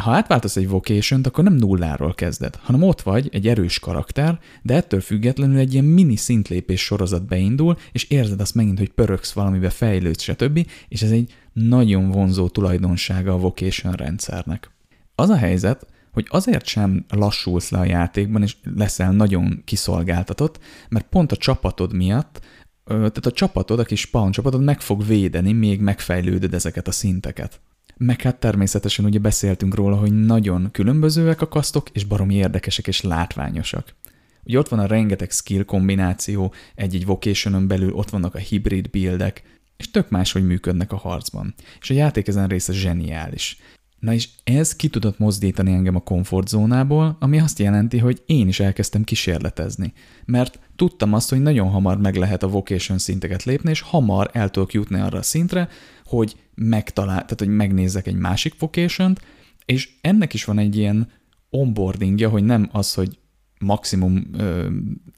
ha 0.00 0.10
átváltasz 0.10 0.56
egy 0.56 0.68
vocation 0.68 1.20
akkor 1.24 1.44
nem 1.44 1.54
nulláról 1.54 2.14
kezded, 2.14 2.58
hanem 2.62 2.82
ott 2.82 3.02
vagy, 3.02 3.28
egy 3.32 3.48
erős 3.48 3.78
karakter, 3.78 4.38
de 4.62 4.74
ettől 4.74 5.00
függetlenül 5.00 5.58
egy 5.58 5.72
ilyen 5.72 5.84
mini 5.84 6.16
szintlépés 6.16 6.80
sorozat 6.80 7.26
beindul, 7.26 7.76
és 7.92 8.04
érzed 8.04 8.40
azt 8.40 8.54
megint, 8.54 8.78
hogy 8.78 8.90
pöröksz 8.90 9.32
valamibe, 9.32 9.70
fejlődsz, 9.70 10.22
stb., 10.22 10.66
és 10.88 11.02
ez 11.02 11.10
egy 11.10 11.34
nagyon 11.52 12.10
vonzó 12.10 12.48
tulajdonsága 12.48 13.32
a 13.32 13.38
vocation 13.38 13.92
rendszernek. 13.92 14.70
Az 15.14 15.28
a 15.28 15.36
helyzet, 15.36 15.86
hogy 16.12 16.26
azért 16.28 16.66
sem 16.66 17.04
lassulsz 17.08 17.70
le 17.70 17.78
a 17.78 17.84
játékban, 17.84 18.42
és 18.42 18.56
leszel 18.76 19.12
nagyon 19.12 19.62
kiszolgáltatott, 19.64 20.58
mert 20.88 21.06
pont 21.08 21.32
a 21.32 21.36
csapatod 21.36 21.94
miatt, 21.94 22.40
tehát 22.84 23.26
a 23.26 23.30
csapatod, 23.30 23.78
a 23.78 23.84
kis 23.84 24.00
spawn 24.00 24.30
csapatod 24.30 24.64
meg 24.64 24.80
fog 24.80 25.06
védeni, 25.06 25.52
még 25.52 25.80
megfejlődöd 25.80 26.54
ezeket 26.54 26.88
a 26.88 26.92
szinteket. 26.92 27.60
Meg 27.98 28.20
hát 28.20 28.36
természetesen 28.36 29.04
ugye 29.04 29.18
beszéltünk 29.18 29.74
róla, 29.74 29.96
hogy 29.96 30.12
nagyon 30.12 30.68
különbözőek 30.72 31.40
a 31.40 31.48
kasztok, 31.48 31.88
és 31.92 32.04
baromi 32.04 32.34
érdekesek 32.34 32.86
és 32.86 33.00
látványosak. 33.00 33.94
Ugye 34.44 34.58
ott 34.58 34.68
van 34.68 34.78
a 34.78 34.86
rengeteg 34.86 35.30
skill 35.30 35.64
kombináció, 35.64 36.52
egy-egy 36.74 37.06
vocation 37.06 37.66
belül 37.66 37.92
ott 37.92 38.10
vannak 38.10 38.34
a 38.34 38.38
hibrid 38.38 38.90
buildek, 38.90 39.42
és 39.76 39.90
tök 39.90 40.10
máshogy 40.10 40.46
működnek 40.46 40.92
a 40.92 40.96
harcban. 40.96 41.54
És 41.80 41.90
a 41.90 41.94
játék 41.94 42.28
ezen 42.28 42.48
része 42.48 42.72
zseniális. 42.72 43.58
Na 43.98 44.12
és 44.12 44.28
ez 44.44 44.76
ki 44.76 44.88
tudott 44.88 45.18
mozdítani 45.18 45.72
engem 45.72 45.96
a 45.96 46.00
komfortzónából, 46.00 47.16
ami 47.20 47.38
azt 47.40 47.58
jelenti, 47.58 47.98
hogy 47.98 48.22
én 48.26 48.48
is 48.48 48.60
elkezdtem 48.60 49.04
kísérletezni. 49.04 49.92
Mert 50.24 50.58
tudtam 50.76 51.12
azt, 51.12 51.30
hogy 51.30 51.42
nagyon 51.42 51.68
hamar 51.68 51.98
meg 51.98 52.14
lehet 52.14 52.42
a 52.42 52.48
vocation 52.48 52.98
szinteket 52.98 53.44
lépni, 53.44 53.70
és 53.70 53.80
hamar 53.80 54.30
el 54.32 54.50
tudok 54.50 54.72
jutni 54.72 55.00
arra 55.00 55.18
a 55.18 55.22
szintre, 55.22 55.68
hogy 56.06 56.36
megtalál, 56.54 57.22
tehát 57.22 57.38
hogy 57.38 57.48
megnézzek 57.48 58.06
egy 58.06 58.16
másik 58.16 58.54
vocation 58.58 59.16
és 59.66 59.90
ennek 60.00 60.34
is 60.34 60.44
van 60.44 60.58
egy 60.58 60.76
ilyen 60.76 61.10
onboardingja, 61.50 62.28
hogy 62.28 62.44
nem 62.44 62.68
az, 62.72 62.94
hogy 62.94 63.18
maximum, 63.58 64.30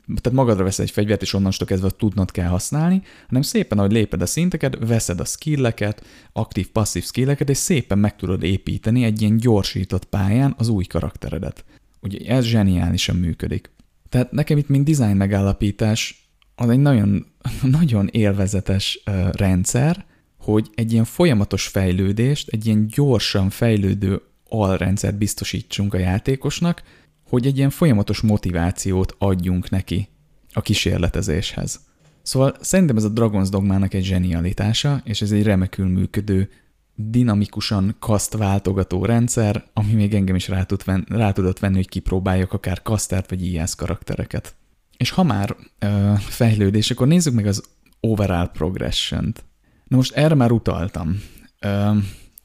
tehát 0.06 0.32
magadra 0.32 0.64
veszel 0.64 0.84
egy 0.84 0.90
fegyvert, 0.90 1.22
és 1.22 1.32
onnantól 1.32 1.66
kezdve 1.66 1.90
tudnod 1.90 2.30
kell 2.30 2.48
használni, 2.48 3.02
hanem 3.26 3.42
szépen, 3.42 3.78
ahogy 3.78 3.92
léped 3.92 4.22
a 4.22 4.26
szinteket, 4.26 4.78
veszed 4.86 5.20
a 5.20 5.24
skilleket, 5.24 6.04
aktív-passzív 6.32 7.04
skilleket, 7.04 7.50
és 7.50 7.56
szépen 7.56 7.98
meg 7.98 8.16
tudod 8.16 8.42
építeni 8.42 9.04
egy 9.04 9.20
ilyen 9.20 9.36
gyorsított 9.36 10.04
pályán 10.04 10.54
az 10.56 10.68
új 10.68 10.84
karakteredet. 10.84 11.64
Ugye 12.00 12.34
ez 12.34 12.44
zseniálisan 12.44 13.16
működik. 13.16 13.70
Tehát 14.08 14.32
nekem 14.32 14.58
itt, 14.58 14.68
mint 14.68 14.90
design 14.90 15.16
megállapítás, 15.16 16.30
az 16.54 16.68
egy 16.68 16.80
nagyon, 16.80 17.26
nagyon 17.62 18.08
élvezetes 18.10 19.02
rendszer, 19.32 20.06
hogy 20.52 20.70
egy 20.74 20.92
ilyen 20.92 21.04
folyamatos 21.04 21.66
fejlődést, 21.66 22.48
egy 22.48 22.66
ilyen 22.66 22.86
gyorsan 22.86 23.50
fejlődő 23.50 24.22
alrendszert 24.48 25.18
biztosítsunk 25.18 25.94
a 25.94 25.98
játékosnak, 25.98 26.82
hogy 27.28 27.46
egy 27.46 27.56
ilyen 27.56 27.70
folyamatos 27.70 28.20
motivációt 28.20 29.14
adjunk 29.18 29.70
neki 29.70 30.08
a 30.52 30.60
kísérletezéshez. 30.60 31.80
Szóval 32.22 32.56
szerintem 32.60 32.96
ez 32.96 33.04
a 33.04 33.12
Dragon's 33.12 33.46
Dogmának 33.50 33.94
egy 33.94 34.04
zsenialitása, 34.04 35.00
és 35.04 35.22
ez 35.22 35.32
egy 35.32 35.42
remekül 35.42 35.86
működő, 35.86 36.50
dinamikusan 36.94 37.96
kaszt 37.98 38.36
váltogató 38.36 39.04
rendszer, 39.04 39.64
ami 39.72 39.92
még 39.92 40.14
engem 40.14 40.34
is 40.34 40.48
rá, 40.48 40.62
tud 40.62 40.84
ven, 40.84 41.06
rá 41.08 41.32
tudott 41.32 41.58
venni, 41.58 41.74
hogy 41.74 41.88
kipróbáljak 41.88 42.52
akár 42.52 42.82
kasztert 42.82 43.30
vagy 43.30 43.46
IS 43.46 43.74
karaktereket. 43.74 44.54
És 44.96 45.10
ha 45.10 45.22
már 45.22 45.56
ö, 45.78 46.12
fejlődés, 46.18 46.90
akkor 46.90 47.06
nézzük 47.06 47.34
meg 47.34 47.46
az 47.46 47.62
overall 48.00 48.50
progression-t. 48.52 49.46
Na 49.88 49.96
most 49.96 50.12
erre 50.12 50.34
már 50.34 50.50
utaltam, 50.50 51.22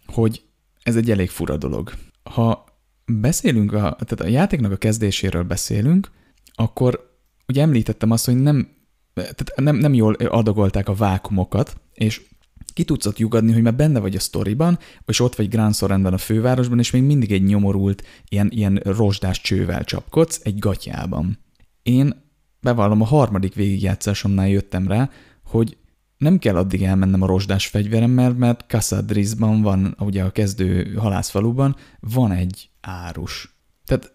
hogy 0.06 0.44
ez 0.84 0.96
egy 0.96 1.12
elég 1.12 1.30
fura 1.30 1.58
dolog. 1.58 1.94
Ha 2.24 2.66
beszélünk, 3.06 3.74
a, 3.74 3.80
tehát 3.80 4.22
a 4.22 4.28
játéknak 4.28 4.72
a 4.72 4.78
kezdéséről 4.78 5.44
beszélünk, 5.44 6.12
akkor 6.54 7.18
ugye 7.48 7.62
említettem 7.62 8.12
azt, 8.12 8.26
hogy 8.26 8.36
nem, 8.36 8.68
tehát 9.14 9.54
nem, 9.56 9.76
nem 9.76 9.94
jól 9.94 10.14
adagolták 10.14 10.90
a 10.90 10.94
vákumokat, 10.94 11.82
és 11.94 12.22
ki 12.74 12.84
tudsz 12.84 13.06
ott 13.06 13.18
nyugodni, 13.18 13.54
hogy 13.54 13.62
már 13.62 13.76
benne 13.76 14.00
vagy 14.00 14.16
a 14.16 14.20
sztoriban, 14.20 14.80
és 15.06 15.20
ott 15.20 15.36
vagy 15.36 15.50
Grand 15.50 15.76
Sorrentben 15.76 16.14
a 16.14 16.18
fővárosban, 16.18 16.80
és 16.80 16.92
még 16.92 17.04
mindig 17.04 17.32
egy 17.32 17.44
nyomorult, 17.44 18.04
ilyen, 18.30 18.50
ilyen 18.52 18.76
rozsdás 18.76 19.42
csővel 19.42 19.84
csapkodsz 19.84 20.40
egy 20.44 20.60
gatyában. 20.60 21.38
Én 21.82 22.22
bevallom, 22.62 23.02
a 23.02 23.06
harmadik 23.06 23.54
végigjátszásomnál 23.54 24.50
jöttem 24.50 24.88
rá, 24.88 25.10
hogy 25.44 25.78
nem 26.24 26.40
kell 26.40 26.56
addig 26.56 26.84
elmennem 26.84 27.22
a 27.22 27.28
rozsdás 27.28 27.68
fegyveremmel, 27.68 28.34
mert 28.34 28.66
Kassadrizban 28.68 29.62
van, 29.62 29.96
ugye 30.00 30.24
a 30.24 30.32
kezdő 30.32 30.94
halászfaluban, 30.94 31.76
van 32.00 32.32
egy 32.32 32.70
árus. 32.82 33.56
Tehát 33.86 34.12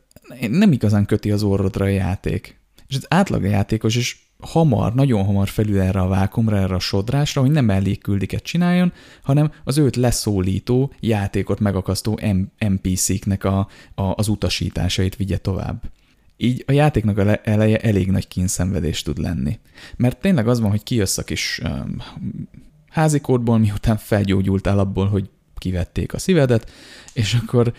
nem 0.51 0.73
igazán 0.73 1.07
köti 1.07 1.31
az 1.31 1.43
orrodra 1.43 1.85
a 1.85 1.89
játék. 1.89 2.61
És 2.87 2.97
az 2.97 3.07
átlag 3.09 3.45
játékos 3.45 3.97
is 3.97 4.33
hamar, 4.39 4.95
nagyon 4.95 5.25
hamar 5.25 5.49
felül 5.49 5.81
erre 5.81 6.01
a 6.01 6.09
vákumra, 6.09 6.57
erre 6.57 6.75
a 6.75 6.79
sodrásra, 6.79 7.41
hogy 7.41 7.51
nem 7.51 7.71
elég 7.71 8.01
küldiket 8.01 8.43
csináljon, 8.43 8.93
hanem 9.23 9.53
az 9.65 9.79
őt 9.79 9.97
leszólító, 9.97 10.93
játékot 11.01 11.61
megakasztó 11.61 12.21
NPC-knek 12.59 13.45
a, 13.45 13.59
a, 13.95 14.03
az 14.03 14.29
utasításait 14.29 15.17
vigye 15.17 15.39
tovább. 15.39 15.83
Így 16.41 16.65
a 16.67 16.73
játéknak 16.73 17.19
a 17.19 17.49
eleje 17.49 17.79
elég 17.79 18.11
nagy 18.11 18.29
kínszenvedés 18.29 19.03
tud 19.03 19.19
lenni. 19.19 19.59
Mert 19.97 20.21
tényleg 20.21 20.49
az 20.49 20.61
van, 20.61 20.71
hogy 20.71 20.83
kijössz 20.83 21.19
a 21.19 21.25
kis 21.25 21.61
um, 21.65 22.03
házikódból, 22.89 23.59
miután 23.59 23.97
felgyógyultál 23.97 24.79
abból, 24.79 25.07
hogy 25.07 25.31
kivették 25.57 26.15
a 26.15 26.19
szívedet, 26.19 26.71
és 27.13 27.35
akkor 27.35 27.73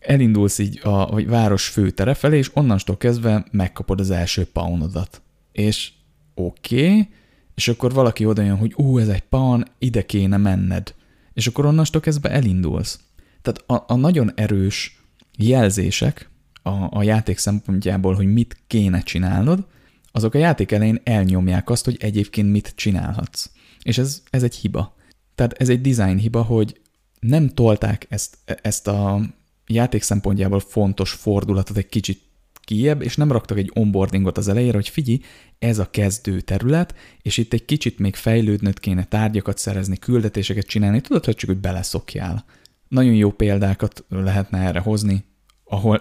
elindulsz 0.00 0.58
így 0.58 0.80
a 0.82 1.06
vagy 1.06 1.28
város 1.28 1.68
főtere 1.68 2.14
felé, 2.14 2.38
és 2.38 2.50
onnantól 2.54 2.96
kezdve 2.96 3.46
megkapod 3.50 4.00
az 4.00 4.10
első 4.10 4.44
paunodat. 4.44 5.22
És 5.52 5.92
oké, 6.34 6.90
okay, 6.90 7.08
és 7.54 7.68
akkor 7.68 7.92
valaki 7.92 8.26
oda 8.26 8.42
jön, 8.42 8.56
hogy 8.56 8.72
ú, 8.76 8.98
ez 8.98 9.08
egy 9.08 9.22
paun, 9.22 9.64
ide 9.78 10.06
kéne 10.06 10.36
menned. 10.36 10.94
És 11.32 11.46
akkor 11.46 11.66
onnantól 11.66 12.00
kezdve 12.00 12.30
elindulsz. 12.30 13.00
Tehát 13.42 13.70
a, 13.70 13.92
a 13.92 13.96
nagyon 13.96 14.32
erős 14.34 15.02
jelzések 15.38 16.30
a, 16.66 16.88
a 16.90 17.02
játék 17.02 17.38
szempontjából, 17.38 18.14
hogy 18.14 18.32
mit 18.32 18.56
kéne 18.66 19.00
csinálnod, 19.00 19.66
azok 20.12 20.34
a 20.34 20.38
játék 20.38 20.72
elején 20.72 21.00
elnyomják 21.04 21.70
azt, 21.70 21.84
hogy 21.84 21.96
egyébként 22.00 22.50
mit 22.50 22.72
csinálhatsz. 22.76 23.50
És 23.82 23.98
ez, 23.98 24.22
ez 24.30 24.42
egy 24.42 24.54
hiba. 24.54 24.96
Tehát 25.34 25.52
ez 25.52 25.68
egy 25.68 25.80
design 25.80 26.16
hiba, 26.16 26.42
hogy 26.42 26.80
nem 27.20 27.48
tolták 27.48 28.06
ezt, 28.08 28.38
ezt 28.62 28.88
a 28.88 29.20
játék 29.66 30.02
szempontjából 30.02 30.60
fontos 30.60 31.10
fordulatot 31.10 31.76
egy 31.76 31.88
kicsit 31.88 32.20
kiebb, 32.60 33.02
és 33.02 33.16
nem 33.16 33.32
raktak 33.32 33.58
egy 33.58 33.70
onboardingot 33.74 34.38
az 34.38 34.48
elejére, 34.48 34.76
hogy 34.76 34.88
figyelj, 34.88 35.20
ez 35.58 35.78
a 35.78 35.90
kezdő 35.90 36.40
terület, 36.40 36.94
és 37.22 37.36
itt 37.36 37.52
egy 37.52 37.64
kicsit 37.64 37.98
még 37.98 38.14
fejlődnöd 38.14 38.80
kéne 38.80 39.04
tárgyakat 39.04 39.58
szerezni, 39.58 39.96
küldetéseket 39.96 40.66
csinálni, 40.66 41.00
tudod, 41.00 41.24
hogy 41.24 41.34
csak 41.34 41.48
hogy 41.48 41.58
beleszokjál. 41.58 42.44
Nagyon 42.88 43.14
jó 43.14 43.30
példákat 43.30 44.04
lehetne 44.08 44.58
erre 44.58 44.80
hozni, 44.80 45.24
ahol 45.68 46.00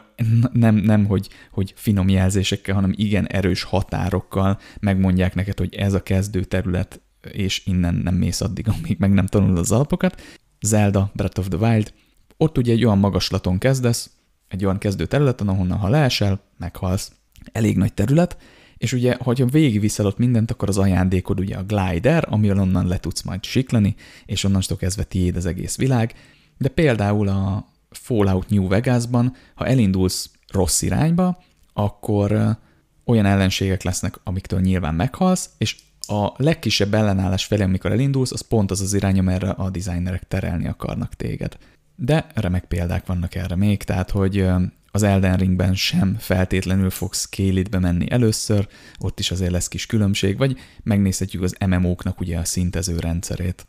nem, 0.51 0.75
nem 0.75 1.05
hogy, 1.05 1.29
hogy 1.51 1.73
finom 1.75 2.09
jelzésekkel, 2.09 2.75
hanem 2.75 2.93
igen 2.95 3.27
erős 3.27 3.63
határokkal 3.63 4.59
megmondják 4.79 5.35
neked, 5.35 5.57
hogy 5.57 5.75
ez 5.75 5.93
a 5.93 6.03
kezdő 6.03 6.43
terület, 6.43 7.01
és 7.31 7.65
innen 7.65 7.95
nem 7.95 8.15
mész 8.15 8.41
addig, 8.41 8.67
amíg 8.79 8.97
meg 8.99 9.13
nem 9.13 9.25
tanulod 9.25 9.57
az 9.57 9.71
alapokat. 9.71 10.21
Zelda 10.61 11.11
Breath 11.13 11.39
of 11.39 11.47
the 11.47 11.57
Wild, 11.57 11.93
ott 12.37 12.57
ugye 12.57 12.71
egy 12.71 12.85
olyan 12.85 12.97
magaslaton 12.97 13.57
kezdesz, 13.57 14.09
egy 14.47 14.65
olyan 14.65 14.77
kezdő 14.77 15.05
területen, 15.05 15.47
ahonnan 15.47 15.77
ha 15.77 15.89
leesel, 15.89 16.41
meghalsz. 16.57 17.11
Elég 17.51 17.77
nagy 17.77 17.93
terület, 17.93 18.37
és 18.77 18.93
ugye, 18.93 19.15
hogyha 19.19 19.45
végigviszel 19.45 20.05
ott 20.05 20.17
mindent, 20.17 20.51
akkor 20.51 20.69
az 20.69 20.77
ajándékod 20.77 21.39
ugye 21.39 21.55
a 21.55 21.63
glider, 21.63 22.27
amivel 22.29 22.59
onnan 22.59 22.87
le 22.87 22.97
tudsz 22.97 23.21
majd 23.21 23.43
siklani, 23.43 23.95
és 24.25 24.43
onnantól 24.43 24.77
kezdve 24.77 25.03
tiéd 25.03 25.35
az 25.35 25.45
egész 25.45 25.77
világ. 25.77 26.13
De 26.57 26.67
például 26.67 27.27
a 27.27 27.65
Fallout 27.97 28.49
New 28.49 28.67
Vegasban, 28.67 29.35
ha 29.55 29.65
elindulsz 29.65 30.29
rossz 30.47 30.81
irányba, 30.81 31.43
akkor 31.73 32.57
olyan 33.05 33.25
ellenségek 33.25 33.83
lesznek, 33.83 34.19
amiktől 34.23 34.59
nyilván 34.59 34.95
meghalsz, 34.95 35.49
és 35.57 35.75
a 36.07 36.33
legkisebb 36.37 36.93
ellenállás 36.93 37.45
felé, 37.45 37.63
amikor 37.63 37.91
elindulsz, 37.91 38.31
az 38.31 38.41
pont 38.41 38.71
az 38.71 38.81
az 38.81 38.93
irány, 38.93 39.19
amerre 39.19 39.49
a 39.49 39.69
designerek 39.69 40.27
terelni 40.27 40.67
akarnak 40.67 41.13
téged. 41.13 41.57
De 41.95 42.27
remek 42.33 42.65
példák 42.65 43.05
vannak 43.05 43.35
erre 43.35 43.55
még, 43.55 43.83
tehát 43.83 44.11
hogy 44.11 44.47
az 44.91 45.03
Elden 45.03 45.37
Ringben 45.37 45.75
sem 45.75 46.15
feltétlenül 46.19 46.89
fogsz 46.89 47.25
kélitbe 47.25 47.79
menni 47.79 48.11
először, 48.11 48.67
ott 48.99 49.19
is 49.19 49.31
azért 49.31 49.51
lesz 49.51 49.67
kis 49.67 49.85
különbség, 49.85 50.37
vagy 50.37 50.59
megnézhetjük 50.83 51.41
az 51.41 51.55
MMO-knak 51.65 52.19
ugye 52.19 52.37
a 52.37 52.45
szintező 52.45 52.99
rendszerét. 52.99 53.67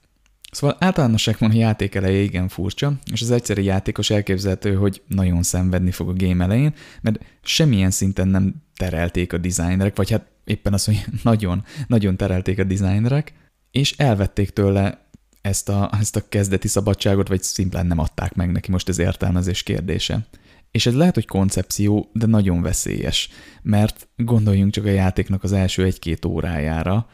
Szóval 0.56 0.76
általánosságban 0.80 1.50
a 1.50 1.54
játék 1.54 1.94
eleje 1.94 2.20
igen 2.20 2.48
furcsa, 2.48 2.92
és 3.12 3.22
az 3.22 3.30
egyszerű 3.30 3.62
játékos 3.62 4.10
elképzelhető, 4.10 4.74
hogy 4.74 5.02
nagyon 5.06 5.42
szenvedni 5.42 5.90
fog 5.90 6.08
a 6.08 6.12
game 6.12 6.44
elején, 6.44 6.74
mert 7.00 7.18
semmilyen 7.42 7.90
szinten 7.90 8.28
nem 8.28 8.54
terelték 8.76 9.32
a 9.32 9.38
designerek, 9.38 9.96
vagy 9.96 10.10
hát 10.10 10.26
éppen 10.44 10.72
az, 10.72 10.84
hogy 10.84 11.04
nagyon, 11.22 11.64
nagyon 11.86 12.16
terelték 12.16 12.58
a 12.58 12.64
designerek, 12.64 13.32
és 13.70 13.96
elvették 13.96 14.50
tőle 14.50 15.08
ezt 15.40 15.68
a, 15.68 15.90
ezt 16.00 16.16
a 16.16 16.28
kezdeti 16.28 16.68
szabadságot, 16.68 17.28
vagy 17.28 17.42
szimplán 17.42 17.86
nem 17.86 17.98
adták 17.98 18.34
meg 18.34 18.52
neki, 18.52 18.70
most 18.70 18.88
ez 18.88 18.98
értelmezés 18.98 19.62
kérdése. 19.62 20.26
És 20.70 20.86
ez 20.86 20.94
lehet, 20.94 21.14
hogy 21.14 21.26
koncepció, 21.26 22.10
de 22.12 22.26
nagyon 22.26 22.62
veszélyes, 22.62 23.28
mert 23.62 24.08
gondoljunk 24.16 24.72
csak 24.72 24.84
a 24.84 24.88
játéknak 24.88 25.42
az 25.42 25.52
első 25.52 25.84
egy-két 25.84 26.24
órájára, 26.24 27.06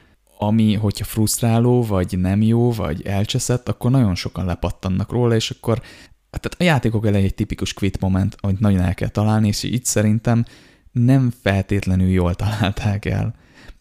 ami, 0.42 0.74
hogyha 0.74 1.04
frusztráló, 1.04 1.82
vagy 1.82 2.18
nem 2.18 2.42
jó, 2.42 2.72
vagy 2.72 3.06
elcseszett, 3.06 3.68
akkor 3.68 3.90
nagyon 3.90 4.14
sokan 4.14 4.44
lepattannak 4.44 5.12
róla, 5.12 5.34
és 5.34 5.50
akkor 5.50 5.78
tehát 6.30 6.56
a 6.58 6.64
játékok 6.64 7.06
elején 7.06 7.26
egy 7.26 7.34
tipikus 7.34 7.74
quit 7.74 8.00
moment, 8.00 8.36
amit 8.40 8.60
nagyon 8.60 8.80
el 8.80 8.94
kell 8.94 9.08
találni, 9.08 9.48
és 9.48 9.62
itt 9.62 9.84
szerintem 9.84 10.44
nem 10.92 11.32
feltétlenül 11.42 12.08
jól 12.08 12.34
találták 12.34 13.04
el 13.04 13.34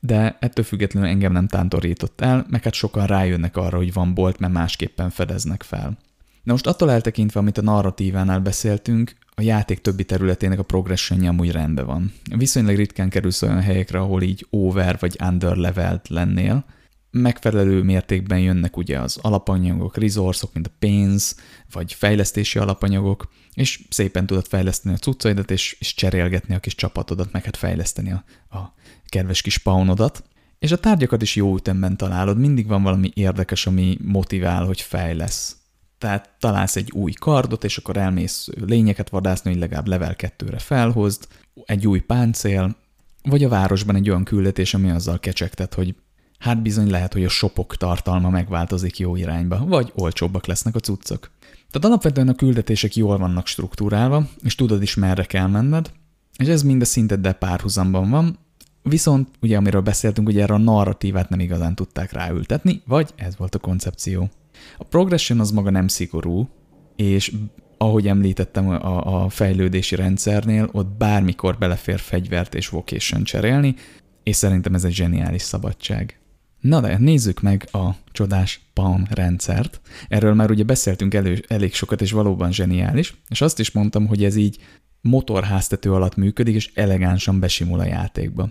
de 0.04 0.38
ettől 0.40 0.66
függetlenül 0.66 1.10
engem 1.10 1.32
nem 1.32 1.48
tántorított 1.48 2.22
el, 2.22 2.46
meg 2.50 2.64
hát 2.64 2.74
sokan 2.74 3.06
rájönnek 3.06 3.58
arra, 3.58 3.78
hogy 3.78 3.94
van 3.94 4.14
bolt, 4.14 4.40
mert 4.40 4.54
másképpen 4.54 5.10
fedeznek 5.10 5.64
fel. 5.64 5.98
Na 6.44 6.52
most 6.52 6.68
attól 6.68 6.92
eltekintve, 6.92 7.40
amit 7.40 7.58
a 7.58 7.62
narratívánál 7.62 8.40
beszéltünk, 8.40 9.16
a 9.36 9.42
játék 9.42 9.82
többi 9.82 10.04
területének 10.04 10.60
a 10.60 10.64
progressionja 10.64 11.30
amúgy 11.30 11.52
rendben 11.52 11.86
van. 11.86 12.14
Viszonylag 12.36 12.76
ritkán 12.76 13.10
kerülsz 13.10 13.42
olyan 13.42 13.62
helyekre, 13.62 14.00
ahol 14.00 14.22
így 14.22 14.46
over 14.50 14.98
vagy 15.00 15.18
under 15.24 15.56
levelt 15.56 16.08
lennél. 16.08 16.66
Megfelelő 17.12 17.84
mértékben 17.84 18.40
jönnek 18.40 18.78
ugye 18.78 19.00
az 19.00 19.18
alapanyagok, 19.22 19.98
resourcok, 19.98 20.54
mint 20.54 20.68
a 20.68 20.76
pénz, 20.80 21.36
vagy 21.72 21.94
fejlesztési 21.94 22.60
alapanyagok, 22.60 23.32
és 23.54 23.80
szépen 23.90 24.26
tudod 24.26 24.48
fejleszteni 24.48 24.96
a 24.96 24.98
cuccaidat, 24.98 25.52
és, 25.52 25.76
és 25.80 25.94
cserélgetni 25.94 26.56
a 26.56 26.60
kis 26.60 26.76
csapatodat, 26.76 27.32
meg 27.32 27.44
hát 27.44 27.58
fejleszteni 27.58 28.12
a, 28.12 28.24
a 28.58 28.74
kedves 29.06 29.42
kis 29.42 29.58
paunodat, 29.58 30.24
és 30.60 30.72
a 30.72 30.78
tárgyakat 30.78 31.22
is 31.22 31.36
jó 31.36 31.56
ütemben 31.56 31.98
találod, 31.98 32.38
mindig 32.38 32.68
van 32.68 32.84
valami 32.84 33.12
érdekes, 33.14 33.68
ami 33.68 33.98
motivál, 34.04 34.66
hogy 34.66 34.82
fejlesz. 34.82 35.56
Tehát 36.02 36.30
találsz 36.40 36.76
egy 36.76 36.92
új 36.92 37.12
kardot, 37.12 37.64
és 37.64 37.78
akkor 37.78 37.98
elmész 37.98 38.48
lényeket 38.66 39.10
vadászni, 39.10 39.52
hogy 39.52 39.60
legalább 39.60 39.88
level 39.88 40.16
2-re 40.18 40.60
felhozd, 40.60 41.28
egy 41.66 41.88
új 41.88 42.00
páncél, 42.00 42.76
vagy 43.24 43.44
a 43.44 43.50
városban 43.50 43.96
egy 43.96 44.10
olyan 44.10 44.24
küldetés, 44.24 44.74
ami 44.74 44.90
azzal 44.90 45.20
kecsegtet, 45.20 45.74
hogy 45.74 45.96
hát 46.40 46.62
bizony 46.62 46.90
lehet, 46.90 47.14
hogy 47.14 47.24
a 47.24 47.30
shopok 47.30 47.78
tartalma 47.78 48.30
megváltozik 48.30 49.00
jó 49.00 49.16
irányba, 49.16 49.66
vagy 49.66 49.92
olcsóbbak 49.96 50.46
lesznek 50.46 50.76
a 50.76 50.80
cuccok. 50.80 51.32
Tehát 51.72 51.88
alapvetően 51.88 52.28
a 52.28 52.36
küldetések 52.36 52.96
jól 52.96 53.18
vannak 53.18 53.48
struktúrálva, 53.48 54.28
és 54.44 54.56
tudod 54.56 54.82
is 54.82 54.96
merre 54.96 55.24
kell 55.24 55.48
menned, 55.48 55.92
és 56.38 56.48
ez 56.48 56.64
mind 56.64 56.82
a 56.82 56.86
szinteddel 56.86 57.34
párhuzamban 57.34 58.10
van, 58.10 58.40
Viszont, 58.84 59.30
ugye 59.42 59.58
amiről 59.58 59.82
beszéltünk, 59.82 60.28
ugye 60.28 60.42
erre 60.42 60.54
a 60.54 60.58
narratívát 60.58 61.30
nem 61.30 61.40
igazán 61.40 61.76
tudták 61.76 62.12
ráültetni, 62.12 62.82
vagy 62.86 63.10
ez 63.16 63.38
volt 63.38 63.56
a 63.56 63.60
koncepció. 63.60 64.30
A 64.78 64.84
progression 64.84 65.40
az 65.40 65.52
maga 65.52 65.70
nem 65.70 65.88
szigorú, 65.88 66.50
és 66.96 67.34
ahogy 67.78 68.08
említettem 68.08 68.70
a, 68.70 69.24
a 69.24 69.30
fejlődési 69.30 69.96
rendszernél, 69.96 70.70
ott 70.72 70.98
bármikor 70.98 71.58
belefér 71.58 72.00
fegyvert 72.00 72.56
és 72.56 72.70
vocation 72.70 73.24
cserélni, 73.24 73.76
és 74.24 74.36
szerintem 74.36 74.74
ez 74.74 74.84
egy 74.84 74.94
zseniális 74.94 75.42
szabadság. 75.42 76.20
Na 76.60 76.82
de 76.82 76.98
nézzük 76.98 77.42
meg 77.42 77.68
a 77.72 77.90
csodás 78.12 78.62
PAN 78.74 79.08
rendszert. 79.10 79.82
Erről 80.08 80.34
már 80.34 80.52
ugye 80.52 80.64
beszéltünk 80.64 81.14
elő, 81.14 81.44
elég 81.48 81.74
sokat, 81.74 82.02
és 82.02 82.12
valóban 82.12 82.52
zseniális, 82.52 83.16
és 83.30 83.42
azt 83.42 83.60
is 83.60 83.72
mondtam, 83.72 84.08
hogy 84.08 84.24
ez 84.24 84.36
így 84.36 84.58
motorháztető 85.02 85.94
alatt 85.94 86.16
működik, 86.16 86.56
és 86.56 86.72
elegánsan 86.74 87.40
besimul 87.40 87.80
a 87.80 87.86
játékba. 87.86 88.50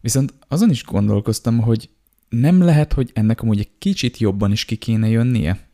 Viszont 0.00 0.34
azon 0.48 0.70
is 0.70 0.84
gondolkoztam, 0.84 1.58
hogy 1.58 1.90
nem 2.30 2.62
lehet, 2.62 2.92
hogy 2.92 3.10
ennek 3.14 3.42
amúgy 3.42 3.58
egy 3.58 3.70
kicsit 3.78 4.18
jobban 4.18 4.52
is 4.52 4.64
ki 4.64 4.76
kéne 4.76 5.08
jönnie. 5.08 5.68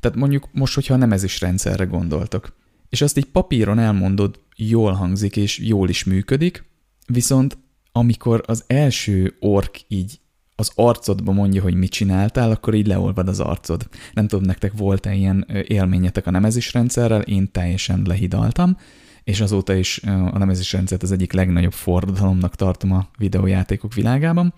Tehát 0.00 0.16
mondjuk 0.16 0.48
most, 0.52 0.74
hogyha 0.74 0.96
nem 0.96 1.12
ez 1.12 1.22
is 1.22 1.40
rendszerre 1.40 1.84
gondoltok, 1.84 2.56
és 2.88 3.02
azt 3.02 3.18
így 3.18 3.24
papíron 3.24 3.78
elmondod, 3.78 4.38
jól 4.56 4.92
hangzik 4.92 5.36
és 5.36 5.58
jól 5.58 5.88
is 5.88 6.04
működik, 6.04 6.64
viszont 7.06 7.58
amikor 7.92 8.42
az 8.46 8.64
első 8.66 9.36
ork 9.40 9.80
így 9.88 10.20
az 10.54 10.72
arcodba 10.74 11.32
mondja, 11.32 11.62
hogy 11.62 11.74
mit 11.74 11.90
csináltál, 11.90 12.50
akkor 12.50 12.74
így 12.74 12.86
leolvad 12.86 13.28
az 13.28 13.40
arcod. 13.40 13.88
Nem 14.12 14.28
tudom, 14.28 14.44
nektek 14.44 14.72
volt-e 14.76 15.14
ilyen 15.14 15.46
élményetek 15.66 16.26
a 16.26 16.30
nemezis 16.30 16.72
rendszerrel, 16.72 17.20
én 17.20 17.52
teljesen 17.52 18.02
lehidaltam, 18.06 18.76
és 19.24 19.40
azóta 19.40 19.74
is 19.74 20.02
a 20.04 20.38
nemezés 20.38 20.72
rendszert 20.72 21.02
az 21.02 21.12
egyik 21.12 21.32
legnagyobb 21.32 21.72
forradalomnak 21.72 22.54
tartom 22.56 22.92
a 22.92 23.08
videójátékok 23.18 23.94
világában. 23.94 24.54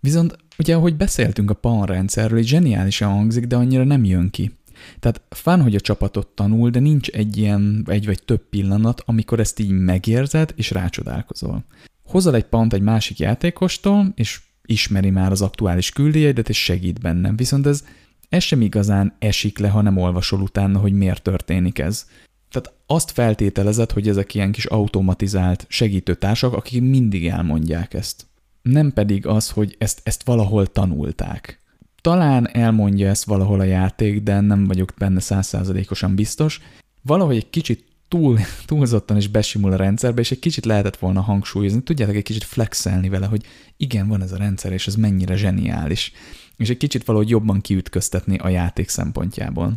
Viszont 0.00 0.36
ugye, 0.58 0.74
ahogy 0.74 0.96
beszéltünk 0.96 1.50
a 1.50 1.54
PAN 1.54 1.86
rendszerről, 1.86 2.42
zseniálisan 2.42 3.12
hangzik, 3.12 3.46
de 3.46 3.56
annyira 3.56 3.84
nem 3.84 4.04
jön 4.04 4.30
ki. 4.30 4.58
Tehát 5.00 5.22
fán, 5.28 5.62
hogy 5.62 5.74
a 5.74 5.80
csapatot 5.80 6.26
tanul, 6.26 6.70
de 6.70 6.78
nincs 6.78 7.08
egy 7.08 7.36
ilyen, 7.36 7.84
egy 7.86 8.06
vagy 8.06 8.22
több 8.24 8.48
pillanat, 8.50 9.02
amikor 9.06 9.40
ezt 9.40 9.58
így 9.58 9.70
megérzed, 9.70 10.52
és 10.56 10.70
rácsodálkozol. 10.70 11.64
Hozol 12.04 12.34
egy 12.34 12.44
pant 12.44 12.72
egy 12.72 12.82
másik 12.82 13.18
játékostól, 13.18 14.12
és 14.14 14.40
ismeri 14.64 15.10
már 15.10 15.30
az 15.30 15.42
aktuális 15.42 15.90
küldéjeidet, 15.90 16.48
és 16.48 16.64
segít 16.64 17.00
bennem. 17.00 17.36
Viszont 17.36 17.66
ez, 17.66 17.84
ez 18.28 18.42
sem 18.42 18.60
igazán 18.60 19.14
esik 19.18 19.58
le, 19.58 19.68
ha 19.68 19.80
nem 19.80 19.96
olvasol 19.96 20.40
utána, 20.40 20.78
hogy 20.78 20.92
miért 20.92 21.22
történik 21.22 21.78
ez. 21.78 22.06
Tehát 22.50 22.72
azt 22.86 23.10
feltételezed, 23.10 23.90
hogy 23.90 24.08
ezek 24.08 24.34
ilyen 24.34 24.52
kis 24.52 24.64
automatizált 24.64 25.66
segítőtársak, 25.68 26.52
akik 26.52 26.82
mindig 26.82 27.26
elmondják 27.26 27.94
ezt. 27.94 28.29
Nem 28.62 28.92
pedig 28.92 29.26
az, 29.26 29.50
hogy 29.50 29.76
ezt, 29.78 30.00
ezt 30.02 30.24
valahol 30.24 30.66
tanulták. 30.66 31.60
Talán 32.00 32.48
elmondja 32.52 33.08
ezt 33.08 33.24
valahol 33.24 33.60
a 33.60 33.64
játék, 33.64 34.22
de 34.22 34.40
nem 34.40 34.64
vagyok 34.64 34.92
benne 34.98 35.20
százszázalékosan 35.20 36.14
biztos. 36.14 36.60
Valahogy 37.02 37.36
egy 37.36 37.50
kicsit 37.50 37.84
túl, 38.08 38.38
túlzottan 38.66 39.16
is 39.16 39.28
besimul 39.28 39.72
a 39.72 39.76
rendszerbe, 39.76 40.20
és 40.20 40.30
egy 40.30 40.38
kicsit 40.38 40.64
lehetett 40.64 40.96
volna 40.96 41.20
hangsúlyozni, 41.20 41.82
tudjátok, 41.82 42.14
egy 42.16 42.22
kicsit 42.22 42.44
flexelni 42.44 43.08
vele, 43.08 43.26
hogy 43.26 43.44
igen, 43.76 44.08
van 44.08 44.22
ez 44.22 44.32
a 44.32 44.36
rendszer, 44.36 44.72
és 44.72 44.86
ez 44.86 44.94
mennyire 44.94 45.36
zseniális. 45.36 46.12
És 46.56 46.68
egy 46.68 46.76
kicsit 46.76 47.04
valahogy 47.04 47.28
jobban 47.28 47.60
kiütköztetni 47.60 48.38
a 48.38 48.48
játék 48.48 48.88
szempontjából. 48.88 49.74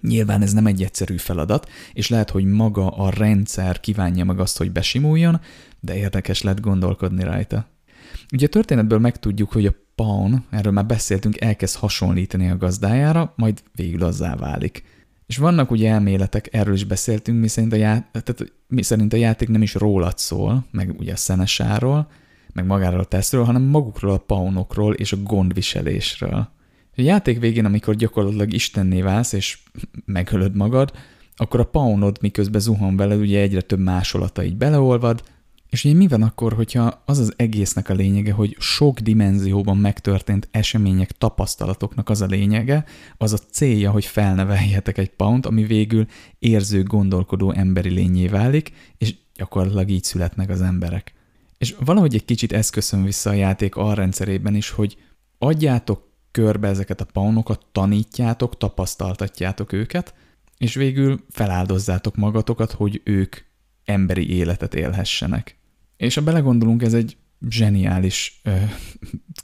Nyilván 0.00 0.42
ez 0.42 0.52
nem 0.52 0.66
egy 0.66 0.82
egyszerű 0.82 1.16
feladat, 1.16 1.68
és 1.92 2.08
lehet, 2.08 2.30
hogy 2.30 2.44
maga 2.44 2.88
a 2.88 3.10
rendszer 3.10 3.80
kívánja 3.80 4.24
meg 4.24 4.40
azt, 4.40 4.58
hogy 4.58 4.72
besimuljon, 4.72 5.40
de 5.80 5.96
érdekes 5.96 6.42
lett 6.42 6.60
gondolkodni 6.60 7.24
rajta. 7.24 7.66
Ugye 8.34 8.46
a 8.46 8.48
történetből 8.48 8.98
megtudjuk, 8.98 9.52
hogy 9.52 9.66
a 9.66 9.74
Pawn, 9.94 10.44
erről 10.50 10.72
már 10.72 10.86
beszéltünk, 10.86 11.40
elkezd 11.40 11.76
hasonlítani 11.76 12.50
a 12.50 12.56
gazdájára, 12.56 13.32
majd 13.36 13.62
végül 13.74 14.02
azzá 14.02 14.36
válik. 14.36 14.82
És 15.26 15.36
vannak 15.36 15.70
ugye 15.70 15.90
elméletek, 15.90 16.48
erről 16.54 16.74
is 16.74 16.84
beszéltünk, 16.84 17.40
mi 17.40 17.48
szerint 17.48 17.72
a, 17.72 17.76
já- 17.76 18.06
tehát, 18.12 18.52
mi 18.68 18.82
szerint 18.82 19.12
a 19.12 19.16
játék 19.16 19.48
nem 19.48 19.62
is 19.62 19.74
rólad 19.74 20.18
szól, 20.18 20.64
meg 20.70 20.94
ugye 20.98 21.12
a 21.12 21.16
szenesáról, 21.16 22.10
meg 22.52 22.66
magáról 22.66 23.00
a 23.00 23.04
tesztről, 23.04 23.44
hanem 23.44 23.62
magukról 23.62 24.12
a 24.12 24.18
paunokról 24.18 24.94
és 24.94 25.12
a 25.12 25.22
gondviselésről. 25.22 26.48
A 26.96 27.00
játék 27.00 27.38
végén, 27.38 27.64
amikor 27.64 27.94
gyakorlatilag 27.94 28.52
istenné 28.52 29.02
válsz, 29.02 29.32
és 29.32 29.58
megölöd 30.04 30.54
magad, 30.56 30.92
akkor 31.36 31.60
a 31.60 31.64
paunod 31.64 32.18
miközben 32.20 32.60
zuhan 32.60 32.96
vele, 32.96 33.16
ugye 33.16 33.40
egyre 33.40 33.60
több 33.60 33.80
másolata 33.80 34.44
így 34.44 34.56
beleolvad, 34.56 35.22
és 35.74 35.84
ugye 35.84 35.94
mi 35.94 36.08
van 36.08 36.22
akkor, 36.22 36.52
hogyha 36.52 37.02
az 37.04 37.18
az 37.18 37.32
egésznek 37.36 37.88
a 37.88 37.94
lényege, 37.94 38.32
hogy 38.32 38.56
sok 38.58 39.00
dimenzióban 39.00 39.76
megtörtént 39.76 40.48
események, 40.50 41.12
tapasztalatoknak 41.12 42.08
az 42.08 42.20
a 42.20 42.26
lényege, 42.26 42.84
az 43.16 43.32
a 43.32 43.36
célja, 43.36 43.90
hogy 43.90 44.04
felneveljetek 44.04 44.98
egy 44.98 45.10
paunt, 45.10 45.46
ami 45.46 45.64
végül 45.64 46.06
érző, 46.38 46.82
gondolkodó 46.82 47.50
emberi 47.50 47.90
lényé 47.90 48.26
válik, 48.26 48.72
és 48.98 49.14
gyakorlatilag 49.34 49.90
így 49.90 50.04
születnek 50.04 50.50
az 50.50 50.62
emberek. 50.62 51.12
És 51.58 51.74
valahogy 51.84 52.14
egy 52.14 52.24
kicsit 52.24 52.52
ez 52.52 52.70
köszön 52.70 53.04
vissza 53.04 53.30
a 53.30 53.34
játék 53.34 53.74
rendszerében 53.74 54.54
is, 54.54 54.70
hogy 54.70 54.96
adjátok 55.38 56.08
körbe 56.30 56.68
ezeket 56.68 57.00
a 57.00 57.06
paunokat, 57.12 57.66
tanítjátok, 57.72 58.56
tapasztaltatjátok 58.56 59.72
őket, 59.72 60.14
és 60.58 60.74
végül 60.74 61.24
feláldozzátok 61.30 62.16
magatokat, 62.16 62.72
hogy 62.72 63.00
ők 63.04 63.36
emberi 63.84 64.36
életet 64.36 64.74
élhessenek. 64.74 65.62
És 66.04 66.14
ha 66.14 66.22
belegondolunk, 66.22 66.82
ez 66.82 66.94
egy 66.94 67.16
zseniális 67.48 68.40
ö, 68.42 68.56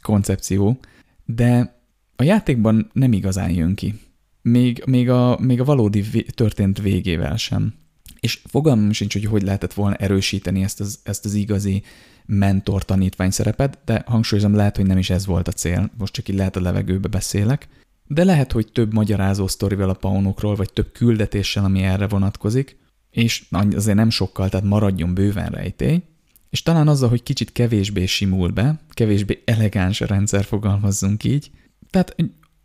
koncepció, 0.03 0.81
de 1.25 1.81
a 2.17 2.23
játékban 2.23 2.91
nem 2.93 3.13
igazán 3.13 3.51
jön 3.51 3.75
ki. 3.75 3.95
Még, 4.43 4.83
még, 4.87 5.11
a, 5.11 5.39
még 5.39 5.61
a 5.61 5.65
valódi 5.65 6.01
vé, 6.01 6.21
történt 6.21 6.81
végével 6.81 7.37
sem. 7.37 7.75
És 8.21 8.41
fogalmam 8.47 8.93
sincs, 8.93 9.13
hogy 9.13 9.25
hogy 9.25 9.43
lehetett 9.43 9.73
volna 9.73 9.97
erősíteni 9.97 10.63
ezt 10.63 10.81
az, 10.81 11.01
ezt 11.03 11.25
az 11.25 11.35
igazi 11.35 11.83
mentor-tanítvány 12.27 13.31
szerepet, 13.31 13.79
de 13.85 14.03
hangsúlyozom, 14.07 14.55
lehet, 14.55 14.77
hogy 14.77 14.87
nem 14.87 14.99
is 14.99 15.11
ez 15.11 15.27
volt 15.27 15.49
a 15.49 15.53
cél. 15.53 15.91
Most 15.99 16.13
csak 16.13 16.29
így 16.29 16.37
lehet 16.37 16.57
a 16.57 16.61
levegőbe 16.61 17.09
beszélek. 17.09 17.69
De 18.07 18.25
lehet, 18.25 18.53
hogy 18.53 18.73
több 18.73 18.93
magyarázó 18.93 19.47
sztorival 19.47 19.89
a 19.89 19.95
paunokról, 19.95 20.55
vagy 20.55 20.73
több 20.73 20.93
küldetéssel, 20.93 21.65
ami 21.65 21.83
erre 21.83 22.09
vonatkozik, 22.09 22.77
és 23.11 23.45
azért 23.51 23.97
nem 23.97 24.11
sokkal, 24.11 24.49
tehát 24.49 24.67
maradjon 24.67 25.15
bőven 25.15 25.51
rejtély, 25.51 26.03
és 26.51 26.63
talán 26.63 26.89
azzal, 26.89 27.09
hogy 27.09 27.23
kicsit 27.23 27.53
kevésbé 27.53 28.07
simul 28.07 28.49
be, 28.51 28.81
kevésbé 28.91 29.43
elegáns 29.45 30.01
rendszer, 30.01 30.45
fogalmazzunk 30.45 31.25
így, 31.25 31.51
tehát 31.91 32.17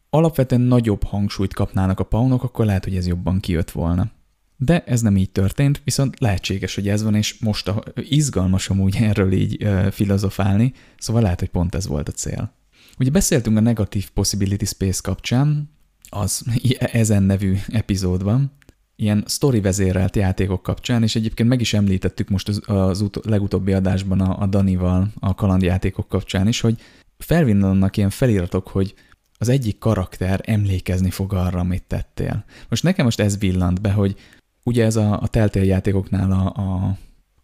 alapvetően 0.10 0.62
nagyobb 0.62 1.04
hangsúlyt 1.04 1.54
kapnának 1.54 2.00
a 2.00 2.04
paunok, 2.04 2.44
akkor 2.44 2.66
lehet, 2.66 2.84
hogy 2.84 2.96
ez 2.96 3.08
jobban 3.08 3.40
kijött 3.40 3.72
volna. 3.72 4.12
De 4.58 4.84
ez 4.84 5.02
nem 5.02 5.18
így 5.18 5.30
történt, 5.30 5.82
viszont 5.84 6.20
lehetséges, 6.20 6.76
hogy 6.76 6.88
ez 6.88 7.04
van, 7.04 7.16
és 7.16 7.40
most 7.40 7.68
a, 7.68 7.84
izgalmas 7.96 8.70
amúgy 8.70 8.96
erről 8.96 9.32
így 9.32 9.64
uh, 9.64 9.88
filozofálni, 9.88 10.74
szóval 10.98 11.22
lehet, 11.22 11.40
hogy 11.40 11.50
pont 11.50 11.76
ez 11.76 11.88
volt 11.88 12.08
a 12.08 12.12
cél. 12.12 12.54
Ugye 13.00 13.10
beszéltünk 13.10 13.58
a 13.58 13.62
Negative 13.62 14.06
Possibility 14.14 14.66
Space 14.66 15.00
kapcsán, 15.04 15.70
az 16.10 16.46
ezen 16.80 17.24
nevű 17.24 17.58
epizódban, 17.68 18.52
ilyen 18.96 19.24
story 19.28 19.62
vezérelt 19.62 20.16
játékok 20.16 20.64
kapcsán, 20.64 21.04
és 21.04 21.16
egyébként 21.16 21.50
meg 21.50 21.62
is 21.62 21.74
említettük 21.74 22.30
most 22.30 22.48
az, 22.48 22.62
az 22.66 23.02
ut- 23.02 23.26
legutóbbi 23.26 23.74
adásban 23.74 24.22
a, 24.22 24.42
a 24.42 24.46
Danival 24.46 25.08
a 25.20 25.36
kalandjátékok 25.36 26.08
kapcsán 26.08 26.48
is, 26.48 26.62
hogy 26.62 26.82
felvinnanak 27.18 27.98
ilyen 27.98 28.10
feliratok, 28.10 28.68
hogy 28.68 28.94
az 29.38 29.50
egyik 29.50 29.78
karakter 29.78 30.42
emlékezni 30.44 31.10
fog 31.10 31.34
arra, 31.34 31.60
amit 31.60 31.84
tettél. 31.88 32.46
Most 32.70 32.84
nekem 32.84 33.06
most 33.06 33.20
ez 33.20 33.38
villant 33.38 33.82
be, 33.82 33.92
hogy 33.92 34.16
ugye 34.64 34.86
ez 34.86 34.96
a, 34.96 35.22
a 35.22 35.28
Telltale 35.28 35.66
játékoknál 35.66 36.32
a, 36.32 36.62
a 36.62 36.98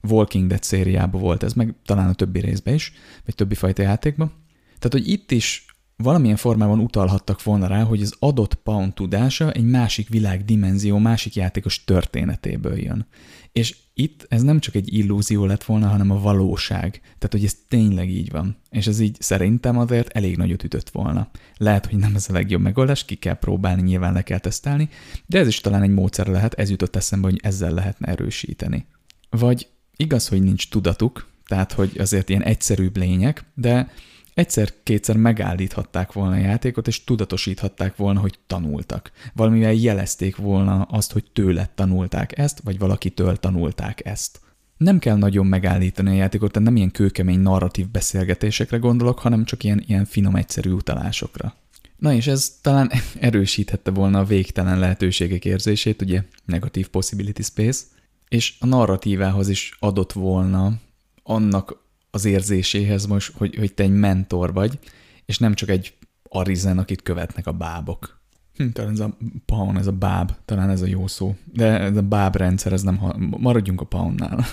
Walking 0.07 0.47
Dead 0.47 0.63
szériában 0.63 1.21
volt 1.21 1.43
ez, 1.43 1.53
meg 1.53 1.75
talán 1.85 2.09
a 2.09 2.13
többi 2.13 2.39
részben 2.39 2.73
is, 2.73 2.93
vagy 3.25 3.35
többi 3.35 3.55
fajta 3.55 3.81
játékban. 3.81 4.31
Tehát, 4.79 4.91
hogy 4.91 5.07
itt 5.07 5.31
is 5.31 5.65
valamilyen 6.01 6.35
formában 6.35 6.79
utalhattak 6.79 7.43
volna 7.43 7.67
rá, 7.67 7.83
hogy 7.83 8.01
az 8.01 8.15
adott 8.19 8.53
pound 8.53 8.93
tudása 8.93 9.51
egy 9.51 9.63
másik 9.63 10.09
világ 10.09 10.45
dimenzió, 10.45 10.97
másik 10.97 11.35
játékos 11.35 11.83
történetéből 11.83 12.77
jön. 12.77 13.05
És 13.51 13.77
itt 13.93 14.25
ez 14.29 14.41
nem 14.41 14.59
csak 14.59 14.75
egy 14.75 14.93
illúzió 14.93 15.45
lett 15.45 15.63
volna, 15.63 15.87
hanem 15.87 16.11
a 16.11 16.19
valóság. 16.19 16.91
Tehát, 17.01 17.29
hogy 17.31 17.43
ez 17.43 17.55
tényleg 17.67 18.09
így 18.09 18.31
van. 18.31 18.57
És 18.69 18.87
ez 18.87 18.99
így 18.99 19.17
szerintem 19.19 19.77
azért 19.77 20.09
elég 20.09 20.37
nagyot 20.37 20.63
ütött 20.63 20.89
volna. 20.89 21.29
Lehet, 21.57 21.85
hogy 21.85 21.99
nem 21.99 22.15
ez 22.15 22.29
a 22.29 22.33
legjobb 22.33 22.61
megoldás, 22.61 23.05
ki 23.05 23.15
kell 23.15 23.37
próbálni, 23.37 23.81
nyilván 23.81 24.13
le 24.13 24.21
kell 24.21 24.39
tesztelni, 24.39 24.89
de 25.25 25.39
ez 25.39 25.47
is 25.47 25.59
talán 25.59 25.81
egy 25.81 25.93
módszer 25.93 26.27
lehet, 26.27 26.53
ez 26.53 26.69
jutott 26.69 26.95
eszembe, 26.95 27.27
hogy 27.27 27.39
ezzel 27.43 27.73
lehetne 27.73 28.07
erősíteni. 28.07 28.85
Vagy 29.29 29.67
igaz, 29.95 30.27
hogy 30.27 30.43
nincs 30.43 30.69
tudatuk, 30.69 31.27
tehát, 31.45 31.71
hogy 31.71 31.97
azért 31.97 32.29
ilyen 32.29 32.43
egyszerűbb 32.43 32.97
lények, 32.97 33.43
de 33.53 33.91
egyszer-kétszer 34.33 35.17
megállíthatták 35.17 36.11
volna 36.13 36.35
a 36.35 36.39
játékot, 36.39 36.87
és 36.87 37.03
tudatosíthatták 37.03 37.95
volna, 37.95 38.19
hogy 38.19 38.39
tanultak. 38.47 39.11
Valamivel 39.33 39.73
jelezték 39.73 40.35
volna 40.35 40.81
azt, 40.81 41.11
hogy 41.11 41.23
tőle 41.33 41.69
tanulták 41.75 42.37
ezt, 42.37 42.61
vagy 42.63 42.79
valakitől 42.79 43.37
tanulták 43.37 44.05
ezt. 44.05 44.39
Nem 44.77 44.99
kell 44.99 45.15
nagyon 45.15 45.45
megállítani 45.45 46.09
a 46.09 46.13
játékot, 46.13 46.51
tehát 46.51 46.67
nem 46.67 46.77
ilyen 46.77 46.91
kőkemény 46.91 47.39
narratív 47.39 47.89
beszélgetésekre 47.89 48.77
gondolok, 48.77 49.19
hanem 49.19 49.45
csak 49.45 49.63
ilyen, 49.63 49.83
ilyen 49.87 50.05
finom, 50.05 50.35
egyszerű 50.35 50.71
utalásokra. 50.71 51.55
Na 51.97 52.13
és 52.13 52.27
ez 52.27 52.57
talán 52.61 52.91
erősíthette 53.19 53.91
volna 53.91 54.19
a 54.19 54.23
végtelen 54.23 54.79
lehetőségek 54.79 55.45
érzését, 55.45 56.01
ugye 56.01 56.23
negatív 56.45 56.87
possibility 56.87 57.41
space, 57.41 57.83
és 58.29 58.55
a 58.59 58.65
narratívához 58.65 59.49
is 59.49 59.75
adott 59.79 60.11
volna 60.11 60.73
annak 61.23 61.80
az 62.11 62.25
érzéséhez 62.25 63.05
most, 63.05 63.33
hogy, 63.37 63.55
hogy 63.55 63.73
te 63.73 63.83
egy 63.83 63.93
mentor 63.93 64.53
vagy, 64.53 64.79
és 65.25 65.37
nem 65.37 65.53
csak 65.53 65.69
egy 65.69 65.93
arizen, 66.29 66.77
akit 66.77 67.01
követnek 67.01 67.47
a 67.47 67.51
bábok. 67.51 68.21
Hm, 68.55 68.69
talán 68.69 68.91
ez 68.91 68.99
a 68.99 69.17
paun, 69.45 69.77
ez 69.77 69.87
a 69.87 69.91
báb, 69.91 70.31
talán 70.45 70.69
ez 70.69 70.81
a 70.81 70.87
jó 70.87 71.07
szó. 71.07 71.35
De 71.45 71.79
ez 71.79 71.97
a 71.97 72.01
báb 72.01 72.35
rendszer, 72.35 72.73
ez 72.73 72.81
nem, 72.81 72.99
maradjunk 73.37 73.81
a 73.81 73.85
paunnál. 73.85 74.45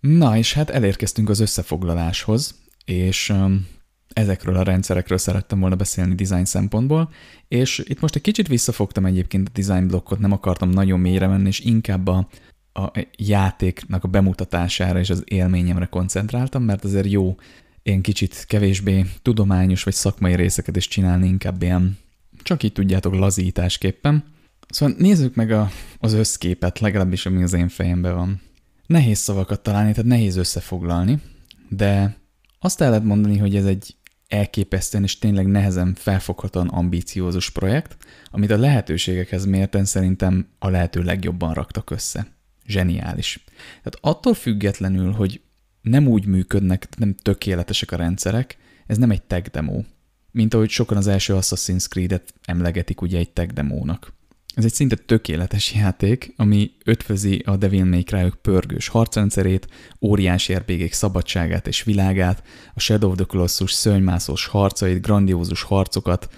Na, 0.00 0.36
és 0.36 0.52
hát 0.52 0.70
elérkeztünk 0.70 1.28
az 1.28 1.40
összefoglaláshoz, 1.40 2.54
és 2.84 3.28
um, 3.28 3.66
ezekről 4.12 4.56
a 4.56 4.62
rendszerekről 4.62 5.18
szerettem 5.18 5.60
volna 5.60 5.76
beszélni 5.76 6.14
design 6.14 6.44
szempontból, 6.44 7.10
és 7.48 7.82
itt 7.84 8.00
most 8.00 8.14
egy 8.14 8.22
kicsit 8.22 8.48
visszafogtam 8.48 9.06
egyébként 9.06 9.48
a 9.48 9.60
design 9.60 9.86
blokkot, 9.86 10.18
nem 10.18 10.32
akartam 10.32 10.68
nagyon 10.68 11.00
mélyre 11.00 11.26
menni, 11.26 11.46
és 11.46 11.60
inkább 11.60 12.06
a 12.06 12.28
a 12.72 12.90
játéknak 13.16 14.04
a 14.04 14.08
bemutatására 14.08 14.98
és 14.98 15.10
az 15.10 15.22
élményemre 15.26 15.86
koncentráltam, 15.86 16.62
mert 16.62 16.84
azért 16.84 17.10
jó 17.10 17.36
én 17.82 18.02
kicsit 18.02 18.44
kevésbé 18.46 19.04
tudományos 19.22 19.82
vagy 19.82 19.94
szakmai 19.94 20.34
részeket 20.34 20.76
is 20.76 20.88
csinálni, 20.88 21.26
inkább 21.26 21.62
ilyen 21.62 21.98
csak 22.42 22.62
így 22.62 22.72
tudjátok 22.72 23.14
lazításképpen. 23.14 24.24
Szóval 24.68 24.94
nézzük 24.98 25.34
meg 25.34 25.50
a, 25.50 25.70
az 25.98 26.12
összképet, 26.12 26.78
legalábbis 26.78 27.26
ami 27.26 27.42
az 27.42 27.52
én 27.52 27.68
fejemben 27.68 28.14
van. 28.14 28.40
Nehéz 28.86 29.18
szavakat 29.18 29.62
találni, 29.62 29.90
tehát 29.90 30.10
nehéz 30.10 30.36
összefoglalni, 30.36 31.20
de 31.68 32.16
azt 32.58 32.80
el 32.80 32.88
lehet 32.88 33.04
mondani, 33.04 33.38
hogy 33.38 33.56
ez 33.56 33.64
egy 33.66 33.96
elképesztően 34.28 35.02
és 35.02 35.18
tényleg 35.18 35.46
nehezen 35.46 35.94
felfoghatóan 35.94 36.68
ambíciózus 36.68 37.50
projekt, 37.50 37.96
amit 38.30 38.50
a 38.50 38.58
lehetőségekhez 38.58 39.44
mérten 39.44 39.84
szerintem 39.84 40.48
a 40.58 40.68
lehető 40.68 41.02
legjobban 41.02 41.54
raktak 41.54 41.90
össze 41.90 42.26
zseniális. 42.72 43.44
Tehát 43.66 43.98
attól 44.00 44.34
függetlenül, 44.34 45.12
hogy 45.12 45.40
nem 45.80 46.06
úgy 46.06 46.26
működnek, 46.26 46.88
nem 46.98 47.14
tökéletesek 47.14 47.92
a 47.92 47.96
rendszerek, 47.96 48.56
ez 48.86 48.98
nem 48.98 49.10
egy 49.10 49.22
tech 49.22 49.50
demo. 49.50 49.82
Mint 50.30 50.54
ahogy 50.54 50.70
sokan 50.70 50.96
az 50.96 51.06
első 51.06 51.34
Assassin's 51.34 51.88
Creed-et 51.88 52.34
emlegetik 52.44 53.00
ugye 53.00 53.18
egy 53.18 53.30
tech 53.30 53.52
demónak. 53.52 54.12
Ez 54.54 54.64
egy 54.64 54.72
szinte 54.74 54.96
tökéletes 54.96 55.74
játék, 55.74 56.32
ami 56.36 56.70
ötvözi 56.84 57.42
a 57.44 57.56
Devil 57.56 57.84
May 57.84 58.02
Cry 58.02 58.32
pörgős 58.42 58.88
harcrendszerét, 58.88 59.68
óriási 60.00 60.54
erbégék 60.54 60.92
szabadságát 60.92 61.66
és 61.66 61.82
világát, 61.82 62.42
a 62.74 62.80
Shadow 62.80 63.10
of 63.10 63.16
the 63.16 63.24
Colossus 63.24 63.72
szönymászós 63.72 64.46
harcait, 64.46 65.02
grandiózus 65.02 65.62
harcokat, 65.62 66.28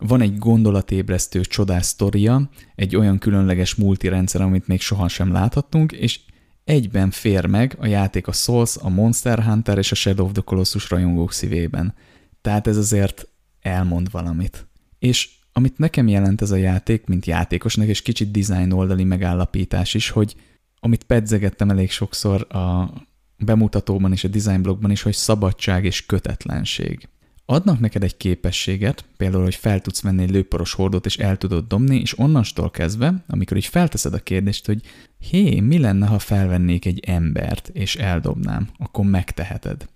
van 0.00 0.20
egy 0.20 0.38
gondolatébresztő 0.38 1.40
csodás 1.40 1.86
sztoria, 1.86 2.50
egy 2.74 2.96
olyan 2.96 3.18
különleges 3.18 3.74
multirendszer, 3.74 4.40
amit 4.40 4.66
még 4.66 4.80
sohasem 4.80 5.32
láthattunk, 5.32 5.92
és 5.92 6.20
egyben 6.64 7.10
fér 7.10 7.46
meg 7.46 7.76
a 7.80 7.86
játék 7.86 8.26
a 8.26 8.32
Souls, 8.32 8.76
a 8.76 8.88
Monster 8.88 9.42
Hunter 9.42 9.78
és 9.78 9.92
a 9.92 9.94
Shadow 9.94 10.26
of 10.26 10.32
the 10.32 10.42
Colossus 10.42 10.90
rajongók 10.90 11.32
szívében. 11.32 11.94
Tehát 12.40 12.66
ez 12.66 12.76
azért 12.76 13.28
elmond 13.60 14.10
valamit. 14.10 14.66
És 14.98 15.28
amit 15.52 15.78
nekem 15.78 16.08
jelent 16.08 16.42
ez 16.42 16.50
a 16.50 16.56
játék, 16.56 17.06
mint 17.06 17.26
játékosnak, 17.26 17.86
és 17.86 18.02
kicsit 18.02 18.30
design 18.30 18.72
oldali 18.72 19.04
megállapítás 19.04 19.94
is, 19.94 20.10
hogy 20.10 20.34
amit 20.80 21.04
pedzegettem 21.04 21.70
elég 21.70 21.90
sokszor 21.90 22.56
a 22.56 22.92
bemutatóban 23.38 24.12
és 24.12 24.24
a 24.24 24.28
design 24.28 24.62
blogban 24.62 24.90
is, 24.90 25.02
hogy 25.02 25.14
szabadság 25.14 25.84
és 25.84 26.06
kötetlenség 26.06 27.08
adnak 27.50 27.80
neked 27.80 28.02
egy 28.02 28.16
képességet, 28.16 29.04
például, 29.16 29.42
hogy 29.42 29.54
fel 29.54 29.80
tudsz 29.80 30.02
venni 30.02 30.22
egy 30.22 30.30
lőporos 30.30 30.72
hordót, 30.72 31.06
és 31.06 31.16
el 31.16 31.36
tudod 31.36 31.66
dobni, 31.66 32.00
és 32.00 32.18
onnantól 32.18 32.70
kezdve, 32.70 33.24
amikor 33.28 33.56
így 33.56 33.66
felteszed 33.66 34.14
a 34.14 34.18
kérdést, 34.18 34.66
hogy 34.66 34.82
hé, 35.18 35.60
mi 35.60 35.78
lenne, 35.78 36.06
ha 36.06 36.18
felvennék 36.18 36.86
egy 36.86 37.00
embert, 37.06 37.68
és 37.68 37.96
eldobnám, 37.96 38.68
akkor 38.78 39.04
megteheted. 39.04 39.88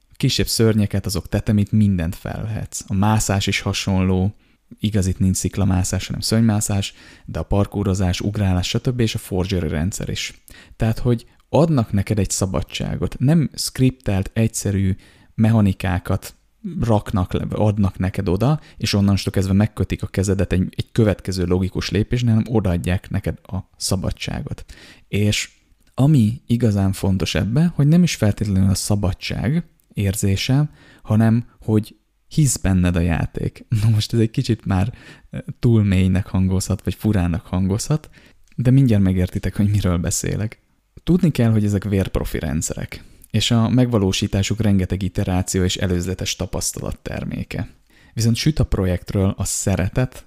A 0.00 0.14
kisebb 0.16 0.46
szörnyeket, 0.46 1.06
azok 1.06 1.28
tetemit, 1.28 1.72
mindent 1.72 2.14
felvehetsz. 2.14 2.84
A 2.86 2.94
mászás 2.94 3.46
is 3.46 3.60
hasonló, 3.60 4.34
igaz, 4.80 5.06
itt 5.06 5.18
nincs 5.18 5.36
sziklamászás, 5.36 6.06
hanem 6.06 6.20
szönymászás, 6.20 6.94
de 7.24 7.38
a 7.38 7.42
parkúrozás, 7.42 8.20
ugrálás, 8.20 8.68
stb. 8.68 9.00
és 9.00 9.14
a 9.14 9.18
forgery 9.18 9.68
rendszer 9.68 10.08
is. 10.08 10.42
Tehát, 10.76 10.98
hogy 10.98 11.26
adnak 11.48 11.92
neked 11.92 12.18
egy 12.18 12.30
szabadságot, 12.30 13.16
nem 13.18 13.50
skriptelt, 13.54 14.30
egyszerű 14.32 14.96
mechanikákat 15.34 16.34
raknak, 16.80 17.32
adnak 17.50 17.98
neked 17.98 18.28
oda, 18.28 18.60
és 18.76 18.92
onnantól 18.92 19.32
kezdve 19.32 19.52
megkötik 19.52 20.02
a 20.02 20.06
kezedet 20.06 20.52
egy, 20.52 20.74
egy 20.76 20.92
következő 20.92 21.44
logikus 21.44 21.90
lépésnél, 21.90 22.34
hanem 22.34 22.54
odaadják 22.54 23.10
neked 23.10 23.38
a 23.42 23.56
szabadságot. 23.76 24.64
És 25.08 25.50
ami 25.94 26.40
igazán 26.46 26.92
fontos 26.92 27.34
ebbe, 27.34 27.72
hogy 27.74 27.86
nem 27.86 28.02
is 28.02 28.14
feltétlenül 28.14 28.70
a 28.70 28.74
szabadság 28.74 29.64
érzése, 29.92 30.70
hanem 31.02 31.46
hogy 31.60 31.96
hisz 32.28 32.56
benned 32.56 32.96
a 32.96 33.00
játék. 33.00 33.64
Na 33.82 33.88
most 33.88 34.12
ez 34.12 34.18
egy 34.18 34.30
kicsit 34.30 34.64
már 34.64 34.94
eh, 35.30 35.40
túl 35.58 35.84
mélynek 35.84 36.26
hangozhat, 36.26 36.84
vagy 36.84 36.94
furának 36.94 37.46
hangozhat, 37.46 38.10
de 38.56 38.70
mindjárt 38.70 39.02
megértitek, 39.02 39.56
hogy 39.56 39.70
miről 39.70 39.98
beszélek. 39.98 40.62
Tudni 41.02 41.30
kell, 41.30 41.50
hogy 41.50 41.64
ezek 41.64 41.84
vérprofi 41.84 42.38
rendszerek 42.38 43.02
és 43.34 43.50
a 43.50 43.68
megvalósításuk 43.68 44.60
rengeteg 44.60 45.02
iteráció 45.02 45.64
és 45.64 45.76
előzetes 45.76 46.36
tapasztalat 46.36 46.98
terméke. 46.98 47.68
Viszont 48.12 48.36
süt 48.36 48.58
a 48.58 48.64
projektről 48.64 49.34
a 49.36 49.44
szeretet 49.44 50.26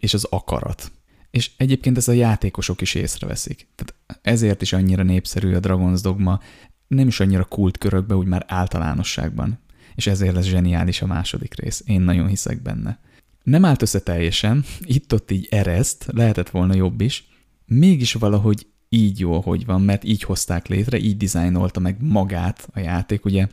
és 0.00 0.14
az 0.14 0.24
akarat. 0.24 0.92
És 1.30 1.50
egyébként 1.56 1.96
ez 1.96 2.08
a 2.08 2.12
játékosok 2.12 2.80
is 2.80 2.94
észreveszik. 2.94 3.66
Tehát 3.74 4.20
ezért 4.22 4.62
is 4.62 4.72
annyira 4.72 5.02
népszerű 5.02 5.54
a 5.54 5.60
Dragon's 5.60 5.98
Dogma, 6.02 6.40
nem 6.88 7.06
is 7.06 7.20
annyira 7.20 7.44
kult 7.44 7.78
körökbe, 7.78 8.14
úgy 8.14 8.26
már 8.26 8.44
általánosságban. 8.48 9.58
És 9.94 10.06
ezért 10.06 10.34
lesz 10.34 10.44
zseniális 10.44 11.02
a 11.02 11.06
második 11.06 11.54
rész. 11.54 11.82
Én 11.86 12.00
nagyon 12.00 12.28
hiszek 12.28 12.62
benne. 12.62 13.00
Nem 13.42 13.64
állt 13.64 13.82
össze 13.82 14.00
teljesen, 14.00 14.64
itt-ott 14.80 15.30
így 15.30 15.46
ereszt, 15.50 16.06
lehetett 16.12 16.50
volna 16.50 16.74
jobb 16.74 17.00
is, 17.00 17.28
mégis 17.66 18.12
valahogy 18.12 18.66
így 18.90 19.18
jó, 19.18 19.40
hogy 19.40 19.66
van, 19.66 19.82
mert 19.82 20.04
így 20.04 20.22
hozták 20.22 20.66
létre, 20.66 20.98
így 20.98 21.16
dizájnolta 21.16 21.80
meg 21.80 21.96
magát 22.02 22.68
a 22.72 22.80
játék. 22.80 23.24
Ugye 23.24 23.48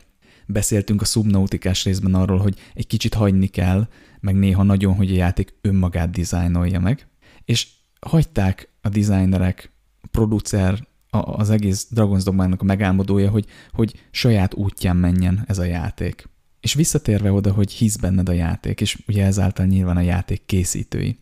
beszéltünk 0.46 1.00
a 1.00 1.04
szubnautikás 1.04 1.84
részben 1.84 2.14
arról, 2.14 2.38
hogy 2.38 2.58
egy 2.74 2.86
kicsit 2.86 3.14
hagyni 3.14 3.46
kell, 3.46 3.88
meg 4.20 4.34
néha 4.34 4.62
nagyon, 4.62 4.94
hogy 4.94 5.10
a 5.10 5.14
játék 5.14 5.54
önmagát 5.60 6.10
dizájnolja 6.10 6.80
meg, 6.80 7.06
és 7.44 7.66
hagyták 8.00 8.68
a 8.80 8.88
designerek, 8.88 9.72
a 10.00 10.06
producer, 10.10 10.86
az 11.10 11.50
egész 11.50 11.88
Dragon's 11.94 12.22
Dogma-nak 12.24 12.60
a 12.60 12.64
megálmodója, 12.64 13.30
hogy, 13.30 13.46
hogy 13.72 13.94
saját 14.10 14.54
útján 14.54 14.96
menjen 14.96 15.44
ez 15.46 15.58
a 15.58 15.64
játék. 15.64 16.28
És 16.60 16.74
visszatérve 16.74 17.32
oda, 17.32 17.52
hogy 17.52 17.72
hisz 17.72 17.96
benned 17.96 18.28
a 18.28 18.32
játék, 18.32 18.80
és 18.80 18.98
ugye 19.06 19.24
ezáltal 19.24 19.66
nyilván 19.66 19.96
a 19.96 20.00
játék 20.00 20.42
készítői 20.46 21.18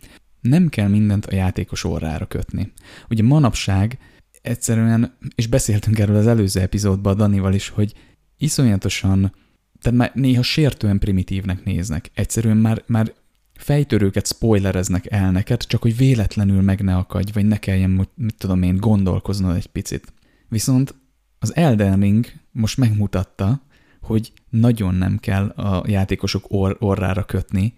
nem 0.48 0.68
kell 0.68 0.88
mindent 0.88 1.26
a 1.26 1.34
játékos 1.34 1.84
orrára 1.84 2.26
kötni. 2.26 2.72
Ugye 3.10 3.22
manapság 3.22 3.98
egyszerűen, 4.42 5.16
és 5.34 5.46
beszéltünk 5.46 5.98
erről 5.98 6.16
az 6.16 6.26
előző 6.26 6.60
epizódban 6.60 7.12
a 7.12 7.16
Danival 7.16 7.54
is, 7.54 7.68
hogy 7.68 7.94
iszonyatosan, 8.36 9.34
tehát 9.80 9.98
már 9.98 10.10
néha 10.14 10.42
sértően 10.42 10.98
primitívnek 10.98 11.64
néznek. 11.64 12.10
Egyszerűen 12.14 12.56
már, 12.56 12.82
már 12.86 13.12
fejtörőket 13.54 14.26
spoilereznek 14.26 15.10
el 15.10 15.30
neked, 15.30 15.66
csak 15.66 15.82
hogy 15.82 15.96
véletlenül 15.96 16.62
meg 16.62 16.80
ne 16.80 16.96
akadj, 16.96 17.32
vagy 17.32 17.46
ne 17.46 17.56
kelljen, 17.56 18.08
mit 18.14 18.34
tudom 18.38 18.62
én, 18.62 18.76
gondolkoznod 18.76 19.56
egy 19.56 19.66
picit. 19.66 20.12
Viszont 20.48 20.94
az 21.38 21.56
Elden 21.56 22.00
Ring 22.00 22.26
most 22.52 22.76
megmutatta, 22.76 23.62
hogy 24.00 24.32
nagyon 24.50 24.94
nem 24.94 25.18
kell 25.18 25.48
a 25.48 25.84
játékosok 25.88 26.44
or- 26.48 26.76
orrára 26.82 27.24
kötni 27.24 27.74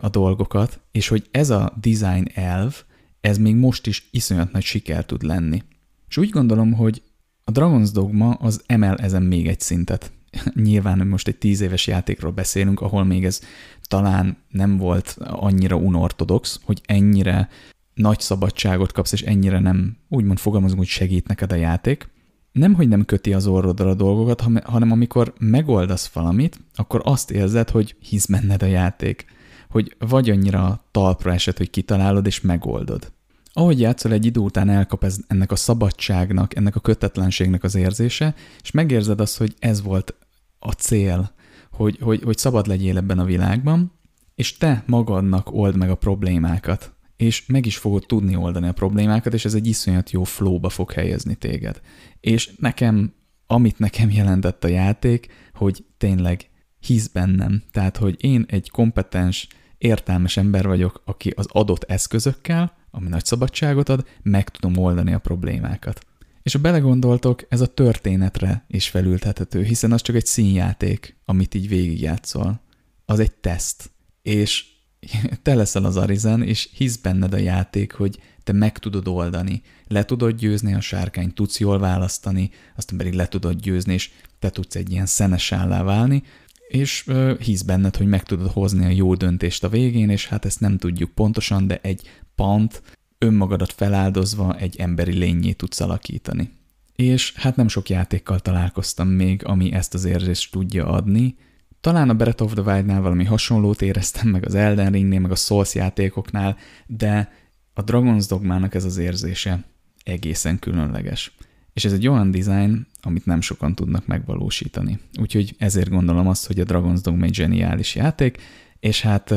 a 0.00 0.08
dolgokat, 0.08 0.80
és 0.90 1.08
hogy 1.08 1.28
ez 1.30 1.50
a 1.50 1.72
design 1.80 2.26
elv, 2.34 2.82
ez 3.20 3.38
még 3.38 3.54
most 3.54 3.86
is 3.86 4.08
iszonyat 4.10 4.52
nagy 4.52 4.62
siker 4.62 5.04
tud 5.04 5.22
lenni. 5.22 5.62
És 6.08 6.16
úgy 6.16 6.30
gondolom, 6.30 6.72
hogy 6.72 7.02
a 7.44 7.52
Dragon's 7.52 7.88
Dogma 7.92 8.30
az 8.30 8.62
emel 8.66 8.96
ezen 8.96 9.22
még 9.22 9.46
egy 9.46 9.60
szintet. 9.60 10.12
Nyilván 10.54 11.06
most 11.06 11.28
egy 11.28 11.36
tíz 11.36 11.60
éves 11.60 11.86
játékról 11.86 12.32
beszélünk, 12.32 12.80
ahol 12.80 13.04
még 13.04 13.24
ez 13.24 13.40
talán 13.82 14.36
nem 14.48 14.76
volt 14.76 15.16
annyira 15.18 15.76
unortodox, 15.76 16.60
hogy 16.64 16.80
ennyire 16.86 17.48
nagy 17.94 18.20
szabadságot 18.20 18.92
kapsz, 18.92 19.12
és 19.12 19.22
ennyire 19.22 19.58
nem, 19.58 19.96
úgymond 20.08 20.38
fogalmazunk, 20.38 20.78
hogy 20.78 20.88
segít 20.88 21.28
neked 21.28 21.52
a 21.52 21.56
játék. 21.56 22.08
Nem, 22.52 22.74
hogy 22.74 22.88
nem 22.88 23.04
köti 23.04 23.32
az 23.32 23.46
orrodra 23.46 23.90
a 23.90 23.94
dolgokat, 23.94 24.40
hanem 24.64 24.90
amikor 24.90 25.34
megoldasz 25.38 26.06
valamit, 26.06 26.60
akkor 26.74 27.00
azt 27.04 27.30
érzed, 27.30 27.70
hogy 27.70 27.96
hisz 28.00 28.26
benned 28.26 28.62
a 28.62 28.66
játék 28.66 29.26
hogy 29.70 29.96
vagy 29.98 30.30
annyira 30.30 30.84
talpra 30.90 31.32
esett, 31.32 31.56
hogy 31.56 31.70
kitalálod 31.70 32.26
és 32.26 32.40
megoldod. 32.40 33.12
Ahogy 33.52 33.80
játszol, 33.80 34.12
egy 34.12 34.24
idő 34.24 34.40
után 34.40 34.68
elkap 34.68 35.04
ez, 35.04 35.18
ennek 35.26 35.52
a 35.52 35.56
szabadságnak, 35.56 36.56
ennek 36.56 36.76
a 36.76 36.80
kötetlenségnek 36.80 37.62
az 37.62 37.74
érzése, 37.74 38.34
és 38.62 38.70
megérzed 38.70 39.20
azt, 39.20 39.36
hogy 39.36 39.54
ez 39.58 39.82
volt 39.82 40.14
a 40.58 40.72
cél, 40.72 41.30
hogy, 41.70 41.98
hogy, 42.00 42.22
hogy 42.22 42.38
szabad 42.38 42.66
legyél 42.66 42.96
ebben 42.96 43.18
a 43.18 43.24
világban, 43.24 43.92
és 44.34 44.56
te 44.56 44.82
magadnak 44.86 45.52
old 45.52 45.76
meg 45.76 45.90
a 45.90 45.94
problémákat, 45.94 46.92
és 47.16 47.46
meg 47.46 47.66
is 47.66 47.76
fogod 47.76 48.04
tudni 48.06 48.36
oldani 48.36 48.68
a 48.68 48.72
problémákat, 48.72 49.34
és 49.34 49.44
ez 49.44 49.54
egy 49.54 49.66
iszonyat 49.66 50.10
jó 50.10 50.24
flowba 50.24 50.68
fog 50.68 50.92
helyezni 50.92 51.34
téged. 51.34 51.80
És 52.20 52.50
nekem, 52.56 53.12
amit 53.46 53.78
nekem 53.78 54.10
jelentett 54.10 54.64
a 54.64 54.68
játék, 54.68 55.28
hogy 55.54 55.84
tényleg 55.96 56.50
hisz 56.80 57.06
bennem. 57.06 57.62
Tehát, 57.72 57.96
hogy 57.96 58.24
én 58.24 58.44
egy 58.48 58.70
kompetens, 58.70 59.48
értelmes 59.78 60.36
ember 60.36 60.66
vagyok, 60.66 61.02
aki 61.04 61.32
az 61.36 61.46
adott 61.48 61.84
eszközökkel, 61.84 62.76
ami 62.90 63.08
nagy 63.08 63.24
szabadságot 63.24 63.88
ad, 63.88 64.06
meg 64.22 64.48
tudom 64.48 64.76
oldani 64.76 65.12
a 65.12 65.18
problémákat. 65.18 66.06
És 66.42 66.52
ha 66.52 66.58
belegondoltok, 66.58 67.46
ez 67.48 67.60
a 67.60 67.66
történetre 67.66 68.64
is 68.68 68.88
felültethető, 68.88 69.62
hiszen 69.62 69.92
az 69.92 70.02
csak 70.02 70.16
egy 70.16 70.26
színjáték, 70.26 71.16
amit 71.24 71.54
így 71.54 71.68
végigjátszol. 71.68 72.60
Az 73.04 73.18
egy 73.18 73.32
teszt. 73.32 73.90
És 74.22 74.64
te 75.42 75.54
leszel 75.54 75.84
az 75.84 75.96
Arizen, 75.96 76.42
és 76.42 76.68
hisz 76.72 76.96
benned 76.96 77.32
a 77.32 77.36
játék, 77.36 77.92
hogy 77.92 78.20
te 78.42 78.52
meg 78.52 78.78
tudod 78.78 79.08
oldani. 79.08 79.62
Le 79.86 80.04
tudod 80.04 80.36
győzni 80.36 80.74
a 80.74 80.80
sárkányt, 80.80 81.34
tudsz 81.34 81.60
jól 81.60 81.78
választani, 81.78 82.50
aztán 82.76 82.98
pedig 82.98 83.12
le 83.12 83.26
tudod 83.26 83.60
győzni, 83.60 83.94
és 83.94 84.10
te 84.38 84.50
tudsz 84.50 84.74
egy 84.74 84.90
ilyen 84.90 85.06
szenes 85.06 85.52
állá 85.52 85.82
válni, 85.82 86.22
és 86.68 87.10
hisz 87.38 87.62
benned, 87.62 87.96
hogy 87.96 88.06
meg 88.06 88.22
tudod 88.22 88.50
hozni 88.50 88.84
a 88.84 88.88
jó 88.88 89.14
döntést 89.14 89.64
a 89.64 89.68
végén, 89.68 90.10
és 90.10 90.26
hát 90.26 90.44
ezt 90.44 90.60
nem 90.60 90.78
tudjuk 90.78 91.10
pontosan, 91.10 91.66
de 91.66 91.78
egy 91.82 92.02
pant 92.34 92.82
önmagadat 93.18 93.72
feláldozva 93.72 94.56
egy 94.56 94.76
emberi 94.76 95.12
lényé 95.18 95.52
tudsz 95.52 95.80
alakítani. 95.80 96.50
És 96.96 97.32
hát 97.34 97.56
nem 97.56 97.68
sok 97.68 97.88
játékkal 97.88 98.40
találkoztam 98.40 99.08
még, 99.08 99.44
ami 99.44 99.72
ezt 99.72 99.94
az 99.94 100.04
érzést 100.04 100.52
tudja 100.52 100.86
adni. 100.86 101.36
Talán 101.80 102.08
a 102.08 102.14
Breath 102.14 102.42
of 102.42 102.52
the 102.52 102.72
Wild-nál 102.72 103.00
valami 103.00 103.24
hasonlót 103.24 103.82
éreztem, 103.82 104.28
meg 104.28 104.46
az 104.46 104.54
Elden 104.54 104.92
Ringnél, 104.92 105.20
meg 105.20 105.30
a 105.30 105.36
Souls 105.36 105.74
játékoknál, 105.74 106.56
de 106.86 107.32
a 107.74 107.84
Dragon's 107.84 108.24
Dogmának 108.28 108.74
ez 108.74 108.84
az 108.84 108.96
érzése 108.96 109.64
egészen 110.04 110.58
különleges. 110.58 111.36
És 111.78 111.84
ez 111.84 111.92
egy 111.92 112.08
olyan 112.08 112.30
design, 112.30 112.86
amit 113.00 113.26
nem 113.26 113.40
sokan 113.40 113.74
tudnak 113.74 114.06
megvalósítani. 114.06 114.98
Úgyhogy 115.20 115.54
ezért 115.58 115.88
gondolom 115.88 116.28
azt, 116.28 116.46
hogy 116.46 116.60
a 116.60 116.64
Dragon's 116.64 116.98
Dogma 117.02 117.24
egy 117.24 117.34
zseniális 117.34 117.94
játék, 117.94 118.38
és 118.80 119.00
hát 119.02 119.34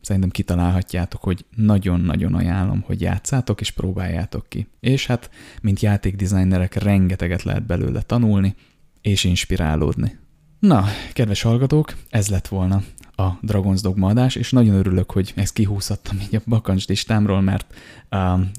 szerintem 0.00 0.30
kitalálhatjátok, 0.30 1.22
hogy 1.22 1.44
nagyon-nagyon 1.56 2.34
ajánlom, 2.34 2.80
hogy 2.80 3.00
játszátok 3.00 3.60
és 3.60 3.70
próbáljátok 3.70 4.48
ki. 4.48 4.66
És 4.80 5.06
hát, 5.06 5.30
mint 5.62 5.80
játékdesignerek, 5.80 6.74
rengeteget 6.74 7.42
lehet 7.42 7.66
belőle 7.66 8.02
tanulni 8.02 8.54
és 9.00 9.24
inspirálódni. 9.24 10.18
Na, 10.58 10.84
kedves 11.12 11.42
hallgatók, 11.42 11.96
ez 12.10 12.28
lett 12.28 12.48
volna 12.48 12.82
a 13.16 13.38
Dragon's 13.40 13.78
Dogma 13.82 14.08
adás, 14.08 14.34
és 14.34 14.50
nagyon 14.50 14.74
örülök, 14.74 15.10
hogy 15.10 15.32
ezt 15.36 15.54
kihúzhattam 15.54 16.20
így 16.20 16.34
a 16.34 16.40
bakancs 16.46 16.86
listámról, 16.86 17.40
mert 17.40 17.74
um, 18.10 18.50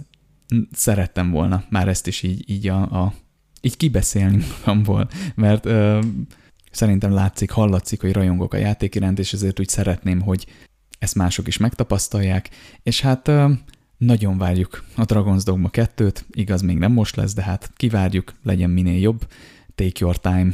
szerettem 0.71 1.31
volna 1.31 1.63
már 1.69 1.87
ezt 1.87 2.07
is 2.07 2.23
így, 2.23 2.49
így 2.49 2.67
a, 2.67 3.03
a 3.03 3.13
így 3.61 3.77
kibeszélni 3.77 4.43
magamból, 4.57 5.09
mert 5.35 5.65
ö, 5.65 6.01
szerintem 6.71 7.11
látszik, 7.11 7.51
hallatszik, 7.51 8.01
hogy 8.01 8.11
rajongok 8.11 8.53
a 8.53 8.57
játék 8.57 8.95
iránt, 8.95 9.19
és 9.19 9.33
ezért 9.33 9.59
úgy 9.59 9.69
szeretném, 9.69 10.21
hogy 10.21 10.45
ezt 10.99 11.15
mások 11.15 11.47
is 11.47 11.57
megtapasztalják, 11.57 12.49
és 12.83 13.01
hát 13.01 13.27
ö, 13.27 13.51
nagyon 13.97 14.37
várjuk 14.37 14.83
a 14.95 15.05
Dragon's 15.05 15.41
Dogma 15.43 15.69
2-t, 15.71 16.21
igaz, 16.31 16.61
még 16.61 16.77
nem 16.77 16.91
most 16.91 17.15
lesz, 17.15 17.33
de 17.33 17.43
hát 17.43 17.71
kivárjuk, 17.75 18.33
legyen 18.43 18.69
minél 18.69 18.99
jobb, 18.99 19.27
take 19.75 19.99
your 19.99 20.17
time. 20.19 20.49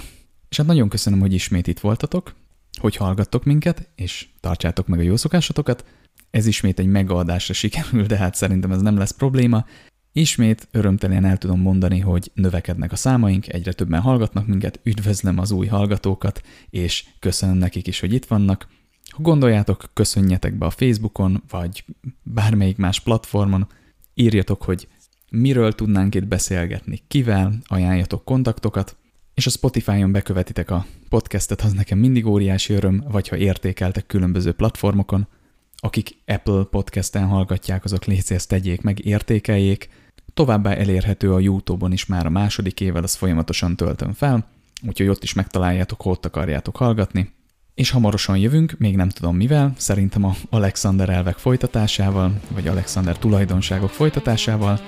És 0.50 0.58
hát 0.58 0.66
nagyon 0.66 0.90
köszönöm, 0.90 1.20
hogy 1.20 1.34
ismét 1.34 1.68
itt 1.68 1.80
voltatok, 1.80 2.36
hogy 2.80 2.96
hallgattok 2.96 3.44
minket, 3.44 3.90
és 3.96 4.28
tartsátok 4.40 4.88
meg 4.88 5.00
a 5.00 5.04
jó 5.04 5.16
szokásotokat. 5.16 5.86
Ez 6.32 6.46
ismét 6.46 6.80
egy 6.80 6.88
megoldásra 6.88 7.54
sikerül, 7.54 8.06
de 8.06 8.18
hát 8.18 8.36
szerintem 8.36 8.72
ez 8.72 8.82
nem 8.82 8.98
lesz 8.98 9.12
probléma. 9.12 9.66
Ismét 10.14 10.68
örömtelen 10.72 11.26
el 11.26 11.38
tudom 11.38 11.62
mondani, 11.62 12.00
hogy 12.00 12.32
növekednek 12.34 12.92
a 12.92 12.96
számaink, 12.96 13.54
egyre 13.54 13.74
többen 13.74 14.02
hallgatnak 14.02 14.48
minket, 14.48 14.80
üdvözlöm 14.84 15.38
az 15.38 15.52
új 15.52 15.68
hallgatókat, 15.68 16.42
és 16.70 17.06
köszönöm 17.20 17.58
nekik 17.58 17.88
is, 17.88 18.00
hogy 18.00 18.14
itt 18.14 18.26
vannak. 18.26 18.68
Ha 19.10 19.22
gondoljátok, 19.22 19.90
köszönjetek 19.94 20.58
be 20.58 20.66
a 20.66 20.70
Facebookon, 20.70 21.44
vagy 21.50 21.86
bármelyik 22.24 22.78
más 22.78 23.00
platformon, 23.00 23.68
írjatok, 24.14 24.64
hogy 24.64 24.88
miről 25.30 25.74
tudnánk 25.74 26.16
itt 26.16 26.28
beszélgetni, 26.28 27.02
kivel, 27.08 27.54
ajánljatok 27.64 28.26
kontaktokat, 28.26 28.96
és 29.34 29.46
a 29.46 29.50
Spotify-on 29.50 30.12
bekövetitek 30.12 30.72
a 30.72 30.86
podcastet, 31.10 31.62
az 31.62 31.74
nekem 31.74 31.98
mindig 31.98 32.26
óriási 32.26 32.74
öröm, 32.74 33.04
vagy 33.12 33.28
ha 33.28 33.38
értékeltek 33.38 34.06
különböző 34.06 34.52
platformokon, 34.52 35.28
akik 35.76 36.16
Apple 36.26 36.64
podcasten 36.64 37.28
hallgatják, 37.28 37.84
azok 37.84 38.06
légy 38.06 38.36
tegyék 38.48 38.82
meg, 38.82 39.06
értékeljék. 39.06 39.90
Továbbá 40.34 40.74
elérhető 40.74 41.34
a 41.34 41.40
YouTube-on 41.40 41.92
is 41.92 42.06
már 42.06 42.26
a 42.26 42.30
második 42.30 42.80
évvel, 42.80 43.04
az 43.04 43.16
folyamatosan 43.16 43.76
töltöm 43.76 44.14
fel, 44.14 44.48
úgyhogy 44.88 45.08
ott 45.08 45.24
is 45.24 45.34
megtaláljátok, 45.34 46.06
ott 46.06 46.26
akarjátok 46.26 46.76
hallgatni. 46.76 47.32
És 47.76 47.90
hamarosan 47.90 48.38
jövünk, 48.38 48.76
még 48.78 48.96
nem 48.96 49.10
tudom 49.10 49.36
mivel, 49.36 49.74
szerintem 49.78 50.24
a 50.24 50.36
Alexander 50.50 51.10
elvek 51.10 51.38
folytatásával, 51.38 52.34
vagy 52.54 52.68
Alexander 52.68 53.18
tulajdonságok 53.18 53.90
folytatásával, 53.90 54.80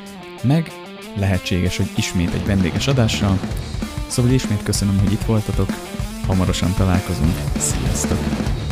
meg 0.43 0.71
lehetséges, 1.15 1.77
hogy 1.77 1.91
ismét 1.95 2.33
egy 2.33 2.45
vendéges 2.45 2.87
adással. 2.87 3.39
Szóval 4.07 4.31
ismét 4.31 4.63
köszönöm, 4.63 4.99
hogy 4.99 5.11
itt 5.11 5.23
voltatok, 5.23 5.69
hamarosan 6.25 6.73
találkozunk, 6.73 7.35
sziasztok! 7.57 8.62